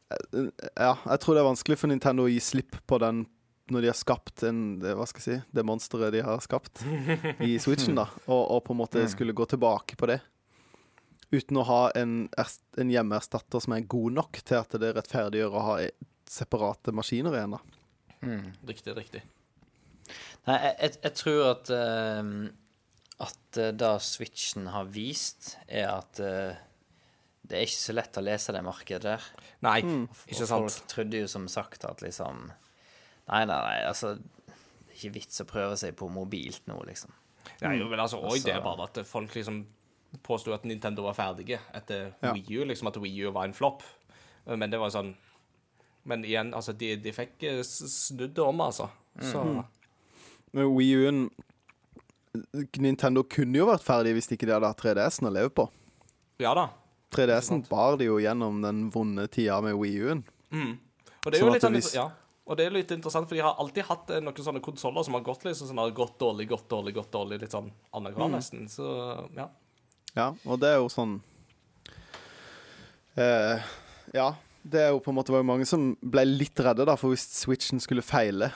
Ja, 0.08 0.94
jeg 0.94 1.20
tror 1.20 1.36
det 1.36 1.42
er 1.42 1.50
vanskelig 1.50 1.78
for 1.80 1.90
Nintendo 1.90 2.24
å 2.24 2.30
gi 2.32 2.40
slipp 2.42 2.78
på 2.88 3.00
den 3.02 3.26
når 3.68 3.84
de 3.84 3.90
har 3.90 3.98
skapt 3.98 4.42
en, 4.48 4.60
hva 4.80 5.04
skal 5.08 5.20
jeg 5.20 5.26
si, 5.26 5.38
det 5.52 5.64
monsteret 5.66 6.14
de 6.14 6.22
har 6.24 6.40
skapt 6.40 6.80
i 7.44 7.58
Switchen, 7.60 7.98
da, 7.98 8.06
og, 8.32 8.42
og 8.54 8.62
på 8.64 8.72
en 8.72 8.80
måte 8.80 9.02
skulle 9.12 9.36
gå 9.36 9.44
tilbake 9.50 9.98
på 10.00 10.08
det. 10.08 10.22
Uten 11.28 11.60
å 11.60 11.66
ha 11.68 11.80
en, 11.98 12.22
en 12.80 12.92
hjemmeerstatter 12.92 13.60
som 13.60 13.74
er 13.76 13.84
god 13.84 14.16
nok 14.16 14.40
til 14.40 14.62
at 14.62 14.78
det 14.80 14.94
rettferdiggjør 14.96 15.58
å 15.58 15.64
ha 15.66 15.74
e- 15.84 15.92
separate 16.28 16.92
maskiner 16.96 17.36
igjen. 17.36 17.56
da. 17.56 17.60
Riktig, 18.68 18.94
riktig. 18.96 19.22
Nei, 20.48 20.56
jeg, 20.64 20.94
jeg, 21.02 21.12
tror 21.18 21.42
at 21.50 21.68
uh, 21.68 22.30
At 23.20 23.58
eh, 23.60 23.74
det 23.76 23.90
Switchen 24.06 24.70
har 24.72 24.88
vist, 24.94 25.56
er 25.66 25.90
at 25.90 26.20
eh, 26.24 26.56
det 27.48 27.56
er 27.56 27.64
ikke 27.64 27.80
så 27.80 27.94
lett 27.96 28.18
å 28.20 28.24
lese 28.24 28.52
det 28.52 28.62
markedet 28.64 29.04
der. 29.06 29.28
Nei, 29.64 29.78
mm. 29.84 30.02
ikke 30.28 30.46
sant? 30.46 30.50
folk 30.52 30.90
trodde 30.92 31.22
jo 31.22 31.30
som 31.30 31.48
sagt 31.50 31.86
at 31.88 32.04
liksom 32.04 32.48
Nei, 33.28 33.42
nei, 33.44 33.56
nei, 33.60 33.78
altså 33.84 34.14
Det 34.16 34.92
er 34.92 34.94
ikke 34.96 35.14
vits 35.18 35.42
å 35.44 35.48
prøve 35.48 35.74
seg 35.76 35.96
på 35.98 36.08
mobilt 36.12 36.62
nå, 36.70 36.78
liksom. 36.88 37.12
Ja, 37.60 37.72
jo, 37.76 37.88
men 37.90 38.00
altså, 38.00 38.20
og 38.20 38.36
det 38.36 38.52
er 38.52 38.60
Altså- 38.60 38.64
bare 38.68 38.88
at 38.88 39.06
folk 39.06 39.34
liksom 39.34 39.66
påsto 40.24 40.54
at 40.54 40.64
Nintendo 40.64 41.04
var 41.04 41.14
ferdige 41.14 41.60
etter 41.74 42.14
Ja. 42.22 42.32
Wii 42.32 42.60
U, 42.60 42.64
liksom 42.64 42.88
at 42.88 42.96
Wii 42.96 43.26
U 43.26 43.30
var 43.32 43.44
en 43.44 43.52
flopp. 43.52 43.82
Men 44.46 44.70
det 44.70 44.78
var 44.80 44.90
sånn 44.90 45.14
Men 46.04 46.24
igjen, 46.24 46.54
altså, 46.54 46.72
de, 46.72 46.96
de 46.96 47.12
fikk 47.12 47.42
eh, 47.42 47.62
snudd 47.62 48.34
det 48.34 48.42
om, 48.42 48.60
altså. 48.60 48.88
Så 49.20 49.42
Men 50.52 50.74
Wii 50.74 50.94
U-en 50.96 51.30
Nintendo 52.78 53.22
kunne 53.22 53.58
jo 53.58 53.66
vært 53.66 53.84
ferdig 53.84 54.14
hvis 54.16 54.30
ikke 54.32 54.46
de 54.46 54.54
hadde 54.54 54.68
hatt 54.70 54.80
3DS-en 54.80 55.28
å 55.28 55.32
leve 55.32 55.50
på. 55.50 55.68
ja 56.38 56.54
da. 56.54 56.68
3DS-en 57.14 57.62
bar 57.70 57.96
de 58.00 58.08
jo 58.08 58.18
gjennom 58.20 58.60
den 58.62 58.88
vonde 58.92 59.26
tida 59.32 59.60
med 59.64 59.76
WiiU-en. 59.78 60.24
Mm. 60.52 60.74
Og 61.24 61.30
det 61.30 61.38
er 61.38 61.44
jo 61.44 61.54
Sånn 61.60 61.76
litt, 61.76 61.94
ja. 61.96 62.06
og 62.48 62.58
det 62.58 62.66
er 62.68 62.74
litt 62.74 62.92
interessant, 62.94 63.28
for 63.28 63.36
de 63.36 63.44
har 63.44 63.56
alltid 63.60 63.88
hatt 63.88 64.12
eh, 64.14 64.20
noen 64.24 64.44
sånne 64.44 64.62
konsoller 64.64 65.06
som 65.06 65.16
har 65.18 65.24
gått 65.26 65.46
liksom 65.48 65.70
sånn 65.70 65.94
gått 65.96 66.18
dårlig, 66.20 66.48
gått 66.52 66.68
dårlig, 66.70 66.94
gått 66.96 67.10
dårlig, 67.14 67.40
litt 67.42 67.56
sånn 67.56 67.70
annenhver 67.96 68.30
nesten. 68.32 68.68
Så 68.72 68.86
ja. 69.36 69.48
Ja, 70.16 70.32
og 70.48 70.60
det 70.62 70.70
er 70.72 70.78
jo 70.80 70.88
sånn 70.90 71.18
eh, 73.20 73.66
Ja, 74.16 74.30
det 74.64 74.80
er 74.86 74.94
jo 74.94 75.02
på 75.04 75.12
en 75.12 75.18
måte 75.18 75.34
var 75.34 75.42
jo 75.42 75.50
mange 75.50 75.68
som 75.68 75.90
ble 76.00 76.24
litt 76.28 76.60
redde, 76.64 76.86
da, 76.88 76.96
for 77.00 77.12
hvis 77.14 77.26
Switchen 77.42 77.82
skulle 77.82 78.04
feile, 78.04 78.52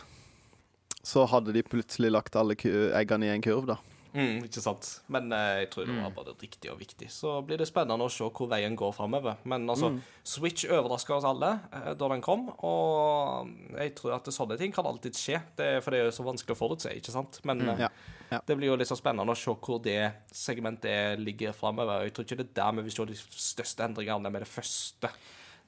så 1.02 1.26
hadde 1.28 1.55
de 1.55 1.64
plutselig 1.66 2.12
lagt 2.12 2.36
alle 2.39 2.56
eggene 2.56 3.28
i 3.28 3.34
en 3.34 3.44
kurv, 3.44 3.66
da. 3.72 3.78
Mm, 4.12 4.42
ikke 4.44 4.60
sant. 4.60 4.89
Men 5.12 5.32
eh, 5.32 5.62
jeg 5.62 5.68
tror 5.73 5.86
det 5.89 5.94
var 5.97 6.10
både 6.12 6.34
riktig 6.41 6.68
og 6.68 6.78
viktig. 6.82 7.07
Så 7.12 7.39
blir 7.49 7.57
det 7.60 7.68
spennende 7.68 8.05
å 8.05 8.12
se 8.12 8.26
hvor 8.28 8.50
veien 8.50 8.74
går 8.76 8.92
framover. 8.92 9.39
Men 9.49 9.65
altså, 9.73 9.89
Switch 10.28 10.66
overraska 10.68 11.15
oss 11.16 11.24
alle 11.28 11.55
eh, 11.73 11.92
da 11.97 12.10
den 12.12 12.24
kom, 12.24 12.50
og 12.60 13.49
jeg 13.78 13.94
tror 13.97 14.18
at 14.18 14.28
sånne 14.34 14.58
ting 14.60 14.74
kan 14.76 14.89
alltid 14.89 15.16
skje. 15.16 15.41
Det 15.57 15.68
er, 15.78 15.81
for 15.84 15.94
det 15.94 16.02
er 16.02 16.10
jo 16.10 16.16
så 16.18 16.26
vanskelig 16.26 16.57
å 16.57 16.60
forutse, 16.60 16.92
ikke 17.00 17.15
sant. 17.15 17.41
Men 17.49 17.65
eh, 17.65 17.86
Ja, 17.86 17.89
ja. 18.34 18.42
det 18.50 18.58
blir 18.60 18.68
jo 18.73 18.76
litt 18.76 18.91
så 18.92 18.99
spennende 19.00 19.32
å 19.32 19.39
se 19.39 19.57
hvor 19.57 19.81
det 19.84 19.99
segmentet 20.36 21.20
ligger 21.23 21.57
framover. 21.57 22.05
Jeg 22.05 22.12
tror 22.16 22.28
ikke 22.28 22.41
det 22.42 22.49
er 22.50 22.58
der 22.60 22.76
vi 22.78 22.86
vil 22.91 22.97
se 22.99 23.08
de 23.15 23.18
største 23.49 23.89
endringene 23.89 24.32
med 24.32 24.44
det 24.44 24.52
første. 24.52 25.08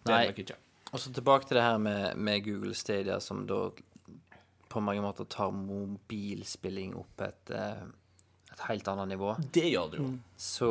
Det 0.05 0.13
Nei. 0.13 0.29
Og 0.93 1.01
så 1.01 1.11
tilbake 1.11 1.49
til 1.49 1.57
det 1.59 1.65
her 1.65 1.81
med, 1.83 2.13
med 2.21 2.45
Google 2.45 2.77
Stadia, 2.77 3.17
som 3.25 3.47
da 3.49 3.65
på 4.69 4.83
mange 4.83 5.03
måter 5.03 5.27
tar 5.31 5.53
mobilspilling 5.55 6.95
opp 6.99 7.23
et, 7.25 7.51
eh, 7.55 7.85
et 8.55 8.65
helt 8.69 8.89
annet 8.89 9.11
nivå, 9.15 9.35
Det 9.53 9.67
gjør 9.69 9.91
det 9.93 10.01
jo. 10.01 10.09
så, 10.37 10.71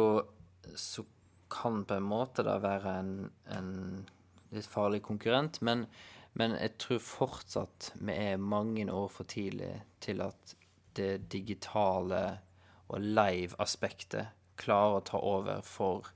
så 0.79 1.05
kan 1.53 1.83
på 1.85 1.99
en 1.99 2.07
måte 2.09 2.41
da 2.47 2.55
være 2.63 2.95
en, 3.03 3.13
en 3.53 3.71
litt 4.55 4.65
farlig 4.69 5.03
konkurrent. 5.05 5.59
Men, 5.61 5.85
men 6.39 6.55
jeg 6.57 6.77
tror 6.81 7.01
fortsatt 7.03 7.91
vi 8.01 8.15
er 8.31 8.41
mange 8.41 8.87
år 8.89 9.11
for 9.13 9.29
tidlig 9.29 9.75
til 10.01 10.23
at 10.25 10.55
det 10.97 11.27
digitale 11.33 12.23
og 12.93 12.99
live-aspektet 13.01 14.33
klarer 14.61 14.99
å 14.99 15.05
ta 15.05 15.19
over 15.21 15.61
for 15.65 16.09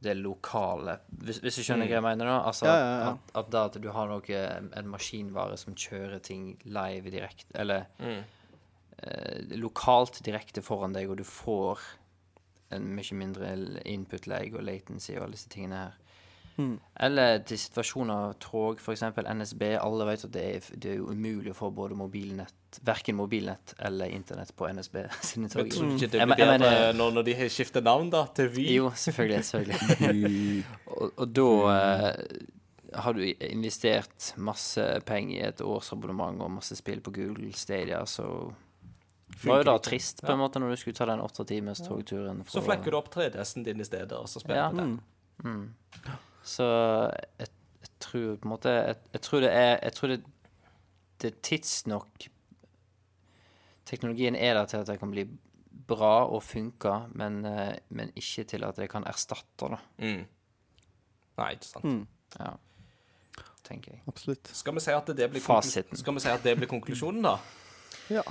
det 0.00 0.14
lokale. 0.16 0.94
Hvis, 1.24 1.42
hvis 1.44 1.58
du 1.60 1.64
skjønner 1.66 1.88
hva 1.90 1.98
jeg 1.98 2.04
mener 2.06 2.28
nå? 2.30 2.36
Altså 2.48 2.68
Ja, 2.70 2.76
ja, 2.80 2.92
ja. 3.02 3.08
At, 3.12 3.32
at 3.36 3.50
da 3.52 3.64
at 3.68 3.76
du 3.84 3.88
har 3.92 4.08
noe, 4.08 4.44
en 4.80 4.88
maskinvare 4.88 5.58
som 5.60 5.76
kjører 5.76 6.22
ting 6.24 6.54
live 6.64 7.12
direkte, 7.12 7.52
eller 7.60 7.84
eh, 8.00 8.22
lokalt 9.56 10.20
direkte 10.26 10.62
foran 10.62 10.92
deg, 10.96 11.10
og 11.10 11.20
du 11.20 11.24
får 11.24 11.80
en 12.74 12.86
mye 12.94 13.16
mindre 13.18 13.50
input-lag 13.88 14.54
og 14.54 14.62
latency 14.66 15.16
og 15.16 15.24
alle 15.24 15.38
disse 15.38 15.50
tingene 15.50 15.84
her. 15.84 15.98
Eller 17.00 17.38
til 17.46 17.58
situasjoner 17.60 18.34
tog, 18.42 18.80
f.eks. 18.82 19.04
NSB. 19.24 19.62
Alle 19.80 20.06
vet 20.10 20.26
at 20.26 20.32
det 20.34 20.44
er, 20.44 20.70
det 20.82 20.94
er 20.94 21.00
umulig 21.00 21.54
å 21.54 21.56
få 21.56 21.70
både 21.74 21.96
mobilnett, 21.98 22.80
verken 22.86 23.18
mobilnett 23.18 23.74
eller 23.86 24.12
internett 24.12 24.52
på 24.56 24.68
NSB 24.68 25.00
sine 25.30 25.50
tog. 25.50 25.64
Men 25.64 25.74
tror 25.74 25.96
ikke 25.96 26.12
det 26.12 26.28
blir 26.28 26.42
bedre 26.44 26.92
nå 26.96 27.10
når 27.16 27.28
de 27.30 27.36
har 27.40 27.52
skiftet 27.52 27.86
navn, 27.86 28.10
da, 28.12 28.24
til 28.36 28.50
Vy? 28.54 28.66
Jo, 28.76 28.90
selvfølgelig. 28.94 29.44
selvfølgelig. 29.50 30.64
og, 30.96 31.06
og 31.14 31.36
da 31.38 31.50
uh, 31.66 32.98
har 33.04 33.16
du 33.16 33.22
investert 33.24 34.32
masse 34.36 34.84
penger 35.08 35.36
i 35.38 35.46
et 35.48 35.62
årsabonnement 35.64 36.42
og 36.44 36.58
masse 36.58 36.76
spill 36.78 37.02
på 37.04 37.14
Google 37.14 37.54
Stadia, 37.56 38.02
så 38.06 38.50
var 39.44 39.58
jo 39.62 39.66
da 39.70 39.78
trist 39.78 40.22
på 40.22 40.32
en 40.32 40.38
måte 40.38 40.60
når 40.60 40.70
du 40.74 40.76
skulle 40.80 40.96
ta 40.98 41.06
den 41.06 41.20
åtte 41.24 41.44
timers 41.46 41.80
togturen. 41.84 42.42
Så 42.48 42.62
flekker 42.64 42.90
du 42.90 42.96
opp 42.98 43.08
3DS-en 43.14 43.62
din 43.64 43.80
i 43.80 43.84
stedet, 43.84 44.12
og 44.12 44.28
så 44.28 44.40
spiller 44.42 44.56
Ja. 44.64 44.70
du 44.70 44.76
den. 44.76 45.74
Så 46.44 46.64
jeg, 47.38 47.48
jeg 47.80 47.90
tror 48.00 48.36
på 48.36 48.44
en 48.48 48.50
måte 48.52 48.68
Jeg, 48.72 48.96
jeg 49.12 49.20
tror 49.22 49.40
det 49.40 49.50
er 49.52 49.78
Jeg 49.82 49.92
tror 49.92 50.08
det, 50.08 50.18
det 51.20 51.30
er 51.30 51.36
tidsnok 51.42 52.26
Teknologien 53.88 54.36
er 54.36 54.54
der 54.54 54.66
til 54.70 54.76
at 54.82 54.86
det 54.86 54.98
kan 55.00 55.10
bli 55.10 55.24
bra 55.90 56.26
og 56.30 56.42
funke, 56.46 56.92
men, 57.18 57.40
eh, 57.44 57.74
men 57.88 58.12
ikke 58.14 58.44
til 58.46 58.62
at 58.64 58.76
det 58.78 58.86
kan 58.92 59.02
erstatte 59.10 59.70
det. 59.72 59.78
Mm. 59.98 60.20
Nei, 61.40 61.48
ikke 61.56 61.66
sant. 61.66 62.06
Ja. 62.38 62.52
Tenker 63.66 63.96
jeg. 63.96 64.02
Absolutt. 64.06 64.52
Skal 64.54 64.76
vi 64.76 64.80
si 64.84 64.92
at 64.94 65.06
det 65.10 65.26
blir, 65.32 65.40
konklu- 65.40 65.56
Fasiten. 65.56 65.98
skal 65.98 66.14
vi 66.14 66.20
si 66.20 66.28
at 66.30 66.42
det 66.46 66.54
blir 66.60 66.68
konklusjonen, 66.70 67.22
da? 67.26 67.32
Ja. 68.10 68.22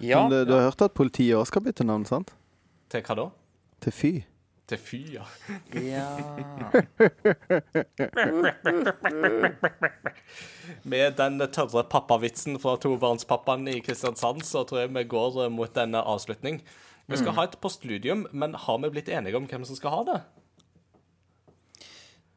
Ja. 0.00 0.22
Men 0.22 0.30
du, 0.32 0.44
du 0.44 0.52
har 0.56 0.68
hørt 0.68 0.82
at 0.84 0.96
politiet 0.96 1.36
òg 1.38 1.46
skal 1.48 1.62
bytte 1.64 1.84
navn, 1.86 2.04
sant? 2.08 2.34
Til 2.92 3.02
hva 3.06 3.14
da? 3.18 3.26
Til 3.82 3.92
Fy. 3.94 4.12
Til 4.66 4.78
Fy, 4.82 4.98
ja. 5.14 5.22
ja. 5.78 6.08
Med 10.90 11.14
den 11.20 11.38
tørre 11.54 11.84
pappavitsen 11.86 12.58
fra 12.62 12.74
tobarnspappaen 12.82 13.68
i 13.70 13.78
Kristiansand, 13.84 14.42
så 14.46 14.64
tror 14.66 14.82
jeg 14.82 14.94
vi 14.96 15.04
går 15.06 15.44
eh, 15.44 15.52
mot 15.54 15.70
denne 15.74 16.02
avslutning. 16.02 16.58
Vi 17.06 17.20
skal 17.20 17.36
ha 17.36 17.44
et 17.46 17.54
postludium, 17.62 18.26
men 18.34 18.56
har 18.58 18.80
vi 18.82 18.90
blitt 18.90 19.08
enige 19.14 19.38
om 19.38 19.46
hvem 19.46 19.64
som 19.68 19.78
skal 19.78 19.94
ha 19.94 20.02
det? 20.08 20.18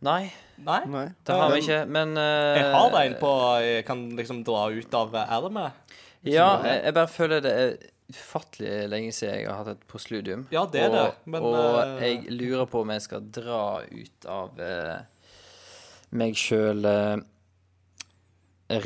Nei, 0.05 0.29
Nei? 0.63 0.83
Nei. 0.87 1.07
det 1.27 1.35
har 1.35 1.49
vi 1.51 1.59
ikke, 1.63 1.79
men 1.91 2.13
uh, 2.15 2.55
Jeg 2.55 2.69
har 2.71 2.93
en 3.01 3.15
på 3.19 3.31
Jeg 3.65 3.83
kan 3.87 4.05
liksom 4.15 4.43
dra 4.47 4.69
ut 4.71 4.93
av 4.95 5.17
ermet. 5.25 5.97
Ja, 6.27 6.49
jeg, 6.65 6.81
jeg 6.83 6.93
bare 6.97 7.07
føler 7.07 7.43
det 7.43 7.51
er 7.55 7.73
ufattelig 8.09 8.73
lenge 8.89 9.11
siden 9.13 9.35
jeg 9.37 9.47
har 9.47 9.59
hatt 9.61 9.71
et 9.77 9.85
postludium. 9.87 10.47
Ja, 10.51 10.65
det 10.71 10.81
er 10.81 10.89
og, 10.89 10.97
det, 10.97 11.29
men, 11.29 11.45
Og 11.45 11.79
eh, 11.83 12.03
jeg 12.07 12.33
lurer 12.33 12.65
på 12.69 12.81
om 12.83 12.91
jeg 12.95 13.05
skal 13.05 13.29
dra 13.35 13.61
ut 13.85 14.27
av 14.29 14.59
eh, 14.65 14.97
meg 16.19 16.35
sjøl 16.39 16.83
eh, 16.89 17.21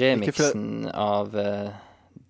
remixen 0.01 0.89
av 0.91 1.35
eh, 1.39 1.71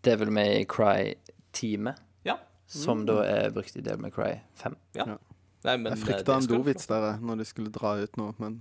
Devil 0.06 0.32
May 0.36 0.66
Cry-teamet, 0.70 2.00
Ja. 2.28 2.38
som 2.68 3.06
da 3.08 3.22
er 3.26 3.54
brukt 3.56 3.76
i 3.76 3.82
Devil 3.82 4.02
May 4.06 4.12
Cry 4.14 4.34
5. 4.62 4.78
ja. 5.00 5.08
Ja. 5.16 5.20
Nei, 5.64 5.78
men, 5.80 5.94
Jeg 5.94 6.02
eh, 6.02 6.06
frykta 6.10 6.36
en 6.36 6.48
dovits 6.52 6.90
der 6.92 7.18
når 7.24 7.40
du 7.40 7.46
skulle 7.48 7.72
dra 7.72 7.96
ut 8.04 8.18
noe, 8.20 8.34
men 8.38 8.60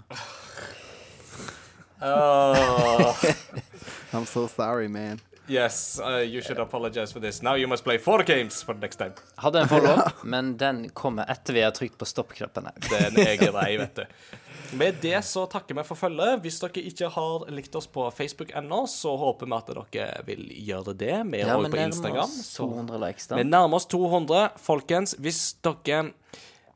oh. 2.01 3.25
I'm 4.15 4.25
so 4.25 4.47
sorry, 4.47 4.87
man. 4.89 5.21
Yes, 5.49 6.01
uh, 6.01 6.21
you 6.23 6.41
should 6.41 6.59
apologize 6.61 7.13
for 7.13 7.21
this. 7.21 7.43
Now 7.43 7.55
you 7.57 7.67
must 7.67 7.85
play 7.85 7.99
four 7.99 8.23
games 8.23 8.63
for 8.63 8.75
the 8.75 8.81
next 8.81 8.97
time. 8.97 9.13
Hadde 9.37 9.61
en 9.61 9.69
follow-up, 9.69 10.23
men 10.25 10.57
den 10.57 10.89
kommer 10.95 11.27
etter 11.31 11.53
vi 11.57 11.63
har 11.65 11.71
trykt 11.75 11.99
på 11.99 12.07
stopp-knappen. 12.07 12.69
her. 12.71 13.11
Det 13.11 13.27
er 13.27 13.37
grei, 13.51 13.77
vet 13.81 13.95
du. 13.97 14.05
Med 14.79 14.95
det 15.03 15.19
så 15.29 15.43
takker 15.53 15.77
vi 15.77 15.83
for 15.85 15.99
følget. 16.01 16.39
Hvis 16.47 16.57
dere 16.63 16.81
ikke 16.89 17.11
har 17.13 17.43
likt 17.53 17.75
oss 17.77 17.87
på 17.93 18.07
Facebook 18.17 18.55
ennå, 18.57 18.87
så 18.89 19.11
håper 19.21 19.51
vi 19.51 19.57
at 19.59 19.73
dere 19.93 20.23
vil 20.25 20.47
gjøre 20.65 20.95
det. 20.97 21.19
Vi 21.29 21.43
er 21.43 21.51
Ja, 21.51 21.57
også 21.59 21.71
på 21.75 21.83
Instagram. 21.83 22.23
oss 22.25 22.39
så- 22.55 22.69
200 22.71 23.01
likes, 23.03 23.29
Vi 23.37 23.43
nærmer 23.45 23.77
oss 23.77 23.87
200. 23.87 24.49
Folkens, 24.57 25.15
hvis 25.21 25.43
dere 25.61 26.13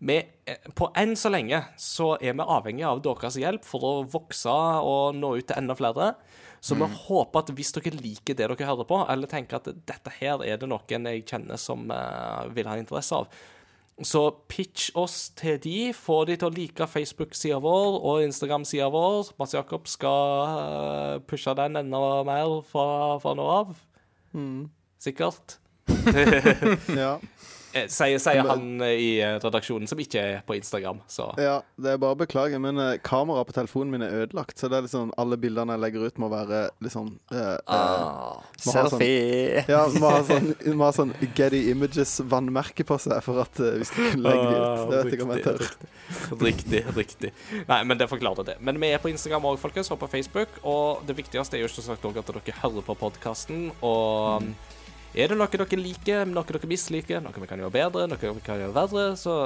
vi, 0.00 0.18
eh, 0.46 0.56
På 0.74 0.90
enn 0.94 1.14
så 1.16 1.30
lenge 1.32 1.62
så 1.80 2.18
er 2.20 2.34
vi 2.36 2.44
avhengig 2.44 2.84
av 2.84 3.00
deres 3.00 3.36
hjelp 3.40 3.64
for 3.64 3.80
å 3.80 3.94
vokse 4.12 4.50
og 4.84 5.14
nå 5.16 5.38
ut 5.38 5.46
til 5.48 5.56
enda 5.56 5.74
flere. 5.74 6.16
Så 6.66 6.74
vi 6.74 6.86
håper 7.06 7.44
at 7.44 7.50
hvis 7.54 7.70
dere 7.76 7.92
liker 7.94 8.34
det 8.34 8.48
dere 8.48 8.66
hører 8.66 8.88
på, 8.88 8.98
eller 9.12 9.30
tenker 9.30 9.60
at 9.60 9.68
dette 9.86 10.14
her 10.18 10.42
er 10.42 10.58
det 10.58 10.66
noen 10.66 11.06
jeg 11.12 11.26
kjenner 11.28 11.60
som 11.60 11.84
uh, 11.92 12.48
vil 12.56 12.66
ha 12.66 12.74
interesse 12.80 13.14
av, 13.14 13.28
så 14.04 14.26
pitch 14.50 14.90
oss 14.98 15.30
til 15.38 15.60
de. 15.62 15.76
Få 15.96 16.24
de 16.28 16.34
til 16.36 16.50
å 16.50 16.52
like 16.52 16.88
Facebook-sida 16.90 17.60
vår 17.64 18.00
og 18.02 18.24
Instagram-sida 18.26 18.90
vår. 18.92 19.30
Mats 19.40 19.54
Jakob 19.56 19.88
skal 19.88 20.42
eh, 20.50 21.14
pushe 21.24 21.54
den 21.56 21.80
enda 21.80 22.02
mer 22.28 22.58
fra, 22.68 23.16
fra 23.22 23.32
nå 23.38 23.46
av. 23.54 23.72
Sikkert. 25.00 25.56
Ja. 27.00 27.14
Eh, 27.76 27.86
Sier, 27.92 28.18
sier 28.22 28.46
han 28.48 28.80
eh, 28.84 28.94
i 28.96 29.08
eh, 29.20 29.36
redaksjonen, 29.42 29.88
som 29.90 30.00
ikke 30.00 30.22
er 30.22 30.38
på 30.46 30.56
Instagram. 30.56 31.02
Så 31.10 31.28
ja, 31.40 31.58
det 31.80 31.92
er 31.92 32.00
bare 32.00 32.16
å 32.16 32.18
beklage, 32.18 32.58
men 32.62 32.78
uh, 32.80 32.94
kameraet 33.04 33.50
på 33.50 33.56
telefonen 33.56 33.92
min 33.92 34.04
er 34.06 34.14
ødelagt, 34.22 34.56
så 34.58 34.70
det 34.72 34.78
er 34.78 34.86
liksom 34.86 35.12
alle 35.20 35.38
bildene 35.40 35.76
jeg 35.76 35.82
legger 35.84 36.06
ut, 36.06 36.20
må 36.22 36.30
være 36.32 36.62
liksom 36.84 37.12
uh, 37.34 37.38
eh, 37.38 37.54
Ah. 37.66 38.40
Selfie! 38.56 38.72
sånn- 38.72 38.90
Selfie! 38.96 39.64
Ja, 39.68 39.82
må 40.00 40.12
ha 40.14 40.22
sånn, 40.26 40.48
må 40.78 40.88
ha 40.88 40.92
sånn 40.96 41.12
Getty 41.36 41.62
Images-vannmerke 41.72 42.86
på 42.88 42.98
seg 43.02 43.20
for 43.26 43.42
at 43.44 43.60
uh, 43.60 43.74
vi 43.80 43.88
skal 43.88 44.12
kunne 44.14 44.30
legge 44.30 44.46
det 44.46 44.60
ut. 44.62 44.86
Det 44.92 45.02
vet 45.02 45.16
jeg 45.16 45.26
om 45.26 45.34
jeg 45.34 45.46
tør. 45.46 45.66
Riktig, 46.46 46.82
riktig. 46.96 47.32
Nei, 47.68 47.80
men 47.88 48.00
det 48.00 48.08
forklarer 48.10 48.46
det. 48.46 48.56
Men 48.64 48.80
vi 48.82 48.92
er 48.94 49.02
på 49.02 49.10
Instagram 49.12 49.50
òg, 49.50 49.60
folkens, 49.62 49.90
og 49.92 50.00
på 50.00 50.08
Facebook. 50.12 50.60
Og 50.66 51.04
det 51.08 51.18
viktigste 51.18 51.58
er 51.58 51.64
jo 51.64 51.70
ikke 51.70 51.84
sagt 51.84 52.06
òg 52.08 52.20
at 52.22 52.30
dere 52.30 52.56
hører 52.62 52.86
på 52.86 52.96
podkasten. 53.00 53.68
Og 53.84 54.46
er 55.16 55.32
det 55.32 55.38
noe 55.38 55.48
dere 55.48 55.80
liker, 55.80 56.26
noe 56.28 56.44
dere 56.46 56.68
misliker, 56.68 57.22
noe 57.24 57.40
vi 57.40 57.48
kan 57.48 57.60
gjøre 57.62 57.74
bedre, 57.74 58.06
noe 58.10 58.20
vi 58.20 58.44
kan 58.44 58.60
gjøre 58.60 58.76
verre, 58.76 59.06
så 59.16 59.36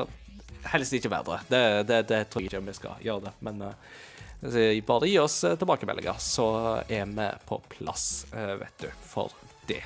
helst 0.73 0.97
ikke 0.97 1.12
verre. 1.12 1.40
Det, 1.49 1.62
det, 1.89 2.02
det 2.10 2.24
tror 2.31 2.44
jeg 2.44 2.50
ikke 2.50 2.65
vi 2.66 2.76
skal 2.76 3.05
gjøre 3.05 3.28
det. 3.28 3.34
Men 3.47 3.62
uh, 3.62 4.66
bare 4.89 5.08
gi 5.08 5.16
oss 5.23 5.39
eh, 5.47 5.57
tilbakemeldinger, 5.60 6.18
så 6.20 6.50
er 6.89 7.08
vi 7.08 7.31
på 7.49 7.60
plass, 7.76 8.26
uh, 8.34 8.57
vet 8.60 8.84
du, 8.84 8.90
for 9.07 9.32
det. 9.70 9.82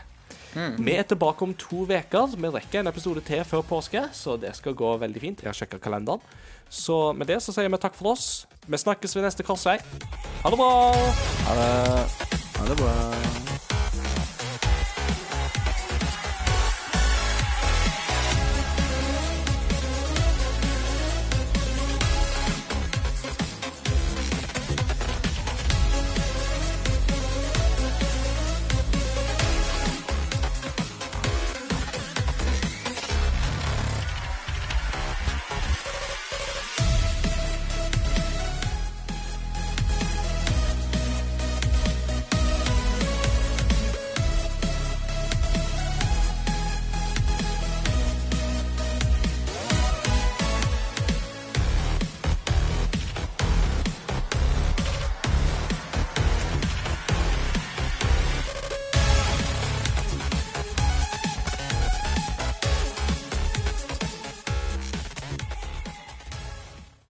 Vi 0.54 0.92
er 0.94 1.02
tilbake 1.02 1.42
om 1.42 1.50
to 1.58 1.82
uker. 1.82 2.36
Vi 2.38 2.50
rekker 2.56 2.80
en 2.80 2.90
episode 2.90 3.24
til 3.26 3.42
før 3.44 3.64
påske, 3.66 4.04
så 4.14 4.36
det 4.38 4.54
skal 4.54 4.76
gå 4.78 4.92
veldig 5.02 5.22
fint. 5.22 5.42
Jeg 5.42 5.50
har 5.50 5.58
sjekka 5.58 5.80
kalenderen. 5.82 6.22
Så 6.70 7.12
med 7.12 7.26
det 7.30 7.40
så 7.42 7.54
sier 7.54 7.68
vi 7.70 7.82
takk 7.82 7.98
for 7.98 8.14
oss. 8.14 8.46
Vi 8.66 8.78
snakkes 8.78 9.16
ved 9.16 9.26
neste 9.26 9.46
korsvei. 9.46 9.80
Ha 10.44 10.54
det 10.54 10.60
bra! 10.60 10.70
Ha 11.50 12.70
det 12.70 12.78
bra. 12.78 13.53